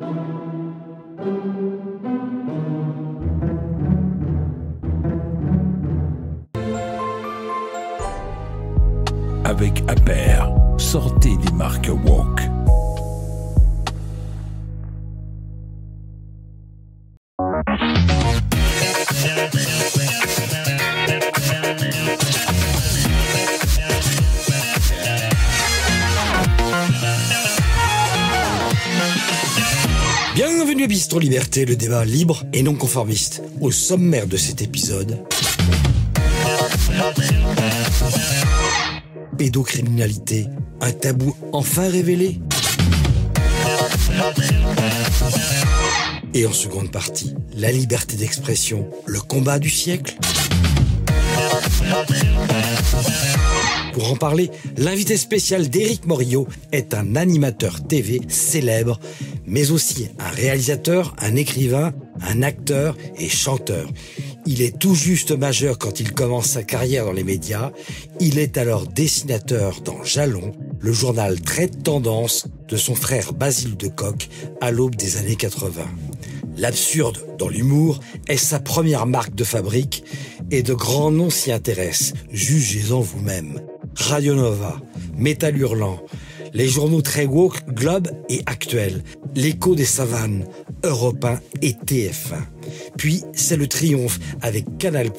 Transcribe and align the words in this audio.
Avec 0.00 0.08
Aper, 9.86 10.46
sortez 10.78 11.36
des 11.36 11.52
marques 11.52 11.88
Walk. 12.04 12.53
Bistro 31.04 31.18
Liberté, 31.18 31.66
le 31.66 31.76
débat 31.76 32.02
libre 32.06 32.44
et 32.54 32.62
non 32.62 32.76
conformiste. 32.76 33.42
Au 33.60 33.70
sommaire 33.70 34.26
de 34.26 34.38
cet 34.38 34.62
épisode, 34.62 35.22
pédocriminalité, 39.36 40.46
un 40.80 40.92
tabou 40.92 41.36
enfin 41.52 41.90
révélé 41.90 42.40
Et 46.32 46.46
en 46.46 46.54
seconde 46.54 46.90
partie, 46.90 47.34
la 47.54 47.70
liberté 47.70 48.16
d'expression, 48.16 48.88
le 49.04 49.20
combat 49.20 49.58
du 49.58 49.68
siècle 49.68 50.16
Pour 53.92 54.10
en 54.10 54.16
parler, 54.16 54.50
l'invité 54.76 55.16
spécial 55.16 55.68
d'Éric 55.68 56.04
Morillo 56.06 56.48
est 56.72 56.94
un 56.94 57.14
animateur 57.14 57.86
TV 57.86 58.20
célèbre, 58.26 58.98
mais 59.54 59.70
aussi 59.70 60.08
un 60.18 60.30
réalisateur, 60.30 61.14
un 61.20 61.36
écrivain, 61.36 61.92
un 62.20 62.42
acteur 62.42 62.96
et 63.16 63.28
chanteur. 63.28 63.88
Il 64.46 64.62
est 64.62 64.76
tout 64.76 64.96
juste 64.96 65.30
majeur 65.30 65.78
quand 65.78 66.00
il 66.00 66.12
commence 66.12 66.46
sa 66.46 66.64
carrière 66.64 67.04
dans 67.04 67.12
les 67.12 67.22
médias. 67.22 67.70
Il 68.18 68.40
est 68.40 68.58
alors 68.58 68.88
dessinateur 68.88 69.80
dans 69.80 70.02
Jalon, 70.02 70.50
le 70.80 70.92
journal 70.92 71.40
très 71.40 71.68
tendance 71.68 72.48
de 72.66 72.76
son 72.76 72.96
frère 72.96 73.32
Basile 73.32 73.76
de 73.76 73.86
Coq 73.86 74.28
à 74.60 74.72
l'aube 74.72 74.96
des 74.96 75.18
années 75.18 75.36
80. 75.36 75.82
L'absurde 76.56 77.24
dans 77.38 77.48
l'humour 77.48 78.00
est 78.26 78.36
sa 78.36 78.58
première 78.58 79.06
marque 79.06 79.36
de 79.36 79.44
fabrique 79.44 80.02
et 80.50 80.64
de 80.64 80.74
grands 80.74 81.12
noms 81.12 81.30
s'y 81.30 81.52
intéressent. 81.52 82.14
Jugez-en 82.32 83.00
vous-même. 83.00 83.60
Radio 83.94 84.34
Nova, 84.34 84.80
Hurlant, 85.16 86.00
les 86.54 86.68
journaux 86.68 87.02
très 87.02 87.26
woke, 87.26 87.68
Globe 87.68 88.08
et 88.28 88.42
Actuel, 88.46 89.02
l'écho 89.34 89.74
des 89.74 89.84
savanes, 89.84 90.46
Europe 90.84 91.24
1 91.24 91.40
et 91.62 91.72
TF1. 91.72 92.40
Puis 92.96 93.24
c'est 93.34 93.56
le 93.56 93.66
triomphe 93.66 94.18
avec 94.40 94.78
Canal+, 94.78 95.10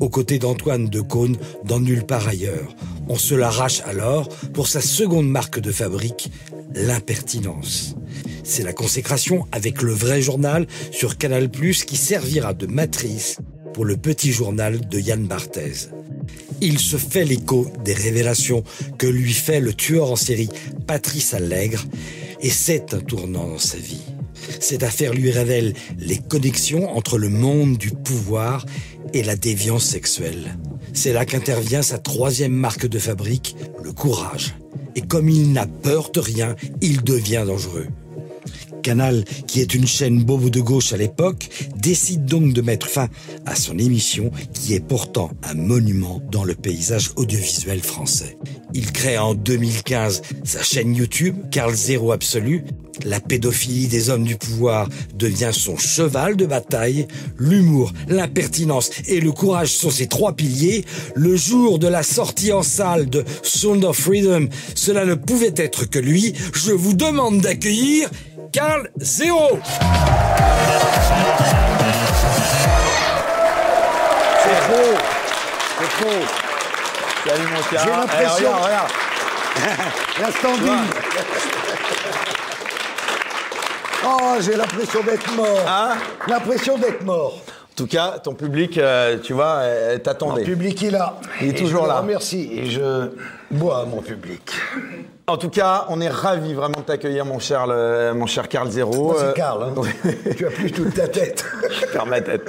aux 0.00 0.08
côtés 0.08 0.38
d'Antoine 0.38 0.88
Decaune 0.88 1.36
dans 1.64 1.78
Nulle 1.78 2.04
part 2.04 2.26
ailleurs. 2.26 2.74
On 3.08 3.16
se 3.16 3.34
l'arrache 3.34 3.82
alors 3.82 4.28
pour 4.54 4.66
sa 4.66 4.80
seconde 4.80 5.28
marque 5.28 5.60
de 5.60 5.70
fabrique, 5.70 6.30
l'impertinence. 6.74 7.94
C'est 8.42 8.64
la 8.64 8.72
consécration 8.72 9.46
avec 9.52 9.82
le 9.82 9.92
vrai 9.92 10.22
journal 10.22 10.66
sur 10.90 11.18
Canal+, 11.18 11.50
qui 11.50 11.96
servira 11.96 12.54
de 12.54 12.66
matrice 12.66 13.38
pour 13.72 13.84
le 13.84 13.96
petit 13.96 14.32
journal 14.32 14.88
de 14.88 14.98
Yann 14.98 15.26
Barthez. 15.26 15.88
Il 16.60 16.78
se 16.78 16.96
fait 16.96 17.24
l'écho 17.24 17.66
des 17.84 17.94
révélations 17.94 18.62
que 18.98 19.06
lui 19.06 19.32
fait 19.32 19.60
le 19.60 19.74
tueur 19.74 20.10
en 20.10 20.16
série 20.16 20.50
Patrice 20.86 21.34
Allègre, 21.34 21.84
et 22.40 22.50
c'est 22.50 22.94
un 22.94 23.00
tournant 23.00 23.48
dans 23.48 23.58
sa 23.58 23.78
vie. 23.78 24.02
Cette 24.60 24.82
affaire 24.82 25.14
lui 25.14 25.30
révèle 25.30 25.74
les 25.98 26.18
connexions 26.18 26.96
entre 26.96 27.18
le 27.18 27.28
monde 27.28 27.76
du 27.78 27.90
pouvoir 27.90 28.66
et 29.12 29.22
la 29.22 29.36
déviance 29.36 29.84
sexuelle. 29.84 30.56
C'est 30.92 31.12
là 31.12 31.24
qu'intervient 31.24 31.82
sa 31.82 31.98
troisième 31.98 32.52
marque 32.52 32.86
de 32.86 32.98
fabrique, 32.98 33.56
le 33.82 33.92
courage. 33.92 34.54
Et 34.94 35.00
comme 35.00 35.28
il 35.28 35.52
n'a 35.52 35.66
peur 35.66 36.10
de 36.10 36.20
rien, 36.20 36.54
il 36.80 37.02
devient 37.02 37.44
dangereux. 37.46 37.86
Canal, 38.82 39.24
qui 39.46 39.60
est 39.60 39.74
une 39.74 39.86
chaîne 39.86 40.22
bobo 40.22 40.50
de 40.50 40.60
gauche 40.60 40.92
à 40.92 40.96
l'époque, 40.96 41.48
décide 41.76 42.24
donc 42.24 42.52
de 42.52 42.60
mettre 42.60 42.88
fin 42.88 43.08
à 43.46 43.54
son 43.54 43.78
émission 43.78 44.30
qui 44.52 44.74
est 44.74 44.86
pourtant 44.86 45.30
un 45.42 45.54
monument 45.54 46.20
dans 46.30 46.44
le 46.44 46.54
paysage 46.54 47.12
audiovisuel 47.16 47.80
français. 47.80 48.36
Il 48.74 48.90
crée 48.90 49.18
en 49.18 49.34
2015 49.34 50.22
sa 50.44 50.62
chaîne 50.62 50.94
YouTube, 50.94 51.36
Carl 51.50 51.74
Zéro 51.74 52.12
Absolu. 52.12 52.64
La 53.04 53.20
pédophilie 53.20 53.88
des 53.88 54.10
hommes 54.10 54.24
du 54.24 54.36
pouvoir 54.36 54.88
devient 55.14 55.50
son 55.52 55.76
cheval 55.76 56.36
de 56.36 56.46
bataille. 56.46 57.06
L'humour, 57.38 57.92
l'impertinence 58.08 58.90
et 59.08 59.20
le 59.20 59.32
courage 59.32 59.72
sont 59.72 59.90
ses 59.90 60.06
trois 60.06 60.34
piliers. 60.34 60.84
Le 61.14 61.34
jour 61.36 61.78
de 61.78 61.88
la 61.88 62.02
sortie 62.02 62.52
en 62.52 62.62
salle 62.62 63.08
de 63.08 63.24
Sound 63.42 63.84
of 63.84 63.96
Freedom, 63.96 64.48
cela 64.74 65.04
ne 65.04 65.14
pouvait 65.14 65.54
être 65.56 65.86
que 65.88 65.98
lui. 65.98 66.34
Je 66.54 66.72
vous 66.72 66.94
demande 66.94 67.40
d'accueillir 67.40 68.10
Carl 68.52 68.88
Zéro. 68.98 69.58
C'est 74.42 74.60
faux. 74.68 74.98
C'est 75.78 75.90
faux. 75.90 76.26
Salut 77.26 77.48
mon. 77.48 77.56
J'ai 77.70 77.76
Eh, 77.82 77.88
l'impression- 77.96 78.50
regarde, 78.52 78.64
regarde. 78.64 78.90
L'instant 80.20 80.54
bim. 80.64 80.84
Oh, 84.04 84.34
j'ai 84.40 84.56
l'impression 84.56 85.02
d'être 85.02 85.34
mort. 85.36 85.60
Hein 85.68 85.94
l'impression 86.26 86.76
d'être 86.78 87.04
mort. 87.04 87.34
En 87.34 87.74
tout 87.76 87.86
cas, 87.86 88.18
ton 88.22 88.34
public, 88.34 88.76
euh, 88.76 89.16
tu 89.22 89.32
vois, 89.32 89.60
euh, 89.60 89.92
Mon 89.94 89.98
t'attendait. 90.00 90.42
public 90.44 90.82
est 90.82 90.90
là. 90.90 91.14
Il 91.40 91.46
est 91.48 91.50
Et 91.50 91.54
toujours 91.54 91.84
je 91.84 91.88
là. 91.88 91.94
le 91.94 92.00
remercie 92.00 92.50
et 92.52 92.68
je 92.70 93.08
bois 93.52 93.84
mon 93.88 94.00
public. 94.02 94.50
En 95.28 95.36
tout 95.36 95.50
cas, 95.50 95.86
on 95.88 96.00
est 96.00 96.08
ravis 96.08 96.52
vraiment 96.52 96.80
de 96.80 96.84
t'accueillir, 96.84 97.24
mon 97.24 97.38
cher, 97.38 97.66
le- 97.68 98.12
mon 98.12 98.26
cher 98.26 98.48
Carl 98.48 98.68
Zéro. 98.68 98.92
Moi, 99.12 99.16
Euh, 99.20 99.28
c'est 99.30 99.36
Karl. 99.36 99.62
hein. 99.62 99.72
tu 100.36 100.44
as 100.46 100.50
plus 100.50 100.72
toute 100.72 100.94
ta 100.94 101.06
tête. 101.06 101.44
Je 101.70 101.86
perds 101.86 102.06
ma 102.06 102.20
tête. 102.20 102.42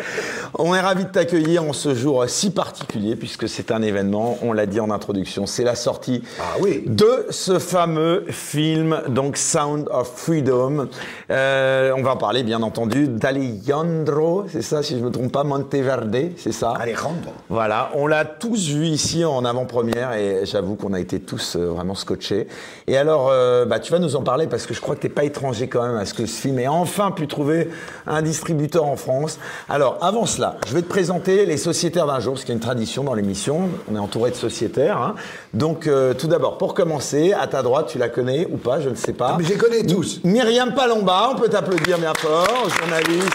On 0.58 0.74
est 0.74 0.80
ravis 0.81 1.06
de 1.06 1.09
t'accueillir 1.09 1.63
en 1.63 1.72
ce 1.72 1.94
jour 1.94 2.24
si 2.28 2.50
particulier, 2.52 3.16
puisque 3.16 3.47
c'est 3.47 3.69
un 3.72 3.81
événement, 3.84 4.40
on 4.42 4.53
l'a 4.53 4.66
dit 4.66 4.80
en 4.80 4.90
introduction, 4.90 5.46
c'est 5.46 5.63
la 5.63 5.75
sortie 5.75 6.24
Ah 6.42 6.56
oui. 6.62 6.84
de 6.88 7.28
ce 7.30 7.59
fameux 7.59 8.25
film, 8.30 9.02
donc 9.08 9.38
Sound 9.38 9.88
of 9.92 10.12
Freedom. 10.16 10.88
Euh, 11.30 11.94
on 11.96 12.02
va 12.02 12.12
en 12.13 12.18
parler, 12.18 12.42
bien 12.42 12.63
entendu, 12.63 13.08
d'Alejandro, 13.08 14.46
c'est 14.52 14.62
ça, 14.63 14.81
si 14.84 14.96
je 14.96 15.00
ne 15.00 15.06
me 15.06 15.12
trompe 15.12 15.31
pas, 15.31 15.44
Monteverde, 15.44 16.31
c'est 16.38 16.52
ça? 16.52 16.72
Alejandro. 16.72 17.31
Voilà, 17.50 17.92
on 17.94 18.08
l'a 18.08 18.25
tous 18.25 18.69
vu 18.69 18.86
ici 18.88 19.24
en 19.24 19.46
avant-première 19.46 20.13
et 20.13 20.46
j'avoue 20.46 20.75
qu'on 20.75 20.93
a 20.94 21.00
été 21.00 21.20
tous 21.20 21.56
euh, 21.56 21.68
vraiment 21.68 21.96
scotchés. 21.96 22.48
Et 22.88 22.98
alors, 22.98 23.30
euh, 23.31 23.66
bah, 23.66 23.80
tu 23.80 23.92
vas 23.92 24.00
nous 24.00 24.16
en 24.16 24.22
parler 24.22 24.48
parce 24.48 24.66
que 24.66 24.74
je 24.74 24.81
crois 24.81 24.96
que 24.96 25.02
tu 25.02 25.08
n'es 25.08 25.14
pas 25.14 25.24
étranger 25.24 25.68
quand 25.68 25.84
même 25.84 25.98
à 25.98 26.06
ce 26.06 26.14
que 26.14 26.26
ce 26.26 26.40
film 26.42 26.59
ait 26.59 26.68
enfin 26.68 27.12
pu 27.12 27.28
trouver 27.28 27.70
un 28.08 28.22
distributeur 28.22 28.86
en 28.86 28.96
France. 28.96 29.40
Alors, 29.70 29.98
avant 30.02 30.26
cela, 30.26 30.58
je 30.68 30.74
vais 30.74 30.81
te 30.81 30.90
présenter 30.90 31.46
les 31.46 31.58
sociétaires 31.58 32.08
d'un 32.08 32.20
jour, 32.20 32.36
qu'il 32.36 32.50
y 32.50 32.52
a 32.52 32.56
une 32.56 32.59
tradition 32.59 33.04
dans 33.04 33.14
l'émission. 33.14 33.70
On 33.92 33.96
est 33.96 34.00
entouré 34.00 34.31
de 34.31 34.36
sociétaires. 34.36 34.98
hein. 34.98 35.16
Donc, 35.54 35.88
euh, 35.88 36.14
tout 36.14 36.28
d'abord, 36.28 36.58
pour 36.58 36.74
commencer, 36.74 37.34
à 37.34 37.48
ta 37.48 37.62
droite, 37.62 37.88
tu 37.88 37.98
la 37.98 38.10
connais 38.10 38.48
ou 38.50 38.58
pas, 38.58 38.80
je 38.81 38.90
ne 38.90 38.96
sais 38.96 39.14
pas. 39.14 39.36
Mais 39.38 39.44
je 39.44 39.50
les 39.50 39.58
connais 39.58 39.84
tous. 39.84 40.20
Myriam 40.24 40.74
Palomba, 40.74 41.30
on 41.34 41.36
peut 41.40 41.50
t'applaudir 41.50 41.98
bien 41.98 42.14
fort, 42.18 42.68
journaliste, 42.80 43.30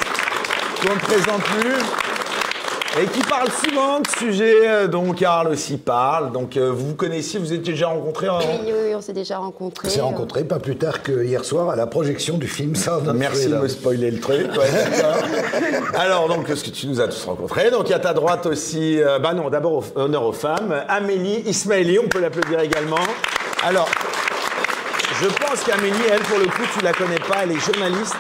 qu'on 0.83 0.95
ne 0.95 1.01
présente 1.01 1.43
plus. 1.43 2.08
Et 3.01 3.07
qui 3.07 3.21
parle 3.21 3.49
souvent 3.53 4.01
de 4.01 4.09
sujets 4.09 4.69
euh, 4.69 4.89
dont 4.89 5.13
Karl 5.13 5.47
aussi 5.49 5.77
parle. 5.77 6.33
Donc 6.33 6.57
euh, 6.57 6.73
vous 6.73 6.89
vous 6.89 6.95
connaissiez, 6.95 7.39
vous 7.39 7.53
étiez 7.53 7.75
déjà 7.75 7.89
rencontrés 7.89 8.29
en... 8.29 8.39
Oui, 8.39 8.45
oui, 8.65 8.73
oui, 8.87 8.95
on 8.97 9.01
s'est 9.01 9.13
déjà 9.13 9.39
rencontrés. 9.39 9.87
On 9.87 9.91
s'est 9.91 10.01
rencontrés 10.01 10.43
pas 10.43 10.59
plus 10.59 10.77
tard 10.77 11.03
que 11.05 11.23
hier 11.25 11.45
soir 11.45 11.71
à 11.71 11.77
la 11.77 11.87
projection 11.87 12.39
du 12.39 12.49
film 12.49 12.73
of 12.73 13.15
Merci 13.15 13.49
de 13.49 13.57
me 13.57 13.69
spoiler 13.69 14.11
le 14.11 14.19
truc. 14.19 14.49
ouais. 14.51 15.95
Alors, 15.95 16.29
donc, 16.29 16.49
ce 16.49 16.65
que 16.65 16.71
tu 16.71 16.89
nous 16.89 17.01
as 17.01 17.07
tous 17.07 17.25
rencontrés. 17.25 17.71
Donc, 17.71 17.89
à 17.93 18.01
ta 18.01 18.13
droite 18.15 18.47
aussi, 18.47 19.01
euh, 19.01 19.21
bah 19.21 19.33
non, 19.33 19.49
d'abord, 19.49 19.85
honneur 19.95 20.25
aux 20.25 20.33
femmes. 20.33 20.75
Amélie 20.89 21.43
Ismaili, 21.47 21.99
on 22.01 22.09
peut 22.09 22.21
l'applaudir 22.21 22.61
également. 22.61 22.97
Alors, 23.63 23.89
je 25.21 25.27
pense 25.29 25.63
qu'Amélie, 25.65 25.95
elle, 26.11 26.21
pour 26.21 26.39
le 26.39 26.47
coup, 26.47 26.63
tu 26.77 26.85
la 26.85 26.93
connais 26.93 27.19
pas, 27.19 27.39
elle 27.45 27.53
est 27.53 27.61
journaliste. 27.61 28.15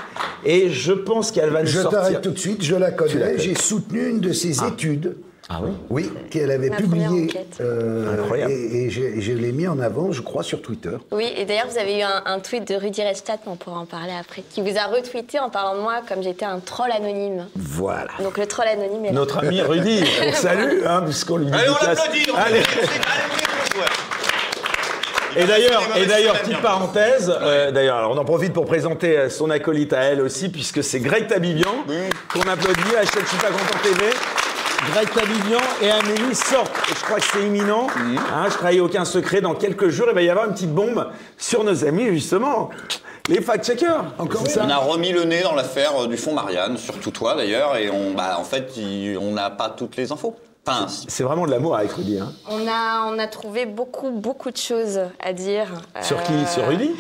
Et 0.44 0.70
je 0.70 0.92
pense 0.92 1.30
qu'elle 1.32 1.50
va 1.50 1.62
nous 1.62 1.66
Je 1.68 1.80
sortir. 1.80 2.00
t'arrête 2.00 2.20
tout 2.22 2.30
de 2.30 2.38
suite, 2.38 2.62
je 2.62 2.74
la 2.76 2.90
connais. 2.92 3.12
connais. 3.12 3.38
J'ai 3.38 3.54
soutenu 3.54 4.08
une 4.08 4.20
de 4.20 4.32
ses 4.32 4.64
études. 4.64 5.16
Ah 5.50 5.60
oui 5.62 5.70
Oui, 5.88 6.12
qu'elle 6.30 6.50
avait 6.50 6.70
enquête. 6.70 7.56
euh, 7.62 8.12
Incroyable. 8.22 8.52
et 8.52 8.84
et 8.84 8.90
je, 8.90 9.00
et 9.00 9.20
je 9.22 9.32
l'ai 9.32 9.50
mis 9.50 9.66
en 9.66 9.80
avant, 9.80 10.12
je 10.12 10.20
crois, 10.20 10.42
sur 10.42 10.60
Twitter. 10.60 10.90
Oui, 11.10 11.32
et 11.38 11.46
d'ailleurs, 11.46 11.68
vous 11.70 11.78
avez 11.78 11.98
eu 12.00 12.02
un, 12.02 12.22
un 12.26 12.38
tweet 12.38 12.68
de 12.68 12.74
Rudy 12.74 13.02
Redstadt, 13.02 13.40
on 13.46 13.56
pourra 13.56 13.78
en 13.80 13.86
parler 13.86 14.12
après, 14.20 14.42
qui 14.50 14.60
vous 14.60 14.76
a 14.76 14.84
retweeté 14.94 15.38
en 15.38 15.48
parlant 15.48 15.74
de 15.76 15.80
moi 15.80 16.02
comme 16.06 16.22
j'étais 16.22 16.44
un 16.44 16.58
troll 16.60 16.90
anonyme. 16.92 17.46
Voilà. 17.56 18.10
Donc 18.22 18.36
le 18.36 18.44
troll 18.46 18.66
anonyme 18.66 19.06
est 19.06 19.08
là. 19.08 19.14
Notre 19.14 19.38
ami 19.38 19.62
Rudy, 19.62 20.04
on 20.26 20.32
salue, 20.34 20.82
hein, 20.86 21.02
puisqu'on 21.06 21.38
lui 21.38 21.46
dit 21.46 21.52
Allez, 21.54 21.68
on 21.70 21.86
l'applaudit. 21.86 22.26
on 22.30 22.36
Allez. 22.36 22.58
l'applaudit. 22.60 22.88
Allez, 22.90 23.24
on 23.72 23.76
y 23.76 23.80
va. 23.80 23.86
Et 25.36 25.44
d'ailleurs, 25.44 25.82
et 25.96 26.06
d'ailleurs, 26.06 26.40
petite 26.40 26.60
parenthèse, 26.60 27.32
euh, 27.40 27.70
d'ailleurs, 27.70 27.96
alors 27.98 28.10
on 28.12 28.18
en 28.18 28.24
profite 28.24 28.52
pour 28.52 28.66
présenter 28.66 29.16
euh, 29.16 29.30
son 29.30 29.50
acolyte 29.50 29.92
à 29.92 30.00
elle 30.02 30.20
aussi, 30.20 30.48
puisque 30.48 30.82
c'est 30.82 31.00
Greg 31.00 31.26
Tabibian, 31.26 31.84
qu'on 32.32 32.40
applaudit 32.48 32.96
à 32.96 33.04
chaque 33.04 33.24
pas 33.40 33.48
content 33.48 33.78
TV. 33.82 34.04
Greg 34.92 35.08
Tabibian 35.12 35.58
et 35.82 35.90
Amélie 35.90 36.34
sortent. 36.34 36.70
Et 36.90 36.94
je 36.98 37.04
crois 37.04 37.18
que 37.18 37.26
c'est 37.32 37.42
imminent. 37.42 37.88
Hein, 37.96 38.46
je 38.48 38.54
trahis 38.56 38.80
aucun 38.80 39.04
secret. 39.04 39.40
Dans 39.40 39.54
quelques 39.54 39.88
jours, 39.88 40.06
il 40.08 40.14
va 40.14 40.22
y 40.22 40.30
avoir 40.30 40.46
une 40.46 40.52
petite 40.54 40.72
bombe 40.72 41.08
sur 41.36 41.64
nos 41.64 41.84
amis, 41.84 42.06
justement. 42.10 42.70
Les 43.28 43.42
fact-checkers. 43.42 44.04
Encore 44.18 44.46
ça. 44.46 44.62
On 44.64 44.70
a 44.70 44.76
remis 44.76 45.12
le 45.12 45.24
nez 45.24 45.42
dans 45.42 45.54
l'affaire 45.54 45.90
euh, 46.00 46.06
du 46.06 46.16
fonds 46.16 46.32
Marianne, 46.32 46.78
surtout 46.78 47.10
toi 47.10 47.34
d'ailleurs, 47.34 47.76
et 47.76 47.90
on, 47.90 48.12
bah, 48.14 48.36
en 48.38 48.44
fait, 48.44 48.72
il- 48.76 49.18
on 49.20 49.32
n'a 49.32 49.50
pas 49.50 49.68
toutes 49.68 49.96
les 49.96 50.10
infos. 50.12 50.34
C'est 51.08 51.22
vraiment 51.22 51.46
de 51.46 51.50
l'amour 51.50 51.76
avec 51.76 51.92
Rudy. 51.92 52.18
Hein. 52.18 52.32
On 52.48 52.66
a, 52.68 53.06
on 53.12 53.18
a 53.18 53.26
trouvé 53.26 53.66
beaucoup, 53.66 54.10
beaucoup 54.10 54.50
de 54.50 54.56
choses 54.56 55.00
à 55.20 55.32
dire. 55.32 55.66
Sur 56.02 56.22
qui? 56.22 56.32
Euh, 56.32 56.46
Sur 56.46 56.66
Rudy? 56.68 56.90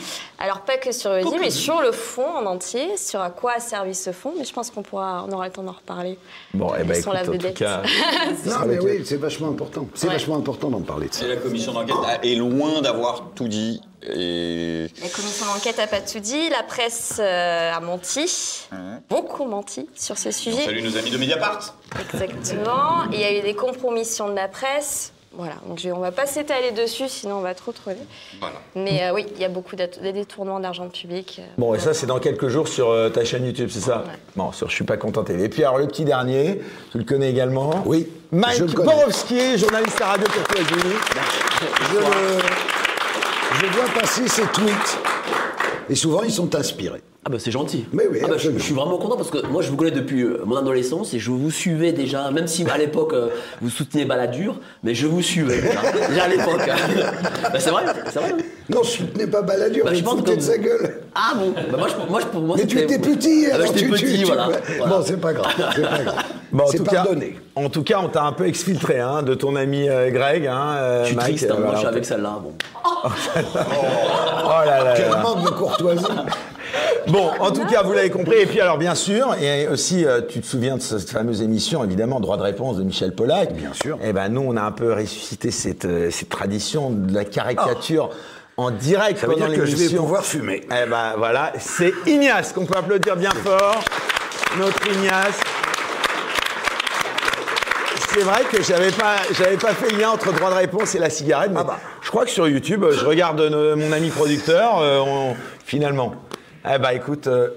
Alors, 0.40 0.60
pas 0.60 0.76
que 0.76 0.92
sur 0.92 1.10
Rudy, 1.12 1.36
mais 1.40 1.50
sur 1.50 1.80
le 1.82 1.90
fond 1.92 2.26
en 2.26 2.46
entier, 2.46 2.96
sur 2.96 3.20
à 3.20 3.30
quoi 3.30 3.54
a 3.56 3.60
servi 3.60 3.94
ce 3.94 4.12
fond. 4.12 4.32
Mais 4.38 4.44
je 4.44 4.52
pense 4.52 4.70
qu'on 4.70 4.82
pourra, 4.82 5.24
on 5.28 5.32
aura 5.32 5.46
le 5.46 5.52
temps 5.52 5.62
d'en 5.64 5.72
reparler. 5.72 6.18
Bon, 6.54 6.72
eh 6.78 6.84
ben, 6.84 6.96
écoute, 6.96 7.14
en 7.14 7.24
tout 7.38 7.54
cas. 7.54 7.82
Non, 8.46 8.54
mais 8.66 8.78
oui, 8.78 9.02
c'est 9.04 9.16
vachement 9.16 9.48
important. 9.48 9.86
C'est 9.94 10.06
Ouais. 10.06 10.12
vachement 10.14 10.36
important 10.36 10.68
d'en 10.68 10.80
parler 10.80 11.08
de 11.08 11.14
ça. 11.14 11.24
et 11.24 11.28
la 11.28 11.36
commission 11.36 11.72
d'enquête 11.72 11.96
est 12.22 12.34
loin 12.36 12.80
d'avoir 12.80 13.30
tout 13.34 13.48
dit. 13.48 13.80
Et 14.14 14.86
La 15.02 15.08
commission 15.08 15.46
d'enquête 15.46 15.78
n'a 15.78 15.86
pas 15.86 16.00
tout 16.00 16.18
dit. 16.20 16.48
La 16.50 16.62
presse 16.62 17.16
euh, 17.20 17.72
a 17.72 17.80
menti, 17.80 18.66
beaucoup 19.08 19.44
menti 19.44 19.88
sur 19.94 20.16
ce 20.18 20.30
sujet. 20.30 20.64
salue 20.64 20.82
nos 20.84 20.96
amis 20.96 21.10
de 21.10 21.18
Mediapart. 21.18 21.74
Exactement. 22.12 23.04
Il 23.12 23.20
y 23.20 23.24
a 23.24 23.36
eu 23.38 23.42
des 23.42 23.54
compromissions 23.54 24.28
de 24.28 24.34
la 24.34 24.48
presse. 24.48 25.12
Voilà, 25.34 25.54
donc 25.68 25.78
je- 25.78 25.90
on 25.90 25.98
va 25.98 26.10
pas 26.10 26.24
s'étaler 26.26 26.70
dessus, 26.72 27.06
sinon 27.08 27.36
on 27.36 27.40
va 27.42 27.54
trop 27.54 27.70
troller. 27.70 27.98
Voilà. 28.40 28.56
Mais 28.74 29.04
euh, 29.04 29.12
oui, 29.12 29.26
il 29.36 29.40
y 29.40 29.44
a 29.44 29.50
beaucoup 29.50 29.76
de 29.76 29.86
détournements 30.10 30.58
d'argent 30.58 30.88
public. 30.88 31.36
euh, 31.38 31.42
Bon, 31.58 31.74
et 31.74 31.78
ça, 31.78 31.92
c'est 31.92 32.06
dans 32.06 32.18
quelques 32.18 32.48
jours 32.48 32.66
sur 32.66 32.88
euh, 32.88 33.10
ta 33.10 33.24
chaîne 33.26 33.44
YouTube, 33.44 33.68
c'est 33.70 33.80
ça? 33.80 33.98
Ouais. 33.98 34.14
Bon, 34.36 34.52
sur 34.52 34.70
Je 34.70 34.74
suis 34.74 34.84
pas 34.84 34.96
content 34.96 35.22
TV. 35.24 35.44
Et 35.44 35.48
puis, 35.50 35.62
alors, 35.64 35.76
le 35.78 35.86
petit 35.86 36.06
dernier, 36.06 36.60
tu 36.90 36.98
le 36.98 37.04
connais 37.04 37.28
également? 37.30 37.82
Oui, 37.84 38.08
Mike. 38.32 38.74
Borowski, 38.74 39.58
journaliste 39.58 40.00
à 40.00 40.06
Radio 40.06 40.26
Courtoisie. 40.28 40.96
Je, 41.92 41.98
le- 41.98 42.38
je 43.60 43.66
vois 43.66 43.88
passer 44.00 44.28
ses 44.28 44.46
tweets. 44.46 44.98
Et 45.88 45.94
souvent, 45.94 46.22
ils 46.22 46.32
sont 46.32 46.54
inspirés. 46.54 47.02
Ah 47.26 47.30
bah 47.30 47.36
c'est 47.38 47.50
gentil. 47.50 47.84
Mais 47.92 48.04
oui, 48.10 48.20
Ah 48.24 48.28
bah, 48.28 48.34
je, 48.38 48.50
suis 48.58 48.72
vraiment 48.72 48.96
content 48.96 49.16
parce 49.16 49.30
que 49.30 49.44
moi 49.48 49.60
je 49.60 49.68
vous 49.70 49.76
connais 49.76 49.90
depuis 49.90 50.22
euh, 50.22 50.40
mon 50.46 50.56
adolescence 50.56 51.12
et 51.14 51.18
je 51.18 51.30
vous 51.30 51.50
suivais 51.50 51.92
déjà, 51.92 52.30
même 52.30 52.46
si 52.46 52.64
à 52.70 52.78
l'époque 52.78 53.12
euh, 53.12 53.28
vous 53.60 53.68
souteniez 53.68 54.04
Balladur, 54.06 54.54
mais 54.82 54.94
je 54.94 55.06
vous 55.08 55.20
suivais 55.20 55.60
déjà, 55.60 55.80
déjà 56.08 56.22
à 56.24 56.28
l'époque. 56.28 56.60
bah, 57.42 57.58
c'est 57.58 57.70
vrai, 57.70 57.82
c'est 58.10 58.18
vrai. 58.20 58.30
hein. 58.32 58.42
Non, 58.70 58.82
je 58.82 58.88
soutenais 58.90 59.26
pas 59.26 59.42
Balladur, 59.42 59.84
Bah, 59.84 59.92
je 59.94 60.02
pense 60.02 60.14
foutais 60.14 60.32
que- 60.32 60.36
de 60.36 60.42
sa 60.42 60.56
gueule. 60.58 61.00
Ah 61.14 61.32
bon? 61.36 61.52
Bah, 61.70 61.76
moi, 61.78 61.88
je, 61.88 62.10
moi, 62.10 62.20
je- 62.20 62.26
pour 62.26 62.40
moi 62.40 62.56
Mais 62.58 62.66
tu 62.66 62.78
étais 62.78 62.98
petit, 62.98 63.46
Ah 63.46 63.50
bah, 63.50 63.54
alors 63.56 63.66
j'étais 63.74 63.78
tu, 63.80 63.90
petit, 63.90 64.18
tu- 64.20 64.24
voilà. 64.24 64.48
Bon, 64.88 65.02
c'est 65.04 65.20
pas 65.20 65.32
grave, 65.34 65.52
c'est 65.74 65.82
pas 65.82 66.02
grave. 66.04 66.14
Bon, 66.50 66.64
en 66.64 66.70
tout, 66.70 66.82
cas, 66.82 67.02
pardonné. 67.04 67.38
en 67.56 67.68
tout 67.68 67.82
cas, 67.82 68.00
on 68.02 68.08
t'a 68.08 68.22
un 68.22 68.32
peu 68.32 68.46
exfiltré 68.46 69.00
hein, 69.00 69.22
de 69.22 69.34
ton 69.34 69.54
ami 69.54 69.86
euh, 69.86 70.08
Greg. 70.10 70.46
Hein, 70.46 70.76
euh, 70.78 71.02
Je 71.02 71.08
suis 71.08 71.16
Mike, 71.16 71.28
triste, 71.36 71.50
hein, 71.50 71.56
euh, 71.58 71.60
moi 71.62 71.74
je 71.76 71.76
voilà, 71.76 71.78
suis 71.80 71.86
on 71.86 71.90
avec 71.90 72.04
celle-là. 72.06 72.38
Bon. 72.42 72.52
Oh 74.44 74.64
là 74.64 74.82
là 74.84 74.94
Quel 74.96 75.10
manque 75.22 75.44
de 75.44 75.50
courtoisie. 75.50 76.06
Bon, 77.08 77.30
en 77.40 77.50
tout 77.52 77.64
cas, 77.64 77.82
vous 77.82 77.94
l'avez 77.94 78.10
compris. 78.10 78.36
Et 78.36 78.44
puis, 78.46 78.60
alors, 78.60 78.76
bien 78.76 78.94
sûr, 78.94 79.34
et 79.40 79.66
aussi, 79.68 80.04
euh, 80.04 80.20
tu 80.28 80.40
te 80.40 80.46
souviens 80.46 80.76
de 80.76 80.82
cette 80.82 81.08
fameuse 81.08 81.40
émission, 81.40 81.82
évidemment, 81.82 82.20
Droit 82.20 82.36
de 82.36 82.42
réponse 82.42 82.76
de 82.76 82.82
Michel 82.82 83.14
Pollack. 83.14 83.54
Bien 83.54 83.72
sûr. 83.72 83.98
Eh 84.04 84.12
ben, 84.12 84.28
nous, 84.28 84.42
on 84.46 84.56
a 84.58 84.62
un 84.62 84.72
peu 84.72 84.92
ressuscité 84.92 85.50
cette, 85.50 85.86
euh, 85.86 86.10
cette 86.10 86.28
tradition 86.28 86.90
de 86.90 87.14
la 87.14 87.24
caricature 87.24 88.10
en 88.58 88.70
direct 88.70 89.20
Ça 89.20 89.26
veut 89.26 89.34
pendant 89.34 89.46
dire 89.48 89.56
que 89.58 89.64
je 89.64 89.74
vais 89.76 89.96
pouvoir 89.96 90.22
fumer. 90.22 90.60
Eh 90.66 90.86
ben, 90.88 91.14
voilà, 91.16 91.52
c'est 91.58 91.94
Ignace 92.06 92.52
qu'on 92.52 92.66
peut 92.66 92.76
applaudir 92.76 93.16
bien 93.16 93.30
fort. 93.30 93.82
Notre 94.58 94.86
Ignace. 94.92 95.40
C'est 98.10 98.20
vrai 98.22 98.42
que 98.50 98.62
j'avais 98.62 98.90
pas, 98.90 99.16
j'avais 99.32 99.56
pas 99.56 99.72
fait 99.74 99.92
le 99.92 99.98
lien 100.00 100.10
entre 100.10 100.32
droit 100.32 100.50
de 100.50 100.56
réponse 100.56 100.94
et 100.94 100.98
la 100.98 101.10
cigarette, 101.10 101.50
mais 101.52 101.60
Ah 101.60 101.64
bah. 101.64 101.78
je 102.02 102.08
crois 102.10 102.24
que 102.24 102.30
sur 102.30 102.48
YouTube, 102.48 102.84
je 102.90 103.04
regarde 103.04 103.40
euh, 103.40 103.76
mon 103.76 103.92
ami 103.92 104.08
producteur, 104.10 104.78
euh, 104.80 104.98
on- 105.00 105.36
finalement. 105.64 106.14
Eh 106.64 106.78
bah 106.78 106.94
écoute, 106.94 107.26
euh, 107.26 107.48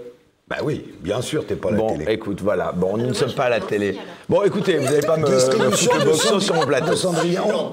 Bah 0.47 0.57
oui, 0.63 0.93
bien 0.99 1.21
sûr, 1.21 1.45
t'es 1.47 1.55
pas 1.55 1.69
à 1.69 1.71
la 1.71 1.77
bon, 1.77 1.97
télé. 1.97 2.11
écoute, 2.13 2.41
voilà, 2.41 2.71
bon, 2.73 2.97
nous 2.97 3.07
ne 3.07 3.13
sommes 3.13 3.33
pas 3.33 3.45
à 3.45 3.49
la 3.49 3.59
télé. 3.61 3.97
Bon, 4.27 4.41
écoutez, 4.43 4.77
vous 4.77 4.85
n'allez 4.85 5.05
pas 5.05 5.17
me, 5.17 5.27
me 5.29 5.71
foutre 5.71 5.95
le 5.97 6.01
de, 6.01 6.05
boxon 6.05 6.39
sur 6.39 6.55
mon 6.55 6.65
plateau. 6.65 6.91
de 6.91 6.95
Cendrillon. 6.95 7.45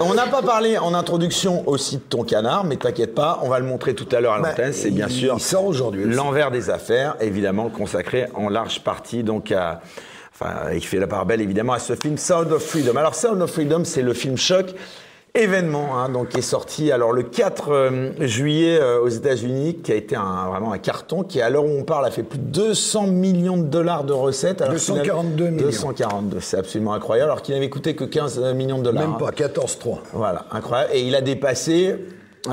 On 0.00 0.14
n'a 0.14 0.26
pas 0.26 0.42
parlé 0.42 0.78
en 0.78 0.94
introduction 0.94 1.68
aussi 1.68 1.96
de 1.96 2.02
ton 2.02 2.24
canard, 2.24 2.64
mais 2.64 2.76
t'inquiète 2.76 3.14
pas, 3.14 3.38
on 3.42 3.48
va 3.48 3.60
le 3.60 3.66
montrer 3.66 3.94
tout 3.94 4.08
à 4.10 4.20
l'heure 4.20 4.32
à 4.34 4.40
Bah, 4.40 4.48
l'antenne. 4.50 4.72
C'est 4.72 4.90
bien 4.90 5.06
il 5.08 5.14
sûr 5.14 5.40
sort 5.40 5.64
aujourd'hui 5.64 6.04
aussi. 6.04 6.14
l'envers 6.14 6.50
des 6.50 6.70
affaires, 6.70 7.14
évidemment 7.20 7.68
consacré 7.68 8.26
en 8.34 8.48
large 8.48 8.80
partie 8.80 9.22
donc 9.22 9.52
à, 9.52 9.80
enfin, 10.34 10.76
qui 10.76 10.86
fait 10.86 10.98
la 10.98 11.06
part 11.06 11.24
belle 11.24 11.40
évidemment 11.40 11.74
à 11.74 11.78
ce 11.78 11.94
film 11.94 12.18
Sound 12.18 12.50
of 12.50 12.64
Freedom. 12.64 12.96
Alors 12.96 13.14
Sound 13.14 13.40
of 13.42 13.50
Freedom, 13.52 13.84
c'est 13.84 14.02
le 14.02 14.12
film 14.14 14.36
choc. 14.36 14.74
Événement, 15.34 15.98
hein, 15.98 16.10
donc 16.10 16.28
qui 16.28 16.40
est 16.40 16.42
sorti 16.42 16.92
alors 16.92 17.12
le 17.12 17.22
4 17.22 17.70
euh, 17.70 18.10
juillet 18.20 18.78
euh, 18.78 19.00
aux 19.00 19.08
États-Unis, 19.08 19.78
qui 19.82 19.90
a 19.90 19.94
été 19.94 20.14
un, 20.14 20.46
vraiment 20.48 20.72
un 20.72 20.78
carton, 20.78 21.22
qui 21.22 21.40
à 21.40 21.48
l'heure 21.48 21.64
où 21.64 21.70
on 21.70 21.84
parle 21.84 22.04
a 22.04 22.10
fait 22.10 22.22
plus 22.22 22.38
de 22.38 22.44
200 22.44 23.06
millions 23.06 23.56
de 23.56 23.62
dollars 23.62 24.04
de 24.04 24.12
recettes. 24.12 24.60
alors 24.60 24.76
qu'il 24.76 24.92
n'avait- 24.92 25.08
242 25.08 25.48
millions. 25.48 25.64
242, 25.64 26.40
c'est 26.40 26.58
absolument 26.58 26.92
incroyable, 26.92 27.30
alors 27.30 27.40
qu'il 27.40 27.54
n'avait 27.54 27.70
coûté 27.70 27.96
que 27.96 28.04
15 28.04 28.40
millions 28.54 28.76
de 28.76 28.82
dollars. 28.84 29.04
Même 29.04 29.14
hein. 29.14 29.18
pas, 29.18 29.30
14-3. 29.30 30.00
Voilà, 30.12 30.44
incroyable. 30.50 30.90
Et 30.92 31.00
il 31.00 31.14
a 31.14 31.22
dépassé, 31.22 31.96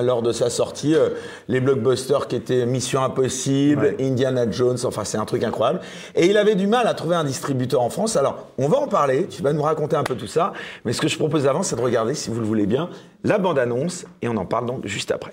lors 0.02 0.22
de 0.22 0.32
sa 0.32 0.50
sortie, 0.50 0.96
euh, 0.96 1.10
les 1.48 1.60
blockbusters 1.60 2.28
qui 2.28 2.36
étaient 2.36 2.66
Mission 2.66 3.04
Impossible, 3.04 3.96
Indiana 4.00 4.50
Jones, 4.50 4.78
enfin 4.84 5.04
c'est 5.04 5.18
un 5.18 5.26
truc 5.26 5.44
incroyable. 5.44 5.82
Et 6.16 6.28
il 6.28 6.38
avait 6.38 6.56
du 6.56 6.68
mal 6.68 6.88
à 6.88 6.94
trouver 6.94 7.16
un 7.16 7.24
distributeur 7.24 7.82
en 7.82 7.90
France. 7.90 8.16
Alors, 8.16 8.48
on 8.58 8.68
va 8.68 8.78
en 8.78 8.88
parler, 8.88 9.28
tu 9.28 9.42
vas 9.42 9.54
nous 9.54 9.62
raconter 9.62 9.96
un 9.96 10.04
peu 10.04 10.16
tout 10.16 10.28
ça. 10.28 10.54
Mais 10.86 10.94
ce 10.94 11.02
que 11.02 11.08
je 11.08 11.18
propose 11.18 11.48
avant, 11.48 11.64
c'est 11.64 11.76
de 11.76 11.82
regarder, 11.82 12.14
si 12.14 12.30
vous 12.30 12.40
le 12.40 12.46
voulez 12.46 12.66
bien, 12.66 12.90
la 13.24 13.38
bande-annonce. 13.38 14.06
Et 14.22 14.28
on 14.28 14.38
en 14.38 14.46
parle 14.46 14.66
donc 14.66 14.86
juste 14.86 15.12
après. 15.12 15.32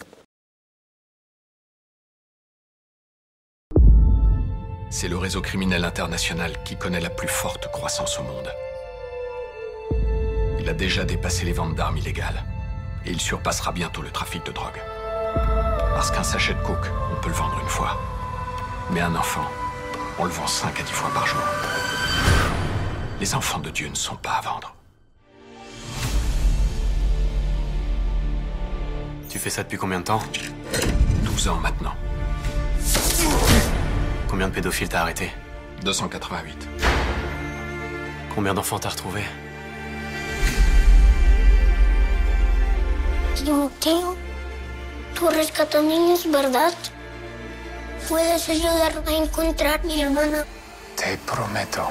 C'est 4.88 5.08
le 5.08 5.18
réseau 5.18 5.42
criminel 5.42 5.84
international 5.84 6.52
qui 6.64 6.76
connaît 6.76 7.00
la 7.00 7.10
plus 7.10 7.28
forte 7.28 7.70
croissance 7.70 8.18
au 8.18 8.22
monde. 8.22 8.48
Il 10.58 10.68
a 10.68 10.72
déjà 10.72 11.04
dépassé 11.04 11.44
les 11.44 11.52
ventes 11.52 11.74
d'armes 11.74 11.98
illégales. 11.98 12.42
Et 13.06 13.12
il 13.12 13.20
surpassera 13.20 13.72
bientôt 13.72 14.02
le 14.02 14.10
trafic 14.10 14.44
de 14.44 14.52
drogue. 14.52 14.80
Parce 15.94 16.10
qu'un 16.10 16.24
sachet 16.24 16.54
de 16.54 16.62
coke, 16.62 16.90
on 17.12 17.20
peut 17.20 17.28
le 17.28 17.34
vendre 17.34 17.58
une 17.62 17.68
fois. 17.68 17.96
Mais 18.90 19.00
un 19.00 19.14
enfant, 19.14 19.48
on 20.18 20.24
le 20.24 20.30
vend 20.30 20.46
5 20.46 20.78
à 20.78 20.82
10 20.82 20.92
fois 20.92 21.10
par 21.14 21.26
jour. 21.26 21.40
Les 23.20 23.34
enfants 23.34 23.60
de 23.60 23.70
Dieu 23.70 23.88
ne 23.88 23.94
sont 23.94 24.16
pas 24.16 24.32
à 24.32 24.40
vendre. 24.40 24.74
Tu 29.28 29.38
fais 29.38 29.50
ça 29.50 29.62
depuis 29.62 29.78
combien 29.78 30.00
de 30.00 30.04
temps? 30.04 30.20
12 31.24 31.48
ans 31.48 31.56
maintenant. 31.56 31.94
Combien 34.28 34.48
de 34.48 34.52
pédophiles 34.52 34.88
t'as 34.88 35.00
arrêté 35.00 35.30
288. 35.82 36.68
Combien 38.34 38.54
d'enfants 38.54 38.78
t'as 38.78 38.90
retrouvé 38.90 39.22
Timoteo, 43.36 44.16
tú 45.14 45.28
rescatas 45.28 45.84
niños, 45.84 46.26
¿verdad? 46.30 46.72
¿Puedes 48.08 48.48
ayudarme 48.48 49.10
a 49.10 49.24
encontrar 49.24 49.80
a 49.80 49.86
mi 49.86 50.00
hermana? 50.00 50.44
Te 50.96 51.18
prometo. 51.26 51.82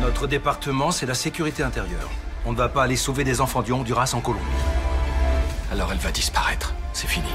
Notre 0.00 0.28
département, 0.28 0.92
c'est 0.92 1.06
la 1.06 1.14
sécurité 1.14 1.64
intérieure. 1.64 2.08
On 2.46 2.52
ne 2.52 2.56
va 2.56 2.68
pas 2.68 2.84
aller 2.84 2.96
sauver 2.96 3.24
des 3.24 3.40
enfants 3.40 3.62
du 3.62 3.72
Honduras 3.72 4.12
en 4.14 4.20
Colombie. 4.20 4.46
Alors 5.72 5.90
elle 5.90 5.98
va 5.98 6.12
disparaître. 6.12 6.72
C'est 6.92 7.08
fini. 7.08 7.28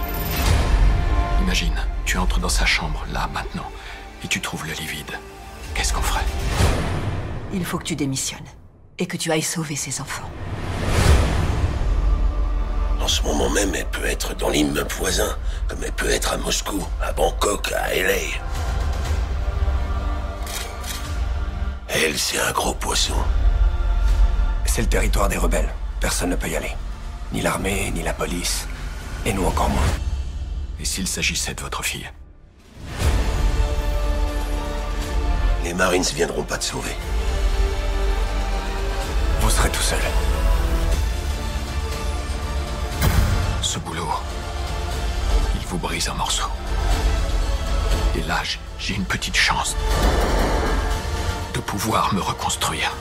Imagine, 1.41 1.75
tu 2.05 2.17
entres 2.17 2.39
dans 2.39 2.50
sa 2.50 2.65
chambre, 2.65 3.05
là, 3.12 3.29
maintenant, 3.34 3.69
et 4.24 4.27
tu 4.27 4.39
trouves 4.39 4.65
le 4.65 4.74
lit 4.74 4.88
vide. 4.88 5.12
Qu'est-ce 5.74 5.93
qu'on 5.93 6.01
ferait? 6.01 6.25
Il 7.53 7.65
faut 7.65 7.77
que 7.77 7.86
tu 7.86 7.96
démissionnes 7.96 8.48
et 8.98 9.07
que 9.07 9.17
tu 9.17 9.31
ailles 9.31 9.41
sauver 9.41 9.75
ces 9.75 10.00
enfants. 10.01 10.29
En 13.07 13.09
ce 13.09 13.21
moment 13.21 13.49
même, 13.49 13.73
elle 13.73 13.85
peut 13.85 14.05
être 14.05 14.35
dans 14.35 14.49
l'immeuble 14.49 14.91
voisin, 14.91 15.37
comme 15.69 15.81
elle 15.81 15.93
peut 15.93 16.09
être 16.09 16.33
à 16.33 16.37
Moscou, 16.37 16.85
à 17.01 17.13
Bangkok, 17.13 17.71
à 17.71 17.95
LA. 17.95 18.35
Elle, 21.87 22.19
c'est 22.19 22.37
un 22.37 22.51
gros 22.51 22.73
poisson. 22.73 23.13
C'est 24.65 24.81
le 24.81 24.89
territoire 24.89 25.29
des 25.29 25.37
rebelles. 25.37 25.73
Personne 26.01 26.31
ne 26.31 26.35
peut 26.35 26.49
y 26.49 26.57
aller. 26.57 26.75
Ni 27.31 27.39
l'armée, 27.39 27.91
ni 27.91 28.03
la 28.03 28.11
police. 28.11 28.67
Et 29.25 29.31
nous 29.31 29.45
encore 29.45 29.69
moins. 29.69 29.93
Et 30.81 30.83
s'il 30.83 31.07
s'agissait 31.07 31.53
de 31.53 31.61
votre 31.61 31.83
fille? 31.83 32.11
Les 35.63 35.73
Marines 35.73 36.03
viendront 36.13 36.43
pas 36.43 36.57
te 36.57 36.65
sauver. 36.65 36.97
Vous 39.39 39.49
serez 39.49 39.69
tout 39.69 39.81
seul. 39.81 40.01
Ce 43.67 43.79
boulot, 43.79 44.07
il 45.59 45.67
vous 45.67 45.77
brise 45.77 46.07
en 46.07 46.15
morceaux. 46.15 46.47
Et 48.15 48.21
là, 48.21 48.41
j'ai 48.79 48.95
une 48.95 49.03
petite 49.03 49.36
chance 49.36 49.75
de 51.53 51.59
pouvoir 51.59 52.13
me 52.13 52.21
reconstruire. 52.21 52.93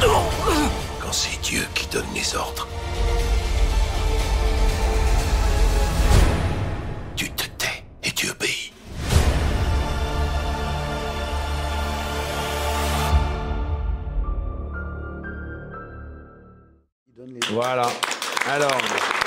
Quand 0.00 1.12
c'est 1.12 1.38
Dieu 1.42 1.62
qui 1.74 1.86
donne 1.88 2.06
les 2.14 2.34
ordres. 2.34 2.66
Tu 7.14 7.30
te 7.32 7.44
tais 7.58 7.84
et 8.02 8.10
tu 8.10 8.30
obéis. 8.30 8.72
Voilà. 17.52 17.90
Alors. 18.50 19.17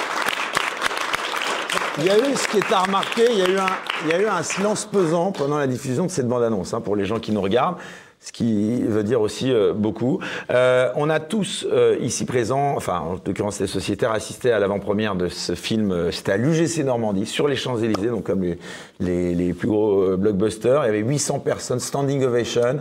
Il 2.00 2.05
y 2.05 2.10
a 2.10 2.17
eu, 2.17 2.36
ce 2.36 2.48
qui 2.48 2.57
est 2.57 2.71
à 2.74 2.79
remarquer, 2.83 3.25
il 3.31 3.38
y 3.38 3.41
a 3.41 3.50
eu 3.50 3.57
un, 3.57 3.67
il 4.05 4.12
y 4.12 4.13
a 4.13 4.21
eu 4.21 4.25
un 4.27 4.43
silence 4.43 4.86
pesant 4.86 5.31
pendant 5.31 5.57
la 5.57 5.67
diffusion 5.67 6.05
de 6.05 6.12
cette 6.12 6.27
bande-annonce, 6.27 6.74
hein, 6.74 6.81
pour 6.81 6.95
les 6.95 7.05
gens 7.05 7.19
qui 7.19 7.31
nous 7.33 7.41
regardent, 7.41 7.75
ce 8.21 8.31
qui 8.31 8.81
veut 8.83 9.03
dire 9.03 9.19
aussi 9.19 9.51
euh, 9.51 9.74
beaucoup. 9.74 10.19
Euh, 10.51 10.89
on 10.95 11.10
a 11.10 11.19
tous 11.19 11.65
euh, 11.69 11.98
ici 12.00 12.24
présents, 12.25 12.75
enfin 12.77 13.00
en 13.00 13.17
l'occurrence 13.25 13.60
les 13.60 13.67
sociétaires, 13.67 14.12
assisté 14.12 14.51
à 14.53 14.60
l'avant-première 14.60 15.15
de 15.15 15.27
ce 15.27 15.53
film, 15.53 15.91
euh, 15.91 16.12
c'était 16.12 16.31
à 16.33 16.38
l'UGC 16.38 16.83
Normandie, 16.86 17.25
sur 17.25 17.48
les 17.50 17.55
Champs-Élysées, 17.57 18.10
donc 18.10 18.24
comme 18.24 18.41
les, 18.43 18.57
les- 19.01 19.36
les 19.36 19.53
plus 19.53 19.67
gros 19.67 20.01
euh, 20.03 20.15
blockbusters. 20.17 20.83
Il 20.83 20.86
y 20.86 20.89
avait 20.89 21.00
800 21.00 21.39
personnes, 21.39 21.79
standing 21.79 22.24
ovation. 22.24 22.79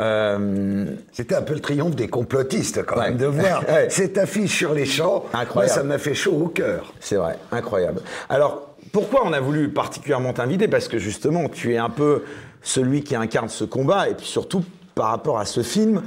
Euh, 0.00 0.86
C'était 1.12 1.34
un 1.34 1.42
peu 1.42 1.54
le 1.54 1.60
triomphe 1.60 1.94
des 1.94 2.08
complotistes, 2.08 2.84
quand 2.86 2.96
Ouais. 2.98 3.08
même, 3.10 3.16
de 3.18 3.26
voir 3.26 3.62
Ouais. 3.68 3.88
cette 3.90 4.16
affiche 4.18 4.56
sur 4.56 4.72
les 4.74 4.86
champs. 4.86 5.24
Incroyable. 5.34 5.54
Moi, 5.54 5.68
ça 5.68 5.82
m'a 5.82 5.98
fait 5.98 6.14
chaud 6.14 6.40
au 6.42 6.48
cœur. 6.48 6.92
C'est 7.00 7.16
vrai, 7.16 7.36
incroyable. 7.52 8.00
Alors, 8.28 8.68
pourquoi 8.92 9.22
on 9.24 9.32
a 9.32 9.40
voulu 9.40 9.68
particulièrement 9.68 10.32
t'inviter? 10.32 10.68
Parce 10.68 10.88
que 10.88 10.98
justement, 10.98 11.48
tu 11.48 11.74
es 11.74 11.78
un 11.78 11.90
peu 11.90 12.22
celui 12.62 13.02
qui 13.02 13.14
incarne 13.14 13.48
ce 13.48 13.64
combat, 13.64 14.08
et 14.08 14.14
puis 14.14 14.26
surtout 14.26 14.64
par 14.94 15.08
rapport 15.08 15.38
à 15.38 15.44
ce 15.44 15.62
film, 15.62 16.02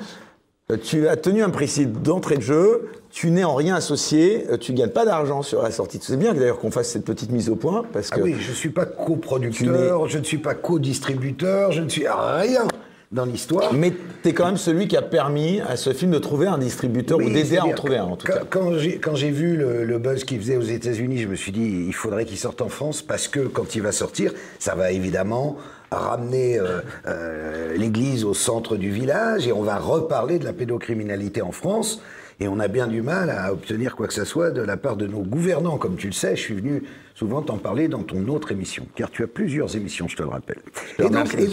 euh, 0.71 0.77
tu 0.77 1.07
as 1.07 1.15
tenu 1.15 1.43
un 1.43 1.50
principe 1.50 2.01
d'entrée 2.01 2.38
de 2.38 2.41
jeu, 2.41 2.89
tu 3.12 3.29
n'es 3.31 3.43
en 3.43 3.53
rien 3.55 3.75
associé, 3.75 4.45
euh, 4.51 4.57
tu 4.57 4.73
gagnes 4.73 4.89
pas 4.89 5.05
d'argent 5.05 5.41
sur 5.43 5.62
la 5.62 5.71
sortie. 5.71 6.00
C'est 6.01 6.17
bien 6.17 6.33
d'ailleurs 6.33 6.57
qu'on 6.59 6.71
fasse 6.71 6.89
cette 6.89 7.05
petite 7.05 7.31
mise 7.31 7.50
au 7.50 7.55
point, 7.55 7.83
parce 7.93 8.09
que 8.09 8.19
Ah 8.19 8.23
oui, 8.23 8.35
je 8.39 8.50
ne 8.50 8.55
suis 8.55 8.69
pas 8.69 8.85
coproducteur, 8.85 10.07
je 10.07 10.17
ne 10.17 10.23
suis 10.23 10.38
pas 10.39 10.53
co-distributeur, 10.55 11.71
je 11.71 11.81
ne 11.81 11.89
suis 11.89 12.07
rien 12.07 12.67
dans 13.13 13.25
l'histoire. 13.25 13.74
Mais 13.74 13.93
tu 14.24 14.29
es 14.29 14.34
quand 14.34 14.46
même 14.46 14.58
celui 14.58 14.88
qui 14.88 14.98
a 14.98 15.01
permis 15.01 15.62
à 15.62 15.77
ce 15.77 15.93
film 15.93 16.12
de 16.12 16.20
trouver 16.20 16.48
un 16.48 16.58
distributeur 16.58 17.20
Oui, 17.20 17.27
ou 17.27 17.29
d'aider 17.29 17.58
à 17.58 17.65
en 17.65 17.72
trouver 17.72 17.98
un, 17.98 18.05
en 18.05 18.15
tout 18.15 18.27
quand, 18.27 18.34
cas. 18.34 18.46
Quand 18.50 18.77
j'ai, 18.77 18.98
quand 18.98 19.15
j'ai 19.15 19.29
vu 19.29 19.55
le, 19.55 19.86
le 19.86 20.00
buzz 20.00 20.24
qu'il 20.24 20.39
faisait 20.39 20.58
aux 20.58 20.62
États-Unis, 20.62 21.20
je 21.20 21.27
me 21.27 21.36
suis 21.36 21.51
dit, 21.51 21.86
il 21.88 21.93
faudrait 21.93 22.25
qu'il 22.25 22.38
sorte 22.38 22.62
en 22.62 22.70
France 22.70 23.01
parce 23.01 23.27
que 23.27 23.41
quand 23.41 23.75
il 23.75 23.82
va 23.82 23.91
sortir, 23.91 24.34
ça 24.60 24.75
va 24.75 24.91
évidemment 24.91 25.58
ramener 25.91 26.60
euh, 26.60 26.82
euh, 27.08 27.77
l'Église 27.77 28.25
au 28.25 28.34
centre 28.34 28.75
du 28.75 28.89
village 28.89 29.48
et 29.48 29.53
on 29.53 29.62
va 29.62 29.77
reparler 29.77 30.39
de 30.39 30.46
la 30.46 30.53
pédocriminalité 30.53 31.41
en 31.41 31.51
France. 31.51 32.01
Et 32.39 32.48
on 32.48 32.60
a 32.60 32.67
bien 32.67 32.88
du 32.88 33.01
mal 33.01 33.29
à 33.29 33.53
obtenir 33.53 33.96
quoi 33.96 34.08
que 34.08 34.13
ce 34.13 34.25
soit 34.25 34.50
de 34.50 34.62
la 34.62 34.75
part 34.75 34.98
de 34.98 35.05
nos 35.05 35.22
gouvernants. 35.22 35.77
Comme 35.77 35.96
tu 35.96 36.08
le 36.08 36.13
sais, 36.13 36.36
je 36.36 36.41
suis 36.41 36.55
venu 36.55 36.84
souvent 37.15 37.41
t'en 37.41 37.58
parler 37.58 37.88
dans 37.88 38.03
ton 38.03 38.27
autre 38.27 38.51
émission, 38.51 38.88
car 38.96 39.12
tu 39.12 39.24
as 39.24 39.27
plusieurs 39.27 39.75
émissions, 39.75 40.08
je 40.08 40.15
te 40.15 40.24
le 40.24 40.29
rappelle. 40.29 40.60
Et 41.00 41.10
donc, 41.10 41.36
et 41.38 41.48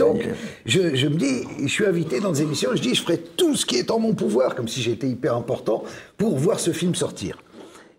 je, 0.66 0.94
je 0.94 1.08
me 1.08 1.14
dis, 1.16 1.42
je 1.62 1.66
suis 1.68 1.86
invité 1.86 2.20
dans 2.20 2.32
des 2.32 2.42
émissions, 2.42 2.70
je 2.74 2.80
dis, 2.82 2.94
je 2.94 3.02
ferai 3.02 3.18
tout 3.18 3.54
ce 3.56 3.66
qui 3.66 3.76
est 3.76 3.90
en 3.90 3.98
mon 3.98 4.14
pouvoir, 4.14 4.54
comme 4.54 4.68
si 4.68 4.80
j'étais 4.82 5.08
hyper 5.08 5.36
important, 5.36 5.84
pour 6.16 6.36
voir 6.38 6.60
ce 6.60 6.70
film 6.72 6.94
sortir. 6.94 7.38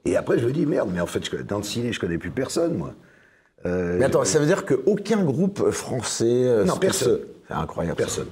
Et 0.05 0.15
après, 0.15 0.39
je 0.39 0.47
me 0.47 0.51
dis, 0.51 0.65
merde, 0.65 0.89
mais 0.93 0.99
en 1.01 1.05
fait, 1.05 1.23
dans 1.47 1.57
le 1.57 1.63
ciné, 1.63 1.93
je 1.93 1.99
connais 1.99 2.17
plus 2.17 2.31
personne, 2.31 2.75
moi. 2.75 2.93
Euh, 3.67 3.97
Mais 3.99 4.05
attends, 4.05 4.23
ça 4.25 4.39
veut 4.39 4.47
dire 4.47 4.65
qu'aucun 4.65 5.23
groupe 5.23 5.69
français... 5.69 6.25
euh, 6.25 6.63
Non, 6.65 6.77
personne. 6.77 7.19
C'est 7.47 7.53
incroyable. 7.53 7.95
ça. 7.99 8.03
Personne. 8.05 8.27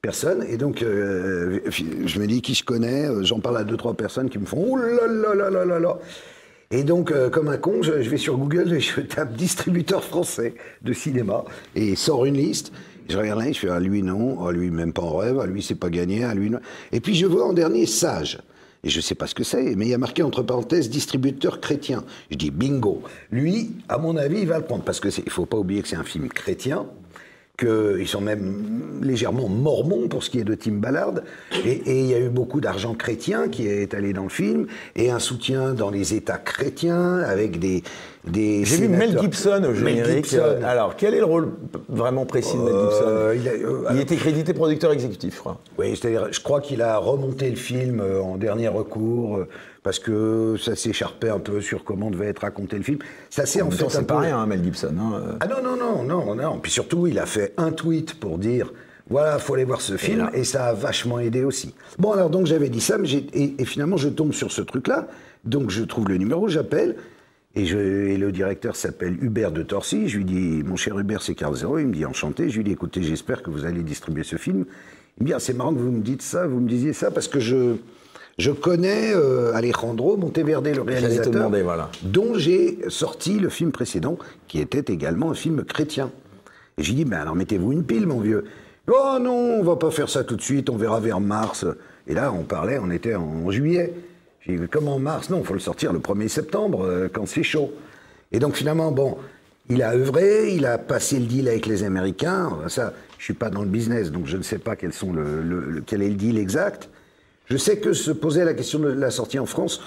Personne. 0.00 0.44
Et 0.48 0.56
donc, 0.56 0.82
euh, 0.82 1.58
je 1.68 2.20
me 2.20 2.26
dis 2.28 2.40
qui 2.40 2.54
je 2.54 2.62
connais. 2.64 3.08
J'en 3.24 3.40
parle 3.40 3.56
à 3.58 3.64
deux, 3.64 3.76
trois 3.76 3.94
personnes 3.94 4.30
qui 4.30 4.38
me 4.38 4.46
font 4.46 4.64
Oh 4.70 4.76
là 4.76 5.08
là 5.08 5.34
là 5.34 5.50
là 5.50 5.64
là 5.64 5.78
là. 5.80 5.98
Et 6.70 6.84
donc, 6.84 7.12
euh, 7.12 7.30
comme 7.30 7.48
un 7.48 7.56
con, 7.56 7.80
je, 7.80 7.92
vais 7.92 8.18
sur 8.18 8.36
Google 8.36 8.74
et 8.74 8.80
je 8.80 9.00
tape 9.00 9.32
distributeur 9.32 10.04
français 10.04 10.54
de 10.82 10.92
cinéma 10.92 11.44
et 11.74 11.96
sort 11.96 12.26
une 12.26 12.36
liste. 12.36 12.72
Je 13.08 13.16
regarde 13.16 13.40
là, 13.40 13.50
je 13.50 13.58
fais 13.58 13.70
ah, 13.70 13.80
lui 13.80 14.02
non, 14.02 14.46
ah, 14.46 14.52
lui 14.52 14.70
même 14.70 14.92
pas 14.92 15.00
en 15.00 15.16
rêve, 15.16 15.38
ah, 15.40 15.46
lui 15.46 15.62
c'est 15.62 15.74
pas 15.74 15.88
gagné, 15.88 16.24
ah, 16.24 16.34
lui 16.34 16.50
non. 16.50 16.58
Et 16.92 17.00
puis 17.00 17.14
je 17.14 17.24
vois 17.24 17.46
en 17.46 17.54
dernier 17.54 17.86
Sage. 17.86 18.38
Et 18.84 18.90
je 18.90 19.00
sais 19.00 19.14
pas 19.14 19.26
ce 19.26 19.34
que 19.34 19.44
c'est, 19.44 19.74
mais 19.76 19.86
il 19.86 19.88
y 19.88 19.94
a 19.94 19.98
marqué 19.98 20.22
entre 20.22 20.42
parenthèses 20.42 20.90
distributeur 20.90 21.62
chrétien. 21.62 22.04
Je 22.30 22.36
dis 22.36 22.50
bingo. 22.50 23.02
Lui, 23.30 23.72
à 23.88 23.96
mon 23.96 24.18
avis, 24.18 24.40
il 24.40 24.46
va 24.46 24.58
le 24.58 24.64
prendre 24.64 24.84
parce 24.84 25.00
que 25.00 25.08
il 25.08 25.30
faut 25.30 25.46
pas 25.46 25.56
oublier 25.56 25.80
que 25.80 25.88
c'est 25.88 25.96
un 25.96 26.04
film 26.04 26.28
chrétien 26.28 26.86
qu'ils 27.58 28.06
sont 28.06 28.20
même 28.20 29.00
légèrement 29.02 29.48
mormons 29.48 30.06
pour 30.08 30.22
ce 30.22 30.30
qui 30.30 30.38
est 30.38 30.44
de 30.44 30.54
Tim 30.54 30.74
Ballard. 30.74 31.14
Et, 31.66 31.82
il 32.00 32.06
y 32.06 32.14
a 32.14 32.20
eu 32.20 32.28
beaucoup 32.28 32.60
d'argent 32.60 32.94
chrétien 32.94 33.48
qui 33.48 33.66
est 33.66 33.94
allé 33.94 34.12
dans 34.12 34.22
le 34.22 34.28
film, 34.28 34.66
et 34.94 35.10
un 35.10 35.18
soutien 35.18 35.74
dans 35.74 35.90
les 35.90 36.14
États 36.14 36.38
chrétiens, 36.38 37.18
avec 37.18 37.58
des... 37.58 37.82
des 38.26 38.64
J'ai 38.64 38.76
vu 38.76 38.88
Mel 38.88 39.18
Gibson 39.18 39.62
au 39.64 39.72
Mel 39.72 39.96
générique. 39.96 40.24
Gibson. 40.26 40.38
Euh, 40.40 40.60
Alors, 40.64 40.94
quel 40.96 41.14
est 41.14 41.18
le 41.18 41.24
rôle 41.24 41.48
vraiment 41.88 42.26
précis 42.26 42.56
de 42.56 42.62
Mel 42.62 42.72
Euh, 42.72 43.32
Gibson 43.34 43.40
il 43.42 43.48
a- 43.48 43.52
euh, 43.52 43.78
Il 43.82 43.86
alors- 43.88 44.02
était 44.02 44.16
crédité 44.16 44.54
producteur 44.54 44.92
exécutif, 44.92 45.34
je 45.34 45.40
crois. 45.40 45.58
Oui, 45.78 45.96
c'est-à-dire, 45.96 46.28
je 46.30 46.40
crois 46.40 46.60
qu'il 46.60 46.80
a 46.80 46.96
remonté 46.96 47.50
le 47.50 47.56
film 47.56 48.00
euh, 48.00 48.22
en 48.22 48.36
dernier 48.36 48.68
recours, 48.68 49.36
euh, 49.38 49.48
parce 49.88 50.00
que 50.00 50.56
ça 50.60 50.76
s'écharpait 50.76 51.30
un 51.30 51.38
peu 51.38 51.62
sur 51.62 51.82
comment 51.82 52.10
devait 52.10 52.26
être 52.26 52.40
raconté 52.40 52.76
le 52.76 52.82
film. 52.82 52.98
Ça 53.30 53.46
s'est 53.46 53.62
En 53.62 53.68
en 53.68 53.70
fait 53.70 53.88
c'est 53.88 54.06
pas 54.06 54.18
rien, 54.18 54.38
hein, 54.38 54.44
Mel 54.44 54.62
Gibson. 54.62 54.94
hein, 55.00 55.12
euh. 55.14 55.32
Ah 55.40 55.46
non, 55.46 55.62
non, 55.62 55.76
non, 55.78 56.02
non, 56.02 56.34
non. 56.34 56.58
Puis 56.58 56.70
surtout, 56.70 57.06
il 57.06 57.18
a 57.18 57.24
fait 57.24 57.54
un 57.56 57.70
tweet 57.70 58.20
pour 58.20 58.36
dire 58.36 58.70
voilà, 59.08 59.38
faut 59.38 59.54
aller 59.54 59.64
voir 59.64 59.80
ce 59.80 59.96
film, 59.96 60.28
et 60.34 60.44
ça 60.44 60.66
a 60.66 60.74
vachement 60.74 61.20
aidé 61.20 61.42
aussi. 61.42 61.74
Bon, 61.98 62.12
alors 62.12 62.28
donc 62.28 62.44
j'avais 62.44 62.68
dit 62.68 62.82
ça, 62.82 62.98
mais 62.98 63.10
et, 63.10 63.54
et 63.58 63.64
finalement 63.64 63.96
je 63.96 64.10
tombe 64.10 64.34
sur 64.34 64.52
ce 64.52 64.60
truc-là, 64.60 65.08
donc 65.46 65.70
je 65.70 65.82
trouve 65.84 66.06
le 66.10 66.18
numéro, 66.18 66.48
j'appelle, 66.48 66.96
et, 67.54 67.64
je, 67.64 67.78
et 67.78 68.18
le 68.18 68.30
directeur 68.30 68.76
s'appelle 68.76 69.16
Hubert 69.24 69.52
de 69.52 69.62
Torcy, 69.62 70.06
je 70.10 70.18
lui 70.18 70.26
dis 70.26 70.62
mon 70.66 70.76
cher 70.76 70.98
Hubert, 70.98 71.22
c'est 71.22 71.34
Carl 71.34 71.56
Zero, 71.56 71.78
il 71.78 71.86
me 71.86 71.94
dit 71.94 72.04
enchanté, 72.04 72.50
je 72.50 72.58
lui 72.58 72.64
dis 72.64 72.72
écoutez, 72.72 73.02
j'espère 73.02 73.42
que 73.42 73.48
vous 73.48 73.64
allez 73.64 73.82
distribuer 73.82 74.22
ce 74.24 74.36
film. 74.36 74.66
Il 75.16 75.22
me 75.22 75.28
dit 75.28 75.32
ah, 75.32 75.40
c'est 75.40 75.54
marrant 75.54 75.72
que 75.72 75.78
vous 75.80 75.90
me 75.90 76.02
dites 76.02 76.20
ça, 76.20 76.46
vous 76.46 76.60
me 76.60 76.68
disiez 76.68 76.92
ça, 76.92 77.10
parce 77.10 77.26
que 77.26 77.40
je. 77.40 77.76
Je 78.38 78.52
connais 78.52 79.12
euh, 79.14 79.52
Alejandro 79.54 80.16
Monteverde, 80.16 80.68
le 80.68 80.82
réalisateur, 80.82 81.32
demander, 81.32 81.62
voilà. 81.62 81.90
dont 82.04 82.34
j'ai 82.34 82.78
sorti 82.88 83.40
le 83.40 83.48
film 83.48 83.72
précédent, 83.72 84.16
qui 84.46 84.60
était 84.60 84.92
également 84.92 85.30
un 85.32 85.34
film 85.34 85.64
chrétien. 85.64 86.10
Et 86.78 86.84
j'ai 86.84 86.94
dit, 86.94 87.04
ben 87.04 87.18
alors 87.18 87.34
mettez-vous 87.34 87.72
une 87.72 87.82
pile, 87.82 88.06
mon 88.06 88.20
vieux. 88.20 88.44
Oh 88.86 89.18
non, 89.20 89.58
on 89.58 89.62
va 89.64 89.74
pas 89.76 89.90
faire 89.90 90.08
ça 90.08 90.22
tout 90.22 90.36
de 90.36 90.40
suite, 90.40 90.70
on 90.70 90.76
verra 90.76 91.00
vers 91.00 91.18
mars. 91.20 91.66
Et 92.06 92.14
là, 92.14 92.32
on 92.32 92.44
parlait, 92.44 92.78
on 92.80 92.90
était 92.92 93.16
en 93.16 93.50
juillet. 93.50 93.92
J'ai 94.46 94.56
dit, 94.56 94.62
comment 94.70 95.00
mars? 95.00 95.30
Non, 95.30 95.40
il 95.40 95.44
faut 95.44 95.54
le 95.54 95.58
sortir 95.60 95.92
le 95.92 95.98
1er 95.98 96.28
septembre, 96.28 96.84
euh, 96.84 97.08
quand 97.12 97.26
c'est 97.26 97.42
chaud. 97.42 97.72
Et 98.30 98.38
donc 98.38 98.54
finalement, 98.54 98.92
bon, 98.92 99.16
il 99.68 99.82
a 99.82 99.94
œuvré, 99.94 100.54
il 100.54 100.64
a 100.64 100.78
passé 100.78 101.18
le 101.18 101.26
deal 101.26 101.48
avec 101.48 101.66
les 101.66 101.82
Américains. 101.82 102.56
Ça, 102.68 102.92
je 103.18 103.24
suis 103.24 103.34
pas 103.34 103.50
dans 103.50 103.62
le 103.62 103.68
business, 103.68 104.12
donc 104.12 104.26
je 104.26 104.36
ne 104.36 104.42
sais 104.42 104.58
pas 104.58 104.76
quels 104.76 104.92
sont 104.92 105.12
le, 105.12 105.42
le- 105.42 105.60
le- 105.68 105.82
quel 105.84 106.02
est 106.02 106.08
le 106.08 106.14
deal 106.14 106.38
exact. 106.38 106.88
Je 107.50 107.56
sais 107.56 107.78
que 107.78 107.92
se 107.92 108.10
posait 108.10 108.44
la 108.44 108.54
question 108.54 108.78
de 108.78 108.88
la 108.88 109.10
sortie 109.10 109.38
en 109.38 109.46
France, 109.46 109.80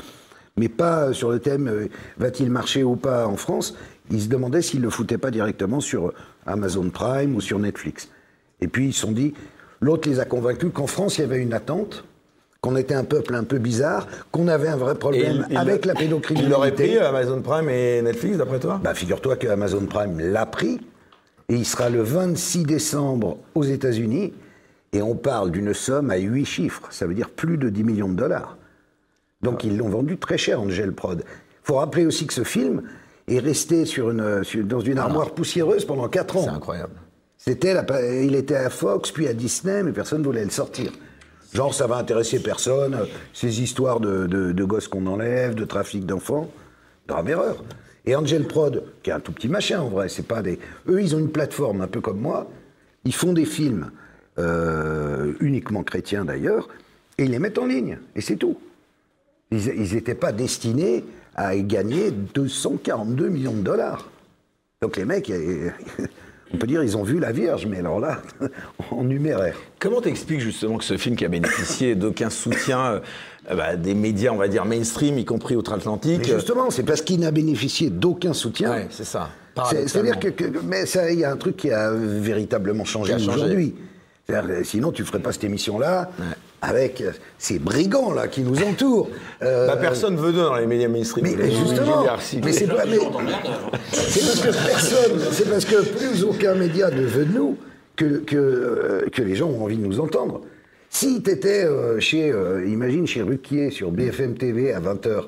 mais 0.58 0.70
pas 0.70 1.14
sur 1.14 1.30
le 1.32 1.40
thème 1.40 1.68
euh, 1.68 1.88
va-t-il 2.18 2.50
marcher 2.50 2.84
ou 2.84 2.96
pas 2.96 3.28
en 3.28 3.38
France? 3.38 3.76
Ils 4.10 4.22
se 4.24 4.28
demandaient 4.28 4.62
s'ils 4.62 4.82
le 4.82 4.90
foutaient 4.90 5.18
pas 5.18 5.32
directement 5.32 5.80
sur 5.80 6.14
Amazon 6.46 6.90
Prime 6.90 7.36
ou 7.36 7.42
sur 7.42 7.60
Netflix. 7.60 8.10
Et 8.62 8.68
puis 8.68 8.88
ils 8.88 8.94
se 8.94 9.02
sont 9.02 9.12
dit, 9.12 9.34
l'autre 9.80 10.10
les 10.10 10.20
a 10.20 10.26
convaincus 10.26 10.72
qu'en 10.74 10.88
France 10.88 11.18
il 11.18 11.22
y 11.22 11.24
avait 11.24 11.38
une 11.40 11.54
attente, 11.54 12.04
qu'on 12.62 12.76
était 12.76 12.94
un 12.94 13.04
peuple 13.04 13.34
un 13.36 13.44
peu 13.44 13.58
bizarre, 13.58 14.08
qu'on 14.32 14.48
avait 14.48 14.68
un 14.68 14.76
vrai 14.78 14.96
problème 14.96 15.46
il- 15.50 15.54
il- 15.54 15.58
avec 15.58 15.86
la 15.86 15.94
Il 15.94 16.00
pédocriminalité. 16.00 16.52
l'aurait 16.54 16.72
pris, 16.74 16.98
euh, 16.98 17.10
Amazon 17.10 17.42
Prime 17.42 17.70
et 17.70 18.02
Netflix, 18.02 18.38
d'après 18.38 18.60
toi? 18.60 18.80
Bah, 18.84 18.94
figure-toi 18.94 19.36
que 19.38 19.48
Amazon 19.48 19.86
Prime 19.86 20.20
l'a 20.20 20.46
pris 20.46 20.80
et 21.50 21.56
il 21.56 21.66
sera 21.66 21.90
le 21.90 22.02
26 22.02 22.64
décembre 22.64 23.38
aux 23.56 23.64
États-Unis 23.64 24.34
et 24.94 25.02
on 25.02 25.16
parle 25.16 25.52
d'une 25.52 25.74
somme 25.74 26.10
à 26.12 26.18
8 26.18 26.46
chiffres, 26.46 26.88
ça 26.92 27.06
veut 27.08 27.14
dire 27.14 27.30
plus 27.30 27.58
de 27.58 27.70
10 27.70 27.84
millions 27.84 28.10
de 28.10 28.16
dollars. 28.16 28.58
Donc 29.42 29.64
ils 29.64 29.78
l'ont 29.78 29.90
vendu 29.90 30.18
très 30.18 30.38
cher, 30.38 30.62
Angel 30.62 30.92
Prod. 30.94 31.24
Il 31.26 31.64
faut 31.64 31.76
rappeler 31.76 32.06
aussi 32.06 32.28
que 32.28 32.34
ce 32.34 32.44
film 32.44 32.84
est 33.28 33.40
resté 33.40 33.86
sur 33.86 34.12
une, 34.12 34.44
sur- 34.44 34.64
dans 34.64 34.80
une 34.82 34.98
armoire 34.98 35.32
poussiéreuse 35.32 35.86
pendant 35.86 36.08
4 36.10 36.38
ans. 36.38 36.44
C'est 36.44 36.50
incroyable. 36.50 36.94
C'était 37.38 37.74
la- 37.74 37.86
il 38.22 38.36
était 38.36 38.56
à 38.56 38.70
Fox, 38.70 39.12
puis 39.12 39.28
à 39.28 39.34
Disney, 39.34 39.82
mais 39.84 39.92
personne 39.92 40.20
ne 40.22 40.26
voulait 40.26 40.44
le 40.44 40.50
sortir. 40.52 40.92
Genre, 41.54 41.74
ça 41.74 41.88
va 41.88 41.98
intéresser 41.98 42.40
personne, 42.42 42.94
euh, 42.94 43.06
ces 43.34 43.62
histoires 43.62 44.00
de, 44.00 44.28
de- 44.28 44.52
de 44.52 44.64
gosses 44.64 44.88
qu'on 44.88 45.06
enlève, 45.08 45.56
de 45.56 45.66
trafic 45.66 46.06
d'enfants. 46.06 46.50
Grave 47.08 47.30
erreur. 47.30 47.64
Et 48.06 48.16
Angel 48.16 48.48
Prod, 48.48 48.84
qui 49.04 49.10
est 49.10 49.14
un 49.14 49.20
tout 49.20 49.32
petit 49.32 49.48
machin 49.50 49.80
en 49.82 49.90
vrai, 49.90 50.08
c'est 50.08 50.26
pas 50.28 50.42
des. 50.42 50.60
Eux, 50.88 51.02
ils 51.02 51.16
ont 51.16 51.20
une 51.20 51.32
plateforme 51.32 51.82
un 51.82 51.88
peu 51.88 52.00
comme 52.00 52.20
moi. 52.20 52.48
Ils 53.06 53.14
font 53.14 53.34
des 53.34 53.46
films, 53.46 53.92
euh, 54.38 55.34
uniquement 55.40 55.84
chrétiens 55.84 56.26
d'ailleurs, 56.26 56.70
et 57.18 57.24
ils 57.26 57.32
les 57.32 57.40
mettent 57.40 57.58
en 57.58 57.66
ligne, 57.66 57.98
et 58.16 58.22
c'est 58.22 58.36
tout. 58.38 58.58
Ils 59.52 59.94
n'étaient 59.94 60.16
pas 60.16 60.32
destinés 60.32 61.04
a 61.36 61.56
gagné 61.58 62.12
242 62.12 63.30
millions 63.30 63.54
de 63.54 63.62
dollars. 63.62 64.10
Donc 64.82 64.98
les 64.98 65.06
mecs, 65.06 65.30
euh, 65.30 65.70
on 66.54 66.58
peut 66.58 66.68
dire, 66.68 66.84
ils 66.84 66.98
ont 66.98 67.04
vu 67.04 67.20
la 67.20 67.32
Vierge, 67.32 67.66
mais 67.68 67.80
alors 67.80 68.00
là, 68.02 68.22
en 68.92 69.04
numéraire. 69.04 69.56
Comment 69.80 70.02
t'expliques 70.02 70.42
justement 70.42 70.78
que 70.78 70.84
ce 70.84 70.98
film 70.98 71.16
qui 71.16 71.24
a 71.24 71.30
bénéficié 71.30 71.96
d'aucun 71.96 72.30
soutien 72.30 73.02
euh, 73.50 73.56
bah, 73.56 73.76
des 73.78 73.94
médias, 73.94 74.32
on 74.32 74.38
va 74.38 74.48
dire 74.50 74.66
mainstream, 74.66 75.18
y 75.18 75.24
compris 75.26 75.56
outre-Atlantique 75.56 76.20
Mais 76.20 76.34
justement, 76.34 76.70
c'est 76.70 76.84
parce 76.84 77.02
qu'il 77.02 77.20
n'a 77.22 77.32
bénéficié 77.32 77.90
d'aucun 77.90 78.34
soutien. 78.34 78.72
Ouais, 78.72 78.88
c'est 78.90 79.06
ça. 79.06 79.30
C'est- 79.70 79.88
C'est-à-dire 79.88 80.20
que, 80.20 80.28
que- 80.30 80.60
mais 80.66 80.86
ça, 80.86 81.12
il 81.12 81.20
y 81.20 81.24
a 81.24 81.32
un 81.32 81.38
truc 81.38 81.56
qui 81.58 81.72
a 81.72 81.92
véritablement 81.94 82.84
changé, 82.86 83.14
changé. 83.14 83.30
aujourd'hui. 83.30 83.76
Euh, 84.34 84.64
Sinon, 84.64 84.92
tu 84.92 85.04
ferais 85.04 85.20
pas 85.20 85.32
cette 85.32 85.44
émission-là 85.44 86.12
avec 86.62 87.02
euh, 87.02 87.12
ces 87.38 87.58
brigands 87.60 88.12
là 88.14 88.28
qui 88.28 88.42
nous 88.42 88.62
entourent. 88.64 89.10
Euh, 89.44 89.66
Bah, 89.68 89.76
personne 89.78 90.16
veut 90.18 90.32
d'eux 90.32 90.44
dans 90.44 90.56
les 90.56 90.68
médias 90.68 90.88
mainstream. 90.88 91.26
Mais, 91.26 91.50
justement, 91.52 92.06
mais 92.44 92.52
c'est 92.52 92.68
pas- 92.68 92.86
mais- 92.86 92.98
c'est 93.92 94.22
parce 94.22 94.40
que 94.42 94.66
personne, 94.68 95.20
c'est 95.32 95.50
parce 95.50 95.66
que 95.66 95.84
plus 95.98 96.24
aucun 96.24 96.54
média 96.56 96.92
ne 96.92 97.02
veut 97.02 97.26
de 97.26 97.34
nous 97.34 97.58
que, 97.96 98.20
que, 98.20 98.36
euh, 98.38 99.10
que 99.12 99.22
les 99.24 99.36
gens 99.36 99.48
ont 99.50 99.64
envie 99.64 99.78
de 99.78 99.86
nous 99.86 100.00
entendre. 100.00 100.42
Si 100.92 101.24
tu 101.24 101.32
étais 101.32 101.66
chez, 102.00 102.32
euh, 102.32 102.66
imagine, 102.68 103.08
chez 103.08 103.22
Ruquier 103.24 103.72
sur 103.72 103.92
BFM 103.92 104.36
TV 104.36 104.74
à 104.74 104.80
20h, 104.80 105.24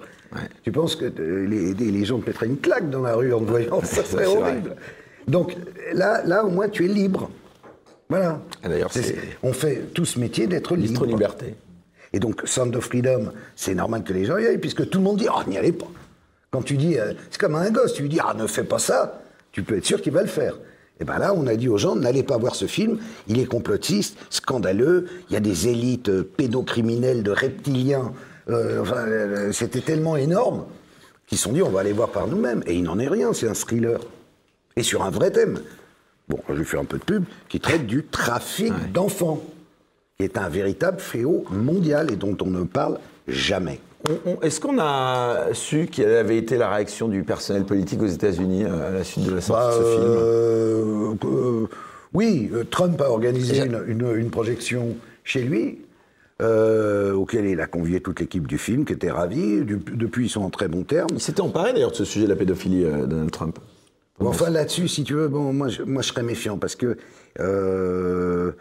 tu 0.64 0.72
penses 0.72 0.96
que 0.96 1.06
euh, 1.06 1.48
les, 1.48 1.74
les- 1.74 1.92
les 1.92 2.06
gens 2.06 2.20
te 2.20 2.28
mettraient 2.28 2.46
une 2.48 2.58
claque 2.58 2.90
dans 2.90 3.02
la 3.02 3.16
rue 3.16 3.34
en 3.34 3.40
te 3.40 3.46
voyant 3.50 3.82
Ça 3.84 4.04
serait 4.04 4.26
vrai. 4.26 4.36
horrible. 4.38 4.76
Donc 5.28 5.56
là, 5.94 6.22
là, 6.26 6.44
au 6.46 6.50
moins, 6.50 6.68
tu 6.70 6.86
es 6.86 6.88
libre. 6.90 7.30
Voilà. 8.10 8.40
D'ailleurs, 8.64 8.92
On 9.42 9.54
fait 9.54 9.94
tout 9.94 10.06
ce 10.06 10.20
métier 10.20 10.48
d'être 10.48 10.76
libre. 10.76 11.06
liberté. 11.06 11.56
Et 12.12 12.20
donc, 12.20 12.42
Sound 12.46 12.76
of 12.76 12.86
Freedom, 12.86 13.32
c'est 13.56 13.74
normal 13.74 14.04
que 14.04 14.14
les 14.14 14.26
gens 14.26 14.38
y 14.38 14.46
aillent, 14.46 14.60
puisque 14.60 14.88
tout 14.90 15.00
le 15.00 15.04
monde 15.04 15.18
dit 15.18 15.28
Ah, 15.34 15.44
n'y 15.48 15.58
allez 15.58 15.72
pas. 15.72 15.88
Quand 16.52 16.62
tu 16.62 16.78
dis, 16.78 17.00
euh, 17.00 17.14
c'est 17.32 17.40
comme 17.40 17.56
un 17.56 17.72
gosse, 17.72 17.94
tu 17.94 18.04
lui 18.04 18.10
dis 18.10 18.20
Ah, 18.24 18.36
ne 18.36 18.46
fais 18.46 18.64
pas 18.64 18.78
ça, 18.78 19.22
tu 19.52 19.64
peux 19.64 19.78
être 19.78 19.86
sûr 19.86 20.02
qu'il 20.02 20.14
va 20.14 20.22
le 20.22 20.28
faire. 20.28 20.56
Et 21.00 21.06
bien 21.06 21.18
là, 21.18 21.34
on 21.36 21.48
a 21.48 21.56
dit 21.56 21.70
aux 21.70 21.78
gens 21.78 21.96
N'allez 21.96 22.24
pas 22.24 22.38
voir 22.38 22.56
ce 22.56 22.66
film, 22.66 23.00
il 23.28 23.40
est 23.40 23.46
complotiste, 23.46 24.18
scandaleux, 24.30 25.08
il 25.30 25.34
y 25.34 25.38
a 25.38 25.40
des 25.40 25.68
élites 25.68 26.10
euh, 26.10 26.24
pédocriminelles 26.38 27.24
de 27.24 27.32
reptiliens. 27.32 28.14
Euh, 28.50 28.82
enfin, 28.82 29.06
euh, 29.08 29.52
c'était 29.52 29.82
tellement 29.82 30.16
énorme 30.18 30.66
qu'ils 31.26 31.38
se 31.38 31.46
sont 31.46 31.54
dit 31.54 31.62
On 31.64 31.70
va 31.70 31.80
aller 31.80 31.94
voir 31.94 32.10
par 32.10 32.28
nous-mêmes. 32.28 32.62
Et 32.68 32.76
il 32.76 32.84
n'en 32.84 33.00
est 33.00 33.08
rien, 33.08 33.34
c'est 33.34 33.48
un 33.48 33.54
thriller. 33.54 34.00
Et 34.76 34.84
sur 34.84 35.04
un 35.04 35.10
vrai 35.10 35.32
thème. 35.32 35.60
Bon, 36.30 36.40
je 36.50 36.54
vais 36.54 36.64
faire 36.64 36.80
un 36.80 36.86
peu 36.86 36.98
de 36.98 37.04
pub, 37.04 37.24
qui 37.50 37.60
traite 37.60 37.86
du 37.86 38.04
trafic 38.06 38.72
d'enfants 38.94 39.42
qui 40.18 40.24
est 40.24 40.38
un 40.38 40.48
véritable 40.48 41.00
fléau 41.00 41.44
mondial 41.52 42.12
et 42.12 42.16
dont 42.16 42.38
on 42.42 42.46
ne 42.48 42.64
parle 42.64 43.00
jamais. 43.28 43.80
Est-ce 44.42 44.60
qu'on 44.60 44.80
a 44.80 45.54
su 45.54 45.88
quelle 45.92 46.14
avait 46.16 46.38
été 46.38 46.58
la 46.58 46.70
réaction 46.70 47.08
du 47.08 47.24
personnel 47.24 47.64
politique 47.64 48.02
aux 48.02 48.08
États-Unis 48.08 48.64
euh, 48.66 48.90
à 48.90 48.92
la 48.92 49.04
suite 49.04 49.26
de 49.26 49.34
la 49.34 49.42
sortie 49.42 49.64
Bah, 49.64 49.80
de 49.80 49.84
ce 49.84 49.90
film 49.92 50.04
euh, 50.08 51.14
euh, 51.26 51.68
oui, 52.14 52.52
Trump 52.70 53.00
a 53.02 53.10
organisé 53.10 53.66
une, 53.66 53.82
une- 53.88 54.16
une 54.18 54.30
projection 54.30 54.96
chez 55.24 55.42
lui, 55.42 55.80
euh, 56.42 57.14
auquel 57.14 57.46
il 57.46 57.60
a 57.62 57.66
convié 57.66 58.02
toute 58.02 58.20
l'équipe 58.20 58.46
du 58.46 58.58
film, 58.58 58.84
qui 58.86 58.94
était 58.94 59.10
ravie. 59.12 59.62
Du- 59.62 59.78
depuis, 59.94 60.26
ils 60.26 60.30
sont 60.30 60.42
en 60.44 60.50
très 60.50 60.68
bons 60.68 60.84
termes. 60.84 61.10
Il 61.14 61.22
s'était 61.22 61.42
emparé 61.42 61.74
d'ailleurs 61.74 61.92
de 61.92 61.96
ce 61.96 62.06
sujet 62.06 62.26
de 62.26 62.30
la 62.32 62.36
pédophilie, 62.36 62.84
euh, 62.86 63.06
Donald 63.06 63.32
Trump. 63.32 63.58
Bon, 64.20 64.30
enfin, 64.30 64.50
là-dessus, 64.50 64.88
si 64.88 65.04
tu 65.04 65.14
veux, 65.16 65.28
bon, 65.28 65.54
moi, 65.54 65.68
je, 65.70 65.82
moi, 65.84 66.02
je 66.02 66.10
serais 66.10 66.24
méfiant 66.24 66.58
parce 66.58 66.76
que 66.76 66.98
euh, 67.40 68.52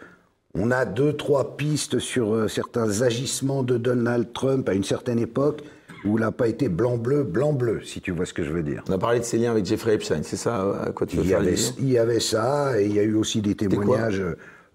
on 0.55 0.71
a 0.71 0.85
deux, 0.85 1.13
trois 1.13 1.55
pistes 1.57 1.99
sur 1.99 2.33
euh, 2.33 2.47
certains 2.47 3.01
agissements 3.01 3.63
de 3.63 3.77
Donald 3.77 4.33
Trump 4.33 4.67
à 4.69 4.73
une 4.73 4.83
certaine 4.83 5.19
époque 5.19 5.61
où 6.05 6.17
il 6.17 6.21
n'a 6.21 6.31
pas 6.31 6.47
été 6.47 6.67
blanc-bleu, 6.69 7.23
blanc-bleu, 7.23 7.81
si 7.85 8.01
tu 8.01 8.11
vois 8.11 8.25
ce 8.25 8.33
que 8.33 8.43
je 8.43 8.51
veux 8.51 8.63
dire. 8.63 8.83
On 8.89 8.91
a 8.93 8.97
parlé 8.97 9.19
de 9.19 9.23
ses 9.25 9.37
liens 9.37 9.51
avec 9.51 9.65
Jeffrey 9.65 9.93
Epstein, 9.93 10.21
c'est 10.23 10.35
ça 10.35 10.83
à 10.87 10.91
quoi 10.91 11.07
tu 11.07 11.15
veux 11.17 11.23
Il 11.23 11.29
faire 11.29 11.39
avait, 11.39 11.55
il 11.79 11.89
y 11.89 11.97
avait 11.97 12.19
ça, 12.19 12.79
et 12.81 12.85
il 12.85 12.93
y 12.93 12.99
a 12.99 13.03
eu 13.03 13.15
aussi 13.15 13.41
des 13.41 13.55
témoignages. 13.55 14.21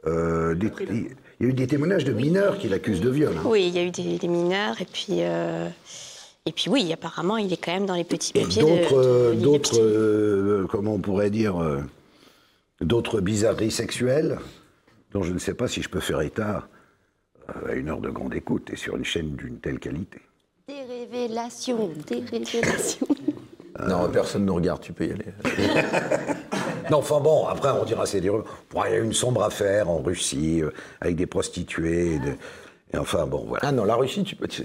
euh, 0.07 0.55
des- 0.55 0.73
il 1.41 1.45
y 1.45 1.45
a 1.47 1.51
eu 1.51 1.53
des 1.53 1.67
témoignages 1.67 2.05
de 2.05 2.12
mineurs 2.12 2.57
qui 2.59 2.69
l'accusent 2.69 3.01
de 3.03 3.11
viol. 3.11 3.33
hein. 3.37 3.43
Oui, 3.45 3.67
il 3.69 3.75
y 3.77 3.79
a 3.79 3.85
eu 3.85 3.91
des, 3.91 4.17
des 4.19 4.29
mineurs 4.29 4.81
et 4.81 4.87
puis 4.91 5.19
euh, 5.21 5.69
et 6.49 6.53
puis 6.53 6.71
oui, 6.71 6.91
apparemment, 6.95 7.37
il 7.37 7.53
est 7.53 7.59
quand 7.63 7.73
même 7.73 7.85
dans 7.85 7.95
les 7.95 8.05
petits 8.05 8.33
Et 8.35 8.41
papiers 8.43 8.63
d'autres, 8.63 8.97
euh, 8.97 9.35
d'autres, 9.35 9.79
euh, 9.79 10.67
comment 10.71 10.95
on 10.95 10.99
pourrait 10.99 11.29
dire, 11.31 11.63
euh, 11.63 11.81
d'autres 12.81 13.21
bizarreries 13.21 13.71
sexuelles, 13.71 14.39
dont 15.13 15.23
je 15.23 15.33
ne 15.35 15.39
sais 15.39 15.53
pas 15.53 15.69
si 15.69 15.83
je 15.83 15.91
peux 15.91 16.01
faire 16.01 16.23
état 16.23 16.67
euh, 17.51 17.73
à 17.73 17.75
une 17.75 17.91
heure 17.91 18.01
de 18.01 18.09
grande 18.09 18.35
écoute 18.35 18.71
et 18.73 18.77
sur 18.77 18.97
une 18.97 19.05
chaîne 19.05 19.37
d'une 19.37 19.59
telle 19.59 19.79
qualité. 19.79 20.21
Des 20.69 20.83
révélations, 20.83 21.91
des 22.07 22.21
révélations. 22.21 23.07
Non, 23.87 24.09
personne 24.13 24.43
ne 24.43 24.49
nous 24.49 24.57
regarde, 24.57 24.81
tu 24.81 24.93
peux 24.93 25.07
y 25.07 25.13
aller. 25.13 25.27
Non, 26.91 26.97
enfin 26.99 27.21
bon, 27.21 27.47
après 27.47 27.69
on 27.71 27.85
dira 27.85 28.07
c'est 28.07 28.21
des 28.21 28.29
il 28.31 28.91
y 28.91 28.95
a 28.95 28.97
eu 28.97 29.05
une 29.05 29.13
sombre 29.13 29.45
affaire 29.45 29.89
en 29.89 29.99
Russie 29.99 30.63
euh, 30.63 30.71
avec 31.01 31.15
des 31.15 31.27
prostituées. 31.27 32.19
de- 32.19 32.35
et 32.92 32.96
enfin 32.98 33.27
bon, 33.27 33.44
voilà. 33.46 33.64
Ah 33.66 33.72
non, 33.72 33.85
la 33.85 33.94
Russie, 33.96 34.22
tu 34.24 34.35
peux. 34.37 34.46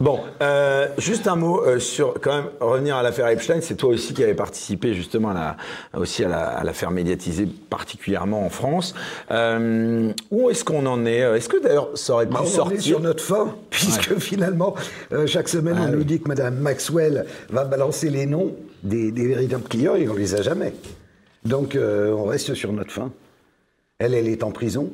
Bon, 0.00 0.20
euh, 0.42 0.88
juste 0.98 1.28
un 1.28 1.36
mot 1.36 1.62
euh, 1.64 1.78
sur 1.78 2.14
quand 2.20 2.34
même 2.36 2.50
revenir 2.60 2.96
à 2.96 3.02
l'affaire 3.02 3.28
Epstein. 3.28 3.60
C'est 3.62 3.76
toi 3.76 3.90
aussi 3.90 4.12
qui 4.12 4.22
avais 4.22 4.34
participé 4.34 4.92
justement 4.92 5.30
à 5.30 5.34
la, 5.94 5.98
aussi 5.98 6.24
à 6.24 6.28
la- 6.28 6.48
à 6.48 6.64
l'affaire 6.64 6.90
médiatisée 6.90 7.46
particulièrement 7.70 8.44
en 8.44 8.50
France. 8.50 8.92
Euh, 9.30 10.10
où 10.30 10.50
est-ce 10.50 10.64
qu'on 10.64 10.84
en 10.86 11.06
est 11.06 11.20
Est-ce 11.20 11.48
que 11.48 11.62
d'ailleurs 11.62 11.90
ça 11.94 12.14
aurait 12.14 12.26
pu 12.26 12.32
Bah, 12.34 12.40
on 12.42 12.44
est 12.44 12.48
sortir 12.50 12.82
sur 12.82 13.00
notre 13.00 13.22
fin, 13.22 13.54
puisque 13.70 14.18
finalement, 14.18 14.74
euh, 15.12 15.26
chaque 15.26 15.48
semaine, 15.48 15.76
Ah 15.78 15.84
on 15.86 15.90
oui. 15.92 15.96
nous 15.98 16.04
dit 16.04 16.20
que 16.20 16.28
Madame 16.28 16.56
Maxwell 16.56 17.24
va 17.50 17.64
balancer 17.64 18.10
les 18.10 18.26
noms 18.26 18.54
des, 18.82 19.10
des 19.12 19.28
véritables 19.28 19.68
clients 19.68 19.94
et 19.94 20.06
on 20.08 20.14
les 20.14 20.34
a 20.34 20.42
jamais. 20.42 20.74
Donc, 21.44 21.76
euh, 21.76 22.12
on 22.12 22.24
reste 22.24 22.52
sur 22.54 22.72
notre 22.72 22.90
fin. 22.90 23.10
Elle, 23.98 24.14
elle 24.14 24.28
est 24.28 24.42
en 24.42 24.50
prison. 24.50 24.90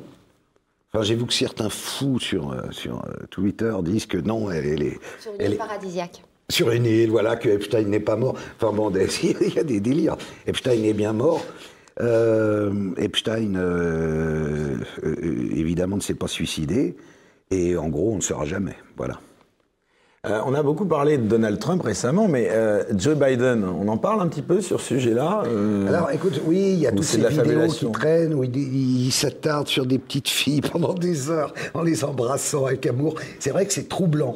Enfin, 0.93 1.03
j'ai 1.03 1.15
vu 1.15 1.25
que 1.25 1.33
certains 1.33 1.69
fous 1.69 2.19
sur, 2.19 2.51
euh, 2.51 2.63
sur 2.71 3.03
euh, 3.05 3.25
Twitter 3.29 3.73
disent 3.83 4.05
que 4.05 4.17
non, 4.17 4.51
elle, 4.51 4.65
elle 4.65 4.83
est... 4.83 4.99
Sur 5.19 5.33
une 5.33 5.41
île 5.45 5.53
est- 5.53 5.57
paradisiaque. 5.57 6.23
sur 6.49 6.69
une 6.71 6.85
île, 6.85 7.09
voilà, 7.09 7.35
que 7.37 7.47
Epstein 7.49 7.83
n'est 7.87 7.99
pas 8.01 8.17
mort. 8.17 8.35
Enfin 8.57 8.73
bon, 8.75 8.91
il 9.41 9.53
y 9.53 9.59
a 9.59 9.63
des 9.63 9.79
délires. 9.79 10.17
Epstein 10.45 10.83
est 10.83 10.93
bien 10.93 11.13
mort. 11.13 11.43
Euh, 12.01 12.93
Epstein, 12.97 13.55
euh, 13.55 14.77
euh, 15.03 15.15
évidemment, 15.55 15.95
ne 15.95 16.01
s'est 16.01 16.13
pas 16.13 16.27
suicidé. 16.27 16.95
Et 17.51 17.75
en 17.77 17.89
gros, 17.89 18.11
on 18.13 18.17
ne 18.17 18.21
saura 18.21 18.45
jamais. 18.45 18.75
Voilà. 18.97 19.19
Euh, 20.27 20.39
on 20.45 20.53
a 20.53 20.61
beaucoup 20.61 20.85
parlé 20.85 21.17
de 21.17 21.23
Donald 21.23 21.57
Trump 21.57 21.81
récemment, 21.81 22.27
mais 22.27 22.47
euh, 22.51 22.83
Joe 22.95 23.17
Biden, 23.17 23.63
on 23.63 23.87
en 23.87 23.97
parle 23.97 24.21
un 24.21 24.27
petit 24.27 24.43
peu 24.43 24.61
sur 24.61 24.79
ce 24.79 24.89
sujet-là 24.89 25.41
euh, 25.47 25.87
Alors, 25.87 26.11
écoute, 26.11 26.39
oui, 26.45 26.73
il 26.73 26.79
y 26.79 26.85
a 26.85 26.91
Ou 26.91 26.97
toutes 26.97 27.05
ces 27.05 27.27
vidéos 27.27 27.67
qui 27.69 27.91
traînent 27.91 28.35
où 28.35 28.43
il, 28.43 28.55
il 28.55 29.11
s'attarde 29.11 29.67
sur 29.67 29.87
des 29.87 29.97
petites 29.97 30.29
filles 30.29 30.61
pendant 30.71 30.93
des 30.93 31.31
heures 31.31 31.55
en 31.73 31.81
les 31.81 32.03
embrassant 32.03 32.67
avec 32.67 32.85
amour. 32.85 33.15
C'est 33.39 33.49
vrai 33.49 33.65
que 33.65 33.73
c'est 33.73 33.89
troublant. 33.89 34.35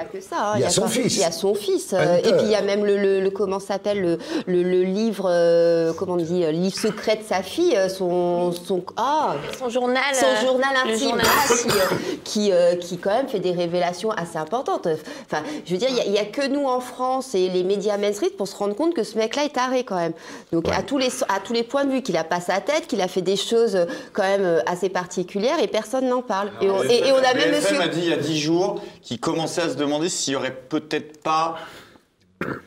Il 0.00 0.04
n'y 0.04 0.06
a 0.06 0.08
pas 0.08 0.18
que 0.18 0.20
ça. 0.24 0.36
hein. 0.40 0.52
Il 0.56 0.60
y 0.62 0.64
a 0.64 0.70
son 0.70 0.82
pas- 0.82 0.88
fils. 0.88 1.14
Il 1.16 1.20
y 1.20 1.24
a 1.24 1.32
son 1.32 1.54
fils. 1.54 1.92
euh, 1.92 2.16
Hunter. 2.18 2.28
et 2.28 2.32
puis 2.32 2.42
il 2.46 2.50
y 2.50 2.54
a 2.54 2.62
même 2.62 2.84
le, 2.84 2.96
le- 2.96 3.20
le- 3.20 3.30
comment 3.30 3.60
s'appelle 3.60 4.00
le, 4.00 4.18
le- 4.46 4.62
le 4.62 4.82
livre, 4.82 5.26
euh, 5.30 5.92
comment 5.92 6.14
on 6.14 6.16
dit, 6.16 6.44
euh, 6.44 6.52
livre 6.52 6.76
secret 6.78 7.16
de 7.16 7.22
sa 7.22 7.42
fille, 7.42 7.76
son, 7.88 8.52
son, 8.52 8.82
ah, 8.96 9.34
Son 9.58 9.68
journal. 9.68 10.02
son 10.14 10.46
journal 10.46 10.70
le 10.86 10.92
intime, 10.94 11.08
journal 11.08 11.24
qui, 11.62 11.68
euh, 11.68 11.96
qui, 12.24 12.52
euh, 12.52 12.76
qui 12.76 12.98
quand 12.98 13.10
même 13.10 13.28
fait 13.28 13.40
des 13.40 13.52
révélations 13.52 14.10
assez 14.10 14.38
importantes. 14.38 14.88
Enfin, 15.26 15.42
je 15.66 15.72
veux 15.72 15.78
dire, 15.78 15.88
il 15.90 15.96
y 15.96 16.00
a- 16.00 16.04
il 16.04 16.12
n'y 16.12 16.18
a, 16.18 16.24
que 16.24 16.46
nous 16.46 16.66
en 16.66 16.80
France 16.80 17.34
et 17.34 17.48
les 17.48 17.62
médias 17.62 17.96
mainstream 17.98 18.30
pour 18.38 18.48
se 18.48 18.56
rendre 18.56 18.74
compte 18.74 18.94
que 18.94 19.02
ce 19.04 19.18
mec-là 19.18 19.44
est 19.44 19.54
taré 19.54 19.84
quand 19.84 19.96
même. 19.96 20.12
Donc 20.52 20.66
à, 20.68 20.82
tous 20.82 20.98
les, 20.98 21.08
à 21.28 21.40
tous 21.44 21.52
les 21.52 21.62
points 21.62 21.84
de 21.84 21.90
vue, 21.92 22.02
qu'il 22.02 22.16
a 22.16 22.24
pas 22.24 22.40
sa 22.40 22.60
tête, 22.60 22.86
qu'il 22.86 23.00
a 23.02 23.08
fait 23.08 23.22
des 23.22 23.36
choses 23.36 23.78
quand 24.12 24.22
même 24.22 24.62
assez 24.66 24.88
particulières 24.88 25.62
et 25.62 25.66
personne 25.66 26.08
n'en 26.08 26.22
parle. 26.22 26.50
Et 26.62 26.70
on, 26.70 26.82
et- 26.84 27.08
et 27.08 27.12
on 27.12 27.16
a 27.18 27.34
même 27.34 27.50
monsieur... 27.54 27.80
a 27.80 27.88
dit 27.88 28.00
il 28.02 28.08
y 28.10 28.12
a 28.12 28.16
10 28.16 28.38
jours 28.40 28.80
qu'il 29.02 29.18
commençait 29.20 29.62
à 29.62 29.68
se 29.68 29.74
demander 29.74 29.89
s'il 30.08 30.32
y 30.34 30.36
aurait 30.36 30.54
peut-être 30.54 31.22
pas 31.22 31.56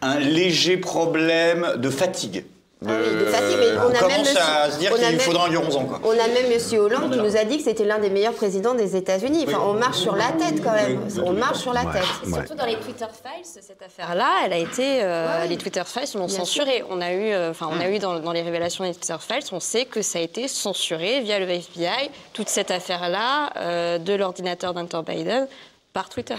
un 0.01 0.19
léger 0.19 0.77
problème 0.77 1.73
de 1.77 1.89
fatigue. 1.89 2.45
Ah 2.85 2.91
oui, 3.01 3.17
de 3.17 3.25
fatigue, 3.27 3.57
mais 3.59 3.77
on 3.77 3.89
a 3.91 3.97
commence 3.97 4.11
même 4.11 4.19
monsieur- 4.25 4.39
à 4.41 4.69
se 4.69 4.77
dire 4.77 4.91
on 4.91 4.95
a 4.95 4.97
qu'il 4.97 5.07
même- 5.11 5.19
faudra 5.21 5.45
environ 5.45 5.63
11 5.65 5.75
ans. 5.77 5.85
Quoi. 5.85 6.01
On 6.03 6.11
a 6.11 6.27
même 6.27 6.51
M. 6.51 6.79
Hollande 6.79 7.13
qui 7.13 7.17
nous 7.17 7.37
a 7.37 7.45
dit 7.45 7.57
que 7.57 7.63
c'était 7.63 7.85
l'un 7.85 7.97
des 7.97 8.09
meilleurs 8.09 8.33
présidents 8.33 8.73
des 8.75 8.97
États-Unis. 8.97 9.45
Enfin, 9.47 9.61
on 9.65 9.71
marche 9.73 9.99
sur 9.99 10.17
la 10.17 10.33
tête 10.33 10.61
quand 10.61 10.73
même. 10.73 10.99
On 11.23 11.31
marche 11.31 11.59
sur 11.59 11.71
la 11.71 11.85
tête. 11.85 12.03
Surtout 12.29 12.55
dans 12.55 12.65
les 12.65 12.75
Twitter 12.75 13.05
files, 13.23 13.45
cette 13.63 13.81
affaire-là, 13.81 14.29
elle 14.45 14.51
a 14.53 14.57
été, 14.57 15.01
euh, 15.01 15.45
les 15.45 15.55
Twitter 15.57 15.81
files 15.85 16.19
l'ont 16.19 16.27
censurée. 16.27 16.83
On 16.89 16.99
a 16.99 17.13
eu, 17.13 17.31
euh, 17.31 17.51
enfin, 17.51 17.69
on 17.71 17.79
a 17.79 17.89
eu 17.89 17.99
dans, 17.99 18.19
dans 18.19 18.33
les 18.33 18.41
révélations 18.41 18.83
des 18.83 18.93
Twitter 18.93 19.15
files, 19.25 19.43
on 19.53 19.61
sait 19.61 19.85
que 19.85 20.01
ça 20.01 20.19
a 20.19 20.21
été 20.21 20.49
censuré 20.49 21.21
via 21.21 21.39
le 21.39 21.47
FBI, 21.49 22.09
toute 22.33 22.49
cette 22.49 22.69
affaire-là 22.69 23.49
euh, 23.55 23.97
de 23.97 24.13
l'ordinateur 24.13 24.73
d'Hunter 24.73 24.99
Biden 25.07 25.47
par 25.93 26.09
Twitter. 26.09 26.35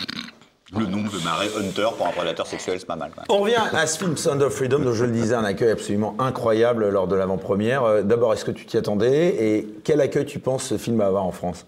Le 0.73 0.87
nom 0.87 1.03
de 1.03 1.23
Mary 1.25 1.49
Hunter 1.59 1.89
pour 1.97 2.07
un 2.07 2.11
prédateur 2.13 2.47
sexuel, 2.47 2.81
c'est 2.81 2.87
pas 2.87 2.97
mal. 2.97 3.11
On 3.29 3.41
revient 3.41 3.57
à 3.73 3.87
ce 3.87 3.99
film 3.99 4.17
Sound 4.17 4.41
of 4.43 4.55
Freedom, 4.55 4.79
dont 4.79 4.95
je 4.95 5.05
le 5.05 5.11
disais, 5.13 5.35
un 5.35 5.45
accueil 5.45 5.71
absolument 5.71 6.17
incroyable 6.19 6.89
lors 6.89 7.07
de 7.07 7.15
l'avant-première. 7.15 7.85
Euh, 7.85 8.03
D'abord, 8.03 8.33
est-ce 8.33 8.47
que 8.47 8.51
tu 8.51 8.65
t'y 8.65 8.79
attendais 8.79 9.37
Et 9.45 9.69
quel 9.85 10.01
accueil 10.01 10.25
tu 10.25 10.39
penses 10.39 10.65
ce 10.65 10.79
film 10.79 10.97
va 10.97 11.07
avoir 11.07 11.25
en 11.27 11.33
France? 11.33 11.67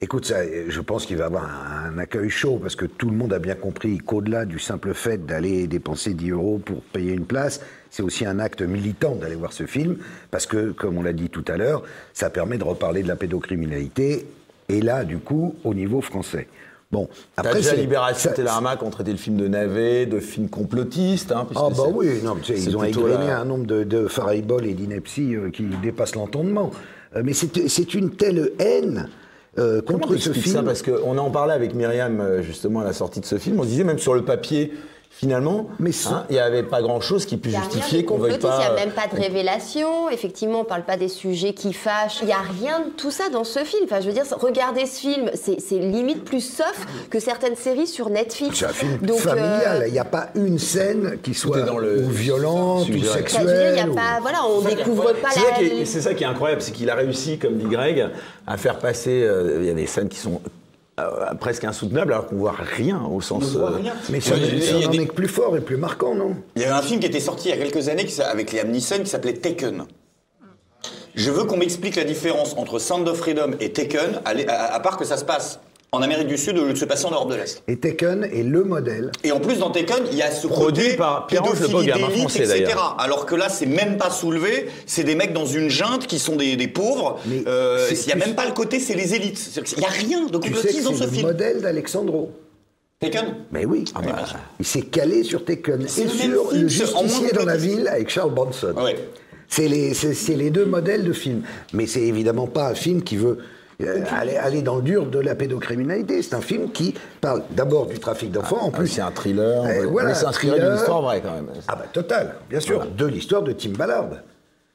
Écoute, 0.00 0.26
ça, 0.26 0.36
je 0.68 0.80
pense 0.80 1.06
qu'il 1.06 1.16
va 1.16 1.24
avoir 1.24 1.44
un, 1.44 1.90
un 1.92 1.98
accueil 1.98 2.30
chaud 2.30 2.58
parce 2.62 2.76
que 2.76 2.86
tout 2.86 3.10
le 3.10 3.16
monde 3.16 3.32
a 3.32 3.40
bien 3.40 3.56
compris 3.56 3.98
qu'au-delà 3.98 4.44
du 4.44 4.60
simple 4.60 4.94
fait 4.94 5.26
d'aller 5.26 5.66
dépenser 5.66 6.14
10 6.14 6.30
euros 6.30 6.60
pour 6.64 6.82
payer 6.82 7.12
une 7.12 7.26
place, 7.26 7.62
c'est 7.90 8.02
aussi 8.02 8.24
un 8.26 8.38
acte 8.38 8.62
militant 8.62 9.16
d'aller 9.16 9.34
voir 9.34 9.52
ce 9.52 9.66
film 9.66 9.96
parce 10.30 10.46
que, 10.46 10.70
comme 10.70 10.98
on 10.98 11.02
l'a 11.02 11.12
dit 11.12 11.30
tout 11.30 11.44
à 11.48 11.56
l'heure, 11.56 11.82
ça 12.12 12.30
permet 12.30 12.58
de 12.58 12.64
reparler 12.64 13.02
de 13.02 13.08
la 13.08 13.16
pédocriminalité 13.16 14.26
et 14.68 14.80
là, 14.80 15.04
du 15.04 15.18
coup, 15.18 15.56
au 15.64 15.74
niveau 15.74 16.00
français. 16.00 16.46
Bon, 16.92 17.08
Après, 17.36 17.60
c'est- 17.62 17.76
Libération, 17.76 18.30
Télérama 18.34 18.76
qui 18.76 18.84
ont 18.84 18.90
traité 18.90 19.10
le 19.10 19.16
film 19.16 19.36
de 19.36 19.48
navet, 19.48 20.06
de 20.06 20.20
film 20.20 20.48
complotiste. 20.48 21.32
Hein, 21.32 21.46
Ah 21.56 21.68
bah 21.76 21.84
oui, 21.92 22.20
non, 22.22 22.36
tu 22.40 22.54
sais, 22.56 22.62
ils 22.62 22.76
ont 22.76 22.84
égrené 22.84 23.26
la- 23.26 23.40
un 23.40 23.44
nombre 23.44 23.66
de, 23.66 23.82
de 23.82 24.06
farailles-bols 24.06 24.66
et 24.66 24.74
d'inepties 24.74 25.34
euh, 25.34 25.50
qui 25.50 25.64
dépassent 25.82 26.14
l'entendement. 26.14 26.70
Euh, 27.16 27.22
mais 27.24 27.32
c'est 27.32 27.94
une 27.94 28.10
telle 28.10 28.52
haine 28.60 29.08
euh, 29.58 29.80
Comment 29.84 29.98
contre 30.00 30.18
ce 30.18 30.32
film. 30.32 30.54
ça 30.56 30.62
Parce 30.62 30.82
qu'on 30.82 31.16
en 31.18 31.30
parlait 31.30 31.54
avec 31.54 31.74
Myriam 31.74 32.40
justement 32.42 32.80
à 32.80 32.84
la 32.84 32.92
sortie 32.92 33.20
de 33.20 33.26
ce 33.26 33.38
film. 33.38 33.58
On 33.60 33.62
se 33.62 33.68
disait 33.68 33.84
même 33.84 33.98
sur 34.00 34.14
le 34.14 34.22
papier, 34.24 34.72
finalement, 35.16 35.68
hein, 35.80 36.24
il 36.28 36.32
n'y 36.34 36.38
avait 36.40 36.64
pas 36.64 36.82
grand-chose 36.82 37.24
qui 37.24 37.36
puisse 37.36 37.54
justifier 37.56 38.04
qu'on 38.04 38.18
veuille 38.18 38.38
pas. 38.38 38.58
il 38.62 38.74
n'y 38.74 38.80
a 38.80 38.84
même 38.84 38.92
pas 38.94 39.06
de 39.06 39.20
révélation. 39.20 40.10
Effectivement, 40.10 40.58
on 40.58 40.62
ne 40.64 40.68
parle 40.68 40.82
pas 40.84 40.96
des 40.96 41.08
sujets 41.08 41.54
qui 41.54 41.72
fâchent. 41.72 42.18
Il 42.22 42.26
n'y 42.26 42.32
a 42.32 42.42
rien 42.60 42.80
de 42.80 42.90
tout 42.90 43.10
ça 43.10 43.28
dans 43.28 43.44
ce 43.44 43.60
film. 43.60 43.84
Enfin, 43.84 44.00
je 44.00 44.06
veux 44.08 44.12
dire, 44.12 44.24
regarder 44.38 44.86
ce 44.86 45.00
film, 45.00 45.30
c'est 45.34 45.78
limite 45.78 46.24
plus 46.24 46.40
soft 46.40 46.86
que 47.10 47.20
certaines 47.20 47.56
séries 47.56 47.86
sur 47.86 48.10
Netflix. 48.10 48.58
C'est 48.58 48.64
un 48.66 48.68
film 48.70 48.98
Donc, 49.02 49.18
familial. 49.18 49.82
euh, 49.82 49.86
Il 49.86 49.92
n'y 49.92 49.98
a 49.98 50.04
pas 50.04 50.28
une 50.34 50.58
scène 50.58 51.18
qui 51.22 51.32
soit 51.34 51.60
est 51.60 51.64
dans 51.64 51.78
le 51.78 52.02
ou 52.04 52.10
violente 52.10 52.88
ou 52.88 52.92
dire, 52.92 53.12
sexuelle. 53.12 53.74
il 53.76 53.78
y 53.78 53.80
a 53.82 53.88
ou- 53.88 53.94
pas, 53.94 54.18
voilà, 54.20 54.38
on 54.46 54.58
C'est 54.58 54.62
ça 54.62 54.68
qui 54.68 54.74
est 54.74 54.76
découvre 54.84 55.02
incroyable. 55.10 55.20
pas 55.22 55.30
C'est 55.30 55.40
ça 55.40 55.46
la. 55.50 55.56
qui 55.56 55.64
est- 55.80 55.84
C'est 55.84 56.00
ça 56.00 56.14
qui 56.14 56.24
est 56.24 56.26
incroyable, 56.26 56.60
c'est 56.62 56.72
qu'il 56.72 56.90
a 56.90 56.94
réussi, 56.94 57.38
comme 57.38 57.54
dit 57.56 57.66
Greg, 57.66 58.08
à 58.46 58.56
faire 58.56 58.78
passer. 58.78 59.22
euh, 59.22 59.58
Il 59.60 59.66
y 59.66 59.70
a 59.70 59.74
des 59.74 59.86
scènes 59.86 60.08
qui 60.08 60.18
sont 60.18 60.40
euh, 61.00 61.34
presque 61.40 61.64
insoutenables, 61.64 62.12
alors 62.12 62.26
qu'on 62.26 62.36
voit 62.36 62.54
rien 62.56 63.02
au 63.10 63.20
sens. 63.20 63.44
voit 63.56 63.70
euh, 63.72 63.76
rien. 63.76 63.94
Mais 64.10 64.18
il 64.18 64.28
y 64.28 64.84
a 64.84 64.88
en 64.88 64.90
des- 64.90 64.98
est 65.02 65.06
que 65.06 65.12
plus 65.12 65.28
fort 65.28 65.56
et 65.56 65.60
plus 65.60 65.76
marquant, 65.76 66.14
non? 66.14 66.36
Il 66.56 66.62
y 66.62 66.64
avait 66.64 66.74
un 66.74 66.82
film 66.82 67.00
qui 67.00 67.06
était 67.06 67.20
sorti 67.20 67.48
il 67.48 67.50
y 67.50 67.54
a 67.54 67.56
quelques 67.64 67.88
années 67.88 68.04
qui 68.06 68.20
avec 68.22 68.52
Liam 68.52 68.68
Neeson 68.70 68.98
qui 69.00 69.06
s'appelait 69.06 69.34
Taken. 69.34 69.84
Je 71.14 71.30
veux 71.30 71.44
qu'on 71.44 71.56
m'explique 71.56 71.96
la 71.96 72.04
différence 72.04 72.54
entre 72.56 72.78
Sound 72.78 73.08
of 73.08 73.18
Freedom 73.18 73.52
et 73.60 73.72
Taken, 73.72 74.20
à, 74.24 74.34
l'é- 74.34 74.48
à- 74.48 74.74
à 74.74 74.80
part 74.80 74.96
que 74.96 75.04
ça 75.04 75.16
se 75.16 75.24
passe 75.24 75.60
en 75.94 76.02
Amérique 76.02 76.26
du 76.28 76.36
Sud 76.36 76.58
au 76.58 76.64
lieu 76.66 76.72
de 76.72 76.78
se 76.78 76.84
passer 76.84 77.06
en 77.06 77.10
Europe 77.12 77.30
de 77.30 77.36
l'Est. 77.36 77.62
Et 77.68 77.76
Taken 77.76 78.24
est 78.24 78.42
le 78.42 78.64
modèle. 78.64 79.10
Et 79.22 79.32
en 79.32 79.40
plus, 79.40 79.58
dans 79.58 79.70
Taken, 79.70 80.04
il 80.10 80.18
y 80.18 80.22
a 80.22 80.30
ce 80.30 80.46
Produit 80.46 80.96
par 80.96 81.26
Pierre-Ange 81.26 81.60
Le 81.60 81.66
un 81.92 82.08
Français, 82.10 82.40
etc. 82.40 82.64
d'ailleurs. 82.64 82.96
Alors 82.98 83.26
que 83.26 83.34
là, 83.34 83.48
c'est 83.48 83.66
même 83.66 83.96
pas 83.96 84.10
soulevé. 84.10 84.66
C'est 84.86 85.04
des 85.04 85.14
mecs 85.14 85.32
dans 85.32 85.46
une 85.46 85.68
junte 85.70 86.06
qui 86.06 86.18
sont 86.18 86.36
des, 86.36 86.56
des 86.56 86.68
pauvres. 86.68 87.18
Euh, 87.46 87.86
c'est- 87.88 88.04
Il 88.04 88.08
y 88.08 88.12
a 88.12 88.16
même 88.16 88.34
pas 88.34 88.46
le 88.46 88.52
côté, 88.52 88.80
c'est 88.80 88.94
les 88.94 89.14
élites. 89.14 89.38
C'est-à-dire 89.38 89.74
qu'il 89.74 89.82
y 89.82 89.86
a 89.86 89.88
rien 89.88 90.26
de 90.26 90.36
complotiste 90.36 90.84
dans 90.84 90.90
c'est 90.92 90.98
ce 90.98 91.04
le 91.04 91.10
film. 91.10 91.26
modèle 91.28 91.60
d'Alexandro. 91.62 92.30
Taken 93.00 93.34
Mais 93.52 93.64
oui. 93.64 93.84
Il 94.60 94.64
s'est 94.66 94.82
calé 94.82 95.22
sur 95.24 95.44
Taken 95.44 95.84
C'est 95.88 96.02
et 96.02 96.04
le 96.04 96.10
sur 96.10 96.20
film, 96.20 96.34
Le 96.52 96.68
c'est 96.68 96.86
Justicier 96.86 97.32
dans 97.32 97.44
la 97.44 97.56
ville 97.56 97.88
avec 97.88 98.08
Charles 98.08 98.32
Bronson. 98.32 98.74
Ouais. 98.76 98.96
C'est 99.48 99.68
les, 99.68 99.94
c'est- 99.94 100.14
c'est 100.14 100.34
les 100.36 100.50
deux 100.50 100.64
modèles 100.64 101.04
de 101.04 101.12
films. 101.12 101.42
Mais 101.72 101.86
c'est 101.86 102.02
évidemment 102.02 102.46
pas 102.46 102.68
un 102.68 102.74
film 102.74 103.02
qui 103.02 103.16
veut 103.16 103.38
euh, 103.82 104.04
aller, 104.12 104.36
aller 104.36 104.62
dans 104.62 104.76
le 104.76 104.82
dur 104.82 105.06
de 105.06 105.18
la 105.18 105.34
pédocriminalité. 105.34 106.22
C'est 106.22 106.34
un 106.34 106.40
film 106.40 106.70
qui 106.70 106.94
parle 107.20 107.42
d'abord 107.50 107.86
du 107.86 107.98
trafic 107.98 108.30
d'enfants. 108.30 108.62
en 108.62 108.70
plus, 108.70 108.88
c'est 108.88 109.02
un 109.02 109.10
thriller. 109.10 109.62
On 109.62 109.90
voilà, 109.90 110.08
mais 110.08 110.14
c'est 110.14 110.26
un 110.26 110.28
inspiré 110.28 110.56
thriller. 110.56 110.70
d'une 110.70 110.78
histoire 110.78 111.02
vraie 111.02 111.20
quand 111.20 111.34
même. 111.34 111.48
Ah 111.68 111.76
bah 111.76 111.86
total, 111.92 112.36
bien 112.48 112.60
sûr, 112.60 112.86
de 112.86 113.06
l'histoire 113.06 113.42
de 113.42 113.52
Tim 113.52 113.70
Ballard. 113.70 114.10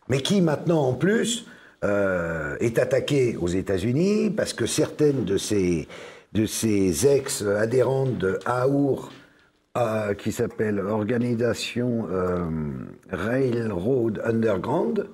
Mais 0.09 0.21
qui 0.21 0.41
maintenant 0.41 0.81
en 0.81 0.93
plus 0.93 1.45
euh, 1.83 2.57
est 2.59 2.77
attaqué 2.77 3.37
aux 3.39 3.47
États-Unis 3.47 4.31
parce 4.31 4.51
que 4.51 4.65
certaines 4.65 5.23
de 5.23 5.37
ses, 5.37 5.87
de 6.33 6.45
ses 6.45 7.07
ex-adhérentes 7.07 8.17
de 8.17 8.37
AOUR, 8.45 9.11
euh, 9.77 10.13
qui 10.13 10.33
s'appelle 10.33 10.79
Organisation 10.79 12.07
euh, 12.11 12.39
Railroad 13.11 14.21
Underground, 14.25 15.07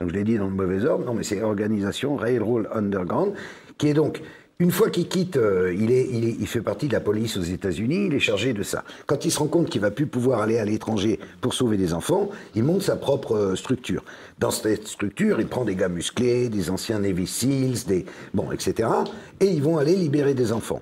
donc 0.00 0.10
je 0.10 0.14
l'ai 0.14 0.24
dit 0.24 0.36
dans 0.36 0.48
le 0.48 0.54
mauvais 0.54 0.84
ordre, 0.84 1.04
non 1.04 1.14
mais 1.14 1.22
c'est 1.22 1.42
Organisation 1.42 2.16
Railroad 2.16 2.68
Underground, 2.72 3.32
qui 3.78 3.88
est 3.88 3.94
donc, 3.94 4.22
une 4.58 4.70
fois 4.70 4.88
qu'il 4.88 5.06
quitte, 5.06 5.36
euh, 5.36 5.74
il, 5.78 5.90
est, 5.90 6.08
il, 6.08 6.46
fait 6.46 6.62
partie 6.62 6.88
de 6.88 6.94
la 6.94 7.00
police 7.00 7.36
aux 7.36 7.42
États-Unis, 7.42 8.06
il 8.06 8.14
est 8.14 8.20
chargé 8.20 8.54
de 8.54 8.62
ça. 8.62 8.84
Quand 9.06 9.26
il 9.26 9.30
se 9.30 9.38
rend 9.38 9.48
compte 9.48 9.68
qu'il 9.68 9.82
va 9.82 9.90
plus 9.90 10.06
pouvoir 10.06 10.40
aller 10.40 10.58
à 10.58 10.64
l'étranger 10.64 11.20
pour 11.42 11.52
sauver 11.52 11.76
des 11.76 11.92
enfants, 11.92 12.30
il 12.54 12.64
monte 12.64 12.82
sa 12.82 12.96
propre 12.96 13.36
euh, 13.36 13.56
structure. 13.56 14.02
Dans 14.38 14.50
cette 14.50 14.88
structure, 14.88 15.40
il 15.40 15.46
prend 15.46 15.66
des 15.66 15.74
gars 15.74 15.90
musclés, 15.90 16.48
des 16.48 16.70
anciens 16.70 17.00
Navy 17.00 17.26
Seals, 17.26 17.84
des, 17.86 18.06
bon, 18.32 18.50
etc. 18.50 18.88
Et 19.40 19.46
ils 19.46 19.62
vont 19.62 19.76
aller 19.76 19.94
libérer 19.94 20.32
des 20.32 20.52
enfants. 20.52 20.80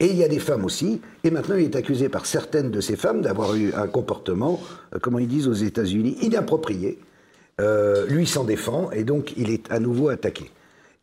Et 0.00 0.06
il 0.06 0.16
y 0.16 0.24
a 0.24 0.28
des 0.28 0.38
femmes 0.38 0.64
aussi. 0.64 1.00
Et 1.22 1.30
maintenant, 1.30 1.56
il 1.56 1.64
est 1.64 1.76
accusé 1.76 2.08
par 2.08 2.24
certaines 2.24 2.70
de 2.70 2.80
ces 2.80 2.96
femmes 2.96 3.20
d'avoir 3.20 3.54
eu 3.54 3.72
un 3.74 3.88
comportement, 3.88 4.58
euh, 4.94 4.98
comment 5.00 5.18
ils 5.18 5.28
disent 5.28 5.48
aux 5.48 5.52
États-Unis, 5.52 6.16
inapproprié. 6.22 6.98
Euh, 7.62 8.06
lui 8.06 8.26
s'en 8.26 8.44
défend 8.44 8.90
et 8.90 9.04
donc 9.04 9.34
il 9.36 9.50
est 9.50 9.70
à 9.70 9.78
nouveau 9.78 10.08
attaqué. 10.08 10.50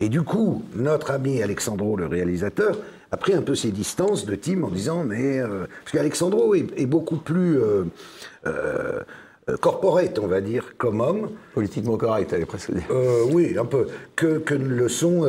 Et 0.01 0.07
du 0.07 0.21
coup, 0.21 0.63
notre 0.75 1.11
ami 1.11 1.43
Alexandro, 1.43 1.97
le 1.97 2.07
réalisateur, 2.07 2.77
a 3.11 3.17
pris 3.17 3.33
un 3.33 3.41
peu 3.41 3.55
ses 3.55 3.71
distances 3.71 4.25
de 4.25 4.35
Tim 4.35 4.63
en 4.63 4.69
disant 4.69 5.03
mais 5.03 5.39
euh, 5.39 5.65
parce 5.83 5.91
qu'Alexandro 5.91 6.55
est, 6.55 6.67
est 6.77 6.85
beaucoup 6.85 7.17
plus 7.17 7.59
euh, 7.59 7.83
euh, 8.45 9.01
corporate, 9.59 10.19
on 10.19 10.27
va 10.27 10.41
dire, 10.41 10.75
comme 10.77 11.01
homme. 11.01 11.31
Politiquement 11.53 11.97
correct, 11.97 12.31
elle 12.33 12.43
est 12.43 12.45
presque 12.45 12.71
dire. 12.71 12.85
Oui, 13.31 13.57
un 13.59 13.65
peu. 13.65 13.87
Que, 14.15 14.37
que 14.37 14.53
ne 14.53 14.67
le 14.67 14.87
sont 14.87 15.25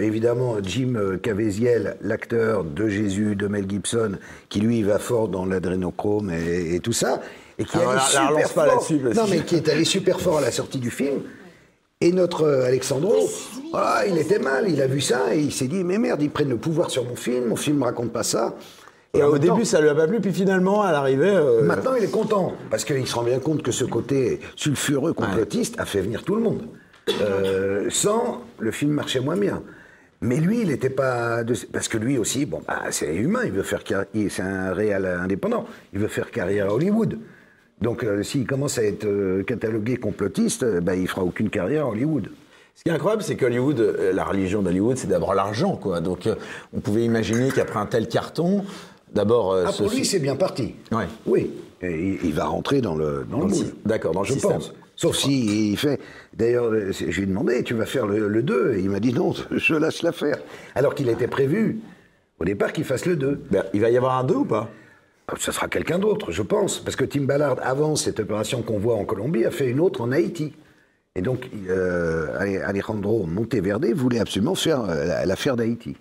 évidemment 0.00 0.56
Jim 0.62 1.18
Caviezel, 1.20 1.96
l'acteur 2.00 2.62
de 2.62 2.88
Jésus, 2.88 3.34
de 3.34 3.48
Mel 3.48 3.68
Gibson, 3.68 4.12
qui 4.48 4.60
lui 4.60 4.82
va 4.84 5.00
fort 5.00 5.28
dans 5.28 5.44
l'adrénochrome 5.44 6.30
et, 6.30 6.76
et 6.76 6.80
tout 6.80 6.92
ça, 6.92 7.20
et 7.58 7.64
qui 7.64 7.76
Alors, 7.76 7.90
allait 7.92 7.98
la- 7.98 8.40
la 8.40 8.46
super 8.46 8.50
fort. 8.50 8.66
là-dessus, 8.66 9.00
Non, 9.14 9.26
mais 9.30 9.40
qui 9.40 9.56
est 9.56 9.68
allé 9.68 9.84
super 9.84 10.20
fort 10.20 10.38
à 10.38 10.40
la 10.40 10.50
sortie 10.50 10.78
du 10.78 10.90
film. 10.90 11.20
Et 12.00 12.12
notre 12.12 12.42
euh, 12.44 12.66
Alexandro, 12.66 13.14
voilà, 13.70 14.06
il 14.06 14.18
était 14.18 14.38
mal, 14.38 14.68
il 14.68 14.82
a 14.82 14.86
vu 14.86 15.00
ça 15.00 15.34
et 15.34 15.40
il 15.40 15.52
s'est 15.52 15.68
dit 15.68 15.84
mais 15.84 15.96
merde, 15.98 16.20
ils 16.22 16.30
prennent 16.30 16.48
le 16.50 16.56
pouvoir 16.56 16.90
sur 16.90 17.04
mon 17.04 17.16
film, 17.16 17.46
mon 17.46 17.56
film 17.56 17.82
raconte 17.82 18.12
pas 18.12 18.24
ça. 18.24 18.56
Et 19.14 19.22
au 19.22 19.32
même 19.32 19.40
temps- 19.40 19.54
début, 19.54 19.64
ça 19.64 19.80
lui 19.80 19.88
a 19.88 19.94
pas 19.94 20.08
plu, 20.08 20.20
puis 20.20 20.32
finalement, 20.32 20.82
à 20.82 20.90
l'arrivée. 20.90 21.30
euh, 21.30 21.62
Maintenant, 21.62 21.94
il 21.96 22.02
est 22.04 22.10
content, 22.10 22.52
parce 22.68 22.84
qu'il 22.84 23.06
se 23.06 23.14
rend 23.14 23.22
bien 23.22 23.38
compte 23.38 23.62
que 23.62 23.70
ce 23.70 23.84
côté 23.84 24.40
sulfureux, 24.56 25.12
complotiste, 25.12 25.78
a 25.78 25.84
fait 25.84 26.00
venir 26.00 26.24
tout 26.24 26.34
le 26.34 26.42
monde. 26.42 26.62
Euh, 27.20 27.86
sans, 27.90 28.42
le 28.58 28.72
film 28.72 28.90
marchait 28.92 29.20
moins 29.20 29.36
bien. 29.36 29.62
Mais 30.20 30.36
lui, 30.38 30.62
il 30.62 30.68
n'était 30.68 30.90
pas... 30.90 31.44
De... 31.44 31.54
Parce 31.72 31.86
que 31.86 31.96
lui 31.96 32.18
aussi, 32.18 32.44
bon, 32.44 32.60
bah, 32.66 32.80
c'est 32.90 33.14
humain, 33.14 33.42
il 33.44 33.52
veut 33.52 33.62
faire 33.62 33.84
carrière... 33.84 34.06
C'est 34.30 34.42
un 34.42 34.72
réel 34.72 35.06
indépendant, 35.06 35.64
il 35.92 36.00
veut 36.00 36.08
faire 36.08 36.30
carrière 36.32 36.70
à 36.70 36.74
Hollywood. 36.74 37.18
Donc, 37.84 38.02
euh, 38.02 38.22
s'il 38.22 38.46
commence 38.46 38.78
à 38.78 38.82
être 38.82 39.04
euh, 39.04 39.42
catalogué 39.44 39.96
complotiste, 39.98 40.62
euh, 40.62 40.80
bah, 40.80 40.96
il 40.96 41.06
fera 41.06 41.22
aucune 41.22 41.50
carrière 41.50 41.84
à 41.84 41.90
Hollywood. 41.90 42.30
Ce 42.74 42.82
qui 42.82 42.88
est 42.88 42.92
incroyable, 42.92 43.22
c'est 43.22 43.36
qu'Hollywood, 43.36 43.78
euh, 43.78 44.12
la 44.12 44.24
religion 44.24 44.62
d'Hollywood, 44.62 44.96
c'est 44.96 45.06
d'abord 45.06 45.34
l'argent, 45.34 45.76
quoi. 45.76 46.00
Donc, 46.00 46.28
on 46.72 46.80
pouvait 46.80 47.04
imaginer 47.04 47.50
qu'après 47.50 47.78
un 47.78 47.86
tel 47.86 48.08
carton, 48.08 48.64
d'abord. 49.12 49.54
Ah, 49.54 49.70
ce 49.70 49.82
pour 49.82 49.90
lui, 49.92 49.98
fi- 49.98 50.04
c'est 50.06 50.18
bien 50.18 50.34
parti. 50.34 50.74
Ouais. 50.90 51.04
Oui, 51.26 51.50
et 51.82 52.18
il, 52.24 52.32
va 52.32 52.46
rentrer 52.46 52.80
dans 52.80 52.96
le, 52.96 53.26
dans 53.30 53.40
Dans 53.40 53.46
le 53.48 53.54
d'accord, 53.84 54.12
dans 54.12 54.22
le 54.22 54.26
je 54.26 54.32
système. 54.32 54.52
pense. 54.52 54.72
Sauf 54.96 55.16
si 55.16 55.72
il 55.72 55.76
fait. 55.76 56.00
D'ailleurs, 56.36 56.72
je 56.92 57.04
lui 57.04 57.22
ai 57.24 57.26
demandé, 57.26 57.62
tu 57.64 57.74
vas 57.74 57.84
faire 57.84 58.06
le, 58.06 58.28
le 58.28 58.42
2 58.42 58.74
Et 58.76 58.80
il 58.80 58.88
m'a 58.88 59.00
dit 59.00 59.12
non, 59.12 59.34
je 59.50 59.74
lâche 59.74 60.02
l'affaire. 60.02 60.38
Alors 60.74 60.94
qu'il 60.94 61.08
était 61.10 61.26
prévu, 61.28 61.80
au 62.40 62.44
départ, 62.44 62.72
qu'il 62.72 62.84
fasse 62.84 63.04
le 63.04 63.16
2. 63.16 63.40
Ben, 63.50 63.64
il 63.74 63.80
va 63.80 63.90
y 63.90 63.96
avoir 63.98 64.16
un 64.18 64.24
2 64.24 64.34
ou 64.34 64.44
pas? 64.46 64.70
Ça 65.38 65.52
sera 65.52 65.68
quelqu'un 65.68 65.98
d'autre, 65.98 66.30
je 66.32 66.42
pense. 66.42 66.78
Parce 66.78 66.96
que 66.96 67.04
Tim 67.04 67.22
Ballard, 67.22 67.56
avant 67.62 67.96
cette 67.96 68.20
opération 68.20 68.62
qu'on 68.62 68.78
voit 68.78 68.96
en 68.96 69.04
Colombie, 69.04 69.44
a 69.44 69.50
fait 69.50 69.68
une 69.70 69.80
autre 69.80 70.00
en 70.02 70.12
Haïti. 70.12 70.52
Et 71.16 71.22
donc, 71.22 71.48
euh, 71.68 72.36
Ale- 72.38 72.62
Alejandro 72.62 73.24
Monteverde 73.26 73.86
voulait 73.94 74.18
absolument 74.20 74.54
faire 74.54 74.82
euh, 74.82 75.04
la- 75.06 75.26
l'affaire 75.26 75.56
d'Haïti. 75.56 75.96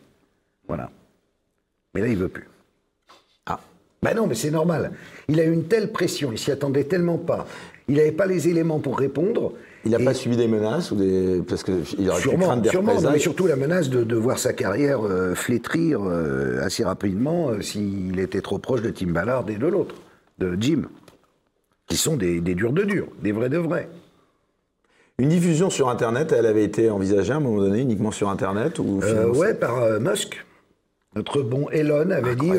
Voilà. 0.67 0.89
Mais 1.93 2.01
là, 2.01 2.07
il 2.07 2.17
veut 2.17 2.27
plus. 2.29 2.47
Ah. 3.45 3.59
Ben 4.01 4.13
non, 4.15 4.27
mais 4.27 4.35
c'est 4.35 4.51
normal. 4.51 4.91
Il 5.29 5.39
a 5.39 5.43
eu 5.45 5.53
une 5.53 5.67
telle 5.67 5.91
pression, 5.91 6.31
il 6.31 6.37
s'y 6.39 6.51
attendait 6.51 6.83
tellement 6.85 7.17
pas. 7.17 7.45
Il 7.87 7.95
n'avait 7.95 8.11
pas 8.11 8.25
les 8.25 8.47
éléments 8.49 8.79
pour 8.79 8.97
répondre. 8.97 9.53
Il 9.85 9.91
n'a 9.91 9.99
pas 9.99 10.13
subi 10.13 10.37
des 10.37 10.47
menaces 10.47 10.91
ou 10.91 10.95
des. 10.95 11.41
Parce 11.47 11.63
qu'il 11.63 12.09
aurait 12.09 12.21
pu 12.21 12.29
Sûrement, 12.29 12.45
craindre 12.45 12.61
des 12.61 12.69
sûrement, 12.69 13.01
mais 13.11 13.19
surtout 13.19 13.47
la 13.47 13.57
menace 13.57 13.89
de, 13.89 14.03
de 14.03 14.15
voir 14.15 14.39
sa 14.39 14.53
carrière 14.53 15.05
euh, 15.05 15.35
flétrir 15.35 16.01
euh, 16.03 16.63
assez 16.63 16.83
rapidement 16.83 17.49
euh, 17.49 17.61
s'il 17.61 18.19
était 18.19 18.41
trop 18.41 18.59
proche 18.59 18.81
de 18.81 18.89
Tim 18.89 19.07
Ballard 19.07 19.45
et 19.49 19.55
de 19.55 19.67
l'autre, 19.67 19.95
de 20.39 20.55
Jim, 20.59 20.83
qui 21.87 21.97
sont 21.97 22.15
des, 22.15 22.39
des 22.39 22.55
durs 22.55 22.71
de 22.71 22.83
durs, 22.83 23.07
des 23.21 23.33
vrais 23.33 23.49
de 23.49 23.57
vrais. 23.57 23.89
Une 25.17 25.29
diffusion 25.29 25.69
sur 25.69 25.89
Internet, 25.89 26.31
elle 26.31 26.45
avait 26.45 26.63
été 26.63 26.89
envisagée 26.89 27.33
à 27.33 27.37
un 27.37 27.39
moment 27.39 27.59
donné, 27.59 27.81
uniquement 27.81 28.11
sur 28.11 28.29
Internet 28.29 28.79
ou 28.79 28.99
ouais, 29.35 29.53
par 29.53 29.99
Musk. 29.99 30.43
Notre 31.15 31.43
bon 31.43 31.69
Elon 31.69 32.09
avait 32.09 32.35
dit 32.35 32.51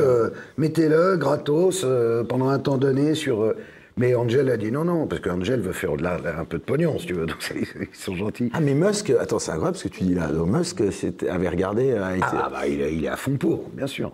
mettez-le 0.57 1.17
gratos 1.17 1.85
pendant 2.29 2.49
un 2.51 2.61
temps 2.61 2.79
donné 2.79 3.15
sur. 3.17 3.55
Euh, 3.97 4.01
Mais 4.01 4.15
Angel 4.15 4.51
a 4.51 4.57
dit 4.57 4.71
non, 4.73 4.85
non, 4.85 5.07
parce 5.07 5.21
qu'Angel 5.23 5.61
veut 5.61 5.73
faire 5.73 5.97
de 5.97 6.05
un 6.05 6.45
peu 6.45 6.59
de 6.59 6.63
pognon, 6.63 6.99
si 6.99 7.07
tu 7.07 7.15
veux. 7.15 7.27
Donc 7.27 7.37
ils 7.55 7.87
sont 7.97 8.15
gentils. 8.17 8.51
Ah, 8.53 8.61
mais 8.61 8.75
Musk, 8.75 9.11
attends, 9.11 9.39
c'est 9.39 9.53
incroyable 9.53 9.77
ce 9.77 9.85
que 9.85 9.89
tu 9.95 10.05
dis 10.05 10.15
là. 10.15 10.29
Donc, 10.29 10.49
Musk 10.49 10.81
avait 11.29 11.49
regardé. 11.49 11.93
a 11.93 12.17
été- 12.17 12.27
Ah, 12.31 12.49
bah, 12.51 12.67
il 12.67 12.81
est, 12.81 12.95
il 12.95 13.05
est 13.05 13.09
à 13.09 13.17
fond 13.17 13.37
pour, 13.37 13.69
bien 13.71 13.87
sûr. 13.87 14.13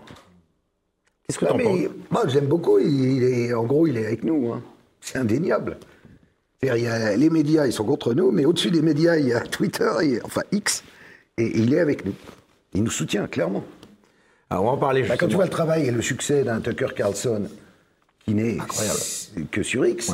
Qu'est-ce 1.27 1.39
que 1.39 1.47
t'en 1.47 1.57
mais 1.57 1.65
penses? 1.65 1.79
Moi, 2.11 2.23
j'aime 2.29 2.47
beaucoup. 2.47 2.79
Il, 2.79 3.23
est, 3.23 3.55
en 3.55 3.65
gros, 3.65 3.87
il 3.87 3.97
est 3.97 4.07
avec 4.07 4.25
nous. 4.25 4.53
hein. 4.53 4.63
C'est 5.01 5.19
indéniable. 5.19 5.79
Il 6.63 6.69
y 6.69 6.87
a- 6.87 7.17
les 7.17 7.31
médias, 7.31 7.67
ils 7.67 7.73
sont 7.73 7.85
contre 7.85 8.13
nous, 8.15 8.31
mais 8.33 8.45
au-dessus 8.45 8.71
des 8.71 8.83
médias, 8.83 9.17
il 9.17 9.29
y 9.29 9.33
a 9.33 9.41
Twitter, 9.57 9.91
et- 10.03 10.21
enfin 10.25 10.43
X, 10.53 10.83
et 11.39 11.59
il 11.59 11.73
est 11.73 11.81
avec 11.81 12.05
nous. 12.05 12.13
Il 12.75 12.83
nous 12.85 12.91
soutient, 12.91 13.27
clairement. 13.27 13.65
Alors, 14.51 14.65
on 14.65 14.67
va 14.67 14.73
en 14.73 14.77
parler 14.77 15.03
Bah, 15.03 15.09
quand 15.11 15.15
tu 15.15 15.21
justement. 15.33 15.37
vois 15.37 15.45
le 15.47 15.51
travail 15.51 15.87
et 15.87 15.91
le 15.91 16.03
succès 16.03 16.43
d'un 16.45 16.61
Tucker 16.61 16.89
Carlson, 16.95 17.45
n'est 18.35 18.59
que 19.51 19.63
sur 19.63 19.87
X, 19.87 20.13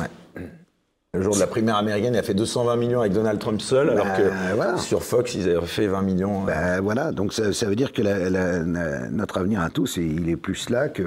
Le 1.13 1.21
jour 1.23 1.33
de 1.35 1.39
la 1.39 1.47
primaire 1.47 1.77
américaine, 1.77 2.13
il 2.13 2.17
a 2.19 2.23
fait 2.23 2.33
220 2.35 2.75
millions 2.75 2.99
avec 2.99 3.13
Donald 3.13 3.39
Trump 3.39 3.59
seul, 3.61 3.89
alors 3.89 4.05
Bah, 4.05 4.17
que 4.17 4.55
voilà. 4.55 4.77
sur 4.77 5.01
Fox, 5.03 5.33
ils 5.35 5.49
avaient 5.49 5.65
fait 5.65 5.87
20 5.87 6.01
millions. 6.03 6.43
Ben 6.43 6.79
voilà, 6.81 7.11
donc 7.11 7.33
ça, 7.33 7.53
ça 7.53 7.65
veut 7.65 7.75
dire 7.75 7.91
que 7.91 8.01
la- 8.03 8.29
la- 8.29 8.59
la- 8.59 9.09
notre 9.09 9.37
avenir 9.39 9.61
à 9.61 9.69
tous, 9.69 9.97
il 9.97 10.29
est 10.29 10.35
plus 10.37 10.69
là 10.69 10.89
que, 10.89 11.03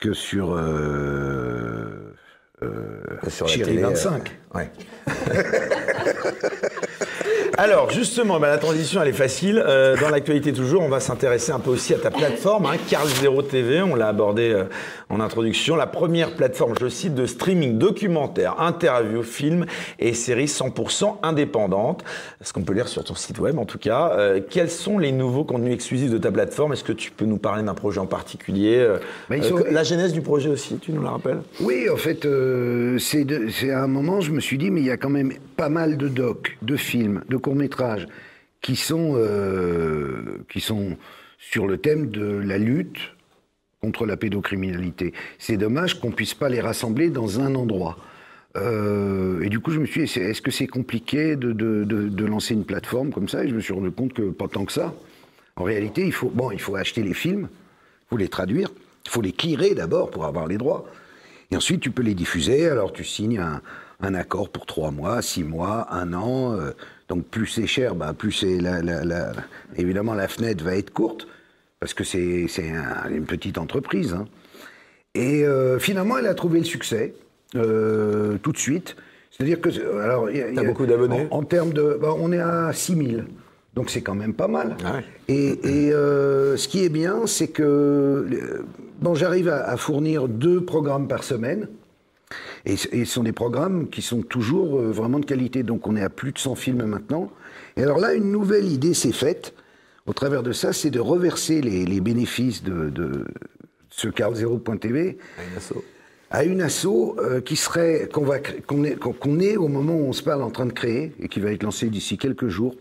que 0.00 0.12
sur, 0.14 0.54
euh, 0.56 2.12
euh, 2.62 3.00
sur 3.28 3.46
la 3.46 3.52
Chérie 3.52 3.70
télé, 3.70 3.82
25. 3.82 4.40
euh, 4.54 4.58
ouais. 4.58 4.70
Alors, 7.62 7.90
justement, 7.90 8.40
bah, 8.40 8.48
la 8.48 8.56
transition, 8.56 9.02
elle 9.02 9.08
est 9.08 9.12
facile. 9.12 9.62
Euh, 9.66 9.94
dans 10.00 10.08
l'actualité 10.08 10.50
toujours, 10.54 10.80
on 10.80 10.88
va 10.88 10.98
s'intéresser 10.98 11.52
un 11.52 11.58
peu 11.58 11.68
aussi 11.68 11.92
à 11.92 11.98
ta 11.98 12.10
plateforme, 12.10 12.64
hein, 12.64 12.76
Carl 12.88 13.06
Zero 13.06 13.42
TV. 13.42 13.82
On 13.82 13.94
l'a 13.96 14.08
abordé 14.08 14.48
euh, 14.50 14.64
en 15.10 15.20
introduction. 15.20 15.76
La 15.76 15.86
première 15.86 16.34
plateforme, 16.36 16.72
je 16.80 16.88
cite, 16.88 17.14
de 17.14 17.26
streaming 17.26 17.76
documentaire, 17.76 18.58
interviews, 18.62 19.22
films 19.22 19.66
et 19.98 20.14
séries 20.14 20.46
100% 20.46 21.18
indépendantes. 21.22 22.02
Ce 22.40 22.54
qu'on 22.54 22.62
peut 22.62 22.72
lire 22.72 22.88
sur 22.88 23.04
ton 23.04 23.14
site 23.14 23.38
web, 23.38 23.58
en 23.58 23.66
tout 23.66 23.76
cas? 23.76 24.12
Euh, 24.14 24.40
quels 24.48 24.70
sont 24.70 24.98
les 24.98 25.12
nouveaux 25.12 25.44
contenus 25.44 25.74
exclusifs 25.74 26.10
de 26.10 26.16
ta 26.16 26.32
plateforme? 26.32 26.72
Est-ce 26.72 26.84
que 26.84 26.94
tu 26.94 27.10
peux 27.10 27.26
nous 27.26 27.36
parler 27.36 27.62
d'un 27.62 27.74
projet 27.74 28.00
en 28.00 28.06
particulier? 28.06 28.88
Sont- 29.42 29.64
La 29.70 29.84
genèse 29.84 30.14
du 30.14 30.22
projet 30.22 30.48
aussi, 30.48 30.78
tu 30.78 30.92
nous 30.92 31.02
la 31.02 31.10
rappelles? 31.10 31.42
Oui, 31.60 31.90
en 31.92 31.96
fait, 31.98 32.26
c'est 32.98 33.70
à 33.70 33.82
un 33.82 33.86
moment, 33.86 34.22
je 34.22 34.30
me 34.32 34.40
suis 34.40 34.56
dit, 34.56 34.70
mais 34.70 34.80
il 34.80 34.86
y 34.86 34.90
a 34.90 34.96
quand 34.96 35.10
même 35.10 35.34
pas 35.58 35.68
mal 35.68 35.98
de 35.98 36.08
docs, 36.08 36.56
de 36.62 36.76
films, 36.76 37.20
de 37.28 37.36
courts-métrages 37.50 38.06
qui 38.60 38.76
sont, 38.76 39.14
euh, 39.16 40.38
qui 40.48 40.60
sont 40.60 40.96
sur 41.38 41.66
le 41.66 41.78
thème 41.78 42.10
de 42.10 42.24
la 42.24 42.58
lutte 42.58 42.98
contre 43.80 44.06
la 44.06 44.16
pédocriminalité. 44.16 45.12
C'est 45.38 45.56
dommage 45.56 45.98
qu'on 45.98 46.12
puisse 46.12 46.34
pas 46.34 46.48
les 46.48 46.60
rassembler 46.60 47.10
dans 47.10 47.40
un 47.40 47.54
endroit. 47.54 47.96
Euh, 48.56 49.42
et 49.42 49.48
du 49.48 49.58
coup, 49.58 49.70
je 49.72 49.80
me 49.80 49.86
suis 49.86 50.04
dit, 50.04 50.18
est-ce 50.18 50.42
que 50.42 50.50
c'est 50.50 50.66
compliqué 50.66 51.34
de, 51.34 51.52
de- 51.52 51.84
de- 51.84 52.08
de 52.08 52.24
lancer 52.24 52.54
une 52.54 52.64
plateforme 52.64 53.10
comme 53.10 53.28
ça? 53.28 53.44
Et 53.44 53.48
je 53.48 53.54
me 53.54 53.60
suis 53.60 53.72
rendu 53.72 53.90
compte 53.90 54.12
que 54.12 54.30
pas 54.30 54.48
tant 54.48 54.64
que 54.64 54.72
ça. 54.72 54.94
En 55.56 55.64
réalité, 55.64 56.04
il 56.06 56.12
faut, 56.12 56.28
bon, 56.28 56.50
il 56.52 56.60
faut 56.60 56.76
acheter 56.76 57.02
les 57.02 57.14
films, 57.14 57.48
il 57.50 58.08
faut 58.10 58.16
les 58.16 58.28
traduire, 58.28 58.70
il 59.06 59.10
faut 59.10 59.22
les 59.22 59.32
clearer 59.32 59.74
d'abord 59.74 60.10
pour 60.10 60.24
avoir 60.24 60.46
les 60.46 60.58
droits. 60.58 60.84
Et 61.50 61.56
ensuite, 61.56 61.80
tu 61.80 61.90
peux 61.90 62.02
les 62.02 62.14
diffuser. 62.14 62.68
Alors, 62.68 62.92
tu 62.92 63.02
signes 63.04 63.38
un, 63.38 63.60
un 64.00 64.14
accord 64.14 64.50
pour 64.50 64.66
trois 64.66 64.90
mois, 64.90 65.20
six 65.22 65.42
mois, 65.42 65.92
un 65.92 66.12
an. 66.12 66.54
euh, 66.54 66.72
donc, 67.10 67.26
plus 67.26 67.46
c'est 67.48 67.66
cher, 67.66 67.94
bah, 67.96 68.14
plus 68.16 68.30
c'est 68.32 68.58
la, 68.58 68.80
la- 68.82 69.04
la- 69.04 69.32
évidemment 69.76 70.14
la 70.14 70.28
fenêtre 70.28 70.64
va 70.64 70.76
être 70.76 70.90
courte 70.92 71.26
parce 71.80 71.92
que 71.92 72.04
c'est 72.04 72.46
c'est 72.48 72.70
un- 72.70 73.10
une 73.10 73.24
petite 73.24 73.58
entreprise. 73.58 74.14
hein. 74.14 74.26
Et 75.16 75.44
euh, 75.44 75.80
finalement, 75.80 76.16
elle 76.18 76.28
a 76.28 76.34
trouvé 76.34 76.60
le 76.60 76.64
succès 76.64 77.14
euh, 77.56 78.36
tout 78.42 78.52
de 78.52 78.58
suite. 78.58 78.94
C'est-à-dire 79.32 79.60
que 79.60 79.70
euh, 79.70 80.04
alors, 80.04 80.30
il 80.30 80.36
y 80.36 80.40
a- 80.42 80.50
y 80.62 80.66
beaucoup 80.66 80.86
d'abonnés? 80.86 81.26
En, 81.32 81.38
en 81.38 81.42
termes 81.42 81.72
de, 81.72 81.98
bah, 82.00 82.14
on 82.16 82.30
est 82.30 82.38
à 82.38 82.72
6000. 82.72 83.26
Donc 83.74 83.90
c'est 83.90 84.02
quand 84.02 84.14
même 84.14 84.34
pas 84.34 84.46
mal. 84.48 84.76
Ah 84.84 85.00
Et, 85.28 85.58
et, 85.88 85.92
euh, 85.92 86.56
ce 86.56 86.68
qui 86.68 86.84
est 86.84 86.88
bien, 86.90 87.26
c'est 87.26 87.48
que 87.48 88.62
bon, 89.00 89.14
j'arrive 89.16 89.48
à, 89.48 89.68
à 89.68 89.76
fournir 89.76 90.28
deux 90.28 90.64
programmes 90.64 91.08
par 91.08 91.24
semaine. 91.24 91.66
Et, 92.66 92.76
ce 92.76 93.04
sont 93.04 93.22
des 93.22 93.32
programmes 93.32 93.88
qui 93.88 94.02
sont 94.02 94.22
toujours 94.22 94.78
euh, 94.78 94.90
vraiment 94.90 95.18
de 95.18 95.24
qualité. 95.24 95.62
Donc 95.62 95.86
on 95.86 95.96
est 95.96 96.02
à 96.02 96.10
plus 96.10 96.32
de 96.32 96.38
100 96.38 96.54
films 96.54 96.84
maintenant. 96.84 97.30
Et 97.76 97.82
alors 97.82 97.98
là, 97.98 98.14
une 98.14 98.30
nouvelle 98.30 98.66
idée 98.66 98.94
s'est 98.94 99.12
faite. 99.12 99.54
Au 100.06 100.12
travers 100.12 100.42
de 100.42 100.52
ça, 100.52 100.72
c'est 100.72 100.90
de 100.90 101.00
reverser 101.00 101.60
les, 101.60 101.84
les 101.84 102.00
bénéfices 102.00 102.62
de, 102.62 102.90
de 102.90 103.24
ce 103.90 104.08
carl0.tv 104.08 105.18
à 106.30 106.44
une 106.44 106.62
asso 106.62 107.16
euh, 107.18 107.40
qui 107.40 107.56
serait 107.56 108.08
qu'on 108.12 108.24
va 108.24 108.38
qu'on 108.38 108.84
est, 108.84 108.96
est 109.42 109.56
au 109.56 109.68
moment 109.68 109.94
où 109.94 110.06
on 110.08 110.12
se 110.12 110.22
parle 110.22 110.42
en 110.42 110.50
train 110.50 110.66
de 110.66 110.72
créer 110.72 111.12
et 111.20 111.28
qui 111.28 111.40
va 111.40 111.50
être 111.50 111.64
lancé 111.64 111.88
d'ici 111.88 112.18
quelques 112.18 112.48
jours, 112.48 112.76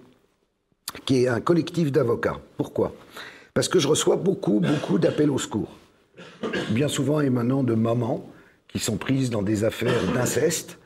qui 1.05 1.23
est 1.23 1.27
un 1.27 1.41
collectif 1.41 1.91
d'avocats. 1.91 2.39
Pourquoi? 2.57 2.93
Parce 3.55 3.67
que 3.67 3.79
je 3.79 3.87
reçois 3.87 4.15
beaucoup, 4.15 4.59
beaucoup 4.59 4.99
d'appels 4.99 5.31
au 5.31 5.39
secours. 5.39 5.75
Bien 6.69 6.87
souvent 6.87 7.21
émanant 7.21 7.63
de 7.63 7.73
mamans 7.73 8.29
qui 8.71 8.79
sont 8.79 8.97
prises 8.97 9.29
dans 9.29 9.41
des 9.41 9.63
affaires 9.63 10.01
d'inceste 10.13 10.77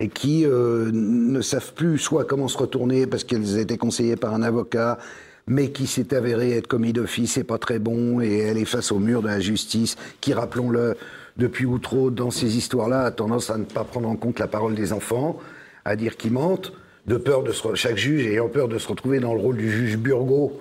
et 0.00 0.08
qui 0.08 0.46
euh, 0.46 0.90
ne 0.92 1.40
savent 1.42 1.74
plus 1.74 1.98
soit 1.98 2.24
comment 2.24 2.48
se 2.48 2.58
retourner 2.58 3.06
parce 3.06 3.24
qu'elles 3.24 3.58
étaient 3.58 3.76
conseillées 3.76 4.16
par 4.16 4.34
un 4.34 4.42
avocat, 4.42 4.98
mais 5.46 5.70
qui 5.70 5.86
s'est 5.86 6.14
avéré 6.14 6.56
être 6.56 6.66
commis 6.66 6.92
d'office 6.92 7.36
et 7.36 7.44
pas 7.44 7.58
très 7.58 7.78
bon, 7.78 8.20
et 8.20 8.38
elle 8.38 8.58
est 8.58 8.64
face 8.64 8.92
au 8.92 8.98
mur 8.98 9.22
de 9.22 9.28
la 9.28 9.40
justice, 9.40 9.96
qui, 10.20 10.32
rappelons-le, 10.32 10.96
depuis 11.36 11.66
ou 11.66 11.78
trop 11.78 12.10
dans 12.10 12.30
ces 12.30 12.56
histoires-là, 12.56 13.04
a 13.04 13.10
tendance 13.10 13.50
à 13.50 13.58
ne 13.58 13.64
pas 13.64 13.84
prendre 13.84 14.08
en 14.08 14.16
compte 14.16 14.38
la 14.38 14.48
parole 14.48 14.74
des 14.74 14.92
enfants, 14.92 15.38
à 15.84 15.96
dire 15.96 16.16
qu'ils 16.16 16.32
mentent, 16.32 16.72
de 17.06 17.16
peur 17.16 17.42
de 17.42 17.50
se 17.50 17.74
chaque 17.74 17.96
juge 17.96 18.26
ayant 18.26 18.48
peur 18.48 18.68
de 18.68 18.78
se 18.78 18.86
retrouver 18.86 19.18
dans 19.18 19.34
le 19.34 19.40
rôle 19.40 19.56
du 19.56 19.70
juge 19.70 19.96
Burgot 19.96 20.60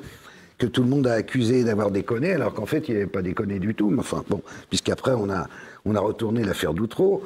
que 0.58 0.66
tout 0.68 0.84
le 0.84 0.90
monde 0.90 1.08
a 1.08 1.14
accusé 1.14 1.64
d'avoir 1.64 1.90
déconné, 1.90 2.34
alors 2.34 2.54
qu'en 2.54 2.68
fait, 2.68 2.88
il 2.88 2.94
n'avait 2.94 3.08
pas 3.08 3.24
déconné 3.24 3.58
du 3.58 3.74
tout. 3.74 3.90
Mais 3.90 4.00
enfin, 4.00 4.24
bon, 4.30 4.42
puisqu'après, 4.70 5.12
on 5.12 5.30
a, 5.30 5.48
on 5.86 5.96
a 5.96 6.00
retourné 6.00 6.44
l'affaire 6.44 6.74
d'Outreau. 6.74 7.24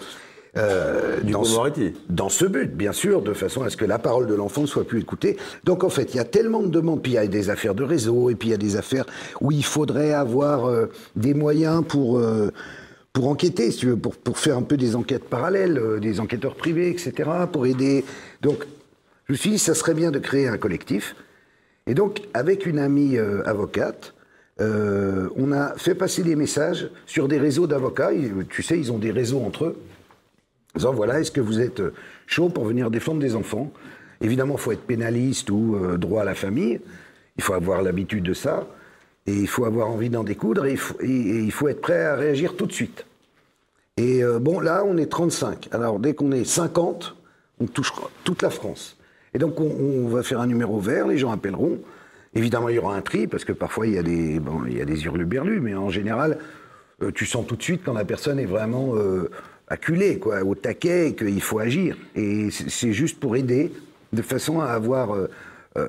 Euh, 0.58 1.20
dans, 1.22 1.44
ce, 1.44 1.92
dans 2.08 2.30
ce 2.30 2.46
but, 2.46 2.74
bien 2.74 2.94
sûr, 2.94 3.22
de 3.22 3.34
façon 3.34 3.64
à 3.64 3.70
ce 3.70 3.76
que 3.76 3.84
la 3.84 4.00
parole 4.00 4.26
de 4.26 4.34
l'enfant 4.34 4.62
ne 4.62 4.68
soit 4.68 4.86
plus 4.86 5.02
écoutée. 5.02 5.36
Donc, 5.66 5.84
en 5.84 5.90
fait, 5.90 6.14
il 6.14 6.18
y 6.18 6.20
a 6.20 6.24
tellement 6.24 6.62
de 6.62 6.70
demandes, 6.70 7.02
puis 7.02 7.14
il 7.14 7.16
y 7.16 7.18
a 7.18 7.28
des 7.28 7.50
affaires 7.50 7.76
de 7.76 7.84
réseau, 7.84 8.30
et 8.30 8.36
puis 8.36 8.50
il 8.50 8.52
y 8.52 8.56
a 8.56 8.58
des 8.58 8.78
affaires 8.78 9.06
où 9.42 9.52
il 9.52 9.66
faudrait 9.66 10.14
avoir 10.14 10.66
euh, 10.66 10.86
des 11.16 11.34
moyens 11.34 11.84
pour... 11.88 12.20
euh, 12.20 12.52
pour 13.12 13.30
enquêter, 13.30 13.72
si 13.72 13.78
tu 13.78 13.86
veux, 13.86 13.96
pour, 13.96 14.14
pour 14.14 14.38
faire 14.38 14.58
un 14.58 14.62
peu 14.62 14.76
des 14.76 14.98
enquêtes 14.98 15.24
parallèles, 15.24 15.82
des 16.02 16.20
enquêteurs 16.20 16.54
privés, 16.54 16.90
etc., 16.90 17.14
pour 17.50 17.66
aider. 17.66 18.04
Donc, 18.42 18.66
je 19.28 19.32
me 19.32 19.38
suis 19.38 19.52
dit, 19.52 19.58
ça 19.58 19.74
serait 19.74 19.94
bien 19.94 20.12
de 20.12 20.20
créer 20.20 20.50
un 20.50 20.58
collectif. 20.58 21.16
Et 21.88 21.94
donc, 21.94 22.24
avec 22.34 22.66
une 22.66 22.78
amie 22.78 23.18
avocate, 23.46 24.15
euh, 24.62 25.30
on 25.36 25.52
a 25.52 25.76
fait 25.76 25.96
passer 25.96 26.24
des 26.24 26.36
messages 26.36 26.90
sur 27.06 27.28
des 27.28 27.38
réseaux 27.38 27.68
d'avocats. 27.68 28.12
Tu 28.50 28.64
sais, 28.64 28.78
ils 28.78 28.92
ont 28.92 28.98
des 28.98 29.12
réseaux 29.12 29.42
entre 29.42 29.66
eux. 29.66 29.82
En 30.76 30.80
disant, 30.80 30.94
voilà, 30.94 31.20
est-ce 31.20 31.32
que 31.32 31.42
vous 31.42 31.60
êtes 31.60 31.80
euh, 31.80 31.94
chaud 32.28 32.50
pour 32.50 32.66
venir 32.66 32.90
défendre 32.90 33.20
des 33.20 33.36
enfants? 33.36 33.72
Évidemment, 34.22 34.56
il 34.56 34.62
faut 34.62 34.72
être 34.72 34.86
pénaliste 34.86 35.50
ou 35.50 35.76
euh, 35.76 35.98
droit 35.98 36.22
à 36.22 36.26
la 36.26 36.36
famille. 36.36 36.80
Il 37.38 37.44
faut 37.44 37.54
avoir 37.54 37.82
l'habitude 37.82 38.24
de 38.24 38.34
ça. 38.34 38.68
Et 39.28 39.34
il 39.34 39.48
faut 39.48 39.66
avoir 39.66 39.90
envie 39.90 40.10
d'en 40.10 40.24
découdre. 40.24 40.66
Et 40.66 40.78
il, 41.02 41.52
faut, 41.52 41.68
être 41.68 41.82
prêt 41.82 42.06
à 42.06 42.16
réagir 42.16 42.56
tout 42.56 42.66
de 42.66 42.72
suite. 42.72 43.06
Et 43.98 44.22
bon, 44.40 44.60
là, 44.60 44.84
on 44.86 44.98
est 44.98 45.08
35. 45.08 45.70
Alors, 45.72 46.00
dès 46.00 46.14
qu'on 46.14 46.32
est 46.32 46.44
50, 46.44 47.16
on 47.60 47.66
touche 47.66 47.92
toute 48.24 48.44
la 48.44 48.52
France. 48.52 48.98
Et 49.34 49.40
donc, 49.40 49.60
on, 49.60 49.64
on 49.64 50.08
va 50.10 50.22
faire 50.22 50.42
un 50.42 50.48
numéro 50.48 50.80
vert, 50.80 51.08
les 51.08 51.18
gens 51.18 51.32
appelleront. 51.32 51.80
Évidemment, 52.36 52.70
il 52.70 52.76
y 52.76 52.80
aura 52.80 52.96
un 52.96 53.02
tri, 53.02 53.28
parce 53.28 53.46
que 53.46 53.54
parfois, 53.54 53.88
il 53.88 53.94
y 53.94 53.98
a 53.98 54.04
des, 54.04 54.40
bon, 54.40 54.64
il 54.68 54.78
y 54.78 54.82
a 54.82 54.86
des 54.86 55.08
mais 55.62 55.74
en 55.74 55.90
général, 55.90 56.38
euh, 57.02 57.12
tu 57.14 57.26
sens 57.26 57.48
tout 57.48 57.56
de 57.56 57.64
suite 57.64 57.82
quand 57.84 57.94
la 57.94 58.06
personne 58.06 58.40
est 58.40 58.46
vraiment 58.46 58.96
euh, 58.96 59.30
acculée, 59.70 60.20
quoi, 60.20 60.44
au 60.44 60.54
taquet, 60.54 61.10
et 61.10 61.16
qu'il 61.16 61.42
faut 61.42 61.60
agir. 61.60 61.98
Et 62.16 62.50
c'est 62.52 62.92
juste 62.92 63.20
pour 63.20 63.38
aider, 63.38 63.72
de 64.12 64.22
façon 64.22 64.60
à 64.60 64.68
avoir, 64.68 65.16
euh, 65.16 65.30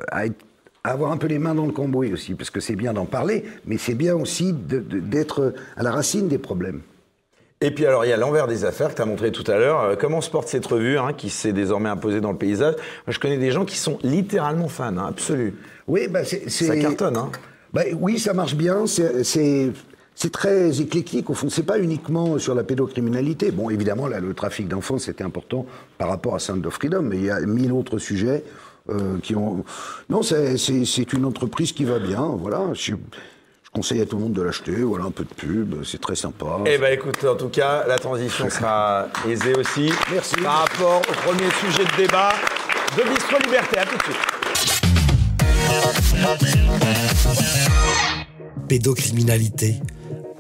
à 0.09 0.27
être- 0.27 0.45
à 0.85 0.91
avoir 0.93 1.11
un 1.11 1.17
peu 1.17 1.27
les 1.27 1.41
mains 1.41 1.55
dans 1.55 1.67
le 1.67 1.73
cambouis 1.73 2.13
aussi, 2.13 2.35
parce 2.35 2.51
que 2.51 2.61
c'est 2.61 2.77
bien 2.77 2.93
d'en 2.93 3.07
parler, 3.07 3.45
mais 3.67 3.77
c'est 3.77 3.95
bien 3.97 4.15
aussi 4.15 4.53
d'être 4.53 5.53
à 5.77 5.83
la 5.83 5.91
racine 5.91 6.29
des 6.29 6.39
problèmes. 6.39 6.81
Et 7.61 7.73
puis 7.73 7.87
alors, 7.87 8.05
il 8.05 8.09
y 8.09 8.13
a 8.13 8.17
l'envers 8.17 8.47
des 8.47 8.65
affaires 8.65 8.91
que 8.91 8.97
tu 8.97 9.03
as 9.03 9.07
montré 9.07 9.33
tout 9.33 9.51
à 9.51 9.59
l'heure. 9.59 9.97
Comment 9.99 10.21
se 10.21 10.31
porte 10.31 10.47
cette 10.47 10.67
revue 10.67 10.99
hein, 10.99 11.13
qui 11.17 11.31
s'est 11.31 11.53
désormais 11.55 11.89
imposée 11.89 12.21
dans 12.21 12.31
le 12.31 12.39
paysage? 12.39 12.75
Moi, 12.75 13.13
Je 13.13 13.19
connais 13.19 13.39
des 13.39 13.51
gens 13.51 13.65
qui 13.65 13.79
sont 13.79 13.99
littéralement 14.05 14.69
fans, 14.69 14.97
hein, 14.97 15.07
absolus. 15.09 15.55
Oui, 15.89 16.09
bah 16.09 16.25
c'est, 16.25 16.51
c'est- 16.51 16.67
Ça 16.67 16.77
cartonne, 16.77 17.17
hein 17.17 17.31
Bah, 17.73 17.83
oui, 17.99 18.19
ça 18.19 18.33
marche 18.35 18.55
bien. 18.55 18.87
C'est, 18.87 19.23
c'est, 19.25 19.71
c'est 20.15 20.33
très 20.33 20.81
éclectique. 20.81 21.31
Au 21.31 21.35
fond, 21.35 21.49
c'est 21.51 21.63
pas 21.67 21.79
uniquement 21.79 22.39
sur 22.39 22.55
la 22.55 22.65
pédocriminalité. 22.65 23.51
Bon, 23.51 23.71
évidemment, 23.71 24.07
là, 24.09 24.19
le 24.21 24.35
trafic 24.35 24.67
d'enfants, 24.69 24.99
c'était 24.99 25.25
important 25.25 25.67
par 25.99 26.09
rapport 26.09 26.35
à 26.35 26.39
Sound 26.39 26.65
of 26.67 26.75
Freedom, 26.75 27.03
mais 27.03 27.17
il 27.17 27.25
y 27.25 27.31
a 27.31 27.41
mille 27.41 27.73
autres 27.73 27.99
sujets 27.99 28.43
euh, 28.89 29.19
qui 29.23 29.35
ont. 29.37 29.65
Non, 30.11 30.23
c'est, 30.23 30.57
c'est, 30.59 30.85
c'est 30.85 31.13
une 31.13 31.25
entreprise 31.25 31.73
qui 31.73 31.85
va 31.85 31.99
bien. 31.99 32.23
Voilà. 32.39 32.63
Je, 32.73 32.93
je 32.93 33.71
conseille 33.73 34.01
à 34.01 34.07
tout 34.07 34.17
le 34.17 34.23
monde 34.23 34.33
de 34.33 34.43
l'acheter. 34.43 34.73
Voilà, 34.77 35.05
un 35.05 35.11
peu 35.11 35.25
de 35.25 35.35
pub, 35.35 35.85
c'est 35.85 36.01
très 36.01 36.17
sympa. 36.17 36.61
Eh 36.67 36.79
ben 36.79 36.93
écoute, 36.93 37.23
en 37.25 37.35
tout 37.37 37.49
cas, 37.51 37.85
la 37.87 37.99
transition 37.99 38.49
sera 38.51 39.07
aisée 39.29 39.55
aussi. 39.55 39.93
Merci. 40.13 40.37
Par 40.37 40.67
rapport 40.67 41.01
au 41.01 41.13
premier 41.29 41.51
sujet 41.61 41.85
de 41.85 41.97
débat 42.03 42.33
de 42.97 43.03
Bistro 43.09 43.39
Liberté. 43.45 43.79
À 43.79 43.85
tout 43.87 43.97
de 43.99 44.03
suite. 44.03 44.17
Pédocriminalité, 48.69 49.77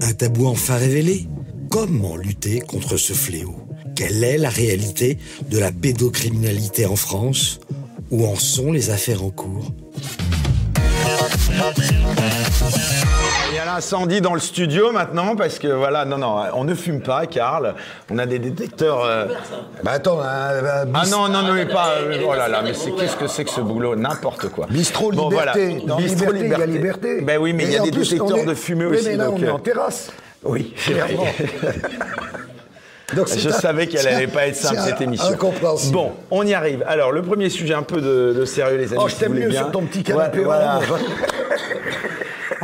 un 0.01 0.12
tabou 0.12 0.47
enfin 0.47 0.77
révélé. 0.77 1.29
Comment 1.71 2.17
lutter 2.17 2.61
contre 2.61 2.97
ce 2.97 3.12
fléau? 3.12 3.57
Quelle 3.95 4.23
est 4.25 4.39
la 4.39 4.51
réalité 4.51 5.19
de 5.51 5.59
la 5.59 5.73
pédocriminalité 5.73 6.87
en 6.87 6.97
France? 6.97 7.61
Où 8.11 8.27
en 8.27 8.37
sont 8.37 8.73
les 8.73 8.91
affaires 8.91 9.23
en 9.23 9.31
cours? 9.31 9.73
L'incendie 13.66 14.20
dans 14.20 14.33
le 14.35 14.40
studio 14.40 14.92
maintenant 14.92 15.37
parce 15.37 15.59
que 15.59 15.68
voilà, 15.68 16.05
non, 16.05 16.18
non, 16.18 16.37
on 16.55 16.64
ne 16.64 16.74
fume 16.74 17.00
pas, 17.02 17.26
Karl. 17.26 17.74
On 18.11 18.18
a 18.18 18.24
des 18.26 18.38
détecteurs. 18.38 19.05
euh, 19.05 19.26
Bah 19.83 19.92
attends, 19.92 20.20
euh, 20.22 20.85
Ah 20.94 21.02
bis- 21.05 21.11
non, 21.11 21.29
non, 21.29 21.42
non, 21.42 21.52
mais 21.52 21.66
pas. 21.66 21.96
euh, 21.98 22.22
oh 22.26 22.35
là 22.35 22.48
là, 22.48 22.62
mais 22.62 22.72
c'est 22.74 22.92
qu'est-ce 22.92 23.16
que 23.16 23.26
c'est 23.26 23.44
que 23.44 23.50
ce 23.50 23.61
boulot? 23.61 23.94
N'importe 23.96 24.48
quoi. 24.48 24.66
Bistrot 24.70 25.12
Bon, 25.12 25.29
liberté. 25.31 25.68
voilà. 25.68 25.87
Dans 25.87 25.96
Bistrot 25.96 26.33
liberté, 26.33 26.46
il 26.46 26.59
y 26.59 26.62
a 26.62 26.66
liberté. 26.66 27.20
Ben 27.20 27.38
oui, 27.38 27.52
mais 27.52 27.64
il 27.64 27.72
y 27.72 27.76
a 27.76 27.81
des 27.83 27.90
plus, 27.90 28.09
détecteurs 28.11 28.38
est- 28.38 28.46
de 28.46 28.55
fumée 28.55 28.87
Oui, 28.87 28.96
aussi. 28.96 29.09
mais 29.09 29.16
là, 29.16 29.26
donc, 29.26 29.37
on 29.38 29.42
est 29.42 29.48
euh, 29.48 29.52
en 29.55 29.59
terrasse. 29.59 30.11
Oui, 30.44 30.72
c'est 30.79 30.92
vrai. 30.94 31.09
Clairement. 31.09 31.24
Donc, 33.14 33.29
Je 33.29 33.48
un- 33.48 33.52
savais 33.52 33.87
qu'elle 33.87 34.00
c'est 34.00 34.09
allait 34.09 34.24
un- 34.26 34.29
pas 34.29 34.48
être 34.48 34.57
simple 34.57 34.81
cette 34.85 35.00
émission. 35.00 35.29
incompréhensible. 35.33 35.92
Bon, 35.92 36.12
on 36.33 36.44
y 36.44 36.55
arrive. 36.55 36.85
Alors, 36.88 37.12
le 37.12 37.22
premier 37.22 37.50
sujet, 37.50 37.72
un 37.74 37.83
peu 37.85 38.00
de, 38.00 38.35
de 38.37 38.44
sérieux, 38.44 38.79
les 38.79 38.92
amis. 38.92 39.00
Oh, 39.05 39.09
je 39.09 39.14
si 39.14 39.20
t'aime 39.20 39.35
mieux 39.35 39.48
bien. 39.48 39.61
sur 39.62 39.70
ton 39.70 39.83
petit 39.83 40.02
canapé 40.02 40.38
Ouais, 40.38 40.44
voilà. 40.44 40.81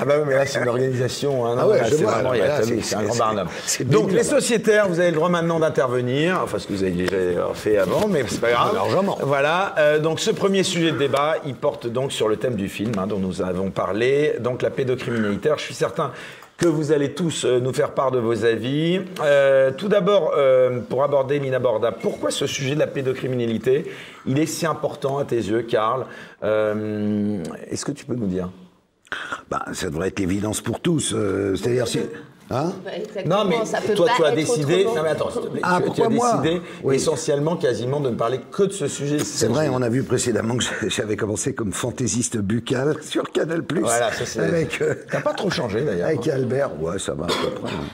Ah 0.03 0.05
bah 0.05 0.15
oui, 0.19 0.25
mais 0.27 0.35
là 0.35 0.47
c'est 0.47 0.61
une 0.61 0.69
organisation. 0.69 1.47
hein, 1.47 1.55
non, 1.55 1.63
Ah 1.63 1.69
ouais, 1.69 1.79
là, 1.79 1.85
je 1.85 1.95
c'est 1.95 2.03
vois, 2.03 2.13
vraiment, 2.15 2.35
il 2.35 2.39
y 2.41 2.43
a- 2.43 2.63
c'est- 2.63 2.81
c'est 2.83 2.97
un 2.97 3.03
grand 3.05 3.17
barnum. 3.17 3.47
Donc 3.87 4.11
les 4.13 4.25
sociétaires, 4.25 4.89
vous 4.89 4.99
avez 4.99 5.11
le 5.11 5.17
droit 5.17 5.29
maintenant 5.29 5.61
d'intervenir, 5.61 6.41
enfin 6.43 6.59
ce 6.59 6.67
que 6.67 6.73
vous 6.73 6.83
avez 6.83 6.93
déjà 6.93 7.17
fait 7.55 7.79
avant, 7.79 8.09
mais 8.09 8.25
c'est 8.27 8.41
pas 8.41 8.51
grave. 8.51 8.75
Largement. 8.75 9.19
Voilà. 9.23 9.75
euh, 9.79 9.99
donc 10.01 10.19
ce 10.21 10.31
premier 10.33 10.63
sujet 10.65 10.91
de 10.93 10.99
débat, 10.99 11.37
il 11.47 11.55
porte 11.55 11.87
donc 11.87 12.11
sur 12.13 12.29
le 12.29 12.37
thème 12.37 12.57
du 12.57 12.69
film 12.69 12.93
hein, 12.99 13.07
dont 13.07 13.19
nous 13.19 13.43
avons 13.43 13.71
parlé, 13.71 14.35
donc 14.41 14.63
la 14.63 14.71
pédocriminalité. 14.71 15.49
Alors, 15.49 15.59
je 15.59 15.65
suis 15.65 15.75
certain 15.75 16.11
que 16.59 16.67
vous 16.69 16.93
allez 16.93 17.13
tous 17.13 17.45
euh, 17.45 17.59
nous 17.61 17.73
faire 17.73 17.91
part 17.91 18.11
de 18.13 18.19
vos 18.21 18.45
avis. 18.45 19.01
Euh, 19.25 19.73
tout 19.77 19.89
d'abord, 19.89 20.33
euh, 20.37 20.79
pour 20.89 21.03
aborder 21.03 21.39
l'inabordable, 21.41 21.97
pourquoi 22.03 22.31
ce 22.31 22.47
sujet 22.47 22.75
de 22.75 22.81
la 22.81 22.87
pédocriminalité, 22.87 23.91
il 24.27 24.39
est 24.39 24.47
si 24.47 24.65
important 24.67 25.19
à 25.19 25.25
tes 25.25 25.37
yeux, 25.37 25.63
Karl 25.63 26.07
Euh, 26.45 27.39
Est-ce 27.71 27.85
que 27.85 27.93
tu 27.93 28.05
peux 28.05 28.15
nous 28.15 28.27
dire? 28.27 28.49
Bah, 29.51 29.65
ça 29.73 29.89
devrait 29.91 30.09
être 30.09 30.19
l'évidence 30.21 30.61
pour 30.61 30.81
tous. 30.81 31.13
euh, 31.15 31.55
C'est-à-dire 31.57 31.87
si. 31.89 32.01
Hein 32.51 32.73
Bah, 32.85 32.91
Non, 33.25 33.45
mais 33.47 33.65
ça 33.65 33.81
peut 33.81 33.95
toi, 33.95 34.07
pas 34.09 34.13
tu 34.17 34.25
as 34.25 34.33
décidé. 34.33 34.85
Non, 34.85 35.03
mais 35.03 35.09
attends, 35.11 35.31
s'il 35.31 35.41
te 35.43 35.47
plaît, 35.47 35.61
Ah, 35.63 35.81
tu, 35.83 35.91
tu 35.93 36.03
as 36.03 36.09
moi 36.11 36.37
décidé 36.43 36.61
Oui. 36.83 36.97
essentiellement, 36.97 37.57
quasiment, 37.57 38.01
de 38.01 38.11
ne 38.11 38.15
parler 38.17 38.41
que 38.51 38.65
de 38.65 38.73
ce 38.73 38.89
sujet. 38.89 39.19
C'est 39.21 39.47
vrai, 39.47 39.69
on 39.73 39.81
a 39.81 39.89
vu 39.89 40.03
précédemment 40.03 40.57
que 40.59 40.65
j'avais 40.89 41.17
commencé 41.17 41.55
comme 41.55 41.73
fantaisiste 41.73 42.37
buccal 42.37 42.97
sur 43.03 43.31
Canal+. 43.31 43.63
Voilà, 43.81 44.13
ça. 44.13 44.43
Avec, 44.43 44.83
euh, 44.83 44.95
T'as 45.11 45.21
pas 45.23 45.33
trop 45.33 45.51
changé 45.51 45.83
d'ailleurs. 45.83 46.09
avec 46.09 46.29
Albert. 46.29 46.71
Ouais, 46.83 46.99
ça 46.99 47.15
va 47.15 47.25
à 47.25 47.29
peu 47.29 47.51
près. 47.63 47.71
hein. 47.73 47.85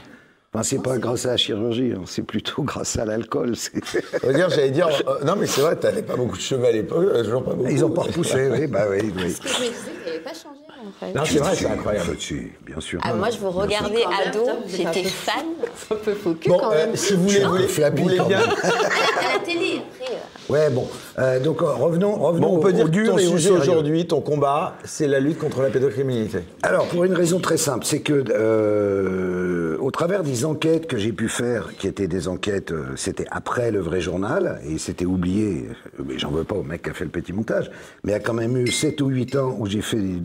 Enfin, 0.55 0.63
c'est 0.65 0.83
pas 0.83 0.97
grâce 0.97 1.27
à 1.27 1.33
la 1.33 1.37
chirurgie, 1.37 1.93
hein, 1.95 2.03
c'est 2.07 2.23
plutôt 2.23 2.63
grâce 2.63 2.99
à 2.99 3.05
l'alcool. 3.05 3.53
dire, 3.53 4.49
j'allais 4.51 4.71
dire. 4.71 4.89
euh, 5.07 5.23
non, 5.25 5.37
mais 5.39 5.47
c'est 5.47 5.61
vrai, 5.61 5.77
t'avais 5.77 6.03
pas 6.03 6.17
beaucoup 6.17 6.39
de 6.39 6.43
cheveux 6.43 6.65
à 6.65 6.73
l'époque, 6.73 7.05
euh, 7.13 7.23
toujours 7.23 7.45
pas 7.45 7.53
beaucoup. 7.53 7.69
Ils 7.71 7.85
ont 7.85 7.91
pas 7.91 8.03
repoussé, 8.03 8.49
oui, 8.51 8.67
bah 8.67 8.87
oui. 8.91 9.13
oui. 9.15 9.31
Ce 9.31 9.41
que 9.43 9.49
je 9.49 9.53
me 9.55 9.59
disais, 9.69 9.91
qu'il 10.03 10.11
n'avait 10.13 10.25
pas 10.25 10.31
changé 10.33 10.61
en 10.87 10.93
fait. 11.07 11.13
Non, 11.15 11.23
c'est 11.25 11.39
vrai, 11.39 11.55
c'est 11.55 11.67
incroyable. 11.67 12.17
Si, 12.19 12.37
bien 12.67 12.81
sûr. 12.81 13.01
Ah, 13.03 13.15
moi, 13.15 13.31
je 13.31 13.39
vous 13.39 13.51
regardais 13.51 14.05
ado, 14.27 14.45
j'étais 14.67 15.05
fan. 15.05 15.45
Un 15.91 15.95
peu 15.97 16.15
faux 16.15 16.35
cul 16.41 16.49
Bon, 16.51 16.59
quand 16.59 16.73
euh, 16.73 16.87
même. 16.87 16.97
si 16.97 17.15
vous 17.15 17.25
voulez, 17.25 17.41
vous 17.45 17.51
voulez, 17.51 17.69
flappy, 17.69 17.97
vous 17.99 18.03
voulez 18.05 18.17
quand 18.19 18.27
bien. 18.27 18.39
même. 18.41 18.49
À 18.63 19.33
la 19.39 19.45
télé, 19.45 19.81
après. 20.01 20.15
euh, 20.15 20.53
Ouais, 20.53 20.71
bon. 20.71 20.89
Euh, 21.19 21.41
donc, 21.41 21.61
euh, 21.61 21.67
revenons, 21.73 22.15
revenons 22.17 22.49
Bon, 22.49 22.57
on 22.57 22.61
peut 22.61 22.69
au- 22.69 22.73
dire 22.73 22.85
au 22.85 22.89
que 22.89 22.93
dur 22.93 23.13
ton 23.13 23.19
sujet 23.19 23.51
aujourd'hui, 23.51 24.07
ton 24.07 24.21
combat, 24.23 24.77
c'est 24.85 25.07
la 25.07 25.21
lutte 25.21 25.39
contre 25.39 25.61
la 25.63 25.69
pédocriminalité. 25.69 26.39
Alors, 26.63 26.87
pour 26.87 27.05
une 27.05 27.13
raison 27.15 27.39
très 27.39 27.57
simple, 27.59 27.85
c'est 27.85 28.01
que 28.01 28.25
euh, 28.31 29.77
au 29.81 29.91
travers 29.91 30.23
des 30.23 30.45
enquêtes 30.45 30.87
que 30.87 30.97
j'ai 30.97 31.13
pu 31.13 31.29
faire, 31.29 31.77
qui 31.79 31.87
étaient 31.87 32.07
des 32.09 32.29
enquêtes, 32.29 32.73
euh, 32.73 32.85
c'était 32.97 33.27
après 33.31 33.71
le 33.71 33.81
vrai 33.81 34.01
journal, 34.01 34.61
et 34.67 34.79
c'était 34.79 35.05
oublié, 35.05 35.67
euh, 35.99 36.03
mais 36.07 36.19
j'en 36.19 36.31
veux 36.31 36.45
pas 36.45 36.55
au 36.57 36.63
mec 36.63 36.83
qui 36.83 36.91
a 36.91 36.95
fait 36.95 37.05
le 37.05 37.11
petit 37.11 37.33
montage, 37.33 37.71
mais 38.05 38.13
il 38.13 38.15
y 38.15 38.17
a 38.17 38.21
quand 38.21 38.35
même 38.35 38.57
eu 38.57 38.69
7 38.71 39.01
ou 39.01 39.09
8 39.09 39.37
ans 39.37 39.57
où 39.59 39.67
j'ai 39.67 39.83
fait 39.83 39.97
des 39.99 40.19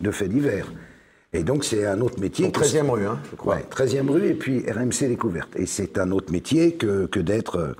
de 0.00 0.10
faits 0.10 0.28
divers. 0.28 0.66
Et 1.34 1.42
donc, 1.42 1.62
c'est 1.62 1.84
un 1.84 2.00
autre 2.00 2.18
métier. 2.20 2.50
Que- 2.50 2.60
13e 2.60 2.88
rue, 2.88 3.04
hein, 3.06 3.18
je 3.30 3.36
crois. 3.36 3.56
Ouais, 3.56 3.64
13e 3.70 4.08
rue 4.08 4.28
et 4.28 4.32
puis 4.34 4.64
RMC 4.66 5.08
Découverte. 5.08 5.50
Et 5.56 5.66
c'est 5.66 5.98
un 5.98 6.10
autre 6.10 6.32
métier 6.32 6.72
que, 6.72 7.04
que 7.04 7.20
d'être 7.20 7.58
euh, 7.58 7.74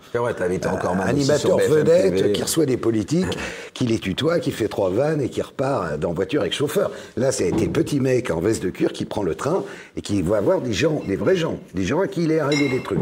aussi 1.09 1.25
sur 1.41 1.55
animateur 1.55 1.71
vedette 1.71 2.15
TV. 2.17 2.33
qui 2.33 2.43
reçoit 2.43 2.67
des 2.67 2.77
politiques, 2.77 3.39
qui 3.73 3.87
les 3.87 3.99
tutoie, 3.99 4.39
qui 4.41 4.51
fait 4.51 4.69
trois 4.69 4.91
vannes 4.91 5.23
et 5.23 5.31
qui 5.31 5.41
repart 5.41 5.99
dans 5.99 6.13
voiture 6.13 6.43
avec 6.43 6.53
chauffeur. 6.53 6.91
Là, 7.17 7.33
ça 7.33 7.45
a 7.45 7.47
été 7.47 7.65
le 7.65 7.73
petit 7.73 8.01
mec 8.01 8.31
en 8.31 8.41
veste 8.41 8.63
de 8.63 8.69
cuir 8.69 8.93
qui 8.93 9.07
prend 9.07 9.23
le 9.23 9.35
train 9.35 9.65
et 9.97 10.03
qui 10.03 10.21
va 10.21 10.43
voir 10.43 10.61
des 10.61 10.75
gens, 10.75 11.03
des 11.09 11.17
vrais 11.17 11.37
gens, 11.37 11.59
des 11.73 11.85
gens 11.85 12.01
à 12.01 12.07
qui 12.07 12.25
il 12.25 12.33
est 12.33 12.41
arrivé 12.41 12.69
des 12.69 12.83
trucs. 12.83 12.99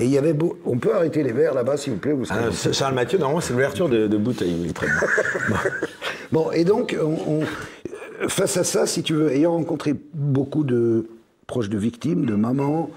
Et 0.00 0.04
il 0.06 0.10
y 0.10 0.18
avait 0.18 0.32
beau... 0.32 0.58
On 0.64 0.78
peut 0.78 0.94
arrêter 0.94 1.22
les 1.22 1.32
verres 1.32 1.54
là-bas, 1.54 1.76
s'il 1.76 1.92
vous 1.94 1.98
plaît 1.98 2.12
vous 2.12 2.24
Ah. 2.30 2.50
Charles 2.72 2.94
Mathieu, 2.94 3.18
normalement, 3.18 3.40
c'est 3.40 3.52
l'ouverture 3.52 3.88
de, 3.88 4.06
de 4.06 4.16
bouteille. 4.16 4.72
bon. 5.48 5.56
Bon, 6.32 6.50
et 6.50 6.64
donc, 6.64 6.96
on- 7.00 7.40
on- 8.24 8.28
face 8.28 8.56
à 8.56 8.64
ça, 8.64 8.86
si 8.86 9.02
tu 9.04 9.14
veux, 9.14 9.30
ayant 9.30 9.52
rencontré 9.52 9.94
beaucoup 10.14 10.64
de 10.64 11.06
proches 11.46 11.68
de 11.68 11.78
victimes, 11.78 12.24
de 12.26 12.34
mamans, 12.34 12.90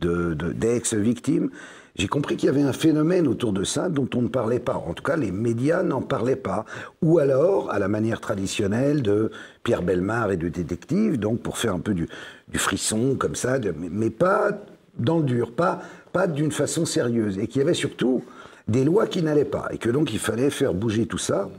de, 0.00 0.34
de- 0.34 0.52
d'ex-victimes, 0.52 1.50
j'ai 1.96 2.06
compris 2.08 2.36
qu'il 2.36 2.46
y 2.48 2.50
avait 2.50 2.62
un 2.62 2.74
phénomène 2.74 3.26
autour 3.26 3.52
de 3.54 3.64
ça 3.64 3.88
dont 3.88 4.08
on 4.14 4.22
ne 4.22 4.28
parlait 4.28 4.58
pas. 4.60 4.74
En 4.74 4.92
tout 4.92 5.02
cas, 5.02 5.16
les 5.16 5.32
médias 5.32 5.82
n'en 5.82 6.02
parlaient 6.02 6.36
pas. 6.36 6.64
Ou 7.02 7.18
alors, 7.18 7.70
à 7.72 7.78
la 7.78 7.88
manière 7.88 8.20
traditionnelle 8.20 9.02
de 9.02 9.30
Pierre 9.64 9.82
Belmar 9.82 10.30
et 10.30 10.36
de 10.36 10.48
détective, 10.48 11.18
donc 11.18 11.40
pour 11.40 11.56
faire 11.58 11.74
un 11.74 11.80
peu 11.80 11.94
du, 11.94 12.06
du 12.48 12.58
frisson 12.58 13.16
comme 13.18 13.34
ça, 13.34 13.58
de- 13.58 13.74
mais, 13.76 13.88
mais 13.90 14.10
pas 14.10 14.50
dans 14.98 15.18
le 15.18 15.24
dur, 15.24 15.52
pas, 15.52 15.80
d'une 16.26 16.52
façon 16.52 16.86
sérieuse. 16.86 17.38
Et 17.38 17.46
qu'il 17.46 17.60
y 17.60 17.64
avait 17.64 17.74
surtout 17.74 18.24
des 18.68 18.84
lois 18.84 19.06
qui 19.06 19.22
n'allaient 19.22 19.44
pas. 19.44 19.68
Et 19.70 19.78
que 19.78 19.90
donc, 19.90 20.12
il 20.12 20.18
fallait 20.18 20.50
faire 20.50 20.72
bouger 20.72 21.06
tout 21.06 21.18
ça. 21.18 21.50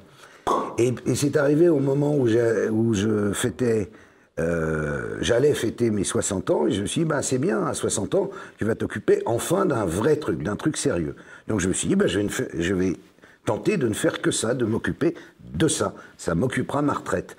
Et, 0.77 0.93
c'est 1.15 1.37
arrivé 1.37 1.69
au 1.69 1.79
moment 1.79 2.15
où, 2.15 2.27
où 2.27 2.93
je 2.93 3.31
fêtais, 3.33 3.89
euh, 4.39 5.17
j'allais 5.21 5.53
fêter 5.53 5.89
mes 5.89 6.03
60 6.03 6.49
ans, 6.51 6.67
et 6.67 6.71
je 6.71 6.81
me 6.81 6.85
suis 6.85 7.01
dit, 7.01 7.05
bah, 7.05 7.21
c'est 7.21 7.39
bien, 7.39 7.65
à 7.65 7.73
60 7.73 8.15
ans, 8.15 8.29
tu 8.57 8.65
vas 8.65 8.75
t'occuper 8.75 9.23
enfin 9.25 9.65
d'un 9.65 9.85
vrai 9.85 10.17
truc, 10.17 10.43
d'un 10.43 10.55
truc 10.55 10.77
sérieux. 10.77 11.15
Donc 11.47 11.59
je 11.59 11.67
me 11.67 11.73
suis 11.73 11.87
dit, 11.87 11.95
bah, 11.95 12.05
je, 12.07 12.19
vais 12.73 12.89
ne 12.89 12.93
tenter 13.45 13.77
de 13.77 13.87
ne 13.87 13.93
faire 13.93 14.21
que 14.21 14.29
ça, 14.29 14.53
de 14.53 14.65
m'occuper 14.65 15.15
de 15.53 15.67
ça. 15.67 15.95
Ça 16.17 16.35
m'occupera 16.35 16.81
ma 16.81 16.93
retraite. 16.93 17.35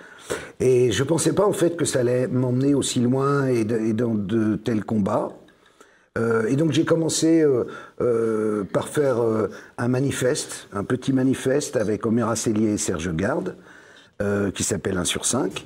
Et 0.61 0.90
je 0.90 1.04
pensais 1.04 1.33
pas 1.33 1.46
en 1.46 1.52
fait 1.52 1.76
que 1.76 1.85
ça 1.85 2.00
allait 2.00 2.26
m'emmener 2.26 2.74
aussi 2.74 3.00
loin 3.00 3.46
et 3.46 3.64
dans 3.64 4.14
de 4.14 4.57
tels 4.57 4.85
combats. 4.85 5.31
Euh, 6.18 6.46
et 6.46 6.57
donc 6.57 6.72
j'ai 6.72 6.85
commencé 6.85 7.42
euh, 7.42 7.64
euh, 8.00 8.64
par 8.64 8.88
faire 8.88 9.16
un 9.78 9.88
manifeste, 9.88 10.68
un 10.72 10.85
petit 10.85 11.12
manifeste 11.12 11.76
avec 11.76 12.07
Omer 12.07 12.37
Cellier 12.37 12.72
et 12.72 12.78
Serge 12.78 13.14
Garde, 13.14 13.57
qui 14.54 14.64
s'appelle 14.64 14.98
1 14.98 15.04
sur 15.04 15.24
5. 15.24 15.64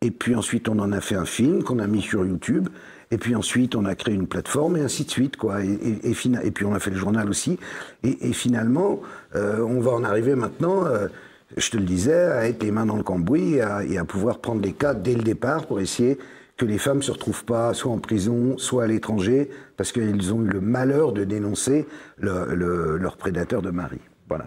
Et 0.00 0.10
puis 0.10 0.34
ensuite 0.34 0.68
on 0.68 0.78
en 0.78 0.92
a 0.92 1.02
fait 1.02 1.16
un 1.16 1.26
film 1.26 1.62
qu'on 1.62 1.78
a 1.78 1.86
mis 1.86 2.00
sur 2.00 2.24
YouTube. 2.24 2.68
Et 3.10 3.18
puis 3.18 3.34
ensuite 3.34 3.74
on 3.74 3.84
a 3.84 3.94
créé 3.94 4.14
une 4.14 4.26
plateforme 4.26 4.78
et 4.78 4.80
ainsi 4.80 5.04
de 5.04 5.10
suite. 5.10 5.36
Quoi. 5.36 5.62
Et, 5.62 6.14
puis 6.14 6.64
on 6.64 6.74
a 6.74 6.78
fait 6.78 6.90
le 6.90 6.96
journal 6.96 7.28
aussi. 7.28 7.58
Et, 8.02 8.32
finalement, 8.32 9.00
on 9.34 9.80
va 9.80 9.92
en 9.92 10.04
arriver 10.04 10.34
maintenant... 10.34 10.84
je 11.56 11.70
te 11.70 11.76
le 11.76 11.82
disais, 11.82 12.14
à 12.14 12.48
être 12.48 12.62
les 12.62 12.70
mains 12.70 12.86
dans 12.86 12.96
le 12.96 13.02
cambouis 13.02 13.56
et 13.56 13.98
à 13.98 14.04
pouvoir 14.06 14.38
prendre 14.38 14.62
les 14.62 14.72
cas 14.72 14.94
dès 14.94 15.14
le 15.14 15.22
départ 15.22 15.66
pour 15.66 15.80
essayer 15.80 16.16
que 16.60 16.66
les 16.66 16.76
femmes 16.76 17.02
se 17.02 17.10
retrouvent 17.10 17.44
pas 17.46 17.72
soit 17.72 17.90
en 17.90 17.96
prison, 17.98 18.58
soit 18.58 18.84
à 18.84 18.86
l'étranger, 18.86 19.48
parce 19.78 19.92
qu'elles 19.92 20.34
ont 20.34 20.42
eu 20.42 20.48
le 20.48 20.60
malheur 20.60 21.12
de 21.12 21.24
dénoncer 21.24 21.86
le- 22.18 22.54
le- 22.54 22.98
leur 22.98 23.16
prédateur 23.16 23.62
de 23.62 23.70
mari. 23.70 23.98
Voilà. 24.28 24.44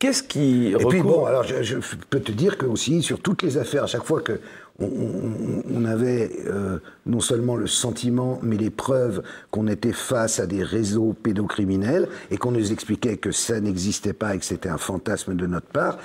Qu'est-ce 0.00 0.24
qui 0.24 0.72
Et 0.72 0.76
puis 0.88 1.02
bon, 1.02 1.24
alors 1.24 1.44
je, 1.44 1.62
je 1.62 1.76
peux 2.10 2.18
te 2.20 2.32
dire 2.32 2.58
que 2.58 2.66
aussi 2.66 3.00
sur 3.02 3.20
toutes 3.20 3.42
les 3.42 3.56
affaires, 3.58 3.84
à 3.84 3.86
chaque 3.86 4.02
fois 4.04 4.20
que 4.20 4.40
on, 4.80 4.86
on- 4.86 5.62
on 5.72 5.84
avait 5.84 6.32
euh, 6.46 6.80
non 7.06 7.20
seulement 7.20 7.54
le 7.56 7.68
sentiment, 7.68 8.40
mais 8.42 8.56
les 8.56 8.70
preuves 8.70 9.22
qu'on 9.52 9.68
était 9.68 9.92
face 9.92 10.40
à 10.40 10.46
des 10.46 10.64
réseaux 10.64 11.12
pédocriminels 11.14 12.08
et 12.32 12.36
qu'on 12.38 12.50
nous 12.50 12.72
expliquait 12.72 13.16
que 13.18 13.30
ça 13.30 13.60
n'existait 13.60 14.12
pas 14.12 14.34
et 14.34 14.38
que 14.40 14.44
c'était 14.44 14.68
un 14.68 14.78
fantasme 14.78 15.34
de 15.36 15.46
notre 15.46 15.68
part, 15.68 15.96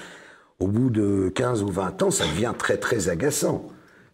au 0.60 0.68
bout 0.68 0.92
de 0.92 1.30
15 1.34 1.64
ou 1.64 1.68
20 1.70 2.04
ans, 2.04 2.12
ça 2.12 2.26
devient 2.28 2.54
très 2.58 2.78
très 2.78 3.10
agaçant. 3.10 3.68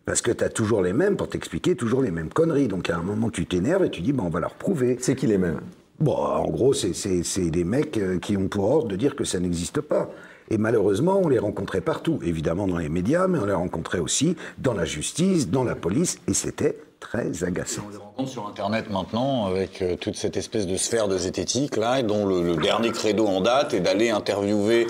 Parce 0.08 0.22
que 0.22 0.32
tu 0.32 0.42
as 0.44 0.50
toujours 0.50 0.82
les 0.82 0.94
mêmes 0.94 1.18
pour 1.18 1.28
t'expliquer 1.28 1.76
toujours 1.76 2.02
les 2.02 2.12
mêmes 2.12 2.30
conneries. 2.30 2.70
Donc 2.70 2.90
à 2.90 2.96
un 2.96 3.02
moment, 3.04 3.30
tu 3.30 3.46
t'énerves 3.46 3.84
et 3.84 3.90
tu 3.92 4.02
dis, 4.02 4.14
bon, 4.14 4.24
on 4.24 4.30
va 4.30 4.40
leur 4.40 4.54
prouver. 4.56 4.96
C'est 5.02 5.16
qui 5.16 5.28
les 5.28 5.38
mêmes? 5.38 5.60
Bon, 6.00 6.16
en 6.16 6.48
gros, 6.50 6.74
c'est- 6.74 6.94
c'est 6.94 7.24
c'est 7.24 7.50
des 7.50 7.66
mecs 7.66 7.98
euh, 7.98 8.18
qui 8.18 8.38
ont 8.38 8.48
pour 8.48 8.72
ordre 8.72 8.88
de 8.88 8.96
dire 8.96 9.16
que 9.18 9.26
ça 9.26 9.38
n'existe 9.40 9.82
pas. 9.82 10.10
Et 10.50 10.58
malheureusement, 10.58 11.20
on 11.22 11.28
les 11.28 11.40
rencontrait 11.40 11.82
partout, 11.82 12.20
évidemment 12.24 12.68
dans 12.68 12.78
les 12.78 12.88
médias, 12.88 13.28
mais 13.28 13.38
on 13.40 13.46
les 13.46 13.52
rencontrait 13.54 14.00
aussi 14.00 14.38
dans 14.60 14.74
la 14.74 14.86
justice, 14.86 15.50
dans 15.50 15.66
la 15.66 15.76
police, 15.76 16.20
et 16.30 16.34
c'était 16.34 16.78
très 17.02 17.44
agaçant. 17.44 17.82
On 17.88 17.92
les 17.92 17.98
rencontre 17.98 18.30
sur 18.30 18.48
Internet 18.48 18.90
maintenant, 18.90 19.46
avec 19.48 19.82
euh, 19.82 19.96
toute 19.98 20.16
cette 20.16 20.38
espèce 20.38 20.66
de 20.68 20.78
sphère 20.78 21.08
de 21.10 21.18
zététique, 21.18 21.76
là, 21.76 22.02
dont 22.02 22.26
le, 22.26 22.42
le 22.44 22.56
dernier 22.56 22.92
credo 22.92 23.26
en 23.28 23.42
date 23.42 23.74
est 23.74 23.82
d'aller 23.82 24.10
interviewer 24.10 24.88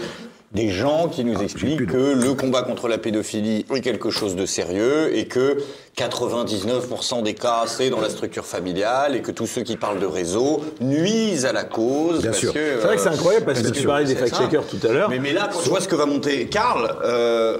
des 0.54 0.70
gens 0.70 1.10
qui 1.10 1.24
nous 1.24 1.42
expliquent 1.42 1.88
que 1.88 2.14
le 2.14 2.34
combat 2.34 2.64
contre 2.64 2.88
la 2.88 2.98
pédophilie 2.98 3.66
est 3.74 3.82
quelque 3.82 4.10
chose 4.10 4.36
de 4.36 4.46
sérieux 4.46 5.16
et 5.16 5.28
que 5.28 5.58
99% 5.98 7.24
des 7.24 7.34
cas, 7.34 7.64
c'est 7.66 7.90
dans 7.90 8.00
la 8.00 8.10
structure 8.10 8.46
familiale 8.46 9.16
et 9.16 9.22
que 9.22 9.32
tous 9.32 9.48
ceux 9.48 9.62
qui 9.64 9.78
parlent 9.78 10.00
de 10.00 10.06
réseau 10.06 10.62
nuisent 10.80 11.46
à 11.46 11.52
la 11.54 11.64
cause. 11.64 12.20
Bien 12.22 12.30
parce 12.32 12.40
sûr. 12.40 12.52
C'est 12.54 12.76
vrai 12.86 12.96
que 12.98 13.02
c'est 13.02 13.08
euh, 13.10 13.14
incroyable 13.14 13.46
parce 13.48 13.62
que 13.62 13.70
tu 13.70 13.84
parlais 13.88 14.06
des 14.06 14.16
fact-checkers 14.16 14.68
tout 14.68 14.78
à 14.88 14.92
l'heure. 14.94 15.10
Mais, 15.10 15.18
mais 15.18 15.34
là, 15.34 15.50
quand 15.52 15.60
je 15.64 15.70
vois 15.70 15.82
ce 15.82 15.88
que 15.88 15.96
va 15.96 16.06
monter 16.06 16.46
Karl, 16.48 16.88
euh, 17.04 17.58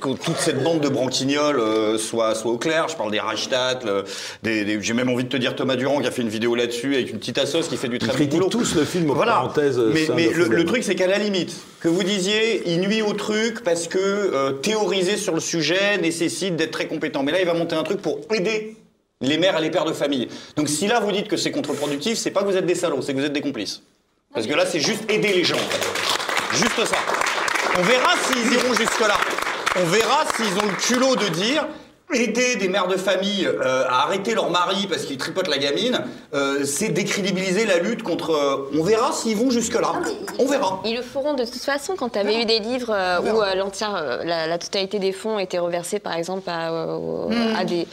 que 0.00 0.08
toute 0.22 0.36
cette 0.38 0.62
bande 0.62 0.80
de 0.80 0.88
branquignoles 0.90 1.58
euh, 1.60 1.96
soit, 1.96 2.34
soit 2.34 2.52
au 2.52 2.58
clair, 2.58 2.86
je 2.88 2.96
parle 2.96 3.10
des 3.10 3.20
Reichstadt, 3.20 3.84
le- 3.86 4.04
des, 4.42 4.64
des- 4.66 4.82
j'ai 4.82 4.92
même 4.92 5.08
envie 5.08 5.24
de 5.24 5.28
te 5.30 5.36
dire 5.38 5.56
Thomas 5.56 5.76
Durand 5.76 6.00
qui 6.00 6.06
a 6.08 6.10
fait 6.10 6.22
une 6.22 6.28
vidéo 6.28 6.54
là-dessus 6.54 6.94
avec 6.94 7.10
une 7.10 7.18
petite 7.18 7.38
assos 7.38 7.62
qui 7.68 7.76
fait 7.78 7.88
du 7.88 7.98
très 7.98 8.12
bon 8.26 8.36
boulot. 8.36 8.48
tous 8.48 8.74
le 8.74 8.84
film, 8.84 9.06
Voilà. 9.12 9.32
parenthèses, 9.32 9.78
Mais, 9.78 10.04
Sound 10.04 10.16
mais 10.16 10.26
le, 10.26 10.32
Freedom. 10.44 10.50
le 10.56 10.64
truc, 10.66 10.84
c'est 10.84 10.94
qu'à 10.94 11.06
la 11.06 11.18
limite, 11.18 11.54
que 11.80 11.88
vous 11.88 12.02
disiez, 12.02 12.62
il 12.66 12.80
nuit 12.80 13.02
au 13.02 13.12
truc 13.12 13.62
parce 13.62 13.86
que 13.86 13.98
euh, 13.98 14.52
théoriser 14.52 15.16
sur 15.16 15.34
le 15.34 15.40
sujet 15.40 15.98
nécessite 15.98 16.56
d'être 16.56 16.72
très 16.72 16.86
compétent. 16.86 17.22
Mais 17.22 17.32
là, 17.32 17.40
il 17.40 17.46
va 17.46 17.54
monter 17.54 17.76
un 17.76 17.84
truc 17.84 18.02
pour 18.02 18.20
aider 18.32 18.76
les 19.20 19.38
mères 19.38 19.56
et 19.58 19.60
les 19.60 19.70
pères 19.70 19.84
de 19.84 19.92
famille. 19.92 20.28
Donc 20.56 20.68
si 20.68 20.86
là, 20.86 21.00
vous 21.00 21.12
dites 21.12 21.28
que 21.28 21.36
c'est 21.36 21.50
contre-productif, 21.50 22.18
c'est 22.18 22.30
pas 22.30 22.42
que 22.42 22.46
vous 22.46 22.56
êtes 22.56 22.66
des 22.66 22.74
salauds, 22.74 23.02
c'est 23.02 23.12
que 23.12 23.18
vous 23.18 23.24
êtes 23.24 23.32
des 23.32 23.40
complices. 23.40 23.82
Parce 24.32 24.46
que 24.46 24.54
là, 24.54 24.66
c'est 24.66 24.80
juste 24.80 25.10
aider 25.10 25.32
les 25.32 25.44
gens. 25.44 25.56
Juste 26.52 26.84
ça. 26.84 26.96
On 27.78 27.82
verra 27.82 28.14
s'ils 28.26 28.52
iront 28.52 28.74
jusque-là. 28.74 29.16
On 29.76 29.84
verra 29.84 30.24
s'ils 30.36 30.58
ont 30.58 30.66
le 30.66 30.76
culot 30.76 31.16
de 31.16 31.28
dire 31.28 31.66
aider 32.12 32.56
des 32.56 32.68
mères 32.68 32.88
de 32.88 32.96
famille 32.96 33.46
euh, 33.46 33.84
à 33.88 34.04
arrêter 34.04 34.34
leur 34.34 34.50
mari 34.50 34.86
parce 34.88 35.02
qu'ils 35.04 35.18
tripotent 35.18 35.48
la 35.48 35.58
gamine, 35.58 36.00
euh, 36.34 36.64
c'est 36.64 36.88
décrédibiliser 36.88 37.66
la 37.66 37.78
lutte 37.78 38.02
contre. 38.02 38.30
euh, 38.30 38.70
on 38.78 38.82
verra 38.82 39.12
s'ils 39.12 39.36
vont 39.36 39.50
jusque-là. 39.50 39.92
On 40.38 40.46
verra. 40.46 40.80
Ils 40.84 40.96
le 40.96 41.02
feront 41.02 41.34
de 41.34 41.44
toute 41.44 41.62
façon. 41.62 41.94
Quand 41.96 42.08
tu 42.10 42.18
avais 42.18 42.40
eu 42.40 42.44
des 42.44 42.58
livres 42.60 42.92
euh, 42.92 43.20
où 43.20 43.42
euh, 43.42 43.54
l'entière, 43.54 43.94
euh, 43.96 44.24
la, 44.24 44.46
la 44.46 44.58
totalité 44.58 44.98
des 44.98 45.12
fonds 45.12 45.38
était 45.38 45.58
reversée, 45.58 45.98
par 45.98 46.14
exemple, 46.14 46.48
à, 46.48 46.72
euh, 46.72 46.94
au- 46.96 47.28
Mm. 47.28 47.56
à 47.58 47.64
des 47.64 47.86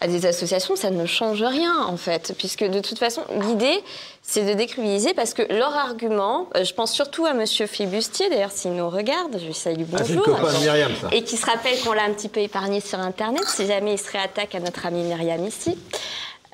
à 0.00 0.06
des 0.06 0.24
associations, 0.26 0.76
ça 0.76 0.90
ne 0.90 1.04
change 1.06 1.42
rien 1.42 1.84
en 1.86 1.96
fait, 1.96 2.34
puisque 2.38 2.64
de 2.64 2.80
toute 2.80 2.98
façon, 2.98 3.22
l'idée, 3.42 3.82
c'est 4.22 4.44
de 4.44 4.54
décriminaliser 4.54 5.12
parce 5.14 5.34
que 5.34 5.42
leur 5.52 5.76
argument, 5.76 6.48
euh, 6.56 6.64
je 6.64 6.72
pense 6.72 6.92
surtout 6.92 7.26
à 7.26 7.34
Monsieur 7.34 7.66
Flibustier, 7.66 8.30
d'ailleurs 8.30 8.50
s'il 8.52 8.72
nous 8.72 8.88
regarde, 8.88 9.36
je 9.38 9.46
lui 9.46 9.54
salue 9.54 9.82
Ah, 9.92 9.98
bonjour, 9.98 10.22
copain 10.22 10.52
Myriam, 10.60 10.92
ça. 11.00 11.08
et 11.12 11.22
qui 11.22 11.36
se 11.36 11.44
rappelle 11.44 11.78
qu'on 11.80 11.92
l'a 11.92 12.04
un 12.04 12.12
petit 12.12 12.28
peu 12.28 12.40
épargné 12.40 12.80
sur 12.80 12.98
Internet, 12.98 13.44
si 13.46 13.66
jamais 13.66 13.94
il 13.94 13.98
se 13.98 14.10
réattaque 14.10 14.54
à 14.54 14.60
notre 14.60 14.86
amie 14.86 15.02
Myriam 15.02 15.46
ici. 15.46 15.76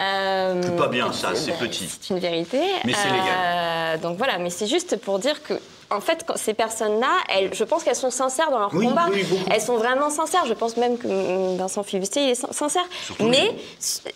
Euh, 0.01 0.61
C'est 0.63 0.77
pas 0.77 0.89
bien, 0.89 1.13
ça, 1.13 1.35
c'est 1.35 1.53
bah, 1.53 1.57
petit. 1.61 1.89
C'est 2.01 2.13
une 2.13 2.21
vérité. 2.21 2.61
Mais 2.85 2.93
c'est 2.93 3.11
légal. 3.11 4.01
Donc 4.01 4.19
voilà, 4.19 4.39
mais 4.39 4.51
c'est 4.51 4.67
juste 4.67 4.97
pour 4.99 5.19
dire 5.19 5.43
que. 5.43 5.55
En 5.89 6.01
fait, 6.01 6.25
quand 6.27 6.37
ces 6.37 6.53
personnes-là, 6.53 7.07
je 7.53 7.63
pense 7.63 7.85
qu'elles 7.85 7.95
sont 7.95 8.11
sincères 8.11 8.51
dans 8.51 8.59
leur 8.59 8.75
Oui, 8.75 8.89
combat. 8.89 9.07
oui, 9.09 9.25
elles 9.53 9.61
sont 9.61 9.77
vraiment 9.77 10.11
sincères. 10.11 10.45
Je 10.45 10.53
pense 10.53 10.77
même 10.77 10.99
que 10.99 11.07
hum, 11.07 11.57
Vincent 11.57 11.85
Fibustier 11.85 12.25
il 12.25 12.31
est 12.31 12.35
sin- 12.35 12.51
sincère. 12.51 12.83
Mais 13.21 13.55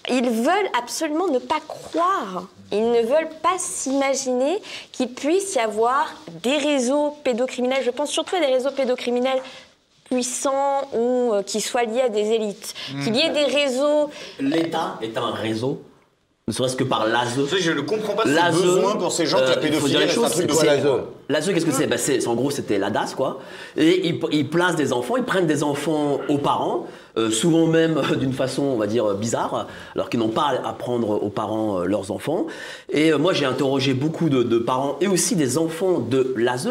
ils 0.09 0.28
veulent 0.28 0.68
absolument 0.76 1.28
ne 1.28 1.39
pas 1.39 1.61
croire. 1.68 2.43
Ils 2.72 2.91
ne 2.91 3.03
veulent 3.03 3.28
pas 3.41 3.57
s'imaginer 3.59 4.61
qu'il 4.91 5.11
puisse 5.14 5.55
y 5.55 5.61
avoir 5.61 6.07
des 6.43 6.57
réseaux 6.57 7.16
pédocriminels. 7.22 7.85
Je 7.85 7.91
pense 7.91 8.11
surtout 8.11 8.35
à 8.35 8.41
des 8.41 8.47
réseaux 8.47 8.72
pédocriminels 8.72 9.41
puissants 10.11 10.89
ou 10.95 11.33
euh, 11.35 11.43
qui 11.43 11.61
soient 11.61 11.85
liés 11.85 12.03
à 12.03 12.09
des 12.09 12.31
élites. 12.33 12.75
Qu'il 13.05 13.15
y 13.17 13.21
ait 13.21 13.31
des 13.31 13.45
réseaux 13.45 14.11
L'État 14.41 14.99
est 15.03 15.17
un 15.17 15.31
réseau, 15.31 15.81
ne 16.49 16.53
serait-ce 16.53 16.75
que 16.75 16.83
par 16.85 17.07
l'ASE. 17.07 17.39
Je 17.61 17.71
ne 17.71 17.81
comprends 17.83 18.15
pas 18.15 18.25
ce 18.25 18.29
L'ASE, 18.35 18.61
besoin 18.61 18.97
pour 18.97 19.13
ces 19.13 19.25
gens 19.25 19.39
que 19.39 19.45
la 19.45 19.51
euh, 19.53 19.61
pédophilie 19.61 19.91
dire 19.91 20.01
les 20.01 20.09
choses, 20.09 20.31
truc 20.31 20.47
de 20.49 20.53
c'est- 20.53 20.67
malade. 20.67 21.05
L'ASE, 21.29 21.53
qu'est-ce 21.53 21.65
que 21.67 21.71
c'est? 21.73 21.87
Bah, 21.87 21.97
c'est- 21.97 22.27
En 22.27 22.35
gros, 22.35 22.51
c'était 22.51 22.79
la 22.79 22.91
DAS, 22.91 23.15
quoi. 23.17 23.39
Et 23.77 24.09
ils, 24.09 24.19
ils 24.33 24.49
placent 24.49 24.75
des 24.75 24.93
enfants, 24.93 25.17
ils 25.17 25.23
prennent 25.23 25.47
des 25.47 25.63
enfants 25.63 26.19
aux 26.29 26.39
parents, 26.39 26.87
euh, 27.17 27.31
souvent 27.31 27.67
même 27.67 27.99
euh, 27.99 28.17
d'une 28.17 28.33
façon, 28.33 28.65
on 28.65 28.77
va 28.77 28.89
dire, 28.89 29.15
bizarre, 29.15 29.69
alors 29.95 30.11
qu'ils 30.11 30.19
n'ont 30.19 30.29
pas 30.29 30.55
à 30.65 30.73
prendre 30.73 31.23
aux 31.23 31.29
parents 31.31 31.81
euh, 31.81 31.85
leurs 31.85 32.11
enfants. 32.11 32.47
Et 32.89 33.13
euh, 33.13 33.19
moi, 33.19 33.33
j'ai 33.33 33.45
interrogé 33.45 33.95
beaucoup 33.95 34.29
de, 34.29 34.43
de 34.43 34.59
parents 34.59 34.97
et 35.01 35.07
aussi 35.07 35.37
des 35.37 35.57
enfants 35.57 36.01
de 36.01 36.35
l'ASE, 36.37 36.69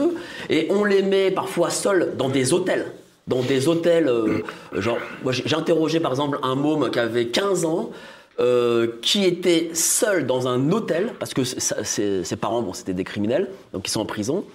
et 0.50 0.68
on 0.72 0.84
les 0.84 1.04
met 1.04 1.32
parfois 1.32 1.70
seuls 1.70 2.16
dans 2.18 2.28
des 2.28 2.52
hôtels 2.52 2.92
dans 3.30 3.44
des 3.44 3.68
hôtels, 3.68 4.10
euh, 4.10 4.42
genre, 4.74 4.98
j'ai 5.30 5.56
interrogé 5.56 6.00
par 6.00 6.12
exemple 6.12 6.40
un 6.42 6.56
môme 6.56 6.90
qui 6.90 7.00
avait 7.00 7.28
15 7.28 7.64
ans, 7.64 7.92
euh, 8.40 8.88
qui 9.04 9.24
était 9.24 9.70
seul 9.74 10.26
dans 10.26 10.48
un 10.48 10.72
hôtel, 10.72 11.14
parce 11.20 11.34
que 11.34 11.44
ses, 11.44 12.36
parents, 12.42 12.62
bon, 12.64 12.74
c'était 12.74 12.94
des 12.94 13.04
criminels, 13.04 13.48
donc 13.72 13.88
ils 13.88 13.92
sont 13.92 14.02
en 14.02 14.06
prison, 14.06 14.46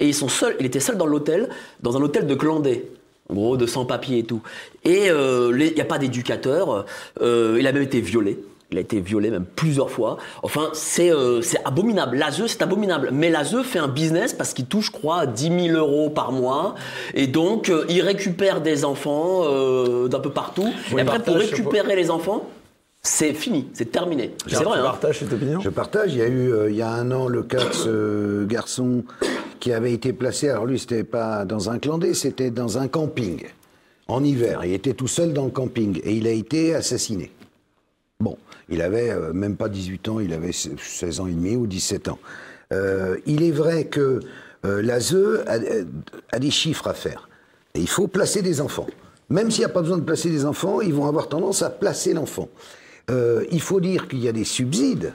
et 0.00 0.08
ils 0.08 0.16
il 0.58 0.66
était 0.66 0.80
seul 0.80 0.98
dans 0.98 1.06
l'hôtel, 1.06 1.48
dans 1.82 1.96
un 1.96 2.02
hôtel 2.02 2.26
de 2.26 2.34
clandés. 2.34 2.90
En 3.28 3.34
gros, 3.34 3.56
de 3.56 3.66
sans-papiers 3.66 4.18
et 4.18 4.24
tout. 4.24 4.40
Et 4.84 5.10
euh, 5.10 5.50
il 5.58 5.74
n'y 5.74 5.80
a 5.80 5.84
pas 5.84 5.98
d'éducateur. 5.98 6.86
il 7.20 7.66
a 7.66 7.72
même 7.72 7.82
été 7.82 8.00
violé. 8.00 8.38
Il 8.76 8.78
a 8.78 8.82
été 8.82 9.00
violé 9.00 9.30
même 9.30 9.46
plusieurs 9.46 9.90
fois. 9.90 10.18
Enfin, 10.42 10.68
c'est 10.74 11.10
euh, 11.10 11.40
c'est 11.40 11.64
abominable. 11.64 12.18
L'ASE, 12.18 12.46
c'est 12.46 12.60
abominable. 12.60 13.08
Mais 13.10 13.30
l'ASE 13.30 13.62
fait 13.62 13.78
un 13.78 13.88
business 13.88 14.34
parce 14.34 14.52
qu'il 14.52 14.66
touche, 14.66 14.86
je 14.86 14.90
crois, 14.90 15.24
10 15.24 15.68
000 15.70 15.78
euros 15.78 16.10
par 16.10 16.30
mois. 16.30 16.74
Et 17.14 17.26
donc, 17.26 17.70
euh, 17.70 17.86
il 17.88 18.02
récupère 18.02 18.60
des 18.60 18.84
enfants 18.84 19.44
euh, 19.44 20.08
d'un 20.08 20.20
peu 20.20 20.28
partout. 20.28 20.70
Oui, 20.92 20.98
et 20.98 21.00
après, 21.00 21.20
pour 21.20 21.36
récupérer 21.36 21.96
les 21.96 22.10
enfants, 22.10 22.46
c'est 23.02 23.32
fini, 23.32 23.68
c'est 23.72 23.90
terminé. 23.90 24.32
C'est 24.46 24.56
vrai, 24.56 24.74
tu 24.74 24.80
hein. 24.80 24.82
partages 24.82 25.20
cette 25.20 25.32
opinion? 25.32 25.60
Je 25.60 25.70
partage. 25.70 26.12
Il 26.12 26.18
y 26.18 26.22
a 26.22 26.26
eu, 26.26 26.52
euh, 26.52 26.70
il 26.70 26.76
y 26.76 26.82
a 26.82 26.90
un 26.90 27.10
an, 27.12 27.28
le 27.28 27.42
cas 27.42 27.64
de 27.64 27.72
ce 27.72 28.44
garçon 28.44 29.04
qui 29.58 29.72
avait 29.72 29.92
été 29.92 30.12
placé. 30.12 30.50
Alors 30.50 30.66
lui, 30.66 30.78
c'était 30.78 31.04
pas 31.04 31.46
dans 31.46 31.70
un 31.70 31.78
clandé, 31.78 32.12
c'était 32.12 32.50
dans 32.50 32.76
un 32.76 32.88
camping 32.88 33.46
en 34.08 34.22
hiver. 34.22 34.64
Il 34.64 34.72
était 34.72 34.92
tout 34.92 35.08
seul 35.08 35.32
dans 35.32 35.44
le 35.44 35.50
camping 35.50 36.00
et 36.04 36.12
il 36.12 36.26
a 36.26 36.32
été 36.32 36.74
assassiné. 36.74 37.30
Bon, 38.18 38.36
il 38.68 38.82
avait 38.82 39.10
euh, 39.10 39.32
même 39.32 39.56
pas 39.56 39.68
18 39.68 40.08
ans, 40.08 40.20
il 40.20 40.32
avait 40.32 40.52
16 40.52 41.20
ans 41.20 41.26
et 41.26 41.32
demi 41.32 41.56
ou 41.56 41.66
17 41.66 42.08
ans. 42.08 42.18
Euh, 42.72 43.18
il 43.26 43.42
est 43.42 43.52
vrai 43.52 43.86
que 43.86 44.20
euh, 44.64 44.82
l'ASE 44.82 45.16
a, 45.46 46.38
des 46.38 46.50
chiffres 46.50 46.88
à 46.88 46.94
faire. 46.94 47.28
Et 47.74 47.80
il 47.80 47.88
faut 47.88 48.08
placer 48.08 48.42
des 48.42 48.60
enfants. 48.60 48.86
Même 49.28 49.50
s'il 49.50 49.60
n'y 49.60 49.66
a 49.66 49.70
pas 49.70 49.82
besoin 49.82 49.98
de 49.98 50.04
placer 50.04 50.30
des 50.30 50.44
enfants, 50.44 50.80
ils 50.80 50.94
vont 50.94 51.06
avoir 51.06 51.28
tendance 51.28 51.62
à 51.62 51.70
placer 51.70 52.14
l'enfant. 52.14 52.48
Il 53.08 53.60
faut 53.60 53.80
dire 53.80 54.08
qu'il 54.08 54.18
y 54.20 54.28
a 54.28 54.32
des 54.32 54.44
subsides 54.44 55.12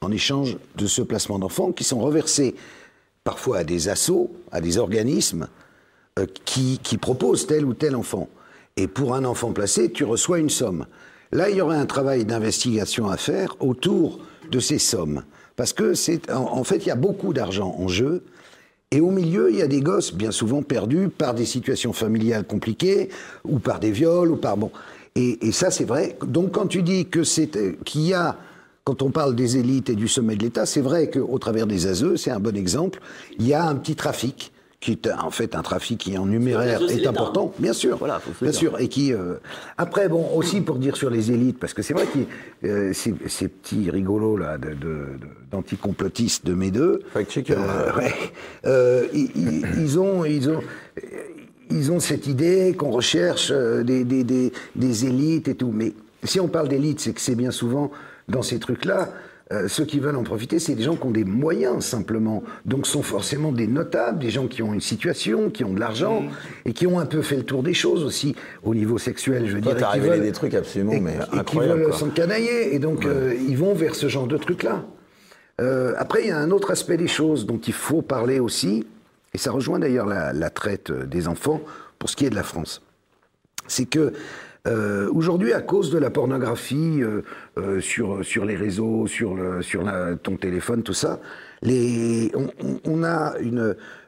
en 0.00 0.10
échange 0.10 0.56
de 0.76 0.86
ce 0.86 1.02
placement 1.02 1.38
d'enfants 1.38 1.70
qui 1.70 1.84
sont 1.84 2.00
reversés 2.00 2.56
parfois 3.22 3.58
à 3.58 3.64
des 3.64 3.88
assos, 3.88 4.30
à 4.50 4.60
des 4.60 4.78
organismes 4.78 5.48
qui 6.44 6.98
proposent 7.00 7.46
tel 7.46 7.64
ou 7.64 7.74
tel 7.74 7.94
enfant. 7.94 8.28
Et 8.76 8.86
pour 8.86 9.14
un 9.14 9.24
enfant 9.24 9.52
placé, 9.52 9.92
tu 9.92 10.04
reçois 10.04 10.38
une 10.38 10.50
somme. 10.50 10.86
Là, 11.32 11.48
il 11.48 11.56
y 11.56 11.60
aurait 11.60 11.76
un 11.76 11.86
travail 11.86 12.24
d'investigation 12.24 13.08
à 13.08 13.16
faire 13.16 13.56
autour 13.60 14.18
de 14.50 14.58
ces 14.58 14.78
sommes. 14.78 15.22
Parce 15.56 15.72
que 15.72 15.94
c'est, 15.94 16.30
en, 16.32 16.64
fait, 16.64 16.78
il 16.78 16.86
y 16.86 16.90
a 16.90 16.96
beaucoup 16.96 17.32
d'argent 17.32 17.76
en 17.78 17.86
jeu. 17.86 18.24
Et 18.90 19.00
au 19.00 19.10
milieu, 19.10 19.50
il 19.50 19.58
y 19.58 19.62
a 19.62 19.68
des 19.68 19.80
gosses 19.80 20.12
bien 20.12 20.32
souvent 20.32 20.62
perdus 20.62 21.08
par 21.08 21.34
des 21.34 21.44
situations 21.44 21.92
familiales 21.92 22.44
compliquées, 22.44 23.10
ou 23.44 23.60
par 23.60 23.78
des 23.78 23.92
viols, 23.92 24.32
ou 24.32 24.36
par 24.36 24.56
bon. 24.56 24.72
Et, 25.14 25.52
ça, 25.52 25.70
c'est 25.70 25.84
vrai. 25.84 26.16
Donc, 26.26 26.52
quand 26.52 26.66
tu 26.66 26.82
dis 26.82 27.06
que 27.06 27.22
c'est 27.22 27.50
qu'il 27.84 28.02
y 28.02 28.14
a, 28.14 28.36
quand 28.84 29.02
on 29.02 29.10
parle 29.10 29.36
des 29.36 29.56
élites 29.56 29.90
et 29.90 29.94
du 29.94 30.08
sommet 30.08 30.34
de 30.34 30.42
l'État, 30.42 30.66
c'est 30.66 30.80
vrai 30.80 31.10
qu'au 31.10 31.38
travers 31.38 31.66
des 31.66 31.86
ASE, 31.86 32.16
c'est 32.16 32.30
un 32.30 32.40
bon 32.40 32.56
exemple. 32.56 33.00
Il 33.38 33.46
y 33.46 33.54
a 33.54 33.64
un 33.64 33.74
petit 33.76 33.94
trafic 33.94 34.49
qui 34.80 34.92
est 34.92 35.10
en 35.12 35.30
fait 35.30 35.54
un 35.54 35.60
trafic 35.62 35.98
qui 35.98 36.16
en 36.16 36.24
numéraire 36.24 36.80
est 36.88 37.06
important, 37.06 37.52
hein. 37.54 37.58
bien 37.60 37.74
sûr, 37.74 37.98
Voilà, 37.98 38.18
faut 38.18 38.30
bien 38.40 38.50
dire. 38.50 38.58
sûr, 38.58 38.80
et 38.80 38.88
qui 38.88 39.12
euh, 39.12 39.34
après 39.76 40.08
bon 40.08 40.26
aussi 40.34 40.62
pour 40.62 40.76
dire 40.76 40.96
sur 40.96 41.10
les 41.10 41.30
élites 41.30 41.58
parce 41.58 41.74
que 41.74 41.82
c'est 41.82 41.92
vrai 41.92 42.06
que 42.06 42.66
euh, 42.66 42.92
ces, 42.94 43.14
ces 43.28 43.48
petits 43.48 43.90
rigolos 43.90 44.38
là 44.38 44.56
de, 44.56 44.70
de- 44.70 44.74
de- 44.74 45.06
d'anticomplotistes 45.50 46.46
de 46.46 46.54
mes 46.54 46.70
deux, 46.70 47.02
euh, 47.14 47.92
ouais, 47.98 48.14
euh, 48.64 49.06
ils, 49.12 49.30
ils- 49.78 49.98
ont 49.98 50.24
ils 50.24 50.48
ont 50.48 50.60
ils 51.70 51.92
ont 51.92 52.00
cette 52.00 52.26
idée 52.26 52.74
qu'on 52.76 52.90
recherche 52.90 53.50
euh, 53.52 53.82
des, 53.82 54.04
des, 54.04 54.24
des, 54.24 54.50
des 54.76 55.04
élites 55.06 55.46
et 55.48 55.54
tout. 55.54 55.70
Mais 55.74 55.92
si 56.24 56.40
on 56.40 56.48
parle 56.48 56.68
d'élite, 56.68 57.00
c'est 57.00 57.12
que 57.12 57.20
c'est 57.20 57.34
bien 57.36 57.50
souvent 57.52 57.90
dans 58.28 58.42
ces 58.42 58.58
trucs-là, 58.58 59.10
euh, 59.52 59.66
ceux 59.68 59.84
qui 59.84 59.98
veulent 59.98 60.16
en 60.16 60.22
profiter, 60.22 60.58
c'est 60.60 60.74
des 60.76 60.84
gens 60.84 60.94
qui 60.96 61.04
ont 61.06 61.10
des 61.10 61.24
moyens 61.24 61.84
simplement. 61.84 62.42
Donc 62.64 62.86
sont 62.86 63.02
forcément 63.02 63.50
des 63.52 63.66
notables, 63.66 64.18
des 64.20 64.30
gens 64.30 64.46
qui 64.46 64.62
ont 64.62 64.72
une 64.72 64.80
situation, 64.80 65.50
qui 65.50 65.64
ont 65.64 65.72
de 65.74 65.80
l'argent 65.80 66.22
et 66.64 66.72
qui 66.72 66.86
ont 66.86 67.00
un 67.00 67.06
peu 67.06 67.20
fait 67.22 67.36
le 67.36 67.42
tour 67.44 67.62
des 67.64 67.74
choses 67.74 68.04
aussi 68.04 68.36
au 68.62 68.74
niveau 68.74 68.96
sexuel, 68.98 69.48
je 69.48 69.56
veux 69.56 69.60
Toi, 69.60 69.72
dire. 69.72 69.80
t'as 69.82 69.90
révélé 69.90 70.16
veulent- 70.18 70.26
des 70.26 70.32
trucs 70.32 70.54
absolument, 70.54 70.92
et- 70.92 71.00
mais 71.00 71.18
et 71.38 71.44
qui 71.44 71.58
veulent 71.58 71.92
s'encanailler. 71.92 72.74
Et 72.74 72.78
donc 72.78 73.04
euh, 73.06 73.34
ils 73.48 73.56
vont 73.56 73.74
vers 73.74 73.94
ce 73.96 74.08
genre 74.08 74.26
de 74.28 74.36
trucs-là. 74.36 74.84
Euh, 75.60 75.94
après, 75.98 76.22
il 76.22 76.28
y 76.28 76.30
a 76.30 76.38
un 76.38 76.50
autre 76.52 76.70
aspect 76.70 76.96
des 76.96 77.08
choses 77.08 77.44
dont 77.44 77.58
il 77.58 77.72
faut 77.74 78.02
parler 78.02 78.38
aussi, 78.40 78.86
et 79.34 79.38
ça 79.38 79.50
rejoint 79.52 79.78
d'ailleurs 79.78 80.06
la, 80.06 80.32
la 80.32 80.48
traite 80.50 80.90
des 80.92 81.28
enfants 81.28 81.60
pour 81.98 82.08
ce 82.08 82.16
qui 82.16 82.24
est 82.24 82.30
de 82.30 82.34
la 82.34 82.42
France. 82.44 82.82
C'est 83.66 83.84
que 83.84 84.12
euh, 84.66 85.10
aujourd'hui, 85.12 85.52
à 85.52 85.60
cause 85.60 85.90
de 85.90 85.98
la 85.98 86.10
pornographie 86.10 87.00
euh, 87.02 87.22
euh, 87.58 87.80
sur, 87.80 88.24
sur 88.24 88.44
les 88.44 88.56
réseaux, 88.56 89.06
sur, 89.06 89.36
sur 89.62 89.84
ton 90.22 90.36
téléphone, 90.36 90.82
tout 90.82 90.92
ça, 90.92 91.20
on, 91.62 93.04
a 93.04 93.34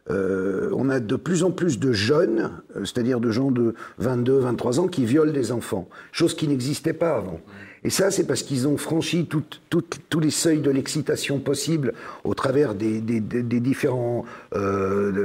on 0.09 0.89
a 0.91 1.01
de 1.01 1.17
plus 1.17 1.45
en 1.45 1.51
plus 1.51 1.79
de 1.79 1.93
jeunes, 1.93 2.51
c'est-à-dire 2.77 3.21
de 3.21 3.31
gens 3.31 3.51
de 3.51 3.75
22, 3.99 4.39
23 4.41 4.81
ans, 4.81 4.89
qui 4.89 5.05
violent 5.05 5.33
des 5.33 5.53
enfants, 5.53 5.89
chose 6.11 6.35
qui 6.35 6.49
n'existait 6.49 6.93
pas 6.93 7.17
avant. 7.17 7.41
Et 7.85 7.91
ça, 7.91 8.13
c'est 8.13 8.27
parce 8.27 8.43
qu'ils 8.43 8.69
ont 8.69 8.77
franchi 8.77 9.29
tous 9.29 10.21
les 10.21 10.31
seuils 10.31 10.61
de 10.61 10.71
l'excitation 10.71 11.41
possible 11.41 11.95
au 12.25 12.35
travers 12.35 12.75
des, 12.75 13.01
différents 13.01 14.25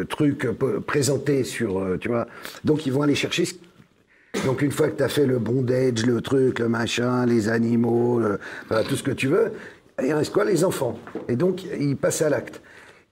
trucs 0.10 0.48
présentés 0.86 1.44
sur, 1.44 1.98
tu 2.00 2.08
vois. 2.08 2.28
Donc, 2.64 2.86
ils 2.86 2.94
vont 2.94 3.02
aller 3.02 3.16
chercher 3.16 3.46
donc 4.46 4.62
une 4.62 4.72
fois 4.72 4.88
que 4.90 4.98
tu 4.98 5.04
as 5.04 5.10
fait 5.10 5.26
le 5.26 5.40
bondage, 5.40 6.06
le 6.06 6.22
truc, 6.22 6.60
le 6.60 6.70
machin, 6.70 7.26
les 7.26 7.50
animaux, 7.50 8.20
le- 8.20 8.40
tout 8.88 8.96
ce 8.96 9.04
que 9.04 9.12
tu 9.12 9.28
veux, 9.28 9.52
il 10.04 10.14
reste 10.14 10.32
quoi 10.34 10.46
Les 10.46 10.64
enfants? 10.64 10.98
Et 11.28 11.36
donc 11.36 11.64
ils 11.80 11.96
passent 11.98 12.22
à 12.22 12.30
l'acte. 12.30 12.62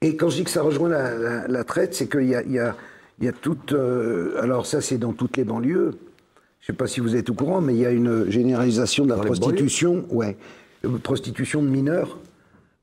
Et 0.02 0.16
quand 0.16 0.28
je 0.28 0.36
dis 0.36 0.44
que 0.44 0.50
ça 0.50 0.62
rejoint 0.62 0.88
la, 0.88 1.16
la- 1.16 1.48
la 1.48 1.64
traite, 1.64 1.94
c'est 1.94 2.06
qu'il 2.08 2.26
y 2.28 2.34
a, 2.34 2.42
il 2.42 2.52
y, 2.52 2.58
a, 2.58 2.74
y 3.20 3.28
a 3.28 3.32
toute... 3.32 3.72
euh, 3.72 4.40
alors 4.42 4.66
ça 4.66 4.80
c'est 4.80 4.98
dans 4.98 5.12
toutes 5.12 5.36
les 5.36 5.44
banlieues. 5.44 5.92
Je 6.60 6.66
sais 6.66 6.72
pas 6.76 6.86
si 6.86 7.00
vous 7.00 7.14
êtes 7.16 7.30
au 7.30 7.34
courant, 7.34 7.60
mais 7.60 7.74
il 7.74 7.80
y 7.80 7.86
a 7.86 7.90
une 7.90 8.28
généralisation 8.30 9.04
de 9.04 9.10
la 9.10 9.16
prostitution, 9.18 10.04
ouais, 10.10 10.36
euh, 10.84 10.98
prostitution 10.98 11.62
de 11.62 11.68
mineurs. 11.68 12.18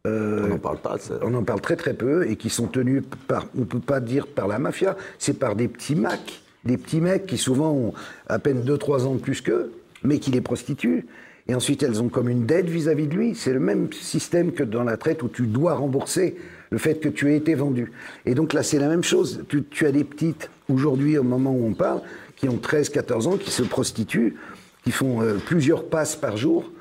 on 0.05 0.09
n'en 0.47 0.57
parle 0.57 0.77
pas. 0.79 0.97
On 1.21 1.33
en 1.33 1.43
parle 1.43 1.61
très 1.61 1.75
très 1.75 1.93
peu 1.93 2.27
et 2.29 2.35
qui 2.35 2.49
sont 2.49 2.67
tenus 2.67 3.03
par, 3.27 3.45
on 3.57 3.65
peut 3.65 3.79
pas 3.79 3.99
dire 3.99 4.27
par 4.27 4.47
la 4.47 4.57
mafia, 4.59 4.95
c'est 5.19 5.37
par 5.37 5.55
des 5.55 5.67
petits 5.67 5.95
macs, 5.95 6.41
des 6.65 6.77
petits 6.77 7.01
mecs 7.01 7.25
qui 7.25 7.37
souvent 7.37 7.71
ont 7.71 7.93
à 8.27 8.39
peine 8.39 8.63
2-3 8.63 9.05
ans 9.05 9.15
de 9.15 9.19
plus 9.19 9.41
qu'eux, 9.41 9.71
mais 10.03 10.19
qui 10.19 10.31
les 10.31 10.41
prostituent. 10.41 11.05
Et 11.47 11.55
ensuite, 11.55 11.83
elles 11.83 12.01
ont 12.01 12.07
comme 12.07 12.29
une 12.29 12.45
dette 12.45 12.69
vis-à-vis 12.69 13.07
de 13.07 13.15
lui. 13.15 13.35
C'est 13.35 13.51
le 13.51 13.59
même 13.59 13.91
système 13.91 14.53
que 14.53 14.63
dans 14.63 14.83
la 14.83 14.95
traite 14.95 15.23
où 15.23 15.27
tu 15.27 15.45
dois 15.45 15.73
rembourser 15.73 16.37
le 16.69 16.77
fait 16.77 16.95
que 16.95 17.09
tu 17.09 17.31
aies 17.31 17.37
été 17.37 17.53
vendu. 17.53 17.91
Et 18.25 18.33
donc 18.33 18.53
là, 18.53 18.63
c'est 18.63 18.79
la 18.79 18.87
même 18.87 19.03
chose. 19.03 19.43
Tu, 19.49 19.85
as 19.85 19.91
des 19.91 20.05
petites, 20.05 20.49
aujourd'hui, 20.69 21.17
au 21.17 21.23
moment 21.23 21.51
où 21.51 21.65
on 21.65 21.73
parle, 21.73 22.01
qui 22.35 22.47
ont 22.47 22.57
13-14 22.57 23.27
ans, 23.27 23.37
qui 23.37 23.51
se 23.51 23.63
prostituent, 23.63 24.35
qui 24.83 24.91
font 24.91 25.21
euh, 25.21 25.35
plusieurs 25.35 25.85
passes 25.85 26.15
par 26.15 26.37
jour, 26.37 26.71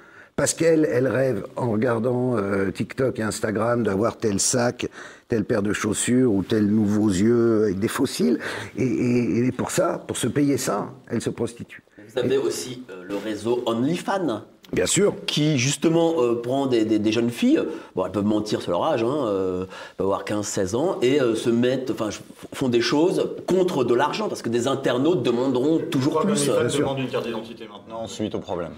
parce 0.43 0.55
qu'elles, 0.55 0.89
elles 0.91 1.07
rêvent, 1.07 1.47
en 1.55 1.71
regardant 1.71 2.37
euh, 2.37 2.73
TikTok 2.73 3.21
et 3.21 3.23
Instagram, 3.23 3.85
d'avoir 3.85 4.17
tel 4.17 4.41
sac, 4.41 4.89
telle 5.29 5.45
paire 5.45 5.63
de 5.63 5.73
chaussures 5.73 6.33
ou 6.33 6.43
tel 6.43 6.67
nouveaux 6.67 7.11
yeux 7.11 7.63
avec 7.63 7.79
des 7.79 7.87
fossiles. 7.87 8.41
Et, 8.77 8.83
et- 8.83 9.47
et 9.47 9.53
pour 9.53 9.71
ça, 9.71 10.03
pour 10.05 10.17
se 10.17 10.27
payer 10.27 10.57
ça, 10.57 10.91
elles 11.07 11.23
se 11.23 11.31
prostituent. 11.31 11.85
Vous 12.13 12.19
avez 12.19 12.39
aussi 12.39 12.83
euh, 12.91 13.05
le 13.05 13.15
réseau 13.19 13.63
OnlyFans. 13.67 14.43
Bien 14.73 14.87
sûr. 14.87 15.15
Qui 15.27 15.59
justement 15.59 16.15
euh, 16.21 16.35
prend 16.43 16.67
des, 16.67 16.85
des- 16.85 16.99
des 16.99 17.13
jeunes 17.13 17.31
filles, 17.31 17.61
bon 17.95 18.05
elles 18.07 18.11
peuvent 18.11 18.25
mentir 18.25 18.63
sur 18.63 18.73
leur 18.73 18.83
âge, 18.85 19.05
hein, 19.05 19.27
euh, 19.27 19.65
peuvent 19.97 20.07
avoir 20.09 20.25
15-16 20.25 20.75
ans, 20.75 20.99
et 21.03 21.21
euh, 21.21 21.37
se 21.37 21.51
mettent, 21.51 21.93
enfin 21.93 22.09
font 22.53 22.69
des 22.69 22.81
choses 22.81 23.31
contre 23.47 23.85
de 23.85 23.95
l'argent, 23.95 24.29
parce 24.29 24.43
que 24.43 24.49
des 24.49 24.67
internautes 24.67 25.23
demanderont 25.23 25.79
toujours 25.89 26.19
plus. 26.23 26.47
Ils 26.47 26.79
demandent 26.81 26.99
une 26.99 27.09
carte 27.11 27.27
d'identité 27.27 27.69
maintenant 27.73 28.09
suite 28.09 28.35
au 28.35 28.41
problème 28.41 28.73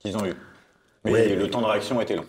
qu'ils 0.00 0.16
ont 0.16 0.24
eu. 0.24 0.32
Mais 1.08 1.28
Ouais. 1.28 1.34
le 1.36 1.48
temps 1.50 1.60
de 1.60 1.66
réaction 1.66 2.00
était 2.00 2.16
long. 2.16 2.24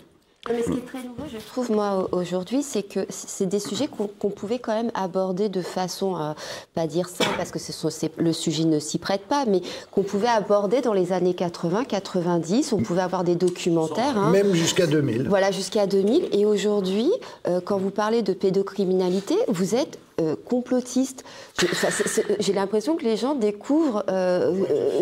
Mais 0.49 0.63
ce 0.63 0.71
qui 0.71 0.77
est 0.77 0.85
très 0.87 0.99
nouveau, 0.99 1.23
je 1.31 1.37
trouve, 1.51 1.69
moi, 1.69 2.07
au- 2.11 2.17
aujourd'hui, 2.17 2.63
c'est 2.63 2.81
que 2.81 3.01
c'est 3.09 3.45
des 3.45 3.59
sujets 3.59 3.87
qu'on 3.87 4.29
pouvait 4.29 4.57
quand 4.57 4.73
même 4.73 4.89
aborder 4.95 5.49
de 5.49 5.61
façon, 5.61 6.15
euh, 6.15 6.31
pas 6.73 6.87
dire 6.87 7.09
simple, 7.09 7.31
parce 7.37 7.51
que 7.51 7.59
ce 7.59 7.73
sont- 7.73 7.89
c'est- 7.89 8.17
le 8.17 8.31
sujet 8.31 8.63
ne 8.63 8.79
s'y 8.79 8.97
prête 8.99 9.23
pas, 9.27 9.43
mais 9.45 9.61
qu'on 9.91 10.01
pouvait 10.01 10.29
aborder 10.29 10.79
dans 10.81 10.93
les 10.93 11.11
années 11.11 11.33
80, 11.35 11.83
90. 11.83 12.71
On 12.73 12.77
pouvait 12.81 13.01
avoir 13.01 13.25
des 13.25 13.35
documentaires. 13.35 14.17
hein. 14.17 14.31
Même 14.31 14.53
jusqu'à 14.55 14.87
2000. 14.87 15.27
Voilà, 15.27 15.51
jusqu'à 15.51 15.85
2000. 15.85 16.29
Et 16.31 16.45
aujourd'hui, 16.45 17.11
euh, 17.47 17.59
quand 17.63 17.77
vous 17.77 17.91
parlez 17.91 18.21
de 18.21 18.31
pédocriminalité, 18.33 19.35
vous 19.49 19.75
êtes 19.75 19.99
euh, 20.19 20.35
complotiste. 20.45 21.23
J'ai 22.39 22.53
l'impression 22.53 22.95
que 22.95 23.03
les 23.03 23.17
gens 23.17 23.35
découvrent. 23.35 24.03
euh, 24.09 24.53
euh, 24.69 25.01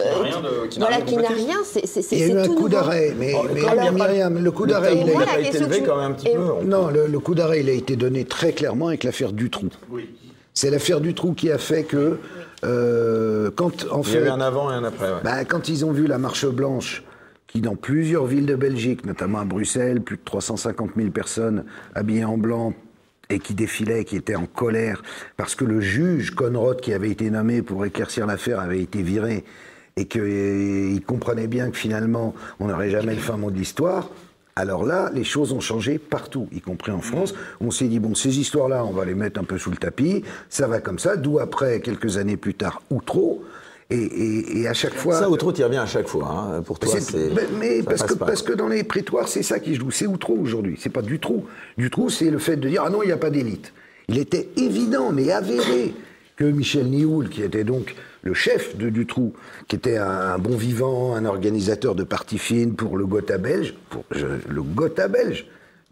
euh, 0.00 0.04
rien 0.22 0.40
de- 0.40 0.66
qui 0.68 0.78
n'a 0.78 0.86
voilà, 0.86 0.96
rien 0.96 1.04
de 1.04 1.10
qui 1.10 1.16
n'a 1.16 1.22
complotiste. 1.22 1.48
rien. 1.48 1.58
c'est- 2.02 2.12
Il 2.12 2.18
y 2.18 2.22
a 2.22 2.26
eu 2.28 2.38
un 2.38 2.48
coup 2.48 2.68
d'arrêt, 2.68 3.14
mais, 3.18 3.34
Oh, 3.36 3.46
mais 3.52 3.60
quand 3.60 3.76
même, 3.76 3.94
Myriam, 3.94 4.38
le 4.42 4.50
coup 4.50 4.66
d'arrêt, 4.66 4.96
il, 4.96 5.10
a 5.10 5.18
la 5.26 5.42
question 5.42 5.68
que 5.68 5.74
je- 5.74 6.28
et- 6.30 6.64
Non, 6.66 6.88
le, 6.88 7.06
le 7.06 7.18
coup 7.18 7.34
d'arrêt, 7.34 7.60
il 7.60 7.68
a 7.68 7.72
été 7.72 7.96
donné 7.96 8.24
très 8.24 8.52
clairement 8.52 8.88
avec 8.88 9.04
l'affaire 9.04 9.32
Dutroux. 9.32 9.70
C'est 10.52 10.70
l'affaire 10.70 11.00
Dutroux 11.00 11.34
qui 11.34 11.50
a 11.50 11.58
fait 11.58 11.82
que 11.84 12.18
euh, 12.64 13.50
quand 13.54 13.86
en 13.90 14.00
Il 14.02 14.08
y 14.08 14.12
fait, 14.12 14.18
a 14.18 14.26
eu 14.26 14.28
un 14.28 14.40
avant 14.40 14.70
et 14.70 14.74
un 14.74 14.84
après. 14.84 15.06
ouais. 15.08 15.18
bah, 15.22 15.44
quand 15.44 15.68
ils 15.68 15.84
ont 15.84 15.92
vu 15.92 16.06
la 16.06 16.18
marche 16.18 16.46
blanche, 16.46 17.04
qui 17.46 17.60
dans 17.60 17.76
plusieurs 17.76 18.24
villes 18.24 18.46
de 18.46 18.56
Belgique, 18.56 19.04
notamment 19.04 19.38
à 19.40 19.44
Bruxelles, 19.44 20.00
plus 20.00 20.16
de 20.16 20.22
350 20.24 20.90
000 20.96 21.10
personnes 21.10 21.64
habillées 21.94 22.24
en 22.24 22.38
blanc 22.38 22.72
et 23.30 23.38
qui 23.38 23.54
défilaient, 23.54 24.04
qui 24.04 24.16
étaient 24.16 24.36
en 24.36 24.46
colère, 24.46 25.02
parce 25.36 25.54
que 25.54 25.64
le 25.64 25.80
juge 25.80 26.34
Conrad, 26.34 26.80
qui 26.80 26.92
avait 26.92 27.10
été 27.10 27.30
nommé 27.30 27.62
pour 27.62 27.84
éclaircir 27.84 28.26
l'affaire, 28.26 28.60
avait 28.60 28.80
été 28.80 29.02
viré, 29.02 29.44
et 29.96 30.06
qu'il 30.06 31.02
comprenait 31.06 31.46
bien 31.46 31.70
que 31.70 31.76
finalement, 31.76 32.34
on 32.60 32.66
n'aurait 32.66 32.90
jamais 32.90 33.14
le 33.14 33.20
fin 33.20 33.36
mot 33.36 33.50
de 33.50 33.56
l'histoire. 33.56 34.10
Alors 34.56 34.84
là, 34.84 35.10
les 35.12 35.24
choses 35.24 35.52
ont 35.52 35.60
changé 35.60 35.98
partout, 35.98 36.48
y 36.52 36.60
compris 36.60 36.92
en 36.92 37.00
France. 37.00 37.34
On 37.60 37.70
s'est 37.70 37.88
dit, 37.88 37.98
bon, 37.98 38.14
ces 38.14 38.38
histoires-là, 38.38 38.84
on 38.84 38.92
va 38.92 39.04
les 39.04 39.14
mettre 39.14 39.40
un 39.40 39.44
peu 39.44 39.58
sous 39.58 39.70
le 39.70 39.76
tapis, 39.76 40.22
ça 40.48 40.68
va 40.68 40.80
comme 40.80 40.98
ça, 40.98 41.16
d'où 41.16 41.40
après, 41.40 41.80
quelques 41.80 42.18
années 42.18 42.36
plus 42.36 42.54
tard, 42.54 42.82
Outreau. 42.90 43.44
Et, 43.94 44.02
et, 44.04 44.60
et 44.62 44.68
à 44.68 44.74
chaque 44.74 44.94
fois. 44.94 45.14
Ça, 45.18 45.30
Outreau, 45.30 45.52
tu 45.52 45.60
y 45.60 45.64
reviens 45.64 45.82
à 45.82 45.86
chaque 45.86 46.08
fois. 46.08 46.28
hein. 46.56 46.62
Pour 46.62 46.78
toi, 46.78 46.92
C'est- 46.98 47.30
mais, 47.58 47.82
parce, 47.82 48.02
que, 48.02 48.14
pas. 48.14 48.26
parce 48.26 48.42
que 48.42 48.52
dans 48.52 48.68
les 48.68 48.84
prétoires, 48.84 49.28
c'est 49.28 49.42
ça 49.42 49.58
qui 49.60 49.74
joue. 49.74 49.90
C'est 49.90 50.06
Outreau 50.06 50.36
aujourd'hui. 50.40 50.76
C'est 50.78 50.90
pas 50.92 51.02
du 51.02 51.18
trou. 51.20 51.44
Du 51.78 51.90
trou, 51.90 52.10
c'est 52.10 52.30
le 52.30 52.38
fait 52.38 52.56
de 52.56 52.68
dire 52.68 52.82
ah 52.86 52.90
non, 52.90 53.02
il 53.02 53.06
n'y 53.06 53.12
a 53.12 53.16
pas 53.16 53.30
d'élite. 53.30 53.72
Il 54.08 54.18
était 54.18 54.48
évident, 54.56 55.12
mais 55.12 55.30
avéré, 55.32 55.94
que 56.36 56.44
Michel 56.44 56.86
Nioul, 56.86 57.28
qui 57.28 57.42
était 57.42 57.64
donc 57.64 57.94
le 58.22 58.34
chef 58.34 58.76
de 58.76 58.88
Dutroux, 58.90 59.32
qui 59.68 59.76
était 59.76 59.98
un, 59.98 60.08
un 60.34 60.38
bon 60.38 60.56
vivant, 60.56 61.14
un 61.14 61.24
organisateur 61.26 61.94
de 61.94 62.02
parties 62.04 62.38
fines 62.38 62.74
pour 62.74 62.96
le 62.96 63.06
Gotha 63.06 63.38
belge, 63.38 63.74
pour 63.90 64.04
je- 64.10 64.26
le 64.48 64.62
Gotha 64.62 65.08
belge. 65.08 65.46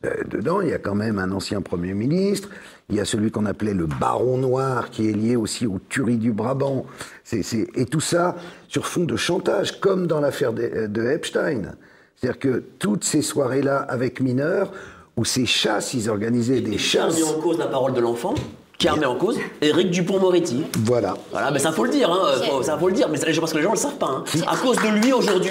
Euh, 0.04 0.10
dedans, 0.28 0.60
il 0.60 0.68
y 0.70 0.72
a 0.72 0.78
quand 0.78 0.96
même 0.96 1.18
un 1.20 1.30
ancien 1.30 1.60
Premier 1.60 1.94
ministre, 1.94 2.48
il 2.92 2.96
y 2.96 3.00
a 3.00 3.04
celui 3.06 3.30
qu'on 3.30 3.46
appelait 3.46 3.72
le 3.72 3.86
Baron 3.86 4.36
Noir, 4.36 4.90
qui 4.90 5.08
est 5.08 5.12
lié 5.12 5.34
aussi 5.34 5.66
aux 5.66 5.80
tueries 5.88 6.18
du 6.18 6.30
Brabant. 6.32 6.84
Et 7.32 7.86
tout 7.86 8.00
ça 8.00 8.36
sur 8.68 8.86
fond 8.86 9.04
de 9.04 9.16
chantage, 9.16 9.80
comme 9.80 10.06
dans 10.06 10.20
l'affaire 10.20 10.52
de, 10.52 10.86
de 10.86 11.06
Epstein. 11.10 11.72
C'est-à-dire 12.16 12.38
que 12.38 12.62
toutes 12.78 13.04
ces 13.04 13.22
soirées-là 13.22 13.78
avec 13.88 14.20
mineurs, 14.20 14.70
où 15.16 15.24
ces 15.24 15.46
chasses, 15.46 15.94
ils 15.94 16.10
organisaient 16.10 16.60
des 16.60 16.72
Qui 16.72 16.98
a 16.98 17.08
chasses. 17.08 17.14
remis 17.22 17.28
en 17.36 17.40
cause 17.40 17.58
la 17.58 17.66
parole 17.66 17.94
de 17.94 18.00
l'enfant 18.00 18.34
Qui 18.78 18.88
a 18.88 18.92
remis 18.92 19.06
en 19.06 19.16
cause 19.16 19.38
Éric 19.62 19.90
Dupont-Moretti. 19.90 20.64
Voilà. 20.84 21.14
Voilà, 21.30 21.50
mais 21.50 21.58
ça 21.58 21.72
faut 21.72 21.84
le 21.84 21.90
dire, 21.90 22.10
hein, 22.12 22.32
faut- 22.46 22.62
ça 22.62 22.76
faut 22.76 22.88
le 22.88 22.94
dire, 22.94 23.08
mais 23.08 23.16
c'est- 23.16 23.38
parce 23.40 23.52
que 23.52 23.58
les 23.58 23.62
gens 23.64 23.72
le 23.72 23.76
savent 23.78 23.96
pas. 23.96 24.06
hein. 24.10 24.24
À 24.46 24.56
cause 24.56 24.76
de 24.76 24.88
lui 25.02 25.12
aujourd'hui, 25.14 25.50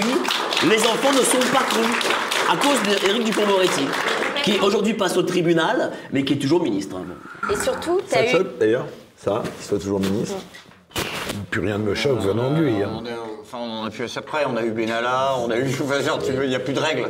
les 0.70 0.80
enfants 0.80 1.12
ne 1.12 1.24
sont 1.24 1.52
pas 1.52 1.64
crus. 1.70 1.88
À 2.52 2.56
cause 2.58 3.02
d'Éric 3.02 3.24
Dupont-Moretti, 3.26 3.86
qui 4.44 4.60
aujourd'hui 4.60 4.94
passe 4.94 5.18
au 5.18 5.24
tribunal, 5.24 5.92
mais 6.12 6.24
qui 6.24 6.34
est 6.34 6.38
toujours 6.38 6.62
ministre. 6.64 6.96
hein. 6.98 7.50
Et 7.52 7.56
surtout, 7.58 8.00
Ça 8.08 8.18
t'as 8.18 8.24
te 8.24 8.28
eu. 8.28 8.32
choque 8.32 8.58
d'ailleurs, 8.60 8.86
ça, 9.18 9.44
qu'il 9.58 9.66
soit 9.66 9.80
toujours 9.80 10.00
ministre 10.00 10.36
Plus 11.50 11.62
rien 11.62 11.78
ne 11.78 11.84
me 11.84 11.96
choque 11.96 12.20
venant 12.20 12.52
de 12.52 12.62
lui. 12.62 12.82
hein. 12.82 12.90
On 12.94 13.06
a, 13.06 13.10
enfin, 13.42 13.58
on 13.60 13.86
a 13.86 13.90
pu 13.90 14.04
après, 14.16 14.46
on 14.48 14.56
a 14.58 14.64
eu 14.64 14.72
Benalla, 14.72 15.36
on 15.40 15.50
a 15.52 15.58
eu. 15.58 15.70
Genre, 15.70 16.20
tu 16.24 16.32
veux, 16.32 16.44
il 16.46 16.50
n'y 16.50 16.56
a 16.56 16.60
plus 16.60 16.74
de 16.74 16.80
règles. 16.80 17.10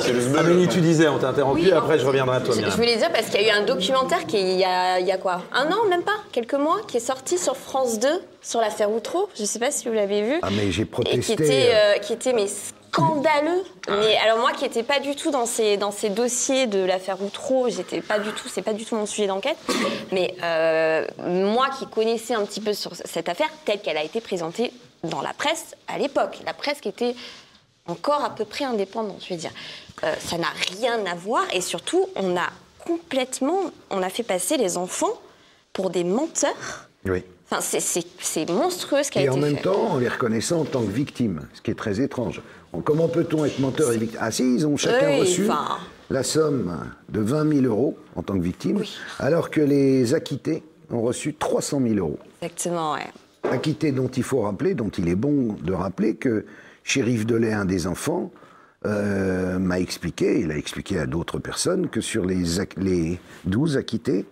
C'est 0.00 0.12
le 0.12 0.20
zbeul. 0.20 0.38
Amélie, 0.40 0.68
tu 0.68 0.80
disais, 0.80 1.08
on 1.08 1.18
t'a 1.18 1.28
interrompu, 1.28 1.62
Oui, 1.62 1.72
après 1.72 1.98
je 1.98 2.06
reviendrai 2.06 2.36
à 2.36 2.40
toi, 2.40 2.54
Je, 2.54 2.64
je 2.64 2.76
voulais 2.76 2.96
dire 2.96 3.10
parce 3.12 3.26
qu'il 3.28 3.40
y 3.42 3.50
a 3.50 3.54
eu 3.56 3.58
un 3.62 3.64
documentaire 3.64 4.26
qui 4.26 4.38
il 4.40 4.58
y 4.58 4.64
a, 4.64 4.98
il 5.00 5.06
y 5.06 5.12
a 5.12 5.18
quoi 5.18 5.42
Un 5.52 5.66
an, 5.72 5.84
même 5.88 6.02
pas 6.02 6.16
Quelques 6.32 6.54
mois, 6.54 6.78
qui 6.88 6.96
est 6.98 7.00
sorti 7.00 7.38
sur 7.38 7.56
France 7.56 7.98
2 7.98 8.08
sur 8.42 8.60
l'affaire 8.60 8.90
Outreau. 8.90 9.28
Je 9.36 9.42
ne 9.42 9.46
sais 9.46 9.58
pas 9.58 9.70
si 9.70 9.88
vous 9.88 9.94
l'avez 9.94 10.22
vu. 10.22 10.38
Ah, 10.42 10.48
mais 10.50 10.70
j'ai 10.70 10.82
Et 10.82 10.84
qui 10.84 10.90
protesté. 10.90 11.32
était, 11.32 11.70
euh, 11.72 11.94
euh, 11.96 11.98
qui 11.98 12.12
était 12.12 12.32
mais 12.32 12.46
scandaleux. 12.92 13.62
Mais 13.88 14.16
alors 14.18 14.38
moi 14.38 14.52
qui 14.52 14.64
n'étais 14.64 14.82
pas 14.82 15.00
du 15.00 15.14
tout 15.16 15.30
dans 15.30 15.46
ces, 15.46 15.76
dans 15.76 15.90
ces 15.92 16.08
dossiers 16.10 16.66
de 16.66 16.78
l'affaire 16.84 17.22
Outreau, 17.22 17.68
j'étais 17.68 18.00
pas 18.00 18.18
du 18.18 18.30
tout, 18.32 18.48
c'est 18.48 18.62
pas 18.62 18.72
du 18.72 18.84
tout 18.84 18.96
mon 18.96 19.06
sujet 19.06 19.26
d'enquête. 19.26 19.56
Mais 20.12 20.34
euh, 20.42 21.06
moi 21.26 21.68
qui 21.78 21.86
connaissais 21.86 22.34
un 22.34 22.44
petit 22.44 22.60
peu 22.60 22.72
sur 22.72 22.92
cette 22.94 23.28
affaire 23.28 23.48
telle 23.64 23.80
qu'elle 23.80 23.96
a 23.98 24.04
été 24.04 24.20
présentée 24.20 24.72
dans 25.04 25.22
la 25.22 25.32
presse 25.32 25.74
à 25.88 25.98
l'époque, 25.98 26.38
la 26.44 26.52
presse 26.54 26.80
qui 26.80 26.88
était 26.88 27.14
encore 27.86 28.22
à 28.24 28.30
peu 28.30 28.44
près 28.44 28.64
indépendante, 28.64 29.22
je 29.22 29.28
vais 29.30 29.36
dire. 29.36 29.50
Euh, 30.04 30.12
ça 30.18 30.38
n'a 30.38 30.48
rien 30.78 31.04
à 31.06 31.14
voir 31.14 31.44
et 31.52 31.60
surtout 31.60 32.06
on 32.16 32.36
a 32.36 32.48
complètement, 32.86 33.58
on 33.90 34.02
a 34.02 34.08
fait 34.08 34.22
passer 34.22 34.56
les 34.56 34.76
enfants 34.76 35.12
pour 35.72 35.90
des 35.90 36.04
menteurs. 36.04 36.88
Oui. 37.04 37.24
Enfin, 37.52 37.60
c'est- 37.62 38.48
monstrueux 38.50 39.02
ce 39.02 39.10
qui 39.10 39.18
a 39.18 39.22
Et 39.22 39.24
été 39.24 39.32
en 39.34 39.36
même 39.38 39.56
fait. 39.56 39.62
temps, 39.62 39.90
en 39.92 39.98
les 39.98 40.08
reconnaissant 40.08 40.60
en 40.60 40.64
tant 40.64 40.82
que 40.82 40.90
victimes, 40.90 41.48
ce 41.52 41.60
qui 41.60 41.70
est 41.72 41.74
très 41.78 42.00
étrange. 42.00 42.42
Comment 42.84 43.08
peut-on 43.08 43.44
être 43.44 43.58
menteur 43.58 43.92
et 43.92 43.98
victime? 43.98 44.18
Ah 44.22 44.30
si, 44.30 44.54
ils 44.54 44.66
ont 44.66 44.76
chacun 44.76 45.08
Oui, 45.08 45.20
reçu 45.20 45.48
enfin. 45.50 45.78
la 46.08 46.22
somme 46.22 46.78
de 47.08 47.20
20 47.20 47.52
000 47.62 47.66
euros 47.66 47.98
en 48.14 48.22
tant 48.22 48.34
que 48.34 48.42
victime, 48.42 48.82
alors 49.18 49.50
que 49.50 49.60
les 49.60 50.14
acquittés 50.14 50.62
ont 50.90 51.02
reçu 51.02 51.34
300 51.34 51.80
000 51.82 51.94
euros. 51.96 52.18
Exactement, 52.42 52.94
ouais. 52.94 53.06
Acquittés 53.50 53.90
dont 53.92 54.08
il 54.08 54.22
faut 54.22 54.42
rappeler, 54.42 54.74
dont 54.74 54.88
il 54.90 55.08
est 55.08 55.14
bon 55.16 55.56
de 55.62 55.72
rappeler 55.72 56.14
que 56.14 56.44
Shérif 56.84 57.26
Delay, 57.26 57.52
un 57.52 57.64
des 57.64 57.86
enfants, 57.86 58.30
euh, 58.86 59.58
m'a 59.58 59.78
expliqué, 59.80 60.40
il 60.40 60.50
a 60.50 60.56
expliqué 60.56 60.98
à 60.98 61.06
d'autres 61.06 61.38
personnes, 61.38 61.88
que 61.88 62.00
sur 62.00 62.24
les, 62.24 62.44
les 62.76 63.18
12 63.44 63.76
acquittés, 63.76 64.26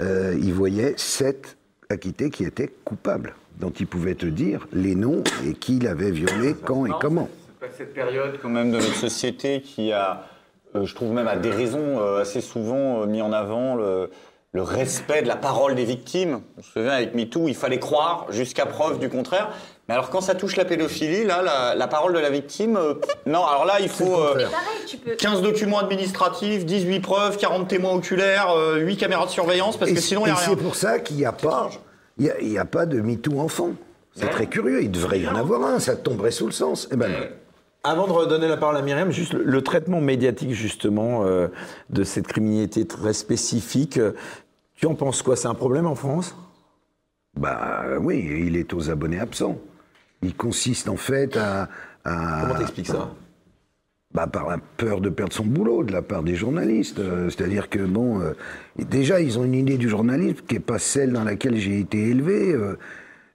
euh, 0.00 0.36
il 0.40 0.52
voyait 0.52 0.94
7 0.96 1.56
acquittés 1.88 2.30
qui 2.30 2.44
étaient 2.44 2.70
coupables, 2.84 3.34
dont 3.58 3.70
il 3.70 3.86
pouvait 3.86 4.14
te 4.14 4.26
dire 4.26 4.66
les 4.72 4.94
noms 4.94 5.22
et 5.46 5.54
qui 5.54 5.78
l'avait 5.78 6.10
violé, 6.10 6.54
quand 6.64 6.86
et 6.86 6.90
comment. 7.00 7.28
Cette 7.76 7.94
période 7.94 8.38
quand 8.40 8.48
même 8.48 8.70
de 8.70 8.78
notre 8.78 8.94
société 8.94 9.60
qui 9.60 9.92
a, 9.92 10.24
euh, 10.74 10.84
je 10.84 10.94
trouve 10.94 11.12
même 11.12 11.28
à 11.28 11.36
des 11.36 11.50
raisons 11.50 12.00
euh, 12.00 12.22
assez 12.22 12.40
souvent 12.40 13.02
euh, 13.02 13.06
mis 13.06 13.20
en 13.20 13.32
avant 13.32 13.74
le, 13.74 14.10
le 14.52 14.62
respect 14.62 15.22
de 15.22 15.28
la 15.28 15.36
parole 15.36 15.74
des 15.74 15.84
victimes. 15.84 16.40
On 16.58 16.62
se 16.62 16.72
souvient 16.72 16.90
avec 16.90 17.14
MeToo, 17.14 17.48
il 17.48 17.54
fallait 17.54 17.78
croire 17.78 18.26
jusqu'à 18.30 18.66
preuve 18.66 18.98
du 18.98 19.08
contraire. 19.08 19.50
Mais 19.88 19.94
alors 19.94 20.10
quand 20.10 20.20
ça 20.20 20.34
touche 20.34 20.56
la 20.56 20.64
pédophilie, 20.64 21.24
là, 21.24 21.42
la, 21.42 21.74
la 21.74 21.88
parole 21.88 22.12
de 22.12 22.18
la 22.18 22.30
victime, 22.30 22.76
euh, 22.76 22.94
non, 23.26 23.44
alors 23.44 23.64
là, 23.64 23.80
il 23.80 23.88
faut 23.88 24.20
euh, 24.20 24.34
Pareil, 24.34 24.84
tu 24.86 24.96
peux. 24.96 25.14
15 25.14 25.42
documents 25.42 25.78
administratifs, 25.78 26.64
18 26.64 27.00
preuves, 27.00 27.36
40 27.36 27.68
témoins 27.68 27.94
oculaires, 27.94 28.50
euh, 28.50 28.78
8 28.78 28.96
caméras 28.96 29.26
de 29.26 29.30
surveillance, 29.30 29.76
parce 29.76 29.90
et 29.90 29.94
que 29.94 30.00
sinon, 30.00 30.22
il 30.22 30.24
n'y 30.26 30.30
a 30.30 30.34
rien. 30.36 30.48
c'est 30.48 30.62
pour 30.62 30.74
ça 30.74 30.98
qu'il 30.98 31.16
n'y 31.16 31.24
a 31.24 31.32
pas, 31.32 31.70
il 32.18 32.58
a, 32.58 32.64
pas 32.64 32.86
de 32.86 33.00
MeToo 33.00 33.40
enfant. 33.40 33.70
C'est 34.14 34.30
très 34.30 34.46
curieux. 34.46 34.82
Il 34.82 34.90
devrait 34.90 35.20
y 35.20 35.28
en 35.28 35.36
avoir 35.36 35.64
un. 35.64 35.78
Ça 35.78 35.96
tomberait 35.96 36.32
sous 36.32 36.46
le 36.46 36.52
sens. 36.52 36.88
Eh 36.92 36.96
ben 36.96 37.10
non. 37.10 37.26
Avant 37.82 38.06
de 38.06 38.12
redonner 38.12 38.46
la 38.46 38.56
parole 38.58 38.76
à 38.76 38.82
Myriam, 38.82 39.10
juste 39.10 39.32
le, 39.32 39.42
le 39.42 39.62
traitement 39.62 40.00
médiatique 40.02 40.52
justement 40.52 41.24
euh, 41.24 41.48
de 41.88 42.04
cette 42.04 42.26
criminalité 42.26 42.86
très 42.86 43.14
spécifique, 43.14 43.96
euh, 43.96 44.12
tu 44.76 44.86
en 44.86 44.94
penses 44.94 45.22
quoi? 45.22 45.34
C'est 45.36 45.48
un 45.48 45.54
problème 45.54 45.86
en 45.86 45.94
France? 45.94 46.36
Bah 47.38 47.84
oui, 48.00 48.18
il 48.46 48.56
est 48.56 48.74
aux 48.74 48.90
abonnés 48.90 49.20
absents. 49.20 49.58
Il 50.22 50.34
consiste 50.34 50.88
en 50.90 50.96
fait 50.96 51.36
à. 51.36 51.68
à- 52.04 52.40
Comment 52.42 52.58
t'expliques 52.58 52.88
ça? 52.88 53.10
Bah, 54.12 54.26
par 54.26 54.48
la 54.50 54.58
peur 54.76 55.00
de 55.00 55.08
perdre 55.08 55.32
son 55.32 55.44
boulot 55.44 55.84
de 55.84 55.92
la 55.92 56.02
part 56.02 56.24
des 56.24 56.34
journalistes. 56.34 56.98
Euh, 56.98 57.30
C'est-à-dire 57.30 57.70
que, 57.70 57.78
bon, 57.78 58.20
euh, 58.20 58.32
déjà, 58.76 59.20
ils 59.20 59.38
ont 59.38 59.44
une 59.44 59.54
idée 59.54 59.78
du 59.78 59.88
journalisme 59.88 60.40
qui 60.48 60.54
n'est 60.54 60.60
pas 60.60 60.80
celle 60.80 61.12
dans 61.12 61.22
laquelle 61.22 61.56
j'ai 61.56 61.78
été 61.78 62.08
élevé, 62.08 62.52
euh, 62.52 62.76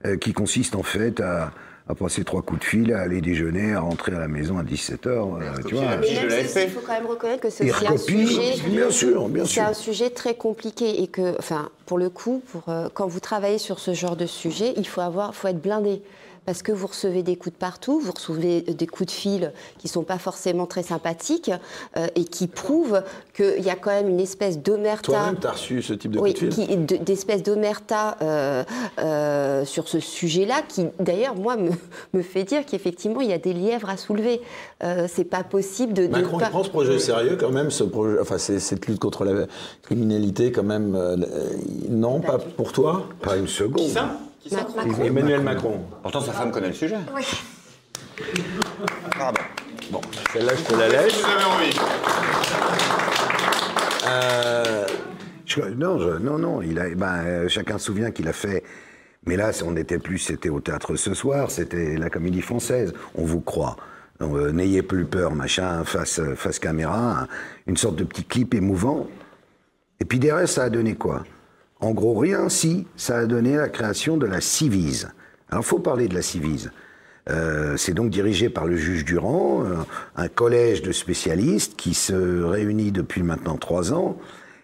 euh, 0.06 0.18
qui 0.18 0.34
consiste 0.34 0.76
en 0.76 0.84
fait 0.84 1.22
à, 1.22 1.52
à 1.88 1.94
passer 1.94 2.24
trois 2.24 2.42
coups 2.42 2.62
de 2.62 2.66
fil, 2.66 2.94
à 2.94 3.02
aller 3.02 3.22
déjeuner, 3.22 3.74
à 3.74 3.80
rentrer 3.80 4.14
à 4.14 4.20
la 4.20 4.28
maison 4.28 4.58
à 4.58 4.64
17h. 4.64 5.66
tu 5.68 5.76
vois. 5.76 5.98
Mais 5.98 6.28
même 6.28 6.48
si, 6.48 6.64
il 6.64 6.70
faut 6.70 6.82
quand 6.82 6.94
même 6.94 7.06
reconnaître 7.06 7.42
que 7.42 7.50
c'est 7.50 7.70
un 7.70 7.98
sujet. 7.98 8.56
bien 8.68 8.90
sûr, 8.90 9.30
bien 9.30 9.46
C'est 9.46 9.62
un 9.62 9.74
sujet 9.74 10.10
très 10.10 10.34
compliqué 10.34 11.04
et 11.04 11.08
que, 11.08 11.38
enfin, 11.38 11.70
pour 11.86 12.00
le 12.00 12.10
coup, 12.10 12.42
pour, 12.52 12.64
euh, 12.70 12.90
quand 12.94 13.08
vous 13.08 13.20
travaillez 13.20 13.60
sur 13.60 13.80
ce 13.80 13.94
genre 13.94 14.16
de 14.16 14.26
sujet, 14.26 14.74
il 14.78 14.88
faut 14.88 15.02
avoir, 15.02 15.36
faut 15.36 15.48
être 15.48 15.62
blindé. 15.62 16.02
Parce 16.46 16.62
que 16.62 16.72
vous 16.72 16.88
recevez 16.88 17.24
des 17.24 17.36
coups 17.38 17.54
de 17.56 17.60
partout, 17.60 18.00
vous 18.00 18.12
recevez 18.12 18.62
des 18.62 18.88
coups 18.88 19.08
de 19.08 19.12
fil 19.12 19.52
qui 19.80 19.88
sont 19.88 20.04
pas 20.04 20.18
forcément 20.20 20.66
très 20.68 20.84
sympathiques 20.84 21.52
euh, 21.98 22.08
et 22.16 22.24
qui 22.26 22.48
prouvent 22.48 23.02
qu'il 23.36 23.64
y 23.64 23.70
a 23.70 23.76
quand 23.76 23.90
même 23.90 24.10
une 24.10 24.20
espèce 24.20 24.60
d'omerta. 24.60 25.02
Toi-même, 25.12 25.40
tu 25.40 25.48
as 25.48 25.52
reçu 25.52 25.82
ce 25.82 25.94
type 25.94 26.12
de 26.12 26.20
Oui, 26.20 26.34
coup 26.36 26.46
de 26.46 26.52
fil? 26.52 26.86
d'espèce 26.86 27.42
d'omerta 27.42 28.18
euh, 28.22 28.64
euh, 29.00 29.66
sur 29.66 29.88
ce 29.88 30.00
sujet-là, 30.00 30.62
qui 30.68 30.86
d'ailleurs, 31.00 31.36
moi, 31.36 31.58
me, 31.58 31.72
me 32.14 32.22
fait 32.22 32.44
dire 32.44 32.66
qu'effectivement, 32.66 33.22
il 33.22 33.30
y 33.30 33.34
a 33.34 33.38
des 33.40 33.54
lièvres 33.54 33.90
à 33.90 33.98
soulever. 33.98 34.40
Euh, 34.84 35.08
c'est 35.12 35.24
pas 35.24 35.44
possible 35.44 35.94
de. 35.94 36.04
de 36.04 36.12
Macron, 36.12 36.38
pas- 36.38 36.46
il 36.46 36.50
prend 36.52 36.64
ce 36.64 36.70
projet 36.70 36.94
au 36.96 37.00
sérieux 37.00 37.38
quand 37.40 37.52
même, 37.52 37.72
ce 37.72 37.84
projet, 37.84 38.18
enfin 38.22 38.38
cette 38.38 38.86
lutte 38.88 39.00
contre 39.00 39.26
la 39.26 39.46
criminalité 39.82 40.52
quand 40.52 40.64
même. 40.64 40.96
euh, 40.96 41.18
euh, 41.18 41.50
non, 41.90 42.20
pas 42.22 42.38
pour 42.38 42.72
toi? 42.72 43.08
Pas 43.22 43.38
une 43.38 43.48
seconde. 43.48 43.86
Qui 43.86 43.90
ça? 43.90 44.18
Qui 44.46 44.52
ça 44.52 44.68
Macron. 44.76 45.04
Emmanuel 45.04 45.42
Macron. 45.42 45.82
Pourtant, 46.04 46.22
sa 46.22 46.32
femme 46.32 46.52
connaît 46.52 46.68
le 46.68 46.74
sujet. 46.74 46.98
Oui. 47.16 47.24
Pardon. 49.18 49.42
Bon, 49.92 50.02
celle-là, 50.32 50.54
je 50.56 50.62
te 50.64 50.76
la 50.76 50.88
laisse. 50.88 51.20
Vous 51.20 51.26
avez 51.32 51.44
envie. 51.46 51.80
Euh, 54.08 54.86
Je- 55.48 55.62
non, 55.62 55.98
je- 55.98 56.20
non, 56.20 56.38
non. 56.38 56.62
Il 56.62 56.78
a, 56.80 56.90
ben, 56.94 57.24
euh, 57.26 57.48
chacun 57.50 57.80
se 57.80 57.86
souvient 57.86 58.12
qu'il 58.12 58.28
a 58.28 58.34
fait. 58.34 58.64
Mais 59.26 59.36
là, 59.36 59.50
on 59.66 59.72
n'était 59.72 59.98
plus, 59.98 60.20
c'était 60.20 60.50
au 60.50 60.60
théâtre 60.60 60.96
ce 60.96 61.16
soir, 61.16 61.50
c'était 61.50 61.98
la 61.98 62.12
comédie 62.12 62.42
française. 62.42 62.94
On 63.16 63.26
vous 63.26 63.42
croit. 63.42 63.76
Donc, 64.20 64.36
euh, 64.36 64.52
N'ayez 64.52 64.84
plus 64.84 65.06
peur, 65.06 65.34
machin, 65.34 65.84
face, 65.86 66.20
euh, 66.20 66.36
face 66.36 66.60
caméra, 66.60 67.22
hein. 67.22 67.28
une 67.66 67.78
sorte 67.78 67.96
de 67.96 68.04
petit 68.04 68.24
clip 68.24 68.54
émouvant. 68.54 69.08
Et 70.00 70.06
puis 70.06 70.20
derrière, 70.20 70.48
ça 70.48 70.66
a 70.66 70.70
donné 70.70 70.94
quoi? 70.94 71.24
En 71.86 71.92
gros, 71.92 72.18
rien, 72.18 72.50
si, 72.50 72.88
ça 72.98 73.18
a 73.18 73.26
donné 73.28 73.58
la 73.58 73.70
création 73.70 74.18
de 74.18 74.26
la 74.26 74.42
Civise. 74.42 75.10
Alors, 75.52 75.64
faut 75.64 75.78
parler 75.78 76.08
de 76.08 76.16
la 76.16 76.24
Civise. 76.24 76.72
Euh, 77.30 77.78
c'est 77.78 77.94
donc 77.94 78.10
dirigé 78.10 78.50
par 78.50 78.66
le 78.66 78.76
juge 78.76 79.06
Durand, 79.06 79.64
euh, 79.64 79.76
un 80.16 80.28
collège 80.28 80.82
de 80.82 80.92
spécialistes 80.92 81.76
qui 81.76 81.94
se 81.94 82.42
réunit 82.42 82.92
depuis 82.92 83.22
maintenant 83.22 83.58
trois 83.58 83.94
ans 83.94 84.18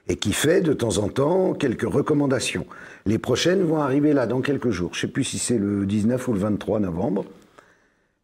et 0.08 0.16
qui 0.16 0.34
fait 0.34 0.62
de 0.62 0.74
temps 0.74 0.98
en 0.98 1.10
temps 1.10 1.54
quelques 1.54 1.88
recommandations. 1.88 2.66
Les 3.06 3.20
prochaines 3.20 3.62
vont 3.62 3.78
arriver 3.78 4.14
là 4.14 4.26
dans 4.26 4.42
quelques 4.42 4.72
jours. 4.72 4.90
Je 4.94 4.98
ne 4.98 5.02
sais 5.02 5.14
plus 5.14 5.24
si 5.24 5.38
c'est 5.38 5.60
le 5.60 5.86
19 5.86 6.28
ou 6.28 6.34
le 6.34 6.40
23 6.40 6.80
novembre. 6.80 7.26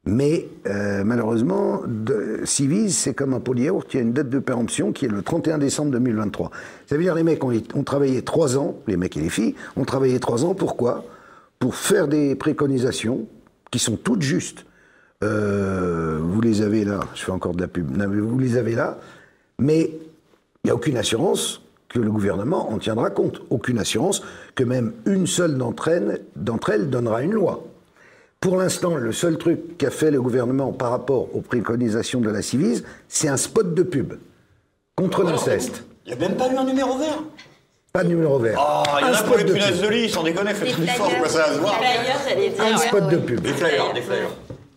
Mais 0.08 0.48
euh, 0.68 1.04
malheureusement, 1.04 1.82
de, 1.86 2.40
Civise, 2.46 2.98
c'est 2.98 3.14
comme 3.14 3.34
un 3.34 3.42
pot 3.42 3.54
de 3.54 3.62
yaourt, 3.62 3.94
il 3.94 3.98
y 3.98 4.00
a 4.00 4.04
une 4.04 4.14
date 4.14 4.30
de 4.30 4.40
péremption 4.40 4.94
qui 4.94 5.06
est 5.06 5.10
le 5.10 5.22
31 5.22 5.58
décembre 5.58 5.92
2023. 5.92 6.50
Ça 6.86 6.96
veut 6.96 7.04
dire 7.04 7.14
les 7.14 7.24
mecs 7.24 7.44
ont, 7.44 7.84
travaillé 7.84 8.22
trois 8.22 8.58
ans, 8.58 8.78
les 8.88 8.96
mecs 8.96 9.18
et 9.18 9.20
les 9.20 9.30
filles, 9.30 9.56
ont 9.76 9.84
travaillé 9.84 10.20
trois 10.20 10.46
ans, 10.46 10.54
pourquoi? 10.54 11.04
Pour 11.60 11.76
faire 11.76 12.08
des 12.08 12.36
préconisations 12.36 13.28
qui 13.70 13.80
sont 13.80 13.98
toutes 13.98 14.22
justes. 14.22 14.66
Euh, 15.24 16.20
vous 16.22 16.40
les 16.40 16.62
avez 16.62 16.86
là, 16.86 17.02
je 17.14 17.24
fais 17.24 17.32
encore 17.32 17.54
de 17.54 17.62
la 17.62 17.68
pub, 17.68 17.88
vous 17.90 18.40
les 18.40 18.56
avez 18.56 18.76
là, 18.76 19.00
mais 19.60 19.92
il 20.64 20.68
n'y 20.68 20.72
a 20.72 20.76
aucune 20.76 20.96
assurance 20.96 21.64
que 21.90 22.00
le 22.00 22.12
gouvernement 22.12 22.72
en 22.72 22.78
tiendra 22.78 23.10
compte. 23.10 23.42
Aucune 23.50 23.80
assurance 23.80 24.24
que 24.56 24.64
même 24.64 24.94
une 25.06 25.28
seule 25.28 25.58
d'entre 25.58 25.90
elles 25.90 26.90
donnera 26.90 27.24
une 27.24 27.34
loi. 27.34 27.64
Pour 28.40 28.58
l'instant, 28.58 28.96
le 28.96 29.12
seul 29.12 29.38
truc 29.38 29.78
qu'a 29.78 29.90
fait 29.90 30.12
le 30.12 30.22
gouvernement 30.22 30.72
par 30.72 30.92
rapport 30.92 31.36
aux 31.36 31.42
préconisations 31.42 32.22
de 32.22 32.30
la 32.30 32.42
Civise, 32.42 32.84
c'est 33.08 33.28
un 33.28 33.38
spot 33.38 33.74
de 33.74 33.84
pub 33.84 34.14
contre 34.96 35.24
l'inceste. 35.24 35.84
Il 36.06 36.16
n'y 36.16 36.24
a 36.24 36.28
même 36.28 36.38
pas 36.38 36.48
eu 36.52 36.56
un 36.56 36.64
numéro 36.64 36.98
vert. 36.98 37.24
Pas 37.92 38.04
de 38.04 38.10
numéro 38.10 38.38
vert. 38.38 38.60
Oh, 38.60 38.84
il 39.00 39.02
y 39.02 39.04
en 39.06 39.08
un 39.08 39.14
a 39.14 39.24
pour 39.24 39.38
les 39.38 39.42
spot 39.42 39.48
de 39.48 39.54
punaises 39.54 39.80
pub. 39.80 39.90
de 39.90 39.94
lit, 39.94 40.10
sans 40.10 40.24
déconner, 40.24 40.54
faites 40.54 40.76
plus 40.76 40.88
fort, 40.88 41.12
quoi, 41.18 41.30
ça 41.30 41.48
va 41.48 41.54
se 41.54 41.60
voir. 41.60 41.82
Un 42.60 42.78
spot 42.78 43.10
de 43.10 43.18
pub. 43.18 43.42
Des 43.42 43.54
flyers, 43.54 43.94
des 43.94 44.02
flyers. 44.02 44.30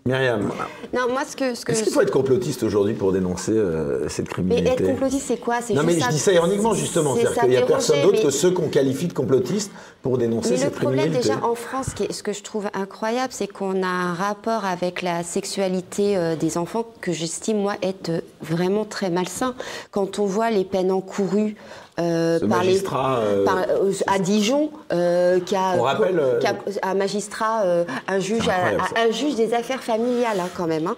Myriam, 0.07 0.51
Non, 0.95 1.09
moi, 1.11 1.23
ce 1.29 1.37
que. 1.37 1.55
Ce 1.55 1.65
que 1.65 1.73
est-ce 1.73 1.83
qu'il 1.83 1.93
faut 1.93 2.01
être 2.01 2.11
complotiste 2.11 2.63
aujourd'hui 2.63 2.95
pour 2.95 3.13
dénoncer 3.13 3.53
euh, 3.53 4.09
cette 4.09 4.27
Mais 4.29 4.33
criminalité 4.33 4.71
être 4.85 4.87
complotiste, 4.87 5.27
c'est 5.29 5.37
quoi? 5.37 5.57
C'est 5.61 5.75
Non, 5.75 5.83
mais 5.85 6.01
je 6.01 6.09
dis 6.09 6.19
ça- 6.19 6.33
ironiquement, 6.33 6.73
justement. 6.73 7.15
c'est 7.15 7.21
C'est-à-dire 7.23 7.41
qu'il 7.43 7.51
n'y 7.51 7.57
a 7.59 7.63
personne 7.67 8.01
d'autre 8.03 8.17
mais- 8.19 8.23
que 8.25 8.31
ceux 8.31 8.51
qu'on 8.51 8.69
qualifie 8.69 9.09
de 9.09 9.13
complotistes 9.13 9.71
pour 10.03 10.17
dénoncer 10.17 10.51
Mais 10.53 10.57
le 10.57 10.63
cette 10.63 10.75
problème 10.77 11.01
criminalité. 11.01 11.29
déjà 11.35 11.47
en 11.47 11.55
France, 11.55 11.89
ce 12.11 12.23
que 12.23 12.33
je 12.33 12.43
trouve 12.43 12.69
incroyable, 12.73 13.33
c'est 13.33 13.47
qu'on 13.47 13.83
a 13.83 13.87
un 13.87 14.15
rapport 14.15 14.65
avec 14.65 15.03
la 15.03 15.23
sexualité 15.23 16.17
euh, 16.17 16.35
des 16.35 16.57
enfants 16.57 16.87
que 17.03 17.13
j'estime 17.13 17.59
moi 17.61 17.75
être 17.83 18.09
euh, 18.09 18.21
vraiment 18.41 18.87
très 18.87 19.11
malsain. 19.11 19.55
Quand 19.91 20.19
on 20.19 20.25
voit 20.25 20.51
les 20.51 20.65
peines 20.65 20.91
encourues 20.93 21.57
euh, 22.01 22.39
par 22.41 22.49
magistrat, 22.59 23.21
les, 23.21 23.27
euh, 23.39 23.45
par- 23.45 23.59
euh, 23.59 23.93
à 24.07 24.19
Dijon, 24.19 24.71
qui 24.91 25.57
a, 25.57 25.75
On 25.79 25.83
rappelle, 25.83 26.21
qui 26.41 26.47
a- 26.47 26.55
un 26.89 26.95
magistrat, 26.95 27.63
un 28.09 28.19
juge, 28.21 28.49
un 28.49 29.11
des 29.37 29.55
affaires 29.55 29.83
familiales 29.83 30.41
hein, 30.41 30.49
quand 30.57 30.67
même, 30.67 30.87
hein, 30.87 30.97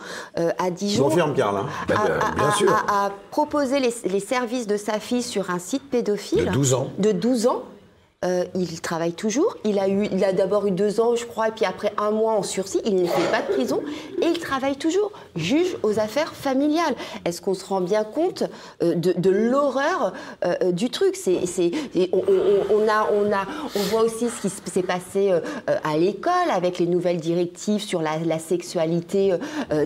à 0.58 0.70
Dijon 0.70 1.04
confirme, 1.04 1.34
Karl. 1.34 1.56
hein. 1.56 1.66
A, 1.90 2.34
bien 2.36 2.50
sûr. 2.52 2.72
proposé 3.30 3.80
les, 3.80 3.94
les 4.10 4.20
services 4.20 4.66
de 4.66 4.76
sa 4.76 4.98
fille 4.98 5.22
sur 5.22 5.50
un 5.50 5.58
site 5.58 5.88
pédophile. 5.90 6.46
De 6.46 6.50
12 6.50 6.74
ans. 6.74 6.88
De 6.98 7.12
12 7.12 7.46
ans. 7.46 7.62
Euh, 8.24 8.44
il 8.54 8.80
travaille 8.80 9.12
toujours. 9.14 9.56
Il 9.64 9.78
a, 9.78 9.84
a 10.26 10.32
d'abord 10.32 10.66
eu 10.66 10.70
deux 10.70 11.00
ans, 11.00 11.16
je 11.16 11.26
crois, 11.26 11.48
et 11.48 11.50
puis 11.50 11.64
après 11.64 11.92
un 11.98 12.10
mois 12.10 12.34
en 12.34 12.42
sursis. 12.42 12.80
Il 12.84 12.94
ne 12.96 13.06
fait 13.06 13.30
pas 13.30 13.42
de 13.42 13.52
prison. 13.52 13.80
Et 14.20 14.26
il 14.26 14.38
travaille 14.38 14.76
toujours. 14.76 15.10
Juge 15.34 15.76
aux 15.82 15.98
affaires 15.98 16.32
familiales. 16.34 16.94
Est-ce 17.24 17.40
qu'on 17.42 17.54
se 17.54 17.64
rend 17.64 17.80
bien 17.80 18.04
compte 18.04 18.44
euh, 18.82 18.94
de, 18.94 19.30
l'horreur 19.30 20.12
euh, 20.44 20.70
du 20.72 20.90
truc? 20.90 21.16
C'est, 21.16 21.40
on, 22.12 22.22
on- 22.70 22.88
a, 22.88 23.08
on, 23.12 23.32
a, 23.32 23.46
on 23.76 23.78
voit 23.90 24.02
aussi 24.02 24.28
ce 24.28 24.48
qui 24.48 24.70
s'est 24.70 24.82
passé 24.82 25.32
à 25.66 25.96
l'école 25.96 26.32
avec 26.52 26.78
les 26.78 26.86
nouvelles 26.86 27.20
directives 27.20 27.80
sur 27.80 28.02
la, 28.02 28.38
sexualité 28.38 29.34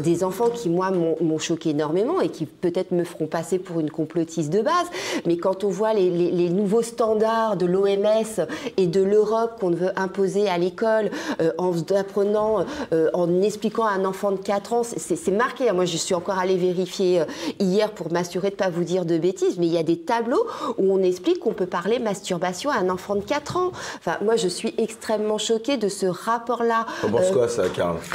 des 0.00 0.24
enfants 0.24 0.48
qui, 0.48 0.70
moi, 0.70 0.90
m'ont 0.90 1.38
choqué 1.38 1.70
énormément 1.70 2.20
et 2.20 2.28
qui 2.30 2.46
peut-être 2.46 2.90
me 2.92 3.04
feront 3.04 3.26
passer 3.26 3.58
pour 3.58 3.80
une 3.80 3.90
complotiste 3.90 4.50
de 4.50 4.60
base. 4.62 4.86
Mais 5.26 5.36
quand 5.36 5.64
on 5.64 5.68
voit 5.68 5.92
les 5.94 6.48
nouveaux 6.50 6.82
standards 6.82 7.56
de 7.56 7.66
l'OMS 7.66 8.25
l'URSS 8.26 8.40
et 8.76 8.86
de 8.86 9.02
l'Europe 9.02 9.58
qu'on 9.60 9.70
veut 9.70 9.90
imposer 9.96 10.48
à 10.48 10.58
l'école 10.58 11.10
euh, 11.40 11.52
en 11.58 11.72
apprenant, 11.96 12.64
euh, 12.92 13.08
en 13.14 13.42
expliquant 13.42 13.84
à 13.86 13.90
un 13.92 14.04
enfant 14.04 14.32
de 14.32 14.36
4 14.38 14.72
ans, 14.72 14.82
c'est 14.84 15.30
marqué. 15.30 15.70
Moi, 15.72 15.84
je 15.84 15.96
suis 15.96 16.14
encore 16.14 16.38
allée 16.38 16.56
vérifier 16.56 17.20
euh, 17.20 17.24
hier 17.60 17.90
pour 17.92 18.12
m'assurer 18.12 18.48
de 18.48 18.54
ne 18.54 18.58
pas 18.58 18.70
vous 18.70 18.84
dire 18.84 19.04
de 19.04 19.18
bêtises, 19.18 19.58
mais 19.58 19.66
il 19.66 19.72
y 19.72 19.78
a 19.78 19.82
des 19.82 19.98
tableaux 19.98 20.46
où 20.78 20.92
on 20.92 21.02
explique 21.02 21.40
qu'on 21.40 21.52
peut 21.52 21.66
parler 21.66 21.98
masturbation 21.98 22.70
à 22.70 22.76
un 22.76 22.90
enfant 22.90 23.14
de 23.16 23.20
4 23.22 23.56
ans. 23.56 23.70
Enfin, 23.98 24.16
moi, 24.24 24.36
je 24.36 24.48
suis 24.48 24.74
extrêmement 24.78 25.38
choquée 25.38 25.76
de 25.76 25.88
ce 25.88 26.06
rapport-là 26.06 26.86
euh, 27.04 27.08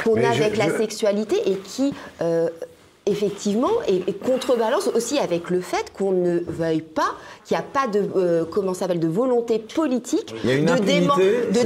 qu'on 0.04 0.16
a 0.16 0.32
je- 0.32 0.42
avec 0.42 0.56
la 0.56 0.76
sexualité 0.76 1.36
et 1.50 1.56
qui 1.56 1.92
euh, 2.20 2.48
effectivement 3.06 3.70
et, 3.88 3.96
et 4.06 4.12
contrebalance 4.12 4.88
aussi 4.94 5.18
avec 5.18 5.50
le 5.50 5.60
fait 5.60 5.92
qu'on 5.96 6.12
ne 6.12 6.38
veuille 6.46 6.82
pas 6.82 7.14
qu'il 7.44 7.56
n'y 7.56 7.60
a 7.62 7.66
pas 7.66 7.88
de 7.88 8.08
euh, 8.16 8.44
comment 8.48 8.74
s'appelle 8.74 9.00
de 9.00 9.08
volonté 9.08 9.58
politique 9.58 10.32
Il 10.44 10.50
y 10.50 10.52
a 10.52 10.56
une 10.56 10.66
de, 10.66 10.78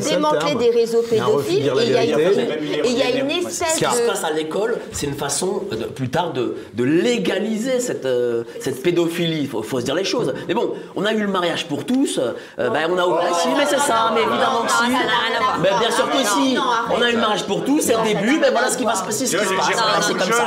démanteler 0.01 0.55
des 0.55 0.71
réseaux 0.71 1.03
pédophiles 1.03 1.67
et 1.67 1.85
il 1.85 1.93
y 1.93 1.97
a 1.97 2.05
une, 2.05 2.21
et 2.21 2.81
il 2.87 2.99
y 2.99 3.03
a 3.03 3.11
une 3.11 3.31
espèce 3.31 3.75
Ce 3.75 3.79
qui 3.79 3.85
se 3.85 4.07
passe 4.07 4.25
à 4.25 4.31
l'école, 4.31 4.79
c'est 4.93 5.07
une 5.07 5.15
façon, 5.15 5.65
de- 5.71 5.85
plus 5.85 6.09
tard, 6.09 6.33
de, 6.33 6.57
de 6.73 6.85
légaliser 6.85 7.81
cette, 7.81 8.07
euh, 8.07 8.45
cette 8.61 8.83
pédophilie. 8.83 9.41
Il 9.43 9.49
faut, 9.49 9.63
faut 9.63 9.81
se 9.81 9.85
dire 9.85 9.95
les 9.95 10.05
choses. 10.05 10.33
Mais 10.49 10.55
bon, 10.55 10.73
on 10.95 11.05
a 11.05 11.13
eu 11.13 11.21
le 11.21 11.29
mariage 11.29 11.67
pour 11.69 11.85
tous. 11.85 12.19
euh, 12.19 12.33
ben, 12.71 12.89
on 12.91 12.99
a 12.99 13.05
ah, 13.07 13.35
si, 13.43 13.49
mais 13.57 13.67
c'est 13.67 13.79
ça, 13.79 14.13
mais 14.15 14.23
évidemment 14.23 14.63
que 14.63 14.73
si. 14.73 14.91
voir. 14.91 15.59
Ben, 15.63 15.79
bien 15.79 15.91
sûr 15.91 16.11
que 16.11 16.19
si. 16.19 16.57
on 16.91 17.03
a 17.03 17.11
eu 17.11 17.13
le 17.13 17.21
mariage 17.21 17.45
pour 17.45 17.65
tous, 17.65 17.81
c'est 17.81 17.97
le 17.97 18.03
début. 18.03 18.39
Ben 18.41 18.51
voilà 18.51 18.71
ce 18.71 18.79
qui 18.79 18.85
va 18.85 18.95
se 18.95 19.05
passer, 19.05 19.27
ce 19.27 19.37
qui 19.37 19.45
se 19.45 19.55
passe. 19.55 19.69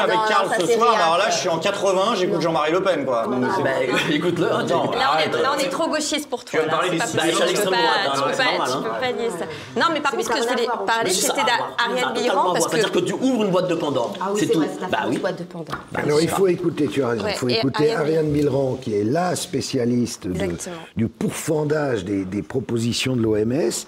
avec 0.04 0.68
ce 0.68 0.74
soir. 0.74 0.89
Alors 0.96 1.18
là 1.18 1.30
je 1.30 1.36
suis 1.38 1.50
en 1.50 1.60
80, 1.60 2.16
j'écoute 2.16 2.42
Jean-Marie 2.42 2.72
Le 2.72 2.82
Pen 2.84 3.06
quoi. 3.06 3.26
Donc, 3.28 3.44
c'est- 3.56 3.64
Ben, 3.64 3.90
écoute-le. 4.12 4.46
hein, 4.52 4.66
Là, 4.68 4.76
on 4.84 4.92
est, 4.94 4.98
arrête. 5.02 5.34
là, 5.42 5.52
on 5.56 5.60
est 5.60 5.70
trop 5.70 5.88
gauchiste 5.90 6.30
pour 6.30 6.44
toi. 6.46 6.60
vas 6.60 6.66
là, 6.66 6.72
parler 6.72 6.88
c'est 6.90 6.94
des 6.94 7.00
pas 7.00 7.06
possible, 7.06 7.22
Bah, 7.40 7.46
tu 7.48 7.54
peux 7.56 7.64
pas- 7.64 7.70
droite, 7.70 7.80
tu 8.14 8.20
hein, 8.20 8.24
peux 8.26 8.32
c'est 8.32 8.38
pas- 8.38 8.44
normal, 8.52 8.68
tu 8.68 8.74
hein. 8.74 8.82
peux 8.84 9.00
pas 9.00 9.12
nier 9.14 9.30
ça. 9.30 9.46
Non, 9.80 9.86
mais 9.94 10.02
par 10.02 10.12
contre, 10.12 10.24
ce 10.26 10.30
que 10.30 10.38
je 10.44 10.48
voulais 10.50 10.68
parler, 10.86 11.04
Mais 11.06 11.10
c'est 11.12 11.28
ça, 11.28 11.34
c'était 11.36 11.46
d'Ariane 11.48 12.14
Totalement 12.14 12.14
Biran, 12.22 12.54
parce 12.54 12.68
C'est-à-dire 12.70 12.92
que 12.92 13.00
tu 13.00 13.14
ouvres 13.14 13.44
une 13.46 13.52
boîte 13.52 13.68
de 13.70 13.76
Pandore. 13.76 14.14
ah 14.22 14.30
oui 14.34 14.40
c'est 14.40 14.48
tout. 14.48 14.60
vrai 14.60 14.70
c'est 14.74 14.82
la 14.82 14.88
Bah 14.88 14.98
fameuse 15.00 15.16
oui. 15.16 15.22
boîte 15.22 15.40
de 15.40 15.44
Pandore 15.44 15.76
Alors 15.96 16.22
il 16.22 16.30
faut 16.30 16.48
écouter, 16.48 16.88
tu 16.88 17.04
as 17.04 17.08
raison, 17.10 17.24
Ouais, 17.24 17.32
il 17.34 17.38
faut 17.38 17.50
et 17.50 17.54
écouter 17.54 17.92
Ariane- 17.92 18.02
Ariane 18.02 18.32
Bilran, 18.32 18.78
qui 18.82 18.94
est 18.96 19.04
la 19.04 19.36
spécialiste 19.36 20.28
de- 20.28 20.34
Exactement. 20.34 20.76
du 20.96 21.08
pourfendage 21.08 22.04
des, 22.06 22.26
des 22.26 22.42
propositions 22.42 23.16
de 23.16 23.22
l'OMS. 23.22 23.86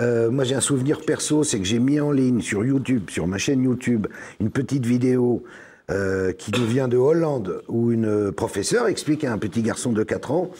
Euh, 0.00 0.30
moi 0.30 0.44
j'ai 0.44 0.54
un 0.54 0.60
souvenir 0.60 1.00
perso, 1.02 1.44
c'est 1.44 1.58
que 1.58 1.64
j'ai 1.66 1.78
mis 1.78 2.00
en 2.00 2.10
ligne 2.12 2.40
sur 2.40 2.64
YouTube, 2.64 3.10
sur 3.10 3.26
ma 3.26 3.36
chaîne 3.38 3.62
YouTube, 3.62 4.06
une 4.40 4.50
petite 4.50 4.86
vidéo 4.86 5.44
euh, 5.90 6.32
qui 6.32 6.52
nous 6.52 6.66
vient 6.66 6.88
de 6.88 6.96
Hollande, 6.96 7.62
où 7.68 7.90
une 7.92 8.32
professeure 8.32 8.86
explique 8.88 9.24
à 9.24 9.32
un 9.32 9.38
petit 9.38 9.62
garçon 9.62 9.92
de 9.92 10.02
4 10.02 10.30
ans 10.30 10.50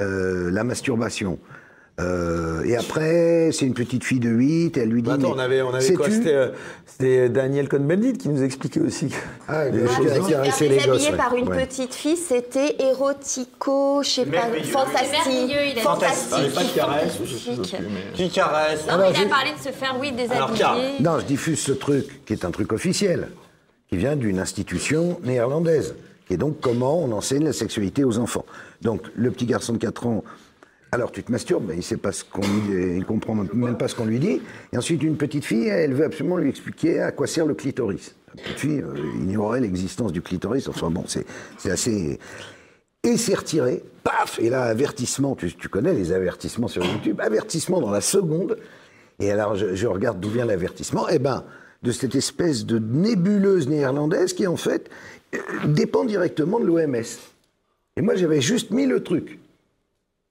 euh, 0.00 0.50
la 0.50 0.64
masturbation. 0.64 1.38
Euh, 2.00 2.64
et 2.64 2.76
après, 2.76 3.50
c'est 3.52 3.66
une 3.66 3.74
petite 3.74 4.02
fille 4.02 4.18
de 4.18 4.28
8, 4.28 4.76
elle 4.78 4.88
lui 4.88 5.00
dit... 5.00 5.08
Bah, 5.08 5.14
attends, 5.14 5.32
on 5.32 5.38
avait, 5.38 5.62
on 5.62 5.72
avait 5.72 5.92
quoi 5.94 6.10
C'était 6.10 6.34
euh, 6.34 6.48
c'était 6.86 7.28
Daniel 7.28 7.68
Cohn-Bendit 7.68 8.14
qui 8.14 8.28
nous 8.30 8.42
expliquait 8.42 8.80
aussi. 8.80 9.14
Ah, 9.46 9.66
Les 9.66 9.78
le 9.82 9.86
choses- 9.86 9.96
qui 10.56 10.68
les 10.68 10.78
gosses. 10.78 11.08
ouais. 11.08 11.16
par 11.16 11.36
une 11.36 11.48
Ouais. 11.48 11.64
petite 11.66 11.94
fille, 11.94 12.16
c'était 12.16 12.74
érotico, 12.82 14.02
je 14.02 14.08
sais 14.08 14.26
pas, 14.26 14.48
fantastique, 14.64 15.54
il 15.76 15.80
fantastique. 15.80 16.52
Pas 16.52 16.64
de 16.64 16.74
caresse. 16.74 17.18
Qui 18.14 18.28
caresse. 18.30 18.86
Non, 18.88 18.94
Alors, 18.94 19.10
mais 19.12 19.18
il 19.20 19.26
a 19.26 19.28
parlé 19.28 19.50
de 19.52 19.58
se 19.62 19.72
faire, 19.72 19.96
oui, 20.00 20.12
Alors, 20.30 20.52
Karl, 20.54 20.76
déshabiller. 20.80 21.00
Non, 21.04 21.20
je 21.20 21.24
diffuse 21.26 21.60
ce 21.60 21.72
truc 21.72 22.24
qui 22.26 22.32
est 22.32 22.44
un 22.44 22.50
truc 22.50 22.72
officiel, 22.72 23.28
qui 23.94 24.00
vient 24.00 24.16
d'une 24.16 24.40
institution 24.40 25.20
néerlandaise, 25.22 25.94
est 26.28 26.36
donc 26.36 26.60
comment 26.60 27.00
on 27.04 27.12
enseigne 27.12 27.44
la 27.44 27.52
sexualité 27.52 28.02
aux 28.02 28.18
enfants. 28.18 28.44
Donc, 28.82 29.02
le 29.14 29.30
petit 29.30 29.46
garçon 29.46 29.74
de 29.74 29.78
4 29.78 30.06
ans, 30.08 30.24
alors 30.90 31.12
tu 31.12 31.22
te 31.22 31.30
masturbes, 31.30 31.66
mais 31.68 31.76
il 31.76 31.82
sait 31.84 31.96
pas 31.96 32.10
ce 32.10 32.24
qu'on 32.24 32.42
il 32.42 33.04
comprend 33.04 33.36
même 33.36 33.78
pas 33.78 33.86
ce 33.86 33.94
qu'on 33.94 34.06
lui 34.06 34.18
dit. 34.18 34.40
Et 34.72 34.76
ensuite, 34.76 35.04
une 35.04 35.16
petite 35.16 35.44
fille, 35.44 35.68
elle 35.68 35.94
veut 35.94 36.04
absolument 36.04 36.38
lui 36.38 36.48
expliquer 36.48 37.02
à 37.02 37.12
quoi 37.12 37.28
sert 37.28 37.46
le 37.46 37.54
clitoris. 37.54 38.16
La 38.34 38.42
petite 38.42 38.58
fille 38.58 38.80
euh, 38.80 38.96
ignorait 39.20 39.60
l'existence 39.60 40.10
du 40.10 40.22
clitoris. 40.22 40.66
Enfin 40.66 40.90
bon, 40.90 41.04
c'est 41.06 41.70
assez. 41.70 42.18
Et 43.04 43.16
c'est 43.16 43.34
retiré, 43.34 43.84
paf 44.02 44.40
Et 44.40 44.50
là, 44.50 44.64
avertissement, 44.64 45.36
tu, 45.36 45.54
tu 45.54 45.68
connais 45.68 45.92
les 45.92 46.10
avertissements 46.10 46.68
sur 46.68 46.84
YouTube, 46.84 47.20
avertissement 47.20 47.80
dans 47.80 47.92
la 47.92 48.00
seconde. 48.00 48.56
Et 49.20 49.30
alors, 49.30 49.54
je, 49.54 49.76
je 49.76 49.86
regarde 49.86 50.18
d'où 50.18 50.30
vient 50.30 50.46
l'avertissement. 50.46 51.06
Eh 51.08 51.20
ben, 51.20 51.44
de 51.84 51.92
cette 51.92 52.14
espèce 52.14 52.64
de 52.64 52.78
nébuleuse 52.78 53.68
néerlandaise 53.68 54.32
qui, 54.32 54.46
en 54.46 54.56
fait, 54.56 54.90
euh, 55.34 55.38
dépend 55.66 56.04
directement 56.04 56.58
de 56.58 56.64
l'OMS. 56.64 57.04
Et 57.96 58.00
moi, 58.00 58.16
j'avais 58.16 58.40
juste 58.40 58.70
mis 58.70 58.86
le 58.86 59.02
truc. 59.02 59.38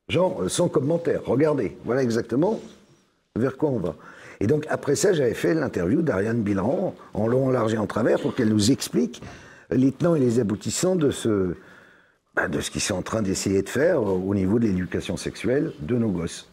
Genre, 0.10 0.44
euh, 0.44 0.50
sans 0.50 0.68
commentaire. 0.68 1.22
Regardez, 1.26 1.78
voilà 1.86 2.02
exactement 2.02 2.60
vers 3.36 3.56
quoi 3.56 3.70
on 3.70 3.78
va. 3.78 3.96
Et 4.40 4.48
donc, 4.48 4.66
après 4.68 4.96
ça, 4.96 5.14
j'avais 5.14 5.36
fait 5.36 5.54
l'interview 5.54 6.02
d'Ariane 6.02 6.42
Bilran, 6.42 6.96
en 7.14 7.28
long, 7.28 7.46
en 7.48 7.52
large 7.52 7.76
et 7.76 7.78
en 7.78 7.88
travers, 7.88 8.20
pour 8.20 8.34
qu'elle 8.34 8.50
nous 8.50 8.72
explique 8.72 9.22
les 9.70 9.92
tenants 9.92 10.16
et 10.16 10.20
les 10.20 10.40
aboutissants 10.40 10.96
de 10.96 11.12
ce, 11.12 11.56
bah, 12.36 12.48
de 12.48 12.60
ce 12.62 12.72
qu'ils 12.72 12.82
sont 12.82 12.96
en 12.96 13.04
train 13.04 13.22
d'essayer 13.22 13.62
de 13.62 13.70
faire 13.70 14.02
au 14.02 14.24
au 14.28 14.36
niveau 14.36 14.58
de 14.58 14.66
l'éducation 14.66 15.18
sexuelle 15.18 15.72
de 15.80 15.96
nos 15.96 16.10
gosses. 16.10 16.48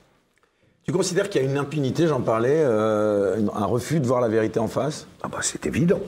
Tu 0.85 0.93
considères 0.93 1.28
qu'il 1.28 1.43
y 1.43 1.47
a 1.47 1.49
une 1.49 1.59
impunité, 1.59 2.07
j'en 2.07 2.20
parlais, 2.20 2.62
euh, 2.64 3.37
un 3.55 3.66
refus 3.66 4.01
de 4.01 4.07
voir 4.07 4.20
la 4.20 4.28
vérité 4.28 4.59
en 4.59 4.66
face? 4.66 5.07
Ah 5.22 5.28
bah, 5.28 5.39
c'est 5.43 5.66
évident. 5.66 6.01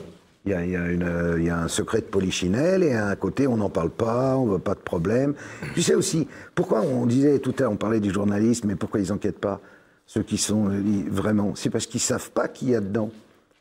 Euh, 0.48 1.36
il 1.38 1.44
y 1.44 1.50
a 1.50 1.58
un 1.58 1.68
secret 1.68 1.98
de 1.98 2.06
polichinelle 2.06 2.82
et 2.82 2.94
à 2.94 3.06
un 3.06 3.16
côté, 3.16 3.46
on 3.46 3.56
n'en 3.56 3.68
parle 3.68 3.90
pas, 3.90 4.36
on 4.36 4.46
veut 4.46 4.58
pas 4.58 4.74
de 4.74 4.80
problème. 4.80 5.34
Tu 5.74 5.82
sais 5.82 5.94
aussi, 5.94 6.26
pourquoi 6.54 6.80
on 6.80 7.06
disait 7.06 7.38
tout 7.38 7.54
à 7.58 7.62
l'heure, 7.62 7.72
on 7.72 7.76
parlait 7.76 8.00
du 8.00 8.10
journalisme, 8.10 8.68
mais 8.68 8.74
pourquoi 8.74 9.00
ils 9.00 9.12
enquêtent 9.12 9.38
pas 9.38 9.60
Ceux 10.06 10.22
qui 10.22 10.38
sont 10.38 10.68
euh, 10.68 10.82
vraiment, 11.08 11.52
c'est 11.54 11.70
parce 11.70 11.86
qu'ils 11.86 12.00
savent 12.00 12.30
pas 12.30 12.48
qui 12.48 12.70
y 12.70 12.74
a 12.74 12.80
dedans, 12.80 13.10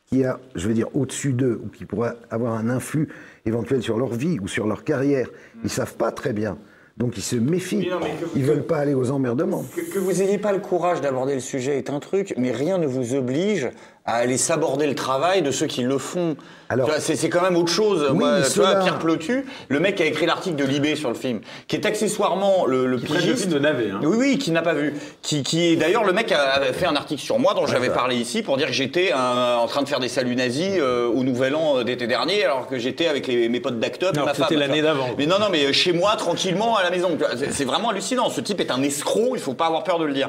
qui 0.06 0.18
y 0.18 0.24
a, 0.24 0.40
je 0.56 0.66
veux 0.66 0.74
dire, 0.74 0.88
au-dessus 0.96 1.34
d'eux, 1.34 1.60
ou 1.64 1.68
qui 1.68 1.84
pourrait 1.84 2.16
avoir 2.30 2.54
un 2.54 2.68
influx 2.68 3.08
éventuel 3.46 3.82
sur 3.82 3.96
leur 3.98 4.14
vie 4.14 4.40
ou 4.40 4.48
sur 4.48 4.66
leur 4.66 4.82
carrière. 4.82 5.28
Ils 5.62 5.70
savent 5.70 5.94
pas 5.94 6.10
très 6.10 6.32
bien. 6.32 6.58
Donc 6.96 7.16
ils 7.16 7.22
se 7.22 7.36
méfient. 7.36 7.88
Ils 8.36 8.44
veulent 8.44 8.66
pas 8.66 8.78
aller 8.78 8.94
aux 8.94 9.10
emmerdements. 9.10 9.64
Que, 9.74 9.80
que 9.80 9.98
vous 9.98 10.12
n'ayez 10.12 10.38
pas 10.38 10.52
le 10.52 10.60
courage 10.60 11.00
d'aborder 11.00 11.34
le 11.34 11.40
sujet 11.40 11.78
est 11.78 11.90
un 11.90 12.00
truc, 12.00 12.34
mais 12.36 12.52
rien 12.52 12.78
ne 12.78 12.86
vous 12.86 13.14
oblige 13.14 13.70
à 14.04 14.16
aller 14.16 14.36
s'aborder 14.36 14.86
le 14.88 14.96
travail 14.96 15.42
de 15.42 15.50
ceux 15.52 15.66
qui 15.66 15.82
le 15.82 15.96
font. 15.96 16.36
Alors- 16.68 16.90
c'est 16.98 17.14
c'est 17.14 17.28
quand 17.28 17.42
même 17.42 17.54
autre 17.56 17.70
chose. 17.70 18.08
Oui, 18.10 18.16
Moi, 18.18 18.38
tu 18.52 18.58
vois, 18.58 18.76
Pierre 18.76 18.98
Plotu, 18.98 19.44
le 19.68 19.78
mec 19.78 19.94
qui 19.94 20.02
a 20.02 20.06
écrit 20.06 20.26
l'article 20.26 20.56
de 20.56 20.64
Libé 20.64 20.96
sur 20.96 21.08
le 21.08 21.14
film, 21.14 21.40
qui 21.68 21.76
est 21.76 21.86
accessoirement 21.86 22.66
le, 22.66 22.86
le 22.86 22.96
le 22.96 22.98
pigiste. 23.02 23.48
de 23.48 23.58
Navet, 23.60 23.90
hein. 23.92 24.00
Oui, 24.02 24.16
oui, 24.18 24.38
qui 24.38 24.50
n'a 24.50 24.62
pas 24.62 24.74
vu. 24.74 24.94
Qui, 25.22 25.42
qui 25.44 25.68
est 25.68 25.76
d'ailleurs 25.76 26.02
le 26.02 26.12
mec 26.12 26.32
a 26.32 26.72
fait 26.72 26.86
un 26.86 26.96
article 26.96 27.20
sur 27.22 27.38
moi 27.38 27.54
dont 27.54 27.66
j'avais 27.66 27.90
parlé 27.90 28.16
ici 28.16 28.42
pour 28.42 28.56
dire 28.56 28.66
que 28.66 28.72
j'étais 28.72 29.12
en 29.12 29.66
train 29.68 29.82
de 29.82 29.88
faire 29.88 30.00
des 30.00 30.08
saluts 30.08 30.34
nazis 30.34 30.72
euh, 30.78 31.06
au 31.06 31.22
Nouvel 31.22 31.54
An 31.54 31.78
euh, 31.78 31.84
d'été 31.84 32.06
dernier, 32.08 32.44
alors 32.44 32.66
que 32.66 32.78
j'étais 32.78 33.06
avec 33.06 33.28
les- 33.28 33.48
mes 33.48 33.60
potes 33.60 33.78
d'Act 33.78 34.02
Up 34.02 34.14
c'était 34.34 34.56
l'année 34.56 34.82
d'avant. 34.82 35.10
Mais 35.16 35.26
non, 35.26 35.38
non, 35.38 35.46
mais 35.50 35.72
chez 35.72 35.92
moi, 35.92 36.16
tranquillement, 36.16 36.76
à 36.76 36.82
la 36.82 36.90
maison. 36.90 37.16
C'est 37.52 37.64
vraiment 37.64 37.90
hallucinant. 37.90 38.30
Ce 38.30 38.40
type 38.40 38.60
est 38.60 38.70
un 38.72 38.82
escroc, 38.82 39.34
il 39.36 39.40
faut 39.40 39.54
pas 39.54 39.66
avoir 39.66 39.84
peur 39.84 39.98
de 40.00 40.06
le 40.06 40.12
dire. 40.14 40.28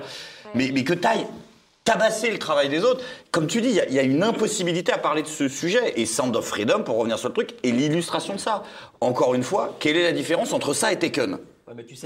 Mais, 0.53 0.69
mais 0.71 0.83
que 0.83 0.93
taille 0.93 1.25
tabasser 1.83 2.31
le 2.31 2.39
travail 2.39 2.69
des 2.69 2.83
autres. 2.83 3.01
Comme 3.31 3.47
tu 3.47 3.61
dis, 3.61 3.69
il 3.69 3.75
y 3.75 3.79
a- 3.81 3.85
il 3.87 3.93
y, 3.93 3.99
a 3.99 4.03
une 4.03 4.23
impossibilité 4.23 4.91
à 4.91 4.97
parler 4.97 5.21
de 5.21 5.27
ce 5.27 5.47
sujet. 5.47 5.93
Et 5.97 6.05
Sound 6.05 6.35
of 6.35 6.45
Freedom, 6.45 6.83
pour 6.83 6.97
revenir 6.97 7.19
sur 7.19 7.27
le 7.29 7.33
truc, 7.33 7.51
est 7.63 7.71
l'illustration 7.71 8.35
de 8.35 8.39
ça. 8.39 8.63
Encore 9.01 9.33
une 9.35 9.43
fois, 9.43 9.75
quelle 9.79 9.97
est 9.97 10.03
la 10.03 10.11
différence 10.13 10.53
entre 10.53 10.73
ça 10.73 10.91
et 10.93 10.99
Taken? 10.99 11.37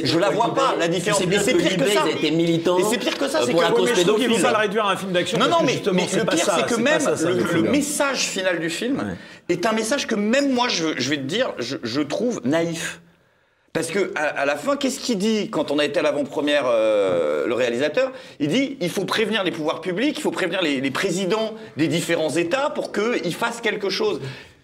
Je 0.01 0.17
la 0.19 0.29
vois 0.29 0.53
pas, 0.53 0.75
la 0.79 0.87
différence. 0.87 1.21
Tu 1.21 1.29
sais 1.31 1.39
c'est 1.39 1.53
que 1.53 1.57
pire 1.57 1.77
que 1.77 1.89
ça. 1.91 2.03
ils 2.05 2.11
étaient 2.17 2.31
militants 2.31 2.77
Et 2.77 2.83
c'est 2.83 2.97
pire 2.97 3.17
que 3.17 3.27
ça, 3.27 3.39
euh, 3.39 3.43
c'est 3.45 3.51
pour 3.51 3.59
que 3.59 3.65
la 3.65 3.71
moi, 3.71 3.79
cause 3.79 3.89
je 3.89 3.93
trouve 3.95 4.03
pédophile. 4.05 4.27
qu'il 4.29 4.35
faut 4.37 4.41
pas 4.43 4.51
le 4.51 4.57
réduire 4.57 4.85
à 4.85 4.91
un 4.91 4.95
film 4.95 5.11
d'action. 5.11 5.37
non, 5.39 5.49
non, 5.49 5.57
mais, 5.65 5.81
mais 5.93 6.07
le 6.13 6.25
pire, 6.25 6.49
c'est 6.55 6.65
que 6.73 6.79
même 6.79 6.93
pas 6.93 6.99
ça, 6.99 7.17
ça, 7.17 7.29
le, 7.29 7.61
message 7.63 8.27
final 8.27 8.59
du 8.59 8.69
film 8.69 9.17
est 9.49 9.65
un 9.65 9.73
message 9.73 10.07
que 10.07 10.15
même 10.15 10.53
moi, 10.53 10.67
je, 10.69 10.87
je 10.97 11.09
vais 11.09 11.17
te 11.17 11.23
dire, 11.23 11.53
je, 11.57 11.77
je 11.83 12.01
trouve 12.01 12.39
naïf. 12.45 13.01
Parce 13.77 13.91
que 13.91 14.11
à, 14.15 14.47
la 14.47 14.55
fin, 14.55 14.75
qu'est-ce 14.75 14.99
qu'il 14.99 15.19
dit 15.19 15.51
quand 15.51 15.69
on 15.69 15.77
a 15.77 15.85
été 15.85 15.99
à 15.99 16.01
l'avant-première, 16.01 16.63
euh, 16.65 17.45
le 17.45 17.53
réalisateur? 17.53 18.11
Il 18.39 18.47
dit 18.47 18.75
il 18.81 18.89
faut 18.89 19.05
prévenir 19.05 19.43
les 19.43 19.51
pouvoirs 19.51 19.81
publics, 19.81 20.17
il 20.17 20.21
faut 20.23 20.31
prévenir 20.31 20.63
les, 20.63 20.81
les 20.81 20.89
présidents 20.89 21.53
des 21.77 21.87
différents 21.87 22.31
États 22.31 22.71
pour 22.71 22.91
qu'ils 22.91 23.35
fassent 23.35 23.61
quelque 23.61 23.91
chose. 23.91 24.19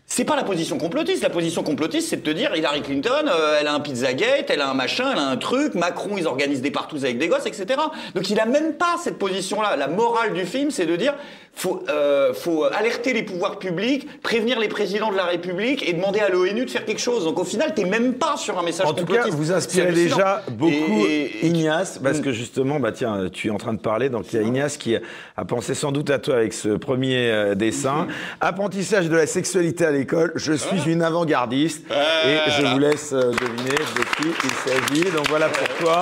C'est 0.08 0.26
pas 0.26 0.36
la 0.36 0.44
position 0.44 0.78
complotiste. 0.78 1.24
La 1.24 1.30
position 1.30 1.64
complotiste, 1.64 2.10
c'est 2.10 2.18
de 2.18 2.22
te 2.22 2.30
dire 2.30 2.56
Hillary 2.56 2.82
Clinton, 2.82 3.26
euh, 3.28 3.58
elle 3.60 3.68
a 3.68 3.74
un 3.74 3.80
Pizzagate, 3.80 4.50
elle 4.50 4.62
a 4.62 4.70
un 4.70 4.74
machin, 4.74 5.12
elle 5.12 5.20
a 5.20 5.28
un 5.28 5.38
truc. 5.38 5.76
Macron, 5.76 6.18
ils 6.18 6.28
organisent 6.28 6.62
des 6.62 6.72
partous 6.72 7.04
avec 7.04 7.18
des 7.18 7.28
gosses, 7.28 7.46
etc. 7.46 7.80
Donc 8.14 8.30
il 8.30 8.40
a 8.40 8.46
même 8.46 8.74
pas 8.74 8.98
cette 9.02 9.18
position-là. 9.18 9.76
La 9.76 9.88
morale 9.88 10.34
du 10.34 10.46
film, 10.46 10.72
c'est 10.72 10.86
de 10.86 10.96
dire 10.96 11.16
faut, 11.56 11.84
euh, 11.90 12.34
faut 12.34 12.64
alerter 12.64 13.14
les 13.14 13.24
pouvoirs 13.24 13.60
publics, 13.60 14.08
prévenir 14.22 14.60
les 14.60 14.68
présidents 14.68 15.12
de 15.12 15.16
la 15.18 15.26
République 15.26 15.88
et 15.88 15.94
demander 15.94 16.20
à 16.20 16.30
l'ONU 16.30 16.66
de 16.66 16.70
faire 16.70 16.84
quelque 16.84 17.00
chose. 17.02 17.24
Donc 17.26 17.40
au 17.40 17.44
final, 17.44 17.74
t'es 17.76 17.86
même 17.86 18.16
pas 18.16 18.38
sur 18.38 18.58
un 18.58 18.64
message 18.64 18.88
En 18.88 18.94
tout 18.94 19.06
cas, 19.06 19.26
vous 19.30 19.52
inspirez 19.52 19.92
déjà 19.92 20.42
beaucoup 20.52 21.06
Et- 21.08 21.32
et- 21.44 21.48
Ignace, 21.48 22.00
parce 22.04 22.20
que 22.22 22.32
justement, 22.32 22.80
bah 22.80 22.92
tiens, 22.92 23.30
tu 23.32 23.48
es 23.48 23.52
en 23.52 23.58
train 23.58 23.74
de 23.74 23.80
parler, 23.80 24.10
donc 24.10 24.34
il 24.34 24.40
y 24.42 24.44
a 24.44 24.46
Ignace 24.48 24.78
qui 24.78 24.96
a 24.96 25.46
pensé 25.46 25.76
sans 25.76 25.92
doute 25.92 26.10
à 26.10 26.18
toi 26.20 26.36
avec 26.36 26.54
ce 26.54 26.70
premier 26.70 27.30
euh, 27.32 27.56
dessin. 27.56 28.08
Apprentissage 28.42 29.08
de 29.10 29.16
la 29.16 29.28
sexualité 29.28 29.86
à 29.86 29.92
l'école, 29.92 30.32
je 30.36 30.54
suis 30.54 30.82
une 30.92 31.02
avant-gardiste, 31.04 31.84
et 31.92 32.52
je 32.52 32.66
vous 32.66 32.80
laisse 32.80 33.14
euh, 33.14 33.32
deviner 33.32 33.78
de 33.78 34.04
qui 34.22 34.30
il 34.44 34.72
s'agit. 34.72 35.12
Donc 35.16 35.30
voilà 35.30 35.50
pour 35.50 35.68
toi. 35.78 36.02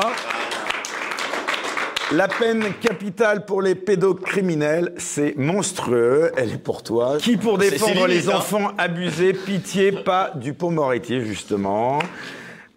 La 2.14 2.28
peine 2.28 2.66
capitale 2.82 3.45
pour 3.45 3.62
les 3.62 3.74
pédocriminels, 3.74 4.93
c'est 4.97 5.38
monstrueux. 5.38 6.32
Elle 6.36 6.51
est 6.51 6.57
pour 6.57 6.84
toi. 6.84 7.16
Qui 7.18 7.38
pour 7.38 7.57
défendre 7.57 8.05
les 8.05 8.28
hein. 8.30 8.36
enfants 8.36 8.72
abusés, 8.78 9.32
pitié, 9.32 9.93
pas 9.93 10.32
du 10.36 10.53
pont 10.53 10.72
Moretti, 10.72 11.22
justement. 11.22 11.99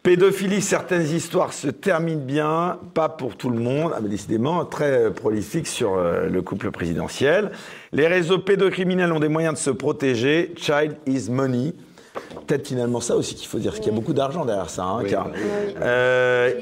Pédophilie, 0.05 0.63
certaines 0.63 1.11
histoires 1.11 1.53
se 1.53 1.67
terminent 1.67 2.25
bien, 2.25 2.79
pas 2.93 3.09
pour 3.09 3.37
tout 3.37 3.51
le 3.51 3.59
monde. 3.59 3.93
Ah, 3.97 4.01
mais 4.01 4.09
décidément, 4.09 4.65
très 4.67 5.07
euh, 5.07 5.11
prolifique 5.11 5.67
sur 5.67 5.95
euh, 5.95 6.29
le 6.29 6.43
couple 6.43 6.71
présidentiel. 6.71 7.51
Les 7.91 8.07
réseaux 8.07 8.39
pédocriminels 8.39 9.11
ont 9.13 9.21
des 9.21 9.29
moyens 9.29 9.55
de 9.55 9.59
se 9.59 9.71
protéger. 9.71 10.55
Child 10.57 10.95
is 11.07 11.29
money. 11.29 11.73
Peut-être 12.47 12.69
finalement 12.69 13.01
ça 13.01 13.17
aussi 13.17 13.35
qu'il 13.35 13.49
faut 13.49 13.59
dire, 13.59 13.75
qu'il 13.75 13.87
y 13.87 13.91
a 13.91 13.93
beaucoup 13.93 14.13
d'argent 14.13 14.45
derrière 14.45 14.71
ça. 14.71 14.85
hein, 14.85 15.03
car, 15.09 15.29
euh, 15.81 16.53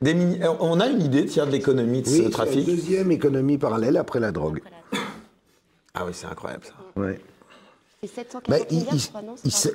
des 0.00 0.14
mini- 0.14 0.42
euh, 0.42 0.52
on 0.60 0.80
a 0.80 0.86
une 0.86 1.02
idée 1.02 1.26
tiens, 1.26 1.46
de 1.46 1.50
l'économie 1.52 2.02
de 2.02 2.06
Oui, 2.08 2.12
ce 2.12 2.16
c'est 2.18 2.24
la 2.24 2.30
trafic 2.30 2.64
deuxième 2.66 3.10
économie 3.12 3.58
parallèle 3.58 3.96
après 3.96 4.20
la 4.20 4.32
drogue. 4.32 4.60
Ah 5.94 6.04
oui, 6.06 6.12
c'est 6.14 6.26
incroyable 6.26 6.64
ça. 6.64 6.72
Ouais. 7.00 7.20
C'est 8.02 8.08
740 8.14 8.48
Bah, 8.48 8.56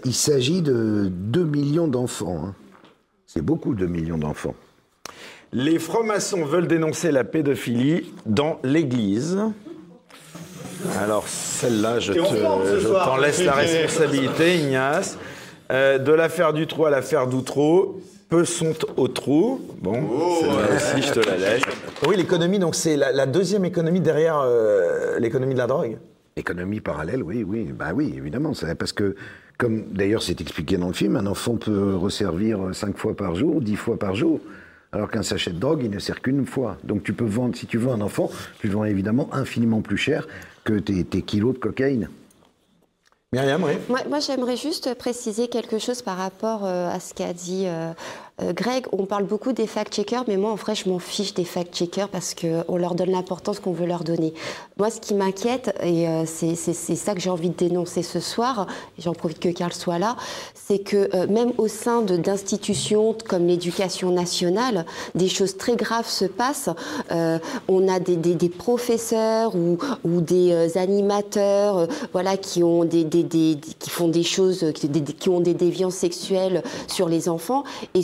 il 0.05 0.13
s'agit 0.15 0.61
de 0.61 1.09
2 1.11 1.43
millions 1.43 1.87
d'enfants. 1.87 2.41
hein. 2.47 2.55
C'est 3.27 3.41
beaucoup, 3.41 3.75
2 3.75 3.85
millions 3.85 4.17
d'enfants. 4.17 4.55
Les 5.51 5.77
francs-maçons 5.77 6.43
veulent 6.45 6.67
dénoncer 6.67 7.11
la 7.11 7.23
pédophilie 7.23 8.13
dans 8.25 8.59
l'Église. 8.63 9.37
Alors 10.99 11.27
celle-là, 11.27 11.99
je 11.99 12.13
T'es 12.13 12.19
en 12.19 12.25
te- 12.31 13.05
t'en 13.05 13.17
laisse 13.17 13.43
la 13.43 13.53
responsabilité, 13.53 14.57
Ignace. 14.59 15.17
Euh, 15.71 15.97
de 15.97 16.11
l'affaire 16.11 16.53
du 16.53 16.67
à 16.85 16.89
l'affaire 16.89 17.27
d'Outreau, 17.27 17.99
peu 18.29 18.45
sont 18.45 18.73
au 18.97 19.07
trou. 19.07 19.61
Bon, 19.81 20.01
Oh, 20.11 20.41
aussi, 20.75 21.01
je 21.01 21.13
te 21.13 21.19
la 21.19 21.37
laisse. 21.37 21.63
Oui, 22.07 22.17
l'économie, 22.17 22.59
donc 22.59 22.75
c'est 22.75 22.97
la, 22.97 23.11
la 23.11 23.25
deuxième 23.25 23.65
économie 23.65 23.99
derrière 23.99 24.39
euh, 24.43 25.19
l'économie 25.19 25.53
de 25.53 25.59
la 25.59 25.67
drogue. 25.67 25.97
Économie 26.35 26.81
parallèle, 26.81 27.23
oui, 27.23 27.43
oui, 27.47 27.63
bah 27.71 27.91
oui, 27.95 28.13
évidemment. 28.17 28.53
c'est 28.53 28.75
Parce 28.75 28.91
que, 28.91 29.15
comme 29.57 29.85
d'ailleurs 29.93 30.21
c'est 30.21 30.41
expliqué 30.41 30.75
dans 30.77 30.87
le 30.87 30.93
film, 30.93 31.15
un 31.15 31.27
enfant 31.27 31.55
peut 31.55 31.95
resservir 31.95 32.59
5 32.73 32.97
fois 32.97 33.15
par 33.15 33.35
jour, 33.35 33.61
10 33.61 33.75
fois 33.77 33.97
par 33.97 34.15
jour. 34.15 34.41
Alors 34.91 35.09
qu'un 35.09 35.23
sachet 35.23 35.51
de 35.51 35.59
drogue, 35.59 35.81
il 35.83 35.89
ne 35.91 35.99
sert 35.99 36.21
qu'une 36.21 36.45
fois. 36.45 36.77
Donc 36.83 37.03
tu 37.03 37.13
peux 37.13 37.25
vendre, 37.25 37.55
si 37.55 37.67
tu 37.67 37.77
vends 37.77 37.93
un 37.93 38.01
enfant, 38.01 38.29
tu 38.59 38.67
le 38.67 38.73
vends 38.73 38.85
évidemment 38.85 39.29
infiniment 39.33 39.81
plus 39.81 39.97
cher 39.97 40.27
que 40.63 40.73
tes, 40.73 41.03
tes 41.03 41.21
kilos 41.21 41.53
de 41.53 41.59
cocaïne. 41.59 42.09
Moi, 43.89 44.19
j'aimerais 44.19 44.57
juste 44.57 44.93
préciser 44.95 45.47
quelque 45.47 45.79
chose 45.79 46.01
par 46.01 46.17
rapport 46.17 46.65
euh, 46.65 46.89
à 46.89 46.99
ce 46.99 47.13
qu'a 47.13 47.33
dit 47.33 47.63
euh, 47.65 47.91
euh, 48.41 48.53
Greg. 48.53 48.85
On 48.91 49.05
parle 49.05 49.23
beaucoup 49.23 49.53
des 49.53 49.67
fact-checkers, 49.67 50.25
mais 50.27 50.37
moi, 50.37 50.51
en 50.51 50.55
vrai, 50.55 50.75
je 50.75 50.89
m'en 50.89 50.99
fiche 50.99 51.33
des 51.33 51.45
fact-checkers 51.45 52.09
parce 52.09 52.35
qu'on 52.35 52.77
leur 52.77 52.95
donne 52.95 53.11
l'importance 53.11 53.59
qu'on 53.59 53.71
veut 53.71 53.85
leur 53.85 54.03
donner. 54.03 54.33
Moi, 54.77 54.89
ce 54.89 54.99
qui 54.99 55.13
m'inquiète, 55.13 55.73
et 55.81 56.07
euh, 56.07 56.25
c'est 56.25 56.55
ça 56.55 57.13
que 57.13 57.21
j'ai 57.21 57.29
envie 57.29 57.49
de 57.49 57.55
dénoncer 57.55 58.03
ce 58.03 58.19
soir, 58.19 58.67
j'en 58.99 59.13
profite 59.13 59.39
que 59.39 59.49
Karl 59.49 59.71
soit 59.71 59.99
là, 59.99 60.17
c'est 60.53 60.79
que 60.79 61.09
euh, 61.15 61.27
même 61.27 61.53
au 61.57 61.67
sein 61.67 62.01
d'institutions 62.01 63.15
comme 63.27 63.47
l'éducation 63.47 64.11
nationale, 64.11 64.85
des 65.15 65.29
choses 65.29 65.57
très 65.57 65.75
graves 65.75 66.09
se 66.09 66.25
passent. 66.25 66.69
Euh, 67.11 67.39
on 67.67 67.87
a 67.87 67.99
des, 67.99 68.49
professeurs 68.49 69.53
ou, 69.55 69.77
des 70.21 70.77
animateurs 70.77 71.87
voilà, 72.11 72.37
qui, 72.37 72.63
ont 72.63 72.83
des, 72.83 73.03
des- 73.03 73.57
font 73.87 74.07
des 74.07 74.23
choses, 74.23 74.65
qui, 74.73 75.29
ont 75.29 75.39
des 75.39 75.53
déviances 75.53 75.95
sexuelles 75.95 76.63
sur 76.87 77.07
les 77.07 77.29
enfants. 77.29 77.63
Et 77.93 78.01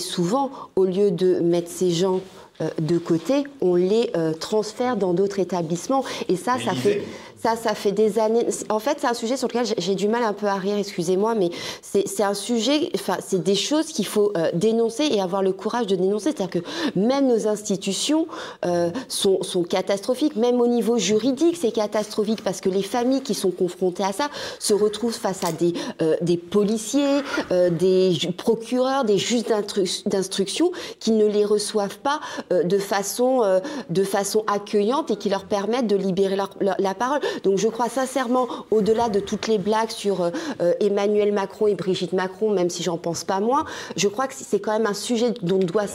au 0.75 0.85
lieu 0.85 1.11
de 1.11 1.39
mettre 1.39 1.69
ces 1.69 1.91
gens 1.91 2.21
euh, 2.61 2.69
de 2.79 2.97
côté, 2.97 3.43
on 3.61 3.75
les 3.75 4.11
euh, 4.15 4.33
transfère 4.33 4.97
dans 4.97 5.13
d'autres 5.13 5.39
établissements. 5.39 6.03
Et 6.29 6.35
ça, 6.35 6.57
ça 6.63 6.73
fait... 6.73 7.03
Ça, 7.41 7.55
ça 7.55 7.73
fait 7.73 7.91
des 7.91 8.19
années. 8.19 8.45
En 8.69 8.77
fait, 8.79 8.97
c'est 8.99 9.07
un 9.07 9.15
sujet 9.15 9.35
sur 9.35 9.47
lequel 9.47 9.65
j'ai- 9.77 9.95
du 9.95 10.07
mal 10.07 10.23
un 10.23 10.33
peu 10.33 10.45
à 10.45 10.55
rire, 10.55 10.77
excusez-moi, 10.77 11.33
mais 11.33 11.49
c'est 11.81 12.21
un 12.23 12.33
sujet, 12.35 12.91
enfin, 12.95 13.17
c'est 13.25 13.41
des 13.43 13.55
choses 13.55 13.87
qu'il 13.87 14.05
faut 14.05 14.31
euh, 14.37 14.51
dénoncer 14.53 15.05
et 15.11 15.19
avoir 15.19 15.41
le 15.41 15.51
courage 15.51 15.87
de 15.87 15.95
dénoncer. 15.95 16.33
C'est-à-dire 16.35 16.61
que 16.61 16.99
même 16.99 17.27
nos 17.27 17.47
institutions 17.47 18.27
euh, 18.65 18.91
sont, 19.07 19.41
sont 19.41 19.63
catastrophiques, 19.63 20.35
même 20.35 20.61
au 20.61 20.67
niveau 20.67 20.97
juridique, 20.99 21.57
c'est 21.59 21.71
catastrophique 21.71 22.43
parce 22.43 22.61
que 22.61 22.69
les 22.69 22.83
familles 22.83 23.21
qui 23.21 23.33
sont 23.33 23.49
confrontées 23.51 24.03
à 24.03 24.11
ça 24.13 24.29
se 24.59 24.73
retrouvent 24.75 25.11
face 25.17 25.43
à 25.43 25.51
des, 25.51 25.73
euh, 26.01 26.15
des 26.21 26.37
policiers, 26.37 27.21
euh, 27.51 27.69
des 27.71 28.15
procureurs, 28.37 29.03
des 29.03 29.17
juges 29.17 29.43
d'instru- 29.45 30.03
d'instruction 30.07 30.71
qui 30.99 31.11
ne 31.11 31.25
les 31.25 31.43
reçoivent 31.45 31.97
pas 31.99 32.19
euh, 32.53 32.63
de, 32.63 32.77
façon, 32.77 33.41
euh, 33.43 33.59
de 33.89 34.03
façon 34.03 34.43
accueillante 34.47 35.09
et 35.09 35.15
qui 35.15 35.29
leur 35.29 35.45
permettent 35.45 35.87
de 35.87 35.95
libérer 35.95 36.35
leur- 36.35 36.51
leur- 36.59 36.75
la 36.77 36.93
parole. 36.93 37.19
Donc 37.43 37.57
je 37.57 37.67
crois 37.67 37.89
sincèrement, 37.89 38.47
au-delà 38.71 39.09
de 39.09 39.19
toutes 39.19 39.47
les 39.47 39.57
blagues 39.57 39.89
sur 39.89 40.21
euh, 40.21 40.29
euh, 40.61 40.73
Emmanuel 40.79 41.31
Macron 41.33 41.67
et 41.67 41.75
Brigitte 41.75 42.13
Macron, 42.13 42.51
même 42.51 42.69
si 42.69 42.83
j'en 42.83 42.97
pense 42.97 43.23
pas 43.23 43.39
moins, 43.39 43.65
je 43.95 44.07
crois 44.07 44.27
que 44.27 44.33
c'est 44.35 44.59
quand 44.59 44.71
même 44.73 44.85
un 44.85 44.93
sujet 44.93 45.31
dont 45.41 45.55
on 45.55 45.59
doit 45.59 45.87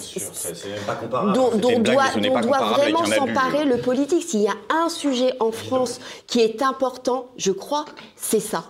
dont, 1.34 1.50
blague, 1.80 1.94
doit, 1.94 2.02
dont 2.28 2.34
doit 2.42 2.58
vraiment 2.74 3.00
s'emparer 3.26 3.64
le 3.64 3.78
politique. 3.78 4.22
S'il 4.28 4.40
y 4.42 4.48
a 4.48 4.54
un 4.70 4.88
sujet 4.88 5.32
en 5.40 5.52
France 5.52 6.00
qui 6.26 6.40
est 6.40 6.62
important, 6.62 7.28
je 7.36 7.52
crois, 7.52 7.84
c'est 8.16 8.40
ça. 8.40 8.64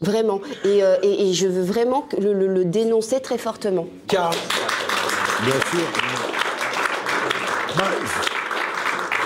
Vraiment. 0.00 0.40
Et, 0.64 0.82
euh, 0.82 0.96
et- 1.02 1.28
et 1.28 1.34
je 1.34 1.46
veux 1.46 1.62
vraiment 1.62 2.06
le, 2.18 2.32
le- 2.32 2.46
le 2.46 2.64
dénoncer 2.64 3.20
très 3.20 3.36
fortement. 3.38 3.86
Karl. 4.08 4.34
Bien 5.44 5.52
sûr. 5.70 5.86
Bah, 7.76 7.84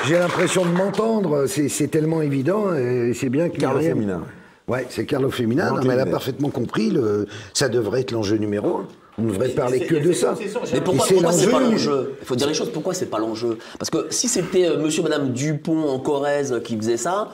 J'ai 0.07 0.19
l'impression 0.19 0.65
de 0.65 0.71
m'entendre, 0.71 1.47
c'est 1.47 1.89
tellement 1.89 2.23
évident, 2.23 2.75
et 2.75 3.13
c'est 3.15 3.29
bien 3.29 3.49
que 3.49 3.59
Carlo 3.59 3.81
Féminin. 3.81 4.23
Ouais, 4.67 4.87
c'est 4.89 5.05
Carlo 5.05 5.31
Féminin, 5.31 5.73
non, 5.75 5.83
mais 5.85 5.93
elle 5.93 6.01
a 6.01 6.07
parfaitement 6.07 6.49
compris, 6.49 6.91
le, 6.91 7.27
ça 7.53 7.69
devrait 7.69 8.01
être 8.01 8.13
l'enjeu 8.13 8.37
numéro 8.37 8.79
un. 8.79 8.89
On 9.19 9.23
ne 9.23 9.29
devrait 9.29 9.51
parler 9.51 9.81
que 9.81 9.95
de 9.95 10.13
ça. 10.13 10.35
Mais 10.73 10.81
pourquoi, 10.81 11.07
c'est 11.07 11.15
pourquoi 11.15 11.33
c'est 11.33 11.51
pas 11.51 11.61
l'enjeu. 11.61 12.17
Il 12.21 12.27
faut 12.27 12.35
dire 12.35 12.49
les 12.49 12.55
choses, 12.55 12.71
pourquoi 12.73 12.95
c'est 12.95 13.07
pas 13.07 13.19
l'enjeu? 13.19 13.59
Parce 13.79 13.91
que 13.91 14.07
si 14.11 14.27
c'était 14.27 14.67
euh, 14.67 14.79
monsieur, 14.79 15.03
madame 15.03 15.31
Dupont 15.33 15.89
en 15.89 16.01
Corrèze 16.01 16.61
qui 16.65 16.77
faisait 16.77 16.97
ça, 16.97 17.31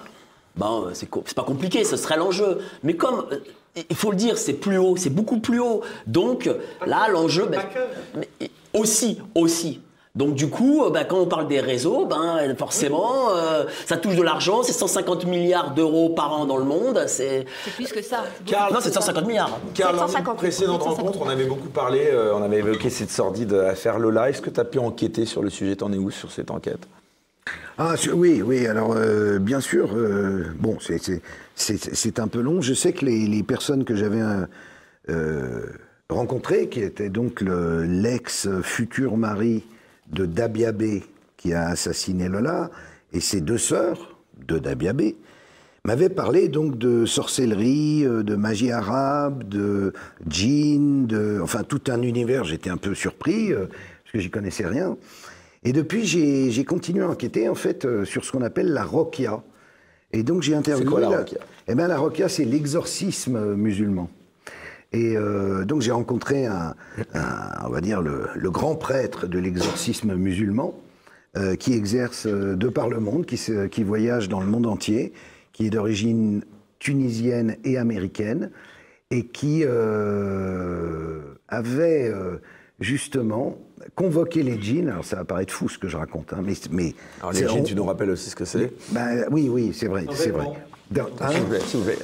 ben, 0.57 0.85
euh, 0.87 0.91
c'est 0.93 1.09
pas 1.09 1.43
compliqué, 1.43 1.85
ce 1.85 1.97
serait 1.97 2.19
l'enjeu. 2.19 2.59
Mais 2.83 2.97
comme, 2.97 3.25
euh, 3.33 3.81
il 3.89 3.97
faut 3.97 4.11
le 4.11 4.17
dire, 4.17 4.37
c'est 4.37 4.55
plus 4.55 4.77
haut, 4.77 4.97
c'est 4.97 5.11
beaucoup 5.11 5.39
plus 5.39 5.61
haut. 5.61 5.81
Donc 6.07 6.51
là, 6.85 7.09
l'enjeu. 7.11 7.47
ben, 7.47 7.63
mais 8.15 8.51
aussi, 8.75 9.19
aussi. 9.35 9.81
Donc 10.17 10.35
du 10.35 10.49
coup, 10.49 10.85
euh, 10.85 10.91
ben, 10.91 11.05
quand 11.05 11.19
on 11.21 11.27
parle 11.27 11.47
des 11.47 11.61
réseaux, 11.61 12.05
ben, 12.05 12.55
forcément, 12.59 13.31
euh, 13.31 13.65
ça 13.87 13.97
touche 13.97 14.17
de 14.17 14.23
l'argent, 14.23 14.63
c'est 14.65 14.73
150 14.73 15.25
milliards 15.27 15.73
d'euros 15.73 16.09
par 16.11 16.33
an 16.33 16.47
dans 16.47 16.57
le 16.57 16.65
monde, 16.65 17.05
c'est... 17.07 17.45
Plus 17.77 17.93
que 17.93 18.03
ça. 18.03 18.25
Carl, 18.45 18.73
non, 18.75 18.81
c'est 18.83 18.93
150 18.93 19.25
milliards. 19.27 19.61
Car 19.73 19.93
lors 19.93 20.09
750, 20.09 20.37
précédente 20.37 20.83
750. 20.83 21.07
rencontre, 21.07 21.25
on 21.25 21.29
avait 21.31 21.45
beaucoup 21.45 21.69
parlé, 21.69 22.09
euh, 22.13 22.35
on 22.35 22.43
avait 22.43 22.59
évoqué 22.59 22.91
cette 22.91 23.13
sordide 23.13 23.53
affaire 23.55 24.01
Lola. 24.01 24.31
Est-ce 24.31 24.43
que 24.43 24.51
tu 24.51 24.59
as 24.59 24.65
pu 24.65 24.81
enquêter 24.81 25.27
sur 25.27 25.43
le 25.43 25.51
sujet? 25.51 25.77
T'en 25.77 25.93
es 25.93 25.97
où 25.99 26.11
sur 26.11 26.33
cette 26.33 26.51
enquête? 26.51 26.81
Ah 27.79 27.95
oui, 28.13 28.43
oui, 28.45 28.67
alors 28.67 28.93
euh, 28.97 29.39
bien 29.39 29.61
sûr, 29.61 29.91
euh, 29.95 30.45
bon, 30.59 30.77
c'est- 30.81 31.23
un 32.19 32.29
peu 32.29 32.41
long. 32.41 32.61
Je 32.61 32.75
sais 32.75 32.93
que 32.93 33.05
les, 33.07 33.27
les 33.29 33.43
personnes 33.45 33.85
que 33.85 33.95
j'avais 33.95 34.21
rencontrées, 36.09 36.69
qui 36.69 36.81
étaient 36.81 37.09
donc 37.11 37.41
le- 37.41 37.85
l'ex-futur 37.85 39.17
mari 39.17 39.65
de 40.13 40.27
Dabiabé, 40.27 41.03
qui 41.37 41.53
a 41.53 41.69
assassiné 41.69 42.29
Lola, 42.29 42.71
et 43.13 43.21
ses 43.21 43.41
deux 43.41 43.59
sœurs 43.59 44.17
de 44.47 44.59
Dabiabé, 44.59 45.17
m'avaient 45.85 46.11
parlé 46.11 46.49
donc 46.49 46.79
de 46.79 47.07
sorcellerie, 47.07 48.05
euh, 48.05 48.23
de 48.23 48.37
magie 48.37 48.71
arabe, 48.71 49.49
de 49.49 49.93
djinn, 50.29 51.07
de, 51.07 51.41
enfin 51.43 51.63
tout 51.63 51.83
un 51.89 52.03
univers. 52.03 52.45
J'étais 52.45 52.71
un 52.71 52.77
peu 52.77 52.95
surpris, 52.95 53.53
euh, 53.53 53.67
parce 53.67 54.13
que 54.13 54.19
j'y 54.19 54.31
connaissais 54.31 54.67
rien. 54.67 54.97
Et 55.63 55.73
depuis, 55.73 56.07
j'ai 56.07 56.65
continué 56.65 57.05
à 57.05 57.09
enquêter 57.09 57.49
en 57.49 57.55
fait 57.55 57.85
euh, 57.85 58.05
sur 58.05 58.25
ce 58.25 58.33
qu'on 58.33 58.43
appelle 58.43 58.73
la 58.73 58.85
roquia. 58.85 59.43
Et 60.13 60.23
donc 60.23 60.43
j'ai 60.43 60.55
interviewé. 60.55 60.91
quoi, 60.91 61.01
la 61.01 61.19
roquia 61.19 61.39
Eh 61.69 61.75
bien, 61.75 61.87
la 61.87 61.99
roquia, 61.99 62.29
c'est 62.29 62.45
l'exorcisme 62.45 63.55
musulman. 63.55 64.11
Et 64.93 65.17
euh, 65.17 65.65
donc 65.65 65.83
j'ai 65.83 65.93
rencontré 65.93 66.47
un, 66.47 66.75
on 67.65 67.69
va 67.69 67.81
dire 67.81 68.03
le, 68.03 68.51
grand 68.51 68.75
prêtre 68.75 69.27
de 69.27 69.39
l'exorcisme 69.39 70.15
musulman, 70.15 70.75
euh, 71.37 71.55
qui 71.55 71.75
exerce 71.75 72.27
euh, 72.27 72.57
de 72.57 72.69
par 72.69 72.89
le 72.89 72.99
monde, 72.99 73.25
qui, 73.25 73.85
voyage 73.85 74.29
dans 74.29 74.41
le 74.41 74.47
monde 74.47 74.67
entier, 74.67 75.13
qui 75.53 75.67
est 75.67 75.71
d'origine 75.71 76.43
tunisienne 76.81 77.57
et 77.63 77.79
américaine, 77.79 78.51
et 79.13 79.27
qui 79.27 79.65
avait 81.49 82.15
justement 82.79 83.59
convoqué 83.95 84.43
les 84.43 84.61
djinns. 84.61 84.89
Alors 84.89 85.05
ça 85.05 85.17
va 85.17 85.25
paraître 85.25 85.53
fou 85.53 85.69
ce 85.69 85.79
que 85.79 85.89
je 85.89 85.97
raconte, 85.97 86.33
hein, 86.33 86.43
mais, 86.45 86.55
mais 86.71 86.95
Alors 87.21 87.33
les 87.33 87.41
djinns, 87.41 87.61
on- 87.61 87.63
tu 87.65 87.75
nous 87.75 87.85
rappelles 87.85 88.11
aussi 88.11 88.31
ce 88.31 88.37
que 88.37 88.45
c'est? 88.45 88.73
Ben, 88.91 89.27
oui, 89.31 89.49
oui, 89.51 89.73
c'est 89.75 89.87
vrai, 89.87 90.07
c'est 90.15 90.31
vrai. 90.31 90.47
Dans- 90.91 91.05
hein 91.21 91.29
S'il 91.31 91.41
vous 91.43 91.47
plaît, 91.49 91.61
s'il 91.61 91.79
vous 91.81 91.85
plaît. 91.87 91.99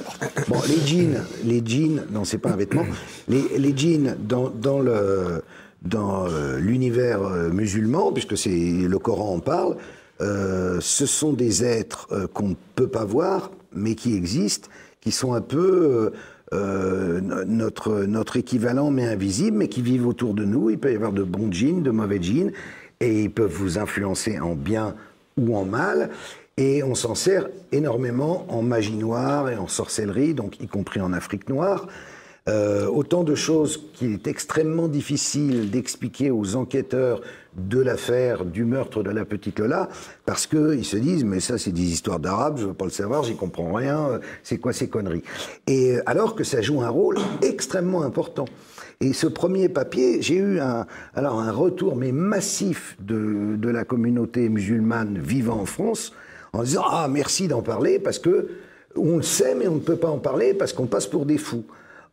Bon, 0.47 0.61
les 0.67 0.87
jeans, 0.87 1.23
les 1.43 1.61
jeans, 1.65 2.05
non, 2.11 2.23
c'est 2.23 2.37
pas 2.37 2.51
un 2.51 2.55
vêtement. 2.55 2.85
Les, 3.27 3.57
les 3.57 3.77
jeans 3.77 4.15
dans, 4.19 4.49
dans 4.49 4.79
le 4.79 5.41
dans 5.83 6.25
euh, 6.27 6.57
l'univers 6.57 7.21
euh, 7.21 7.49
musulman, 7.49 8.11
puisque 8.11 8.37
c'est 8.37 8.49
le 8.49 8.97
Coran 8.99 9.35
en 9.35 9.39
parle, 9.39 9.77
euh, 10.21 10.79
ce 10.81 11.05
sont 11.05 11.33
des 11.33 11.63
êtres 11.63 12.07
qu'on 12.33 12.49
ne 12.49 12.55
peut 12.75 12.87
pas 12.87 13.05
voir, 13.05 13.51
mais 13.73 13.93
qui 13.95 14.15
existent, 14.15 14.69
qui 15.01 15.11
sont 15.11 15.33
un 15.33 15.41
peu 15.41 15.57
euh, 15.83 16.09
euh, 16.53 17.19
no- 17.21 17.43
notre, 17.45 18.03
notre 18.03 18.37
équivalent, 18.37 18.91
mais 18.91 19.05
invisible, 19.05 19.57
mais 19.57 19.67
qui 19.67 19.81
vivent 19.81 20.07
autour 20.07 20.33
de 20.33 20.45
nous. 20.45 20.69
Il 20.69 20.77
peut 20.77 20.91
y 20.91 20.95
avoir 20.95 21.11
de 21.11 21.23
bons 21.23 21.51
djinns, 21.51 21.83
de 21.83 21.91
mauvais 21.91 22.21
djinns, 22.21 22.51
et 22.99 23.23
ils 23.23 23.31
peuvent 23.31 23.51
vous 23.53 23.77
influencer 23.77 24.39
en 24.39 24.55
bien 24.55 24.95
ou 25.37 25.55
en 25.55 25.65
mal. 25.65 26.09
Et 26.57 26.81
on 26.83 26.95
s'en 26.95 27.13
sert 27.13 27.49
énormément 27.71 28.45
en 28.49 28.63
magie 28.63 28.95
noire 28.95 29.49
et 29.49 29.57
en 29.57 29.67
sorcellerie, 29.67 30.33
donc 30.33 30.59
y 30.59 30.67
compris 30.67 30.99
en 31.01 31.13
Afrique 31.13 31.49
noire. 31.49 31.87
Euh, 32.49 32.87
autant 32.87 33.23
de 33.25 33.35
choses 33.35 33.91
qu'il 33.93 34.13
est 34.13 34.25
extrêmement 34.25 34.87
difficile 34.87 35.69
d'expliquer 35.69 36.31
aux 36.31 36.55
enquêteurs 36.55 37.21
de 37.57 37.79
l'affaire 37.79 38.45
du 38.45 38.65
meurtre 38.65 39.03
de 39.03 39.09
la 39.09 39.25
petite 39.25 39.59
Lola, 39.59 39.89
parce 40.25 40.47
qu'ils 40.47 40.85
se 40.85 40.97
disent, 40.97 41.23
mais 41.23 41.39
ça 41.39 41.57
c'est 41.57 41.71
des 41.71 41.81
histoires 41.91 42.19
d'arabes, 42.19 42.57
je 42.59 42.67
veux 42.67 42.73
pas 42.73 42.85
le 42.85 42.91
savoir, 42.91 43.23
j'y 43.23 43.35
comprends 43.35 43.73
rien, 43.73 44.19
c'est 44.43 44.57
quoi 44.57 44.73
ces 44.73 44.87
conneries? 44.87 45.23
Et 45.65 45.97
euh, 45.97 46.03
alors 46.05 46.35
que 46.35 46.43
ça 46.43 46.61
joue 46.61 46.81
un 46.81 46.89
rôle 46.89 47.17
extrêmement 47.41 48.03
important. 48.03 48.45
Et 48.99 49.13
ce 49.13 49.27
premier 49.27 49.69
papier, 49.69 50.21
j'ai 50.21 50.37
eu 50.37 50.59
un, 50.59 50.85
alors 51.13 51.39
un 51.39 51.51
retour 51.51 51.95
mais 51.95 52.11
massif 52.11 52.95
de, 52.99 53.55
de 53.55 53.69
la 53.69 53.83
communauté 53.83 54.49
musulmane 54.49 55.19
vivant 55.19 55.61
en 55.61 55.65
France, 55.65 56.13
en 56.53 56.63
disant 56.63 56.83
ah 56.89 57.07
merci 57.09 57.47
d'en 57.47 57.61
parler 57.61 57.99
parce 57.99 58.19
que 58.19 58.49
on 58.95 59.17
le 59.17 59.23
sait 59.23 59.53
mais 59.53 59.67
on 59.67 59.75
ne 59.75 59.79
peut 59.79 59.97
pas 59.97 60.09
en 60.09 60.17
parler 60.17 60.53
parce 60.53 60.73
qu'on 60.73 60.87
passe 60.87 61.07
pour 61.07 61.25
des 61.25 61.37
fous. 61.37 61.65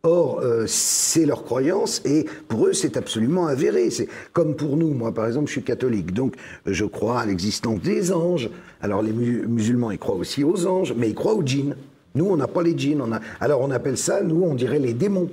Or, 0.05 0.41
euh, 0.41 0.67
c'est 0.69 1.25
leur 1.25 1.45
croyance 1.45 2.03
et 2.05 2.27
pour 2.47 2.67
eux, 2.67 2.75
c'est 2.75 2.97
absolument 2.99 3.47
avéré. 3.47 3.89
C'est 3.91 4.07
comme 4.35 4.55
pour 4.55 4.77
nous. 4.77 4.93
Moi, 4.93 5.13
par 5.13 5.27
exemple, 5.27 5.47
je 5.47 5.53
suis 5.53 5.63
catholique, 5.63 6.13
donc 6.13 6.35
je 6.67 6.85
crois 6.85 7.21
à 7.21 7.27
l'existence 7.27 7.81
des 7.81 8.13
anges. 8.13 8.51
Alors, 8.83 9.01
les 9.03 9.13
mu- 9.13 9.47
musulmans, 9.49 9.91
ils 9.91 9.99
croient 9.99 10.15
aussi 10.17 10.45
aux 10.45 10.67
anges, 10.67 10.93
mais 10.95 11.09
ils 11.09 11.15
croient 11.15 11.35
aux 11.35 11.43
djinns. 11.43 11.75
Nous, 12.15 12.27
on 12.27 12.37
n'a 12.37 12.47
pas 12.47 12.63
les 12.63 12.77
djinns. 12.77 13.01
On 13.01 13.13
a... 13.13 13.21
Alors, 13.41 13.63
on 13.63 13.71
appelle 13.71 13.97
ça, 13.97 14.23
nous, 14.23 14.43
on 14.43 14.55
dirait 14.55 14.79
les 14.79 14.93
démons. 14.93 15.31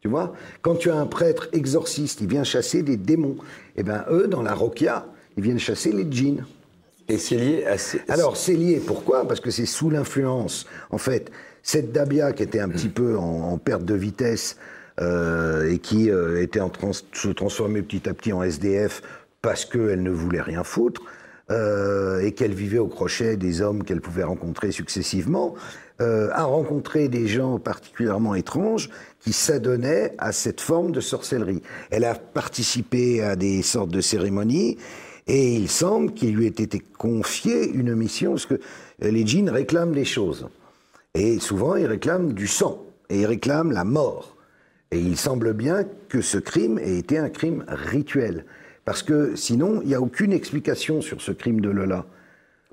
Tu 0.00 0.08
vois? 0.08 0.32
Quand 0.62 0.76
tu 0.76 0.90
as 0.90 0.96
un 0.96 1.06
prêtre 1.06 1.48
exorciste, 1.52 2.22
il 2.22 2.28
vient 2.28 2.44
chasser 2.44 2.82
des 2.82 2.96
démons. 2.96 3.36
Eh 3.76 3.82
bien, 3.82 4.04
eux, 4.10 4.26
dans 4.26 4.42
la 4.42 4.54
roquia, 4.54 5.06
ils 5.36 5.42
viennent 5.42 5.58
chasser 5.58 5.92
les 5.92 6.06
djinns. 6.10 6.46
Et 7.08 7.18
c'est 7.18 7.36
lié 7.36 7.64
à... 7.66 7.76
ces- 7.76 8.00
Alors, 8.08 8.38
c'est 8.38 8.54
lié. 8.54 8.80
Pourquoi? 8.84 9.28
Parce 9.28 9.40
que 9.40 9.50
c'est 9.50 9.66
sous 9.66 9.90
l'influence. 9.90 10.66
En 10.90 10.98
fait, 10.98 11.30
cette 11.68 11.92
Dabia 11.92 12.32
qui 12.32 12.42
était 12.42 12.60
un 12.60 12.70
petit 12.70 12.88
peu 12.88 13.18
en, 13.18 13.52
en 13.52 13.58
perte 13.58 13.84
de 13.84 13.92
vitesse 13.92 14.56
euh, 15.02 15.70
et 15.70 15.78
qui 15.78 16.10
euh, 16.10 16.40
était 16.40 16.60
en 16.60 16.70
train 16.70 16.92
de 16.92 16.96
se 17.12 17.28
transformer 17.28 17.82
petit 17.82 18.08
à 18.08 18.14
petit 18.14 18.32
en 18.32 18.42
SDF 18.42 19.02
parce 19.42 19.66
qu'elle 19.66 20.02
ne 20.02 20.10
voulait 20.10 20.40
rien 20.40 20.64
foutre 20.64 21.02
euh, 21.50 22.20
et 22.20 22.32
qu'elle 22.32 22.54
vivait 22.54 22.78
au 22.78 22.86
crochet 22.86 23.36
des 23.36 23.60
hommes 23.60 23.84
qu'elle 23.84 24.00
pouvait 24.00 24.22
rencontrer 24.22 24.72
successivement, 24.72 25.56
euh, 26.00 26.30
a 26.32 26.44
rencontré 26.44 27.08
des 27.08 27.26
gens 27.26 27.58
particulièrement 27.58 28.34
étranges 28.34 28.88
qui 29.20 29.34
s'adonnaient 29.34 30.14
à 30.16 30.32
cette 30.32 30.62
forme 30.62 30.90
de 30.90 31.02
sorcellerie. 31.02 31.62
Elle 31.90 32.04
a 32.04 32.14
participé 32.14 33.22
à 33.22 33.36
des 33.36 33.60
sortes 33.60 33.90
de 33.90 34.00
cérémonies 34.00 34.78
et 35.26 35.52
il 35.52 35.68
semble 35.68 36.14
qu'il 36.14 36.34
lui 36.34 36.46
ait 36.46 36.48
été 36.48 36.82
confié 36.96 37.70
une 37.70 37.94
mission, 37.94 38.30
parce 38.30 38.46
que 38.46 38.58
les 39.00 39.26
djinns 39.26 39.50
réclament 39.50 39.92
les 39.92 40.06
choses. 40.06 40.48
Et 41.18 41.40
souvent, 41.40 41.74
ils 41.74 41.86
réclament 41.86 42.32
du 42.32 42.46
sang, 42.46 42.84
et 43.10 43.20
ils 43.22 43.26
réclament 43.26 43.72
la 43.72 43.82
mort. 43.82 44.36
Et 44.92 45.00
il 45.00 45.16
semble 45.16 45.52
bien 45.52 45.84
que 46.08 46.20
ce 46.20 46.38
crime 46.38 46.78
ait 46.78 46.96
été 46.96 47.18
un 47.18 47.28
crime 47.28 47.64
rituel. 47.66 48.44
Parce 48.84 49.02
que 49.02 49.34
sinon, 49.34 49.80
il 49.82 49.88
n'y 49.88 49.94
a 49.96 50.00
aucune 50.00 50.32
explication 50.32 51.02
sur 51.02 51.20
ce 51.20 51.32
crime 51.32 51.60
de 51.60 51.70
Lola. 51.70 52.06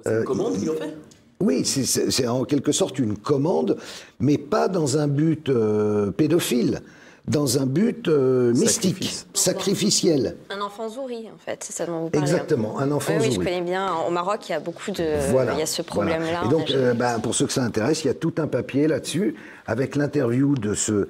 Euh, 0.05 0.23
Commande 0.23 0.59
qu'ils 0.59 0.69
ont 0.69 0.75
fait? 0.75 0.93
Oui, 1.39 1.65
c'est- 1.65 1.85
c'est 1.85 2.11
c'est 2.11 2.27
en 2.27 2.45
quelque 2.45 2.71
sorte 2.71 2.99
une 2.99 3.17
commande, 3.17 3.77
mais 4.19 4.37
pas 4.37 4.67
dans 4.67 4.97
un 4.99 5.07
but 5.07 5.49
euh, 5.49 6.11
pédophile, 6.11 6.81
dans 7.27 7.57
un 7.59 7.65
but 7.65 8.07
euh, 8.07 8.53
mystique, 8.53 9.25
sacrificiel. 9.33 10.35
Un 10.49 10.61
enfant 10.61 10.89
zouri, 10.89 11.27
en 11.33 11.37
fait, 11.37 11.63
c'est 11.63 11.73
ça 11.73 11.85
dont 11.85 12.01
vous 12.01 12.09
parlez. 12.09 12.27
Exactement, 12.29 12.79
un 12.79 12.91
enfant 12.91 13.13
oui, 13.19 13.27
oui, 13.27 13.31
je 13.33 13.37
connais 13.37 13.61
bien. 13.61 13.89
Au 14.07 14.11
Maroc, 14.11 14.47
il 14.47 14.51
y 14.51 14.55
a 14.55 14.59
beaucoup 14.59 14.91
de. 14.91 15.31
Voilà. 15.31 15.53
Il 15.53 15.59
y 15.59 15.63
a 15.63 15.65
ce 15.65 15.81
Voilà. 15.81 16.17
problème-là. 16.17 16.41
Et 16.45 16.49
donc, 16.49 16.71
euh, 16.71 16.93
ben, 16.93 17.19
pour 17.19 17.33
ceux 17.33 17.47
que 17.47 17.53
ça 17.53 17.63
intéresse, 17.63 18.03
il 18.03 18.07
y 18.07 18.11
a 18.11 18.13
tout 18.13 18.33
un 18.37 18.47
papier 18.47 18.87
là-dessus 18.87 19.35
avec 19.65 19.95
l'interview 19.95 20.55
de 20.55 20.73
ce, 20.75 21.07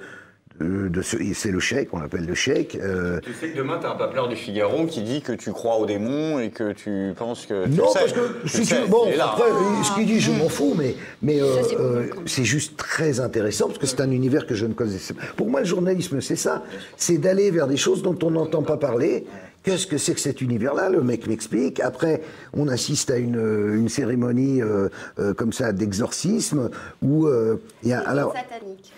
de, 0.60 0.88
de 0.88 1.02
ce, 1.02 1.16
c'est 1.34 1.50
le 1.50 1.60
cheikh, 1.60 1.88
on 1.92 1.98
l'appelle 2.00 2.24
le 2.26 2.34
cheikh. 2.34 2.76
euh, 2.76 3.20
Tu 3.22 3.32
sais 3.34 3.48
que 3.50 3.56
demain, 3.58 3.78
t'as 3.80 3.92
un 3.92 3.96
papeleur 3.96 4.28
du 4.28 4.36
Figaro 4.36 4.86
qui 4.86 5.02
dit 5.02 5.20
que 5.22 5.32
tu 5.32 5.52
crois 5.52 5.76
aux 5.78 5.86
démons 5.86 6.38
et 6.38 6.50
que 6.50 6.72
tu 6.72 7.12
penses 7.16 7.46
que. 7.46 7.64
tu 7.66 7.70
Non, 7.72 7.88
sais. 7.88 7.98
parce 8.00 8.12
que 8.12 8.20
Tu 8.42 8.48
si 8.48 8.58
tu- 8.60 8.64
sais, 8.66 8.86
bon, 8.88 9.06
après, 9.20 9.44
ce 9.84 9.94
qu'il 9.94 10.06
dit, 10.06 10.20
je 10.20 10.32
m'en 10.32 10.48
fous, 10.48 10.74
mais, 10.76 10.94
mais 11.22 11.40
euh, 11.40 11.46
euh, 11.78 12.06
c'est 12.26 12.44
juste 12.44 12.76
très 12.76 13.20
intéressant 13.20 13.66
parce 13.66 13.78
que 13.78 13.86
c'est 13.86 14.00
un 14.00 14.10
univers 14.10 14.46
que 14.46 14.54
je 14.54 14.66
ne 14.66 14.72
connaissais 14.72 15.14
pas. 15.14 15.22
Pour 15.36 15.48
moi, 15.48 15.60
le 15.60 15.66
journalisme, 15.66 16.20
c'est 16.20 16.36
ça, 16.36 16.62
c'est 16.96 17.18
d'aller 17.18 17.50
vers 17.50 17.66
des 17.66 17.76
choses 17.76 18.02
dont 18.02 18.18
on 18.22 18.30
n'entend 18.30 18.62
pas 18.62 18.76
parler. 18.76 19.26
Qu'est-ce 19.62 19.88
que 19.88 19.98
c'est 19.98 20.14
que 20.14 20.20
cet 20.20 20.40
univers-là? 20.40 20.90
Le 20.90 21.02
mec 21.02 21.26
m'explique. 21.26 21.80
Après, 21.80 22.22
on 22.54 22.68
assiste 22.68 23.10
à 23.10 23.16
une, 23.16 23.34
une 23.74 23.88
cérémonie 23.88 24.62
euh, 24.62 24.88
euh, 25.18 25.34
comme 25.34 25.52
ça 25.52 25.72
d'exorcisme 25.72 26.70
où 27.02 27.26
euh, 27.26 27.56
il 27.82 27.88
y 27.88 27.92
a 27.92 27.98
alors. 28.08 28.32
satanique. 28.32 28.92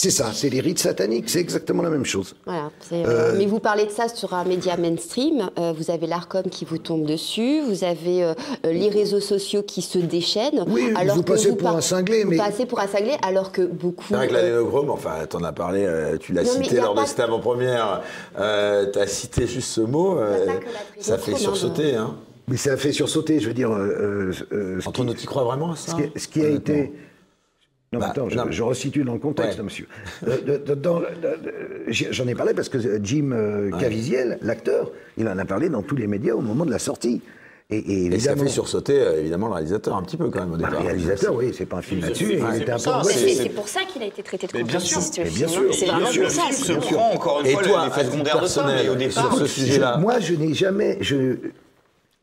C'est 0.00 0.10
ça, 0.10 0.30
c'est 0.32 0.48
les 0.48 0.60
rites 0.60 0.78
sataniques, 0.78 1.28
c'est 1.28 1.40
exactement 1.40 1.82
la 1.82 1.90
même 1.90 2.04
chose. 2.04 2.36
Voilà, 2.46 2.70
euh, 2.92 3.04
Euh, 3.04 3.34
Mais 3.36 3.46
vous 3.46 3.58
parlez 3.58 3.84
de 3.84 3.90
ça 3.90 4.06
sur 4.06 4.32
un 4.32 4.44
média 4.44 4.76
mainstream. 4.76 5.50
euh, 5.58 5.72
vous 5.76 5.90
avez 5.90 6.06
l'Arcom 6.06 6.44
qui 6.44 6.64
vous 6.64 6.78
tombe 6.78 7.04
dessus. 7.04 7.60
Vous 7.68 7.82
avez 7.82 8.22
euh, 8.22 8.32
les 8.62 8.90
réseaux 8.90 9.18
sociaux 9.18 9.64
qui 9.64 9.82
se 9.82 9.98
déchaînent. 9.98 10.64
Oui, 10.68 10.92
alors 10.94 11.16
vous 11.16 11.24
que 11.24 11.32
passez 11.32 11.48
pour 11.48 11.58
par- 11.58 11.76
un 11.76 11.80
cinglé, 11.80 12.22
vous 12.22 12.30
mais- 12.30 12.36
passez 12.36 12.64
pour 12.64 12.78
un 12.78 12.86
cinglé, 12.86 13.16
alors 13.26 13.50
que 13.50 13.62
beaucoup. 13.62 14.04
C'est 14.08 14.14
vrai 14.14 14.28
que 14.28 14.34
euh, 14.34 14.40
l'anénogrome, 14.42 14.90
enfin, 14.90 15.26
t'en 15.28 15.42
as 15.42 15.50
parlé, 15.52 15.84
euh, 15.84 16.16
tu 16.16 16.32
l'as 16.32 16.44
cité 16.44 16.76
lors 16.76 16.94
de 16.94 17.04
cette 17.04 17.18
avant-première, 17.18 18.02
euh, 18.38 18.86
t'as 18.92 19.08
cité 19.08 19.48
juste 19.48 19.68
ce 19.70 19.80
mot, 19.80 20.16
euh, 20.16 20.46
ça 21.00 21.18
fait 21.18 21.32
non, 21.32 21.38
sursauter, 21.38 21.96
hein. 21.96 22.14
Mais 22.46 22.56
ça 22.56 22.70
a 22.74 22.76
fait 22.76 22.92
sursauter, 22.92 23.40
je 23.40 23.48
veux 23.48 23.52
dire. 23.54 23.72
euh, 23.72 24.30
euh, 24.52 24.78
nous, 25.00 25.14
tu 25.14 25.26
crois 25.26 25.42
vraiment 25.42 25.72
à 25.72 25.76
ça 25.76 25.90
Ce 25.90 25.96
qui, 25.96 26.20
ce 26.20 26.28
qui 26.28 26.40
a 26.42 26.48
été. 26.50 26.92
Non, 27.92 28.00
mais 28.00 28.04
Bah, 28.06 28.10
attends, 28.10 28.28
je, 28.28 28.36
non. 28.36 28.44
je 28.50 28.62
resitue 28.62 29.02
dans 29.04 29.14
le 29.14 29.18
contexte, 29.18 29.58
Ouais. 29.58 29.64
monsieur. 29.64 29.86
Euh, 30.26 30.58
J'en 31.88 32.26
ai 32.28 32.34
parlé 32.34 32.52
parce 32.52 32.68
que 32.68 32.78
Jim 33.02 33.30
euh, 33.32 33.70
Caviezel, 33.78 34.38
l'acteur, 34.42 34.90
il 35.16 35.26
en 35.26 35.38
a 35.38 35.44
parlé 35.46 35.68
dans 35.70 35.82
tous 35.82 35.96
les 35.96 36.06
médias 36.06 36.34
au 36.34 36.40
moment 36.42 36.66
de 36.66 36.70
la 36.70 36.78
sortie. 36.78 37.22
Et, 37.70 37.76
et 37.78 38.06
Et 38.06 38.18
ça 38.18 38.34
fait 38.34 38.48
sursauter, 38.48 38.98
euh, 38.98 39.20
évidemment, 39.20 39.48
le 39.48 39.54
réalisateur 39.54 39.94
un 39.96 40.02
petit 40.02 40.16
peu 40.16 40.30
quand 40.30 40.40
même 40.40 40.52
au 40.52 40.56
bah, 40.56 40.68
départ. 40.68 40.80
le 40.80 40.86
réalisateur, 40.86 41.34
oui, 41.34 41.52
c'est 41.56 41.66
pas 41.66 41.76
un 41.78 41.82
film 41.82 42.00
là-dessus, 42.00 42.38
c'est 43.36 43.48
pour 43.50 43.68
ça 43.68 43.80
qu'il 43.90 44.02
a 44.02 44.06
été 44.06 44.22
traité 44.22 44.46
de 44.46 44.52
Mais 44.54 44.62
bien 44.64 44.78
sûr. 44.80 44.98
complotiste, 45.00 45.34
bien 45.38 45.48
sûr. 45.48 45.74
C'est 45.74 45.84
Bien 45.84 45.94
vraiment 45.94 46.10
sûr. 46.10 46.22
pour 46.24 46.30
ça. 46.30 46.52
Se 46.52 46.72
prend 46.72 47.10
encore 47.12 47.40
une 47.40 47.46
Et 47.46 47.52
fois 47.52 47.62
toi, 47.62 47.84
l'effet 47.84 48.00
à 48.00 48.04
titre 48.04 48.12
secondaire 48.12 48.40
de 48.40 48.46
ça, 48.46 48.62
personnel, 48.62 48.86
mais 48.98 49.06
au 49.06 49.10
sur 49.10 49.32
ce 49.34 49.44
Je- 49.44 49.50
sujet-là, 49.50 49.96
moi, 49.98 50.18
je 50.18 50.34
n'ai 50.34 50.54
jamais, 50.54 50.96
je, 51.02 51.36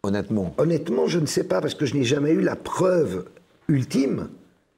honnêtement, 0.04 0.54
honnêtement, 0.58 1.06
je 1.08 1.20
ne 1.20 1.26
sais 1.28 1.44
pas 1.44 1.62
parce 1.62 1.74
que 1.76 1.86
je 1.86 1.94
n'ai 1.96 2.04
jamais 2.04 2.32
eu 2.32 2.42
la 2.42 2.56
preuve 2.56 3.26
ultime 3.68 4.30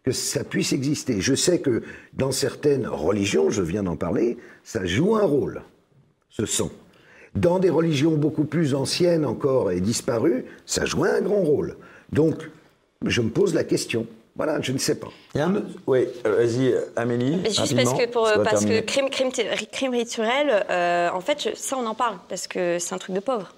que 0.07 0.13
ça 0.13 0.45
puisse 0.45 0.71
exister. 0.71 1.19
Je 1.19 1.35
sais 1.35 1.59
que 1.59 1.83
dans 2.13 2.31
certaines 2.31 2.87
religions, 2.87 3.49
je 3.49 3.61
viens 3.61 3.83
d'en 3.83 3.97
parler, 3.97 4.37
ça 4.63 4.85
joue 4.85 5.17
un 5.17 5.25
rôle, 5.25 5.63
ce 6.29 6.45
sang. 6.45 6.69
Dans 7.35 7.59
des 7.59 7.69
religions 7.69 8.11
beaucoup 8.15 8.45
plus 8.45 8.73
anciennes 8.73 9.25
encore 9.25 9.69
et 9.71 9.81
disparues, 9.81 10.45
ça 10.65 10.85
joue 10.85 11.03
un 11.03 11.19
grand 11.19 11.41
rôle. 11.41 11.75
Donc, 12.13 12.49
je 13.05 13.21
me 13.21 13.29
pose 13.29 13.53
la 13.53 13.65
question. 13.65 14.07
Voilà, 14.37 14.61
je 14.61 14.71
ne 14.71 14.77
sais 14.77 14.95
pas. 14.95 15.09
Yann 15.35 15.65
Oui, 15.87 16.05
euh, 16.25 16.35
vas-y, 16.37 16.73
Amélie. 16.95 17.35
Mais 17.43 17.49
Juste 17.49 17.59
rapidement, 17.59 17.83
parce 17.83 17.99
que, 18.05 18.11
pour, 18.11 18.43
parce 18.43 18.65
que 18.65 18.79
crime, 18.81 19.09
crime, 19.09 19.29
crime 19.73 19.91
rituel, 19.91 20.65
euh, 20.69 21.09
en 21.11 21.19
fait, 21.21 21.43
je- 21.43 21.55
ça 21.59 21.75
on 21.77 21.85
en 21.85 21.95
parle 21.95 22.15
parce 22.29 22.47
que 22.47 22.77
c'est 22.79 22.93
un 22.95 22.97
truc 22.99 23.13
de 23.15 23.19
pauvre. 23.19 23.53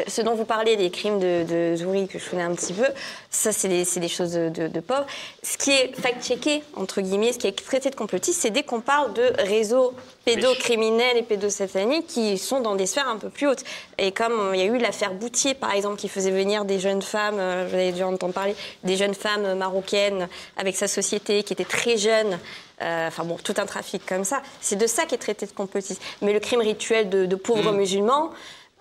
Euh, 0.00 0.04
Ce 0.08 0.22
dont 0.22 0.34
vous 0.34 0.44
parlez, 0.44 0.76
les 0.76 0.90
crimes 0.90 1.18
de, 1.18 1.44
de 1.48 1.76
Zouri, 1.76 2.08
que 2.08 2.18
je 2.18 2.28
connais 2.28 2.42
un 2.42 2.54
petit 2.54 2.72
peu, 2.72 2.86
ça 3.30 3.52
c'est 3.52 3.68
des, 3.68 4.08
choses 4.08 4.32
de, 4.32 4.48
de- 4.48 4.68
de 4.68 4.80
pauvres. 4.80 5.06
Ce 5.42 5.56
qui 5.56 5.70
est 5.70 5.92
fact-checké, 6.00 6.62
entre 6.76 7.00
guillemets, 7.00 7.32
ce 7.32 7.38
qui 7.38 7.46
est 7.46 7.64
traité 7.64 7.90
de 7.90 7.94
complotiste, 7.96 8.40
c'est 8.40 8.50
dès 8.50 8.62
qu'on 8.62 8.80
parle 8.80 9.12
de 9.14 9.32
réseaux 9.38 9.92
pédocriminels 10.24 11.16
et 11.16 11.22
pédosataniques 11.22 12.06
qui 12.06 12.38
sont 12.38 12.60
dans 12.60 12.74
des 12.74 12.86
sphères 12.86 13.08
un 13.08 13.16
peu 13.18 13.30
plus 13.30 13.46
hautes. 13.48 13.64
Et 13.98 14.12
comme 14.12 14.32
euh, 14.32 14.54
il 14.56 14.60
y 14.60 14.62
a 14.62 14.66
eu 14.66 14.78
l'affaire 14.78 15.12
Boutier, 15.14 15.54
par 15.54 15.72
exemple, 15.74 15.96
qui 15.96 16.08
faisait 16.08 16.30
venir 16.30 16.64
des 16.64 16.78
jeunes 16.78 17.02
femmes, 17.02 17.38
euh, 17.38 17.66
vous 17.68 17.74
avez 17.74 17.92
déjà 17.92 18.06
entendu 18.06 18.32
parler, 18.32 18.54
des 18.84 18.96
jeunes 18.96 19.14
femmes 19.14 19.54
marocaines 19.54 20.28
avec 20.56 20.76
sa 20.76 20.88
société 20.88 21.42
qui 21.42 21.52
étaient 21.52 21.64
très 21.64 21.96
jeunes, 21.96 22.38
euh, 22.82 23.08
enfin 23.08 23.24
bon, 23.24 23.36
tout 23.42 23.54
un 23.58 23.66
trafic 23.66 24.04
comme 24.06 24.24
ça. 24.24 24.42
C'est 24.60 24.76
de 24.76 24.86
ça 24.86 25.04
qui 25.04 25.14
est 25.14 25.18
traité 25.18 25.46
de 25.46 25.52
complotiste. 25.52 26.00
Mais 26.22 26.32
le 26.32 26.40
crime 26.40 26.60
rituel 26.60 27.08
de, 27.10 27.26
de 27.26 27.36
pauvres 27.36 27.72
musulmans, 27.72 28.30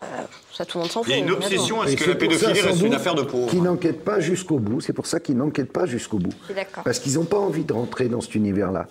euh, 0.03 0.05
ça 0.53 0.65
tout 0.65 0.77
le 0.77 0.83
monde 0.83 0.91
s'en 0.91 1.03
fout. 1.03 1.13
Il 1.13 1.17
y 1.17 1.21
a 1.21 1.23
une 1.23 1.31
obsession 1.31 1.81
à 1.81 1.87
ce 1.87 1.95
que 1.95 2.09
la 2.09 2.15
pédophilie 2.15 2.61
reste 2.61 2.81
une 2.81 2.93
affaire 2.93 3.15
de 3.15 3.23
pauvres. 3.23 3.49
Qui 3.49 3.61
n'enquêtent 3.61 4.03
pas 4.03 4.19
jusqu'au 4.19 4.59
bout. 4.59 4.81
C'est 4.81 4.93
pour 4.93 5.07
ça 5.07 5.19
qu'ils 5.19 5.37
n'enquêtent 5.37 5.73
pas 5.73 5.85
jusqu'au 5.85 6.17
bout. 6.17 6.33
Parce 6.83 6.99
qu'ils 6.99 7.15
n'ont 7.15 7.25
pas 7.25 7.39
envie 7.39 7.63
de 7.63 7.73
rentrer 7.73 8.07
dans 8.07 8.21
cet 8.21 8.35
univers-là. 8.35 8.87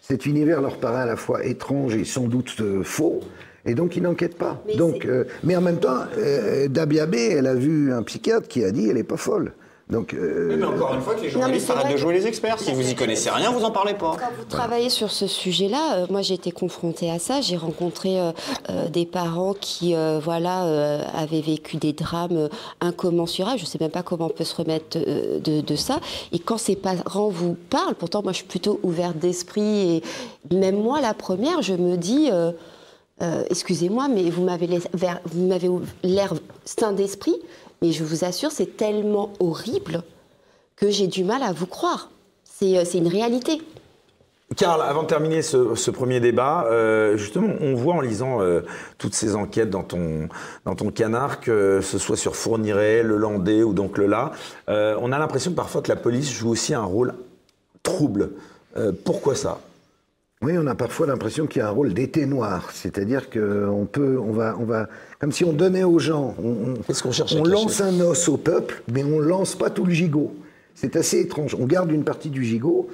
Cet 0.00 0.24
univers 0.24 0.62
leur 0.62 0.78
paraît 0.78 1.02
à 1.02 1.06
la 1.06 1.16
fois 1.16 1.44
étrange 1.44 1.94
et 1.94 2.04
sans 2.04 2.28
doute 2.28 2.56
euh, 2.60 2.82
faux. 2.82 3.20
Et 3.66 3.74
donc, 3.74 3.94
il 3.96 4.02
n'enquête 4.02 4.38
pas. 4.38 4.62
donc, 4.78 5.04
euh, 5.04 5.24
mais 5.44 5.54
en 5.54 5.60
même 5.60 5.78
temps, 5.78 5.98
euh, 6.16 6.66
Dabiabé, 6.68 7.32
elle 7.32 7.46
a 7.46 7.54
vu 7.54 7.92
un 7.92 8.02
psychiatre 8.02 8.48
qui 8.48 8.64
a 8.64 8.70
dit 8.70 8.88
elle 8.88 8.96
n'est 8.96 9.02
pas 9.02 9.18
folle. 9.18 9.52
Donc, 9.90 10.12
euh, 10.12 10.54
mais 10.58 10.64
encore 10.66 10.94
une 10.94 11.00
fois, 11.00 11.14
que 11.14 11.22
les 11.22 11.30
journalistes 11.30 11.70
arrêtent 11.70 11.92
de 11.92 11.96
jouer 11.96 12.12
les 12.12 12.26
experts. 12.26 12.58
Si 12.58 12.72
vous 12.72 12.90
y 12.90 12.94
connaissez 12.94 13.30
rien, 13.30 13.50
vous 13.50 13.64
en 13.64 13.70
parlez 13.70 13.94
pas. 13.94 14.16
Quand 14.18 14.26
vous 14.38 14.44
travaillez 14.44 14.90
sur 14.90 15.10
ce 15.10 15.26
sujet-là, 15.26 15.94
euh, 15.96 16.06
moi 16.10 16.20
j'ai 16.20 16.34
été 16.34 16.50
confrontée 16.50 17.10
à 17.10 17.18
ça. 17.18 17.40
J'ai 17.40 17.56
rencontré 17.56 18.20
euh, 18.20 18.32
euh, 18.68 18.88
des 18.88 19.06
parents 19.06 19.54
qui, 19.58 19.94
euh, 19.94 20.20
voilà, 20.22 20.66
euh, 20.66 21.00
avaient 21.14 21.40
vécu 21.40 21.78
des 21.78 21.94
drames 21.94 22.50
incommensurables. 22.82 23.58
Je 23.58 23.64
sais 23.64 23.78
même 23.80 23.90
pas 23.90 24.02
comment 24.02 24.26
on 24.26 24.30
peut 24.30 24.44
se 24.44 24.56
remettre 24.56 24.98
euh, 24.98 25.40
de, 25.40 25.62
de 25.62 25.76
ça. 25.76 26.00
Et 26.32 26.38
quand 26.38 26.58
ces 26.58 26.76
parents 26.76 27.28
vous 27.28 27.56
parlent, 27.70 27.94
pourtant 27.94 28.22
moi 28.22 28.32
je 28.32 28.38
suis 28.38 28.46
plutôt 28.46 28.78
ouverte 28.82 29.16
d'esprit 29.16 30.02
et 30.50 30.54
même 30.54 30.76
moi 30.82 31.00
la 31.00 31.14
première, 31.14 31.62
je 31.62 31.72
me 31.74 31.96
dis. 31.96 32.28
euh, 32.30 32.52
euh, 33.20 33.42
excusez-moi, 33.50 34.06
mais 34.06 34.30
vous 34.30 34.44
m'avez 34.44 34.68
laissé- 34.68 34.88
vers- 34.94 35.18
vous 35.24 35.44
m'avez 35.48 35.68
l'air 36.04 36.34
sain 36.64 36.92
d'esprit, 36.92 37.34
mais 37.82 37.92
je 37.92 38.04
vous 38.04 38.24
assure, 38.24 38.50
c'est 38.50 38.76
tellement 38.76 39.32
horrible 39.40 40.02
que 40.76 40.90
j'ai 40.90 41.06
du 41.06 41.24
mal 41.24 41.42
à 41.42 41.52
vous 41.52 41.66
croire. 41.66 42.10
C'est 42.44 42.76
euh, 42.78 42.84
une 42.94 43.08
réalité. 43.08 43.60
Karl, 44.56 44.80
avant 44.80 45.02
de 45.02 45.08
terminer 45.08 45.42
ce, 45.42 45.90
premier 45.90 46.20
débat, 46.20 46.66
euh, 46.70 47.16
justement, 47.16 47.48
on 47.60 47.74
voit 47.74 47.94
en 47.94 48.00
lisant 48.00 48.40
euh, 48.40 48.62
toutes 48.96 49.14
ces 49.14 49.36
enquêtes 49.36 49.68
dans 49.68 49.82
ton, 49.82 50.28
dans 50.64 50.74
ton 50.74 50.90
canard, 50.90 51.40
que 51.40 51.80
ce 51.82 51.98
soit 51.98 52.16
sur 52.16 52.34
Fourniret, 52.34 53.02
Le 53.02 53.16
Landais 53.16 53.62
ou 53.62 53.74
donc 53.74 53.98
Le 53.98 54.08
euh, 54.68 54.96
on 55.00 55.12
a 55.12 55.18
l'impression 55.18 55.52
parfois 55.52 55.82
que 55.82 55.88
la 55.88 55.96
police 55.96 56.32
joue 56.32 56.50
aussi 56.50 56.74
un 56.74 56.84
rôle 56.84 57.14
trouble. 57.82 58.30
Pourquoi 59.04 59.34
ça? 59.34 59.58
Oui, 60.40 60.52
on 60.56 60.66
a 60.68 60.74
parfois 60.76 61.08
l'impression 61.08 61.46
qu'il 61.48 61.60
y 61.60 61.62
a 61.62 61.68
un 61.68 61.72
rôle 61.72 61.92
d'été 61.94 62.24
noir, 62.24 62.70
c'est-à-dire 62.72 63.28
qu'on 63.28 63.88
peut, 63.90 64.18
on 64.18 64.30
va, 64.30 64.56
on 64.60 64.64
va, 64.64 64.88
comme 65.18 65.32
si 65.32 65.44
on 65.44 65.52
donnait 65.52 65.82
aux 65.82 65.98
gens, 65.98 66.36
on, 66.42 66.74
Qu'est-ce 66.86 67.02
qu'on 67.02 67.10
cherche 67.10 67.34
on 67.34 67.42
lance 67.44 67.80
un 67.80 68.00
os 68.00 68.28
au 68.28 68.36
peuple, 68.36 68.82
mais 68.92 69.02
on 69.02 69.18
lance 69.18 69.56
pas 69.56 69.68
tout 69.68 69.84
le 69.84 69.92
gigot. 69.92 70.32
C'est 70.76 70.94
assez 70.94 71.18
étrange. 71.20 71.56
On 71.58 71.66
garde 71.66 71.90
une 71.90 72.04
partie 72.04 72.30
du 72.30 72.44
gigot. 72.44 72.88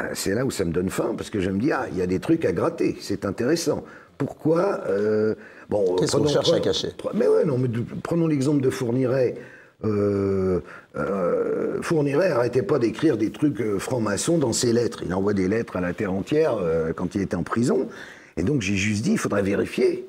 Euh, 0.00 0.08
C'est 0.14 0.34
là 0.34 0.44
où 0.44 0.50
ça 0.50 0.64
me 0.64 0.72
donne 0.72 0.90
faim, 0.90 1.14
parce 1.16 1.30
que 1.30 1.38
je 1.38 1.48
me 1.50 1.60
dis, 1.60 1.70
ah, 1.70 1.86
il 1.92 1.96
y 1.98 2.02
a 2.02 2.06
des 2.08 2.18
trucs 2.18 2.44
à 2.44 2.50
gratter, 2.50 2.96
c'est 3.00 3.24
intéressant. 3.24 3.84
Pourquoi 4.18 4.80
euh, 4.88 5.36
bon, 5.70 5.94
Qu'est-ce 5.94 6.16
qu'on 6.16 6.26
cherche 6.26 6.52
à 6.52 6.58
cacher? 6.58 6.88
Mais 7.14 7.28
ouais, 7.28 7.44
non, 7.44 7.56
mais 7.56 7.68
de- 7.68 7.84
prenons 8.02 8.26
l'exemple 8.26 8.60
de 8.60 8.70
Fourniret. 8.70 9.36
Euh, 9.84 10.60
euh, 10.96 11.82
Fourniret 11.82 12.30
arrêtait 12.30 12.62
pas 12.62 12.78
d'écrire 12.78 13.16
des 13.16 13.30
trucs 13.30 13.60
euh, 13.60 13.78
francs-maçons 13.78 14.38
dans 14.38 14.52
ses 14.52 14.72
lettres. 14.72 15.02
Il 15.04 15.12
envoie 15.12 15.34
des 15.34 15.48
lettres 15.48 15.76
à 15.76 15.80
la 15.80 15.92
terre 15.92 16.12
entière 16.12 16.56
euh, 16.60 16.92
quand 16.94 17.14
il 17.14 17.20
était 17.20 17.36
en 17.36 17.42
prison. 17.42 17.88
Et 18.36 18.42
donc 18.42 18.62
j'ai 18.62 18.76
juste 18.76 19.02
dit, 19.02 19.12
il 19.12 19.18
faudrait 19.18 19.42
vérifier 19.42 20.06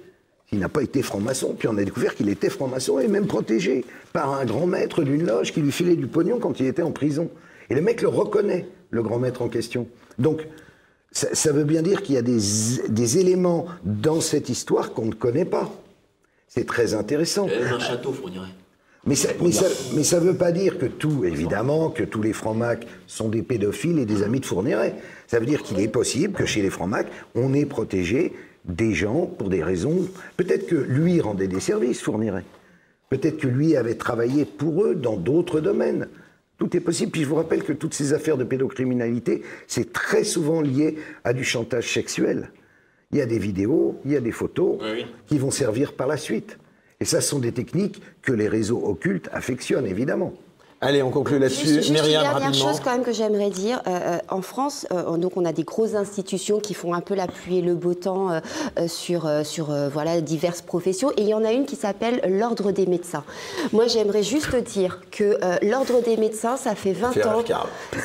s'il 0.48 0.60
n'a 0.60 0.70
pas 0.70 0.84
été 0.84 1.02
franc-maçon. 1.02 1.56
Puis 1.58 1.68
on 1.68 1.78
a 1.78 1.84
découvert 1.84 2.14
qu'il 2.16 2.30
était 2.30 2.50
franc-maçon 2.50 3.00
et 3.00 3.08
même 3.08 3.28
protégé 3.28 3.84
par 4.14 4.34
un 4.34 4.46
grand 4.46 4.68
maître 4.68 5.04
d'une 5.04 5.26
loge 5.26 5.52
qui 5.52 5.62
lui 5.62 5.72
filait 5.72 5.96
du 5.96 6.08
pognon 6.08 6.40
quand 6.40 6.60
il 6.60 6.68
était 6.68 6.84
en 6.84 6.92
prison. 6.92 7.30
Et 7.70 7.76
le 7.76 7.82
mec 7.82 8.02
le 8.02 8.10
reconnaît, 8.10 8.68
le 8.92 9.02
grand 9.02 9.18
maître 9.18 9.42
en 9.42 9.50
question. 9.50 9.88
Donc 10.20 10.48
ça, 11.12 11.52
veut 11.54 11.64
bien 11.64 11.82
dire 11.82 12.04
qu'il 12.04 12.16
y 12.16 12.18
a 12.18 12.22
des, 12.22 13.18
éléments 13.18 13.68
dans 13.84 14.20
cette 14.20 14.50
histoire 14.50 14.92
qu'on 14.92 15.06
ne 15.06 15.14
connaît 15.14 15.46
pas. 15.46 15.72
C'est 16.48 16.68
très 16.68 16.94
intéressant. 16.94 17.48
Un 17.48 17.80
château 17.80 18.12
fournirait. 18.12 18.50
Mais 19.06 19.16
ça, 19.16 19.30
mais, 19.40 19.52
ça, 19.52 19.68
mais 19.96 20.04
ça 20.04 20.20
veut 20.20 20.36
pas 20.36 20.52
dire 20.52 20.80
que 20.80 20.88
tout, 20.88 21.26
évidemment, 21.26 21.90
que 21.90 22.04
tous 22.04 22.24
les 22.24 22.34
francs-macs 22.34 22.88
sont 23.06 23.30
des 23.30 23.44
pédophiles 23.44 24.00
et 24.00 24.06
des 24.06 24.24
amis 24.24 24.40
de 24.40 24.46
Fourniret. 24.46 24.96
Ça 25.28 25.40
veut 25.40 25.46
dire 25.46 25.62
qu'il 25.62 25.80
est 25.80 25.88
possible 25.88 26.34
que 26.34 26.46
chez 26.46 26.64
les 26.64 26.72
francs-macs, 26.72 27.08
on 27.36 27.54
ait 27.54 27.66
protégé 27.66 28.34
des 28.66 28.94
gens 28.94 29.28
pour 29.28 29.50
des 29.50 29.64
raisons. 29.64 30.08
Peut-être 30.38 30.66
que 30.66 30.76
lui 30.76 31.22
rendait 31.22 31.48
des 31.48 31.60
services, 31.60 32.02
Fourniret. 32.02 32.44
Peut-être 33.10 33.38
que 33.38 33.48
lui 33.48 33.76
avait 33.76 33.94
travaillé 33.94 34.44
pour 34.44 34.84
eux 34.84 34.96
dans 34.96 35.18
d'autres 35.18 35.60
domaines. 35.60 36.08
Tout 36.58 36.76
est 36.76 36.80
possible. 36.80 37.12
Puis 37.12 37.22
je 37.22 37.28
vous 37.28 37.36
rappelle 37.36 37.64
que 37.64 37.74
toutes 37.74 37.94
ces 37.94 38.14
affaires 38.14 38.38
de 38.38 38.44
pédocriminalité, 38.44 39.44
c'est 39.68 39.94
très 39.94 40.24
souvent 40.24 40.62
lié 40.62 40.98
à 41.24 41.34
du 41.34 41.44
chantage 41.44 41.94
sexuel. 41.94 42.50
Il 43.12 43.20
y 43.20 43.22
a 43.22 43.28
des 43.28 43.38
vidéos, 43.38 44.00
il 44.04 44.14
y 44.14 44.16
a 44.16 44.22
des 44.22 44.32
photos 44.32 44.80
qui 45.28 45.38
vont 45.38 45.52
servir 45.52 45.94
par 45.94 46.08
la 46.08 46.18
suite. 46.18 46.58
Et 47.00 47.06
ça, 47.06 47.22
ce 47.22 47.30
sont 47.30 47.40
des 47.40 47.52
techniques 47.52 48.02
que 48.22 48.32
les 48.32 48.48
réseaux 48.48 48.86
occultes 48.86 49.30
affectionnent, 49.32 49.88
évidemment. 49.88 50.34
Allez, 50.82 51.02
on 51.02 51.10
conclut 51.10 51.40
là-dessus. 51.40 51.68
Myriam, 51.68 51.88
une 51.88 51.94
dernière 51.94 52.34
rapidement. 52.34 52.68
chose 52.68 52.82
quand 52.84 52.92
même 52.92 53.04
que 53.04 53.14
j'aimerais 53.14 53.50
dire. 53.50 53.82
Euh, 53.88 53.92
euh, 53.92 54.18
en 54.28 54.42
France, 54.42 54.86
euh, 54.92 55.16
donc 55.16 55.38
on 55.38 55.46
a 55.46 55.54
des 55.54 55.64
grosses 55.64 55.96
institutions 55.96 56.60
qui 56.60 56.74
font 56.74 56.94
un 56.94 57.00
peu 57.00 57.16
la 57.16 57.28
pluie 57.28 57.60
et 57.60 57.62
le 57.62 57.76
beau 57.76 57.94
temps 57.94 58.30
euh, 58.30 58.88
sur, 58.88 59.30
sur 59.46 59.68
voilà, 59.92 60.20
diverses 60.20 60.62
professions. 60.62 61.12
Et 61.12 61.22
il 61.22 61.30
y 61.30 61.34
en 61.34 61.46
a 61.46 61.54
une 61.54 61.66
qui 61.66 61.78
s'appelle 61.78 62.20
l'Ordre 62.28 62.72
des 62.72 62.88
médecins. 62.88 63.24
Moi, 63.72 63.88
j'aimerais 63.88 64.22
juste 64.22 64.54
dire 64.56 65.00
que 65.12 65.40
l'Ordre 65.66 66.02
des 66.04 66.18
médecins, 66.18 66.58
ça 66.58 66.76
fait 66.76 66.92
20 66.92 67.12
Fait 67.14 67.26
ans. 67.26 67.44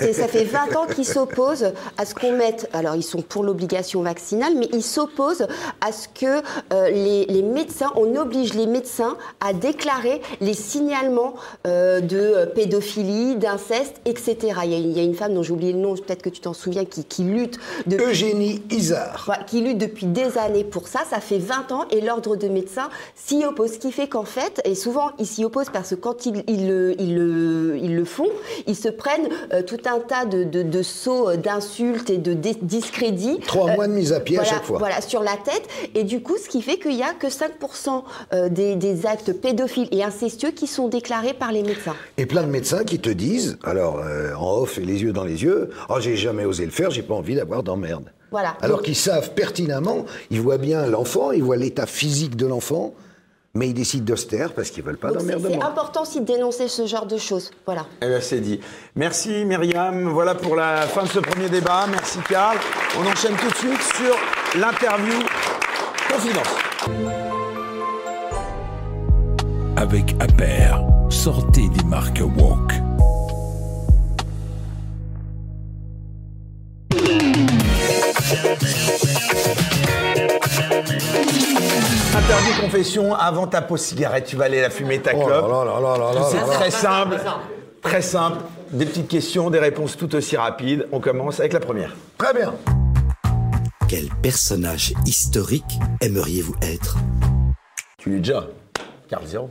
Ça 0.13 0.29
fait 0.29 0.45
20 0.45 0.77
ans 0.77 0.87
qu'ils 0.87 1.07
s'opposent 1.07 1.73
à 1.97 2.05
ce 2.05 2.15
qu'on 2.15 2.33
mette. 2.33 2.69
Alors, 2.73 2.95
ils 2.95 3.03
sont 3.03 3.23
pour 3.23 3.43
l'obligation 3.43 4.03
vaccinale, 4.03 4.53
mais 4.57 4.69
ils 4.73 4.83
s'opposent 4.83 5.47
à 5.81 5.93
ce 5.93 6.09
que 6.09 6.43
les, 6.91 7.27
les 7.27 7.43
médecins, 7.43 7.91
on 7.97 8.15
oblige 8.17 8.55
les 8.55 8.67
médecins 8.67 9.17
à 9.41 9.53
déclarer 9.53 10.21
les 10.41 10.55
signalements 10.55 11.35
de 11.65 12.51
pédophilie, 12.65 13.37
d'inceste, 13.37 13.97
etc. 14.05 14.37
Il 14.65 14.71
y, 14.71 14.75
a, 14.75 14.79
il 14.79 14.93
y 14.93 15.01
a 15.01 15.03
une 15.03 15.15
femme 15.15 15.35
dont 15.35 15.43
j'ai 15.43 15.53
oublié 15.53 15.73
le 15.73 15.79
nom, 15.79 15.95
peut-être 15.95 16.23
que 16.23 16.29
tu 16.29 16.41
t'en 16.41 16.53
souviens, 16.53 16.85
qui, 16.85 17.05
qui 17.05 17.23
lutte 17.23 17.59
depuis. 17.87 18.05
Eugénie 18.05 18.63
Isard. 18.71 19.31
Qui 19.47 19.61
lutte 19.63 19.79
depuis 19.79 20.07
des 20.07 20.37
années 20.37 20.65
pour 20.65 20.89
ça. 20.89 21.01
Ça 21.09 21.21
fait 21.21 21.39
20 21.39 21.73
ans 21.73 21.85
et 21.91 22.01
l'ordre 22.01 22.37
de 22.37 22.49
médecins 22.49 22.91
s'y 23.15 23.45
oppose. 23.45 23.73
Ce 23.73 23.79
qui 23.79 23.93
fait 23.93 24.09
qu'en 24.09 24.25
fait, 24.25 24.61
et 24.65 24.75
souvent 24.75 25.11
ils 25.19 25.27
s'y 25.27 25.45
opposent 25.45 25.71
parce 25.73 25.91
que 25.91 25.95
quand 25.95 26.27
ils, 26.27 26.43
ils 26.49 26.69
le, 26.69 26.95
ils 27.01 27.15
le- 27.15 27.79
ils 27.81 27.95
le 27.97 28.05
font, 28.05 28.29
ils 28.67 28.77
se 28.77 28.89
prennent 28.89 29.29
euh, 29.53 29.63
tout 29.63 29.79
un 29.87 30.01
tas 30.01 30.25
de, 30.27 30.45
de, 30.45 30.63
de 30.63 30.83
sauts 30.83 31.31
euh, 31.31 31.37
d'insultes 31.37 32.11
et 32.11 32.19
de 32.19 32.35
discrédits. 32.35 33.39
Trois 33.47 33.71
euh, 33.71 33.75
mois 33.75 33.87
de 33.87 33.93
mise 33.93 34.13
à 34.13 34.21
pied 34.21 34.39
à 34.39 34.45
chaque 34.45 34.65
fois. 34.65 34.79
Voilà, 34.79 35.01
sur 35.01 35.23
la 35.23 35.37
tête. 35.37 35.67
Et 35.95 36.05
du 36.05 36.21
coup, 36.23 36.37
ce 36.37 36.49
qui 36.49 36.61
fait 36.63 36.79
qu'il 36.79 36.97
n'y 36.97 37.03
a 37.03 37.13
que 37.15 37.27
5% 37.29 38.03
euh, 38.33 38.49
des, 38.49 38.75
des 38.77 39.07
actes 39.07 39.33
pédophiles 39.33 39.89
et 39.93 40.03
incestueux 40.05 40.51
qui 40.51 40.67
sont 40.67 40.89
déclarés 40.89 41.33
par 41.35 41.53
les 41.53 41.63
médecins. 41.63 41.95
Et 42.17 42.27
plein 42.27 42.43
de 42.43 42.50
médecins 42.51 42.85
qui 42.85 42.99
te 42.99 43.11
disent, 43.11 43.59
alors 43.65 44.01
euh, 44.05 44.35
en 44.35 44.59
off 44.59 44.79
et 44.79 44.83
les 44.83 45.03
yeux 45.03 45.13
dans 45.13 45.25
les 45.25 45.43
yeux, 45.43 45.71
oh 45.89 45.97
j'ai 46.01 46.17
jamais 46.17 46.45
osé 46.45 46.65
le 46.65 46.71
faire, 46.71 46.91
j'ai 46.91 47.03
pas 47.03 47.15
envie 47.15 47.35
d'avoir 47.35 47.63
d'emmerde. 47.63 48.13
Voilà. 48.31 48.57
Alors 48.61 48.83
qu'ils 48.83 48.97
savent 48.97 49.31
pertinemment, 49.33 50.05
ils 50.31 50.41
voient 50.41 50.59
bien 50.59 50.87
l'enfant, 50.87 51.33
ils 51.33 51.43
voient 51.43 51.57
l'état 51.57 51.87
physique 51.87 52.37
de 52.37 52.47
l'enfant, 52.47 52.95
mais 53.55 53.69
ils 53.69 53.75
décident 53.75 54.05
de 54.05 54.15
se 54.17 54.27
taire 54.27 54.53
parce 54.53 54.71
qu'ils 54.71 54.85
veulent 54.85 54.97
pas 54.97 55.11
donc 55.11 55.23
c'est 55.23 55.33
d'emmerdement. 55.33 55.67
important 55.67 56.03
aussi 56.03 56.21
de 56.21 56.27
dénoncer 56.27 56.69
ce 56.69 56.87
genre 56.87 57.07
de 57.07 57.17
choses. 57.19 57.51
Voilà. 57.67 57.87
Eh 58.03 58.07
bien, 58.07 58.21
c'est 58.21 58.41
dit. 58.41 58.61
Merci 58.95 59.45
Myriam. 59.45 60.09
Voilà 60.09 60.35
pour 60.37 60.55
la 60.55 60.83
fin 60.83 61.03
de 61.03 61.09
ce 61.09 61.19
premier 61.19 61.49
débat. 61.49 61.87
Merci 61.91 62.19
Karl. 62.29 62.59
On 62.99 63.07
enchaîne 63.11 63.35
tout 63.37 63.49
de 63.51 63.57
suite 63.57 63.83
sur 63.97 64.15
l'interview 64.61 65.15
confidence. 66.09 66.47
Avec 69.77 70.15
Aper, 70.21 70.77
sortez 71.11 71.69
des 71.69 71.85
marques 71.85 72.23
woke. 72.37 72.73
Interview 82.15 82.61
confession 82.61 83.15
avant 83.15 83.47
ta 83.47 83.63
pause 83.63 83.81
cigarette. 83.81 84.27
Tu 84.27 84.37
vas 84.37 84.45
aller 84.45 84.61
la 84.61 84.71
fumer 84.71 85.01
ta 85.01 85.13
clope. 85.13 85.47
C'est 86.31 86.55
très 86.55 86.71
simple. 86.71 87.21
Très 87.83 88.03
simple. 88.03 88.39
Des 88.73 88.87
petites 88.87 89.09
questions, 89.09 89.51
des 89.51 89.59
réponses 89.59 89.97
tout 89.97 90.15
aussi 90.15 90.37
rapides. 90.37 90.87
On 90.93 91.01
commence 91.01 91.41
avec 91.41 91.53
la 91.53 91.61
première. 91.61 91.95
Très 92.19 92.33
bien. 92.33 92.55
Quel 93.89 94.09
personnage 94.23 94.95
historique 95.07 95.81
aimeriez-vous 96.01 96.55
être? 96.63 96.99
Tu 97.99 98.11
l'es 98.11 98.19
déjà. 98.19 98.47
Carl 99.09 99.27
Zéro. 99.27 99.51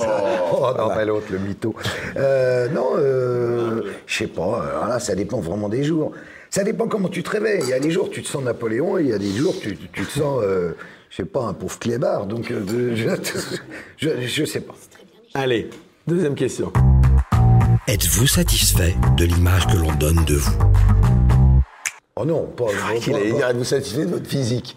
Oh 0.00 0.68
non, 0.76 0.90
mais 0.96 1.04
l'autre, 1.04 1.26
le 1.30 1.38
mytho. 1.38 1.74
Euh, 2.16 2.68
non, 2.68 2.90
euh, 2.96 3.82
je 4.06 4.16
sais 4.18 4.26
pas. 4.26 4.64
Alors 4.68 4.86
là, 4.88 4.98
ça 4.98 5.14
dépend 5.14 5.40
vraiment 5.40 5.68
des 5.68 5.84
jours. 5.84 6.12
Ça 6.50 6.64
dépend 6.64 6.88
comment 6.88 7.08
tu 7.08 7.22
te 7.22 7.30
réveilles. 7.30 7.60
Il 7.62 7.68
y 7.68 7.72
a 7.74 7.78
des 7.80 7.90
jours, 7.90 8.10
tu 8.10 8.22
te 8.22 8.28
sens 8.28 8.42
Napoléon, 8.42 8.98
et 8.98 9.02
il 9.02 9.08
y 9.08 9.12
a 9.12 9.18
des 9.18 9.30
jours, 9.30 9.54
tu, 9.60 9.76
tu 9.92 10.04
te 10.04 10.10
sens, 10.18 10.40
euh, 10.42 10.72
je 11.10 11.16
sais 11.16 11.24
pas, 11.24 11.42
un 11.44 11.52
pauvre 11.52 11.78
clébard. 11.78 12.26
Donc, 12.26 12.50
euh, 12.50 12.94
je, 12.96 13.08
je, 13.96 14.26
je 14.26 14.44
sais 14.44 14.60
pas. 14.60 14.74
Allez, 15.34 15.70
deuxième 16.06 16.34
question. 16.34 16.72
Êtes-vous 17.86 18.26
satisfait 18.26 18.94
de 19.16 19.24
l'image 19.24 19.66
que 19.66 19.76
l'on 19.76 19.92
donne 19.94 20.24
de 20.24 20.34
vous? 20.34 20.58
Oh 22.16 22.24
non, 22.24 22.46
pas. 22.46 22.64
Il 22.72 22.76
pas- 23.12 23.16
allait 23.16 23.30
pas- 23.30 23.36
dire, 23.36 23.52
vous 23.54 23.64
satisfait 23.64 24.04
de 24.04 24.10
votre 24.10 24.26
physique. 24.28 24.76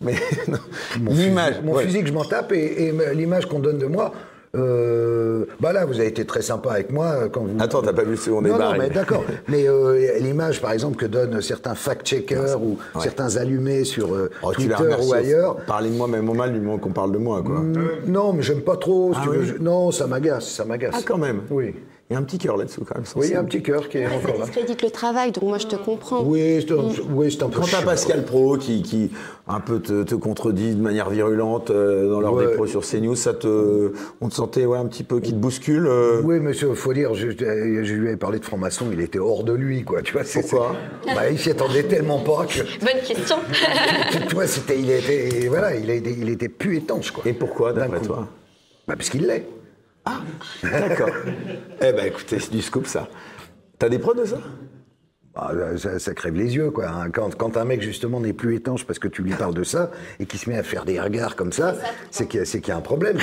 Mais 0.00 0.14
non, 0.48 0.58
Mon 1.00 1.12
l'image. 1.12 1.48
physique- 1.54 1.64
Mon 1.64 1.74
ouais. 1.74 1.84
physique, 1.84 2.06
je 2.06 2.12
m'en 2.12 2.24
tape, 2.24 2.52
et, 2.52 2.92
l'image 3.14 3.46
qu'on 3.46 3.58
donne 3.58 3.78
de 3.78 3.86
moi, 3.86 4.12
euh, 4.56 5.44
bah 5.60 5.72
là, 5.74 5.84
vous 5.84 5.94
avez 6.00 6.06
été 6.08 6.24
très 6.24 6.40
sympa 6.40 6.70
avec 6.72 6.90
moi 6.90 7.06
euh, 7.06 7.28
quand 7.28 7.42
vous. 7.42 7.60
Attends, 7.60 7.82
t'as 7.82 7.92
pas 7.92 8.02
vu 8.04 8.12
le 8.12 8.16
second 8.16 8.40
Non, 8.40 8.54
débat 8.54 8.72
non, 8.72 8.78
mais 8.78 8.88
d'accord. 8.88 9.22
mais 9.48 9.68
euh, 9.68 10.18
l'image, 10.20 10.62
par 10.62 10.72
exemple, 10.72 10.96
que 10.96 11.04
donnent 11.06 11.40
certains 11.42 11.74
fact-checkers 11.74 12.60
ou 12.62 12.78
Ouais. 12.94 13.02
certains 13.02 13.36
allumés 13.36 13.84
sur 13.84 14.14
euh, 14.14 14.30
Oh, 14.42 14.52
Twitter 14.52 14.74
ou 15.06 15.12
ailleurs. 15.12 15.56
Parlez 15.66 15.90
de 15.90 15.96
moi 15.96 16.08
même 16.08 16.28
au 16.30 16.34
mal 16.34 16.52
du 16.52 16.60
moment 16.60 16.78
qu'on 16.78 16.92
parle 16.92 17.12
de 17.12 17.18
moi, 17.18 17.42
quoi. 17.42 17.56
Mm, 17.60 17.88
Non, 18.06 18.32
mais 18.32 18.42
j'aime 18.42 18.62
pas 18.62 18.76
trop. 18.76 19.12
si 19.12 19.20
Ah 19.20 19.24
tu 19.24 19.30
veux. 19.36 19.44
Je- 19.44 19.58
Non, 19.58 19.90
ça 19.90 20.06
m'agace, 20.06 20.48
ça 20.48 20.64
m'agace. 20.64 20.94
Ah, 20.96 21.02
quand 21.04 21.18
même. 21.18 21.42
Oui. 21.50 21.74
Il 22.10 22.14
y 22.14 22.16
a 22.16 22.20
un 22.20 22.22
petit 22.22 22.38
cœur 22.38 22.56
là-dessous, 22.56 22.84
quand 22.88 22.94
même. 22.94 23.04
Oui, 23.16 23.26
il 23.26 23.32
y 23.32 23.34
a 23.34 23.40
un 23.40 23.44
petit 23.44 23.62
cœur 23.62 23.86
qui 23.90 23.98
est 23.98 24.08
Ça 24.08 24.14
encore 24.16 24.38
là. 24.38 24.46
discrédite 24.46 24.80
le 24.82 24.90
travail, 24.90 25.30
donc 25.30 25.44
moi 25.44 25.58
je 25.58 25.66
te 25.66 25.76
comprends. 25.76 26.22
Oui, 26.24 26.64
c'est 26.66 26.72
un, 26.72 26.88
oui, 27.12 27.30
c'est 27.30 27.42
un 27.42 27.50
peu 27.50 27.56
Quand 27.60 27.66
t'as 27.66 27.76
chiant. 27.80 27.84
Pascal 27.84 28.24
Pro 28.24 28.56
qui, 28.56 28.80
qui 28.80 29.10
un 29.46 29.60
peu 29.60 29.78
te, 29.78 30.04
te 30.04 30.14
contredit 30.14 30.74
de 30.74 30.80
manière 30.80 31.10
virulente 31.10 31.68
euh, 31.68 32.08
dans 32.08 32.20
leur 32.20 32.32
Ouais. 32.32 32.46
dépôt 32.46 32.66
sur 32.66 32.80
CNews, 32.80 33.14
ça 33.14 33.34
te, 33.34 33.92
on 34.22 34.30
te 34.30 34.34
sentait 34.34 34.64
ouais, 34.64 34.78
un 34.78 34.86
petit 34.86 35.04
peu 35.04 35.20
qui 35.20 35.32
te 35.32 35.36
bouscule. 35.36 35.86
euh, 35.86 36.22
Oui, 36.24 36.40
monsieur, 36.40 36.72
faut 36.72 36.94
dire, 36.94 37.12
je, 37.12 37.28
je 37.28 37.94
lui 37.94 38.08
avais 38.08 38.16
parlé 38.16 38.38
de 38.38 38.44
franc-maçon, 38.46 38.86
il 38.90 39.00
était 39.02 39.18
hors 39.18 39.44
de 39.44 39.52
lui, 39.52 39.84
quoi. 39.84 40.00
Tu 40.00 40.14
vois, 40.14 40.24
c'est- 40.24 40.40
Pourquoi? 40.40 40.76
C'est- 41.06 41.14
bah, 41.14 41.28
Il 41.30 41.38
s'y 41.38 41.50
attendait 41.50 41.82
tellement 41.82 42.20
pas 42.20 42.46
que. 42.46 42.60
Bonne 42.80 43.02
question. 43.06 43.36
tu, 44.12 44.26
tu 44.28 44.34
vois, 44.34 44.46
c'était, 44.46 44.80
il 44.80 44.90
était, 44.90 45.48
voilà, 45.48 45.74
il 45.76 45.90
était, 45.90 46.14
il 46.18 46.30
était 46.30 46.48
plus 46.48 46.78
étanche, 46.78 47.10
quoi. 47.10 47.22
Et 47.26 47.34
pourquoi, 47.34 47.74
D'un 47.74 47.82
d'après 47.82 47.98
coup. 47.98 48.06
toi? 48.06 48.26
Bah, 48.86 48.94
parce 48.96 49.10
qu'il 49.10 49.26
l'est. 49.26 49.44
D'accord. 50.62 51.10
eh 51.80 51.92
ben 51.92 52.06
écoutez, 52.06 52.38
c'est 52.40 52.50
du 52.50 52.62
scoop 52.62 52.86
ça. 52.86 53.08
T'as 53.78 53.88
des 53.88 53.98
preuves 53.98 54.18
de 54.20 54.24
ça? 54.24 54.38
Bah, 55.34 55.52
ça, 55.76 55.98
ça 55.98 56.14
crève 56.14 56.34
les 56.34 56.56
yeux, 56.56 56.70
quoi. 56.70 56.88
hein. 56.88 57.10
Quand, 57.10 57.34
quand 57.36 57.56
un 57.56 57.64
mec, 57.64 57.80
justement, 57.82 58.18
n'est 58.20 58.32
plus 58.32 58.56
étanche 58.56 58.84
parce 58.84 58.98
que 58.98 59.06
tu 59.08 59.22
lui 59.22 59.32
parles 59.34 59.54
de 59.54 59.62
ça 59.62 59.90
et 60.18 60.26
qu'il 60.26 60.40
se 60.40 60.50
met 60.50 60.56
à 60.58 60.62
faire 60.64 60.84
des 60.84 61.00
regards 61.00 61.36
comme 61.36 61.52
ça, 61.52 61.74
c'est 62.10 62.26
qu'il 62.26 62.40
y, 62.40 62.42
a- 62.42 62.68
y 62.68 62.70
un 62.72 62.80
problème. 62.80 63.18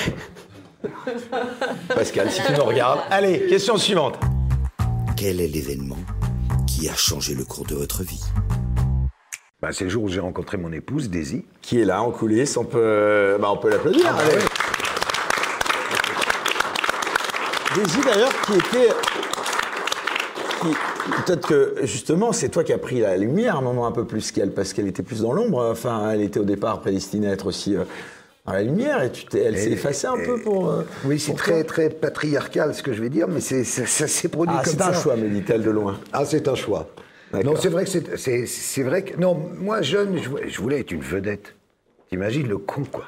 Pascal, 1.90 2.30
si 2.32 2.42
tu 2.44 2.54
nous 2.54 2.64
regardes. 2.64 3.00
Allez, 3.10 3.48
question 3.48 3.78
suivante. 3.78 4.18
Quel 5.18 5.42
est 5.42 5.48
l'événement 5.48 5.98
qui 6.68 6.88
a 6.90 6.94
changé 6.96 7.34
le 7.36 7.44
cours 7.44 7.66
de 7.66 7.76
votre 7.76 8.04
vie? 8.04 8.24
Bah, 9.62 9.70
c'est 9.72 9.86
le 9.86 9.90
jour 9.90 10.04
où 10.04 10.10
j'ai 10.10 10.20
rencontré 10.20 10.58
mon 10.58 10.72
épouse, 10.72 11.10
Daisy. 11.10 11.46
Qui 11.62 11.82
est 11.82 11.86
là 11.86 12.02
en 12.04 12.12
coulisses, 12.12 12.56
on 12.58 12.66
peut, 12.66 13.38
bah, 13.42 13.50
on 13.52 13.58
peut 13.58 13.70
l'applaudir. 13.70 14.06
Ah, 14.08 14.14
bah 14.18 14.24
ouais. 14.36 14.40
Daisy 17.76 17.98
d'ailleurs 18.06 18.32
qui 18.46 18.54
était. 18.54 18.90
qui- 20.62 20.76
Peut-être 21.26 21.48
que 21.48 21.76
justement 21.84 22.32
c'est 22.32 22.50
toi 22.50 22.64
qui 22.64 22.74
as 22.74 22.78
pris 22.80 23.00
la 23.02 23.16
lumière 23.18 23.58
un 23.58 23.62
moment 23.62 23.86
un 23.86 23.92
peu 23.92 24.06
plus 24.06 24.32
qu'elle 24.32 24.52
parce 24.52 24.74
qu'elle 24.74 24.88
était 24.88 25.04
plus 25.04 25.22
dans 25.22 25.34
l'ombre. 25.34 25.64
Enfin, 25.72 26.10
elle 26.12 26.22
était 26.22 26.40
au 26.40 26.44
départ 26.46 26.80
prédestinée 26.82 27.28
à 27.30 27.34
être 27.34 27.46
aussi 27.46 27.76
euh, 27.76 27.84
dans 28.46 28.54
la 28.54 28.64
lumière 28.64 29.04
et 29.04 29.12
tu 29.12 29.26
elle 29.38 29.58
s'est 29.58 29.72
effacée 29.72 30.08
un 30.08 30.16
et- 30.18 30.24
peu 30.26 30.40
pour. 30.42 30.70
euh, 30.72 30.84
Oui, 31.06 31.20
c'est 31.20 31.36
très, 31.36 31.64
très 31.64 31.90
patriarcal 31.90 32.74
ce 32.74 32.82
que 32.82 32.92
je 32.94 33.02
vais 33.02 33.10
dire, 33.10 33.28
mais 33.28 33.40
c'est, 33.40 33.64
ça, 33.64 33.86
ça 33.86 34.08
s'est 34.08 34.30
produit 34.30 34.56
Ah, 34.58 34.64
comme 34.64 34.74
c'est 34.74 34.80
ça. 34.80 34.90
un 34.90 34.94
choix, 34.94 35.16
me 35.16 35.30
dit-elle 35.30 35.62
de 35.64 35.70
loin. 35.70 36.00
Ah, 36.12 36.26
c'est 36.26 36.48
un 36.48 36.56
choix. 36.56 36.88
Non, 37.44 37.54
c'est 37.60 37.70
vrai 37.70 37.84
que 37.84 37.90
c'est, 37.90 38.18
c'est, 38.18 38.46
c'est 38.48 38.84
vrai 38.84 39.04
que 39.04 39.20
non, 39.20 39.38
moi 39.60 39.82
jeune, 39.82 40.18
je 40.24 40.30
voulais, 40.30 40.50
je 40.50 40.62
voulais 40.62 40.80
être 40.80 40.92
une 40.92 41.02
vedette. 41.02 41.54
T'imagines 42.10 42.48
le 42.48 42.58
con 42.58 42.84
quoi. 42.92 43.06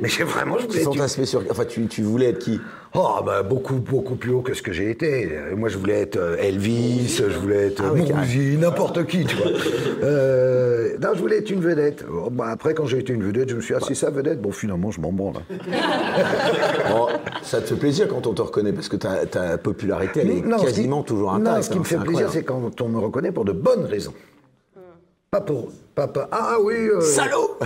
Mais 0.00 0.08
j'ai 0.08 0.24
vraiment, 0.24 0.58
je 0.58 0.62
Tu 0.62 0.68
voulais 0.68 0.80
être 0.82 0.88
une- 0.92 0.94
fantasmais 0.98 1.26
sur. 1.26 1.44
Enfin, 1.50 1.64
tu, 1.64 1.86
tu 1.86 2.02
voulais 2.02 2.30
être 2.30 2.40
qui? 2.40 2.60
Oh, 2.94 3.20
bah, 3.24 3.42
beaucoup, 3.42 3.76
beaucoup 3.76 4.16
plus 4.16 4.32
haut 4.32 4.42
que 4.42 4.52
ce 4.52 4.60
que 4.60 4.70
j'ai 4.72 4.90
été. 4.90 5.30
Moi, 5.56 5.70
je 5.70 5.78
voulais 5.78 6.00
être 6.02 6.16
euh, 6.18 6.36
Elvis, 6.38 7.16
je 7.26 7.38
voulais 7.38 7.68
être 7.68 7.82
Ah 7.86 7.88
euh, 7.88 7.94
oui, 7.94 8.56
n'importe 8.58 9.06
qui, 9.06 9.24
tu 9.24 9.36
vois. 9.36 9.46
Euh, 10.02 10.96
non, 11.00 11.10
je 11.14 11.20
voulais 11.20 11.38
être 11.38 11.50
une 11.50 11.60
vedette. 11.60 12.04
Oh, 12.12 12.28
bah, 12.28 12.48
après, 12.50 12.74
quand 12.74 12.86
j'ai 12.86 12.98
été 12.98 13.12
une 13.12 13.22
vedette, 13.22 13.48
je 13.50 13.54
me 13.54 13.60
suis 13.60 13.72
dit, 13.72 13.80
ah, 13.80 13.84
c'est 13.86 13.94
ça, 13.94 14.10
vedette 14.10 14.42
Bon, 14.42 14.50
finalement, 14.50 14.90
je 14.90 15.00
m'en 15.00 15.12
branle. 15.12 15.34
hein. 15.38 15.56
Bon, 16.90 17.06
ça 17.42 17.60
te 17.60 17.68
fait 17.68 17.76
plaisir 17.76 18.08
quand 18.08 18.26
on 18.26 18.32
te 18.34 18.42
reconnaît 18.42 18.72
parce 18.72 18.88
que 18.88 18.96
ta, 18.96 19.24
ta 19.26 19.58
popularité 19.58 20.20
elle 20.22 20.30
est 20.30 20.40
Non, 20.42 20.58
ce 20.58 20.64
qui- 20.64 20.68
quasiment 20.70 21.02
toujours 21.04 21.32
intacte. 21.34 21.56
Non, 21.56 21.62
ce 21.62 21.68
qui 21.70 21.76
me 21.76 21.80
hein, 21.82 21.84
fait 21.84 21.96
c'est 21.98 22.04
plaisir, 22.04 22.28
c'est 22.32 22.42
quand 22.42 22.80
on 22.80 22.88
me 22.88 22.98
reconnaît 22.98 23.30
pour 23.30 23.44
de 23.44 23.52
bonnes 23.52 23.84
raisons. 23.84 24.12
Pas 25.32 25.40
pour. 25.40 25.72
Pas, 25.94 26.08
pas- 26.08 26.28
ah 26.30 26.58
oui. 26.62 26.74
euh, 26.74 27.00
Salaud 27.00 27.56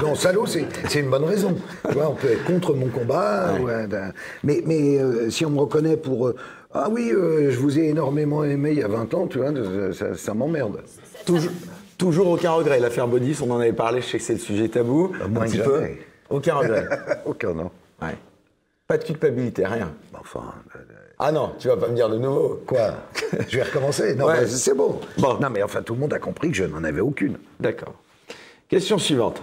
Non, 0.00 0.14
salaud, 0.14 0.46
c'est 0.46 0.64
c'est 0.88 1.00
une 1.00 1.10
bonne 1.10 1.24
raison. 1.24 1.56
Tu 1.88 1.94
vois, 1.94 2.08
on 2.10 2.14
peut 2.14 2.28
être 2.30 2.44
contre 2.44 2.72
mon 2.72 2.86
combat. 2.86 3.54
ouais, 3.60 3.88
d'un- 3.88 4.12
mais 4.44 4.62
mais 4.64 5.00
euh, 5.00 5.28
si 5.28 5.44
on 5.44 5.50
me 5.50 5.58
reconnaît 5.58 5.96
pour. 5.96 6.28
euh, 6.28 6.36
ah 6.72 6.88
oui, 6.88 7.10
euh, 7.12 7.50
je 7.50 7.58
vous 7.58 7.80
ai 7.80 7.88
énormément 7.88 8.44
aimé 8.44 8.70
il 8.70 8.78
y 8.78 8.82
a 8.84 8.86
20 8.86 9.12
ans, 9.14 9.26
tu 9.26 9.38
vois, 9.38 9.50
ça, 9.92 10.14
ça 10.14 10.34
m'emmerde. 10.34 10.82
Toujours, 11.24 11.50
toujours 11.98 12.28
aucun 12.28 12.52
regret. 12.52 12.78
L'affaire 12.78 13.08
Bodis, 13.08 13.38
on 13.42 13.50
en 13.50 13.58
avait 13.58 13.72
parlé, 13.72 14.02
je 14.02 14.06
sais 14.06 14.18
que 14.18 14.24
c'est 14.24 14.34
le 14.34 14.38
sujet 14.38 14.68
tabou. 14.68 15.12
moins 15.28 15.42
un 15.42 15.46
petit 15.46 15.58
peu. 15.58 15.82
Aucun 16.30 16.54
regret. 16.54 16.86
Aucun, 17.26 17.54
non. 17.54 17.72
Ouais. 18.02 18.14
Pas 18.86 18.98
de 18.98 19.04
culpabilité, 19.04 19.66
rien. 19.66 19.92
Enfin. 20.20 20.54
Ah 21.18 21.32
non, 21.32 21.52
tu 21.58 21.68
vas 21.68 21.76
pas 21.76 21.88
me 21.88 21.94
dire 21.94 22.08
de 22.10 22.18
nouveau. 22.18 22.60
Quoi 22.66 22.94
Je 23.48 23.56
vais 23.56 23.62
recommencer 23.62 24.14
Non, 24.14 24.26
Ouais. 24.26 24.40
mais 24.42 24.46
c'est 24.46 24.74
bon. 24.74 25.00
Bon. 25.18 25.38
Non, 25.40 25.48
mais 25.50 25.62
enfin, 25.62 25.82
tout 25.82 25.94
le 25.94 26.00
monde 26.00 26.12
a 26.12 26.18
compris 26.18 26.50
que 26.50 26.56
je 26.56 26.64
n'en 26.64 26.84
avais 26.84 27.00
aucune. 27.00 27.38
D'accord. 27.58 27.94
Question 28.68 28.98
suivante. 28.98 29.40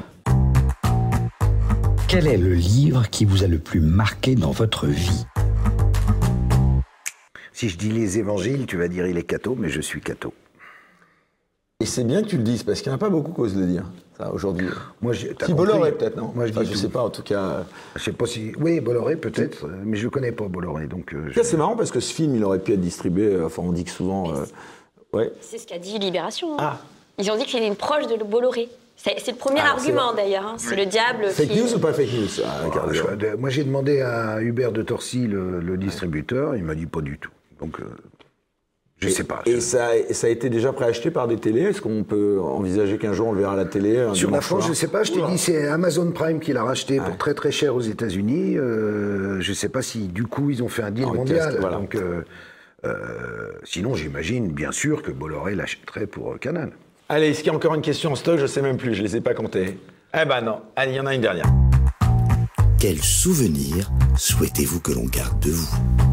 Quel 2.07 2.27
est 2.27 2.37
le 2.37 2.53
livre 2.53 3.09
qui 3.09 3.25
vous 3.25 3.43
a 3.43 3.47
le 3.47 3.57
plus 3.57 3.79
marqué 3.79 4.35
dans 4.35 4.51
votre 4.51 4.85
vie? 4.85 5.25
Si 7.53 7.69
je 7.69 7.77
dis 7.77 7.89
les 7.91 8.19
évangiles, 8.19 8.65
tu 8.67 8.77
vas 8.77 8.87
dire 8.87 9.07
il 9.07 9.17
est 9.17 9.23
catho, 9.23 9.55
mais 9.57 9.69
je 9.69 9.81
suis 9.81 10.01
catho. 10.01 10.31
Et 11.79 11.85
c'est 11.87 12.03
bien 12.03 12.21
que 12.21 12.27
tu 12.27 12.37
le 12.37 12.43
dises, 12.43 12.61
parce 12.63 12.81
qu'il 12.81 12.89
n'y 12.91 12.93
en 12.93 12.97
a 12.97 12.99
pas 12.99 13.09
beaucoup 13.09 13.31
qui 13.33 13.41
osent 13.41 13.57
le 13.57 13.65
dire, 13.65 13.85
aujourd'hui. 14.33 14.67
Moi, 15.01 15.13
Si 15.13 15.53
Bolloré, 15.53 15.91
peut-être, 15.91 16.15
non 16.17 16.31
Moi, 16.35 16.45
je 16.47 16.51
Enfin, 16.51 16.63
dis 16.63 16.71
je 16.73 16.77
sais 16.77 16.89
pas, 16.89 17.01
en 17.01 17.09
tout 17.09 17.23
cas. 17.23 17.65
Je 17.95 18.03
sais 18.03 18.11
pas 18.11 18.25
si. 18.25 18.51
Oui, 18.59 18.79
Bolloré, 18.79 19.15
peut-être, 19.15 19.65
euh, 19.65 19.71
mais 19.83 19.97
je 19.97 20.07
connais 20.07 20.31
pas 20.31 20.45
Bolloré, 20.47 20.87
donc. 20.87 21.13
euh, 21.13 21.25
je- 21.29 21.33
Ça, 21.35 21.43
c'est 21.43 21.57
marrant 21.57 21.75
parce 21.75 21.91
que 21.91 21.99
ce 21.99 22.13
film, 22.13 22.35
il 22.35 22.43
aurait 22.43 22.59
pu 22.59 22.73
être 22.73 22.81
distribué. 22.81 23.25
euh, 23.27 23.45
Enfin, 23.47 23.63
on 23.65 23.71
dit 23.71 23.83
que 23.83 23.91
souvent. 23.91 24.31
euh, 24.33 24.45
ouais. 25.13 25.31
C'est 25.41 25.57
ce 25.57 25.67
qu'a 25.67 25.79
dit 25.79 25.97
Libération. 25.99 26.53
hein. 26.53 26.57
Ah. 26.59 26.77
Ils 27.17 27.29
ont 27.31 27.37
dit 27.37 27.45
qu'il 27.45 27.61
est 27.61 27.67
une 27.67 27.75
proche 27.75 28.07
de 28.07 28.23
Bolloré. 28.23 28.69
C'est 28.95 29.27
le 29.27 29.35
premier 29.35 29.59
c'est 29.59 29.65
argument 29.67 30.13
d'ailleurs. 30.13 30.45
hein. 30.45 30.55
C'est 30.57 30.75
le 30.75 30.85
diable 30.85 31.25
Fake 31.29 31.49
qui. 31.49 31.59
news 31.59 31.73
ou 31.75 31.79
pas 31.79 31.91
fake 31.93 32.13
news 32.13 32.27
ah, 32.45 32.61
Ah, 32.73 32.79
je- 32.91 33.35
moi, 33.35 33.49
j'ai 33.49 33.63
demandé 33.63 34.01
à 34.01 34.39
Hubert 34.41 34.71
de 34.71 34.81
Torcy, 34.83 35.27
le, 35.27 35.59
le 35.59 35.77
distributeur, 35.77 36.55
il 36.55 36.63
m'a 36.63 36.75
dit 36.75 36.85
pas 36.85 37.01
du 37.01 37.17
tout. 37.17 37.31
Donc, 37.59 37.79
euh, 37.79 37.83
je 38.99 39.09
sais 39.09 39.23
pas. 39.23 39.41
Et 39.45 39.59
ça, 39.59 39.87
a 39.89 40.29
été 40.29 40.49
déjà 40.49 40.71
préacheté 40.71 41.11
par 41.11 41.27
des 41.27 41.37
télés 41.37 41.61
Est-ce 41.63 41.81
qu'on 41.81 42.03
peut 42.03 42.39
envisager 42.39 42.97
qu'un 42.97 43.13
jour 43.13 43.27
on 43.27 43.31
le 43.33 43.39
verra 43.39 43.53
à 43.53 43.57
la 43.57 43.65
télé 43.65 43.99
un 43.99 44.13
Sur 44.13 44.31
la 44.31 44.41
France, 44.41 44.61
soir 44.61 44.73
je 44.73 44.79
sais 44.79 44.87
pas, 44.87 45.03
je 45.03 45.11
t'ai 45.11 45.21
dit, 45.23 45.37
c'est 45.37 45.67
Amazon 45.67 46.11
Prime 46.11 46.39
qui 46.39 46.53
l'a 46.53 46.63
racheté 46.63 46.97
pour 46.97 47.17
très 47.17 47.33
très 47.33 47.51
cher 47.51 47.75
aux 47.75 47.81
États-Unis. 47.81 48.57
Euh, 48.57 49.41
je 49.41 49.53
sais 49.53 49.69
pas 49.69 49.81
si 49.81 50.07
du 50.07 50.23
coup 50.23 50.49
ils 50.49 50.63
ont 50.63 50.69
fait 50.69 50.83
un 50.83 50.91
deal 50.91 51.05
En 51.05 51.13
mondial. 51.13 51.39
casque, 51.39 51.59
voilà. 51.59 51.77
Donc, 51.77 51.95
euh, 51.95 52.21
euh, 52.85 53.51
sinon, 53.63 53.95
j'imagine 53.95 54.51
bien 54.51 54.71
sûr 54.71 55.01
que 55.01 55.11
Bolloré 55.11 55.55
l'achèterait 55.55 56.07
pour 56.07 56.33
euh, 56.33 56.37
Canal. 56.37 56.71
Allez, 57.09 57.29
est-ce 57.29 57.39
qu'il 57.39 57.47
y 57.47 57.49
a 57.51 57.55
encore 57.55 57.75
une 57.75 57.81
question 57.81 58.11
en 58.11 58.15
stock? 58.15 58.39
Je 58.39 58.45
sais 58.45 58.61
même 58.61 58.77
plus, 58.77 58.93
je 58.93 59.03
les 59.03 59.15
ai 59.15 59.21
pas 59.21 59.33
comptées. 59.33 59.77
Eh 60.19 60.25
ben 60.25 60.41
non. 60.41 60.61
Allez, 60.75 60.93
il 60.93 60.95
y 60.95 60.99
en 60.99 61.05
a 61.05 61.15
une 61.15 61.21
dernière. 61.21 61.45
Quel 62.79 62.97
souvenir 62.99 63.89
souhaitez-vous 64.17 64.81
que 64.81 64.91
l'on 64.91 65.05
garde 65.05 65.39
de 65.39 65.51
vous? 65.51 66.12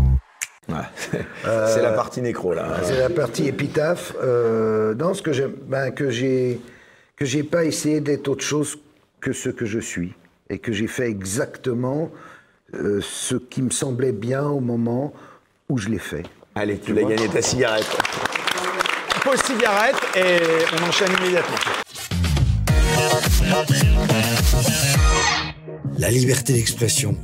Ouais. 0.71 1.21
c'est 1.67 1.83
la 1.83 1.93
partie 1.93 2.21
nécro, 2.21 2.55
là. 2.55 2.77
C'est 2.83 2.99
la 2.99 3.11
partie 3.11 3.47
épitaphe. 3.49 4.15
Euh, 4.23 4.95
dans 4.95 5.15
ce 5.15 5.23
que 5.23 5.33
j'ai, 5.33 5.47
ben, 5.47 5.91
que 5.91 6.11
j'ai, 6.11 6.61
que 7.17 7.25
j'ai 7.25 7.43
pas 7.43 7.65
essayé 7.65 8.01
d'être 8.01 8.29
autre 8.29 8.45
chose 8.45 8.79
que 9.21 9.33
ce 9.33 9.49
que 9.51 9.67
je 9.67 9.79
suis, 9.79 10.15
et 10.49 10.59
que 10.59 10.73
j'ai 10.73 10.87
fait 10.87 11.09
exactement 11.09 12.11
euh, 12.75 13.01
ce 13.03 13.35
qui 13.35 13.63
me 13.63 13.71
semblait 13.71 14.13
bien 14.13 14.45
au 14.45 14.61
moment 14.61 15.13
où 15.69 15.79
je 15.79 15.89
l'ai 15.89 15.99
fait. 15.99 16.25
Allez, 16.55 16.79
tu, 16.79 16.87
Tu 16.87 16.95
l'as 16.95 17.05
gagné 17.05 17.29
ta 17.29 17.43
cigarette. 17.43 17.87
Pause 19.23 19.43
cigarette 19.43 20.01
et 20.17 20.39
on 20.73 20.89
enchaîne 20.89 21.11
immédiatement. 21.21 21.57
La 25.99 26.11
liberté 26.11 26.55
d'expression, 26.55 27.15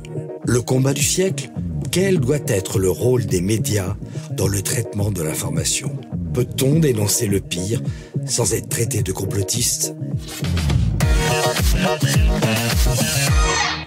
le 0.47 0.61
combat 0.61 0.93
du 0.93 1.03
siècle, 1.03 1.49
quel 1.91 2.19
doit 2.19 2.37
être 2.47 2.79
le 2.79 2.89
rôle 2.89 3.25
des 3.25 3.41
médias 3.41 3.95
dans 4.31 4.47
le 4.47 4.61
traitement 4.61 5.11
de 5.11 5.21
l'information? 5.21 5.91
Peut-on 6.33 6.79
dénoncer 6.79 7.27
le 7.27 7.41
pire 7.41 7.81
sans 8.25 8.53
être 8.53 8.69
traité 8.69 9.03
de 9.03 9.11
complotiste? 9.11 9.93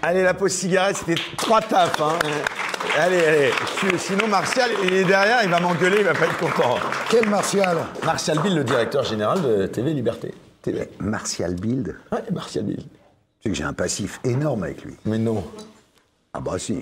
Allez, 0.02 0.22
la 0.22 0.34
pause 0.34 0.52
cigarette, 0.52 0.96
c'était 0.98 1.20
trois 1.38 1.62
tapes. 1.62 2.00
Hein. 2.00 2.18
Allez, 2.98 3.24
allez. 3.24 3.50
Sinon, 3.98 4.28
Martial, 4.28 4.70
il 4.84 4.92
est 4.92 5.04
derrière, 5.04 5.40
il 5.42 5.48
va 5.48 5.60
m'engueuler, 5.60 5.98
il 6.00 6.04
va 6.04 6.14
pas 6.14 6.26
être 6.26 6.38
content. 6.38 6.76
Quel 7.10 7.26
Martial? 7.28 7.78
Martial 8.04 8.38
Bill, 8.38 8.54
le 8.54 8.64
directeur 8.64 9.04
général 9.04 9.40
de 9.40 9.66
TV 9.66 9.94
Liberté. 9.94 10.34
TV. 10.60 10.90
Martial 10.98 11.54
Bild? 11.54 11.96
Ouais, 12.12 12.18
Martial 12.32 12.64
Bill. 12.64 12.76
Tu 12.76 12.84
sais 13.44 13.48
que 13.48 13.54
j'ai 13.54 13.64
un 13.64 13.72
passif 13.72 14.20
énorme 14.24 14.64
avec 14.64 14.84
lui. 14.84 14.94
Mais 15.06 15.16
non. 15.16 15.42
Ah 16.32 16.40
bah 16.40 16.58
si. 16.58 16.76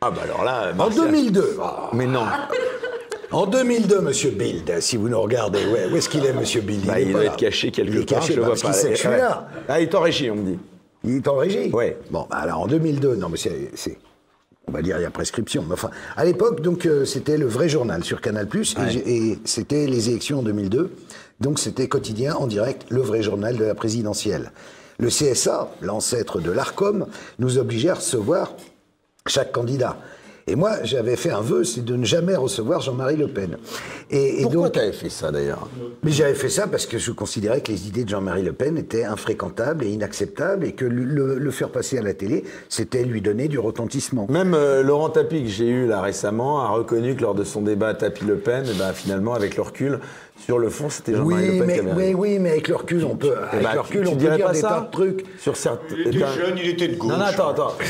Ah 0.00 0.10
bah 0.10 0.22
alors 0.24 0.44
là, 0.44 0.72
En 0.72 0.76
Martial- 0.76 1.06
2002. 1.10 1.56
ah. 1.60 1.90
Mais 1.92 2.06
non. 2.06 2.24
En 3.30 3.46
2002, 3.46 4.00
Monsieur 4.02 4.30
Bild, 4.30 4.80
si 4.80 4.96
vous 4.98 5.08
nous 5.08 5.20
regardez, 5.20 5.64
ouais, 5.66 5.86
où 5.90 5.96
est-ce 5.96 6.08
qu'il 6.08 6.24
est, 6.26 6.34
Monsieur 6.34 6.60
Bild? 6.60 6.84
Bah, 6.86 7.00
est 7.00 7.04
il 7.06 7.12
pas 7.12 7.18
doit 7.20 7.24
être 7.26 7.36
caché 7.36 7.70
quelque 7.70 7.90
Il 7.90 8.00
est 8.00 8.04
part, 8.08 8.20
caché, 8.20 8.34
je 8.34 8.38
le 8.40 8.42
bah, 8.46 8.52
vois 8.54 8.70
pas. 8.70 9.16
là. 9.16 9.48
Ah, 9.68 9.80
il 9.80 9.84
est 9.88 9.94
en 9.94 10.00
régie, 10.00 10.30
on 10.30 10.34
me 10.36 10.52
dit. 10.52 10.58
Il 11.04 11.16
est 11.16 11.28
en 11.28 11.36
régie? 11.36 11.70
Ouais. 11.72 11.96
Bon, 12.10 12.26
bah 12.30 12.36
alors 12.36 12.60
en 12.60 12.66
2002, 12.66 13.16
non 13.16 13.28
mais 13.28 13.38
c'est... 13.38 13.98
on 14.68 14.72
va 14.72 14.82
dire 14.82 14.98
il 14.98 15.02
y 15.02 15.06
a 15.06 15.10
prescription. 15.10 15.64
Mais 15.66 15.72
enfin, 15.72 15.90
à 16.16 16.24
l'époque, 16.24 16.60
donc 16.60 16.84
euh, 16.86 17.04
c'était 17.06 17.38
le 17.38 17.46
vrai 17.46 17.68
journal 17.68 18.04
sur 18.04 18.20
Canal+, 18.20 18.46
et 18.54 18.62
j'ai- 18.90 19.30
et, 19.30 19.38
c'était 19.44 19.86
les 19.86 20.10
élections 20.10 20.40
en 20.40 20.42
2002. 20.42 20.94
Donc 21.40 21.58
c'était 21.58 21.88
quotidien 21.88 22.34
en 22.36 22.46
direct, 22.46 22.84
le 22.90 23.00
vrai 23.00 23.22
journal 23.22 23.56
de 23.56 23.64
la 23.64 23.74
présidentielle. 23.74 24.52
Le 24.98 25.08
CSA, 25.08 25.70
l'ancêtre 25.80 26.38
de 26.40 26.50
l'Arcom, 26.52 27.06
nous 27.40 27.58
obligeait 27.58 27.88
à 27.88 27.94
recevoir 27.94 28.52
chaque 29.26 29.52
candidat. 29.52 29.96
Et 30.48 30.56
moi, 30.56 30.72
j'avais 30.82 31.14
fait 31.14 31.30
un 31.30 31.40
vœu, 31.40 31.62
c'est 31.62 31.84
de 31.84 31.94
ne 31.94 32.04
jamais 32.04 32.34
recevoir 32.34 32.80
Jean-Marie 32.80 33.16
Le 33.16 33.28
Pen. 33.28 33.58
Et, 34.10 34.40
et 34.40 34.42
Pourquoi 34.42 34.62
donc, 34.64 34.72
tu 34.72 34.80
avais 34.80 34.90
fait 34.92 35.08
ça 35.08 35.30
d'ailleurs? 35.30 35.68
Mais 36.02 36.10
j'avais 36.10 36.34
fait 36.34 36.48
ça 36.48 36.66
parce 36.66 36.84
que 36.86 36.98
je 36.98 37.12
considérais 37.12 37.60
que 37.60 37.70
les 37.70 37.86
idées 37.86 38.02
de 38.02 38.08
Jean-Marie 38.08 38.42
Le 38.42 38.52
Pen 38.52 38.76
étaient 38.76 39.04
infréquentables 39.04 39.84
et 39.84 39.90
inacceptables 39.90 40.64
et 40.66 40.72
que 40.72 40.84
le, 40.84 41.04
le- 41.04 41.38
le 41.38 41.50
faire 41.52 41.68
passer 41.70 41.96
à 41.96 42.02
la 42.02 42.12
télé, 42.12 42.42
c'était 42.68 43.04
lui 43.04 43.20
donner 43.20 43.46
du 43.46 43.60
retentissement. 43.60 44.26
Même 44.30 44.54
euh, 44.54 44.82
Laurent 44.82 45.10
Tapie, 45.10 45.44
que 45.44 45.48
j'ai 45.48 45.68
eu 45.68 45.86
là 45.86 46.00
récemment, 46.02 46.60
a 46.62 46.70
reconnu 46.70 47.14
que 47.14 47.22
lors 47.22 47.36
de 47.36 47.44
son 47.44 47.62
débat 47.62 47.94
Tapie-Le 47.94 48.38
Pen, 48.38 48.64
eh 48.68 48.76
ben, 48.76 48.92
finalement, 48.92 49.34
avec 49.34 49.54
le 49.54 49.62
recul, 49.62 50.00
sur 50.44 50.58
le 50.58 50.68
fond, 50.70 50.90
c'était 50.90 51.14
Jean-Marie 51.14 51.42
Oui 51.50 51.58
Le 51.58 51.58
Pen 51.58 51.66
mais, 51.66 51.74
qui 51.74 51.80
avait 52.00 52.14
oui, 52.14 52.38
mais 52.38 52.50
avec 52.50 52.68
le 52.68 52.76
recul, 52.76 53.04
on 53.04 53.16
peut, 53.16 53.34
Eh 53.52 53.56
avec 53.56 53.62
ben, 53.62 53.68
le 53.68 53.72
tu- 53.74 53.78
recul, 53.78 54.00
tu 54.02 54.08
on 54.08 54.12
peut 54.12 54.18
dire 54.36 54.46
pas 54.46 54.52
des 54.52 54.60
ça 54.60 54.68
tas 54.68 54.80
de 54.80 54.90
trucs. 54.90 55.24
Sur 55.38 55.56
certains. 55.56 55.94
Il 55.96 56.08
était 56.08 56.18
jeune, 56.18 56.58
il 56.58 56.68
était 56.70 56.88
de 56.88 56.96
gauche. 56.96 57.10
Non, 57.12 57.18
non, 57.18 57.24
attends, 57.24 57.48
attends. 57.50 57.74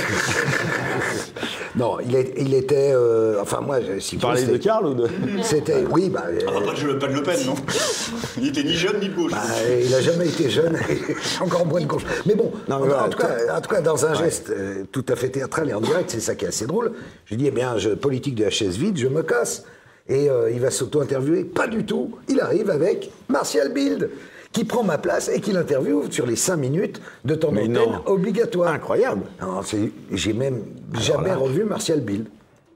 Non, 1.74 1.96
il, 2.06 2.14
est- 2.14 2.34
il 2.36 2.52
était. 2.52 2.92
euh, 2.92 3.40
enfin, 3.40 3.60
moi, 3.62 3.78
si 3.98 4.16
Tu 4.16 4.16
parlais 4.18 4.44
de 4.44 4.56
Karl 4.58 4.86
ou 4.86 4.94
de. 4.94 5.06
C'était. 5.42 5.84
Oui, 5.90 6.10
bah. 6.10 6.24
euh, 6.28 6.38
Ah, 6.46 6.60
pas 6.66 6.74
de 6.78 6.86
Le 6.86 6.98
Pen, 6.98 7.12
Le 7.14 7.22
Pen, 7.22 7.38
non 7.46 7.54
Il 8.36 8.48
était 8.48 8.62
ni 8.62 8.74
jeune 8.74 9.00
ni 9.00 9.08
de 9.08 9.14
gauche. 9.14 9.30
bah, 9.32 9.38
il 9.82 9.90
n'a 9.90 10.02
jamais 10.02 10.26
été 10.28 10.50
jeune, 10.50 10.76
encore 11.40 11.64
moins 11.66 11.80
de 11.80 11.86
gauche. 11.86 12.02
Mais 12.26 12.34
bon, 12.34 12.52
Non, 12.68 12.80
mais 12.84 12.92
en, 12.92 13.08
tout 13.08 13.18
cas, 13.18 13.30
en 13.56 13.60
tout 13.62 13.70
cas, 13.70 13.80
dans 13.80 14.04
un 14.04 14.12
geste 14.14 14.50
euh, 14.50 14.84
tout 14.92 15.04
à 15.08 15.16
fait 15.16 15.30
théâtral 15.30 15.70
et 15.70 15.74
en 15.74 15.80
direct, 15.80 16.10
c'est 16.10 16.20
ça 16.20 16.34
qui 16.34 16.44
est 16.44 16.48
assez 16.48 16.66
drôle. 16.66 16.92
Je 17.24 17.36
dis, 17.36 17.46
eh 17.46 17.50
bien, 17.50 17.78
je, 17.78 17.88
politique 17.90 18.34
de 18.34 18.44
la 18.44 18.50
chaise 18.50 18.76
vide, 18.76 18.98
je 18.98 19.08
me 19.08 19.22
casse. 19.22 19.64
Et 20.08 20.28
euh, 20.28 20.50
il 20.50 20.60
va 20.60 20.70
s'auto-interviewer. 20.70 21.44
Pas 21.44 21.66
du 21.66 21.84
tout. 21.84 22.18
Il 22.28 22.40
arrive 22.40 22.70
avec 22.70 23.10
Martial 23.28 23.72
Bild, 23.72 24.10
qui 24.52 24.64
prend 24.64 24.82
ma 24.82 24.98
place 24.98 25.28
et 25.28 25.40
qui 25.40 25.52
l'interviewe 25.52 26.10
sur 26.10 26.26
les 26.26 26.36
cinq 26.36 26.56
minutes 26.56 27.00
de 27.24 27.34
temps 27.34 27.50
Mais 27.52 27.68
d'antenne 27.68 27.92
non. 27.92 28.02
obligatoire. 28.06 28.72
Incroyable. 28.72 29.22
Non, 29.40 29.62
c'est- 29.62 29.90
J'ai 30.12 30.32
même 30.32 30.62
jamais 30.98 31.28
là. 31.30 31.36
revu 31.36 31.64
Martial 31.64 32.00
Bild. 32.00 32.26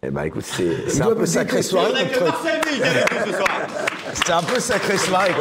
Eh 0.02 0.10
ben 0.10 0.22
écoute, 0.24 0.44
c'est 0.44 0.88
c'est 0.88 1.00
doit 1.02 1.12
un 1.14 1.16
peu 1.16 1.26
sacré 1.26 1.62
soirée 1.62 2.06
soir. 2.12 2.40
C'est 4.14 4.30
un 4.32 4.42
peu 4.42 4.60
sacré 4.60 4.96
soirée. 4.98 5.32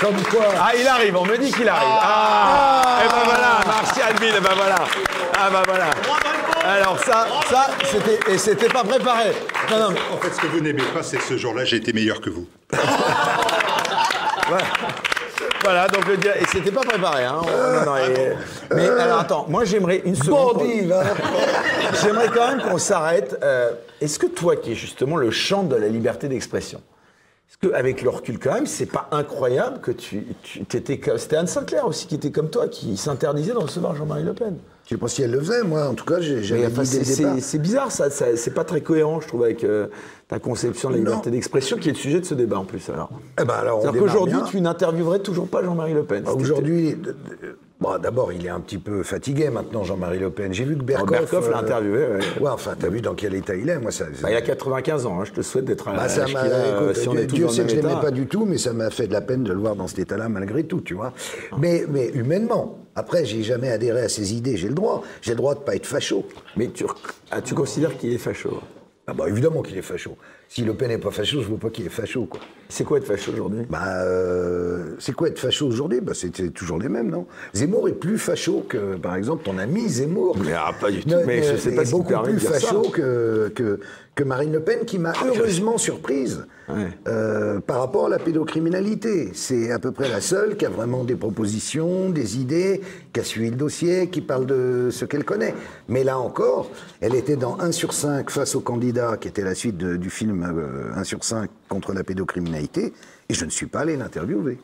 Comme 0.00 0.14
quoi. 0.30 0.46
Ah, 0.56 0.70
il 0.80 0.86
arrive, 0.86 1.16
on 1.16 1.26
me 1.26 1.36
dit 1.36 1.50
qu'il 1.52 1.68
arrive. 1.68 1.98
Ah, 2.00 3.00
Et 3.04 3.08
ben 3.08 3.24
voilà, 3.24 3.60
Martial 3.66 4.14
Bill, 4.18 4.34
et 4.36 4.40
ben 4.40 4.54
voilà. 4.56 4.76
Ah 5.38 5.50
ben 5.52 5.62
voilà. 5.66 5.90
Alors 6.68 6.98
ça, 7.02 7.26
ça, 7.48 7.66
c'était, 7.84 8.18
et 8.32 8.36
c'était 8.38 8.68
pas 8.68 8.84
préparé. 8.84 9.32
Non, 9.70 9.78
non, 9.90 9.96
En 10.12 10.18
fait, 10.18 10.30
ce 10.34 10.40
que 10.40 10.46
vous 10.48 10.60
n'aimez 10.60 10.82
pas, 10.94 11.02
c'est 11.02 11.16
que 11.16 11.22
ce 11.24 11.36
jour-là, 11.38 11.64
j'ai 11.64 11.76
été 11.76 11.92
meilleur 11.94 12.20
que 12.20 12.28
vous. 12.30 12.46
voilà. 14.48 14.64
Voilà, 15.64 15.88
donc 15.88 16.06
le 16.06 16.16
dia- 16.18 16.36
et 16.40 16.44
c'était 16.46 16.70
pas 16.70 16.82
préparé, 16.82 17.24
hein. 17.24 17.40
On- 17.42 17.46
non, 17.46 17.84
non, 17.86 17.96
et- 17.96 18.36
mais 18.74 18.88
alors 18.88 19.20
attends, 19.20 19.46
moi 19.48 19.64
j'aimerais 19.64 20.02
une 20.04 20.14
seconde. 20.14 20.58
Bandit, 20.58 20.82
va. 20.86 21.02
J'aimerais 22.02 22.28
quand 22.28 22.48
même 22.48 22.62
qu'on 22.62 22.78
s'arrête. 22.78 23.36
euh, 23.42 23.70
Est-ce 24.00 24.18
que 24.18 24.26
toi, 24.26 24.54
qui 24.56 24.72
es 24.72 24.74
justement 24.74 25.16
le 25.16 25.30
champ 25.30 25.64
de 25.64 25.74
la 25.74 25.88
liberté 25.88 26.28
d'expression, 26.28 26.80
est-ce 27.50 27.68
qu'avec 27.68 28.02
le 28.02 28.10
recul 28.10 28.38
quand 28.38 28.52
même, 28.54 28.66
c'est 28.66 28.86
pas 28.86 29.08
incroyable 29.10 29.80
que 29.80 29.90
tu, 29.90 30.26
tu 30.42 30.60
étais, 30.76 31.00
c'était 31.16 31.36
Anne 31.36 31.46
Sinclair 31.46 31.86
aussi 31.86 32.06
qui 32.06 32.14
était 32.14 32.30
comme 32.30 32.50
toi, 32.50 32.68
qui 32.68 32.96
s'interdisait 32.96 33.52
de 33.52 33.58
recevoir 33.58 33.94
Jean-Marie 33.96 34.22
Le 34.24 34.34
Pen. 34.34 34.56
Je 34.84 34.94
sais 34.94 34.98
pas 35.00 35.08
si 35.08 35.22
elle 35.22 35.32
le 35.32 35.40
faisait, 35.40 35.62
moi. 35.64 35.88
En 35.88 35.94
tout 35.94 36.04
cas, 36.06 36.20
j'avais 36.20 36.66
enfin, 36.66 36.84
c'est, 36.84 37.58
bizarre, 37.58 37.90
ça, 37.92 38.08
ça- 38.10 38.36
c'est 38.36 38.52
pas 38.54 38.64
très 38.64 38.80
cohérent, 38.80 39.20
je 39.20 39.28
trouve, 39.28 39.44
avec 39.44 39.64
euh, 39.64 39.88
ta 40.28 40.38
conception 40.38 40.90
de 40.90 40.94
la 40.94 41.00
liberté 41.00 41.30
d'expression, 41.30 41.78
qui 41.78 41.88
est 41.88 41.92
le 41.92 41.98
sujet 41.98 42.20
de 42.20 42.26
ce 42.26 42.34
débat 42.34 42.58
en 42.58 42.64
plus. 42.64 42.86
Alors, 42.90 43.10
Eh 43.40 43.44
ben 43.44 43.54
alors, 43.54 43.80
c'est-à-dire 43.80 44.02
qu'aujourd'hui, 44.02 44.38
tu 44.50 44.60
n'interviewerais 44.60 45.20
toujours 45.20 45.48
pas 45.48 45.64
Jean-Marie 45.64 45.94
Le 45.94 46.04
Pen. 46.04 46.22
Bah, 46.24 46.32
Aujourd'hui, 46.34 46.98
bon, 47.80 47.98
d'abord, 47.98 48.30
il 48.34 48.44
est 48.44 48.50
un 48.50 48.60
petit 48.60 48.76
peu 48.76 49.02
fatigué 49.02 49.48
maintenant, 49.48 49.84
Jean-Marie 49.84 50.18
Le 50.18 50.28
Pen. 50.28 50.52
J'ai 50.52 50.64
vu 50.64 50.76
que 50.76 50.82
Berkoff... 50.82 51.10
Berkoff 51.10 51.50
l'a 51.50 51.56
euh, 51.56 51.62
interviewé, 51.62 51.98
ouais. 51.98 52.42
Ouais, 52.42 52.50
enfin, 52.50 52.74
t'as 52.78 52.90
vu 52.90 53.00
dans 53.00 53.14
quel 53.14 53.34
état 53.34 53.56
il 53.56 53.70
est, 53.70 53.78
moi, 53.78 53.90
ça... 53.90 54.04
Bah, 54.22 54.30
il 54.30 54.36
a 54.36 54.42
95 54.42 55.06
ans, 55.06 55.18
hein, 55.18 55.24
je 55.24 55.32
te 55.32 55.40
souhaite 55.40 55.64
d'être 55.64 55.88
à 55.88 55.94
Bah, 55.94 56.08
ça 56.10 56.26
m'a, 56.28 56.44
euh, 56.44 56.92
si 56.92 57.08
Dieu, 57.26 57.48
sait 57.48 57.62
que 57.62 57.70
je 57.70 57.76
l'aimais 57.76 57.98
pas 57.98 58.10
du 58.10 58.26
tout, 58.26 58.44
mais 58.44 58.58
ça 58.58 58.74
m'a 58.74 58.90
fait 58.90 59.06
de 59.06 59.14
la 59.14 59.22
peine 59.22 59.44
de 59.44 59.52
le 59.54 59.58
voir 59.58 59.76
dans 59.76 59.86
cet 59.86 60.00
état-là 60.00 60.28
malgré 60.28 60.64
tout, 60.64 60.82
tu 60.82 60.92
vois. 60.92 61.14
Mais, 61.56 61.86
mais 61.88 62.08
humainement, 62.08 62.80
après, 62.94 63.24
j'ai 63.24 63.42
jamais 63.42 63.70
adhéré 63.70 64.02
à 64.02 64.08
ses 64.10 64.34
idées, 64.34 64.58
j'ai 64.58 64.68
le 64.68 64.74
droit. 64.74 65.02
J'ai 65.22 65.30
le 65.30 65.38
droit 65.38 65.54
de 65.54 65.60
pas 65.60 65.74
être 65.74 65.86
facho. 65.86 66.26
Mais 66.58 66.68
tu, 66.68 66.84
ah, 67.30 67.40
tu 67.40 67.54
considères 67.54 67.96
qu'il 67.96 68.12
est 68.12 68.18
facho 68.18 68.60
Ah 69.10 69.14
bah 69.14 69.24
évidemment 69.26 69.62
qu'il 69.62 69.78
est 69.78 69.82
facho. 69.82 70.18
Si 70.48 70.62
Le 70.64 70.74
Pen 70.74 70.88
n'est 70.88 70.98
pas 70.98 71.10
facho, 71.10 71.40
je 71.40 71.48
vois 71.48 71.56
pas 71.58 71.70
qu'il 71.70 71.86
est 71.86 71.88
facho, 71.90 72.26
quoi. 72.26 72.40
C'est 72.68 72.84
quoi 72.84 72.98
être 72.98 73.06
facho 73.06 73.32
aujourd'hui? 73.32 73.62
Bah, 73.70 74.02
euh, 74.04 74.96
c'est 74.98 75.14
quoi 75.14 75.28
être 75.28 75.38
facho 75.38 75.66
aujourd'hui? 75.66 76.02
Bah, 76.02 76.12
c'est 76.14 76.36
c'est 76.36 76.50
toujours 76.50 76.78
les 76.78 76.90
mêmes, 76.90 77.08
non? 77.08 77.26
Zemmour 77.54 77.88
est 77.88 77.92
plus 77.94 78.18
facho 78.18 78.66
que, 78.68 78.96
par 78.96 79.16
exemple, 79.16 79.44
ton 79.44 79.56
ami 79.56 79.88
Zemmour. 79.88 80.36
Mais 80.44 80.52
ah, 80.52 80.72
pas 80.78 80.90
du 80.90 81.00
tout. 81.00 81.08
Ne- 81.08 81.24
mais 81.24 81.38
ne- 81.40 81.42
je 81.52 81.56
sais 81.56 81.74
pas 81.74 81.86
si 81.86 81.92
beaucoup 81.92 82.12
plus 82.22 82.38
facho 82.38 82.82
que, 82.90 83.50
que, 83.54 83.80
que 84.18 84.24
Marine 84.24 84.50
Le 84.52 84.58
Pen, 84.60 84.80
qui 84.84 84.98
m'a 84.98 85.12
heureusement 85.24 85.78
surprise 85.78 86.44
Ouais. 86.68 86.88
euh, 87.06 87.60
par 87.60 87.78
rapport 87.78 88.06
à 88.06 88.08
la 88.08 88.18
pédocriminalité. 88.18 89.30
C'est 89.32 89.70
à 89.70 89.78
peu 89.78 89.92
près 89.92 90.08
la 90.08 90.20
seule 90.20 90.56
qui 90.56 90.66
a 90.66 90.68
vraiment 90.68 91.04
des 91.04 91.14
propositions, 91.14 92.10
des 92.10 92.36
idées, 92.38 92.80
qui 93.12 93.20
a 93.20 93.24
suivi 93.24 93.48
le 93.50 93.56
dossier, 93.56 94.08
qui 94.10 94.20
parle 94.20 94.44
de 94.44 94.88
ce 94.90 95.04
qu'elle 95.04 95.24
connaît. 95.24 95.54
Mais 95.88 96.02
là 96.02 96.18
encore, 96.18 96.68
elle 97.00 97.14
était 97.14 97.36
dans 97.36 97.60
1 97.60 97.70
sur 97.70 97.92
5 97.94 98.28
face 98.28 98.56
au 98.56 98.60
candidat, 98.60 99.16
qui 99.20 99.28
était 99.28 99.44
la 99.44 99.54
suite 99.54 99.76
de- 99.76 99.96
du 99.96 100.10
film 100.10 100.42
euh, 100.42 100.92
1 100.96 101.04
sur 101.04 101.22
5 101.22 101.48
contre 101.68 101.92
la 101.94 102.02
pédocriminalité, 102.02 102.92
et 103.28 103.34
je 103.34 103.44
ne 103.44 103.50
suis 103.50 103.66
pas 103.66 103.80
allé 103.80 103.96
l'interviewer. 103.96 104.58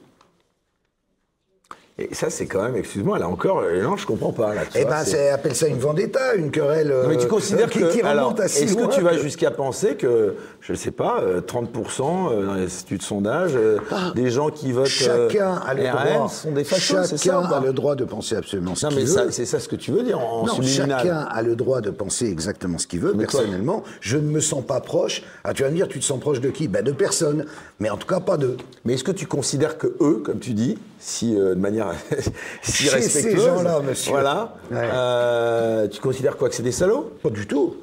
Et 1.96 2.12
ça, 2.12 2.28
c'est 2.28 2.46
quand 2.46 2.60
même, 2.64 2.74
excuse-moi, 2.74 3.20
là 3.20 3.28
encore, 3.28 3.60
euh, 3.60 3.80
non, 3.80 3.96
je 3.96 4.04
comprends 4.04 4.32
pas. 4.32 4.52
Là, 4.52 4.62
Eh 4.74 4.84
ben, 4.84 5.04
c'est- 5.04 5.28
appelle 5.30 5.54
ça 5.54 5.68
une 5.68 5.78
vendetta, 5.78 6.34
une 6.34 6.50
querelle. 6.50 6.88
Non, 6.88 7.08
mais 7.08 7.16
tu 7.16 7.26
euh, 7.26 7.28
considères 7.28 7.70
qui, 7.70 7.78
que. 7.78 7.84
qui 7.92 7.98
remonte 8.02 8.06
alors, 8.10 8.34
à 8.40 8.44
Est-ce 8.46 8.74
que 8.74 8.92
tu 8.92 9.00
vas 9.00 9.16
jusqu'à 9.16 9.52
penser 9.52 9.94
que, 9.94 10.34
je 10.60 10.72
ne 10.72 10.76
sais 10.76 10.90
pas, 10.90 11.20
euh, 11.22 11.40
30% 11.40 12.30
euh, 12.32 12.46
dans 12.46 12.54
les 12.54 12.64
instituts 12.64 12.98
de 12.98 13.02
sondage, 13.04 13.52
euh, 13.54 13.78
des 14.16 14.28
gens 14.30 14.48
qui 14.50 14.72
votent 14.72 14.88
euh, 15.06 15.28
Ah, 15.28 15.32
Chacun 15.32 15.54
a 15.64 15.74
le 15.74 15.82
RN 15.84 16.14
droit. 16.16 16.28
sont 16.30 16.50
des 16.50 16.64
fachos, 16.64 17.04
c'est 17.04 17.16
ça 17.16 17.40
Chacun 17.42 17.52
a 17.52 17.60
le 17.60 17.72
droit 17.72 17.94
de 17.94 18.04
penser 18.04 18.34
absolument 18.34 18.74
ce 18.74 18.88
qu'il 18.88 19.06
veut. 19.06 19.30
c'est 19.30 19.46
ça 19.46 19.60
ce 19.60 19.68
que 19.68 19.76
tu 19.76 19.92
veux 19.92 20.02
dire 20.02 20.18
en 20.18 20.46
non, 20.46 20.52
subliminal. 20.54 20.98
chacun 21.00 21.18
a 21.30 21.42
le 21.42 21.54
droit 21.54 21.80
de 21.80 21.90
penser 21.90 22.26
exactement 22.26 22.78
ce 22.78 22.88
qu'il 22.88 22.98
veut. 23.02 23.12
Mais 23.14 23.26
toi- 23.26 23.38
Personnellement, 23.38 23.84
je 24.00 24.16
ne 24.16 24.28
me 24.28 24.40
sens 24.40 24.64
pas 24.66 24.80
proche. 24.80 25.22
Ah, 25.44 25.54
tu 25.54 25.62
vas 25.62 25.70
me 25.70 25.76
dire, 25.76 25.86
tu 25.86 26.00
te 26.00 26.04
sens 26.04 26.18
proche 26.18 26.40
de 26.40 26.48
qui? 26.50 26.66
Ben, 26.66 26.82
De 26.84 26.90
personne. 26.90 27.44
Mais 27.78 27.88
en 27.90 27.96
tout 27.96 28.08
cas, 28.08 28.18
pas 28.18 28.36
d'eux. 28.36 28.56
Mais 28.84 28.94
est-ce 28.94 29.04
que 29.04 29.12
tu 29.12 29.26
considères 29.26 29.78
que 29.78 29.86
eux, 30.00 30.22
comme 30.24 30.40
tu 30.40 30.54
dis, 30.54 30.76
si 30.98 31.36
euh, 31.38 31.54
de 31.54 31.60
manière 31.60 31.83
si 32.62 32.84
Chez 32.84 32.88
ces 32.88 32.94
respectueuse, 32.96 33.44
gens-là, 33.44 33.80
monsieur. 33.80 34.12
voilà, 34.12 34.54
Ouais. 34.70 34.76
euh, 34.80 35.88
tu 35.88 36.00
considères 36.00 36.36
quoi 36.36 36.48
que 36.48 36.54
c'est 36.54 36.62
des 36.62 36.72
salauds? 36.72 37.12
Pas 37.22 37.30
du 37.30 37.46
tout. 37.46 37.76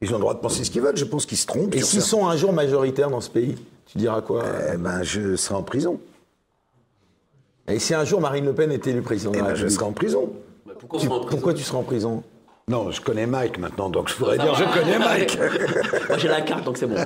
Ils 0.00 0.10
ont 0.10 0.14
le 0.16 0.20
droit 0.20 0.34
de 0.34 0.40
penser 0.40 0.64
ce 0.64 0.70
qu'ils 0.70 0.82
veulent. 0.82 0.96
Je 0.96 1.04
pense 1.04 1.24
qu'ils 1.26 1.38
se 1.38 1.46
trompent. 1.46 1.74
Et 1.74 1.80
s'ils 1.82 2.02
sont 2.02 2.26
un 2.26 2.36
jour 2.36 2.52
majoritaires 2.52 3.10
dans 3.10 3.20
ce 3.22 3.30
pays, 3.30 3.54
tu 3.86 3.98
diras 3.98 4.20
quoi? 4.20 4.44
Eh 4.72 4.76
ben, 4.76 5.02
je 5.02 5.36
serai 5.36 5.54
en 5.54 5.62
prison. 5.62 5.98
Et 7.68 7.78
si 7.78 7.94
un 7.94 8.04
jour 8.04 8.20
Marine 8.20 8.44
Le 8.44 8.52
Pen 8.52 8.70
était 8.72 8.90
élue 8.90 9.00
présidente 9.02 9.34
Eh 9.36 9.40
de 9.40 9.44
la 9.44 9.50
ben, 9.50 9.54
je 9.56 9.62
République 9.62 9.78
serai 9.78 9.86
en 9.88 9.92
prison. 9.92 10.32
Pourquoi 10.78 11.00
Tu- 11.00 11.06
en 11.06 11.10
prison 11.20 11.28
Pourquoi 11.30 11.54
tu 11.54 11.62
seras 11.62 11.78
en 11.78 11.82
prison? 11.82 12.22
Non, 12.68 12.90
je 12.90 13.00
connais 13.00 13.26
Mike 13.26 13.58
maintenant, 13.58 13.90
donc 13.90 14.08
je 14.08 14.14
pourrais 14.14 14.38
dire 14.38 14.54
je 14.54 14.64
connais 14.78 14.98
Mike. 14.98 15.38
Moi 16.08 16.16
j'ai 16.18 16.28
la 16.28 16.40
carte 16.40 16.64
donc 16.64 16.76
c'est 16.78 16.86
bon. 16.86 16.96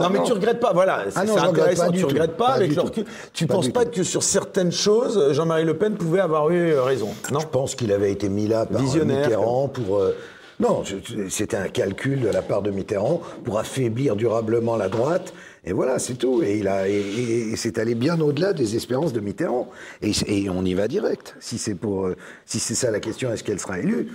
Non, 0.00 0.10
mais 0.10 0.22
tu 0.24 0.32
regrettes 0.32 0.60
pas, 0.60 0.72
voilà, 0.72 1.04
c'est 1.08 1.18
Ah 1.18 1.24
non, 1.24 1.34
c'est 1.34 1.40
intéressant, 1.40 1.90
tu 1.92 2.04
regrettes 2.04 2.36
pas, 2.36 2.46
Pas 2.48 2.52
avec 2.54 2.68
du 2.70 2.74
le 2.76 2.80
tout. 2.80 2.86
recul. 2.88 3.04
Tu 3.32 3.46
Pas 3.46 3.54
penses 3.54 3.68
pas 3.68 3.84
que 3.84 4.02
sur 4.02 4.22
certaines 4.22 4.72
choses, 4.72 5.32
Jean-Marie 5.32 5.64
Le 5.64 5.76
Pen 5.76 5.94
pouvait 5.94 6.20
avoir 6.20 6.50
eu 6.50 6.72
euh, 6.72 6.82
raison 6.82 7.08
Non 7.32 7.40
Je 7.40 7.46
pense 7.46 7.74
qu'il 7.74 7.92
avait 7.92 8.12
été 8.12 8.28
mis 8.28 8.46
là 8.48 8.66
par 8.66 8.80
Visionnaire, 8.80 9.24
Mitterrand 9.26 9.68
pour. 9.68 9.98
euh, 9.98 10.14
non, 10.58 10.82
c'était 11.28 11.56
un 11.58 11.68
calcul 11.68 12.20
de 12.22 12.28
la 12.28 12.40
part 12.40 12.62
de 12.62 12.70
Mitterrand 12.70 13.20
pour 13.44 13.58
affaiblir 13.58 14.16
durablement 14.16 14.76
la 14.76 14.88
droite. 14.88 15.34
Et 15.66 15.72
voilà, 15.74 15.98
c'est 15.98 16.14
tout. 16.14 16.42
Et, 16.42 16.58
il 16.58 16.68
a, 16.68 16.88
et, 16.88 16.94
et- 16.94 17.48
et 17.52 17.56
c'est 17.56 17.76
allé 17.78 17.94
bien 17.94 18.18
au-delà 18.22 18.54
des 18.54 18.74
espérances 18.74 19.12
de 19.12 19.20
Mitterrand. 19.20 19.68
Et, 20.00 20.48
on 20.48 20.64
y 20.64 20.72
va 20.72 20.88
direct. 20.88 21.34
Si 21.40 21.58
c'est 21.58 21.74
pour, 21.74 22.06
euh, 22.06 22.16
si 22.46 22.58
c'est 22.58 22.74
ça 22.74 22.90
la 22.90 23.00
question, 23.00 23.30
est-ce 23.32 23.44
qu'elle 23.44 23.60
sera 23.60 23.78
élue? 23.80 24.08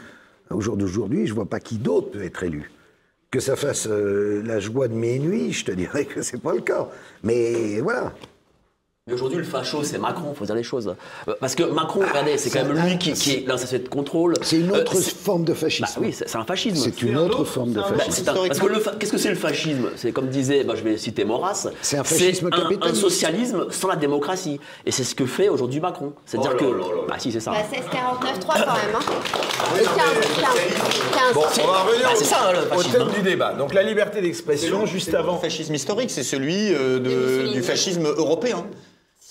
Au 0.49 0.61
jour 0.61 0.77
d'aujourd'hui, 0.77 1.27
je 1.27 1.33
vois 1.35 1.45
pas 1.45 1.59
qui 1.59 1.75
d'autre 1.77 2.09
peut 2.11 2.23
être 2.23 2.41
élu. 2.43 2.71
Que 3.31 3.39
ça 3.39 3.55
fasse 3.55 3.87
euh, 3.89 4.43
la 4.45 4.59
joie 4.59 4.89
de 4.89 4.93
mes 4.93 5.17
nuits, 5.17 5.53
je 5.53 5.63
te 5.63 5.71
dirais 5.71 6.03
que 6.03 6.21
c'est 6.21 6.41
pas 6.41 6.53
le 6.53 6.59
cas. 6.59 6.89
Mais 7.23 7.79
voilà. 7.79 8.13
Mais 9.07 9.13
aujourd'hui, 9.15 9.39
le 9.39 9.43
facho, 9.43 9.81
c'est 9.83 9.97
Macron, 9.97 10.35
faut 10.35 10.45
dire 10.45 10.53
les 10.53 10.61
choses. 10.61 10.93
Euh, 11.27 11.33
Parce 11.39 11.55
que 11.55 11.63
Macron, 11.63 12.01
regardez, 12.07 12.37
c'est 12.37 12.51
quand 12.51 12.63
même 12.63 12.85
lui 12.85 12.99
qui, 12.99 13.13
qui 13.13 13.31
est 13.31 13.47
l'instation 13.47 13.79
de 13.79 13.87
contrôle. 13.87 14.35
C'est 14.43 14.57
une 14.59 14.69
Euh, 14.69 14.81
autre 14.81 14.95
forme 15.01 15.43
de 15.43 15.55
fascisme. 15.55 15.85
Bah 15.95 16.01
oui, 16.05 16.13
c'est 16.13 16.35
un 16.35 16.43
fascisme. 16.45 16.75
C'est 16.75 17.01
une 17.01 17.17
autre 17.17 17.43
forme 17.43 17.71
de 17.73 17.79
Bah, 17.79 17.87
fascisme. 17.97 18.29
un- 18.29 18.33
parce 18.47 18.59
que 18.59 18.97
qu'est-ce 18.99 19.11
que 19.11 19.17
c'est 19.17 19.29
le 19.31 19.35
fascisme? 19.35 19.89
C'est 19.95 20.11
comme 20.11 20.27
disait, 20.27 20.63
bah, 20.63 20.75
je 20.77 20.83
vais 20.83 20.99
citer 20.99 21.25
Maurras, 21.25 21.69
C'est 21.81 21.97
un 21.97 22.03
fascisme 22.03 22.51
un- 22.53 22.87
un, 22.89 22.93
socialisme 22.93 23.65
sans 23.71 23.87
la 23.87 23.95
démocratie. 23.95 24.59
Et 24.85 24.91
c'est 24.91 25.03
ce 25.03 25.15
que 25.15 25.25
fait 25.25 25.49
aujourd'hui 25.49 25.79
Macron. 25.79 26.13
C'est-à-dire 26.27 26.55
que, 26.55 27.07
bah 27.09 27.15
si, 27.17 27.31
c'est 27.31 27.39
ça. 27.39 27.53
Bah, 27.53 27.57
16 27.73 27.85
49 27.91 28.39
3 28.39 28.53
quand 28.53 28.59
même. 28.59 28.95
Hein. 28.95 29.79
Et 29.79 29.83
15, 29.83 29.95
15, 29.95 30.53
15. 31.11 31.33
Bon, 31.33 31.41
on 31.63 31.67
va 31.71 31.79
revenir 31.81 32.03
Bah, 32.05 32.09
au- 32.13 32.17
c'est 32.19 32.25
ça, 32.25 32.49
hein, 32.49 32.53
le 32.53 32.59
au 32.59 32.69
fascisme, 32.77 32.91
thème 32.91 33.01
hein. 33.07 33.11
du 33.15 33.21
débat. 33.23 33.53
Donc 33.53 33.73
la 33.73 33.81
liberté 33.81 34.21
d'expression, 34.21 34.85
juste 34.85 35.11
avant. 35.15 35.33
Le 35.37 35.39
fascisme 35.39 35.73
historique, 35.73 36.11
c'est 36.11 36.21
celui 36.21 36.71
euh, 36.71 37.51
du 37.51 37.63
fascisme 37.63 38.05
européen. 38.05 38.63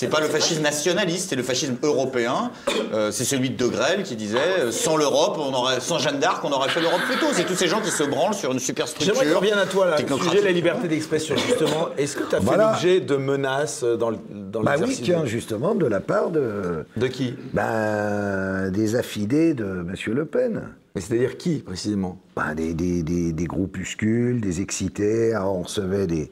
C'est 0.01 0.09
pas 0.09 0.21
le 0.21 0.29
fascisme 0.29 0.63
nationaliste, 0.63 1.29
c'est 1.29 1.37
le 1.37 1.43
fascisme 1.43 1.77
européen. 1.83 2.53
Euh, 2.95 3.11
c'est 3.11 3.25
celui 3.25 3.51
de 3.51 3.57
De 3.63 3.69
Grelle 3.69 4.03
qui 4.03 4.17
disait 4.17 4.39
euh, 4.61 4.73
sans 4.73 4.97
l'Europe, 4.97 5.37
on 5.39 5.53
aurait, 5.53 5.79
sans 5.81 5.99
Jeanne 5.99 6.19
d'Arc, 6.19 6.43
on 6.43 6.51
aurait 6.53 6.71
fait 6.71 6.81
l'Europe 6.81 7.03
plus 7.07 7.19
tôt. 7.19 7.27
C'est 7.35 7.45
tous 7.45 7.55
ces 7.55 7.69
gens 7.69 7.83
qui 7.83 7.91
se 7.91 8.03
branlent 8.05 8.33
sur 8.33 8.51
une 8.51 8.61
superstructure. 8.61 9.15
J'aimerais 9.15 9.31
qu'on 9.35 9.41
revienne 9.41 9.59
à 9.59 9.67
toi, 9.67 9.91
là, 9.91 9.99
sujet 9.99 10.41
de 10.41 10.47
la 10.47 10.53
liberté 10.53 10.89
d'expression, 10.89 11.37
justement. 11.37 11.91
Est-ce 11.99 12.17
que 12.17 12.23
tu 12.23 12.35
as 12.35 12.39
fait 12.39 12.45
Voilà. 12.47 12.71
l'objet 12.73 13.01
de 13.01 13.17
menaces 13.17 13.85
dans 13.85 14.09
le 14.09 14.17
dans 14.51 14.63
Bah 14.63 14.77
oui, 14.83 14.99
tiens, 15.03 15.21
de- 15.21 15.27
justement, 15.27 15.75
de 15.75 15.85
la 15.85 16.01
part 16.01 16.31
de. 16.31 16.87
De 16.97 17.07
qui? 17.07 17.35
Ben, 17.53 18.71
des 18.71 18.97
affidés 18.97 19.53
de 19.53 19.65
M. 19.87 19.95
Le 20.15 20.25
Pen. 20.25 20.63
Mais 20.95 21.03
c'est-à-dire 21.03 21.37
qui, 21.37 21.57
précisément? 21.59 22.19
Ben, 22.35 22.55
des, 22.55 22.73
des, 22.73 23.03
des, 23.03 23.33
des 23.35 23.45
groupuscules, 23.45 24.41
des 24.41 24.63
excités. 24.63 25.35
Alors, 25.35 25.57
on 25.59 25.63
recevait 25.65 26.07
des. 26.07 26.31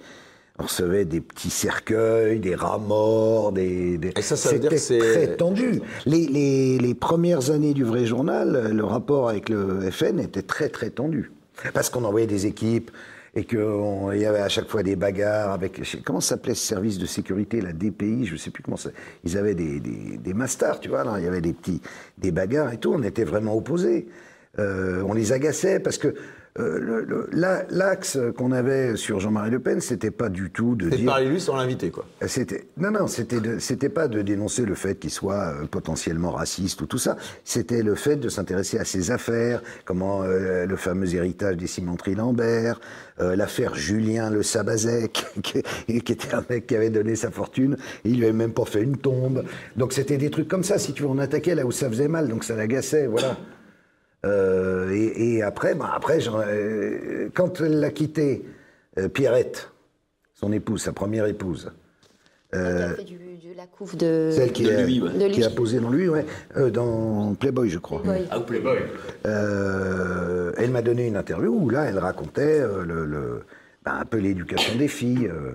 On 0.61 0.65
recevait 0.65 1.05
des 1.05 1.21
petits 1.21 1.51
cercueils, 1.51 2.41
des 2.41 2.55
rats 2.57 2.79
morts, 2.79 3.53
des. 3.53 3.97
des- 3.99 4.13
Et 4.17 4.23
ça, 4.23 4.35
ça 4.37 4.51
veut 4.53 4.59
dire 4.59 4.71
que 4.71 4.77
c'est- 4.77 4.99
très 4.99 5.37
tendu. 5.37 5.81
Les, 6.05 6.27
les, 6.27 6.79
les 6.79 6.95
premières 6.95 7.51
années 7.51 7.75
du 7.75 7.85
vrai 7.85 8.07
journal, 8.07 8.71
le 8.73 8.85
rapport 8.85 9.29
avec 9.29 9.49
le 9.49 9.89
FN 9.91 10.19
était 10.19 10.43
très 10.43 10.69
très 10.69 10.91
tendu. 10.91 11.31
Parce 11.75 11.91
qu'on 11.91 12.03
envoyait 12.05 12.27
des 12.27 12.47
équipes 12.47 12.91
et 13.37 13.45
qu'il 13.45 13.59
y 14.15 14.25
avait 14.25 14.41
à 14.41 14.49
chaque 14.49 14.69
fois 14.69 14.83
des 14.83 14.97
bagarres 14.97 15.53
avec. 15.53 15.81
Comment 16.05 16.21
s'appelait 16.21 16.55
ce 16.55 16.67
service 16.67 16.99
de 16.99 17.07
sécurité, 17.07 17.61
la 17.61 17.73
DPI 17.73 18.27
Je 18.27 18.33
ne 18.33 18.39
sais 18.39 18.51
plus 18.51 18.63
comment 18.65 18.77
ça. 18.77 18.91
Ils 19.25 19.39
avaient 19.39 19.55
des, 19.55 19.79
des, 19.79 20.17
des 20.19 20.35
masters, 20.35 20.81
tu 20.81 20.89
vois, 20.89 21.05
là. 21.05 21.15
Il 21.19 21.25
y 21.25 21.29
avait 21.29 21.41
des 21.41 21.53
petits. 21.53 21.81
des 22.17 22.33
bagarres 22.33 22.73
et 22.73 22.79
tout. 22.79 22.93
On 22.93 23.03
était 23.05 23.25
vraiment 23.25 23.57
opposés. 23.57 24.09
Euh, 24.59 25.03
on 25.07 25.13
les 25.15 25.33
agaçait 25.33 25.79
parce 25.79 25.99
que. 25.99 26.15
Euh, 26.59 26.79
le- 26.81 27.05
le- 27.05 27.29
la- 27.33 27.65
L'axe 27.71 28.19
qu'on 28.37 28.53
avait 28.53 28.97
sur 28.97 29.21
Jean-Marie 29.21 29.51
Le 29.51 29.61
Pen, 29.61 29.81
c'était 29.81 30.11
pas 30.11 30.29
du 30.29 30.51
tout 30.51 30.75
de 30.75 30.85
C'est 30.87 30.91
de 30.93 30.97
dire. 30.97 31.07
parler 31.07 31.29
lui 31.29 31.41
sans 31.41 31.57
l'inviter, 31.57 31.91
quoi. 31.91 32.05
C'était 32.27 32.67
non 32.77 32.91
non 32.91 33.07
c'était 33.07 33.39
c'était 33.59 33.89
pas 33.89 34.09
de 34.09 34.23
dénoncer 34.23 34.65
le 34.65 34.75
fait 34.75 34.97
qu'il 34.99 35.11
soit 35.11 35.55
euh, 35.63 35.67
potentiellement 35.71 36.31
raciste 36.33 36.81
ou 36.81 36.87
tout 36.87 36.99
ça 36.99 37.17
c'était 37.45 37.83
le 37.83 37.95
fait 37.95 38.17
de 38.17 38.29
s'intéresser 38.29 38.79
à 38.79 38.85
ses 38.85 39.11
affaires 39.11 39.63
comment 39.85 40.23
euh, 40.23 40.67
le 40.67 40.77
fameux 40.77 41.15
héritage 41.15 41.57
des 41.57 41.67
cimenteries 41.67 42.15
Lambert 42.15 42.81
euh, 43.21 43.35
l'affaire 43.37 43.75
Julien 43.75 44.31
Le 44.31 44.43
Sabazek 44.43 45.25
qui, 45.43 45.63
qui 46.03 46.13
était 46.13 46.35
un 46.35 46.45
mec 46.49 46.67
qui 46.67 46.77
avait 46.77 46.91
donné 46.91 47.17
sa 47.17 47.31
fortune 47.31 47.77
et 48.05 48.11
il 48.11 48.17
lui 48.19 48.25
avait 48.25 48.33
même 48.33 48.53
pas 48.53 48.65
fait 48.65 48.83
une 48.83 48.97
tombe 48.97 49.45
donc 49.77 49.93
c'était 49.93 50.17
des 50.19 50.31
trucs 50.31 50.49
comme 50.49 50.65
ça 50.65 50.79
si 50.79 50.93
tu 50.93 51.03
veux 51.03 51.09
on 51.09 51.19
attaquait 51.19 51.55
là 51.55 51.65
où 51.67 51.71
ça 51.73 51.89
faisait 51.89 52.09
mal 52.09 52.29
donc 52.29 52.45
ça 52.45 52.55
l'agaçait 52.57 53.07
voilà 53.07 53.37
euh, 54.27 54.91
et, 54.93 55.35
et 55.37 55.43
après, 55.43 55.75
bah, 55.75 55.93
après 55.95 56.19
euh, 56.29 57.29
quand 57.35 57.61
elle 57.61 57.81
l'a 57.81 57.91
quitté, 57.91 58.45
euh, 58.99 59.09
Pierrette, 59.09 59.71
son 60.35 60.53
épouse, 60.53 60.83
sa 60.83 60.93
première 60.93 61.27
épouse, 61.27 61.71
euh, 62.55 62.95
fait 62.97 63.05
du, 63.05 63.17
de 63.19 63.57
la 63.57 63.67
couve 63.67 63.97
de. 63.97 64.31
celle 64.33 64.53
qui, 64.53 64.65
de 64.65 64.71
a, 64.71 64.83
lui, 64.83 65.01
ouais. 65.01 65.13
De 65.13 65.25
lui. 65.27 65.33
qui 65.33 65.45
a 65.45 65.51
posé 65.51 65.81
dans 65.81 65.91
lui, 65.91 66.09
ouais, 66.09 66.25
euh, 66.57 66.71
dans 66.71 67.35
Playboy, 67.35 67.69
je 67.71 67.79
crois. 67.79 68.03
Playboy. 68.03 68.27
Ah, 68.31 68.41
Playboy. 68.41 68.79
Euh, 69.27 70.53
elle 70.57 70.71
m'a 70.71 70.83
donné 70.83 71.07
une 71.07 71.17
interview 71.17 71.53
où 71.53 71.71
là, 71.71 71.85
elle 71.85 71.99
racontait 71.99 72.61
euh, 72.61 72.85
le, 72.85 73.05
le- 73.05 73.43
ben, 73.85 73.95
un 74.01 74.05
peu 74.05 74.19
l'éducation 74.19 74.77
des 74.77 74.89
filles. 74.89 75.27
euh, 75.29 75.53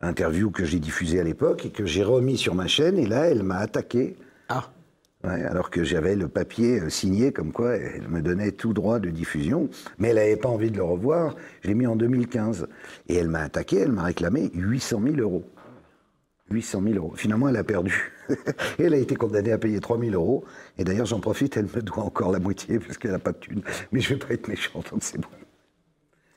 interview 0.00 0.50
que 0.50 0.66
j'ai 0.66 0.80
diffusée 0.80 1.18
à 1.18 1.22
l'époque 1.24 1.64
et 1.64 1.70
que 1.70 1.86
j'ai 1.86 2.04
remis 2.04 2.36
sur 2.36 2.54
ma 2.54 2.66
chaîne. 2.66 2.98
Et 2.98 3.06
là, 3.06 3.26
elle 3.30 3.42
m'a 3.42 3.56
attaqué. 3.56 4.16
Ah. 4.50 4.70
Ouais, 5.24 5.42
alors 5.44 5.70
que 5.70 5.84
j'avais 5.84 6.16
le 6.16 6.28
papier 6.28 6.80
euh, 6.80 6.90
signé 6.90 7.32
comme 7.32 7.50
quoi 7.50 7.76
elle 7.76 8.08
me 8.08 8.20
donnait 8.20 8.52
tout 8.52 8.74
droit 8.74 8.98
de 8.98 9.08
diffusion, 9.08 9.70
mais 9.98 10.08
elle 10.08 10.16
n'avait 10.16 10.36
pas 10.36 10.50
envie 10.50 10.70
de 10.70 10.76
le 10.76 10.82
revoir. 10.82 11.34
Je 11.62 11.68
l'ai 11.68 11.74
mis 11.74 11.86
en 11.86 11.96
2015. 11.96 12.66
Et 13.08 13.14
elle 13.14 13.28
m'a 13.28 13.40
attaqué, 13.40 13.78
elle 13.78 13.92
m'a 13.92 14.02
réclamé 14.02 14.50
800 14.52 15.00
000 15.02 15.16
euros. 15.16 15.44
800 16.50 16.82
000 16.82 16.94
euros. 16.96 17.12
Finalement, 17.16 17.48
elle 17.48 17.56
a 17.56 17.64
perdu. 17.64 18.12
et 18.28 18.34
elle 18.84 18.94
a 18.94 18.98
été 18.98 19.14
condamnée 19.16 19.52
à 19.52 19.58
payer 19.58 19.80
3 19.80 19.98
000 19.98 20.12
euros. 20.12 20.44
Et 20.76 20.84
d'ailleurs, 20.84 21.06
j'en 21.06 21.20
profite, 21.20 21.56
elle 21.56 21.68
me 21.74 21.80
doit 21.80 22.04
encore 22.04 22.30
la 22.30 22.38
moitié 22.38 22.78
parce 22.78 22.98
qu'elle 22.98 23.12
n'a 23.12 23.18
pas 23.18 23.32
de 23.32 23.38
thune. 23.38 23.62
Mais 23.92 24.00
je 24.00 24.12
ne 24.12 24.18
vais 24.18 24.26
pas 24.26 24.34
être 24.34 24.48
méchant, 24.48 24.82
donc 24.90 25.02
c'est 25.02 25.18
bon. 25.18 25.28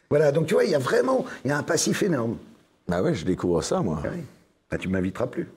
Voilà, 0.10 0.32
donc 0.32 0.48
tu 0.48 0.54
vois, 0.54 0.64
il 0.64 0.72
y 0.72 0.76
a 0.76 0.80
vraiment 0.80 1.26
il 1.44 1.50
y 1.50 1.52
a 1.52 1.58
un 1.58 1.64
passif 1.64 2.04
énorme. 2.04 2.38
Bah 2.88 3.02
ouais, 3.02 3.14
je 3.14 3.26
découvre 3.26 3.62
ça, 3.62 3.82
moi. 3.82 4.02
Ah 4.06 4.10
oui. 4.14 4.22
Bah, 4.72 4.78
tu 4.78 4.88
m'inviteras 4.88 5.28
plus. 5.28 5.48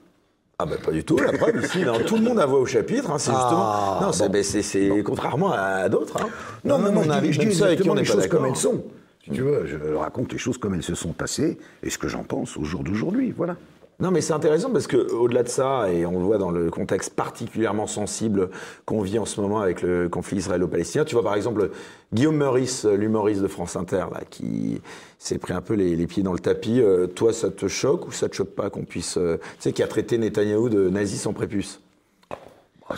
Ah 0.61 0.65
bah 0.67 0.75
pas 0.83 0.91
du 0.91 1.03
tout, 1.03 1.17
la 1.17 1.31
preuve 1.31 1.63
ici, 1.63 1.79
non, 1.83 1.93
tout 2.05 2.17
le 2.17 2.21
monde 2.21 2.39
a 2.39 2.45
voix 2.45 2.59
au 2.59 2.65
chapitre, 2.67 3.09
hein, 3.09 3.17
c'est 3.17 3.31
Ah, 3.33 3.39
justement... 3.39 4.01
Non, 4.07 4.11
c'est 4.13 4.25
bon. 4.27 4.33
ben, 4.33 4.43
c'est- 4.43 4.61
c'est 4.61 5.03
contrairement 5.03 5.51
à 5.53 5.89
d'autres. 5.89 6.17
Hein. 6.21 6.27
Non, 6.63 6.75
on 6.75 6.77
dis 6.79 6.83
même 6.83 7.03
ceux 7.03 7.11
avec 7.11 7.31
qui 7.31 7.47
exactement 7.47 7.93
on 7.93 7.95
les 7.95 8.05
choses 8.05 8.27
comme 8.27 8.45
elles 8.45 8.55
sont. 8.55 8.83
Si 9.23 9.31
tu 9.31 9.41
veux, 9.41 9.65
je 9.65 9.93
raconte 9.95 10.31
les 10.31 10.37
choses 10.37 10.57
comme 10.59 10.75
elles 10.75 10.83
se 10.83 10.93
sont 10.95 11.13
passées 11.13 11.57
et 11.81 11.89
ce 11.89 11.97
que 11.97 12.07
j'en 12.07 12.23
pense 12.23 12.57
au 12.57 12.63
jour 12.63 12.83
d'aujourd'hui, 12.83 13.33
voilà. 13.35 13.55
Non, 13.99 14.09
mais 14.09 14.21
c'est 14.21 14.33
intéressant 14.33 14.71
parce 14.71 14.87
que 14.87 14.97
au-delà 14.97 15.43
de 15.43 15.47
ça, 15.47 15.91
et 15.91 16.07
on 16.07 16.13
le 16.13 16.25
voit 16.25 16.39
dans 16.39 16.49
le 16.49 16.71
contexte 16.71 17.13
particulièrement 17.13 17.85
sensible 17.85 18.49
qu'on 18.85 19.01
vit 19.01 19.19
en 19.19 19.25
ce 19.25 19.39
moment 19.39 19.59
avec 19.61 19.83
le 19.83 20.09
conflit 20.09 20.37
israélo-palestinien, 20.37 21.05
tu 21.05 21.13
vois 21.13 21.23
par 21.23 21.35
exemple 21.35 21.69
Guillaume 22.11 22.35
Meurice, 22.37 22.85
l'humoriste 22.85 23.41
de 23.43 23.47
France 23.47 23.75
Inter, 23.75 24.05
là, 24.11 24.21
qui 24.27 24.81
s'est 25.19 25.37
pris 25.37 25.53
un 25.53 25.61
peu 25.61 25.75
les, 25.75 25.95
les 25.95 26.07
pieds 26.07 26.23
dans 26.23 26.33
le 26.33 26.39
tapis. 26.39 26.81
Euh, 26.81 27.05
toi, 27.05 27.31
ça 27.31 27.51
te 27.51 27.67
choque 27.67 28.07
ou 28.07 28.11
ça 28.11 28.27
te 28.27 28.33
choque 28.35 28.55
pas 28.55 28.71
qu'on 28.71 28.85
puisse, 28.85 29.17
euh, 29.17 29.37
tu 29.37 29.45
sais, 29.59 29.71
qui 29.71 29.83
a 29.83 29.87
traité 29.87 30.17
Netanyahou 30.17 30.69
de 30.69 30.89
nazi 30.89 31.17
sans 31.19 31.33
prépuce? 31.33 31.79
Ah, 32.89 32.95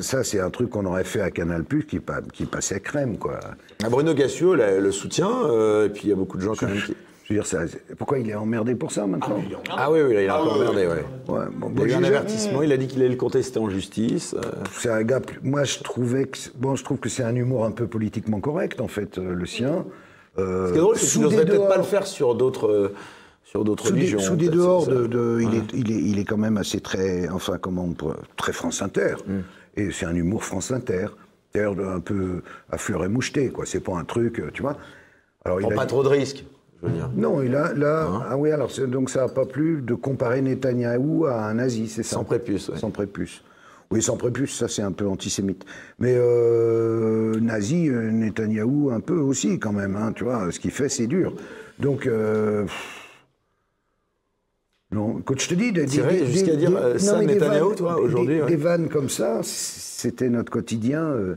ça, 0.00 0.24
c'est 0.24 0.40
un 0.40 0.50
truc 0.50 0.68
qu'on 0.70 0.84
aurait 0.84 1.04
fait 1.04 1.20
à 1.20 1.30
Canal 1.30 1.62
Plus 1.64 1.86
qui, 1.86 2.00
qui 2.32 2.44
passait 2.44 2.80
crème, 2.80 3.18
quoi. 3.18 3.38
Ah, 3.84 3.88
Bruno 3.88 4.12
Gassio 4.14 4.54
la- 4.56 4.80
le 4.80 4.90
soutient, 4.90 5.46
euh, 5.46 5.86
et 5.86 5.90
puis 5.90 6.02
il 6.04 6.10
y 6.10 6.12
a 6.12 6.16
beaucoup 6.16 6.36
de 6.38 6.42
gens 6.42 6.54
quand 6.58 6.66
même 6.66 6.82
qui. 6.82 6.94
Je 7.24 7.32
veux 7.32 7.38
dire, 7.40 7.46
ça, 7.46 7.66
c'est- 7.66 7.96
pourquoi 7.96 8.18
il 8.18 8.28
est 8.28 8.34
emmerdé 8.34 8.74
pour 8.74 8.92
ça 8.92 9.06
maintenant 9.06 9.38
Ah 9.70 9.90
oui, 9.90 10.00
oui, 10.06 10.12
là, 10.14 10.22
il 10.22 10.28
a 10.28 10.36
un 10.38 10.44
peu 10.44 10.50
emmerdé, 10.50 10.86
ouais. 10.86 11.04
Ouais, 11.26 11.44
bon, 11.56 11.72
Il 11.74 11.80
y 11.80 11.84
a 11.84 11.86
eu 11.86 11.92
un 11.94 12.04
avertissement, 12.04 12.62
il 12.62 12.70
a 12.70 12.76
dit 12.76 12.86
qu'il 12.86 13.00
allait 13.00 13.08
le 13.10 13.16
contester 13.16 13.58
en 13.58 13.70
justice. 13.70 14.34
euh. 14.34 14.42
C'est 14.78 14.90
un 14.90 15.02
gars. 15.02 15.20
Moi, 15.42 15.64
je 15.64 15.78
trouvais 15.78 16.26
que. 16.26 16.38
Bon, 16.56 16.76
je 16.76 16.84
trouve 16.84 16.98
que 16.98 17.08
c'est 17.08 17.22
un 17.22 17.34
humour 17.34 17.64
un 17.64 17.70
peu 17.70 17.86
politiquement 17.86 18.40
correct, 18.40 18.80
en 18.82 18.88
fait, 18.88 19.16
euh, 19.18 19.32
le 19.34 19.46
sien. 19.46 19.86
Euh, 20.38 20.66
Ce 20.68 20.72
qui 20.72 20.78
est 20.78 20.80
drôle, 20.82 20.96
c'est 20.98 21.06
que 21.06 21.12
tu 21.12 21.18
n'oserais 21.20 21.44
peut-être 21.46 21.68
pas 21.68 21.76
le 21.78 21.82
faire 21.82 22.06
sur 22.06 22.34
d'autres. 22.34 22.68
euh, 22.68 22.94
sur 23.44 23.62
d'autres 23.64 23.84
des, 23.84 24.00
religions. 24.00 24.18
sous 24.18 24.36
des 24.36 24.46
peut-être, 24.46 24.56
dehors 24.58 24.86
de, 24.88 25.38
il, 25.40 25.54
est, 25.54 25.62
il, 25.74 25.92
est, 25.92 26.02
il 26.10 26.18
est 26.18 26.24
quand 26.24 26.36
même 26.38 26.56
assez 26.56 26.80
très, 26.80 27.28
enfin 27.28 27.56
comment 27.58 27.84
on 27.84 27.94
très 28.36 28.52
France 28.52 28.82
Inter. 28.82 29.14
Mm. 29.28 29.32
Et 29.76 29.90
c'est 29.92 30.06
un 30.06 30.14
humour 30.16 30.42
France 30.44 30.72
Inter. 30.72 31.06
D'ailleurs 31.54 31.76
un 31.78 32.00
peu 32.00 32.42
à 32.70 32.78
fleur 32.78 33.04
et 33.04 33.08
moucheté, 33.08 33.50
quoi. 33.50 33.64
C'est 33.64 33.78
pas 33.80 33.96
un 33.96 34.04
truc, 34.04 34.42
tu 34.52 34.62
vois. 34.62 34.76
Alors 35.44 35.58
Prends 35.60 35.70
a 35.70 35.74
pas 35.74 35.82
dit- 35.82 35.88
trop 35.88 36.02
de 36.02 36.08
risques, 36.08 36.44
je 36.84 36.88
veux 36.90 36.94
dire. 36.94 37.10
Non, 37.16 37.42
il 37.42 37.54
a 37.56 37.72
là, 37.74 38.26
ah 38.30 38.36
oui, 38.36 38.50
alors 38.50 38.70
donc 38.88 39.10
ça 39.10 39.22
n'a 39.22 39.28
pas 39.28 39.46
plu 39.46 39.82
de 39.82 39.94
comparer 39.94 40.42
Netanyahou 40.42 41.26
à 41.26 41.46
un 41.46 41.54
nazi, 41.54 41.88
c'est 41.88 42.02
ça? 42.02 42.16
Sans 42.16 42.24
prépuce, 42.24 42.68
ouais. 42.68 42.78
Sans 42.78 42.90
prépuce. 42.90 43.42
Oui, 43.90 44.02
sans 44.02 44.16
prépuce, 44.16 44.56
ça 44.58 44.66
c'est 44.68 44.82
un 44.82 44.92
peu 44.92 45.06
antisémite. 45.06 45.64
Mais 45.98 46.14
euh, 46.16 47.38
nazi, 47.40 47.88
euh, 47.88 48.10
Netanyahou 48.10 48.90
un 48.90 49.00
peu 49.00 49.16
aussi 49.18 49.58
quand 49.58 49.72
même, 49.72 49.96
hein, 49.96 50.12
tu 50.14 50.24
vois. 50.24 50.50
Ce 50.50 50.58
qu'il 50.60 50.70
fait, 50.70 50.88
c'est 50.88 51.06
dur. 51.06 51.34
Donc. 51.78 52.06
euh, 52.06 52.64
non, 54.90 55.20
quand 55.24 55.38
je 55.40 55.48
te 55.48 55.54
dis, 55.54 55.72
des, 55.72 55.86
des- 55.86 56.26
jusqu'à 56.26 56.54
dire, 56.54 56.70
ça, 56.98 57.20
Netanyahou, 57.20 57.74
toi, 57.74 57.98
aujourd'hui, 58.00 58.36
des, 58.36 58.42
ouais. 58.42 58.48
des 58.48 58.56
vannes 58.56 58.88
comme 58.88 59.08
ça, 59.08 59.40
c'était 59.42 60.28
notre 60.28 60.52
quotidien. 60.52 61.02
euh, 61.02 61.36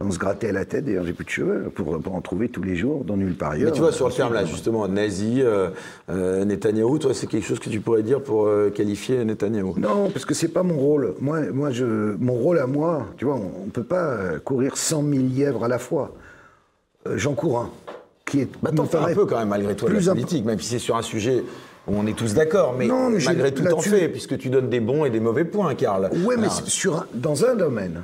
on 0.00 0.10
se 0.10 0.18
grattait 0.18 0.50
la 0.52 0.64
tête, 0.64 0.84
d'ailleurs 0.84 1.04
j'ai 1.04 1.12
plus 1.12 1.24
de 1.24 1.30
cheveux, 1.30 1.70
pour, 1.74 1.98
pour 2.00 2.14
en 2.14 2.20
trouver 2.20 2.48
tous 2.48 2.62
les 2.62 2.74
jours, 2.74 3.04
dans 3.04 3.16
nulle 3.16 3.34
part 3.34 3.52
ailleurs. 3.52 3.66
Mais 3.70 3.72
tu 3.72 3.80
vois, 3.80 3.92
sur 3.92 4.08
le 4.08 4.12
terme 4.14 4.34
là, 4.34 4.44
justement, 4.44 4.88
nazi, 4.88 5.40
euh, 5.40 5.68
euh, 6.10 6.44
Netanyahou, 6.44 6.98
toi, 6.98 7.14
c'est 7.14 7.26
quelque 7.28 7.46
chose 7.46 7.60
que 7.60 7.70
tu 7.70 7.80
pourrais 7.80 8.02
dire 8.02 8.20
pour 8.22 8.46
euh, 8.46 8.70
qualifier 8.70 9.24
Netanyahou? 9.24 9.76
Non, 9.78 10.10
parce 10.10 10.24
que 10.24 10.34
c'est 10.34 10.48
pas 10.48 10.62
mon 10.64 10.76
rôle. 10.76 11.14
Moi, 11.20 11.40
moi 11.52 11.70
je, 11.70 11.84
mon 12.18 12.34
rôle 12.34 12.58
à 12.58 12.66
moi, 12.66 13.06
tu 13.16 13.24
vois, 13.24 13.36
on 13.36 13.66
ne 13.66 13.70
peut 13.70 13.84
pas 13.84 14.04
euh, 14.10 14.38
courir 14.40 14.76
100 14.76 15.02
000 15.08 15.22
lièvres 15.32 15.64
à 15.64 15.68
la 15.68 15.78
fois. 15.78 16.12
J'en 17.14 17.34
cours 17.34 17.58
un, 17.58 17.70
qui 18.24 18.40
est. 18.40 18.48
Bah, 18.62 18.70
t'en 18.74 18.86
fais 18.86 18.96
un 18.96 19.14
peu 19.14 19.26
quand 19.26 19.38
même, 19.38 19.48
malgré 19.48 19.76
tout, 19.76 19.84
de 19.84 19.90
plus 19.90 20.06
la 20.06 20.14
politique, 20.14 20.44
même 20.44 20.58
si 20.58 20.68
c'est 20.70 20.78
sur 20.78 20.96
un 20.96 21.02
sujet 21.02 21.44
où 21.86 21.92
on 21.94 22.06
est 22.06 22.16
tous 22.16 22.32
d'accord, 22.32 22.74
mais, 22.78 22.86
Non, 22.86 23.10
mais 23.10 23.18
malgré 23.24 23.52
tout, 23.52 23.62
là-dessus- 23.62 23.90
fais, 23.90 24.08
puisque 24.08 24.38
tu 24.38 24.48
donnes 24.48 24.70
des 24.70 24.80
bons 24.80 25.04
et 25.04 25.10
des 25.10 25.20
mauvais 25.20 25.44
points, 25.44 25.74
Karl. 25.74 26.08
Ouais, 26.24 26.36
mais 26.38 26.48
sur 26.64 26.96
un- 26.96 27.06
dans 27.12 27.44
un 27.44 27.54
domaine 27.54 28.00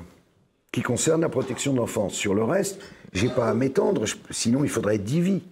qui 0.73 0.83
concerne 0.83 1.21
la 1.23 1.29
protection 1.29 1.73
de 1.73 1.79
l'enfance. 1.79 2.15
Sur 2.15 2.35
le 2.35 2.45
reste, 2.45 2.81
j'ai 3.13 3.29
pas 3.29 3.49
à 3.49 3.55
m'étendre, 3.55 4.05
sinon 4.31 4.63
il 4.65 4.71
faudrait 4.71 4.97
être 4.97 5.05
divi. 5.05 5.43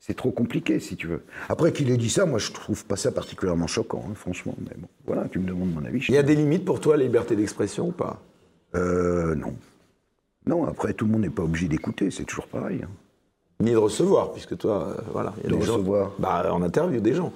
c'est 0.00 0.14
trop 0.14 0.30
compliqué, 0.30 0.78
si 0.80 0.94
tu 0.96 1.06
veux. 1.08 1.22
Après 1.48 1.72
qu'il 1.72 1.90
ait 1.90 1.96
dit 1.96 2.08
ça, 2.08 2.24
moi, 2.24 2.38
je 2.38 2.52
trouve 2.52 2.84
pas 2.86 2.96
ça 2.96 3.10
particulièrement 3.10 3.66
choquant, 3.66 4.04
hein, 4.08 4.12
franchement. 4.14 4.54
Mais 4.60 4.76
bon, 4.78 4.86
voilà, 5.06 5.26
tu 5.28 5.38
me 5.40 5.46
demandes 5.46 5.74
mon 5.74 5.84
avis. 5.84 6.04
Il 6.08 6.14
y 6.14 6.18
a 6.18 6.22
des 6.22 6.36
limites 6.36 6.64
pour 6.64 6.80
toi, 6.80 6.96
la 6.96 7.02
liberté 7.02 7.34
d'expression 7.36 7.88
ou 7.88 7.92
pas? 7.92 8.22
Euh, 8.76 9.34
non. 9.34 9.54
Non, 10.46 10.64
après, 10.66 10.94
tout 10.94 11.04
le 11.04 11.10
monde 11.12 11.22
n'est 11.22 11.30
pas 11.30 11.42
obligé 11.42 11.66
d'écouter, 11.68 12.10
c'est 12.10 12.24
toujours 12.24 12.46
pareil. 12.46 12.80
hein. 12.84 12.88
Ni 13.60 13.72
de 13.72 13.76
recevoir, 13.76 14.32
puisque 14.32 14.56
toi, 14.56 14.94
euh, 14.96 15.02
voilà. 15.12 15.34
il 15.38 15.42
y 15.44 15.46
a 15.46 15.50
De 15.50 15.56
des 15.60 15.66
gens- 15.66 15.72
recevoir. 15.74 16.12
Bah, 16.20 16.48
en 16.54 16.62
interview, 16.62 17.00
des 17.00 17.14
gens. 17.14 17.32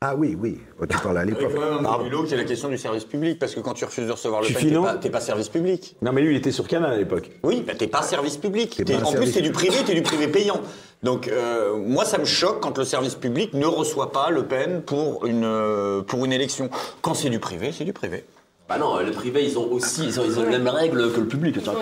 Ah 0.00 0.14
oui, 0.14 0.36
oui, 0.40 0.60
Oh, 0.80 0.86
tu 0.86 0.96
parles 0.96 1.18
à 1.18 1.24
Il 1.24 1.30
y 1.32 1.34
a 1.34 1.40
l'époque. 1.40 2.30
la 2.30 2.44
question 2.44 2.68
du 2.68 2.78
service 2.78 3.04
public, 3.04 3.36
parce 3.40 3.52
que 3.52 3.58
quand 3.58 3.74
tu 3.74 3.84
refuses 3.84 4.06
de 4.06 4.12
recevoir 4.12 4.42
le 4.42 4.46
Tu 4.46 4.54
t'es 5.00 5.10
pas, 5.10 5.18
service 5.18 5.48
public. 5.48 5.96
Non, 6.02 6.12
mais 6.12 6.22
lui, 6.22 6.34
il 6.34 6.36
était 6.36 6.52
sur 6.52 6.68
Canal 6.68 6.92
à 6.92 6.96
l'époque. 6.96 7.32
Oui, 7.42 7.64
bah 7.66 7.72
t'es 7.76 7.88
pas 7.88 8.02
service 8.02 8.36
public. 8.36 8.80
Pas 8.86 8.94
en 8.94 9.10
service 9.10 9.30
plus, 9.30 9.32
t'es 9.32 9.40
du 9.40 9.50
privé, 9.50 9.74
t'es 9.84 9.94
du 9.94 10.02
privé 10.02 10.28
payant. 10.28 10.60
Donc, 11.02 11.26
euh, 11.26 11.76
moi, 11.76 12.04
ça 12.04 12.18
me 12.18 12.24
choque 12.24 12.60
quand 12.60 12.78
le 12.78 12.84
service 12.84 13.16
public 13.16 13.54
ne 13.54 13.66
reçoit 13.66 14.12
pas 14.12 14.30
Le 14.30 14.44
Pen 14.44 14.82
pour 14.82 15.26
une, 15.26 15.42
euh, 15.42 16.02
pour 16.02 16.24
une 16.24 16.32
élection. 16.32 16.70
Quand 17.02 17.14
c'est 17.14 17.28
du 17.30 17.40
privé, 17.40 17.72
c'est 17.72 17.84
du 17.84 17.92
privé. 17.92 18.24
Bah 18.68 18.76
non, 18.78 18.98
le 18.98 19.12
privé, 19.12 19.44
ils 19.46 19.58
ont 19.58 19.66
aussi 19.72 20.04
ils 20.04 20.20
ont, 20.20 20.24
ils 20.26 20.38
ont 20.38 20.42
les 20.42 20.50
mêmes 20.58 20.68
règles 20.68 21.10
que 21.12 21.20
le 21.20 21.26
public. 21.26 21.56
Non, 21.66 21.72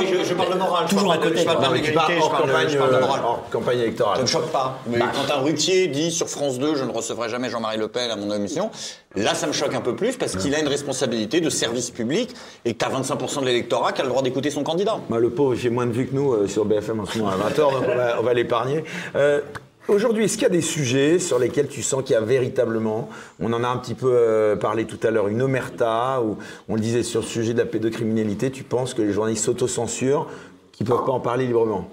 mais 0.00 0.06
je, 0.06 0.24
je 0.24 0.32
parle 0.34 0.54
de 0.54 0.58
morale. 0.58 0.86
Toujours 0.88 1.00
je 1.02 1.06
parle 1.08 1.20
à 1.20 1.28
côté, 1.28 1.40
Je 1.40 1.44
parle 1.44 1.58
quoi. 1.58 1.68
de 1.68 1.72
Tu 1.74 1.80
l'égalité, 1.82 1.94
parles 1.94 2.12
je 2.16 2.22
hors 2.22 2.30
parle 2.30 2.46
de- 2.46 2.52
campagne, 2.52 2.78
parle 2.78 2.90
de 2.90 2.94
euh, 2.96 3.00
morale. 3.00 3.20
hors 3.22 3.42
campagne 3.50 3.76
Ça 3.76 3.82
électorale. 3.82 4.20
me 4.22 4.26
choque 4.26 4.50
pas. 4.50 4.78
Mais 4.86 4.98
quand 4.98 5.34
un 5.34 5.40
Ruquier 5.42 5.88
dit 5.88 6.10
sur 6.10 6.28
France 6.28 6.58
2, 6.58 6.74
je 6.74 6.84
ne 6.84 6.90
recevrai 6.90 7.28
jamais 7.28 7.50
Jean-Marie 7.50 7.76
Le 7.76 7.88
Pen 7.88 8.10
à 8.10 8.16
mon 8.16 8.32
émission, 8.34 8.70
là, 9.14 9.34
ça 9.34 9.46
me 9.46 9.52
choque 9.52 9.74
un 9.74 9.82
peu 9.82 9.94
plus 9.94 10.16
parce 10.16 10.36
qu'il 10.36 10.54
a 10.54 10.58
une 10.60 10.68
responsabilité 10.68 11.42
de 11.42 11.50
service 11.50 11.90
public 11.90 12.30
et 12.64 12.72
que 12.72 12.78
tu 12.78 12.84
as 12.86 12.98
25% 12.98 13.40
de 13.40 13.44
l'électorat 13.44 13.92
qui 13.92 14.00
a 14.00 14.04
le 14.04 14.10
droit 14.10 14.22
d'écouter 14.22 14.50
son 14.50 14.62
candidat. 14.62 14.96
Bah, 15.10 15.18
le 15.18 15.28
pauvre, 15.28 15.52
il 15.52 15.60
fait 15.60 15.68
moins 15.68 15.84
de 15.86 15.92
vues 15.92 16.06
que 16.06 16.14
nous 16.14 16.32
euh, 16.32 16.48
sur 16.48 16.64
BFM 16.64 17.00
en 17.00 17.04
ce 17.04 17.18
moment 17.18 17.30
à 17.32 17.50
20h, 17.50 17.56
donc 17.58 17.84
on 17.92 17.94
va, 17.94 18.16
on 18.20 18.22
va 18.22 18.32
l'épargner. 18.32 18.84
Euh, 19.16 19.42
Aujourd'hui, 19.88 20.24
est-ce 20.24 20.34
qu'il 20.34 20.42
y 20.42 20.46
a 20.46 20.50
des 20.50 20.60
sujets 20.62 21.20
sur 21.20 21.38
lesquels 21.38 21.68
tu 21.68 21.80
sens 21.82 22.02
qu'il 22.02 22.14
y 22.14 22.16
a 22.16 22.20
véritablement, 22.20 23.08
on 23.38 23.52
en 23.52 23.62
a 23.62 23.68
un 23.68 23.76
petit 23.76 23.94
peu 23.94 24.10
euh, 24.12 24.56
parlé 24.56 24.84
tout 24.84 24.98
à 25.06 25.12
l'heure, 25.12 25.28
une 25.28 25.40
omerta, 25.42 26.20
ou 26.22 26.38
on 26.68 26.74
le 26.74 26.80
disait 26.80 27.04
sur 27.04 27.20
le 27.20 27.26
sujet 27.26 27.52
de 27.52 27.58
la 27.58 27.66
pédocriminalité, 27.66 28.50
tu 28.50 28.64
penses 28.64 28.94
que 28.94 29.02
les 29.02 29.12
journalistes 29.12 29.44
s'autocensurent, 29.44 30.28
qu'ils 30.72 30.86
ne 30.86 30.90
peuvent 30.92 31.04
pas 31.04 31.12
en 31.12 31.20
parler 31.20 31.46
librement? 31.46 31.88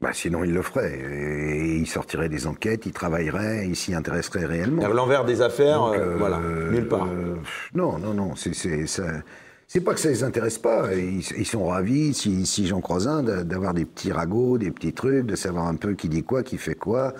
Bah, 0.00 0.10
sinon, 0.12 0.44
il 0.44 0.52
le 0.52 0.62
ferait. 0.62 0.96
Et 0.98 1.76
il 1.76 1.86
sortirait 1.86 2.28
des 2.28 2.46
enquêtes, 2.46 2.86
il 2.86 2.92
travaillerait, 2.92 3.66
il 3.66 3.76
s'y 3.76 3.94
intéresserait 3.94 4.46
réellement. 4.46 4.86
L'envers 4.88 5.24
des 5.24 5.42
affaires, 5.42 5.80
Donc, 5.80 5.96
euh, 5.96 6.12
euh, 6.12 6.16
voilà, 6.18 6.38
nulle 6.70 6.86
part. 6.88 7.06
euh, 7.06 7.34
non, 7.74 7.98
non, 7.98 8.14
non. 8.14 8.36
C'est, 8.36 8.54
c'est, 8.54 8.86
ça- 8.86 9.22
c'est 9.68 9.80
pas 9.80 9.94
que 9.94 10.00
ça 10.00 10.08
les 10.10 10.22
intéresse 10.24 10.58
pas. 10.58 10.94
Ils, 10.94 11.22
ils 11.38 11.46
sont 11.46 11.66
ravis, 11.66 12.12
si, 12.14 12.44
si 12.46 12.66
j'en 12.66 12.80
croise 12.80 13.08
un, 13.08 13.22
d'a- 13.22 13.44
d'avoir 13.44 13.72
des 13.74 13.84
petits 13.84 14.12
ragots, 14.12 14.58
des 14.58 14.70
petits 14.70 14.92
trucs, 14.92 15.26
de 15.26 15.36
savoir 15.36 15.66
un 15.66 15.76
peu 15.76 15.94
qui 15.94 16.08
dit 16.08 16.22
quoi, 16.22 16.42
qui 16.42 16.58
fait 16.58 16.74
quoi, 16.74 17.14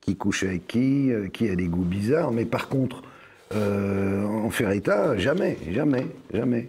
qui 0.00 0.16
couche 0.16 0.42
avec 0.44 0.66
qui, 0.66 1.12
euh, 1.12 1.28
qui 1.28 1.48
a 1.48 1.54
des 1.54 1.68
goûts 1.68 1.84
bizarres. 1.84 2.32
Mais 2.32 2.44
par 2.44 2.68
contre, 2.68 3.02
euh, 3.54 4.24
en 4.24 4.50
faire 4.50 4.70
état, 4.72 5.16
jamais, 5.16 5.58
jamais, 5.70 6.06
jamais. 6.32 6.68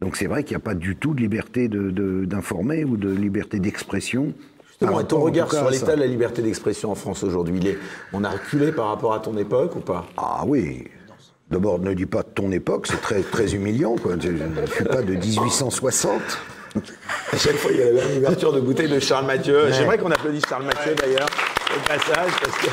Donc 0.00 0.16
c'est 0.16 0.26
vrai 0.26 0.44
qu'il 0.44 0.56
n'y 0.56 0.62
a 0.62 0.64
pas 0.64 0.74
du 0.74 0.96
tout 0.96 1.14
de 1.14 1.20
liberté 1.20 1.68
de, 1.68 1.90
de- 1.90 2.24
d'informer 2.24 2.84
ou 2.84 2.96
de 2.96 3.10
liberté 3.10 3.60
d'expression. 3.60 4.32
Justement, 4.68 5.00
et 5.00 5.06
ton 5.06 5.20
regard 5.20 5.50
sur 5.50 5.70
l'état 5.70 5.94
de 5.96 6.00
la 6.00 6.06
liberté 6.06 6.42
d'expression 6.42 6.90
en 6.90 6.94
France 6.94 7.24
aujourd'hui, 7.24 7.76
on 8.12 8.24
a 8.24 8.30
reculé 8.30 8.72
par 8.72 8.88
rapport 8.88 9.14
à 9.14 9.20
ton 9.20 9.36
époque 9.38 9.74
ou 9.74 9.80
pas? 9.80 10.06
Ah 10.18 10.44
oui. 10.46 10.84
D'abord, 11.50 11.78
ne 11.78 11.94
dis 11.94 12.06
pas 12.06 12.22
de 12.22 12.28
ton 12.34 12.50
époque, 12.50 12.86
c'est 12.88 13.00
très, 13.00 13.20
très 13.22 13.54
humiliant. 13.54 13.96
Quoi. 14.02 14.14
Je 14.20 14.30
ne 14.30 14.66
suis 14.66 14.84
pas 14.84 15.02
de 15.02 15.14
1860. 15.14 16.20
À 17.32 17.36
chaque 17.38 17.54
fois, 17.56 17.70
il 17.72 17.78
y 17.78 17.82
avait 17.82 18.12
une 18.12 18.18
ouverture 18.18 18.52
de 18.52 18.60
bouteille 18.60 18.88
de 18.90 18.98
Charles 18.98 19.26
Mathieu. 19.26 19.64
Ouais. 19.64 19.72
J'aimerais 19.72 19.96
qu'on 19.98 20.10
applaudisse 20.10 20.42
Charles 20.48 20.64
Mathieu 20.64 20.94
d'ailleurs 20.94 21.28
au 21.74 21.88
passage 21.88 22.30
parce 22.42 22.58
que. 22.58 22.66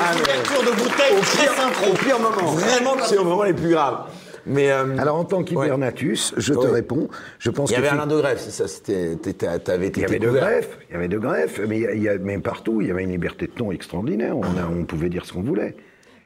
Ah, 0.00 0.12
Ouverture 0.14 0.62
de 0.72 0.76
bouteille 0.82 1.16
au 1.16 1.20
très 1.20 1.42
pire, 1.44 1.52
synchro. 1.54 1.90
au 1.90 1.94
pire 1.94 2.18
moment. 2.18 2.52
Vraiment, 2.52 2.94
c'est 3.04 3.18
au 3.18 3.24
moment 3.24 3.42
les 3.42 3.52
plus 3.52 3.70
graves. 3.70 4.06
Mais 4.46 4.70
euh, 4.72 4.96
Alors, 4.98 5.16
en 5.16 5.24
tant 5.24 5.42
qu'hibernatus, 5.44 6.34
je 6.36 6.54
te 6.54 6.58
Oui. 6.60 6.70
réponds. 6.72 7.08
Je 7.38 7.50
pense 7.50 7.70
il 7.70 7.74
y 7.74 7.76
avait 7.76 7.88
que 7.88 7.92
Alain 7.94 8.06
de 8.06 8.16
Grève, 8.16 8.38
c'est 8.40 8.50
ça. 8.50 8.66
C'était, 8.68 9.16
t'avais 9.58 9.88
été 9.88 10.00
il 10.00 10.02
y 10.04 10.06
avait 10.06 10.18
de 10.18 10.30
greffes, 10.30 10.78
il 10.88 10.94
y 10.94 10.96
avait 10.96 11.08
de 11.08 11.18
greffes, 11.18 11.60
mais, 11.68 11.78
il 11.94 12.02
y 12.02 12.08
a- 12.08 12.18
mais 12.18 12.38
partout, 12.38 12.80
il 12.80 12.88
y 12.88 12.90
avait 12.90 13.04
une 13.04 13.10
liberté 13.12 13.46
de 13.46 13.52
ton 13.52 13.70
extraordinaire. 13.70 14.36
On, 14.36 14.42
a- 14.42 14.68
on 14.68 14.84
pouvait 14.84 15.08
dire 15.10 15.24
ce 15.26 15.32
qu'on 15.32 15.42
voulait. 15.42 15.76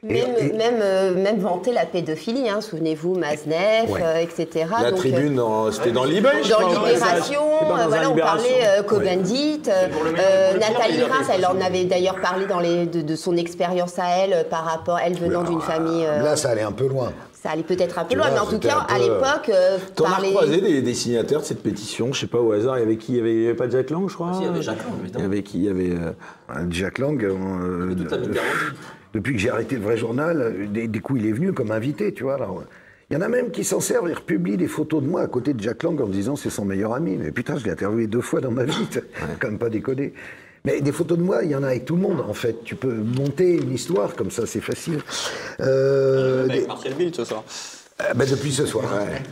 Même, 0.07 0.35
et- 0.39 0.53
même, 0.53 0.79
euh, 0.81 1.13
même 1.15 1.39
vanter 1.39 1.71
la 1.73 1.85
pédophilie, 1.85 2.49
hein, 2.49 2.61
souvenez-vous, 2.61 3.15
Maznev, 3.15 3.89
Ouais. 3.91 4.01
euh, 4.03 4.17
etc. 4.17 4.65
La 4.81 4.91
Donc, 4.91 4.99
tribune, 4.99 5.35
dans- 5.35 5.71
c'était 5.71 5.91
dans. 5.91 6.03
Libération, 6.05 6.57
dans 6.59 7.75
euh, 7.77 7.79
un 7.81 7.87
voilà, 7.87 8.07
on 8.09 8.13
Libération. 8.15 8.49
parlait 8.49 8.67
euh, 8.67 8.81
euh, 8.81 8.81
euh, 8.81 9.87
le 10.53 10.59
pire, 10.59 10.69
Nathalie 10.69 11.03
Reims, 11.03 11.27
elle 11.33 11.45
en 11.45 11.59
avait 11.61 11.83
d'ailleurs 11.85 12.19
parlé 12.21 12.45
dans 12.45 12.59
les, 12.59 12.85
de, 12.85 13.01
de 13.01 13.15
son 13.15 13.35
expérience 13.37 13.99
à 13.99 14.07
elle 14.19 14.33
euh, 14.33 14.43
par 14.43 14.63
rapport, 14.65 14.99
elle 15.03 15.17
venant 15.17 15.43
d'une 15.43 15.61
famille. 15.61 16.05
euh, 16.05 16.23
Là, 16.23 16.35
ça 16.35 16.49
allait 16.49 16.61
un 16.63 16.71
peu 16.71 16.87
loin. 16.87 17.11
ça 17.33 17.49
allait 17.51 17.63
peut-être 17.63 17.99
un 17.99 18.03
peu 18.03 18.09
Tu 18.11 18.15
loin, 18.17 18.27
vois, 18.27 18.35
mais 18.35 18.41
en 18.41 18.49
tout 18.49 18.59
cas, 18.59 18.85
à 18.89 18.95
euh, 18.95 18.99
l'époque, 18.99 19.49
euh, 19.49 19.77
T'en 19.95 20.05
as 20.05 20.21
croisé 20.21 20.61
des, 20.61 20.81
des 20.81 20.93
signataires 20.93 21.39
de 21.41 21.45
cette 21.45 21.61
pétition, 21.63 22.13
je 22.13 22.21
sais 22.21 22.27
pas 22.27 22.39
au 22.39 22.51
hasard, 22.51 22.77
il 22.77 22.81
y 22.81 22.83
avait 22.85 22.97
qui? 22.97 23.13
Il 23.13 23.17
y 23.17 23.19
avait, 23.47 23.53
pas 23.53 23.69
Jack 23.69 23.89
Lang, 23.89 24.09
je 24.09 24.15
crois? 24.15 24.31
Si, 24.33 24.41
il 24.41 24.45
y 24.45 24.49
avait 24.49 24.61
Jacques 24.61 24.77
Lang, 24.83 24.93
Il 24.95 24.99
y 24.99 25.03
évidemment. 25.03 25.25
avait 25.25 25.43
qui? 25.43 25.57
Il 25.59 25.63
y 25.65 25.69
avait. 25.69 25.91
euh, 25.91 26.65
Jack 26.69 26.97
Lang, 26.99 27.23
euh. 27.23 27.95
Depuis 29.13 29.33
que 29.33 29.39
j'ai 29.39 29.49
arrêté 29.49 29.75
le 29.75 29.81
vrai 29.81 29.97
journal, 29.97 30.41
euh, 30.41 30.67
des, 30.67 30.87
des 30.87 30.99
coups, 30.99 31.21
il 31.21 31.27
est 31.27 31.31
venu 31.31 31.53
comme 31.53 31.71
invité, 31.71 32.13
tu 32.13 32.23
vois. 32.23 32.35
Alors, 32.35 32.63
il 33.09 33.13
y 33.13 33.17
en 33.17 33.21
a 33.21 33.29
même 33.29 33.51
qui 33.51 33.63
s'en 33.63 33.79
servent, 33.79 34.09
ils 34.09 34.13
republient 34.15 34.57
des 34.57 34.67
photos 34.67 35.01
de 35.01 35.07
moi 35.07 35.21
à 35.21 35.27
côté 35.27 35.53
de 35.53 35.61
Jack 35.61 35.83
Lang 35.83 35.99
en 36.01 36.07
disant 36.07 36.35
c'est 36.35 36.49
son 36.49 36.65
meilleur 36.65 36.93
ami. 36.93 37.15
Mais 37.17 37.31
putain, 37.31 37.57
je 37.57 37.63
l'ai 37.63 37.71
interviewé 37.71 38.07
deux 38.07 38.21
fois 38.21 38.41
dans 38.41 38.51
ma 38.51 38.63
vie, 38.65 38.87
t'as 38.91 38.99
quand 39.39 39.47
même 39.47 39.57
pas 39.59 39.69
déconné. 39.69 40.13
Mais 40.65 40.81
des 40.81 40.91
photos 40.91 41.17
de 41.17 41.23
moi, 41.23 41.43
il 41.43 41.51
y 41.51 41.55
en 41.55 41.63
a 41.63 41.67
avec 41.67 41.85
tout 41.85 41.95
le 41.95 42.01
monde, 42.01 42.19
en 42.27 42.33
fait. 42.33 42.63
Tu 42.65 42.75
peux 42.75 42.93
monter 42.93 43.55
une 43.55 43.71
histoire 43.73 44.13
comme 44.15 44.31
ça, 44.31 44.45
c'est 44.45 44.59
facile. 44.59 44.99
Euh, 45.61 46.43
Avec 46.43 46.61
des- 46.63 46.67
Martial 46.67 46.93
Bild 46.95 47.15
ce 47.15 47.23
soir. 47.23 47.43
euh, 48.01 48.13
ben, 48.13 48.27
depuis 48.29 48.51
ce 48.51 48.65
soir, 48.65 48.83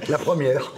la 0.07 0.18
première. 0.18 0.72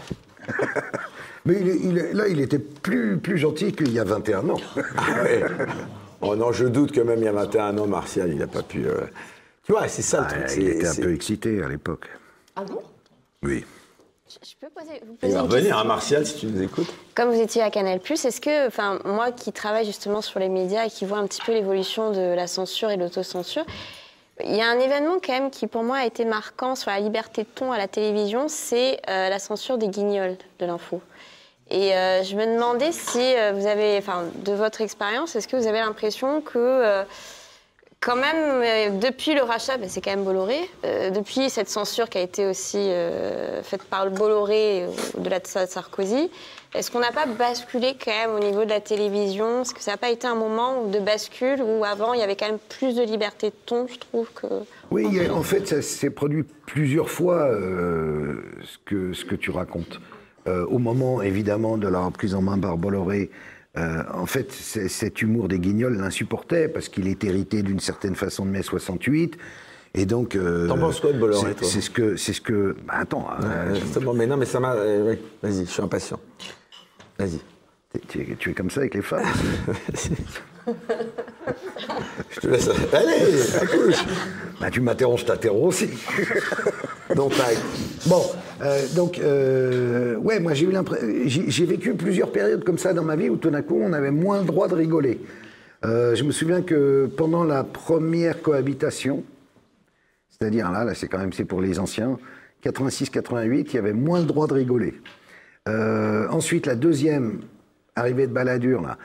Mais 1.45 1.57
il 1.61 1.68
il 1.91 1.95
là, 2.14 2.28
il 2.28 2.41
était 2.41 2.57
plus, 2.60 3.18
plus 3.18 3.38
gentil 3.38 3.72
qu'il 3.74 3.91
y 3.94 3.99
a 3.99 4.03
21 4.03 4.49
ans. 4.49 4.57
Ah 4.98 5.24
ouais. 5.24 5.44
Oh 6.22 6.35
non, 6.35 6.52
je 6.52 6.65
doute 6.65 6.91
que 6.91 7.02
même 7.02 7.19
il 7.19 7.26
y 7.26 7.27
a 7.27 7.31
21 7.31 7.77
ans, 7.77 7.88
Martial, 7.88 8.30
il 8.30 8.38
n'a 8.38 8.48
pas 8.48 8.64
pu. 8.64 8.85
euh, 8.88 9.02
Tu 9.65 9.72
vois, 9.72 9.88
c'est 9.88 10.02
ça 10.02 10.22
le 10.22 10.26
Ah, 10.30 10.48
truc. 10.48 10.57
il 10.57 10.69
était 10.69 10.88
un 10.88 10.95
peu 10.95 11.14
excité 11.14 11.61
à 11.64 11.68
l'époque. 11.69 12.07
Ah 12.56 12.64
bon? 12.64 12.80
Oui. 13.44 13.65
Je 14.30 14.53
peux 14.60 14.68
poser, 14.73 14.99
vous 15.06 15.14
Il 15.14 15.18
poser 15.18 15.34
va 15.34 15.39
une 15.39 15.45
revenir, 15.45 15.77
hein, 15.77 15.84
Martial, 15.85 16.26
si 16.26 16.35
tu 16.38 16.48
nous 16.48 16.61
écoutes. 16.61 16.88
Comme 17.15 17.30
vous 17.31 17.39
étiez 17.39 17.61
à 17.61 17.69
Canal+, 17.69 17.99
est-ce 18.10 18.41
que, 18.41 18.68
enfin, 18.68 18.99
moi 19.06 19.31
qui 19.31 19.53
travaille 19.53 19.85
justement 19.85 20.22
sur 20.22 20.39
les 20.39 20.49
médias 20.49 20.85
et 20.85 20.89
qui 20.89 21.06
vois 21.06 21.18
un 21.19 21.27
petit 21.27 21.41
peu 21.45 21.53
l'évolution 21.53 22.11
de 22.11 22.34
la 22.35 22.45
censure 22.48 22.89
et 22.89 22.98
de 22.98 23.03
l'autocensure, 23.03 23.65
il 24.44 24.56
y 24.56 24.61
a 24.61 24.69
un 24.69 24.80
événement 24.80 25.18
quand 25.26 25.34
même 25.34 25.49
qui 25.49 25.65
pour 25.68 25.81
moi 25.84 25.98
a 25.98 26.06
été 26.06 26.26
marquant 26.26 26.76
sur 26.76 26.91
la 26.91 26.99
liberté 26.99 27.44
de 27.44 27.48
ton 27.56 27.72
à 27.72 27.77
la 27.77 27.88
télévision, 27.88 28.48
c'est 28.49 28.99
euh, 29.10 29.30
la 29.30 29.39
censure 29.39 29.77
des 29.77 29.88
guignols 29.88 30.35
de 30.60 30.65
l'info. 30.65 31.02
Et 31.69 31.94
euh, 31.94 32.23
je 32.23 32.35
me 32.35 32.45
demandais 32.45 32.91
si 32.91 33.19
euh, 33.19 33.52
vous 33.53 33.68
avez, 33.68 33.98
enfin, 33.98 34.23
de 34.35 34.53
votre 34.53 34.81
expérience, 34.81 35.35
est-ce 35.35 35.48
que 35.48 35.57
vous 35.57 35.68
avez 35.68 35.80
l'impression 35.80 36.39
que 36.39 36.57
euh, 36.57 37.03
quand 37.99 38.15
même, 38.15 38.99
depuis 38.99 39.34
le 39.34 39.41
rachat, 39.41 39.77
ben, 39.77 39.89
c'est 39.89 40.02
quand 40.02 40.11
même 40.11 40.23
Bolloré, 40.23 40.60
euh, 40.85 41.10
depuis 41.10 41.49
cette 41.49 41.68
censure 41.68 42.10
qui 42.10 42.19
a 42.19 42.22
été 42.22 42.45
aussi 42.45 42.89
faite 43.64 43.84
par 43.84 44.06
le 44.06 44.11
Bolloré 44.11 44.85
au-delà 45.18 45.39
de 45.39 45.48
Sarkozy, 45.48 46.30
est-ce 46.76 46.91
qu'on 46.91 46.99
n'a 46.99 47.11
pas 47.11 47.26
basculé 47.26 47.98
quand 47.99 48.11
même 48.11 48.35
au 48.35 48.39
niveau 48.39 48.65
de 48.65 48.69
la 48.69 48.81
télévision? 48.81 49.61
Est-ce 49.61 49.73
que 49.73 49.81
ça 49.81 49.91
n'a 49.91 49.98
pas 49.98 50.11
été 50.11 50.27
un 50.27 50.35
moment 50.35 50.84
de 50.84 50.99
bascule 50.99 51.61
où 51.61 51.84
avant 51.84 52.14
il 52.14 52.19
y 52.19 52.23
avait 52.23 52.35
quand 52.35 52.45
même 52.45 52.60
plus 52.69 52.95
de 52.95 53.02
liberté 53.02 53.49
de 53.49 53.56
ton, 53.65 53.88
je 53.88 53.98
trouve 53.98 54.30
que. 54.31 54.45
Oui, 54.91 55.06
en 55.30 55.44
fait, 55.44 55.68
ça 55.68 55.81
s'est 55.81 56.11
produit 56.11 56.44
plusieurs 56.68 57.10
fois 57.10 57.49
ce, 57.49 58.77
que, 58.85 59.11
ce 59.14 59.26
que 59.26 59.35
tu 59.35 59.49
racontes. 59.49 59.99
Euh, 60.48 60.65
au 60.65 60.78
moment, 60.78 61.22
évidemment, 61.22 61.78
de 61.78 61.88
la 61.88 61.99
reprise 61.99 62.34
en 62.36 62.41
main 62.41 62.57
par 62.57 62.78
Bolloré, 62.78 63.30
euh, 63.78 64.02
en 64.14 64.26
fait, 64.26 64.52
cet 64.52 65.22
humour 65.22 65.48
des 65.48 65.60
guignols 65.60 65.98
l'insupportait 65.98 66.68
parce 66.68 66.90
qu'il 66.90 67.07
est 67.07 67.24
hérité 67.24 67.61
d'une 67.64 67.80
certaine 67.80 68.15
façon 68.15 68.45
de 68.45 68.52
mai 68.52 68.64
68. 68.64 69.38
Et 69.94 70.06
donc. 70.06 70.36
euh, 70.36 70.68
T'en 70.68 70.78
penses 70.78 70.99
quoi 70.99 71.11
de 71.14 71.19
Bolloré, 71.19 71.53
toi? 71.53 71.68
C'est 71.68 71.82
ce 71.82 71.90
que. 71.90 72.15
C'est 72.15 72.34
ce 72.34 72.41
que 72.41 72.76
bah, 72.88 72.95
attends. 72.98 73.28
Ouais, 73.41 73.80
justement, 73.80 74.14
mais 74.14 74.26
non, 74.28 74.38
mais 74.38 74.45
ça 74.45 74.60
m'a. 74.60 74.74
euh, 74.74 75.06
ouais, 75.10 75.19
Vas-y, 75.44 75.65
je 75.65 75.72
suis 75.72 75.82
impatient. 75.82 76.19
Vas-y. 77.19 77.40
tu, 78.07 78.36
tu 78.38 78.49
es 78.52 78.53
comme 78.53 78.69
ça 78.69 78.82
avec 78.82 78.94
les 78.95 79.02
femmes? 79.02 79.24
Je 82.30 82.39
te 82.39 82.48
laisse. 82.48 82.69
Allez, 82.94 83.56
accouche 83.61 84.06
bah, 84.60 84.69
Tu 84.69 84.81
m'interroges, 84.81 85.22
je 85.22 85.26
t'interromps 85.26 85.68
aussi. 85.68 85.89
Donc, 87.15 87.35
tac. 87.35 87.57
Bon, 88.07 88.22
euh, 88.61 88.85
donc, 88.95 89.19
euh, 89.19 90.15
ouais, 90.18 90.39
moi 90.39 90.53
j'ai 90.53 90.65
eu 90.65 90.72
l'impression. 90.72 91.07
J'ai 91.26 91.65
vécu 91.65 91.94
plusieurs 91.94 92.31
périodes 92.31 92.64
comme 92.64 92.77
ça 92.77 92.94
dans 92.94 93.03
ma 93.03 93.15
vie 93.15 93.30
où 93.30 93.38
tout 93.38 93.49
d'un 93.49 93.61
coup 93.61 93.80
on 93.81 93.94
avait 93.94 94.11
moins 94.11 94.39
le 94.39 94.45
droit 94.45 94.68
de 94.68 94.76
rigoler. 94.76 95.19
Euh, 95.85 96.15
je 96.15 96.23
me 96.23 96.31
souviens 96.31 96.61
que 96.61 97.10
pendant 97.18 97.44
la 97.44 97.64
première 97.64 98.41
cohabitation, 98.41 99.23
c'est-à-dire 100.30 100.72
là, 100.72 100.84
là 100.84 100.95
c'est 100.95 101.07
quand 101.07 101.19
même 101.19 101.34
c'est 101.34 101.45
pour 101.45 101.61
les 101.61 101.80
anciens, 101.80 102.18
86-88, 102.65 103.68
il 103.69 103.73
y 103.73 103.77
avait 103.77 103.94
moins 103.94 104.19
le 104.19 104.26
droit 104.26 104.48
de 104.48 104.53
rigoler. 104.53 104.95
Ensuite, 106.30 106.65
la 106.65 106.76
deuxième 106.76 107.41
arrivée 107.95 108.26
de 108.26 108.31
Balladur, 108.31 108.81
là, 108.81 108.98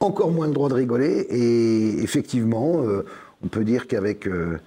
encore 0.00 0.30
moins 0.30 0.46
le 0.46 0.52
droit 0.52 0.68
de 0.68 0.74
rigoler. 0.74 1.26
Et 1.30 2.02
effectivement, 2.02 2.82
euh, 2.82 3.04
on 3.44 3.48
peut 3.48 3.64
dire 3.64 3.86
qu'avec. 3.86 4.26
euh, 4.26 4.58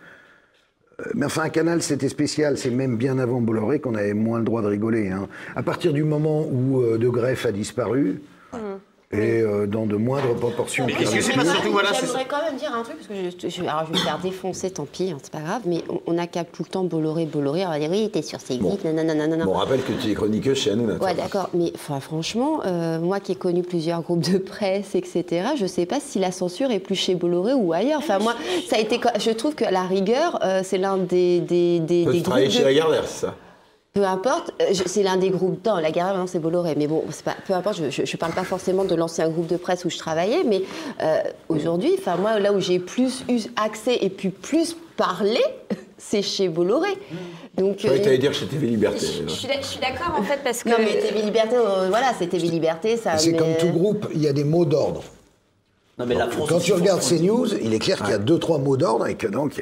euh, 0.99 1.03
mais 1.13 1.25
enfin, 1.25 1.43
un 1.43 1.49
canal, 1.49 1.81
c'était 1.81 2.09
spécial. 2.09 2.57
C'est 2.57 2.71
même 2.71 2.97
bien 2.97 3.19
avant 3.19 3.41
Bolloré 3.41 3.79
qu'on 3.79 3.95
avait 3.95 4.13
moins 4.13 4.39
le 4.39 4.45
droit 4.45 4.61
de 4.61 4.67
rigoler. 4.67 5.09
hein. 5.09 5.27
À 5.55 5.63
partir 5.63 5.93
du 5.93 6.03
moment 6.03 6.45
où 6.47 6.81
De 6.97 7.09
Greff 7.09 7.45
a 7.45 7.51
disparu, 7.51 8.21
et 9.13 9.41
euh, 9.41 9.67
dans 9.67 9.85
de 9.85 9.95
moindres 9.95 10.35
proportions. 10.35 10.85
Mais 10.85 10.91
qu'est-ce 10.93 11.15
que 11.15 11.21
c'est 11.21 11.31
pas 11.33 11.45
surtout, 11.45 11.71
voilà, 11.71 11.91
J'aimerais 11.93 12.25
quand 12.27 12.43
même 12.43 12.57
dire 12.57 12.73
un 12.75 12.83
truc, 12.83 12.97
parce 12.97 13.07
que 13.07 13.13
je, 13.15 13.47
je- 13.49 13.61
alors 13.61 13.85
je 13.87 13.93
vais 13.93 13.99
me 13.99 14.03
faire 14.03 14.19
défoncer, 14.21 14.69
tant 14.69 14.83
pis, 14.85 15.11
hein, 15.11 15.17
c'est 15.23 15.31
pas 15.31 15.39
grave, 15.39 15.61
mais 15.65 15.81
on- 15.87 16.01
on 16.07 16.13
n'a 16.13 16.27
qu'à 16.27 16.43
tout 16.43 16.63
le 16.63 16.69
temps 16.69 16.83
Bolloré, 16.83 17.25
Bolloré, 17.25 17.65
on 17.65 17.69
va 17.69 17.79
dire 17.79 17.89
oui, 17.89 18.09
t'es 18.11 18.21
sur 18.21 18.39
C8, 18.39 18.57
Bon. 18.59 18.77
nanana, 18.83 19.13
nanana. 19.13 19.45
Bon, 19.45 19.51
on 19.51 19.59
rappelle 19.59 19.81
que 19.81 19.93
tu 19.93 20.11
es 20.11 20.13
chroniqueuse 20.13 20.57
chez 20.57 20.71
Hanouna. 20.71 20.95
Ouais, 20.97 21.13
d'accord, 21.13 21.49
mais 21.53 21.71
enfin, 21.75 22.01
franchement, 22.01 22.59
euh, 22.65 22.99
moi 22.99 23.21
qui 23.21 23.31
ai 23.31 23.35
connu 23.35 23.63
plusieurs 23.63 24.01
groupes 24.01 24.29
de 24.29 24.39
presse, 24.39 24.93
etc., 24.93 25.51
je 25.57 25.65
sais 25.67 25.85
pas 25.85 26.01
si 26.01 26.19
la 26.19 26.33
censure 26.33 26.69
est 26.71 26.79
plus 26.79 26.95
chez 26.95 27.15
Bolloré 27.15 27.53
ou 27.53 27.71
ailleurs. 27.71 27.99
Enfin, 27.99 28.19
moi, 28.19 28.35
ça 28.69 28.75
a 28.75 28.79
été, 28.79 28.99
je 29.19 29.31
trouve 29.31 29.55
que 29.55 29.63
la 29.71 29.83
rigueur, 29.83 30.39
euh, 30.43 30.61
c'est 30.65 30.77
l'un 30.77 30.97
des, 30.97 31.39
des, 31.39 31.79
des, 31.79 32.03
des 32.03 32.11
tu 32.17 32.21
travailles 32.23 32.43
groupes 32.47 32.53
chez 32.57 32.59
de- 32.59 32.65
Lagardère, 32.65 33.03
c'est 33.07 33.27
ça? 33.27 33.35
Peu 33.97 34.05
importe, 34.05 34.51
euh, 34.61 34.65
je- 34.73 34.83
c'est 34.85 35.01
l'un 35.01 35.17
des 35.17 35.31
groupes. 35.31 35.65
Non, 35.65 35.77
la 35.77 35.89
Garde, 35.89 36.11
maintenant 36.11 36.27
c'est 36.27 36.37
Bolloré. 36.37 36.75
Mais 36.77 36.85
bon, 36.85 37.03
c'est 37.09 37.23
pas, 37.25 37.35
peu 37.47 37.53
importe, 37.55 37.79
je 37.89 38.01
ne 38.01 38.17
parle 38.17 38.33
pas 38.33 38.43
forcément 38.43 38.85
de 38.85 38.93
l'ancien 38.93 39.27
groupe 39.27 39.47
de 39.47 39.57
presse 39.57 39.85
où 39.85 39.89
je 39.89 39.97
travaillais, 39.97 40.43
mais 40.45 40.61
euh, 41.01 41.17
aujourd'hui, 41.49 41.95
enfin 41.97 42.15
moi, 42.15 42.39
là 42.39 42.53
où 42.53 42.59
j'ai 42.59 42.77
plus 42.77 43.23
eu 43.27 43.39
accès 43.55 43.97
et 44.01 44.11
pu 44.11 44.29
plus 44.29 44.75
parler, 44.97 45.41
c'est 45.97 46.21
chez 46.21 46.47
Bolloré. 46.47 46.89
Donc, 47.57 47.77
que 47.77 47.87
euh, 47.87 47.97
tu 47.99 48.07
allais 48.07 48.19
dire 48.19 48.35
chez 48.35 48.45
TV 48.45 48.67
Liberté. 48.67 49.03
Je 49.27 49.33
suis 49.33 49.47
d'ac- 49.47 49.61
je 49.63 49.65
suis 49.67 49.79
d'accord 49.79 50.15
en 50.15 50.21
fait 50.21 50.41
parce 50.43 50.61
que. 50.61 50.69
non, 50.69 50.75
mais 50.77 50.99
TV 50.99 51.23
Liberté, 51.23 51.55
euh, 51.55 51.87
voilà, 51.89 52.13
c'est 52.19 52.27
TV 52.27 52.49
Liberté, 52.49 52.97
ça. 52.97 53.17
C'est 53.17 53.31
mais- 53.31 53.37
comme 53.39 53.55
tout 53.59 53.69
groupe, 53.75 54.07
il 54.13 54.21
y 54.21 54.27
a 54.27 54.33
des 54.33 54.43
mots 54.43 54.65
d'ordre. 54.65 55.01
Non, 55.99 56.05
mais 56.07 56.13
la 56.13 56.27
France 56.27 56.47
Quand 56.47 56.59
tu 56.59 56.73
regardes 56.73 57.01
faut- 57.01 57.15
CNews, 57.15 57.47
il 57.59 57.73
est 57.73 57.79
clair 57.79 57.97
qu'il 57.97 58.09
y 58.11 58.13
a 58.13 58.19
deux, 58.19 58.37
trois 58.37 58.59
mots 58.59 58.77
d'ordre 58.77 59.07
et 59.07 59.15
que 59.15 59.25
donc. 59.25 59.53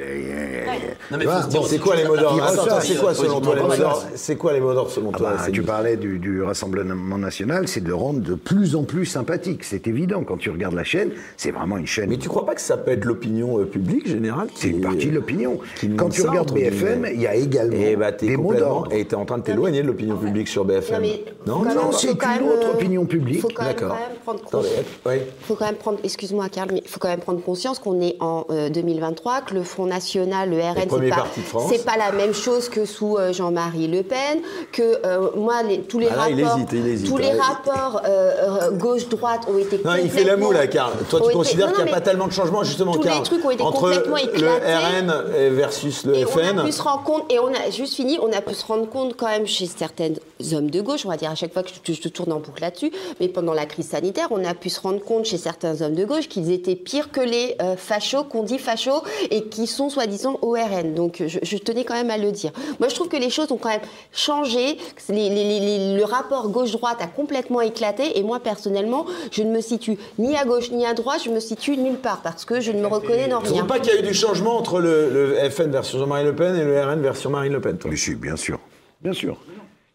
C'est 1.69 1.79
quoi 1.79 1.95
les 1.95 2.03
mots 2.03 2.17
d'ordre 2.17 2.81
c'est 2.81 2.95
quoi 2.97 3.11
il- 3.11 3.15
selon 3.15 3.39
toi 3.39 3.55
les 3.55 3.61
mots 3.61 3.75
d'ordre 3.75 4.03
C'est 4.15 4.35
quoi 4.35 4.51
les 4.51 4.59
mots 4.59 4.73
d'ordre 4.73 4.91
selon 4.91 5.11
Ah 5.13 5.17
toi 5.17 5.33
bah, 5.37 5.51
tu 5.51 5.61
parlais 5.61 5.95
du, 5.95 6.19
du 6.19 6.41
Rassemblement 6.43 7.17
national, 7.17 7.69
c'est 7.69 7.79
de 7.79 7.87
le 7.87 7.95
rendre 7.95 8.19
de 8.19 8.33
plus 8.35 8.75
en 8.75 8.83
plus 8.83 9.05
sympathique. 9.05 9.63
C'est 9.63 9.87
évident. 9.87 10.23
Quand 10.25 10.35
tu 10.35 10.49
regardes 10.49 10.73
la 10.75 10.83
chaîne, 10.83 11.11
c'est 11.37 11.51
vraiment 11.51 11.77
une 11.77 11.87
chaîne. 11.87 12.09
Mais 12.09 12.17
tu 12.17 12.27
crois 12.27 12.45
pas 12.45 12.53
que 12.55 12.59
ça 12.61 12.75
peut 12.75 12.91
être 12.91 13.05
l'opinion 13.05 13.59
euh, 13.59 13.63
publique 13.65 14.05
générale 14.07 14.47
C'est 14.55 14.69
une 14.71 14.81
partie 14.81 15.07
de 15.07 15.15
l'opinion. 15.15 15.59
qui 15.79 15.89
Quand 15.95 16.09
tu 16.09 16.21
regardes 16.27 16.51
BFM, 16.51 17.07
il 17.13 17.21
y 17.21 17.27
a 17.27 17.35
également 17.35 17.77
Et 17.77 17.95
bah 17.95 18.11
des 18.11 18.35
mots 18.35 18.53
d'ordre. 18.53 18.91
et 18.91 19.05
t'es 19.05 19.15
en 19.15 19.23
train 19.23 19.37
de 19.37 19.43
t'éloigner 19.43 19.83
de 19.83 19.87
l'opinion 19.87 20.17
publique 20.17 20.49
sur 20.49 20.65
BFM. 20.65 21.01
Non, 21.47 21.63
non, 21.63 21.91
c'est 21.93 22.09
une 22.09 22.47
autre 22.49 22.67
euh, 22.67 22.73
opinion 22.73 23.05
publique. 23.05 23.39
faut 23.39 23.47
quand 23.55 23.63
même, 23.63 23.71
D'accord. 23.73 23.95
faut 24.25 25.55
quand 25.55 25.65
même 25.65 25.75
prendre, 25.75 25.99
excuse-moi 26.25 26.49
Karl, 26.49 26.69
mais 26.73 26.81
il 26.83 26.89
faut 26.89 26.99
quand 26.99 27.07
même 27.09 27.19
prendre 27.19 27.41
conscience 27.41 27.77
qu'on 27.77 28.01
est 28.01 28.15
en 28.19 28.45
euh, 28.49 28.69
2023, 28.69 29.41
que 29.41 29.53
le 29.53 29.61
Front 29.63 29.85
National, 29.85 30.49
le 30.49 30.57
RN, 30.59 30.75
c'est 30.89 31.09
pas, 31.09 31.27
c'est 31.69 31.85
pas 31.85 31.97
la 31.97 32.11
même 32.11 32.33
chose 32.33 32.67
que 32.67 32.85
sous 32.85 33.15
euh, 33.17 33.31
Jean-Marie 33.31 33.87
Le 33.87 34.01
Pen, 34.01 34.39
que 34.71 34.81
euh, 35.05 35.29
moi 35.35 35.61
les- 35.61 35.81
tous 35.81 35.99
les 35.99 36.07
Ah 36.11 36.15
là, 36.15 36.29
il 36.29 36.43
rapports, 36.43 36.57
hésite, 36.57 36.69
il 36.73 36.87
hésite. 36.87 37.07
tous 37.07 37.17
les 37.17 37.25
Ouais. 37.27 37.39
rapports 37.39 38.01
euh, 38.05 38.71
gauche-droite 38.71 39.41
ont 39.53 39.57
été 39.59 39.79
Non, 39.85 39.95
il 40.01 40.09
fait 40.09 40.23
la 40.23 40.35
moue 40.35 40.51
là, 40.51 40.65
Karl. 40.67 40.93
Toi, 41.09 41.21
tu 41.27 41.31
considères 41.31 41.71
qu'il 41.73 41.83
n'y 41.83 41.89
a 41.91 41.93
pas 41.93 42.01
tellement 42.01 42.27
de 42.27 42.33
changements, 42.33 42.63
justement, 42.63 42.93
tous 42.93 43.03
les 43.03 43.09
Karl, 43.09 43.23
trucs 43.23 43.45
ont 43.45 43.51
été 43.51 43.61
entre 43.61 43.79
complètement 43.81 44.15
le 44.15 44.21
éclatés. 44.23 44.75
RN 44.75 45.13
versus 45.55 46.05
le 46.05 46.15
Et 46.15 46.25
FN. 46.25 46.55
on 46.55 46.57
a 46.59 46.63
pu 46.65 46.71
se 46.71 46.81
rendre 46.81 47.03
compte, 47.03 47.31
et 47.31 47.37
on 47.39 47.47
a 47.53 47.69
juste 47.69 47.93
fini, 47.93 48.17
on 48.21 48.31
a 48.31 48.41
pu 48.41 48.53
se 48.55 48.65
rendre 48.65 48.89
compte 48.89 49.15
quand 49.15 49.27
même 49.27 49.45
chez 49.45 49.67
certains 49.67 50.13
hommes 50.53 50.69
de 50.71 50.81
gauche, 50.81 51.05
on 51.05 51.09
va 51.09 51.17
dire 51.17 51.29
à 51.29 51.35
chaque 51.35 51.53
fois 51.53 51.61
que 51.63 51.69
je, 51.85 51.93
je 51.93 52.01
te 52.01 52.07
tourne 52.07 52.31
en 52.31 52.39
boucle 52.39 52.61
là-dessus, 52.61 52.91
mais 53.19 53.27
pendant 53.27 53.53
la 53.53 53.65
crise 53.67 53.89
sanitaire, 53.89 54.27
on 54.31 54.43
a 54.43 54.53
pu 54.55 54.69
se 54.69 54.79
rendre 54.79 55.03
compte 55.03 55.25
chez 55.25 55.37
certains 55.37 55.81
hommes 55.81 55.93
de 55.95 56.05
gauche 56.05 56.14
qu'ils 56.21 56.51
étaient 56.51 56.75
pires 56.75 57.11
que 57.11 57.21
les 57.21 57.55
euh, 57.61 57.75
fachos, 57.77 58.23
qu'on 58.23 58.43
dit 58.43 58.57
fachos, 58.59 59.03
et 59.31 59.43
qui 59.43 59.67
sont 59.67 59.89
soi-disant 59.89 60.39
au 60.41 60.51
RN. 60.53 60.93
Donc 60.93 61.21
je, 61.25 61.39
je 61.41 61.57
tenais 61.57 61.83
quand 61.83 61.93
même 61.95 62.09
à 62.09 62.17
le 62.17 62.31
dire. 62.31 62.51
Moi 62.79 62.89
je 62.89 62.95
trouve 62.95 63.07
que 63.09 63.17
les 63.17 63.29
choses 63.29 63.51
ont 63.51 63.57
quand 63.57 63.69
même 63.69 63.81
changé, 64.11 64.77
que 64.95 65.11
les- 65.11 65.29
les- 65.29 65.43
les- 65.43 65.59
les- 65.59 65.97
le 65.97 66.03
rapport 66.03 66.49
gauche-droite 66.49 66.97
a 67.01 67.07
complètement 67.07 67.61
éclaté, 67.61 68.17
et 68.17 68.23
moi 68.23 68.39
personnellement, 68.39 69.05
je 69.31 69.43
ne 69.43 69.51
me 69.51 69.61
situe 69.61 69.97
ni 70.17 70.35
à 70.35 70.45
gauche 70.45 70.71
ni 70.71 70.85
à 70.85 70.93
droite, 70.93 71.21
je 71.25 71.29
me 71.29 71.39
situe 71.39 71.77
nulle 71.77 71.97
part, 71.97 72.21
parce 72.21 72.45
que 72.45 72.61
je 72.61 72.71
ne 72.71 72.79
me 72.81 72.87
reconnais 72.87 73.27
dans 73.27 73.39
Tu 73.39 73.45
trouves 73.47 73.57
rien. 73.57 73.65
pas 73.65 73.79
qu'il 73.79 73.93
y 73.93 73.97
a 73.97 73.99
eu 73.99 74.03
du 74.07 74.13
changement 74.13 74.57
entre 74.57 74.79
le, 74.79 75.09
le 75.09 75.49
FN 75.49 75.71
version 75.71 75.99
Jean-Marie 75.99 76.23
Le 76.25 76.35
Pen 76.35 76.55
et 76.55 76.63
le 76.63 76.79
RN 76.81 77.01
version 77.01 77.29
Marine 77.29 77.53
Le 77.53 77.61
Pen, 77.61 77.77
toi 77.77 77.89
Mais 77.91 77.97
si, 77.97 78.15
bien 78.15 78.35
sûr. 78.35 78.59
Bien 79.01 79.13
sûr. 79.13 79.37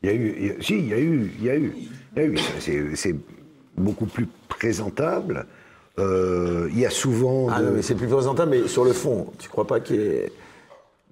Il 0.03 0.09
y 0.09 0.13
a 0.13 0.15
eu. 0.15 0.37
il 0.39 0.47
y 0.47 0.51
a- 0.51 0.55
si, 0.63 0.75
il 0.79 0.89
y 0.89 0.93
a 0.95 0.99
eu. 0.99 1.33
Il 1.41 1.45
y 1.47 1.51
a 1.51 1.55
eu. 1.57 1.75
Il 2.17 2.23
y 2.23 2.25
a 2.25 2.29
eu. 2.29 2.39
C'est- 2.59 2.97
C'est 2.97 3.15
beaucoup 3.77 4.07
plus 4.07 4.27
présentable. 4.49 5.47
Euh, 5.99 6.69
il 6.73 6.79
y 6.79 6.87
a 6.87 6.91
souvent. 6.91 7.49
Ah 7.51 7.61
de- 7.61 7.67
non, 7.67 7.73
mais 7.77 7.83
c'est 7.83 7.95
plus 7.95 8.07
présentable, 8.07 8.51
mais 8.53 8.69
sur 8.69 8.85
le 8.85 8.93
fond, 8.93 9.27
tu 9.39 9.49
crois 9.49 9.67
pas 9.67 9.81
qu'il 9.81 9.97
y 9.97 10.05
ait 10.05 10.33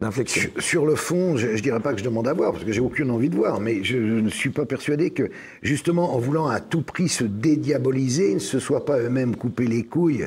d'inflexion 0.00 0.42
Sur, 0.54 0.62
sur 0.62 0.86
le 0.86 0.94
fond, 0.94 1.36
je 1.36 1.48
ne 1.48 1.58
dirais 1.58 1.80
pas 1.80 1.92
que 1.92 1.98
je 1.98 2.04
demande 2.04 2.28
à 2.28 2.32
voir, 2.32 2.52
parce 2.52 2.64
que 2.64 2.72
j'ai 2.72 2.80
aucune 2.80 3.10
envie 3.10 3.28
de 3.28 3.36
voir, 3.36 3.60
mais 3.60 3.82
je, 3.82 3.94
je 3.98 4.14
ne 4.20 4.28
suis 4.30 4.50
pas 4.50 4.64
persuadé 4.64 5.10
que, 5.10 5.30
justement, 5.62 6.14
en 6.14 6.18
voulant 6.18 6.46
à 6.46 6.60
tout 6.60 6.82
prix 6.82 7.08
se 7.08 7.24
dédiaboliser, 7.24 8.30
ils 8.30 8.34
ne 8.34 8.38
se 8.40 8.60
soient 8.60 8.84
pas 8.84 8.98
eux-mêmes 9.00 9.34
coupés 9.36 9.66
les 9.66 9.82
couilles, 9.82 10.26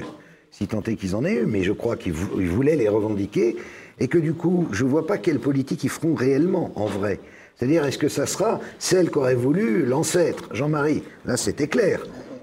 si 0.52 0.68
tant 0.68 0.84
est 0.84 0.96
qu'ils 0.96 1.16
en 1.16 1.24
aient 1.24 1.36
eu, 1.36 1.46
mais 1.46 1.64
je 1.64 1.72
crois 1.72 1.96
qu'ils 1.96 2.12
vou- 2.14 2.42
ils 2.42 2.50
voulaient 2.50 2.76
les 2.76 2.90
revendiquer, 2.90 3.56
et 4.00 4.08
que 4.10 4.18
du 4.18 4.34
coup, 4.34 4.68
je 4.74 4.84
ne 4.84 4.90
vois 4.90 5.08
pas 5.08 5.18
quelle 5.18 5.40
politique 5.40 5.84
ils 5.86 5.90
feront 5.90 6.14
réellement, 6.16 6.72
en 6.76 6.88
vrai. 6.88 7.20
C'est-à-dire, 7.56 7.86
est-ce 7.86 7.98
que 8.00 8.10
ça 8.10 8.26
sera 8.26 8.60
celle 8.80 9.10
qu'aurait 9.10 9.36
voulu 9.36 9.86
l'ancêtre, 9.86 10.50
Jean-Marie? 10.52 11.04
Là, 11.26 11.38
c'était 11.38 11.68
clair. 11.68 12.02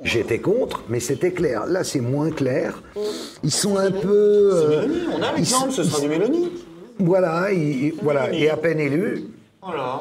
J'étais 0.08 0.38
contre, 0.38 0.82
mais 0.88 1.00
c'était 1.00 1.32
clair. 1.32 1.66
Là, 1.66 1.84
c'est 1.84 2.00
moins 2.00 2.30
clair. 2.30 2.82
Ils 3.44 3.50
sont 3.52 3.76
un 3.76 3.90
peu... 3.90 4.50
C'est 4.52 4.56
euh, 4.56 4.68
Mélanie, 4.86 5.00
on 5.12 5.22
a 5.22 5.26
ils 5.32 5.36
l'exemple, 5.36 5.70
sont- 5.72 5.82
ce 5.82 5.84
sera 5.84 6.00
du 6.00 6.08
Mélanie. 6.08 6.50
voilà, 6.98 7.52
il- 7.52 7.84
il- 7.86 7.94
voilà, 8.02 8.32
et 8.32 8.48
à 8.48 8.56
peine 8.56 8.80
élu, 8.80 9.24
Voilà. 9.62 10.00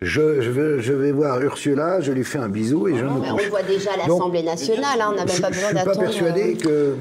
je, 0.00 0.40
je, 0.40 0.50
vais, 0.50 0.80
je 0.82 0.92
vais 0.94 1.12
voir 1.12 1.38
Ursula, 1.42 2.00
je 2.00 2.12
lui 2.12 2.24
fais 2.24 2.38
un 2.38 2.48
bisou 2.48 2.88
et 2.88 2.96
je 2.96 3.04
me 3.04 3.10
Mais 3.20 3.28
on 3.30 3.34
couche. 3.34 3.44
le 3.44 3.50
voit 3.50 3.62
déjà 3.62 3.92
à 3.92 3.96
l'Assemblée 3.98 4.42
nationale, 4.42 5.00
hein, 5.00 5.08
on 5.12 5.16
n'a 5.16 5.24
même 5.26 5.34
je, 5.36 5.40
pas 5.42 5.48
je 5.48 5.54
besoin 5.54 5.68
suis 5.68 5.74
pas 5.76 5.84
d'attendre. 5.84 6.00
persuadé 6.06 6.54
que 6.54 6.94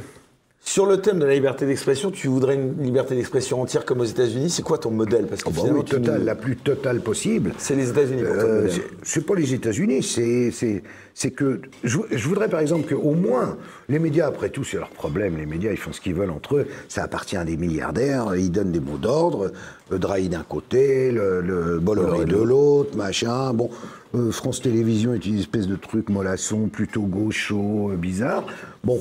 Sur 0.62 0.86
le 0.86 0.98
thème 1.02 1.20
de 1.20 1.26
la 1.26 1.34
liberté 1.34 1.66
d'expression, 1.66 2.12
tu 2.12 2.28
voudrais 2.28 2.54
une 2.56 2.84
liberté 2.84 3.16
d'expression 3.16 3.62
entière 3.62 3.86
comme 3.86 4.02
aux 4.02 4.06
États-Unis 4.06 4.50
C'est 4.52 4.62
quoi 4.62 4.78
ton 4.78 4.92
modèle? 4.92 5.26
Parce 5.26 5.42
que 5.42 5.48
Oh 5.50 5.52
bah 5.52 5.62
finalement, 5.62 5.80
oui, 5.80 5.86
tu 5.86 5.96
totale, 5.96 6.20
nous- 6.20 6.26
la 6.26 6.36
plus 6.36 6.58
totale 6.58 7.00
possible. 7.02 7.54
C'est 7.58 7.76
les 7.76 7.90
États-Unis 7.90 8.22
Euh, 8.24 8.68
c'est- 9.02 9.26
pas 9.26 9.36
les 9.36 9.54
États-Unis, 9.54 10.04
c'est 10.04 11.32
que 11.32 11.62
je, 11.84 11.98
je 12.12 12.28
voudrais 12.28 12.50
par 12.50 12.60
exemple 12.60 12.94
qu'au 12.94 13.14
moins 13.14 13.58
les 13.88 14.00
médias, 14.00 14.28
après 14.28 14.50
tout, 14.50 14.64
c'est 14.64 14.78
leur 14.78 14.90
problème. 14.90 15.38
Les 15.38 15.46
médias, 15.48 15.72
ils 15.72 15.78
font 15.78 15.94
ce 15.94 16.02
qu'ils 16.02 16.14
veulent 16.14 16.30
entre 16.30 16.58
eux. 16.58 16.68
Ça 16.88 17.04
appartient 17.04 17.38
à 17.38 17.46
des 17.46 17.58
milliardaires. 17.58 18.36
Ils 18.36 18.52
donnent 18.52 18.72
des 18.74 18.80
mots 18.82 18.98
d'ordre. 18.98 19.52
Le 19.90 19.98
Drahi 19.98 20.28
d'un 20.30 20.44
côté, 20.48 21.12
le, 21.12 21.42
le 21.42 21.80
Bolloré 21.80 22.26
de 22.26 22.36
l'autre, 22.38 22.96
machin. 22.96 23.54
Bon, 23.54 23.70
euh, 24.14 24.30
France 24.32 24.62
Télévisions 24.62 25.14
est 25.16 25.26
une 25.26 25.40
espèce 25.40 25.68
de 25.68 25.78
truc 25.78 26.10
mollasson, 26.10 26.68
plutôt 26.68 27.04
gaucho, 27.04 27.92
euh, 27.92 27.96
bizarre. 27.96 28.46
Bon. 28.84 29.00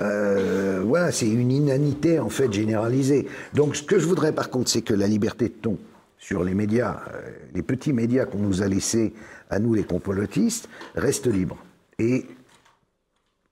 Euh, 0.00 0.82
voilà, 0.84 1.12
c'est 1.12 1.28
une 1.28 1.52
inanité 1.52 2.18
en 2.18 2.28
fait 2.28 2.52
généralisée. 2.52 3.26
Donc, 3.54 3.76
ce 3.76 3.82
que 3.82 3.98
je 3.98 4.06
voudrais 4.06 4.32
par 4.32 4.50
contre, 4.50 4.70
c'est 4.70 4.82
que 4.82 4.94
la 4.94 5.06
liberté 5.06 5.48
de 5.48 5.54
ton 5.54 5.78
sur 6.18 6.44
les 6.44 6.54
médias, 6.54 7.00
euh, 7.14 7.30
les 7.54 7.62
petits 7.62 7.92
médias 7.92 8.24
qu'on 8.24 8.38
nous 8.38 8.62
a 8.62 8.68
laissés 8.68 9.12
à 9.50 9.58
nous 9.58 9.74
les 9.74 9.82
complotistes, 9.82 10.68
reste 10.94 11.26
libre. 11.26 11.58
Et 11.98 12.26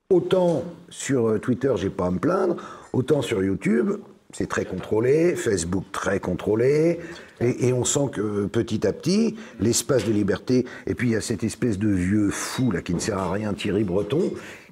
autant 0.09 0.63
sur 0.89 1.27
euh, 1.27 1.37
Twitter, 1.37 1.73
j'ai 1.75 1.89
pas 1.89 2.07
à 2.07 2.11
me 2.11 2.19
plaindre, 2.19 2.55
autant 2.93 3.21
sur 3.21 3.43
YouTube, 3.43 3.91
c'est 4.33 4.47
très 4.47 4.63
contrôlé, 4.63 5.35
Facebook 5.35 5.83
très 5.91 6.21
contrôlé, 6.21 6.99
et, 7.41 7.67
et 7.67 7.73
on 7.73 7.83
sent 7.83 8.09
que 8.13 8.45
petit 8.45 8.87
à 8.87 8.93
petit, 8.93 9.35
l'espace 9.59 10.05
de 10.05 10.13
liberté, 10.13 10.65
et 10.87 10.95
puis 10.95 11.09
il 11.09 11.11
y 11.11 11.17
a 11.17 11.21
cette 11.21 11.43
espèce 11.43 11.77
de 11.77 11.89
vieux 11.89 12.29
fou 12.29 12.71
là 12.71 12.81
qui 12.81 12.93
ne 12.93 12.99
sert 12.99 13.17
à 13.17 13.31
rien, 13.31 13.53
Thierry 13.53 13.83
Breton, 13.83 14.31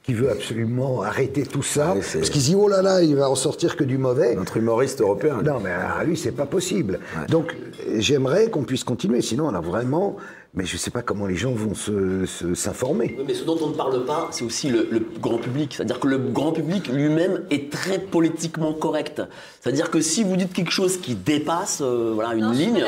qui 0.10 0.16
veut 0.16 0.32
absolument 0.32 1.04
arrêter 1.04 1.44
tout 1.44 1.62
ça, 1.62 1.94
parce 1.94 2.32
qu'il 2.32 2.42
se 2.42 2.48
dit 2.48 2.56
oh 2.56 2.68
là 2.68 2.82
là, 2.82 3.04
il 3.04 3.16
va 3.16 3.30
en 3.30 3.36
sortir 3.36 3.76
que 3.76 3.84
du 3.84 4.00
mauvais. 4.00 4.34
Notre 4.34 4.58
humoriste 4.58 5.02
européen. 5.02 5.44
Non, 5.46 5.60
mais 5.64 5.70
à 5.70 6.04
lui, 6.04 6.18
c'est 6.18 6.32
pas 6.32 6.48
possible. 6.48 7.00
Donc, 7.28 7.56
j'aimerais 7.96 8.50
qu'on 8.50 8.64
puisse 8.64 8.84
continuer. 8.84 9.22
Sinon, 9.22 9.50
on 9.50 9.54
a 9.54 9.62
vraiment. 9.62 10.18
Mais 10.56 10.66
je 10.66 10.78
sais 10.78 10.90
pas 10.90 11.04
comment 11.04 11.28
les 11.28 11.36
gens 11.36 11.52
vont 11.52 11.76
se- 11.76 12.26
se- 12.26 12.56
s'informer. 12.56 13.14
Oui, 13.20 13.24
mais 13.28 13.36
ce 13.36 13.44
dont 13.44 13.58
on 13.62 13.68
ne 13.68 13.74
parle 13.76 14.04
pas, 14.06 14.30
c'est 14.32 14.44
aussi 14.44 14.70
le, 14.70 14.88
le 14.90 15.00
grand 15.22 15.38
public. 15.38 15.76
C'est-à-dire 15.78 16.00
que 16.00 16.08
le 16.08 16.18
grand 16.18 16.52
public 16.52 16.88
lui-même 16.88 17.44
est 17.52 17.72
très 17.72 18.00
politiquement 18.00 18.74
correct. 18.74 19.22
C'est-à-dire 19.62 19.92
que 19.92 20.02
si 20.02 20.24
vous 20.24 20.36
dites 20.38 20.52
quelque 20.52 20.72
chose 20.72 20.98
qui 20.98 21.14
dépasse 21.14 21.82
euh, 21.84 22.14
voilà, 22.16 22.34
une 22.34 22.52
ligne. 22.52 22.80
Non, 22.80 22.86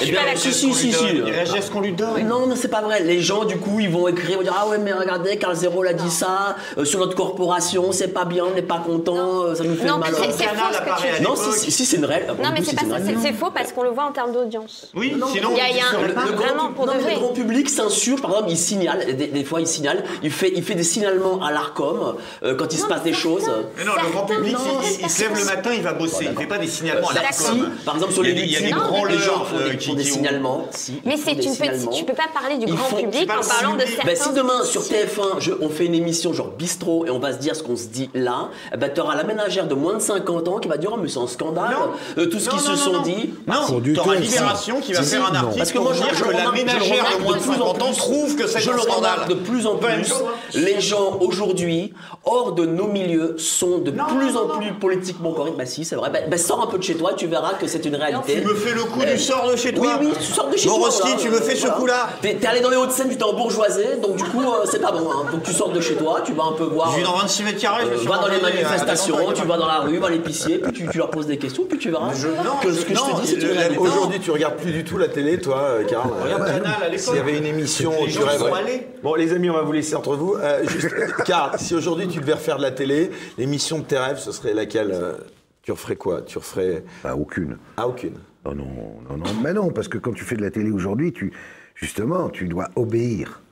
eh 0.00 0.04
il 0.04 0.10
bien, 0.12 0.20
réagit 0.22 0.48
à 0.48 0.52
si, 0.52 0.52
si, 0.52 0.68
qu'on 0.68 0.74
si, 0.74 0.86
lui 0.86 0.92
si. 0.94 1.04
donne. 1.04 1.26
Il 1.26 1.32
réagit 1.32 1.58
à 1.58 1.62
ce 1.62 1.70
qu'on 1.72 1.80
lui 1.80 1.92
donne. 1.92 2.28
Non, 2.28 2.46
mais 2.46 2.54
c'est 2.54 2.68
pas 2.68 2.80
vrai. 2.80 3.02
Les 3.02 3.20
gens, 3.20 3.44
du 3.44 3.56
coup, 3.56 3.80
ils 3.80 3.90
vont 3.90 4.06
écrire, 4.06 4.30
ils 4.30 4.36
vont 4.36 4.42
dire 4.44 4.56
Ah 4.56 4.68
ouais, 4.68 4.78
mais 4.78 4.92
regardez, 4.92 5.36
Carl 5.36 5.56
Zero 5.56 5.82
l'a 5.82 5.94
dit 5.94 6.10
ça, 6.10 6.54
euh, 6.78 6.84
sur 6.84 7.00
notre 7.00 7.16
corporation, 7.16 7.90
c'est 7.90 8.14
pas 8.14 8.24
bien, 8.24 8.44
on 8.48 8.54
n'est 8.54 8.62
pas 8.62 8.78
content, 8.78 9.42
euh, 9.46 9.54
ça 9.56 9.64
nous 9.64 9.74
fait 9.74 9.88
Non, 9.88 9.98
mal. 9.98 10.12
c'est- 10.14 10.30
faux 10.30 10.30
ce 10.72 10.78
que 10.78 11.02
tu 11.08 11.16
dis. 11.18 11.22
Non, 11.24 11.34
si, 11.34 11.58
si, 11.58 11.72
si, 11.72 11.84
c'est 11.86 11.96
une 11.96 12.04
règle. 12.04 12.28
Non, 12.40 12.50
mais 12.54 12.62
c'est 12.62 12.76
pas 12.76 12.82
ça, 12.82 13.04
c'est- 13.04 13.32
faux 13.32 13.50
parce 13.52 13.72
qu'on 13.72 13.82
le 13.82 13.90
voit 13.90 14.04
en 14.04 14.12
termes 14.12 14.32
d'audience. 14.32 14.92
Oui, 14.94 15.14
Non, 15.18 15.26
sinon, 15.26 15.50
il 15.52 15.56
y 15.76 15.80
a, 15.80 15.86
un- 15.98 16.32
vraiment 16.36 16.68
pour 16.72 16.86
non, 16.86 16.92
de. 16.94 16.99
Le 17.08 17.14
grand 17.18 17.28
public 17.32 17.68
s'insurge, 17.68 18.20
par 18.20 18.30
exemple, 18.30 18.50
il 18.50 18.56
signale, 18.56 19.16
des, 19.16 19.26
des 19.28 19.44
fois 19.44 19.60
il 19.60 19.66
signale, 19.66 20.04
il 20.22 20.30
fait, 20.30 20.52
il 20.54 20.62
fait 20.62 20.74
des 20.74 20.82
signalements 20.82 21.42
à 21.42 21.50
l'ARCOM 21.52 22.16
euh, 22.42 22.54
quand 22.54 22.72
il 22.72 22.78
se 22.78 22.86
passe 22.86 23.02
des 23.02 23.12
choses. 23.12 23.50
Mais 23.76 23.84
non, 23.84 23.92
le 24.02 24.10
grand 24.12 24.26
public, 24.26 24.56
il, 24.98 25.04
il 25.04 25.10
se 25.10 25.22
lève 25.22 25.38
le 25.38 25.44
matin, 25.44 25.70
il 25.74 25.82
va 25.82 25.92
bosser. 25.94 26.28
Il 26.30 26.36
fait 26.36 26.46
pas 26.46 26.58
des 26.58 26.66
signalements 26.66 27.08
à 27.10 27.14
Bah, 27.14 27.20
l'ARCOM. 27.22 27.56
si, 27.78 27.84
par 27.84 27.94
exemple 27.96 28.12
sur 28.12 28.22
les 28.22 28.32
des- 28.32 28.42
il 28.42 28.50
y 28.52 28.56
a 28.56 28.60
des 28.60 28.70
grands 28.70 29.04
les 29.04 29.18
gens 29.18 29.44
font 29.44 29.56
des, 29.56 29.62
euh, 29.62 29.70
font 29.72 29.76
qui- 29.78 29.96
des 29.96 30.02
qui 30.04 30.10
ont- 30.10 30.14
signalements. 30.14 30.66
Si, 30.70 31.00
Mais 31.04 31.16
font 31.16 31.22
c'est 31.26 31.34
des 31.34 31.42
tu 31.42 31.48
peux, 31.48 31.54
signalements. 31.54 31.90
tu 31.90 32.04
peux 32.04 32.14
pas 32.14 32.28
parler 32.32 32.58
du 32.58 32.66
grand 32.66 32.84
font- 32.84 32.96
public 32.96 33.30
en 33.30 33.46
parlant 33.46 33.74
de 33.76 33.80
certains. 33.80 34.06
Bah, 34.06 34.14
si 34.16 34.32
demain 34.32 34.64
sur 34.64 34.82
si- 34.82 34.90
TF1 34.90 35.38
je- 35.40 35.52
on 35.60 35.68
fait 35.68 35.86
une 35.86 35.94
émission 35.94 36.32
genre 36.32 36.50
bistrot 36.58 37.06
et 37.06 37.10
on 37.10 37.18
va 37.18 37.32
se 37.32 37.38
dire 37.38 37.54
ce 37.56 37.62
qu'on 37.62 37.76
se 37.76 37.86
dit 37.88 38.10
là, 38.14 38.48
eh 38.72 38.76
ben, 38.76 38.90
tu 38.92 39.00
auras 39.00 39.14
la 39.16 39.24
ménagère 39.24 39.66
de 39.66 39.74
moins 39.74 39.94
de 39.94 40.00
50 40.00 40.48
ans 40.48 40.58
qui 40.58 40.68
va 40.68 40.76
dire 40.76 40.90
oh 40.92 40.98
mais 41.00 41.08
c'est 41.08 41.18
un 41.18 41.26
scandale, 41.26 41.76
Euh, 42.18 42.26
tout 42.26 42.38
ce 42.38 42.48
qu'ils 42.48 42.58
se 42.60 42.76
sont 42.76 42.92
non. 42.94 43.02
dit. 43.02 43.34
Non, 43.46 43.80
t'auras 43.94 44.14
Libération 44.16 44.80
qui 44.80 44.92
va 44.92 45.02
faire 45.02 45.24
un 45.30 45.34
article 45.34 45.58
Parce 45.58 45.72
que 45.72 45.78
moi 45.78 45.92
je, 45.94 46.02
dire 46.02 46.14
je 46.14 46.24
que 46.24 46.30
la 46.30 46.50
ménagère 46.52 46.89
remarque 46.98 47.18
de 47.18 47.22
moins 47.24 47.36
de 47.36 47.40
plus 47.42 47.50
en 47.50 47.54
50 47.74 47.82
ans 47.82 47.86
plus- 47.86 47.96
trouve 47.96 48.36
que 48.36 48.46
c'est 48.46 48.60
je 48.60 48.70
un 48.70 48.74
le 48.74 48.80
scandale. 48.82 49.20
de 49.28 49.34
plus 49.34 49.66
en 49.66 49.76
plus. 49.76 50.12
Les 50.54 50.80
gens 50.80 51.18
aujourd'hui 51.20 51.92
hors 52.24 52.52
de 52.52 52.66
nos 52.66 52.86
milieux 52.86 53.36
sont 53.38 53.78
de 53.78 53.90
plus 53.90 54.36
en 54.36 54.46
plus 54.58 54.72
politiquement 54.74 55.32
corrects. 55.32 55.56
Bah 55.56 55.66
si 55.66 55.84
c'est 55.84 55.96
vrai. 55.96 56.10
Bah, 56.10 56.18
bah, 56.28 56.36
sors 56.38 56.62
un 56.62 56.66
peu 56.66 56.78
de 56.78 56.82
chez 56.82 56.94
toi, 56.94 57.12
tu 57.14 57.26
verras 57.26 57.54
que 57.54 57.66
c'est 57.66 57.84
une 57.84 57.96
réalité. 57.96 58.40
Tu 58.40 58.46
me 58.46 58.54
fais 58.54 58.74
le 58.74 58.82
coup 58.84 59.00
du 59.04 59.18
sors 59.18 59.50
de 59.50 59.56
chez 59.56 59.72
toi. 59.72 59.96
Oui 60.00 60.06
oui, 60.08 60.12
tu 60.18 60.32
sors 60.32 60.48
de 60.48 60.56
chez 60.56 60.68
toi. 60.68 60.78
Boroski, 60.78 61.02
voilà. 61.08 61.16
tu 61.22 61.28
me 61.30 61.36
fais 61.40 61.56
ce 61.56 61.66
coup-là. 61.68 62.08
T'es 62.22 62.38
allé 62.46 62.60
dans 62.60 62.70
les 62.70 62.76
Hauts-de-Seine, 62.76 63.08
tu 63.10 63.16
t'es 63.16 63.22
embourgeoisé, 63.24 63.84
donc 64.02 64.16
du 64.16 64.24
coup 64.24 64.42
euh, 64.42 64.64
c'est 64.70 64.80
pas 64.80 64.92
bon. 64.92 65.08
hein. 65.10 65.26
Donc 65.32 65.42
tu 65.42 65.52
sors 65.52 65.70
de 65.70 65.80
chez 65.80 65.94
toi, 65.94 66.20
tu 66.24 66.32
vas 66.32 66.44
un 66.44 66.52
peu 66.52 66.64
voir. 66.64 66.92
Je 66.92 66.98
vis 66.98 67.04
dans 67.04 67.16
26 67.16 67.42
mètres 67.44 67.60
carrés, 67.60 67.84
je 67.88 67.94
euh, 67.94 67.98
suis 67.98 68.06
va 68.08 68.18
dans 68.18 68.28
les 68.28 68.40
manifestations, 68.40 69.16
tu 69.34 69.42
vas 69.46 69.56
dans 69.56 69.66
la 69.66 69.78
rue, 69.80 70.02
à 70.04 70.08
l'épicier, 70.10 70.58
puis 70.58 70.72
tu, 70.72 70.88
tu 70.88 70.98
leur 70.98 71.10
poses 71.10 71.26
des 71.26 71.38
questions, 71.38 71.64
puis 71.68 71.78
tu 71.78 71.90
verras 71.90 72.10
Je- 72.14 72.28
que 72.66 72.72
ce 72.72 72.84
que 72.84 72.94
je 72.94 73.00
te 73.00 73.20
dis 73.22 73.26
c'est. 73.40 73.76
Aujourd'hui, 73.78 74.20
tu 74.20 74.30
regardes 74.30 74.56
plus 74.56 74.72
du 74.72 74.84
tout 74.84 74.98
la 74.98 75.08
télé, 75.08 75.38
toi, 75.40 75.58
euh, 75.58 75.84
Karl. 75.84 76.10
Regarde 76.22 76.46
Canal 76.46 76.74
à 76.82 76.88
l'époque. 76.88 77.00
S'il 77.00 77.16
y 77.16 77.18
avait 77.18 77.38
une 77.38 77.46
émission, 77.46 77.92
Les 78.04 78.10
gens 78.10 78.28
sont 78.28 78.52
allés. 78.52 78.86
Bon, 79.02 79.14
les 79.14 79.32
amis, 79.32 79.50
on 79.50 79.54
va 79.54 79.62
vous 79.62 79.72
laisser 79.72 79.94
entre 79.94 80.16
vous. 80.16 80.34
Euh, 80.34 80.66
juste, 80.66 80.88
Karl, 81.26 81.58
si 81.58 81.74
aujourd'hui 81.74 82.08
tu 82.08 82.20
devais 82.20 82.34
refaire 82.34 82.56
de 82.56 82.62
la 82.62 82.70
télé, 82.70 83.10
l'émission 83.38 83.78
de 83.78 83.84
tes 83.84 83.98
rêves, 83.98 84.18
ce 84.18 84.32
serait 84.32 84.54
laquelle 84.54 84.90
euh, 84.92 85.14
Tu 85.62 85.72
referais 85.72 85.96
quoi? 85.96 86.22
Tu 86.22 86.38
referais 86.38 86.84
Bah, 87.02 87.14
aucune. 87.16 87.58
Ah, 87.76 87.86
aucune. 87.88 88.14
Non, 88.44 88.54
non, 88.54 88.64
non, 89.08 89.16
non. 89.16 89.24
Mais 89.42 89.52
non, 89.52 89.70
parce 89.70 89.88
que 89.88 89.98
quand 89.98 90.12
tu 90.12 90.24
fais 90.24 90.36
de 90.36 90.42
la 90.42 90.50
télé 90.50 90.70
aujourd'hui, 90.70 91.12
tu, 91.12 91.32
justement, 91.74 92.28
tu 92.30 92.48
dois 92.48 92.68
obéir. 92.76 93.42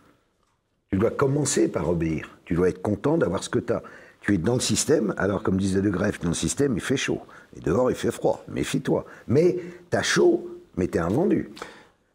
Tu 0.90 0.96
dois 0.98 1.10
commencer 1.10 1.68
par 1.68 1.88
obéir. 1.90 2.38
Tu 2.46 2.54
dois 2.54 2.70
être 2.70 2.80
content 2.80 3.18
d'avoir 3.18 3.42
ce 3.42 3.50
que 3.50 3.58
tu 3.58 3.72
as. 3.72 3.82
Tu 4.20 4.34
es 4.34 4.38
dans 4.38 4.54
le 4.54 4.60
système, 4.60 5.14
alors 5.16 5.42
comme 5.42 5.58
disait 5.58 5.80
De 5.80 5.90
Greff, 5.90 6.18
dans 6.20 6.28
le 6.28 6.34
système, 6.34 6.74
il 6.74 6.80
fait 6.80 6.96
chaud. 6.96 7.20
Et 7.56 7.60
dehors, 7.60 7.90
il 7.90 7.96
fait 7.96 8.10
froid. 8.10 8.44
Méfie-toi. 8.48 9.04
Mais 9.28 9.56
tu 9.90 9.96
as 9.96 10.02
chaud, 10.02 10.48
mais 10.76 10.88
tu 10.88 10.98
es 10.98 11.00
un 11.00 11.08
vendu. 11.08 11.50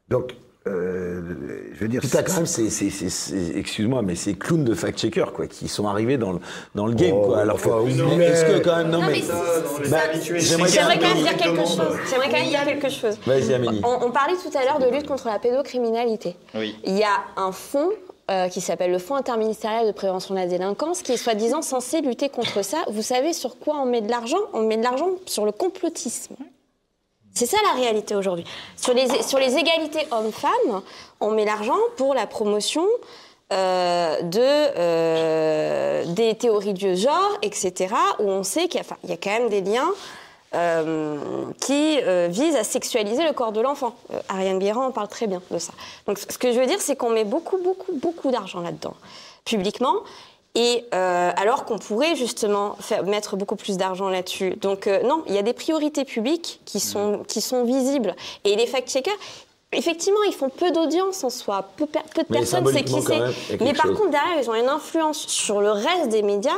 Donc, 0.10 0.36
euh, 0.68 1.22
je 1.74 1.80
veux 1.80 1.88
dire... 1.88 2.02
T'as 2.10 2.24
quand 2.24 2.36
même 2.36 2.46
ces, 2.46 2.70
ces- 2.70 2.90
ces- 2.90 3.10
ces- 3.10 3.58
excuse-moi, 3.58 4.02
mais 4.02 4.16
ces 4.16 4.34
clowns 4.36 4.64
de 4.64 4.74
fact-checker, 4.74 5.26
quoi, 5.34 5.48
qui 5.48 5.68
sont 5.68 5.88
arrivés 5.88 6.18
dans 6.18 6.34
le, 6.34 6.40
dans 6.76 6.86
le 6.88 6.94
game, 6.94 7.14
Oh, 7.16 7.26
quoi. 7.28 7.40
Alors, 7.40 7.56
enfin, 7.56 7.70
que- 7.70 7.84
oui, 7.84 7.94
mais 8.10 8.16
mais- 8.16 8.26
est-ce 8.28 8.46
que 8.46 8.60
quand 8.64 8.78
même, 8.78 8.90
non, 8.90 9.00
Non, 9.02 9.08
mais, 9.08 9.14
mais 9.14 9.22
c'est- 9.22 9.90
bah, 9.90 10.00
j'aimerais 10.22 10.70
J'aimerais 10.70 11.00
quand 11.00 11.08
même 11.14 11.24
dire 11.24 11.38
quelque 11.38 11.66
chose. 11.66 11.98
J'aimerais 12.10 12.30
quand 12.30 12.38
même 12.40 12.50
dire 12.50 12.66
quelque 12.66 12.90
chose. 12.90 13.18
Vas-y, 13.26 13.54
Amélie. 13.54 13.82
On, 13.84 14.08
on 14.08 14.12
parlait 14.12 14.36
tout 14.36 14.58
à 14.58 14.64
l'heure 14.64 14.80
de 14.80 14.90
lutte 14.96 15.08
contre 15.08 15.28
la 15.28 15.40
pédocriminalité. 15.40 16.36
Oui. 16.56 16.76
Il 16.86 16.98
y 16.98 17.04
a 17.04 17.20
un 17.38 17.52
fonds 17.52 17.90
euh, 18.32 18.48
qui 18.48 18.62
s'appelle 18.62 18.92
le 18.92 19.00
Fonds 19.00 19.16
interministériel 19.16 19.86
de 19.86 19.92
prévention 19.92 20.34
de 20.34 20.40
la 20.40 20.48
délinquance, 20.48 21.02
qui 21.02 21.12
est 21.12 21.18
soi-disant 21.18 21.62
censé 21.62 22.00
lutter 22.00 22.30
contre 22.30 22.64
ça. 22.64 22.78
Vous 22.90 23.02
savez 23.02 23.34
sur 23.34 23.60
quoi 23.60 23.76
on 23.82 23.86
met 23.86 24.00
de 24.00 24.10
l'argent? 24.10 24.38
On 24.54 24.62
met 24.62 24.78
de 24.78 24.84
l'argent 24.84 25.10
sur 25.26 25.44
le 25.46 25.52
complotisme. 25.52 26.36
C'est 27.34 27.46
ça 27.48 27.58
la 27.64 27.80
réalité 27.82 28.16
aujourd'hui. 28.16 28.46
Sur 28.78 28.94
les, 28.94 29.08
sur 29.24 29.40
les 29.40 29.56
égalités 29.58 30.08
hommes-femmes, 30.12 30.82
on 31.20 31.32
met 31.32 31.46
l'argent 31.46 31.78
pour 31.98 32.14
la 32.14 32.28
promotion 32.28 32.86
euh, 33.52 34.22
de, 34.22 34.40
euh, 34.40 36.06
des 36.08 36.36
théories 36.36 36.74
du 36.74 36.96
genre, 36.96 37.38
etc., 37.42 37.94
où 38.20 38.24
on 38.30 38.44
sait 38.44 38.68
qu'il 38.68 38.82
y, 39.08 39.12
a- 39.14 39.18
quand 39.18 39.30
même 39.32 39.50
des 39.50 39.62
liens 39.62 39.92
euh, 40.56 41.18
qui 41.60 42.00
visent 42.30 42.56
à 42.56 42.64
sexualiser 42.64 43.24
le 43.26 43.34
corps 43.34 43.52
de 43.52 43.62
l'enfant. 43.62 43.96
Ariane 44.30 44.60
Guérand 44.60 44.86
en 44.86 44.92
parle 44.92 45.08
très 45.08 45.26
bien 45.28 45.42
de 45.50 45.58
ça. 45.58 45.74
Donc 46.08 46.20
ce 46.20 46.38
que 46.38 46.52
je 46.52 46.60
veux 46.60 46.68
dire, 46.68 46.80
c'est 46.82 46.96
qu'on 46.96 47.10
met 47.10 47.26
beaucoup, 47.26 47.58
beaucoup, 47.58 47.94
beaucoup 47.94 48.30
d'argent 48.32 48.62
là-dedans, 48.62 48.94
publiquement. 49.46 49.96
Et 50.56 50.86
euh, 50.94 51.32
alors 51.36 51.66
qu'on 51.66 51.80
pourrait 51.80 52.16
justement 52.16 52.76
faire, 52.80 53.04
mettre 53.04 53.38
beaucoup 53.38 53.56
plus 53.56 53.78
d'argent 53.78 54.10
là-dessus. 54.10 54.56
Donc 54.58 54.86
euh, 54.86 55.02
non, 55.04 55.24
il 55.28 55.34
y 55.34 55.40
a 55.40 55.42
des 55.42 55.54
priorités 55.54 56.06
publiques 56.06 56.62
qui 56.66 56.80
sont, 56.80 57.24
qui 57.28 57.42
sont 57.42 57.64
visibles. 57.64 58.16
Et 58.44 58.56
les 58.56 58.68
fact-checkers, 58.68 59.18
effectivement, 59.72 60.22
ils 60.28 60.34
font 60.34 60.50
peu 60.50 60.72
d'audience 60.72 61.24
en 61.24 61.32
soi. 61.32 61.70
Peu, 61.76 61.88
peu 61.88 62.00
de 62.22 62.28
Mais 62.30 62.40
personnes, 62.40 62.68
c'est 62.72 62.84
qui 62.84 63.02
c'est. 63.02 63.60
Mais 63.62 63.74
par 63.74 63.88
chose. 63.88 63.98
contre, 63.98 64.12
derrière, 64.12 64.40
ils 64.40 64.50
ont 64.50 64.56
une 64.56 64.70
influence 64.70 65.28
sur 65.28 65.60
le 65.60 65.72
reste 65.72 66.10
des 66.10 66.22
médias. 66.22 66.52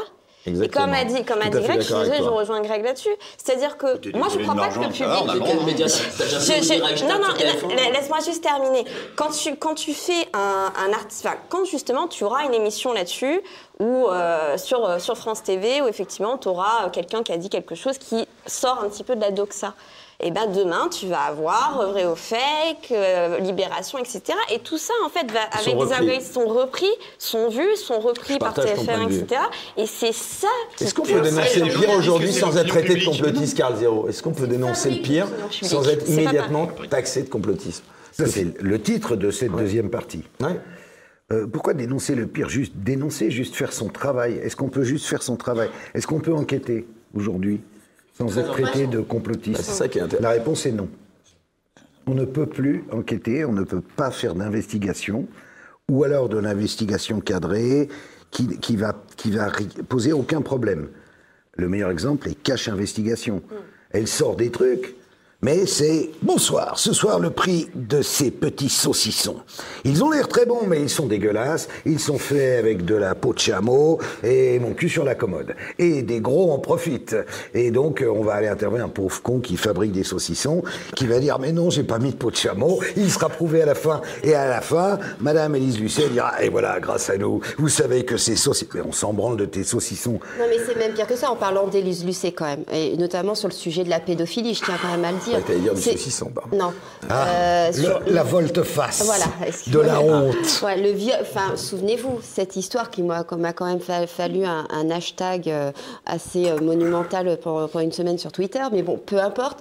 Exactement. 0.48 0.86
Et 0.86 0.90
comme 0.90 0.94
a 0.94 1.04
dit, 1.06 1.26
comme 1.26 1.42
a 1.42 1.46
dit 1.46 1.50
Greg, 1.52 1.82
je, 1.82 1.88
je 1.88 2.22
toi. 2.22 2.30
rejoins 2.32 2.62
Greg 2.62 2.84
là-dessus. 2.84 3.10
C'est-à-dire 3.38 3.78
que 3.78 3.86
moi, 4.18 4.28
je 4.30 4.38
désolé 4.38 4.44
crois 4.44 4.56
pas 4.56 4.68
que 4.70 4.80
le 4.80 4.80
on 4.82 4.84
a 4.84 4.88
public. 4.90 5.78
Je- 5.78 6.64
je- 6.64 7.06
non, 7.06 7.20
non, 7.20 7.26
sur 7.26 7.38
TF1, 7.38 7.76
la- 7.76 7.90
laisse-moi 7.92 8.20
juste 8.26 8.44
terminer. 8.44 8.86
Quand 9.16 9.30
tu, 9.32 9.56
quand 9.56 9.76
tu 9.76 9.94
fais 9.94 10.28
un, 10.34 10.72
un 10.88 10.94
artiste, 10.94 11.26
enfin, 11.26 11.36
quand 11.50 11.66
justement 11.66 12.08
tu 12.08 12.24
auras 12.24 12.44
une 12.46 12.54
émission 12.54 12.94
là-dessus, 12.94 13.42
ou 13.80 14.08
euh, 14.08 14.58
sur, 14.58 14.86
euh, 14.86 15.00
sur 15.00 15.18
France 15.18 15.44
TV, 15.44 15.82
où 15.82 15.88
effectivement 15.88 16.38
tu 16.38 16.48
auras 16.48 16.90
quelqu'un 16.92 17.24
qui 17.24 17.32
a 17.32 17.38
dit 17.38 17.50
quelque 17.50 17.76
chose 17.76 17.98
qui 17.98 18.28
sort 18.46 18.82
un 18.84 18.90
petit 18.90 19.04
peu 19.04 19.16
de 19.16 19.22
la 19.22 19.32
doxa. 19.32 19.74
Et 20.22 20.32
ben 20.32 20.48
demain, 20.48 20.88
tu 20.90 21.08
vas 21.08 21.22
avoir 21.24 21.90
vrai 21.92 22.06
ou 22.06 22.16
fake, 22.16 22.92
euh, 22.92 23.40
libération, 23.40 24.00
etc. 24.00 24.22
Et 24.54 24.60
tout 24.60 24.78
ça, 24.78 24.94
en 25.06 25.10
fait, 25.10 25.30
va, 25.32 25.42
Sont 25.60 25.72
avec 25.72 25.76
des 25.76 25.84
repris. 25.84 25.94
algorithmes, 25.94 26.34
sont 26.34 26.48
repris, 26.48 26.90
sont 27.18 27.50
vus, 27.50 27.76
sont 27.76 28.00
repris 28.00 28.38
par 28.38 28.54
partage 28.54 28.76
ton 28.76 28.84
TF1, 28.84 28.86
point 28.86 29.06
de 29.06 29.10
vue. 29.14 29.20
etc. 29.20 29.42
Et 29.78 29.86
c'est 29.86 30.14
ça 30.14 30.48
qui 30.78 30.86
Est-ce 30.86 30.94
qu'on 30.94 31.04
peut 31.04 31.22
dénoncer 31.22 31.60
le 31.60 31.74
pire 31.80 31.90
aujourd'hui 31.92 32.32
sans 32.34 32.58
être 32.58 32.68
traité 32.68 32.96
de 32.96 33.06
complotiste, 33.06 33.58
Carl 33.58 33.76
Zéro 33.78 34.08
Est-ce 34.08 34.24
qu'on 34.24 34.32
peut 34.34 34.48
dénoncer 34.48 34.90
le 34.92 35.02
pire 35.02 35.28
sans 35.62 35.88
être 35.90 36.08
immédiatement 36.10 36.70
taxé 36.90 37.24
de 37.24 37.30
complotisme 37.30 37.84
Ça, 38.12 38.26
c'est 38.26 38.62
le 38.62 38.82
titre 38.82 39.16
de 39.16 39.32
cette 39.32 39.52
deuxième 39.52 39.90
partie. 39.90 40.24
Ouais. 40.40 40.60
Euh, 41.34 41.48
pourquoi 41.48 41.74
dénoncer 41.74 42.14
le 42.14 42.28
pire 42.28 42.50
Juste 42.50 42.74
dénoncer, 42.76 43.32
juste 43.32 43.56
faire 43.56 43.74
son 43.74 43.90
travail. 43.90 44.36
Est-ce 44.44 44.56
qu'on 44.56 44.70
peut 44.70 44.84
juste 44.84 45.08
faire 45.08 45.24
son 45.24 45.36
travail? 45.36 45.70
Est-ce 45.96 46.06
qu'on 46.06 46.20
peut 46.20 46.34
enquêter 46.34 46.86
aujourd'hui? 47.16 47.62
Sans 48.18 48.38
être 48.38 48.52
traité 48.52 48.88
de 48.88 49.00
complotiste 49.00 49.58
Bah, 49.58 49.64
c'est 49.64 49.72
ça 49.72 49.88
qui 49.88 50.00
est 50.00 50.02
intéressant. 50.02 50.24
La 50.24 50.34
réponse 50.34 50.66
est 50.66 50.72
non. 50.72 50.90
On 52.08 52.14
ne 52.14 52.26
peut 52.26 52.46
plus 52.46 52.84
enquêter, 52.92 53.46
on 53.46 53.52
ne 53.52 53.64
peut 53.64 53.82
pas 53.82 54.12
faire 54.12 54.36
d'investigation, 54.36 55.28
ou 55.90 56.04
alors 56.04 56.30
de 56.30 56.38
l'investigation 56.38 57.20
cadrée 57.20 57.90
qui, 58.32 58.60
qui 58.60 58.76
va, 58.76 58.96
qui 59.18 59.32
va 59.32 59.52
poser 59.88 60.14
aucun 60.14 60.42
problème. 60.42 60.88
Le 61.58 61.68
meilleur 61.68 61.90
exemple 61.90 62.30
est 62.30 62.36
Cache 62.36 62.68
Investigation. 62.68 63.42
Elle 63.92 64.08
sort 64.08 64.36
des 64.36 64.52
trucs, 64.52 64.96
mais 65.46 65.68
c'est 65.68 66.10
bonsoir. 66.24 66.80
Ce 66.80 66.92
soir, 66.92 67.20
le 67.20 67.30
prix 67.30 67.68
de 67.76 68.02
ces 68.02 68.32
petits 68.32 68.68
saucissons. 68.68 69.36
Ils 69.84 70.04
ont 70.04 70.10
l'air 70.10 70.28
très 70.28 70.48
bons, 70.48 70.66
mais 70.66 70.82
ils 70.82 70.90
sont 70.90 71.06
dégueulasses. 71.06 71.68
Ils 71.86 72.00
sont 72.00 72.18
faits 72.18 72.58
avec 72.58 72.84
de 72.84 72.96
la 72.96 73.14
peau 73.14 73.32
de 73.32 73.38
chameau 73.38 74.00
et 74.24 74.58
mon 74.58 74.74
cul 74.74 74.90
sur 74.90 75.04
la 75.04 75.14
commode. 75.14 75.54
Et 75.78 76.02
des 76.02 76.20
gros 76.20 76.52
en 76.52 76.58
profitent. 76.58 77.16
Et 77.54 77.70
donc, 77.70 78.02
euh, 78.02 78.10
on 78.10 78.24
va 78.24 78.34
aller 78.34 78.48
intervenir 78.48 78.86
un 78.86 78.90
pauvre 78.90 79.22
con 79.22 79.40
qui 79.40 79.56
fabrique 79.56 79.92
des 79.92 80.04
saucissons, 80.04 80.64
qui 80.96 81.06
va 81.06 81.20
dire 81.20 81.38
mais 81.38 81.52
non, 81.52 81.70
j'ai 81.70 81.84
pas 81.84 82.00
mis 82.00 82.10
de 82.10 82.16
peau 82.16 82.32
de 82.32 82.38
chameau. 82.38 82.82
Il 82.98 83.12
sera 83.12 83.30
prouvé 83.30 83.62
à 83.62 83.68
la 83.68 83.76
fin. 83.76 84.02
Et 84.24 84.34
à 84.34 84.50
la 84.50 84.62
fin, 84.62 84.98
Madame 85.20 85.56
Élise 85.56 85.80
Lucet 85.80 86.10
dira 86.10 86.42
et 86.42 86.50
voilà, 86.50 86.80
grâce 86.80 87.12
à 87.12 87.18
nous, 87.18 87.42
vous 87.60 87.70
savez 87.70 88.04
que 88.04 88.18
ces 88.18 88.36
saucissons. 88.36 88.56
On 88.84 88.92
s'en 88.92 89.14
branle 89.14 89.38
de 89.38 89.46
tes 89.46 89.64
saucissons. 89.64 90.20
Non, 90.40 90.46
mais 90.50 90.58
c'est 90.66 90.76
même 90.76 90.94
pire 90.94 91.06
que 91.06 91.16
ça 91.16 91.30
en 91.30 91.36
parlant 91.36 91.68
d'Élise 91.68 92.04
Lucet 92.04 92.32
quand 92.32 92.46
même, 92.46 92.64
et 92.74 92.98
notamment 92.98 93.36
sur 93.36 93.48
le 93.48 93.54
sujet 93.54 93.84
de 93.84 93.92
la 93.92 94.00
pédophilie, 94.00 94.56
je 94.56 94.64
tiens 94.64 94.78
quand 94.82 94.90
même 94.90 95.06
à 95.06 95.12
le 95.12 95.18
dire. 95.20 95.35
Dire 95.42 95.74
du 95.74 95.82
saucisson, 95.82 96.32
pardon. 96.34 96.56
Non. 96.58 96.74
Ah, 97.10 97.26
Euh, 97.28 97.68
le- 97.68 97.74
sur- 97.84 98.02
la 98.08 98.24
volte-face 98.24 99.04
Voilà, 99.06 99.26
de 99.68 99.80
la 99.80 100.00
honte. 100.02 100.62
Ouais, 100.64 100.78
le 100.82 100.92
vieux, 100.92 101.14
enfin, 101.22 101.56
souvenez-vous, 101.56 102.20
cette 102.24 102.56
histoire 102.56 102.90
qui 102.90 103.04
m'a 103.04 103.24
quand 103.24 103.38
même 103.66 103.80
fa- 103.80 104.08
fallu 104.08 104.44
un, 104.46 104.66
un 104.70 104.90
hashtag 104.92 105.50
euh, 105.50 105.72
assez 106.06 106.50
euh, 106.50 106.60
monumental 106.60 107.38
pour, 107.42 107.70
pour 107.70 107.80
une 107.82 107.92
semaine 107.92 108.18
sur 108.18 108.32
Twitter, 108.32 108.62
mais 108.72 108.82
bon, 108.84 108.98
peu 108.98 109.20
importe. 109.20 109.60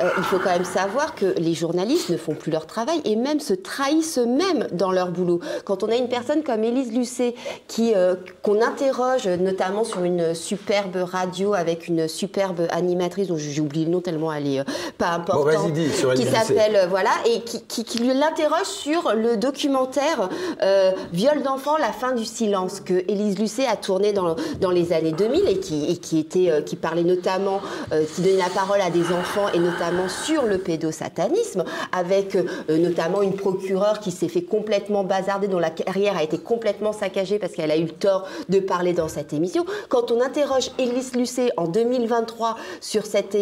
Euh, 0.00 0.08
il 0.16 0.24
faut 0.24 0.38
quand 0.38 0.48
même 0.48 0.64
savoir 0.64 1.14
que 1.14 1.34
les 1.36 1.52
journalistes 1.52 2.08
ne 2.08 2.16
font 2.16 2.34
plus 2.34 2.50
leur 2.50 2.66
travail 2.66 3.02
et 3.04 3.14
même 3.14 3.40
se 3.40 3.52
trahissent 3.52 4.16
eux-mêmes 4.16 4.66
dans 4.72 4.90
leur 4.90 5.10
boulot. 5.10 5.40
Quand 5.66 5.82
on 5.82 5.88
a 5.88 5.96
une 5.96 6.08
personne 6.08 6.42
comme 6.42 6.64
Élise 6.64 6.94
Lucet 6.94 7.34
qui 7.68 7.92
euh, 7.94 8.14
qu'on 8.40 8.62
interroge 8.62 9.28
notamment 9.28 9.84
sur 9.84 10.02
une 10.02 10.34
superbe 10.34 10.96
radio 10.96 11.52
avec 11.52 11.88
une 11.88 12.08
superbe 12.08 12.68
animatrice 12.70 13.28
dont 13.28 13.36
j'ai 13.36 13.60
oublié 13.60 13.84
le 13.84 13.90
nom 13.90 14.00
tellement 14.00 14.32
elle 14.32 14.46
est 14.46 14.60
euh, 14.60 14.64
pas 14.96 15.10
importante, 15.10 15.76
sur 15.94 16.14
qui 16.14 16.24
s'appelle 16.24 16.86
voilà, 16.88 17.10
et 17.26 17.42
qui, 17.42 17.84
qui, 17.84 17.98
l'interroge 17.98 18.64
sur 18.64 19.12
le 19.14 19.36
documentaire 19.36 20.30
Viol 21.12 21.42
d'enfant, 21.42 21.76
la 21.76 21.92
fin 21.92 22.12
du 22.12 22.24
silence 22.24 22.80
que 22.80 22.94
Élise 22.94 23.38
Lucet 23.38 23.66
a 23.66 23.76
tourné 23.76 24.14
dans, 24.14 24.36
dans 24.58 24.70
les 24.70 24.94
années 24.94 25.12
2000 25.12 25.48
et 25.48 25.58
qui, 25.58 25.90
et 25.90 25.96
qui 25.98 26.18
était, 26.18 26.62
qui 26.64 26.76
parlait 26.76 27.04
notamment, 27.04 27.60
qui 28.14 28.22
donnait 28.22 28.38
la 28.38 28.48
parole 28.48 28.80
à 28.80 28.88
des 28.88 29.12
enfants 29.12 29.48
et 29.52 29.58
notamment 29.58 29.81
sur 30.08 30.44
le 30.44 30.58
pédosatanisme, 30.58 31.64
avec 31.92 32.36
euh, 32.36 32.44
notamment 32.78 33.22
une 33.22 33.34
procureure 33.34 34.00
qui 34.00 34.10
s'est 34.10 34.28
fait 34.28 34.42
complètement 34.42 35.04
bazarder, 35.04 35.48
dont 35.48 35.58
la 35.58 35.70
carrière 35.70 36.16
a 36.16 36.22
été 36.22 36.38
complètement 36.38 36.92
saccagée 36.92 37.38
parce 37.38 37.52
qu'elle 37.52 37.70
a 37.70 37.76
eu 37.76 37.84
le 37.84 37.90
tort 37.90 38.26
de 38.48 38.60
parler 38.60 38.92
dans 38.92 39.08
cette 39.08 39.32
émission. 39.32 39.64
Quand 39.88 40.10
on 40.10 40.20
interroge 40.20 40.70
Élise 40.78 41.14
Lucet 41.14 41.50
en 41.56 41.66
2023 41.66 42.56
sur 42.80 43.06
cette, 43.06 43.34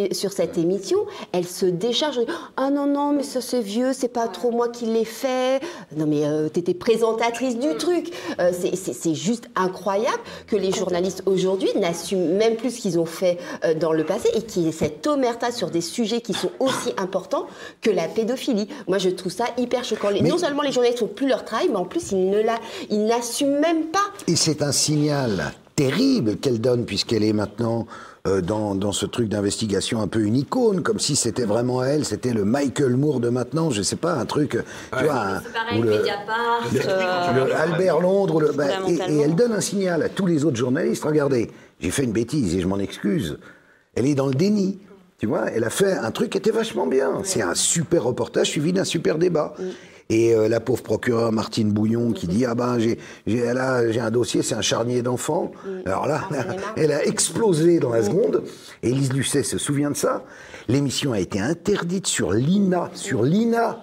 émission, 0.56 0.98
elle 1.32 1.46
se 1.46 1.66
décharge. 1.66 2.20
Ah 2.56 2.70
non, 2.70 2.86
non, 2.86 3.12
mais 3.12 3.22
ça 3.22 3.40
c'est 3.40 3.60
vieux, 3.60 3.92
c'est 3.92 4.08
pas 4.08 4.28
trop 4.28 4.50
moi 4.50 4.68
qui 4.68 4.86
l'ai 4.86 5.04
fait. 5.04 5.60
Non, 5.96 6.06
mais 6.06 6.24
euh, 6.24 6.48
t'étais 6.48 6.74
présentatrice 6.74 7.58
du 7.58 7.76
truc. 7.76 8.12
Euh, 8.40 8.52
c'est 8.52 9.14
juste 9.14 9.48
incroyable 9.56 10.20
que 10.46 10.56
les 10.56 10.72
journalistes 10.72 11.22
aujourd'hui 11.26 11.68
n'assument 11.76 12.36
même 12.36 12.56
plus 12.56 12.70
ce 12.70 12.80
qu'ils 12.80 12.98
ont 12.98 13.06
fait 13.06 13.38
euh, 13.64 13.74
dans 13.74 13.92
le 13.92 14.04
passé 14.04 14.28
et 14.34 14.42
qu'il 14.42 14.62
y 14.62 14.68
ait 14.68 14.72
cette 14.72 15.06
omerta 15.06 15.50
sur 15.50 15.70
des 15.70 15.80
sujets 15.80 16.20
qui 16.20 16.29
sont 16.34 16.50
aussi 16.60 16.92
importants 16.96 17.46
que 17.80 17.90
la 17.90 18.08
pédophilie. 18.08 18.68
Moi, 18.88 18.98
je 18.98 19.08
trouve 19.10 19.32
ça 19.32 19.44
hyper 19.58 19.84
choquant. 19.84 20.10
Non 20.22 20.38
seulement 20.38 20.62
les 20.62 20.72
journalistes 20.72 21.00
font 21.00 21.06
plus 21.06 21.28
leur 21.28 21.44
travail, 21.44 21.68
mais 21.70 21.76
en 21.76 21.84
plus, 21.84 22.12
ils 22.12 22.30
ne 22.30 22.40
la- 22.42 22.58
ils 22.90 23.04
n'assument 23.06 23.58
même 23.60 23.84
pas. 23.86 23.98
Et 24.26 24.36
c'est 24.36 24.62
un 24.62 24.72
signal 24.72 25.52
terrible 25.76 26.36
qu'elle 26.36 26.60
donne, 26.60 26.84
puisqu'elle 26.84 27.24
est 27.24 27.32
maintenant 27.32 27.86
euh, 28.26 28.42
dans, 28.42 28.74
dans 28.74 28.92
ce 28.92 29.06
truc 29.06 29.30
d'investigation 29.30 30.02
un 30.02 30.06
peu 30.06 30.20
une 30.20 30.36
icône, 30.36 30.82
comme 30.82 30.98
si 30.98 31.16
c'était 31.16 31.46
vraiment 31.46 31.82
elle, 31.82 32.04
c'était 32.04 32.34
le 32.34 32.44
Michael 32.44 32.94
Moore 32.98 33.18
de 33.18 33.30
maintenant, 33.30 33.70
je 33.70 33.80
sais 33.80 33.96
pas, 33.96 34.12
un 34.12 34.26
truc, 34.26 34.58
tu 34.98 35.04
vois, 35.04 35.14
un- 35.14 35.40
C'est 35.40 35.52
pareil, 35.54 35.78
ou 35.78 35.82
le- 35.84 35.90
Mediapart. 35.90 36.60
le- 36.70 36.80
euh, 36.86 37.46
le 37.46 37.54
Albert 37.56 38.00
Londres, 38.00 38.34
ou 38.34 38.40
le- 38.40 38.52
bah, 38.52 38.66
et- 38.86 39.20
elle 39.20 39.34
donne 39.34 39.52
un 39.52 39.62
signal 39.62 40.02
à 40.02 40.10
tous 40.10 40.26
les 40.26 40.44
autres 40.44 40.58
journalistes. 40.58 41.02
Regardez, 41.02 41.50
j'ai 41.80 41.90
fait 41.90 42.04
une 42.04 42.12
bêtise 42.12 42.54
et 42.54 42.60
je 42.60 42.66
m'en 42.66 42.78
excuse. 42.78 43.38
Elle 43.94 44.04
est 44.06 44.14
dans 44.14 44.26
le 44.26 44.34
déni. 44.34 44.78
Tu 45.20 45.26
vois, 45.26 45.50
elle 45.54 45.64
a 45.64 45.70
fait 45.70 45.92
un 45.92 46.10
truc 46.12 46.30
qui 46.30 46.38
était 46.38 46.50
vachement 46.50 46.86
bien. 46.86 47.20
C'est 47.24 47.42
un 47.42 47.54
super 47.54 48.04
reportage 48.04 48.48
suivi 48.48 48.72
d'un 48.72 48.84
super 48.84 49.18
débat. 49.18 49.54
Et 50.08 50.34
euh, 50.34 50.48
la 50.48 50.60
pauvre 50.60 50.82
procureure 50.82 51.30
Martine 51.30 51.70
Bouillon 51.70 52.12
qui 52.12 52.26
dit 52.26 52.44
ah 52.46 52.54
ben 52.54 52.78
j'ai 52.78 52.98
j'ai 53.26 54.00
un 54.00 54.10
dossier 54.10 54.42
c'est 54.42 54.54
un 54.56 54.62
charnier 54.62 55.02
d'enfants. 55.02 55.52
Alors 55.84 56.08
là 56.08 56.22
elle 56.76 56.90
a 56.90 57.04
explosé 57.04 57.78
dans 57.78 57.90
la 57.90 58.02
seconde. 58.02 58.42
Élise 58.82 59.12
Lucet 59.12 59.42
se 59.42 59.58
souvient 59.58 59.90
de 59.90 59.96
ça. 59.96 60.24
L'émission 60.68 61.12
a 61.12 61.20
été 61.20 61.38
interdite 61.38 62.06
sur 62.06 62.32
l'INA 62.32 62.90
sur 62.94 63.22
l'INA. 63.22 63.82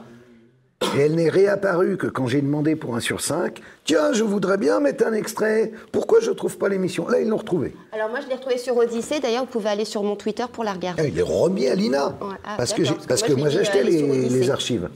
Et 0.95 0.99
elle 0.99 1.15
n'est 1.15 1.29
réapparue 1.29 1.97
que 1.97 2.05
quand 2.05 2.27
j'ai 2.27 2.41
demandé 2.41 2.75
pour 2.75 2.95
un 2.95 2.99
sur 2.99 3.19
cinq, 3.19 3.61
tiens, 3.83 4.13
je 4.13 4.23
voudrais 4.23 4.57
bien 4.57 4.79
mettre 4.79 5.07
un 5.07 5.13
extrait. 5.13 5.71
Pourquoi 5.91 6.19
je 6.19 6.29
trouve 6.29 6.57
pas 6.57 6.69
l'émission? 6.69 7.07
Là, 7.07 7.19
ils 7.19 7.27
l'ont 7.27 7.37
retrouvée. 7.37 7.75
Alors 7.91 8.09
moi, 8.09 8.19
je 8.21 8.27
l'ai 8.27 8.35
retrouvée 8.35 8.59
sur 8.59 8.77
Odyssée. 8.77 9.19
D'ailleurs, 9.19 9.45
vous 9.45 9.51
pouvez 9.51 9.69
aller 9.69 9.85
sur 9.85 10.03
mon 10.03 10.15
Twitter 10.15 10.45
pour 10.51 10.63
la 10.63 10.73
regarder. 10.73 11.01
Ah, 11.03 11.07
il 11.07 11.17
est 11.17 11.23
remis 11.23 11.67
à 11.67 11.73
l'INA. 11.73 12.07
Ouais, 12.21 12.35
ah, 12.45 12.55
parce 12.57 12.73
que, 12.73 12.83
parce 13.07 13.27
moi, 13.29 13.49
j'ai 13.49 13.59
acheté 13.59 13.79
euh, 13.79 13.83
les, 13.83 14.49
archives. 14.51 14.87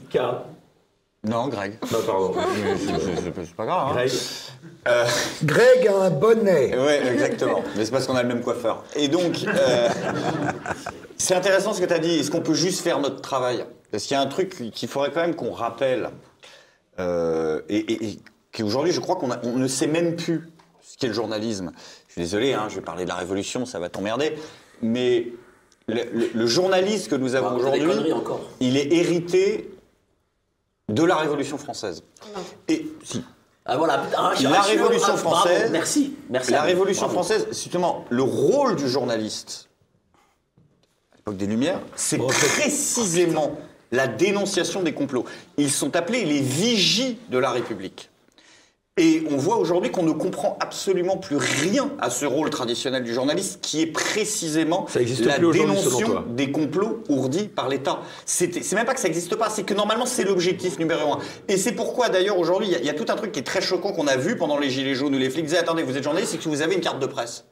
Non, 1.24 1.48
Greg. 1.48 1.78
Non, 1.92 1.98
pardon. 2.04 2.34
C'est 3.44 3.54
pas 3.54 3.66
grave. 3.66 3.96
hein. 3.96 4.06
Euh, 4.88 5.04
Greg 5.44 5.86
a 5.88 6.04
un 6.04 6.10
bonnet. 6.10 6.76
Ouais, 6.76 7.06
exactement. 7.12 7.62
Mais 7.76 7.84
c'est 7.84 7.92
parce 7.92 8.06
qu'on 8.06 8.16
a 8.16 8.22
le 8.22 8.28
même 8.28 8.40
coiffeur. 8.40 8.82
Et 8.96 9.06
donc, 9.06 9.44
euh, 9.46 9.88
c'est 11.16 11.34
intéressant 11.36 11.72
ce 11.72 11.80
que 11.80 11.86
tu 11.86 11.92
as 11.92 12.00
dit. 12.00 12.18
Est-ce 12.18 12.32
qu'on 12.32 12.40
peut 12.40 12.54
juste 12.54 12.82
faire 12.82 12.98
notre 12.98 13.20
travail? 13.20 13.64
Parce 13.92 14.04
qu'il 14.04 14.14
y 14.14 14.18
a 14.18 14.20
un 14.22 14.26
truc 14.26 14.72
qu'il 14.72 14.88
faudrait 14.88 15.12
quand 15.12 15.20
même 15.20 15.36
qu'on 15.36 15.52
rappelle. 15.52 16.10
euh, 16.98 17.62
et, 17.68 17.76
et- 17.78 18.04
et 18.10 18.18
qu'aujourd'hui, 18.52 18.92
je 18.92 19.00
crois 19.00 19.16
qu'on 19.16 19.30
on 19.44 19.56
ne 19.56 19.66
sait 19.68 19.86
même 19.86 20.14
plus 20.16 20.50
ce 20.82 20.96
qu'est 20.98 21.06
le 21.08 21.14
journalisme. 21.14 21.72
Je 22.08 22.12
suis 22.12 22.20
désolé, 22.22 22.52
hein, 22.52 22.66
je 22.68 22.74
vais 22.76 22.80
parler 22.82 23.04
de 23.04 23.08
la 23.08 23.14
révolution, 23.14 23.64
ça 23.64 23.78
va 23.78 23.88
t'emmerder. 23.88 24.34
Mais 24.82 25.28
le, 25.88 26.02
le- 26.12 26.30
le 26.34 26.46
journaliste 26.46 27.08
que 27.08 27.14
nous 27.14 27.34
avons 27.34 27.50
des 27.56 27.62
aujourd'hui, 27.62 28.12
il 28.60 28.76
est 28.76 28.92
hérité 28.92 29.70
de 30.90 31.02
la 31.02 31.16
Révolution 31.16 31.56
française. 31.56 32.02
Et 32.68 32.86
si. 33.04 33.24
Ah 33.64 33.76
voilà, 33.78 34.02
ah, 34.16 34.32
La 34.42 34.58
ah, 34.58 34.62
Révolution 34.62 35.14
ah, 35.16 35.22
bravo, 35.22 35.30
française. 35.36 35.70
merci, 35.70 36.14
merci 36.28 36.50
La 36.50 36.62
Révolution 36.62 37.06
bravo. 37.06 37.22
française, 37.22 37.46
justement, 37.48 38.04
le 38.10 38.22
rôle 38.22 38.76
du 38.76 38.88
journaliste 38.88 39.68
à 41.12 41.16
l'époque 41.16 41.36
des 41.38 41.46
Lumières, 41.46 41.80
c'est 41.96 42.18
précisément 42.18 43.56
la 43.92 44.06
dénonciation 44.08 44.82
des 44.82 44.92
complots. 44.92 45.24
Ils 45.58 45.70
sont 45.70 45.94
appelés 45.94 46.24
les 46.24 46.40
vigies 46.40 47.18
de 47.30 47.38
la 47.38 47.50
République. 47.50 48.08
Et 48.98 49.22
on 49.30 49.38
voit 49.38 49.56
aujourd'hui 49.56 49.90
qu'on 49.90 50.02
ne 50.02 50.12
comprend 50.12 50.58
absolument 50.60 51.16
plus 51.16 51.36
rien 51.38 51.90
à 51.98 52.10
ce 52.10 52.26
rôle 52.26 52.50
traditionnel 52.50 53.02
du 53.04 53.14
journaliste, 53.14 53.60
qui 53.62 53.80
est 53.80 53.86
précisément 53.86 54.86
la 55.30 55.38
dénonciation 55.62 56.08
des 56.28 56.52
complots 56.52 57.02
ourdis 57.08 57.48
par 57.48 57.70
l'État. 57.70 58.00
C'est 58.26 58.70
même 58.74 58.84
pas 58.84 58.92
que 58.92 59.00
ça 59.00 59.08
n'existe 59.08 59.34
pas, 59.36 59.48
c'est 59.48 59.62
que 59.62 59.72
normalement 59.72 60.04
c'est 60.04 60.24
l'objectif 60.24 60.78
numéro 60.78 61.14
un. 61.14 61.20
Et 61.48 61.56
c'est 61.56 61.72
pourquoi 61.72 62.10
d'ailleurs 62.10 62.38
aujourd'hui 62.38 62.68
il 62.68 62.72
y 62.72 62.76
a- 62.76 62.80
il 62.80 62.84
y, 62.84 62.90
a 62.90 62.94
tout 62.94 63.06
un 63.08 63.16
truc 63.16 63.32
qui 63.32 63.38
est 63.40 63.44
très 63.44 63.62
choquant 63.62 63.92
qu'on 63.92 64.08
a 64.08 64.18
vu 64.18 64.36
pendant 64.36 64.58
les 64.58 64.68
Gilets 64.68 64.94
jaunes 64.94 65.14
où 65.14 65.18
les 65.18 65.30
flics 65.30 65.46
disaient 65.46 65.56
attendez 65.56 65.82
vous 65.84 65.96
êtes 65.96 66.04
journaliste, 66.04 66.32
c'est 66.32 66.38
que 66.38 66.48
vous 66.50 66.60
avez 66.60 66.74
une 66.74 66.82
carte 66.82 66.98
de 67.00 67.06
presse. 67.06 67.46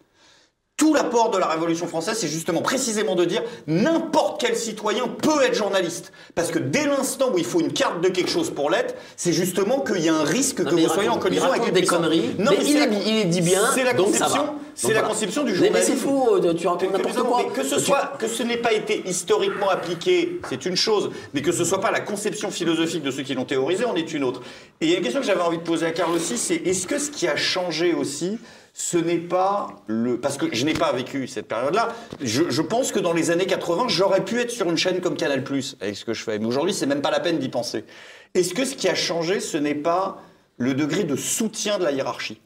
Tout 0.80 0.94
l'apport 0.94 1.28
de 1.30 1.36
la 1.36 1.44
Révolution 1.46 1.86
française, 1.86 2.16
c'est 2.18 2.26
justement 2.26 2.62
précisément 2.62 3.14
de 3.14 3.26
dire 3.26 3.42
n'importe 3.66 4.40
quel 4.40 4.56
citoyen 4.56 5.08
peut 5.08 5.42
être 5.44 5.52
journaliste. 5.54 6.10
Parce 6.34 6.50
que 6.50 6.58
dès 6.58 6.86
l'instant 6.86 7.30
où 7.34 7.36
il 7.36 7.44
faut 7.44 7.60
une 7.60 7.74
carte 7.74 8.00
de 8.00 8.08
quelque 8.08 8.30
chose 8.30 8.48
pour 8.48 8.70
l'être, 8.70 8.94
c'est 9.14 9.34
justement 9.34 9.80
qu'il 9.80 9.98
y 10.02 10.08
a 10.08 10.14
un 10.14 10.24
risque 10.24 10.60
Non, 10.60 10.70
que 10.70 10.76
vous 10.76 10.88
soyez 10.88 11.10
en 11.10 11.18
collision 11.18 11.50
avec 11.52 11.66
les 11.66 11.70
des 11.72 11.80
puissants. 11.80 11.96
conneries, 11.96 12.34
Non, 12.38 12.52
mais 12.52 12.56
mais 12.60 12.64
il 12.64 12.76
est- 12.78 12.86
la- 12.86 12.96
il 12.98 13.16
est 13.18 13.24
dit 13.26 13.42
bien, 13.42 13.60
C'est 13.74 13.84
la 13.84 13.92
conception, 13.92 14.54
c'est 14.74 14.88
la 14.88 14.94
voilà. 14.94 15.08
conception 15.08 15.42
du 15.44 15.52
Mais- 15.52 15.58
mais 15.58 15.64
journalisme. 15.66 15.92
c'est 15.92 15.98
faux, 15.98 16.36
euh, 16.36 16.54
tu 16.54 16.66
racontes 16.66 16.92
n'importe 16.94 17.18
quoi. 17.28 17.42
mais 17.46 17.52
que 17.52 17.62
ce 17.68 17.78
soit, 17.78 18.12
que 18.18 18.26
ce 18.26 18.42
n'ait 18.42 18.56
pas 18.56 18.72
été 18.72 19.02
historiquement 19.06 19.68
appliqué, 19.68 20.40
c'est 20.48 20.64
une 20.64 20.76
chose, 20.76 21.10
mais 21.34 21.42
que 21.42 21.52
ce 21.52 21.62
soit 21.64 21.82
pas 21.82 21.90
la 21.90 22.00
conception 22.00 22.50
philosophique 22.50 23.02
de 23.02 23.10
ceux 23.10 23.22
qui 23.22 23.34
l'ont 23.34 23.44
théorisé, 23.44 23.84
en 23.84 23.94
est 23.96 24.14
une 24.14 24.24
autre. 24.24 24.40
Et 24.80 24.86
il 24.86 24.90
y 24.92 24.94
a 24.94 24.96
une 24.96 25.02
question 25.04 25.20
que 25.20 25.26
j'avais 25.26 25.42
envie 25.42 25.58
de 25.58 25.62
poser 25.62 25.84
à 25.84 25.90
Carl 25.90 26.10
aussi, 26.14 26.38
c'est 26.38 26.54
est-ce 26.56 26.86
que 26.86 26.98
ce 26.98 27.10
qui 27.10 27.28
a 27.28 27.36
changé 27.36 27.92
aussi, 27.92 28.38
ce 28.80 28.96
n'est 28.96 29.18
pas 29.18 29.76
le... 29.88 30.18
Parce 30.18 30.38
que 30.38 30.46
je 30.54 30.64
n'ai 30.64 30.72
pas 30.72 30.90
vécu 30.92 31.28
cette 31.28 31.46
période-là. 31.46 31.94
Je, 32.22 32.48
je 32.48 32.62
pense 32.62 32.92
que 32.92 32.98
dans 32.98 33.12
les 33.12 33.30
années 33.30 33.44
80, 33.44 33.88
j'aurais 33.88 34.24
pu 34.24 34.40
être 34.40 34.50
sur 34.50 34.70
une 34.70 34.78
chaîne 34.78 35.02
comme 35.02 35.16
Canal+, 35.16 35.44
avec 35.80 35.96
ce 35.96 36.04
que 36.04 36.14
je 36.14 36.24
fais. 36.24 36.38
Mais 36.38 36.46
aujourd'hui, 36.46 36.72
c'est 36.72 36.86
même 36.86 37.02
pas 37.02 37.10
la 37.10 37.20
peine 37.20 37.38
d'y 37.38 37.50
penser. 37.50 37.84
Est-ce 38.32 38.54
que 38.54 38.64
ce 38.64 38.74
qui 38.74 38.88
a 38.88 38.94
changé, 38.94 39.40
ce 39.40 39.58
n'est 39.58 39.74
pas 39.74 40.22
le 40.56 40.72
degré 40.72 41.04
de 41.04 41.14
soutien 41.14 41.78
de 41.78 41.84
la 41.84 41.92
hiérarchie? 41.92 42.40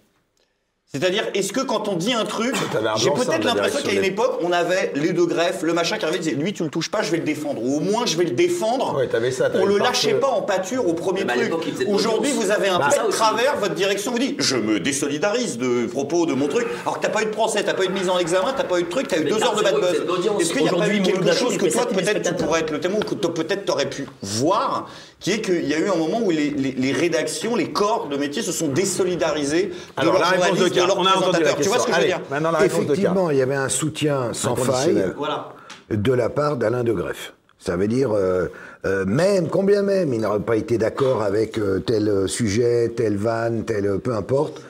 C'est-à-dire, 0.95 1.25
est-ce 1.35 1.53
que 1.53 1.61
quand 1.61 1.89
on 1.89 1.97
dit 1.97 2.13
un 2.13 2.25
truc, 2.25 2.55
j'ai 2.97 3.11
peut-être 3.11 3.45
l'impression 3.45 3.81
qu'à 3.83 3.93
une 3.93 4.05
époque, 4.05 4.39
on 4.43 4.53
avait 4.53 4.93
les 4.95 5.13
deux 5.13 5.27
greffes, 5.27 5.63
le 5.63 5.73
machin 5.73 5.99
qui 5.99 6.05
arrivait, 6.05 6.21
disait, 6.21 6.37
lui 6.37 6.53
tu 6.53 6.63
le 6.63 6.71
touches 6.71 6.89
pas, 6.89 7.03
je 7.03 7.11
vais 7.11 7.17
le 7.17 7.25
défendre. 7.25 7.61
Ou 7.65 7.79
au 7.79 7.81
moins 7.81 8.07
je 8.07 8.17
vais 8.17 8.23
le 8.23 8.31
défendre. 8.31 8.97
Ouais, 8.97 9.09
t'avais 9.09 9.33
ça, 9.33 9.51
on 9.55 9.67
le 9.67 9.75
le 9.75 9.79
lâchait 9.81 10.15
pas 10.15 10.29
en 10.29 10.43
pâture 10.43 10.87
au 10.87 10.93
premier 10.93 11.27
truc. 11.27 11.53
Aujourd'hui, 11.89 12.31
vous 12.31 12.53
avez 12.53 12.69
un 12.69 12.79
Bah, 12.79 12.91
peu 12.97 13.07
de 13.09 13.13
travers, 13.13 13.57
votre 13.59 13.75
direction 13.75 14.13
vous 14.13 14.21
dit, 14.21 14.37
je 14.39 14.55
me 14.57 14.79
désolidarise 14.79 15.59
de 15.59 15.87
propos 15.87 16.27
de 16.27 16.35
mon 16.35 16.47
truc, 16.47 16.67
alors 16.83 16.99
que 17.01 17.03
t'as 17.03 17.13
pas 17.13 17.23
eu 17.23 17.27
de 17.27 17.31
procès, 17.31 17.65
t'as 17.65 17.75
pas 17.75 17.85
eu 17.85 17.89
de 17.89 17.93
mise 17.93 18.09
en 18.09 18.19
examen, 18.21 18.55
t'as 18.57 18.63
pas 18.63 18.79
eu 18.79 18.85
de 18.85 18.89
truc, 18.89 19.09
t'as 19.09 19.19
eu 19.19 19.25
Mais 19.25 19.31
deux 19.31 19.43
heures 19.43 19.57
de 19.57 19.63
bad 19.63 19.75
buzz. 19.75 20.41
Est-ce 20.41 20.53
qu'il 20.53 20.63
n'y 20.63 20.69
a 20.69 20.71
pas 20.71 20.77
Aujourd'hui, 20.77 20.99
eu 20.99 21.03
quelque 21.03 21.33
chose 21.33 21.57
que 21.57 21.67
toi, 21.67 21.83
7000 21.89 22.05
peut-être, 22.05 22.37
tu 22.37 22.45
pourrais 22.45 22.61
être 22.61 22.71
le 22.71 22.79
témoin, 22.79 23.01
ou 23.01 23.05
que 23.05 23.15
peut-être 23.15 23.65
t'aurais 23.65 23.91
pu 23.91 24.07
voir, 24.23 24.89
qui 25.25 25.31
est 25.33 25.41
qu'il 25.41 25.67
y 25.67 25.73
a 25.73 25.79
eu 25.79 25.89
un 25.89 25.97
moment 25.97 26.21
où 26.23 26.31
les, 26.31 26.51
les- 26.51 26.73
les 26.73 26.93
rédactions, 26.93 27.57
les 27.57 27.73
corps 27.73 28.09
de 28.11 28.17
métier 28.19 28.43
se 28.43 28.53
sont 28.53 28.69
désolidarisés 28.69 29.69
de 29.69 29.73
Alors, 29.97 30.19
la 30.19 30.27
réponse 30.27 30.59
de 30.71 30.77
leurs 30.77 30.99
on 30.99 31.07
a 31.07 31.17
entendu 31.17 31.43
la. 31.43 31.55
Tu 31.55 31.63
vois 31.69 31.79
ce 31.79 31.87
que 31.87 31.95
je 31.95 31.99
veux 32.01 32.07
dire 32.07 32.17
Allez, 32.17 32.27
maintenant 32.31 32.51
la. 32.51 32.67
Effectivement, 32.67 33.31
il 33.31 33.39
y 33.39 33.43
avait 33.43 33.55
un 33.55 33.71
soutien 33.71 34.35
sans 34.35 34.55
faille. 34.55 35.03
Voilà. 35.17 35.55
de 35.91 36.13
la 36.13 36.29
part 36.29 36.59
d'Alain 36.59 36.85
de 36.85 36.93
Greff. 36.93 37.33
Ça 37.59 37.79
veut 37.79 37.89
dire, 37.89 38.13
euh, 38.13 38.49
euh, 38.85 39.07
même, 39.07 39.49
combien 39.49 39.81
même, 39.81 40.13
il 40.13 40.21
n'aurait 40.21 40.41
pas 40.41 40.57
été 40.57 40.77
d'accord 40.77 41.23
avec 41.23 41.57
euh, 41.57 41.79
tel 41.79 42.29
sujet, 42.29 42.93
telle 42.95 43.17
vanne, 43.17 43.65
tel, 43.65 43.99
peu 44.01 44.15
importe, 44.15 44.61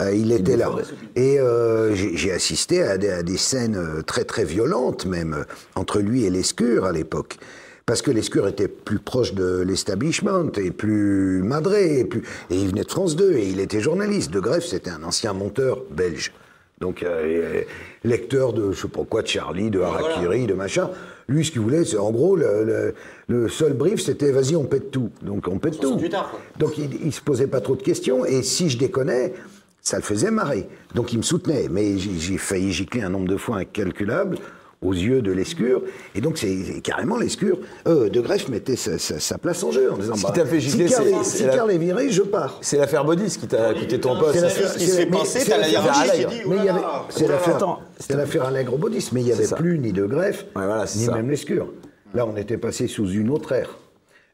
euh, 0.00 0.14
il 0.14 0.30
était 0.30 0.56
là. 0.56 0.70
Et 1.16 1.40
euh, 1.40 1.92
j'ai 1.96 2.30
assisté 2.30 2.84
à 2.84 2.96
des, 2.96 3.10
à 3.10 3.22
des 3.24 3.36
scènes 3.38 4.04
très 4.06 4.22
très 4.22 4.44
violentes 4.44 5.04
même, 5.06 5.44
entre 5.74 5.98
lui 5.98 6.24
et 6.26 6.30
Lescure 6.30 6.84
à 6.84 6.92
l'époque. 6.92 7.38
Parce 7.86 8.02
que 8.02 8.10
Lescure 8.10 8.48
était 8.48 8.66
plus 8.66 8.98
proche 8.98 9.32
de 9.34 9.60
l'establishment 9.64 10.50
et 10.56 10.72
plus 10.72 11.40
madré, 11.44 12.00
et, 12.00 12.04
plus, 12.04 12.22
et 12.50 12.56
il 12.56 12.66
venait 12.68 12.82
de 12.82 12.90
France 12.90 13.14
2 13.14 13.34
et 13.34 13.46
il 13.48 13.60
était 13.60 13.78
journaliste. 13.80 14.32
De 14.32 14.40
Greff, 14.40 14.64
c'était 14.66 14.90
un 14.90 15.04
ancien 15.04 15.32
monteur 15.32 15.82
belge. 15.92 16.32
Donc, 16.80 17.04
euh, 17.04 17.62
lecteur 18.02 18.52
de, 18.52 18.72
je 18.72 18.82
sais 18.82 18.88
pas 18.88 19.04
quoi, 19.08 19.22
de 19.22 19.28
Charlie, 19.28 19.70
de 19.70 19.78
Harakiri, 19.80 20.46
de 20.46 20.54
machin. 20.54 20.90
Lui, 21.28 21.44
ce 21.44 21.52
qu'il 21.52 21.60
voulait, 21.60 21.84
c'est 21.84 21.96
en 21.96 22.10
gros, 22.10 22.34
le, 22.34 22.64
le- 22.64 22.94
le 23.28 23.48
seul 23.48 23.72
brief, 23.72 24.00
c'était 24.02 24.32
vas-y, 24.32 24.56
on 24.56 24.64
pète 24.64 24.90
tout. 24.90 25.10
Donc, 25.22 25.46
on 25.48 25.58
pète 25.60 25.74
tout. 25.78 25.86
68 25.98 26.14
heures, 26.14 26.30
quoi. 26.30 26.40
Donc, 26.58 26.78
il, 26.78 26.90
il 27.06 27.12
se 27.12 27.20
posait 27.20 27.46
pas 27.46 27.60
trop 27.60 27.76
de 27.76 27.82
questions. 27.82 28.24
Et 28.24 28.42
si 28.42 28.68
je 28.68 28.78
déconnais, 28.78 29.32
ça 29.80 29.96
le 29.96 30.02
faisait 30.02 30.32
marrer. 30.32 30.68
Donc, 30.96 31.12
il 31.12 31.18
me 31.18 31.22
soutenait. 31.22 31.68
Mais 31.70 31.96
j'ai 31.98 32.18
j'ai 32.18 32.36
failli 32.36 32.72
gicler 32.72 33.02
un 33.02 33.10
nombre 33.10 33.28
de 33.28 33.36
fois 33.36 33.58
incalculable 33.58 34.38
aux 34.82 34.92
yeux 34.92 35.22
de 35.22 35.32
Lescure. 35.32 35.82
Et 36.14 36.20
donc, 36.20 36.38
c'est 36.38 36.80
carrément 36.82 37.16
Lescure. 37.18 37.58
Euh, 37.88 38.08
de 38.08 38.20
Greff 38.20 38.48
mettait 38.48 38.76
sa, 38.76 38.98
sa- 38.98 39.18
sa 39.18 39.38
place 39.38 39.62
en 39.64 39.70
jeu 39.70 39.90
en 39.92 39.96
disant 39.96 40.14
Ce 40.14 40.20
qui 40.20 40.26
bah, 40.26 40.32
t'a 40.34 40.44
fait 40.46 40.60
gicler, 40.60 40.88
si 40.88 40.94
c'est 40.94 41.24
si 41.38 41.42
la- 41.44 41.54
Karl 41.56 41.70
est 41.70 41.78
viré, 41.78 42.10
je 42.10 42.22
pars. 42.22 42.58
C'est 42.60 42.76
l'affaire 42.78 43.04
Bodis 43.04 43.36
qui 43.38 43.46
t'a 43.46 43.72
coûté 43.74 43.98
ton 44.00 44.18
poste. 44.18 44.38
Se 44.48 44.78
fait 44.96 45.06
penser, 45.06 45.40
c'est 45.40 45.50
t'as 45.50 45.56
la 45.58 45.68
l'affaire 45.68 45.82
hiérarchie 45.82 46.10
qui 46.20 46.26
dit, 46.26 46.40
il 46.46 46.74
C'est 47.10 47.28
l'affaire 47.28 47.78
c'est 47.98 48.14
l'affaire 48.16 48.44
Allègre 48.44 48.76
Bodis, 48.76 49.08
mais 49.12 49.22
il 49.22 49.24
n'y 49.26 49.32
avait 49.32 49.48
plus 49.56 49.78
ni 49.78 49.92
de 49.92 50.04
greffe, 50.06 50.44
Ouais, 50.54 50.66
voilà, 50.66 50.86
c'est 50.86 50.98
ni 51.00 51.04
ça. 51.06 51.12
même 51.14 51.30
l'escure. 51.30 51.72
Là, 52.14 52.26
on 52.26 52.36
était 52.36 52.58
passé 52.58 52.86
sous 52.86 53.08
une 53.10 53.30
autre 53.30 53.52
ère. 53.52 53.78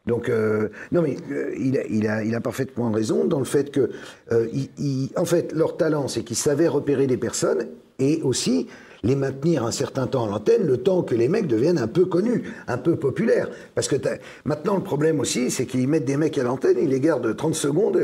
Donc, 0.06 0.28
euh, 0.28 0.68
non, 0.90 1.00
mais 1.02 1.16
euh, 1.30 1.52
il, 1.58 1.78
a, 1.78 1.84
il, 1.88 2.08
a, 2.08 2.24
il 2.24 2.34
a 2.34 2.40
parfaitement 2.40 2.90
raison 2.90 3.24
dans 3.24 3.38
le 3.38 3.44
fait 3.44 3.70
que, 3.70 3.90
euh, 4.32 4.48
il- 4.52 4.68
il- 4.78 5.10
en 5.16 5.24
fait, 5.24 5.52
leur 5.52 5.76
talent, 5.76 6.08
c'est 6.08 6.22
qu'ils 6.24 6.36
savaient 6.36 6.66
repérer 6.66 7.06
des 7.06 7.16
personnes 7.16 7.68
et 8.00 8.20
aussi 8.22 8.66
les 9.04 9.16
maintenir 9.16 9.64
un 9.64 9.70
certain 9.72 10.06
temps 10.06 10.26
à 10.26 10.28
l'antenne, 10.30 10.64
le 10.64 10.76
temps 10.76 11.02
que 11.02 11.14
les 11.14 11.28
mecs 11.28 11.46
deviennent 11.48 11.78
un 11.78 11.88
peu 11.88 12.04
connus, 12.04 12.44
un 12.68 12.78
peu 12.78 12.94
populaires. 12.96 13.48
Parce 13.74 13.88
que 13.88 13.96
maintenant, 14.44 14.76
le 14.76 14.82
problème 14.82 15.18
aussi, 15.20 15.50
c'est 15.50 15.66
qu'ils 15.66 15.88
mettent 15.88 16.04
des 16.04 16.16
mecs 16.16 16.38
à 16.38 16.44
l'antenne, 16.44 16.76
ils 16.80 16.88
les 16.88 17.00
gardent 17.00 17.34
30 17.36 17.54
secondes. 17.54 17.98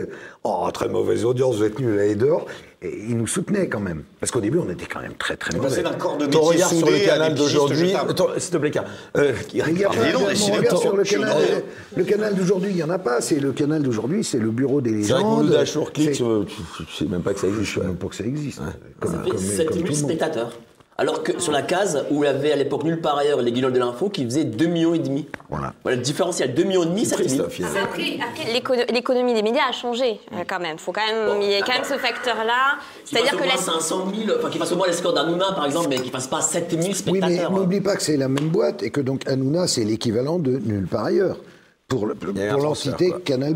oh, 0.45 0.69
très 0.73 0.89
mauvaise 0.89 1.25
audience, 1.25 1.57
vous 1.57 1.65
êtes 1.65 1.79
nuls, 1.79 1.99
allez 1.99 2.17
dehors. 2.17 2.47
Et 2.81 2.97
ils 3.09 3.17
nous 3.17 3.27
soutenaient 3.27 3.69
quand 3.69 3.81
même. 3.81 4.03
Parce 4.21 4.31
qu'au 4.31 4.41
début, 4.41 4.59
on 4.59 4.71
était 4.71 4.87
quand 4.87 5.01
même 5.01 5.15
très, 5.19 5.37
très 5.37 5.53
mauvais. 5.57 5.69
passé 5.69 5.83
d'un 5.83 5.95
corps 5.95 6.17
de 6.17 6.27
Ton 6.27 6.43
regard 6.43 6.69
sur 6.73 6.89
le 6.89 7.05
canal 7.05 7.35
d'aujourd'hui. 7.35 7.93
S'il 8.39 8.51
te 8.53 8.57
plaît, 8.57 8.71
Car. 8.71 8.85
Euh, 9.17 9.33
qui- 9.49 9.59
Il 9.59 9.79
y 9.81 9.85
a 9.85 9.89
pas- 9.89 9.95
Dis 9.97 10.13
donc, 10.13 10.23
mon 10.23 10.29
décidément, 10.29 10.57
regard 10.59 10.79
sur 10.79 10.97
le 10.97 11.03
je 11.05 11.11
canal, 11.17 11.37
le 11.97 12.05
canal 12.05 12.35
d'aujourd'hui, 12.37 12.71
il 12.71 12.77
n'y 12.77 12.83
en 12.85 12.91
a 12.91 12.99
pas. 13.01 13.21
C'est 13.21 13.41
le 13.41 13.51
canal 13.53 13.83
d'aujourd'hui, 13.83 14.23
c'est 14.23 14.39
le 14.39 14.51
bureau 14.51 14.81
des 14.81 15.03
C'est 15.03 15.13
vrai 15.13 15.23
que 15.23 15.27
légendes. 15.29 15.45
nous, 15.47 15.51
Dachour, 15.53 15.93
clique, 15.93 16.15
C'est- 16.15 16.23
tu, 16.23 16.55
tu- 16.77 16.85
tu 16.87 16.93
sais 16.93 17.05
même 17.07 17.23
pas 17.23 17.35
que 17.35 17.41
ça 17.41 17.49
existe. 17.49 17.65
Je 17.73 17.81
sais 17.81 17.87
même 17.87 17.97
pas 17.97 18.07
que 18.07 18.15
ça 18.15 18.25
existe. 18.25 18.61
Comme, 19.01 19.13
Ça 19.13 19.23
fait 19.25 19.31
comme- 19.31 19.39
7000 19.39 19.67
comme 19.67 19.77
tout 19.77 19.83
le 19.83 19.89
monde. 19.91 19.95
spectateurs. 20.11 20.53
Alors 21.01 21.23
que 21.23 21.39
sur 21.41 21.53
la 21.53 21.63
case 21.63 22.05
où 22.11 22.25
il 22.25 22.27
y 22.27 22.29
avait 22.29 22.51
à 22.51 22.57
l'époque 22.57 22.83
nulle 22.83 23.01
part 23.01 23.17
ailleurs 23.19 23.41
les 23.41 23.53
guignols 23.53 23.73
de 23.73 23.79
l'info 23.79 24.09
qui 24.09 24.25
faisaient 24.25 24.43
2 24.43 24.67
millions 24.67 24.95
et 24.95 24.99
demi. 24.99 25.27
Voilà. 25.49 25.73
le 25.87 25.97
différentiel 25.97 26.55
2 26.55 26.65
millions 26.65 26.83
et 26.83 26.87
demi, 26.87 27.07
7000. 27.07 27.41
Après, 27.41 28.19
après, 28.21 28.53
l'écono- 28.53 28.93
l'économie 28.93 29.33
des 29.33 29.43
médias 29.43 29.69
a 29.69 29.73
changé 29.73 30.19
euh, 30.33 30.43
quand 30.47 30.59
même. 30.59 30.77
Faut 30.77 30.91
quand 30.91 31.07
même, 31.07 31.41
il 31.41 31.51
y 31.51 31.55
a 31.55 31.61
quand 31.63 31.73
même 31.75 31.85
ce 31.85 31.97
facteur-là. 31.97 32.79
C'est-à-dire 33.05 33.31
que 33.37 33.45
la... 33.45 33.47
la, 33.47 33.57
500 33.57 34.07
000, 34.27 34.39
enfin 34.41 34.51
qui 34.51 34.59
fasse 34.59 34.73
au 34.73 34.77
moins 34.77 34.89
les 34.89 34.93
scores 34.93 35.15
d'Anouna 35.15 35.53
par 35.53 35.67
exemple, 35.67 35.87
mais 35.89 36.01
qui 36.01 36.11
fasse 36.11 36.27
pas 36.27 36.41
7000 36.41 36.81
Oui, 36.81 36.89
mais 36.89 36.95
spectateurs. 36.95 37.53
n'oublie 37.53 37.81
pas 37.81 37.95
que 37.95 38.03
c'est 38.03 38.17
la 38.17 38.29
même 38.29 38.49
boîte 38.49 38.83
et 38.83 38.91
que 38.91 39.01
donc 39.01 39.25
Hanouna, 39.29 39.69
c'est 39.69 39.85
l'équivalent 39.85 40.41
de 40.41 40.59
nulle 40.59 40.89
part 40.89 41.05
ailleurs. 41.05 41.37
Pour, 41.89 42.07
le- 42.07 42.15
pour 42.15 42.61
l'entité. 42.61 43.15
Canal+. 43.25 43.55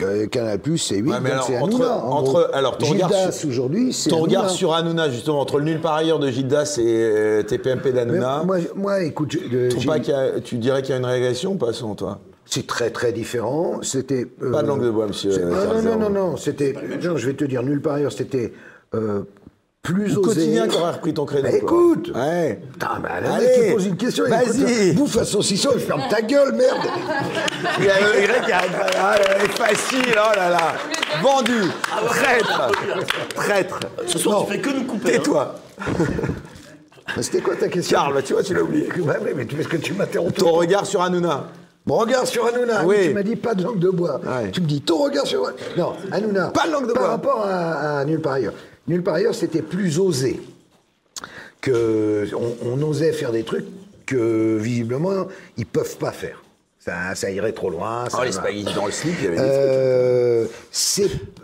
Euh, 0.00 0.26
Canal+, 0.28 0.58
c'est 0.78 0.96
8, 0.96 1.10
Ouais, 1.10 1.20
mais 1.20 1.28
donc 1.28 1.32
alors, 1.32 1.44
c'est 1.46 1.58
entre, 1.58 1.74
Hanouna. 1.74 1.96
en 1.98 2.10
entre- 2.12 2.50
alors, 2.54 2.78
ton 2.78 2.86
regard, 2.86 3.32
sur, 3.34 3.48
aujourd'hui, 3.50 3.92
c'est 3.92 4.08
ton 4.08 4.20
regard 4.20 4.44
Hanouna. 4.44 4.56
sur 4.56 4.72
Hanouna, 4.72 5.10
justement, 5.10 5.40
entre 5.42 5.58
le 5.58 5.66
nul 5.66 5.78
par 5.82 5.92
ailleurs 5.92 6.18
de 6.18 6.30
Gildas 6.30 6.78
et 6.80 6.82
euh, 6.86 7.42
TPMP 7.42 7.92
d'Hanouna, 7.92 8.44
moi, 8.46 8.56
moi, 8.74 9.02
écoute, 9.02 9.32
je- 9.32 9.68
tu, 9.76 9.86
pas 9.86 9.98
qu'il 10.00 10.14
y 10.14 10.16
a- 10.16 10.40
tu 10.40 10.56
dirais 10.56 10.80
qu'il 10.80 10.92
y 10.92 10.94
a 10.94 10.98
une 10.98 11.04
régression 11.04 11.52
ou 11.52 11.56
pas, 11.56 11.74
selon 11.74 11.94
toi? 11.94 12.18
C'est 12.46 12.66
très 12.66 12.88
très 12.88 13.12
différent. 13.12 13.80
C'était 13.82 14.26
euh, 14.42 14.50
Pas 14.50 14.62
de 14.62 14.68
langue 14.68 14.82
de 14.82 14.90
bois, 14.90 15.06
monsieur, 15.06 15.32
euh, 15.32 15.50
Non, 15.50 15.82
non, 15.82 15.82
non, 15.82 15.98
non, 15.98 16.10
non. 16.30 16.36
C'était. 16.38 16.72
Non, 17.04 17.18
je 17.18 17.26
vais 17.26 17.34
te 17.34 17.44
dire 17.44 17.62
nulle 17.62 17.82
part 17.82 17.96
ailleurs. 17.96 18.12
C'était 18.12 18.54
euh, 18.94 19.20
plus 19.84 20.16
osé. 20.16 20.22
quotidien 20.22 20.66
qui 20.66 20.76
aurait 20.76 20.90
repris 20.92 21.14
ton 21.14 21.24
créneau. 21.26 21.42
Bah, 21.48 21.56
écoute. 21.56 22.10
Ouais. 22.14 22.58
Putain, 22.72 22.88
bah, 23.02 23.20
le 23.22 23.28
Allez, 23.28 23.46
mec 23.46 23.66
qui 23.68 23.72
pose 23.74 23.86
une 23.86 23.96
question, 23.96 24.24
vas-y. 24.28 24.88
écoute, 24.88 24.96
bouffe 24.96 25.16
un 25.18 25.24
saucisson, 25.24 25.70
il 25.74 25.80
ferme 25.80 26.02
ta 26.10 26.22
gueule, 26.22 26.52
merde. 26.54 26.78
Il 27.78 27.84
y 27.84 27.88
a 27.90 28.00
le 28.00 28.22
Y 28.22 28.44
qui 28.46 28.52
arrête. 28.52 28.70
Ah, 28.98 29.14
elle 29.36 29.44
est 29.44 29.48
facile, 29.52 30.12
oh 30.16 30.34
là 30.36 30.48
là. 30.50 30.74
Vendu. 31.22 31.60
Traître. 32.06 32.70
Traître. 33.34 33.78
Ce 34.06 34.18
soir, 34.18 34.40
Non. 34.40 34.44
tu 34.46 34.52
fais 34.52 34.58
que 34.60 34.70
nous 34.70 34.84
couper. 34.84 35.08
hein. 35.08 35.12
Tais-toi. 35.18 35.54
Bah, 35.78 37.22
C'était 37.22 37.40
quoi 37.40 37.54
ta 37.54 37.68
question 37.68 37.98
Charles, 37.98 38.22
tu 38.24 38.32
vois, 38.32 38.42
tu 38.42 38.54
l'as 38.54 38.62
oublié. 38.62 38.88
Bah 38.98 39.14
oui, 39.22 39.30
mais 39.36 39.44
tu 39.46 39.54
parce 39.56 39.68
que 39.68 39.76
tu 39.76 39.92
m'interromps. 39.92 40.34
Ton 40.34 40.52
regard 40.52 40.86
sur 40.86 41.02
Hanouna. 41.02 41.44
Mon 41.86 41.96
regard 41.98 42.26
sur 42.26 42.46
Hanouna. 42.46 42.84
Oui. 42.86 43.08
Tu 43.08 43.14
m'as 43.14 43.22
dit 43.22 43.36
pas 43.36 43.54
de 43.54 43.62
langue 43.62 43.78
de 43.78 43.90
bois. 43.90 44.18
Ouais. 44.24 44.50
Tu 44.50 44.60
me 44.62 44.66
dis 44.66 44.80
ton 44.80 44.96
regard 45.04 45.26
sur. 45.26 45.42
Non, 45.76 45.92
Hanouna. 46.10 46.48
Pas 46.48 46.66
de 46.66 46.72
langue 46.72 46.88
de 46.88 46.92
par 46.92 47.02
bois. 47.02 47.10
rapport 47.10 47.46
à, 47.46 47.98
à 48.00 48.04
Nulle 48.06 48.20
part 48.22 48.32
ailleurs. 48.34 48.54
Nulle 48.86 49.02
part 49.02 49.14
ailleurs, 49.14 49.34
c'était 49.34 49.62
plus 49.62 49.98
osé. 49.98 50.40
Que 51.60 52.28
on, 52.34 52.56
on 52.74 52.82
osait 52.82 53.12
faire 53.12 53.32
des 53.32 53.42
trucs 53.42 53.66
que 54.06 54.58
visiblement 54.58 55.28
ils 55.56 55.66
peuvent 55.66 55.96
pas 55.96 56.12
faire. 56.12 56.42
Ça, 56.78 57.14
ça 57.14 57.30
irait 57.30 57.52
trop 57.52 57.70
loin. 57.70 58.10
ça 58.10 58.18
Oh, 58.20 58.24
les 58.24 58.32
spaghettis 58.32 58.74
dans 58.74 58.84
le 58.84 58.92
slip, 58.92 59.14
il 59.18 59.24
y 59.24 59.26
avait 59.28 59.36
des 59.36 59.42
Euh, 59.42 60.46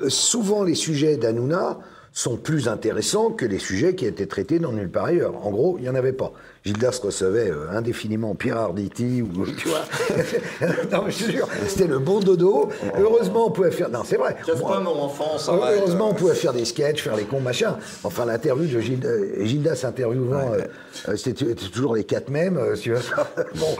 souvent 0.08 0.64
les 0.64 0.74
sujets 0.74 1.16
d'Hanouna 1.16 1.78
sont 2.12 2.36
plus 2.36 2.68
intéressants 2.68 3.30
que 3.30 3.46
les 3.46 3.58
sujets 3.58 3.94
qui 3.94 4.04
étaient 4.04 4.26
traités 4.26 4.58
dans 4.58 4.72
nulle 4.72 4.90
part 4.90 5.06
ailleurs. 5.06 5.46
En 5.46 5.50
gros, 5.50 5.76
il 5.78 5.82
n'y 5.84 5.88
en 5.88 5.94
avait 5.94 6.12
pas. 6.12 6.32
Gildas 6.64 7.00
recevait 7.02 7.50
euh, 7.50 7.70
indéfiniment 7.72 8.34
Pierre 8.34 8.58
Arditi 8.58 9.22
ou 9.22 9.46
tu 9.46 9.68
vois. 9.70 9.80
non, 10.92 11.04
mais 11.06 11.10
je 11.10 11.24
te 11.24 11.30
jure, 11.30 11.48
c'était 11.66 11.86
le 11.86 11.98
bon 11.98 12.20
dodo. 12.20 12.68
Heureusement, 12.98 13.46
on 13.46 13.50
pouvait 13.50 13.70
faire. 13.70 13.88
Non, 13.88 14.02
c'est 14.04 14.16
vrai. 14.16 14.36
Moi, 14.60 14.68
pas 14.70 14.80
mon 14.80 15.00
enfant, 15.00 15.38
ça 15.38 15.52
va. 15.52 15.72
être- 15.72 15.80
Heureusement, 15.82 16.10
on 16.10 16.14
pouvait 16.14 16.34
faire 16.34 16.52
des 16.52 16.64
sketchs, 16.66 17.02
faire 17.02 17.16
les 17.16 17.24
cons, 17.24 17.40
machin. 17.40 17.78
Enfin, 18.04 18.26
l'interview 18.26 18.66
de 18.66 18.80
Gildas, 18.80 19.08
euh, 19.08 19.44
Gildas 19.44 19.84
interviewant, 19.86 20.52
euh, 20.52 20.60
euh, 21.08 21.16
c'était 21.16 21.54
toujours 21.54 21.94
les 21.94 22.04
quatre 22.04 22.28
mêmes. 22.30 22.58
euh, 22.58 22.76
tu 22.76 22.90
veux. 22.92 22.98
bon, 23.56 23.76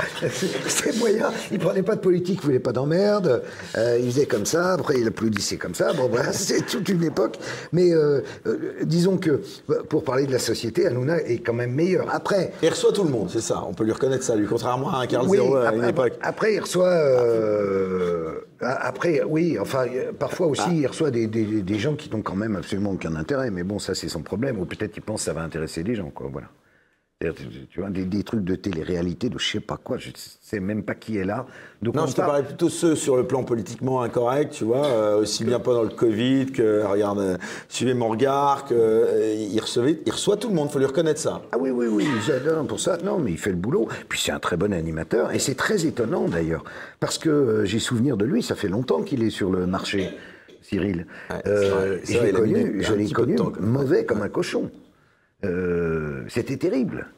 c'était 0.66 0.96
moyen. 0.98 1.30
Il 1.52 1.58
prenait 1.58 1.82
pas 1.82 1.96
de 1.96 2.00
politique, 2.00 2.38
il 2.42 2.46
voulait 2.46 2.58
pas 2.60 2.72
d'emmerde. 2.72 3.42
Euh, 3.76 3.98
il 4.00 4.10
faisait 4.10 4.26
comme 4.26 4.46
ça. 4.46 4.72
Après, 4.72 4.98
il 4.98 5.06
applaudissait 5.06 5.56
comme 5.56 5.74
ça. 5.74 5.92
Bon, 5.92 6.08
voilà, 6.08 6.32
c'est 6.32 6.64
toute 6.66 6.88
une 6.88 7.04
époque. 7.04 7.36
Mais 7.72 7.90
disons 8.82 9.18
que, 9.18 9.40
pour 9.88 10.04
parler 10.04 10.26
de 10.26 10.32
la 10.32 10.38
société, 10.38 10.86
Hanouna 10.86 11.20
est 11.22 11.38
quand 11.38 11.52
même 11.52 11.72
meilleur. 11.72 12.06
Après, 12.12 12.52
Il 12.70 12.74
reçoit 12.74 12.92
tout 12.92 13.02
le 13.04 13.10
monde, 13.10 13.28
c'est 13.30 13.40
ça. 13.40 13.64
On 13.68 13.74
peut 13.74 13.82
lui 13.84 13.90
reconnaître 13.92 14.22
ça, 14.22 14.36
lui. 14.36 14.46
Contrairement 14.46 14.94
à 14.94 15.00
un 15.02 15.06
Carl 15.06 15.26
oui, 15.28 15.38
Zero 15.38 15.56
à 15.56 15.74
une 15.74 15.84
époque. 15.84 16.12
après, 16.22 16.54
il 16.54 16.60
reçoit. 16.60 16.86
euh, 16.88 18.40
après, 18.60 19.22
oui, 19.26 19.58
enfin, 19.60 19.86
parfois 20.18 20.46
aussi, 20.46 20.62
Ah. 20.66 20.72
il 20.72 20.86
reçoit 20.86 21.10
des, 21.10 21.26
des- 21.26 21.62
des 21.62 21.78
gens 21.78 21.94
qui 21.96 22.08
n'ont 22.10 22.22
quand 22.22 22.36
même 22.36 22.56
absolument 22.56 22.92
aucun 22.92 23.16
intérêt. 23.16 23.50
Mais 23.50 23.62
bon, 23.64 23.78
ça, 23.78 23.94
c'est 23.94 24.08
son 24.08 24.22
problème. 24.22 24.58
Ou 24.60 24.66
peut-être 24.66 24.96
il 24.96 25.00
pense 25.02 25.20
que 25.20 25.24
ça 25.26 25.32
va 25.32 25.42
intéresser 25.42 25.82
les 25.82 25.94
gens, 25.94 26.10
quoi. 26.10 26.28
Voilà. 26.30 26.48
Tu, 27.70 27.80
vois, 27.80 27.90
des, 27.90 28.06
des 28.06 28.22
trucs 28.24 28.44
de 28.44 28.54
télé-réalité, 28.54 29.28
de 29.28 29.38
je 29.38 29.46
sais 29.46 29.60
pas 29.60 29.76
quoi, 29.76 29.98
je 29.98 30.08
sais 30.14 30.58
même 30.58 30.82
pas 30.82 30.94
qui 30.94 31.18
est 31.18 31.24
là. 31.24 31.44
Donc 31.82 31.94
Non, 31.94 32.04
on 32.04 32.06
je 32.06 32.12
te 32.12 32.22
parlais 32.22 32.42
plutôt 32.42 32.70
ceux 32.70 32.94
sur 32.96 33.14
le 33.14 33.26
plan 33.26 33.44
politiquement 33.44 34.00
incorrect, 34.00 34.54
tu 34.54 34.64
vois, 34.64 34.86
euh, 34.86 35.20
aussi 35.20 35.44
bien 35.44 35.60
pendant 35.60 35.82
le 35.82 35.90
Covid 35.90 36.46
que, 36.46 36.82
regarde, 36.82 37.18
euh, 37.18 37.36
suivez 37.68 37.92
mon 37.92 38.08
regard, 38.08 38.64
que, 38.64 38.72
euh, 38.74 39.34
il, 39.34 39.60
recevait, 39.60 40.00
il 40.06 40.12
reçoit 40.12 40.38
tout 40.38 40.48
le 40.48 40.54
monde, 40.54 40.70
faut 40.70 40.78
lui 40.78 40.86
reconnaître 40.86 41.20
ça. 41.20 41.42
Ah 41.52 41.58
oui, 41.60 41.68
oui, 41.68 41.88
oui, 41.88 42.06
j'adore 42.26 42.66
pour 42.66 42.80
ça. 42.80 42.96
Non, 43.04 43.18
mais 43.18 43.32
il 43.32 43.38
fait 43.38 43.50
le 43.50 43.56
boulot. 43.56 43.86
Puis 44.08 44.18
c'est 44.18 44.32
un 44.32 44.40
très 44.40 44.56
bon 44.56 44.72
animateur. 44.72 45.30
Et 45.34 45.38
c'est 45.38 45.56
très 45.56 45.84
étonnant 45.84 46.26
d'ailleurs. 46.26 46.64
Parce 47.00 47.18
que 47.18 47.28
euh, 47.28 47.64
j'ai 47.66 47.80
souvenir 47.80 48.16
de 48.16 48.24
lui, 48.24 48.42
ça 48.42 48.54
fait 48.54 48.68
longtemps 48.68 49.02
qu'il 49.02 49.22
est 49.22 49.28
sur 49.28 49.50
le 49.50 49.66
marché, 49.66 50.08
Cyril. 50.62 51.06
Ouais, 51.28 51.36
Euh, 51.46 51.98
vrai, 51.98 52.00
je 52.02 52.18
l'ai 52.18 52.32
connu, 52.32 52.82
je 52.82 53.12
connu 53.12 53.34
temps, 53.34 53.52
mauvais 53.60 54.06
comme 54.06 54.22
un 54.22 54.30
cochon. 54.30 54.70
Euh, 55.44 56.22
C'était 56.28 56.56
terrible. 56.56 57.08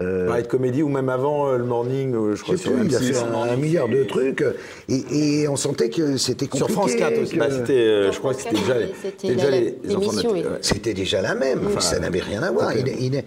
Euh, 0.00 0.28
Parlait 0.28 0.42
de 0.44 0.46
comédie 0.48 0.82
ou 0.84 0.88
même 0.88 1.08
avant 1.08 1.48
euh, 1.48 1.58
le 1.58 1.64
morning, 1.64 2.14
euh, 2.14 2.36
je 2.36 2.42
crois 2.44 2.56
sur 2.56 2.70
plus, 2.72 2.86
il 2.86 2.94
a 2.94 3.00
M6. 3.00 3.12
fait 3.14 3.18
un, 3.18 3.34
un 3.34 3.56
milliard 3.56 3.88
de 3.88 4.04
trucs 4.04 4.44
et, 4.88 5.40
et 5.42 5.48
on 5.48 5.56
sentait 5.56 5.90
que 5.90 6.16
c'était 6.16 6.46
compliqué. 6.46 6.72
Sur 6.72 6.82
France 6.82 6.94
4 6.94 7.18
aussi, 7.20 7.34
que- 7.34 7.38
bah, 7.40 7.50
c'était, 7.50 7.72
euh, 7.72 8.12
je 8.12 8.18
crois 8.20 8.32
que 8.32 8.40
c'était 8.42 8.54
déjà, 8.54 8.74
déjà 9.24 9.50
les. 9.50 9.78
C'était 10.60 10.94
déjà 10.94 11.20
la 11.20 11.34
même, 11.34 11.62
Enfin, 11.66 11.80
ça 11.80 11.98
n'avait 11.98 12.20
rien 12.20 12.44
à 12.44 12.52
voir. 12.52 12.72
Il, 12.76 12.86
il 12.86 13.24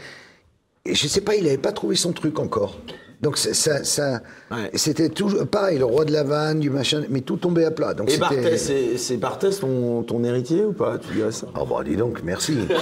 je 0.85 1.07
sais 1.07 1.19
pas, 1.21 1.35
il 1.35 1.43
n'avait 1.43 1.57
pas 1.57 1.73
trouvé 1.73 1.97
son 1.97 2.13
truc 2.13 2.39
encore. 2.39 2.79
Donc 3.21 3.37
ça, 3.37 3.83
ça, 3.83 4.21
Ouais. 4.49 4.71
c'était 4.73 5.09
toujours 5.09 5.45
pareil, 5.47 5.77
le 5.77 5.85
roi 5.85 6.05
de 6.05 6.11
la 6.11 6.23
vanne, 6.23 6.59
du 6.59 6.69
machin, 6.71 7.03
mais 7.09 7.21
tout 7.21 7.37
tombait 7.37 7.65
à 7.65 7.71
plat. 7.71 7.93
Donc 7.93 8.07
Et 8.09 8.13
c'était- 8.13 8.21
Barthès, 8.21 8.57
c'est 8.57 8.97
c'est 8.97 9.17
Barthès 9.17 9.59
ton, 9.59 10.01
ton 10.03 10.23
héritier 10.23 10.63
ou 10.65 10.73
pas 10.73 10.97
Tu 10.97 11.13
dirais 11.15 11.31
ça? 11.31 11.45
Oh 11.59 11.65
bah 11.65 11.83
dis 11.85 11.95
donc, 11.95 12.21
merci. 12.23 12.53
Non, 12.69 12.75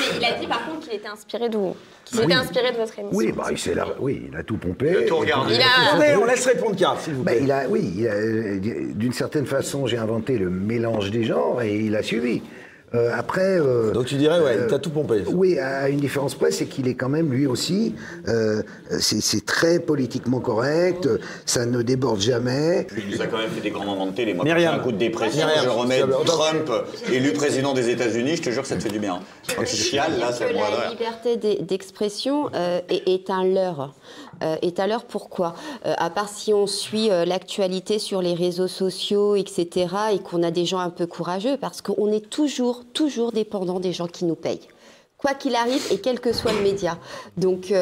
mais 0.00 0.18
il 0.18 0.24
a 0.24 0.38
dit 0.40 0.46
par 0.46 0.66
contre 0.66 0.80
qu'il 0.88 0.94
était 0.94 1.08
inspiré 1.08 1.48
de 1.48 1.56
vous. 1.56 1.76
Qu'il 2.04 2.18
s'était 2.20 2.34
inspiré 2.34 2.72
de 2.72 2.76
votre 2.76 2.98
émission. 2.98 3.16
oui, 3.18 3.32
bah, 3.32 3.44
il, 3.50 3.84
oui, 4.00 4.28
il 4.30 4.36
a 4.36 4.42
tout 4.42 4.56
pompé. 4.56 4.90
Il 4.90 5.04
a 5.04 5.08
tout 5.08 5.16
regardé. 5.16 5.54
Il 5.54 5.60
a- 5.60 5.88
Attendez, 5.88 6.16
on 6.20 6.24
laisse 6.24 6.46
répondre 6.46 6.76
Carl, 6.76 6.98
s'il 7.00 7.14
vous 7.14 7.22
Bah, 7.22 7.32
plaît. 7.32 7.40
il 7.44 7.52
a, 7.52 7.68
oui, 7.68 8.06
euh, 8.06 8.58
d'une 8.94 9.12
certaine 9.12 9.46
façon, 9.46 9.86
j'ai 9.86 9.98
inventé 9.98 10.38
le 10.38 10.50
mélange 10.50 11.10
des 11.10 11.24
genres 11.24 11.62
et 11.62 11.76
il 11.76 11.94
a 11.96 12.02
suivi. 12.02 12.42
Euh, 12.94 13.10
après. 13.14 13.58
euh, 13.58 13.90
Donc 13.92 14.06
tu 14.06 14.14
dirais, 14.14 14.38
ouais, 14.40 14.56
euh, 14.58 14.66
t'as 14.70 14.78
tout 14.78 14.90
pompé. 14.90 15.24
Oui, 15.26 15.58
à 15.58 15.88
une 15.88 15.98
différence 15.98 16.34
près, 16.36 16.50
c'est 16.52 16.66
qu'il 16.66 16.86
est 16.88 16.94
quand 16.94 17.08
même 17.08 17.32
lui 17.32 17.46
aussi. 17.46 17.94
euh, 18.28 18.62
c'est 19.00 19.44
très 19.44 19.80
politiquement 19.80 20.38
correct. 20.40 21.08
Ça 21.46 21.66
ne 21.66 21.82
déborde 21.82 22.20
jamais. 22.20 22.86
Il 22.96 23.10
nous 23.14 23.20
a 23.20 23.26
quand 23.26 23.38
même 23.38 23.50
fait 23.50 23.60
des 23.60 23.70
grands 23.70 23.84
moments 23.84 24.06
de 24.06 24.12
télé. 24.12 24.34
Moi, 24.34 24.44
Myriam. 24.44 24.76
un 24.76 24.78
coup 24.78 24.92
de 24.92 24.98
dépression, 24.98 25.46
Myriam, 25.46 25.64
je 25.64 25.68
remets. 25.68 26.00
Trump 26.24 26.70
élu 27.12 27.32
président 27.32 27.74
des 27.74 27.88
États-Unis. 27.90 28.36
Je 28.36 28.42
te 28.42 28.50
jure 28.50 28.62
que 28.62 28.68
ça 28.68 28.76
te 28.76 28.82
fait 28.82 28.88
du 28.90 29.00
bien. 29.00 29.20
Quand 29.56 29.64
tu 29.64 29.76
chiales, 29.76 30.18
là, 30.18 30.28
que 30.28 30.34
ça 30.34 30.46
me 30.46 30.52
la 30.54 30.90
liberté 30.90 31.36
d'e- 31.36 31.62
d'expression 31.64 32.50
euh, 32.54 32.80
est, 32.88 33.08
est 33.08 33.30
un 33.30 33.44
leurre. 33.44 33.94
Euh, 34.42 34.56
est 34.62 34.80
un 34.80 34.86
leurre 34.86 35.04
pourquoi 35.04 35.54
Euh, 35.86 35.94
À 35.98 36.10
part 36.10 36.28
si 36.28 36.52
on 36.52 36.66
suit 36.66 37.10
euh, 37.10 37.24
l'actualité 37.24 37.98
sur 37.98 38.20
les 38.22 38.34
réseaux 38.34 38.68
sociaux, 38.68 39.34
etc., 39.36 39.88
et 40.12 40.18
qu'on 40.18 40.42
a 40.42 40.50
des 40.50 40.66
gens 40.66 40.78
un 40.78 40.90
peu 40.90 41.06
courageux, 41.06 41.56
parce 41.56 41.80
qu'on 41.82 42.12
est 42.12 42.28
toujours, 42.28 42.84
toujours 42.92 43.32
dépendant 43.32 43.80
des 43.80 43.92
gens 43.92 44.06
qui 44.06 44.24
nous 44.24 44.34
payent. 44.34 44.68
Quoi 45.18 45.34
qu'il 45.34 45.54
arrive 45.54 45.82
et 45.90 45.98
quel 45.98 46.20
que 46.20 46.32
soit 46.32 46.52
le 46.52 46.60
média. 46.60 46.98
Donc, 47.38 47.72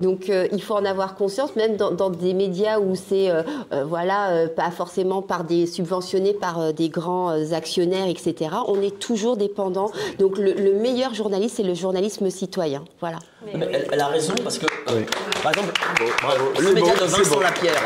Donc 0.00 0.28
euh, 0.28 0.46
il 0.52 0.62
faut 0.62 0.74
en 0.74 0.84
avoir 0.84 1.14
conscience, 1.14 1.56
même 1.56 1.76
dans, 1.76 1.90
dans 1.90 2.10
des 2.10 2.34
médias 2.34 2.78
où 2.78 2.94
c'est 2.94 3.30
euh, 3.30 3.42
euh, 3.72 3.84
voilà 3.84 4.30
euh, 4.30 4.48
pas 4.48 4.70
forcément 4.70 5.22
par 5.22 5.44
des 5.44 5.66
subventionnés 5.66 6.34
par 6.34 6.60
euh, 6.60 6.72
des 6.72 6.88
grands 6.88 7.30
euh, 7.30 7.52
actionnaires, 7.52 8.06
etc. 8.08 8.50
On 8.68 8.80
est 8.82 8.98
toujours 8.98 9.36
dépendant. 9.36 9.90
Donc 10.18 10.38
le, 10.38 10.52
le 10.52 10.74
meilleur 10.74 11.14
journaliste, 11.14 11.56
c'est 11.56 11.62
le 11.62 11.74
journalisme 11.74 12.28
citoyen. 12.30 12.84
Voilà. 13.00 13.18
Mais 13.46 13.52
elle, 13.72 13.88
elle 13.92 14.00
a 14.00 14.08
raison 14.08 14.34
parce 14.42 14.58
que, 14.58 14.66
euh, 14.66 15.02
par 15.42 15.52
exemple, 15.52 15.72
C'est 16.56 16.62
le 16.62 16.74
média 16.74 16.92
beau, 16.94 17.00
de 17.00 17.06
Vincent 17.06 17.34
beau. 17.36 17.42
Lapierre. 17.42 17.82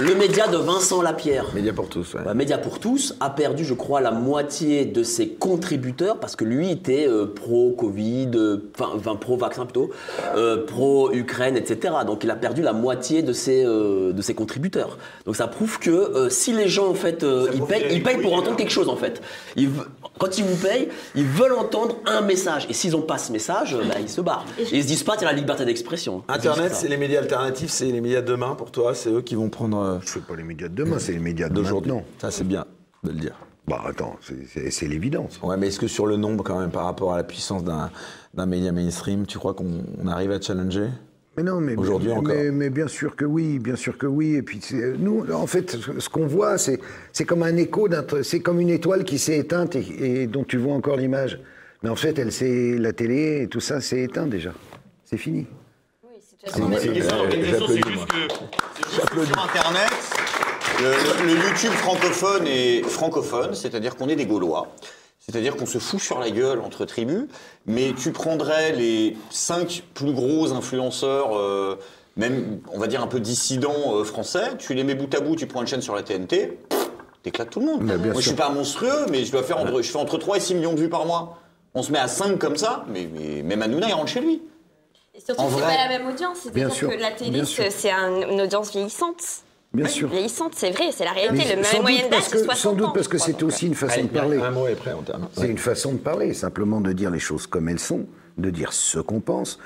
Le 0.00 0.14
média 0.14 0.48
de 0.48 0.56
Vincent 0.56 1.02
Lapierre. 1.02 1.46
Média 1.54 1.72
pour 1.72 1.88
tous, 1.88 2.14
ouais. 2.14 2.22
Bah, 2.24 2.32
Média 2.32 2.56
pour 2.56 2.80
tous 2.80 3.14
a 3.20 3.28
perdu, 3.28 3.64
je 3.64 3.74
crois, 3.74 4.00
la 4.00 4.10
moitié 4.10 4.86
de 4.86 5.02
ses 5.02 5.28
contributeurs 5.28 6.18
parce 6.18 6.34
que 6.34 6.44
lui 6.44 6.70
était 6.70 7.06
euh, 7.06 7.26
pro-Covid, 7.26 8.30
euh, 8.34 8.70
enfin 8.80 9.16
pro-vaccin 9.16 9.64
plutôt, 9.64 9.90
euh, 10.34 10.64
pro-Ukraine, 10.64 11.56
etc. 11.56 11.94
Donc 12.06 12.24
il 12.24 12.30
a 12.30 12.36
perdu 12.36 12.62
la 12.62 12.72
moitié 12.72 13.22
de 13.22 13.32
ses, 13.34 13.64
euh, 13.64 14.12
de 14.12 14.22
ses 14.22 14.34
contributeurs. 14.34 14.96
Donc 15.26 15.36
ça 15.36 15.46
prouve 15.46 15.78
que 15.78 15.90
euh, 15.90 16.30
si 16.30 16.52
les 16.52 16.68
gens 16.68 16.88
en 16.88 16.94
fait 16.94 17.22
euh, 17.22 17.50
ils 17.54 17.62
payent, 17.62 17.86
ils 17.90 18.02
payent 18.02 18.20
pour 18.20 18.32
entendre 18.32 18.56
quelque 18.56 18.72
chose 18.72 18.88
en 18.88 18.96
fait. 18.96 19.20
Ils 19.56 19.70
quand 20.18 20.38
ils 20.38 20.44
vous 20.44 20.56
payent, 20.56 20.88
ils 21.14 21.24
veulent 21.24 21.52
entendre 21.54 21.96
un 22.06 22.22
message 22.22 22.66
et 22.70 22.72
s'ils 22.72 22.92
n'ont 22.92 23.02
pas 23.02 23.18
ce 23.18 23.32
message, 23.32 23.76
bah, 23.88 23.96
ils 24.00 24.08
se 24.08 24.20
barrent. 24.20 24.46
Et 24.58 24.76
ils 24.78 24.82
se 24.82 24.88
disent 24.88 25.02
pas 25.02 25.16
tiens 25.16 25.28
la 25.28 25.34
liberté 25.34 25.64
d'expression. 25.64 26.22
Internet, 26.28 26.72
c'est 26.74 26.88
les 26.88 26.96
médias 26.96 27.20
alternatifs, 27.20 27.70
c'est 27.70 27.86
les 27.86 28.00
médias 28.00 28.20
de 28.20 28.26
demain 28.26 28.54
pour 28.54 28.70
toi, 28.70 28.94
c'est 28.94 29.10
eux 29.10 29.22
qui 29.22 29.34
vont 29.34 29.48
prendre. 29.48 29.81
Euh, 29.82 29.98
C'est 30.04 30.24
pas 30.24 30.36
les 30.36 30.42
médias 30.44 30.68
de 30.68 30.74
demain, 30.74 30.98
c'est 30.98 31.12
les 31.12 31.18
médias 31.18 31.48
d'aujourd'hui. 31.48 31.92
Ça, 32.18 32.30
c'est 32.30 32.44
bien 32.46 32.64
de 33.04 33.10
le 33.10 33.16
dire. 33.18 33.34
Bah 33.68 33.82
attends, 33.86 34.16
c'est- 34.20 34.46
c'est 34.48 34.70
c'est 34.70 34.88
l'évidence. 34.88 35.38
Ouais, 35.42 35.56
mais 35.56 35.68
est-ce 35.68 35.78
que 35.78 35.86
sur 35.86 36.06
le 36.06 36.16
nombre, 36.16 36.42
quand 36.42 36.58
même, 36.58 36.70
par 36.70 36.84
rapport 36.84 37.12
à 37.14 37.16
la 37.16 37.22
puissance 37.24 37.62
d'un 37.64 38.46
média 38.46 38.72
mainstream, 38.72 39.24
tu 39.26 39.38
crois 39.38 39.54
qu'on 39.54 39.84
on 40.02 40.08
arrive 40.08 40.32
à 40.32 40.40
challenger? 40.40 40.88
Mais 41.36 41.44
non, 41.44 41.60
mais 41.60 41.76
Aujourd'hui 41.76 42.08
mais, 42.08 42.14
encore. 42.14 42.34
Mais, 42.34 42.50
mais 42.50 42.70
bien 42.70 42.88
sûr 42.88 43.16
que 43.16 43.24
oui, 43.24 43.58
bien 43.58 43.76
sûr 43.76 43.96
que 43.96 44.06
oui. 44.06 44.34
Et 44.34 44.42
puis 44.42 44.58
c'est- 44.60 44.94
nous, 44.98 45.24
en 45.32 45.46
fait, 45.46 45.76
ce 45.98 46.08
qu'on 46.08 46.26
voit, 46.26 46.58
c'est 46.58 46.78
c'est 47.12 47.24
comme 47.24 47.42
un 47.42 47.56
écho 47.56 47.88
d'un, 47.88 48.04
c'est 48.22 48.40
comme 48.40 48.60
une 48.60 48.68
étoile 48.68 49.04
qui 49.04 49.18
s'est 49.18 49.38
éteinte 49.38 49.76
et, 49.76 50.22
et 50.22 50.26
dont 50.26 50.44
tu 50.44 50.58
vois 50.58 50.74
encore 50.74 50.96
l'image. 50.96 51.40
Mais 51.82 51.88
en 51.88 51.96
fait, 51.96 52.18
elle 52.18 52.32
s'est, 52.32 52.76
la 52.78 52.92
télé 52.92 53.42
et 53.42 53.48
tout 53.48 53.60
ça, 53.60 53.80
c'est 53.80 54.00
éteint 54.02 54.26
déjà. 54.26 54.52
C'est 55.04 55.16
fini. 55.16 55.46
C'est 56.44 56.58
une 56.58 56.92
question 56.92 57.16
d'organisation, 57.16 57.66
c'est 57.68 57.74
juste 57.76 58.06
que 58.06 59.24
sur 59.24 59.44
Internet, 59.44 59.90
le, 60.80 61.46
YouTube 61.46 61.70
francophone 61.70 62.46
est 62.48 62.82
francophone, 62.82 63.54
c'est-à-dire 63.54 63.94
qu'on 63.94 64.08
est 64.08 64.16
des 64.16 64.26
Gaulois. 64.26 64.68
C'est-à-dire 65.20 65.54
qu'on 65.54 65.66
se 65.66 65.78
fout 65.78 66.00
sur 66.00 66.18
la 66.18 66.30
gueule 66.30 66.58
entre 66.58 66.84
tribus, 66.84 67.26
mais 67.66 67.94
tu 67.96 68.10
prendrais 68.10 68.72
les 68.72 69.16
cinq 69.30 69.84
plus 69.94 70.12
gros 70.12 70.52
influenceurs, 70.52 71.38
euh, 71.38 71.78
même 72.16 72.58
on 72.72 72.80
va 72.80 72.88
dire 72.88 73.02
un 73.02 73.06
peu 73.06 73.20
dissidents 73.20 73.94
euh, 73.94 74.04
français, 74.04 74.56
tu 74.58 74.74
les 74.74 74.82
mets 74.82 74.96
bout 74.96 75.14
à 75.14 75.20
bout, 75.20 75.36
tu 75.36 75.46
prends 75.46 75.60
une 75.60 75.68
chaîne 75.68 75.80
sur 75.80 75.94
la 75.94 76.02
TNT, 76.02 76.58
pff, 76.68 76.90
t'éclates 77.22 77.50
tout 77.50 77.60
le 77.60 77.66
monde. 77.66 77.84
Moi 77.84 78.14
je 78.16 78.20
suis 78.20 78.32
pas 78.32 78.48
monstrueux, 78.50 79.06
mais 79.10 79.24
je 79.24 79.30
dois 79.30 79.44
faire 79.44 79.58
entre, 79.58 79.80
je 79.80 79.88
fais 79.88 79.98
entre 79.98 80.18
3 80.18 80.38
et 80.38 80.40
6 80.40 80.56
millions 80.56 80.72
de 80.72 80.80
vues 80.80 80.90
par 80.90 81.06
mois. 81.06 81.38
On 81.74 81.84
se 81.84 81.92
met 81.92 82.00
à 82.00 82.08
5 82.08 82.36
comme 82.38 82.56
ça, 82.56 82.84
mais, 82.88 83.08
mais 83.14 83.44
même 83.44 83.62
Hanouna 83.62 83.86
il 83.88 83.94
rentre 83.94 84.10
chez 84.10 84.20
lui. 84.20 84.42
Et 85.14 85.20
surtout, 85.20 85.42
c'est 85.54 85.60
pas 85.60 85.76
la 85.76 85.88
même 85.98 86.08
audience. 86.08 86.38
C'est-à-dire 86.42 86.70
que 86.74 87.00
la 87.00 87.10
télé, 87.10 87.44
c'est 87.44 87.70
c'est 87.70 87.90
un- 87.90 88.30
une 88.30 88.40
audience 88.40 88.72
vieillissante. 88.72 89.22
Bien 89.74 89.86
Oui, 89.86 89.90
sûr. 89.90 90.08
Vieillissante, 90.08 90.52
c'est 90.54 90.70
vrai, 90.70 90.90
c'est 90.92 91.04
la 91.04 91.12
réalité. 91.12 91.44
Mais 91.56 91.62
Le 91.76 91.80
moyenne 91.82 92.10
d'âge, 92.10 92.22
c'est 92.24 92.32
que, 92.32 92.44
60 92.44 92.56
sans 92.56 92.72
doute 92.74 92.94
parce 92.94 93.08
que 93.08 93.16
c'est 93.18 93.42
aussi 93.42 93.66
une 93.66 93.74
façon 93.74 94.00
Allez, 94.00 94.08
de 94.08 94.08
parler. 94.08 94.38
Un 94.38 94.50
mot 94.50 94.66
après, 94.66 94.92
on 94.92 95.02
termine. 95.02 95.28
C'est 95.32 95.48
une 95.48 95.58
façon 95.58 95.92
de 95.92 95.98
parler, 95.98 96.34
simplement 96.34 96.80
de 96.80 96.92
dire 96.92 97.10
les 97.10 97.18
choses 97.18 97.46
comme 97.46 97.68
elles 97.68 97.78
sont, 97.78 98.06
de 98.38 98.50
dire 98.50 98.72
ce 98.72 98.98
qu'on 98.98 99.20
pense. 99.20 99.58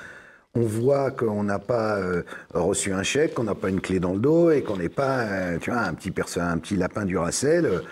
On 0.55 0.61
voit 0.61 1.11
qu'on 1.11 1.43
n'a 1.43 1.59
pas 1.59 1.97
euh, 1.97 2.23
reçu 2.53 2.91
un 2.93 3.03
chèque, 3.03 3.33
qu'on 3.35 3.43
n'a 3.43 3.53
pas 3.55 3.69
une 3.69 3.81
clé 3.81 3.99
dans 3.99 4.13
le 4.13 4.19
dos 4.19 4.49
et 4.51 4.63
qu'on 4.63 4.77
n'est 4.77 4.89
pas, 4.89 5.19
euh, 5.19 5.57
tu 5.59 5.71
vois, 5.71 5.81
un 5.81 5.93
petit, 5.93 6.11
perso- 6.11 6.39
un 6.39 6.57
petit 6.57 6.75
lapin 6.77 7.05
du 7.05 7.17
Racel. 7.17 7.83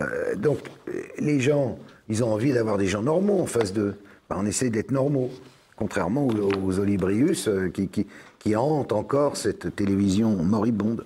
Euh, 0.00 0.34
donc, 0.36 0.58
euh, 0.88 0.92
les 1.18 1.40
gens, 1.40 1.76
ils 2.08 2.22
ont 2.24 2.32
envie 2.32 2.52
d'avoir 2.52 2.78
des 2.78 2.86
gens 2.86 3.02
normaux 3.02 3.40
en 3.40 3.46
face 3.46 3.72
d'eux. 3.72 3.96
Ben, 4.30 4.36
on 4.38 4.46
essaie 4.46 4.70
d'être 4.70 4.90
normaux, 4.92 5.30
contrairement 5.76 6.26
aux, 6.26 6.50
aux 6.64 6.78
Olibrius 6.78 7.48
euh, 7.48 7.70
qui, 7.70 8.56
hantent 8.56 8.92
encore 8.92 9.36
cette 9.36 9.74
télévision 9.74 10.36
moribonde. 10.36 11.04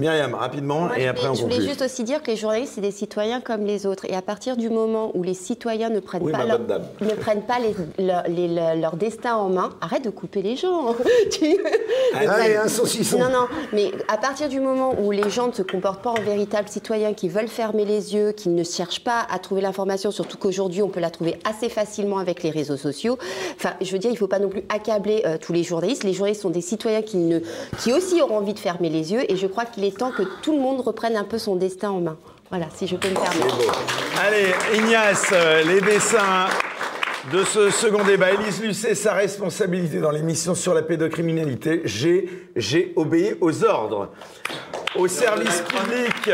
Myriam, 0.00 0.32
rapidement, 0.36 0.82
Moi, 0.82 0.96
et 0.96 1.08
après 1.08 1.22
voulais, 1.26 1.30
on 1.32 1.34
je 1.34 1.42
voulais 1.42 1.54
conclut. 1.56 1.68
juste 1.70 1.82
aussi 1.82 2.04
dire 2.04 2.22
que 2.22 2.30
les 2.30 2.36
journalistes, 2.36 2.74
c'est 2.76 2.80
des 2.80 2.92
citoyens 2.92 3.40
comme 3.40 3.64
les 3.66 3.84
autres. 3.84 4.04
Et 4.04 4.14
à 4.14 4.22
partir 4.22 4.56
du 4.56 4.70
moment 4.70 5.10
où 5.14 5.24
les 5.24 5.34
citoyens 5.34 5.88
ne 5.90 5.98
prennent 5.98 6.22
Oui, 6.22 6.30
pas, 6.30 6.44
leur, 6.44 6.60
ne 6.60 7.14
prennent 7.16 7.42
pas 7.42 7.58
les- 7.58 8.04
leur, 8.06 8.22
les- 8.28 8.46
leur- 8.46 8.76
leur 8.76 8.96
destin 8.96 9.34
en 9.34 9.48
main, 9.48 9.70
arrête 9.80 10.04
de 10.04 10.10
couper 10.10 10.40
les 10.40 10.54
gens. 10.54 10.94
Tu- 11.32 11.56
Allez, 12.14 12.54
un 12.54 12.68
saucisson. 12.68 13.18
Non, 13.18 13.28
non, 13.28 13.46
mais 13.72 13.90
à 14.06 14.18
partir 14.18 14.48
du 14.48 14.60
moment 14.60 14.94
où 15.02 15.10
les 15.10 15.28
gens 15.30 15.48
ne 15.48 15.52
se 15.52 15.62
comportent 15.62 16.02
pas 16.04 16.10
en 16.10 16.20
véritables 16.22 16.68
citoyens, 16.68 17.12
qui 17.12 17.28
veulent 17.28 17.48
fermer 17.48 17.84
les 17.84 18.14
yeux, 18.14 18.30
qui 18.30 18.50
ne 18.50 18.62
cherchent 18.62 19.02
pas 19.02 19.26
à 19.28 19.40
trouver 19.40 19.62
l'information, 19.62 20.12
surtout 20.12 20.38
qu'aujourd'hui 20.38 20.80
on 20.80 20.88
peut 20.90 21.00
la 21.00 21.10
trouver 21.10 21.40
assez 21.44 21.68
facilement 21.68 22.18
avec 22.18 22.44
les 22.44 22.50
réseaux 22.50 22.76
sociaux. 22.76 23.18
Enfin, 23.56 23.70
je 23.80 23.90
veux 23.90 23.98
dire, 23.98 24.10
il 24.10 24.14
ne 24.14 24.18
faut 24.18 24.28
pas 24.28 24.38
non 24.38 24.48
plus 24.48 24.62
accabler 24.68 25.22
euh, 25.26 25.38
tous 25.40 25.52
les 25.52 25.64
journalistes. 25.64 26.04
Les 26.04 26.12
journalistes 26.12 26.42
sont 26.42 26.50
des 26.50 26.60
citoyens 26.60 27.02
qui, 27.02 27.16
ne, 27.16 27.40
qui 27.80 27.92
aussi 27.92 28.22
auront 28.22 28.36
envie 28.36 28.54
de 28.54 28.60
fermer 28.60 28.90
les 28.90 29.12
yeux, 29.12 29.28
et 29.28 29.34
je 29.34 29.46
crois 29.48 29.64
qu'il 29.64 29.87
est 29.88 29.98
temps 29.98 30.12
que 30.12 30.22
tout 30.42 30.52
le 30.52 30.60
monde 30.60 30.80
reprenne 30.80 31.16
un 31.16 31.24
peu 31.24 31.38
son 31.38 31.56
destin 31.56 31.90
en 31.90 32.00
main. 32.00 32.16
Voilà, 32.50 32.66
si 32.74 32.86
je 32.86 32.96
peux 32.96 33.08
me 33.08 33.14
permettre. 33.14 33.56
Allez, 34.18 34.54
Ignace, 34.78 35.26
euh, 35.32 35.62
les 35.64 35.80
dessins 35.80 36.46
de 37.32 37.44
ce 37.44 37.70
second 37.70 38.04
débat. 38.04 38.32
Élise 38.32 38.62
Lucet, 38.62 38.94
sa 38.94 39.12
responsabilité 39.12 40.00
dans 40.00 40.10
l'émission 40.10 40.54
sur 40.54 40.72
la 40.72 40.82
pédocriminalité. 40.82 41.82
J'ai, 41.84 42.92
obéi 42.96 43.36
aux 43.40 43.64
ordres. 43.64 44.10
Au 44.96 45.06
service 45.08 45.62
public, 45.62 46.30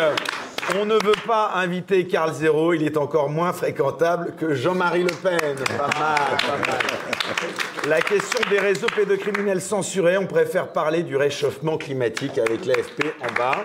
on 0.81 0.85
ne 0.87 0.95
veut 0.95 1.13
pas 1.27 1.53
inviter 1.55 2.07
Carl 2.07 2.33
Zéro. 2.33 2.73
Il 2.75 2.83
est 2.83 2.97
encore 2.97 3.29
moins 3.31 3.53
fréquentable 3.53 4.35
que 4.39 4.55
Jean-Marie 4.55 5.03
Le 5.05 5.11
Pen. 5.23 5.57
Pas 5.79 5.87
mal, 5.99 6.39
pas 6.39 6.59
mal. 6.59 6.79
La 7.89 8.01
question 8.01 8.41
des 8.51 8.59
réseaux 8.59 8.87
pédocriminels 8.95 9.61
censurés, 9.61 10.17
on 10.19 10.27
préfère 10.27 10.73
parler 10.73 11.03
du 11.03 11.17
réchauffement 11.17 11.77
climatique 11.79 12.39
avec 12.39 12.65
l'AFP 12.67 13.05
en 13.23 13.33
bas. 13.39 13.65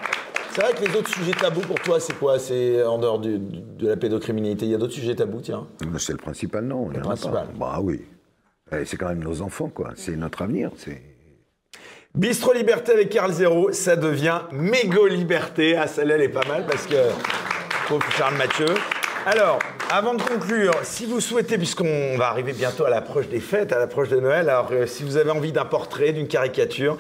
C'est 0.52 0.62
vrai 0.62 0.74
que 0.74 0.84
les 0.86 0.96
autres 0.98 1.10
sujets 1.14 1.32
tabous 1.34 1.62
pour 1.62 1.80
toi, 1.80 2.00
c'est 2.00 2.18
quoi? 2.18 2.38
C'est 2.40 2.84
en 2.84 2.98
dehors 2.98 3.20
du- 3.20 3.38
du- 3.38 3.62
de 3.62 3.88
la 3.88 3.96
pédocriminalité. 3.98 4.66
Il 4.66 4.72
y 4.72 4.76
a 4.76 4.78
d'autres 4.78 4.94
sujets 4.94 5.16
tabous, 5.16 5.42
tiens. 5.42 5.68
C'est 6.00 6.12
le 6.14 6.18
principal, 6.18 6.66
non? 6.66 6.90
a 6.90 7.00
principal. 7.00 7.48
Bah 7.58 7.80
oui. 7.82 8.02
Eh, 8.72 8.84
C'est 8.86 8.98
quand 8.98 9.08
même 9.10 9.24
nos 9.24 9.42
enfants, 9.42 9.70
quoi. 9.70 9.92
C'est 9.96 10.16
notre 10.16 10.42
avenir. 10.42 10.72
C'est. 10.76 11.02
Bistro 12.16 12.54
Liberté 12.54 12.92
avec 12.92 13.10
Carl 13.10 13.32
Zéro, 13.32 13.72
ça 13.72 13.96
devient 13.96 14.40
mégo 14.52 15.06
liberté. 15.06 15.78
Ah, 15.78 15.86
celle-là, 15.86 16.16
elle 16.16 16.24
est 16.24 16.30
pas 16.30 16.46
mal 16.48 16.66
parce 16.66 16.88
que 16.88 16.96
faut 17.88 18.00
Charles 18.18 18.36
Mathieu. 18.36 18.66
Alors, 19.28 19.60
avant 19.92 20.16
de 20.16 20.22
conclure, 20.24 20.74
si 20.82 21.06
vous 21.06 21.20
souhaitez, 21.20 21.58
puisqu'on 21.58 22.18
va 22.18 22.30
arriver 22.30 22.54
bientôt 22.54 22.86
à 22.86 22.90
l'approche 22.90 23.28
des 23.28 23.40
fêtes, 23.40 23.72
à 23.74 23.78
l'approche 23.78 24.10
de 24.10 24.20
Noël, 24.20 24.50
alors 24.50 24.70
euh, 24.72 24.88
si 24.88 25.04
vous 25.04 25.18
avez 25.18 25.30
envie 25.30 25.52
d'un 25.52 25.66
portrait, 25.66 26.12
d'une 26.12 26.28
caricature, 26.28 26.98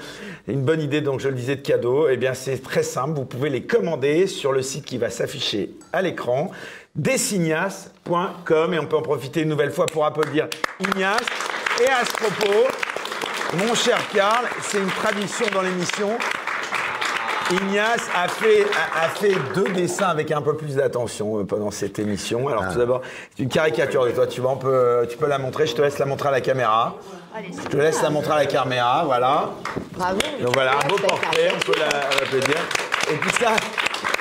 une 0.48 0.61
bonne 0.61 0.80
idée, 0.80 1.02
donc 1.02 1.22
je 1.22 1.30
le 1.30 1.34
disais, 1.34 1.56
de 1.56 1.61
cadeau, 1.61 2.07
eh 2.07 2.18
bien 2.18 2.36
c'est 2.36 2.61
très 2.61 2.84
simple, 2.84 3.15
vous 3.15 3.26
pouvez 3.26 3.49
les 3.49 3.64
commander 3.64 4.27
sur 4.27 4.52
le 4.52 4.61
site 4.61 4.86
qui 4.86 4.99
va 4.99 5.10
s'afficher 5.10 5.72
à 5.91 6.03
l'écran, 6.03 6.52
designas.com, 6.95 8.73
et 8.76 8.80
on 8.80 8.86
peut 8.86 8.98
en 8.98 9.02
profiter 9.02 9.41
une 9.41 9.49
nouvelle 9.49 9.72
fois 9.72 9.88
pour 9.88 10.06
applaudir 10.06 10.49
Ignace. 10.80 11.26
Et 11.81 11.88
à 11.88 12.06
ce 12.06 12.11
propos, 12.11 12.68
mon 13.57 13.73
cher 13.76 13.97
Karl, 14.13 14.45
c'est 14.61 14.77
une 14.77 14.91
tradition 14.91 15.45
dans 15.53 15.61
l'émission. 15.61 16.17
Ignace 17.51 18.07
a 18.15 18.27
fait, 18.27 18.63
a, 18.95 19.05
a 19.05 19.09
fait 19.09 19.34
deux 19.55 19.69
dessins 19.69 20.09
avec 20.09 20.31
un 20.31 20.41
peu 20.41 20.55
plus 20.55 20.76
d'attention 20.76 21.39
euh, 21.39 21.43
pendant 21.45 21.71
cette 21.71 21.97
émission. 21.97 22.47
Alors 22.47 22.71
tout 22.71 22.77
d'abord, 22.77 23.01
c'est 23.35 23.41
une 23.41 23.49
caricature 23.49 24.05
de 24.05 24.11
toi. 24.11 24.27
Tu, 24.27 24.39
vois, 24.39 24.51
on 24.51 24.57
peut, 24.57 25.07
tu 25.09 25.17
peux 25.17 25.26
la 25.27 25.39
montrer. 25.39 25.65
Je 25.65 25.73
te 25.73 25.81
laisse 25.81 25.97
la 25.97 26.05
montrer 26.05 26.30
à 26.30 26.31
la 26.31 26.41
caméra. 26.41 26.95
Je 27.35 27.67
te 27.69 27.77
laisse 27.77 28.03
la 28.03 28.11
montrer 28.11 28.34
à 28.34 28.38
la 28.38 28.45
caméra. 28.45 29.01
Voilà. 29.03 29.49
Bravo. 29.93 30.19
Donc 30.41 30.53
voilà, 30.53 30.73
un 30.84 30.88
beau 30.88 30.97
portrait. 30.97 31.51
On 31.55 31.59
peut 31.65 31.80
la- 31.80 32.19
l'applaudir. 32.19 32.55
Et 33.11 33.15
puis 33.15 33.31
ça, 33.31 33.55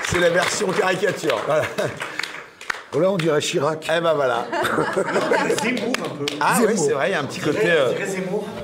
c'est 0.06 0.20
la 0.20 0.30
version 0.30 0.68
caricature. 0.68 1.38
Voilà. 1.46 1.64
Oh 2.94 3.00
là, 3.00 3.10
on 3.10 3.16
dirait 3.18 3.40
Chirac. 3.40 3.86
Eh 3.94 4.00
ben 4.00 4.14
voilà. 4.14 4.46
Ah 6.40 6.58
oui, 6.66 6.72
c'est 6.76 6.92
vrai, 6.92 7.08
il 7.10 7.12
y 7.12 7.14
a 7.14 7.20
un 7.20 7.24
petit 7.24 7.40
côté. 7.40 7.60
euh, 7.66 7.92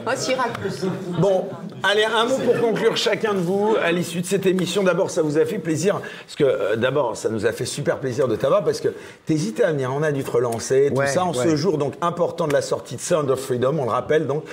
Oh, 0.06 0.10
Chirac 0.18 0.58
plus. 0.60 0.84
Bon, 1.18 1.48
allez, 1.82 2.04
un 2.04 2.24
mot 2.26 2.36
pour 2.38 2.58
conclure 2.60 2.96
chacun 2.96 3.34
de 3.34 3.38
vous 3.38 3.76
à 3.82 3.92
l'issue 3.92 4.20
de 4.20 4.26
cette 4.26 4.46
émission. 4.46 4.82
D'abord, 4.82 5.10
ça 5.10 5.22
vous 5.22 5.38
a 5.38 5.44
fait 5.44 5.58
plaisir, 5.58 6.00
parce 6.24 6.36
que 6.36 6.44
euh, 6.44 6.76
d'abord, 6.76 7.16
ça 7.16 7.28
nous 7.28 7.46
a 7.46 7.52
fait 7.52 7.64
super 7.64 7.98
plaisir 7.98 8.26
de 8.28 8.36
t'avoir, 8.36 8.64
parce 8.64 8.80
que 8.80 8.88
t'hésitais 9.26 9.64
à 9.64 9.72
venir, 9.72 9.90
on 9.94 10.02
a 10.02 10.12
dû 10.12 10.24
te 10.24 10.30
relancer, 10.30 10.90
tout 10.92 11.00
Ouais, 11.00 11.06
ça, 11.06 11.24
en 11.24 11.32
ouais. 11.34 11.44
ce 11.44 11.56
jour 11.56 11.78
donc 11.78 11.94
important 12.00 12.46
de 12.48 12.52
la 12.52 12.62
sortie 12.62 12.96
de 12.96 13.00
Sound 13.00 13.30
of 13.30 13.40
Freedom, 13.40 13.76
on 13.78 13.84
le 13.84 13.90
rappelle, 13.90 14.26
donc 14.26 14.44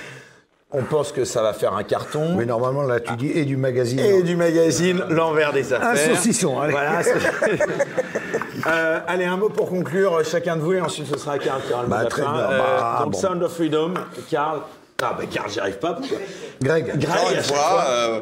on 0.74 0.82
pense 0.82 1.12
que 1.12 1.24
ça 1.24 1.42
va 1.42 1.52
faire 1.52 1.74
un 1.74 1.82
carton. 1.82 2.34
Mais 2.36 2.46
normalement, 2.46 2.82
là, 2.82 2.98
tu 3.00 3.14
dis 3.16 3.30
et 3.34 3.44
du 3.44 3.56
magazine. 3.58 4.00
Et 4.00 4.22
du 4.22 4.36
magazine 4.36 5.02
L'envers 5.10 5.52
des 5.52 5.72
affaires. 5.72 5.88
Un 5.90 5.96
saucisson, 6.14 6.60
allez. 6.60 6.72
Voilà. 6.72 7.02
c'est- 7.02 7.12
Euh, 8.66 9.00
allez, 9.06 9.24
un 9.24 9.36
mot 9.36 9.48
pour 9.48 9.68
conclure, 9.68 10.24
chacun 10.24 10.56
de 10.56 10.60
vous, 10.62 10.72
et 10.74 10.80
ensuite 10.80 11.06
ce 11.06 11.18
sera 11.18 11.32
à 11.32 11.38
Karl. 11.38 11.60
Karl, 11.68 11.86
Bah, 11.88 12.04
très 12.06 12.22
bien. 12.22 12.34
Euh, 12.36 12.58
Bah, 12.58 12.98
donc 13.04 13.12
bon. 13.12 13.18
Sound 13.18 13.42
of 13.42 13.52
Freedom, 13.54 13.94
Karl, 14.30 14.60
Ah 15.02 15.14
bah 15.18 15.24
car 15.30 15.48
j'y 15.48 15.58
arrive 15.60 15.78
pas. 15.78 15.94
Pourquoi 15.94 16.18
Greg. 16.60 16.90
Encore 16.94 17.30
une 17.32 17.42
fois, 17.42 17.56
fois. 17.56 17.84
euh, 17.88 18.20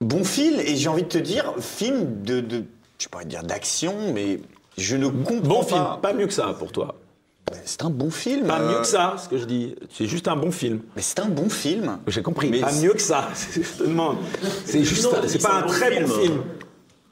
bon 0.00 0.24
film, 0.24 0.60
et 0.60 0.76
j'ai 0.76 0.88
envie 0.88 1.02
de 1.02 1.08
te 1.08 1.18
dire, 1.18 1.52
film 1.60 2.22
de, 2.22 2.40
de 2.40 2.64
je 2.98 3.08
pourrais 3.08 3.24
dire 3.24 3.42
d'action, 3.42 3.94
mais 4.14 4.40
je 4.78 4.96
ne 4.96 5.08
comprends 5.08 5.48
Bon 5.48 5.60
pas. 5.62 5.66
film, 5.66 5.84
pas 6.00 6.12
mieux 6.14 6.26
que 6.26 6.32
ça 6.32 6.54
pour 6.58 6.72
toi. 6.72 6.94
C'est 7.64 7.82
un 7.82 7.90
bon 7.90 8.10
film. 8.10 8.46
Pas 8.46 8.60
euh, 8.60 8.70
mieux 8.72 8.78
que 8.80 8.86
ça, 8.86 9.16
ce 9.22 9.28
que 9.28 9.36
je 9.36 9.44
dis. 9.44 9.74
C'est 9.90 10.06
juste 10.06 10.26
un 10.28 10.36
bon 10.36 10.50
film. 10.50 10.80
Mais 10.96 11.02
c'est 11.02 11.20
un 11.20 11.26
bon 11.28 11.50
film. 11.50 11.98
J'ai 12.06 12.22
compris. 12.22 12.48
Mais 12.48 12.60
pas 12.60 12.72
mieux 12.72 12.94
que 12.94 13.02
ça. 13.02 13.28
Je 13.54 13.60
te 13.60 13.82
demande. 13.82 14.16
C'est 14.64 14.82
juste, 14.84 15.06
c'est 15.26 15.42
pas 15.42 15.54
un 15.54 15.58
un 15.58 15.60
bon 15.62 15.66
très 15.68 16.00
bon 16.00 16.08
film. 16.08 16.42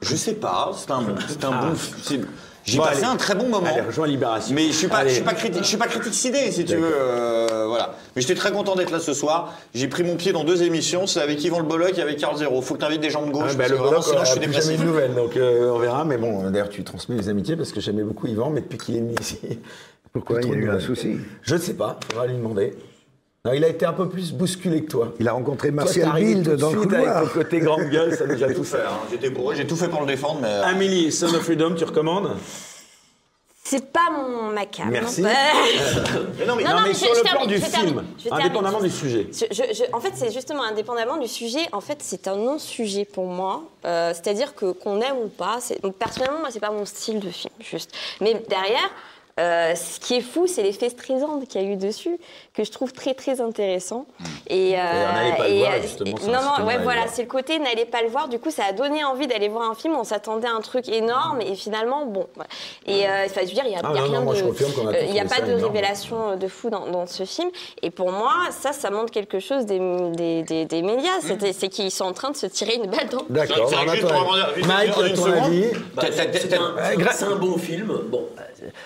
Je 0.01 0.15
sais 0.15 0.33
pas, 0.33 0.71
c'est 0.75 0.91
un, 0.91 1.03
c'est 1.27 1.45
un 1.45 1.51
Ah. 1.53 1.65
bon 1.65 1.75
film. 1.75 2.25
J'ai 2.63 2.77
Bon, 2.77 2.83
passé 2.83 2.97
allez. 2.97 3.05
un 3.07 3.15
très 3.15 3.33
bon 3.33 3.47
moment. 3.49 3.67
Allez, 3.67 3.81
rejoins 3.81 4.05
Libération. 4.05 4.53
Mais 4.53 4.67
je 4.67 4.71
suis 4.73 4.87
pas, 4.87 4.97
Allez. 4.97 5.09
je 5.09 5.15
suis 5.15 5.23
pas 5.23 5.33
critique, 5.33 5.63
je 5.63 5.67
suis 5.67 5.77
pas 5.77 5.87
si 5.89 6.63
tu 6.63 6.75
veux. 6.75 6.83
euh, 6.93 7.65
voilà. 7.67 7.95
Mais 8.15 8.21
j'étais 8.21 8.35
très 8.35 8.51
content 8.51 8.75
d'être 8.75 8.91
là 8.91 8.99
ce 8.99 9.13
soir. 9.15 9.53
J'ai 9.73 9.87
pris 9.87 10.03
mon 10.03 10.15
pied 10.15 10.31
dans 10.31 10.43
deux 10.43 10.61
émissions. 10.61 11.07
C'est 11.07 11.21
avec 11.21 11.43
Yvan 11.43 11.59
Le 11.59 11.65
Bolloc 11.65 11.97
et 11.97 12.01
avec 12.03 12.17
Carl 12.19 12.37
Zéro. 12.37 12.61
Faut 12.61 12.75
que 12.75 12.79
t'invites 12.79 13.01
des 13.01 13.09
gens 13.09 13.25
de 13.25 13.31
gauche. 13.31 13.45
Ah, 13.49 13.53
bah, 13.53 13.57
parce 13.57 13.69
le 13.71 13.75
que 13.77 13.81
vraiment, 13.81 13.91
bloc, 13.99 14.03
sinon 14.03 14.21
on 14.21 14.25
je 14.25 14.29
suis 14.31 14.39
dépressif. 14.39 14.63
jamais 14.71 14.77
de 14.77 14.83
nouvelles, 14.87 15.15
donc 15.15 15.37
euh, 15.37 15.71
on 15.73 15.79
verra. 15.79 16.05
Mais 16.05 16.17
bon, 16.17 16.49
d'ailleurs, 16.51 16.69
tu 16.69 16.83
transmets 16.83 17.15
les 17.17 17.29
amitiés 17.29 17.55
parce 17.55 17.71
que 17.71 17.81
j'aimais 17.81 18.03
beaucoup 18.03 18.27
Yvan, 18.27 18.51
mais 18.51 18.61
depuis 18.61 18.77
qu'il 18.77 18.95
est 18.97 18.99
venu 18.99 19.15
ici. 19.19 19.39
Pourquoi 20.13 20.41
il 20.41 20.47
y 20.49 20.51
a 20.51 20.55
eu 20.55 20.69
un 20.69 20.79
souci? 20.79 21.17
Je 21.41 21.55
ne 21.55 21.59
sais 21.59 21.73
pas, 21.73 21.99
faudra 22.11 22.27
lui 22.27 22.35
demander. 22.35 22.75
Non, 23.43 23.53
il 23.53 23.63
a 23.63 23.69
été 23.69 23.87
un 23.87 23.93
peu 23.93 24.07
plus 24.07 24.33
bousculé 24.33 24.83
que 24.83 24.91
toi. 24.91 25.13
Il 25.19 25.27
a 25.27 25.31
rencontré 25.33 25.71
Martial 25.71 26.11
Bild 26.13 26.57
dans 26.57 26.69
le 26.71 26.77
suite 26.79 26.91
couloir. 26.91 27.17
Avec 27.17 27.29
ton 27.33 27.39
côté 27.39 27.59
grande 27.59 27.89
gueule, 27.89 28.15
ça 28.15 28.25
a 28.25 28.53
tout 28.53 28.63
fait. 28.63 28.77
Hein, 28.81 28.99
J'étais 29.09 29.31
bourré, 29.31 29.55
j'ai 29.55 29.65
tout 29.65 29.75
fait 29.75 29.87
pour 29.87 30.01
le 30.01 30.05
défendre, 30.05 30.41
mais. 30.43 30.47
euh, 30.47 30.63
Amélie, 30.65 31.11
Son 31.11 31.25
of 31.33 31.41
Freedom, 31.41 31.73
tu 31.73 31.83
recommandes 31.83 32.35
C'est 33.63 33.91
pas 33.91 34.11
mon 34.15 34.51
macabre. 34.51 34.89
Merci. 34.91 35.21
non. 35.23 35.29
Mais 36.37 36.45
non, 36.45 36.55
mais, 36.55 36.63
Non, 36.65 36.69
non, 36.69 36.75
mais 36.83 36.89
mais 36.89 36.93
sur 36.93 37.07
je- 37.15 37.19
le 37.19 37.25
je 37.27 37.31
plan 37.33 37.45
du 37.47 37.57
je 37.57 37.65
termine, 37.65 37.87
film, 37.89 38.03
je 38.19 38.23
termine. 38.25 38.45
indépendamment 38.45 38.79
du 38.79 38.89
sujet. 38.91 39.27
Je- 39.31 39.45
je- 39.49 39.73
je- 39.73 39.91
en 39.95 39.99
fait, 39.99 40.11
c'est 40.13 40.31
justement 40.31 40.61
indépendamment 40.61 41.17
du 41.17 41.27
sujet. 41.27 41.61
En 41.71 41.81
fait, 41.81 41.97
c'est 42.01 42.27
un 42.27 42.35
non-sujet 42.35 43.05
pour 43.05 43.25
moi. 43.25 43.63
Euh, 43.85 44.13
C'est-à-dire 44.13 44.53
que 44.53 44.71
qu'on 44.71 45.01
aime 45.01 45.17
ou 45.17 45.29
pas. 45.29 45.57
donc, 45.81 45.95
personnellement, 45.95 46.41
moi, 46.41 46.49
c'est 46.51 46.59
pas 46.59 46.69
mon 46.69 46.85
style 46.85 47.19
de 47.19 47.29
film, 47.31 47.53
juste. 47.59 47.91
Mais 48.19 48.35
derrière. 48.47 48.91
euh, 49.39 49.73
ce 49.75 49.97
qui 50.01 50.15
est 50.15 50.21
fou, 50.21 50.45
c'est 50.45 50.61
l'effet 50.61 50.89
Streisand 50.89 51.39
qu'il 51.47 51.61
y 51.61 51.65
a 51.65 51.67
eu 51.67 51.77
dessus, 51.77 52.17
que 52.53 52.65
je 52.65 52.71
trouve 52.71 52.91
très 52.91 53.13
très 53.13 53.39
intéressant. 53.39 54.05
Et, 54.47 54.75
euh, 54.75 54.79
on 54.81 55.13
n'allait 55.13 55.37
pas 55.37 55.47
le 55.47 55.55
voir, 55.59 55.71
euh, 55.71 55.81
justement, 55.81 56.11
non, 56.27 56.39
non, 56.59 56.65
ouais, 56.65 56.77
voilà, 56.83 57.07
c'est 57.07 57.21
le 57.21 57.27
côté 57.29 57.57
n'allez 57.59 57.85
pas 57.85 58.01
le 58.01 58.09
voir. 58.09 58.27
Du 58.27 58.39
coup, 58.39 58.51
ça 58.51 58.63
a 58.69 58.73
donné 58.73 59.05
envie 59.05 59.25
d'aller 59.27 59.47
voir 59.47 59.69
un 59.71 59.73
film. 59.75 59.95
On 59.95 60.03
s'attendait 60.03 60.47
à 60.49 60.51
un 60.53 60.59
truc 60.59 60.89
énorme, 60.89 61.39
et 61.39 61.55
finalement, 61.55 62.05
bon. 62.05 62.27
Et 62.85 63.07
euh, 63.07 63.25
enfin, 63.25 63.41
je 63.43 63.47
veux 63.47 63.53
dire, 63.53 63.63
il 63.65 63.71
y 63.71 63.75
a, 63.75 63.79
Ah, 63.83 63.91
il 63.91 63.95
y 63.95 63.99
a 63.99 64.01
non, 64.01 64.09
rien 64.11 64.21
non, 64.21 64.31
de, 64.33 64.37
euh, 64.37 65.01
il 65.07 65.15
y 65.15 65.19
a 65.21 65.25
pas 65.25 65.39
de 65.39 65.51
énorme. 65.51 65.63
révélation 65.71 66.35
de 66.35 66.47
fou 66.49 66.69
dans, 66.69 66.87
dans 66.87 67.07
ce 67.07 67.23
film. 67.23 67.49
Et 67.81 67.89
pour 67.89 68.11
moi, 68.11 68.33
ça, 68.51 68.73
ça 68.73 68.89
montre 68.89 69.11
quelque 69.11 69.39
chose 69.39 69.65
des, 69.65 69.79
des, 70.17 70.43
des- 70.43 70.65
des 70.65 70.81
médias. 70.81 71.21
C'était- 71.21 71.53
C'est 71.53 71.69
qu'ils 71.69 71.89
sont 71.91 72.05
en 72.05 72.13
train 72.13 72.31
de 72.31 72.35
se 72.37 72.47
tirer 72.47 72.75
une 72.75 72.87
balle 72.87 73.07
dans. 73.09 73.23
D'accord, 73.29 73.71
Mike, 73.85 74.03
Bah, 75.95 76.01
t'as- 76.01 76.11
c'est 76.11 76.53
un, 76.53 77.31
Euh, 77.31 77.35
bon 77.35 77.57
film. 77.57 77.87
Bon, 78.09 78.25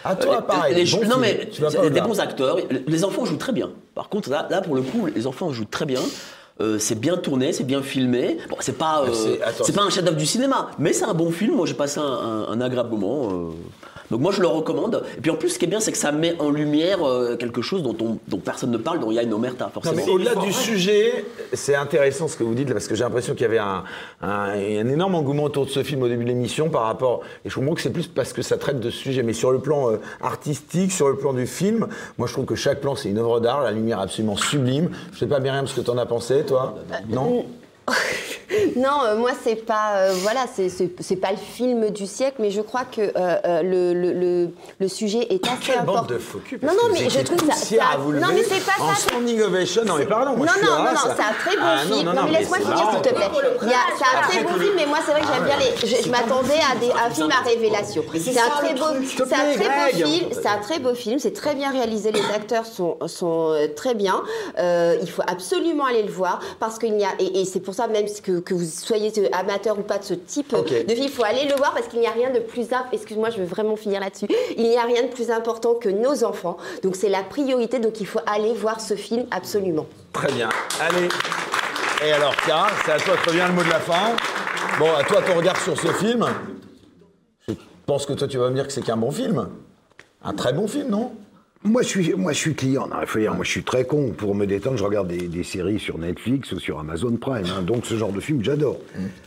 À 0.04 0.16
toi, 0.16 0.38
euh, 0.38 0.42
pareil, 0.42 0.86
non 1.08 1.18
mais 1.18 1.50
des 1.90 2.02
bons 2.02 2.20
acteurs. 2.20 2.58
Les 2.88 3.04
enfants 3.04 3.26
jouent 3.26 3.38
très 3.38 3.52
bien. 3.52 3.55
Par 3.94 4.10
contre, 4.10 4.30
là, 4.30 4.44
pour 4.62 4.76
le 4.76 4.82
coup, 4.82 5.06
les 5.06 5.28
enfants 5.28 5.52
jouent 5.52 5.66
très 5.66 5.86
bien. 5.86 6.02
Euh, 6.62 6.80
c'est 6.80 7.00
bien 7.00 7.18
tourné, 7.18 7.52
c'est 7.52 7.66
bien 7.66 7.82
filmé. 7.82 8.38
Bon, 8.50 8.56
c'est 8.62 8.78
pas, 8.78 9.04
euh, 9.04 9.10
c'est- 9.64 9.74
pas 9.76 9.84
un 9.84 9.90
chef-d'œuvre 9.90 10.16
du 10.18 10.26
cinéma, 10.26 10.70
mais 10.80 10.94
c'est 10.94 11.04
un 11.04 11.14
bon 11.14 11.30
film. 11.32 11.56
Moi, 11.56 11.66
j'ai 11.66 11.74
passé 11.74 12.00
un, 12.00 12.04
un- 12.04 12.48
un 12.50 12.62
agréable 12.62 12.92
moment. 12.92 13.30
euh. 13.32 13.50
Donc 14.12 14.22
moi, 14.22 14.32
je 14.32 14.40
le 14.40 14.46
recommande. 14.48 15.04
Et 15.18 15.22
puis 15.22 15.32
en 15.32 15.36
plus, 15.36 15.50
ce 15.50 15.58
qui 15.58 15.66
est 15.66 15.68
bien, 15.68 15.80
c'est 15.80 15.92
que 15.92 15.98
ça 15.98 16.12
met 16.12 16.36
en 16.40 16.52
lumière 16.52 17.00
quelque 17.40 17.64
chose 17.64 17.82
dont, 17.82 17.96
on- 18.00 18.20
dont 18.28 18.38
personne 18.38 18.70
ne 18.70 18.78
parle, 18.78 19.00
dont 19.00 19.10
il 19.10 19.16
y 19.16 19.20
a 19.20 19.24
une 19.24 19.34
omerta 19.34 19.68
forcément. 19.74 20.00
au-delà 20.14 20.36
du 20.36 20.54
sujet, 20.54 21.26
c'est 21.54 21.74
intéressant 21.74 22.28
ce 22.28 22.38
que 22.38 22.44
vous 22.44 22.54
dites, 22.54 22.68
là, 22.68 22.76
parce 22.76 22.88
que 22.88 22.94
j'ai 22.94 23.04
l'impression 23.04 23.34
qu'il 23.34 23.42
y 23.42 23.46
avait 23.46 23.58
un, 23.58 23.84
un- 24.22 24.50
un 24.52 24.88
énorme 24.90 25.16
engouement 25.16 25.46
autour 25.46 25.66
de 25.66 25.72
ce 25.72 25.82
film 25.82 26.04
au 26.04 26.08
début 26.08 26.24
de 26.24 26.30
l'émission 26.30 26.70
par 26.70 26.84
rapport. 26.84 27.22
Et 27.46 27.50
je 27.50 27.56
comprends 27.56 27.74
que 27.74 27.82
c'est 27.82 27.90
plus 27.90 28.06
parce 28.06 28.32
que 28.32 28.44
ça 28.44 28.58
traite 28.58 28.80
de 28.80 28.92
ce 28.92 28.98
sujet. 29.00 29.24
Mais 29.24 29.34
sur 29.34 29.52
le 29.52 29.58
plan 29.58 29.94
artistique, 30.22 30.92
sur 30.92 31.10
le 31.10 31.18
plan 31.18 31.34
du 31.34 31.48
film, 31.48 31.88
moi 32.20 32.28
je 32.28 32.34
trouve 32.34 32.46
que 32.46 32.56
chaque 32.56 32.82
plan 32.82 32.96
c'est 32.96 33.10
une 33.10 33.18
œuvre 33.18 33.40
d'art, 33.40 33.64
la 33.64 33.72
lumière 33.72 34.00
absolument 34.00 34.38
sublime. 34.38 34.92
Je 35.14 35.18
sais 35.20 35.26
pas, 35.28 35.40
Myriam, 35.40 35.66
ce 35.66 35.74
que 35.76 35.82
t'en 35.82 35.98
as 35.98 36.06
pensé, 36.06 36.45
toi. 36.46 36.76
Non 37.10 37.46
Non, 38.78 39.04
euh, 39.04 39.16
moi 39.18 39.32
c'est 39.44 39.56
pas 39.56 39.96
euh, 39.98 40.14
voilà, 40.22 40.46
c'est- 40.54 41.16
pas 41.18 41.32
le 41.32 41.38
film 41.38 41.90
du 41.90 42.06
siècle, 42.06 42.38
mais 42.40 42.52
je 42.52 42.62
crois 42.62 42.84
que 42.84 43.02
euh, 43.02 43.12
euh, 43.16 43.62
le, 43.64 43.94
le, 43.94 44.14
le, 44.14 44.50
le 44.80 44.88
sujet 44.88 45.28
est 45.30 45.46
assez 45.48 45.58
Quelle 45.74 45.76
bande 45.86 45.90
important. 45.98 46.14
de 46.14 46.20
faux 46.20 46.40
culs, 46.40 46.60
Non, 46.62 46.68
parce 46.70 46.78
non, 46.90 46.94
que 46.96 47.04
mais 47.04 47.10
je 47.10 47.20
trouve 47.22 47.40
ça. 47.50 47.56
ça- 47.56 47.76
à 47.94 47.98
vous 47.98 48.14
non, 48.14 48.28
mais 48.34 48.44
c'est 48.44 48.64
pas 48.66 48.82
En 48.84 48.90
ça. 48.94 48.96
standing 48.96 49.42
ovation, 49.42 49.84
non 49.86 49.96
mais 49.98 50.06
pardon, 50.06 50.38
moi 50.38 50.46
non, 50.46 50.54
je 50.54 50.58
suis 50.60 50.68
non, 50.68 50.78
non, 50.78 50.84
non, 50.92 51.00
c'est 51.04 51.24
un 51.24 51.34
très 51.34 51.56
bon 51.58 51.64
Ah, 51.66 51.76
non, 51.86 51.96
film. 51.96 52.06
non, 52.06 52.14
Non, 52.14 52.22
non, 52.22 52.28
mais 52.32 52.40
laisse-moi 52.40 52.58
finir, 52.60 52.90
s'il 52.92 53.02
te 53.02 53.10
plaît. 53.16 53.30
Il 53.64 53.68
y 53.70 53.74
a- 53.74 53.78
C'est 53.98 54.18
un 54.18 54.22
très 54.22 54.44
beau 54.44 54.60
film, 54.60 54.74
mais 54.76 54.86
moi, 54.86 54.98
c'est 55.06 55.12
vrai 55.12 55.22
que 55.22 55.28
j'aime 55.28 55.44
bien 55.44 55.58
les. 55.58 55.88
Je, 55.88 56.04
je 56.04 56.10
m'attendais 56.10 56.60
à, 56.72 56.76
des, 56.76 56.92
un 56.92 57.10
film 57.10 57.30
à 57.32 57.44
révélation. 57.48 58.04
C'est 58.14 58.38
un 58.40 58.50
très 58.50 58.74
beau, 58.74 58.86
c'est 59.08 59.22
un 59.24 59.28
très 59.28 59.92
film. 59.94 60.30
C'est 60.32 60.48
un 60.48 60.58
très 60.60 60.80
beau 60.80 60.94
film. 60.94 61.20
C'est 61.20 61.34
très 61.34 61.56
bien 61.56 61.72
réalisé. 61.72 62.12
Les 62.12 62.26
acteurs 62.34 62.66
sont, 62.66 62.98
sont 63.08 63.52
euh, 63.52 63.68
très 63.76 63.96
bien. 63.96 64.22
Euh, 64.60 64.98
il 65.02 65.10
faut 65.10 65.24
absolument 65.28 65.86
aller 65.86 66.04
le 66.04 66.12
voir 66.12 66.40
parce 66.60 66.78
qu'il 66.80 66.98
y 67.00 67.04
a 67.04 67.10
et, 67.20 67.42
et 67.42 67.46
c'est 67.46 67.60
pour 67.60 67.74
ça 67.76 67.88
même 67.88 68.06
que, 68.24 68.40
que 68.40 68.54
vous 68.54 68.66
soyez 68.66 69.12
amateur 69.34 69.78
ou 69.78 69.82
pas 69.84 69.98
de 69.98 70.04
ce 70.04 70.14
type 70.14 70.54
Ok. 70.54 70.68
de 70.86 70.94
film, 70.94 71.04
il 71.06 71.10
faut 71.10 71.24
aller 71.24 71.46
le 71.48 71.56
voir 71.56 71.74
parce 71.74 71.88
qu'il 71.88 72.00
n'y 72.00 72.08
a 72.08 72.12
rien 72.12 72.32
de 72.32 72.40
plus 72.40 72.72
imp- 72.74 72.88
Excuse-moi, 72.94 73.30
je 73.30 73.38
veux 73.38 73.46
vraiment 73.46 73.76
finir 73.76 74.00
là-dessus. 74.00 74.28
Il 74.58 74.64
n'y 74.64 74.78
a 74.78 74.84
rien 74.84 75.04
de 75.04 75.08
plus 75.08 75.30
important 75.32 75.76
que 75.76 75.90
nos 75.90 76.24
enfants. 76.24 76.58
Donc 76.84 76.96
c'est 76.96 77.10
la 77.10 77.24
priorité. 77.24 77.80
Donc 77.80 78.00
il 78.02 78.08
faut 78.08 78.20
aller 78.26 78.54
voir 78.54 78.80
ce 78.82 78.96
film 78.96 79.26
absolument. 79.32 79.86
Très 80.14 80.32
bien. 80.32 80.50
Allez. 80.80 81.10
Et 82.06 82.12
alors, 82.12 82.34
Chiara, 82.46 82.68
c'est 82.86 82.92
à 82.92 83.00
toi 83.00 83.16
que 83.18 83.30
revient 83.30 83.46
le 83.48 83.54
mot 83.54 83.64
de 83.64 83.70
la 83.70 83.80
fin. 83.80 84.16
Bon, 84.80 84.94
à 84.94 85.04
toi 85.04 85.22
ton 85.22 85.36
regard 85.36 85.60
sur 85.62 85.80
ce 85.80 85.88
film. 85.94 86.26
Je 87.48 87.54
pense 87.86 88.06
que 88.06 88.14
toi, 88.14 88.28
tu 88.28 88.38
vas 88.38 88.50
me 88.50 88.56
dire 88.56 88.66
que 88.68 88.74
c'est 88.74 88.82
qu'un 88.82 88.98
bon 88.98 89.12
film. 89.12 89.48
Un 90.24 90.34
très 90.34 90.54
bon 90.54 90.68
film, 90.68 90.90
non? 90.90 91.12
Moi 91.66 91.82
je, 91.82 91.88
suis, 91.88 92.14
moi, 92.14 92.32
je 92.32 92.38
suis 92.38 92.54
client. 92.54 92.88
Non, 92.88 92.98
il 93.02 93.08
faut 93.08 93.18
dire, 93.18 93.34
moi, 93.34 93.44
je 93.44 93.50
suis 93.50 93.64
très 93.64 93.86
con. 93.86 94.12
Pour 94.16 94.36
me 94.36 94.46
détendre, 94.46 94.78
je 94.78 94.84
regarde 94.84 95.08
des, 95.08 95.28
des 95.28 95.44
séries 95.44 95.80
sur 95.80 95.98
Netflix 95.98 96.52
ou 96.52 96.60
sur 96.60 96.80
Amazon 96.80 97.18
Prime. 97.18 97.44
hein. 97.58 97.64
Donc, 97.64 97.86
ce 97.88 97.96
genre 97.96 98.12
de 98.12 98.20
film, 98.20 98.44
j'adore. 98.44 98.78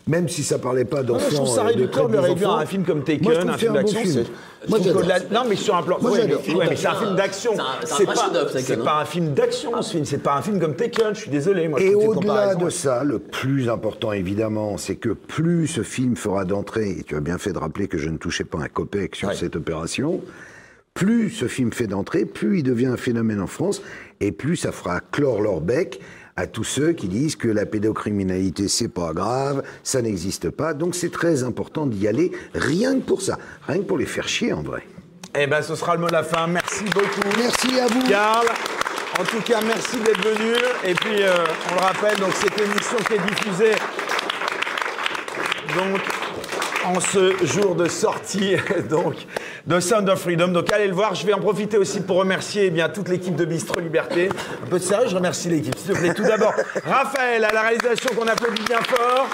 Même 0.07 0.29
si 0.29 0.45
ça 0.45 0.59
parlait 0.59 0.85
pas 0.85 1.03
Non, 1.03 1.15
d'enfants. 1.15 1.25
mais 1.27 1.31
je 1.33 1.37
trouve 1.37 1.49
ça 1.49 1.61
euh, 1.63 1.65
de 1.65 1.69
réducteur 1.71 2.09
de 2.09 2.13
le 2.15 2.21
réduire 2.21 2.49
enfants. 2.51 2.59
à 2.59 2.63
un 2.63 2.67
film 2.67 2.85
comme 2.85 3.03
Taken, 3.03 3.23
Moi, 3.25 3.35
je 3.35 3.39
trouve 3.41 3.51
un 3.51 3.55
que 3.55 3.59
film 3.59 3.73
c'est 3.73 3.79
un 3.79 3.83
bon 3.83 3.87
d'action. 3.93 4.01
film. 4.01 4.13
c'est- 4.13 4.33
je 4.65 4.69
Moi, 4.71 4.79
trouve 4.79 4.87
j'adore. 4.87 5.03
qu'au-delà- 5.03 5.19
Non, 5.43 5.49
mais 5.49 5.57
sur 5.57 5.75
un 5.77 5.83
plan. 5.83 5.99
Moi, 6.01 6.11
ouais, 6.13 6.21
j'adore. 6.21 6.43
mais, 6.47 6.55
ouais, 6.55 6.67
mais 6.71 6.77
c'est 6.77 6.87
un 6.87 6.95
film 6.95 7.17
d'action. 7.17 7.51
C'est 7.55 7.61
un- 7.61 7.65
c'est 7.85 7.93
un 7.93 7.97
C'est 7.97 8.05
vrai 8.05 8.15
pas, 8.15 8.21
chef-d'œuvre, 8.23 8.51
c'est 8.53 8.63
Taken, 8.63 8.85
pas 8.85 8.93
hein. 8.99 9.03
un 9.03 9.05
film 9.05 9.35
d'action, 9.35 9.83
ce 9.83 9.91
film. 9.91 10.05
C'est 10.05 10.23
pas 10.23 10.37
un 10.37 10.43
film 10.43 10.61
comme 10.61 10.75
Taken. 10.77 11.15
Je 11.15 11.21
suis 11.21 11.31
désolé. 11.31 11.67
Moi, 11.69 11.81
je 11.81 11.85
Et 11.87 11.91
trouve 11.91 12.03
cette 12.03 12.11
au-delà 12.19 12.33
comparaison- 12.53 12.65
de 12.65 12.71
ça, 12.71 13.03
le 13.05 13.19
plus 13.19 13.69
important 13.69 14.13
évidemment, 14.13 14.79
c'est 14.79 14.95
que 14.97 15.11
plus 15.11 15.67
ce 15.67 15.83
film 15.83 16.15
fera 16.15 16.45
d'entrée, 16.45 16.91
et 17.01 17.03
tu 17.03 17.17
as 17.17 17.21
bien 17.21 17.37
fait 17.39 17.53
de 17.53 17.59
rappeler 17.59 17.89
que 17.89 17.99
je 17.99 18.09
ne 18.09 18.17
touchais 18.17 18.45
pas 18.45 18.59
un 18.59 18.69
copec 18.69 19.17
sur 19.17 19.27
Ouais. 19.29 19.35
cette 19.35 19.57
opération, 19.57 20.21
plus 20.99 21.31
ce 21.31 21.47
film 21.47 21.73
fait 21.73 21.87
d'entrée, 21.87 22.25
plus 22.25 22.59
il 22.59 22.63
devient 22.65 22.87
un 22.87 22.97
phénomène 22.97 23.41
en 23.41 23.47
France, 23.47 23.83
et 24.19 24.33
plus 24.33 24.57
ça 24.57 24.73
fera 24.73 24.99
clore 24.99 25.41
leur 25.41 25.61
bec 25.61 26.01
à 26.35 26.49
tous 26.49 26.65
ceux 26.65 26.93
qui 26.93 27.07
disent 27.07 27.37
que 27.37 27.47
la 27.47 27.67
pédocriminalité 27.67 28.67
c'est 28.67 28.89
pas 28.89 29.13
grave, 29.13 29.63
ça 29.85 30.03
n'existe 30.03 30.51
pas. 30.51 30.75
Donc 30.75 30.97
c'est 30.97 31.13
très 31.13 31.45
important 31.45 31.87
d'y 31.87 32.09
aller, 32.09 32.33
rien 32.53 32.95
que 32.95 33.05
pour 33.05 33.23
ça, 33.23 33.39
rien 33.69 33.79
que 33.79 33.85
pour 33.85 33.97
les 33.97 34.07
faire 34.07 34.27
chier 34.27 34.53
en 34.53 34.63
vrai. 34.63 34.83
Eh 35.39 35.47
ben, 35.47 35.63
ce 35.63 35.77
sera 35.77 35.95
le 35.95 36.01
mot 36.01 36.09
de 36.09 36.13
la 36.13 36.25
fin. 36.25 36.49
Merci 36.49 36.83
beaucoup. 36.87 37.29
Merci 37.39 37.79
à 37.79 37.87
vous. 37.87 38.09
Karl. 38.09 38.49
En 39.21 39.25
tout 39.25 39.41
cas, 39.43 39.61
merci 39.65 39.99
d'être 39.99 40.21
venu. 40.21 40.55
Et 40.85 40.95
puis, 40.95 41.23
euh, 41.23 41.45
on 41.71 41.75
le 41.75 41.81
rappelle, 41.81 42.19
donc 42.19 42.33
cette 42.35 42.61
émission 42.61 42.97
qui 43.07 43.15
est 43.15 43.35
diffusée 43.35 43.77
donc 45.75 46.01
en 46.89 47.01
ce 47.01 47.45
jour 47.45 47.75
de 47.75 47.87
sortie 47.87 48.57
donc 48.91 49.15
de 49.67 49.81
Sound 49.81 50.09
of 50.09 50.21
Freedom. 50.21 50.49
Donc 50.49 50.73
allez 50.73 50.87
le 50.87 50.95
voir. 50.95 51.15
Je 51.15 51.27
vais 51.27 51.35
en 51.35 51.41
profiter 51.41 51.77
aussi 51.77 52.01
pour 52.01 52.17
remercier 52.17 52.67
eh 52.67 52.71
bien 52.71 52.89
toute 52.89 53.09
l'équipe 53.09 53.37
de 53.37 53.45
Bistro 53.45 53.81
Liberté. 53.81 54.31
Un 54.63 54.67
peu 54.67 54.79
de 54.79 54.85
sérieux, 54.85 55.09
je 55.09 55.15
remercie 55.15 55.49
l'équipe. 55.49 55.77
S'il 55.77 55.95
te 55.95 55.99
plaît, 55.99 56.15
tout 56.15 56.23
d'abord 56.23 56.55
Raphaël 56.87 57.45
à 57.45 57.53
la 57.53 57.63
réalisation 57.63 58.11
qu'on 58.17 58.27
applaudit 58.27 58.63
bien 58.63 58.81
fort. 58.83 59.29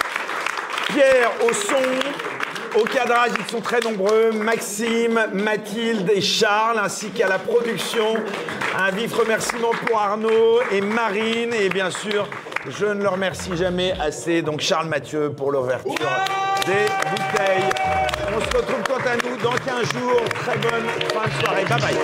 Pierre 0.87 1.31
au 1.47 1.53
son, 1.53 2.79
au 2.79 2.83
cadrage, 2.83 3.31
ils 3.39 3.51
sont 3.51 3.61
très 3.61 3.79
nombreux. 3.79 4.31
Maxime, 4.31 5.19
Mathilde 5.33 6.11
et 6.13 6.21
Charles, 6.21 6.79
ainsi 6.83 7.09
qu'à 7.09 7.27
la 7.27 7.39
production. 7.39 8.15
Un 8.77 8.91
vif 8.91 9.13
remerciement 9.13 9.71
pour 9.85 9.97
Arnaud 9.97 10.59
et 10.71 10.81
Marine. 10.81 11.53
Et 11.53 11.69
bien 11.69 11.89
sûr, 11.89 12.27
je 12.67 12.85
ne 12.85 13.01
le 13.01 13.09
remercie 13.09 13.55
jamais 13.55 13.93
assez. 13.99 14.41
Donc 14.41 14.61
Charles 14.61 14.87
Mathieu 14.87 15.31
pour 15.31 15.51
l'ouverture 15.51 15.93
des 16.65 16.87
bouteilles. 17.09 17.69
On 18.35 18.39
se 18.39 18.57
retrouve 18.57 18.83
quant 18.87 18.97
à 19.07 19.15
nous 19.17 19.37
dans 19.43 19.53
15 19.53 19.93
jours. 19.93 20.21
Très 20.33 20.57
bonne 20.57 20.87
fin 21.13 21.27
de 21.27 21.33
soirée. 21.43 21.65
Bye 21.65 21.81
bye. 21.81 21.95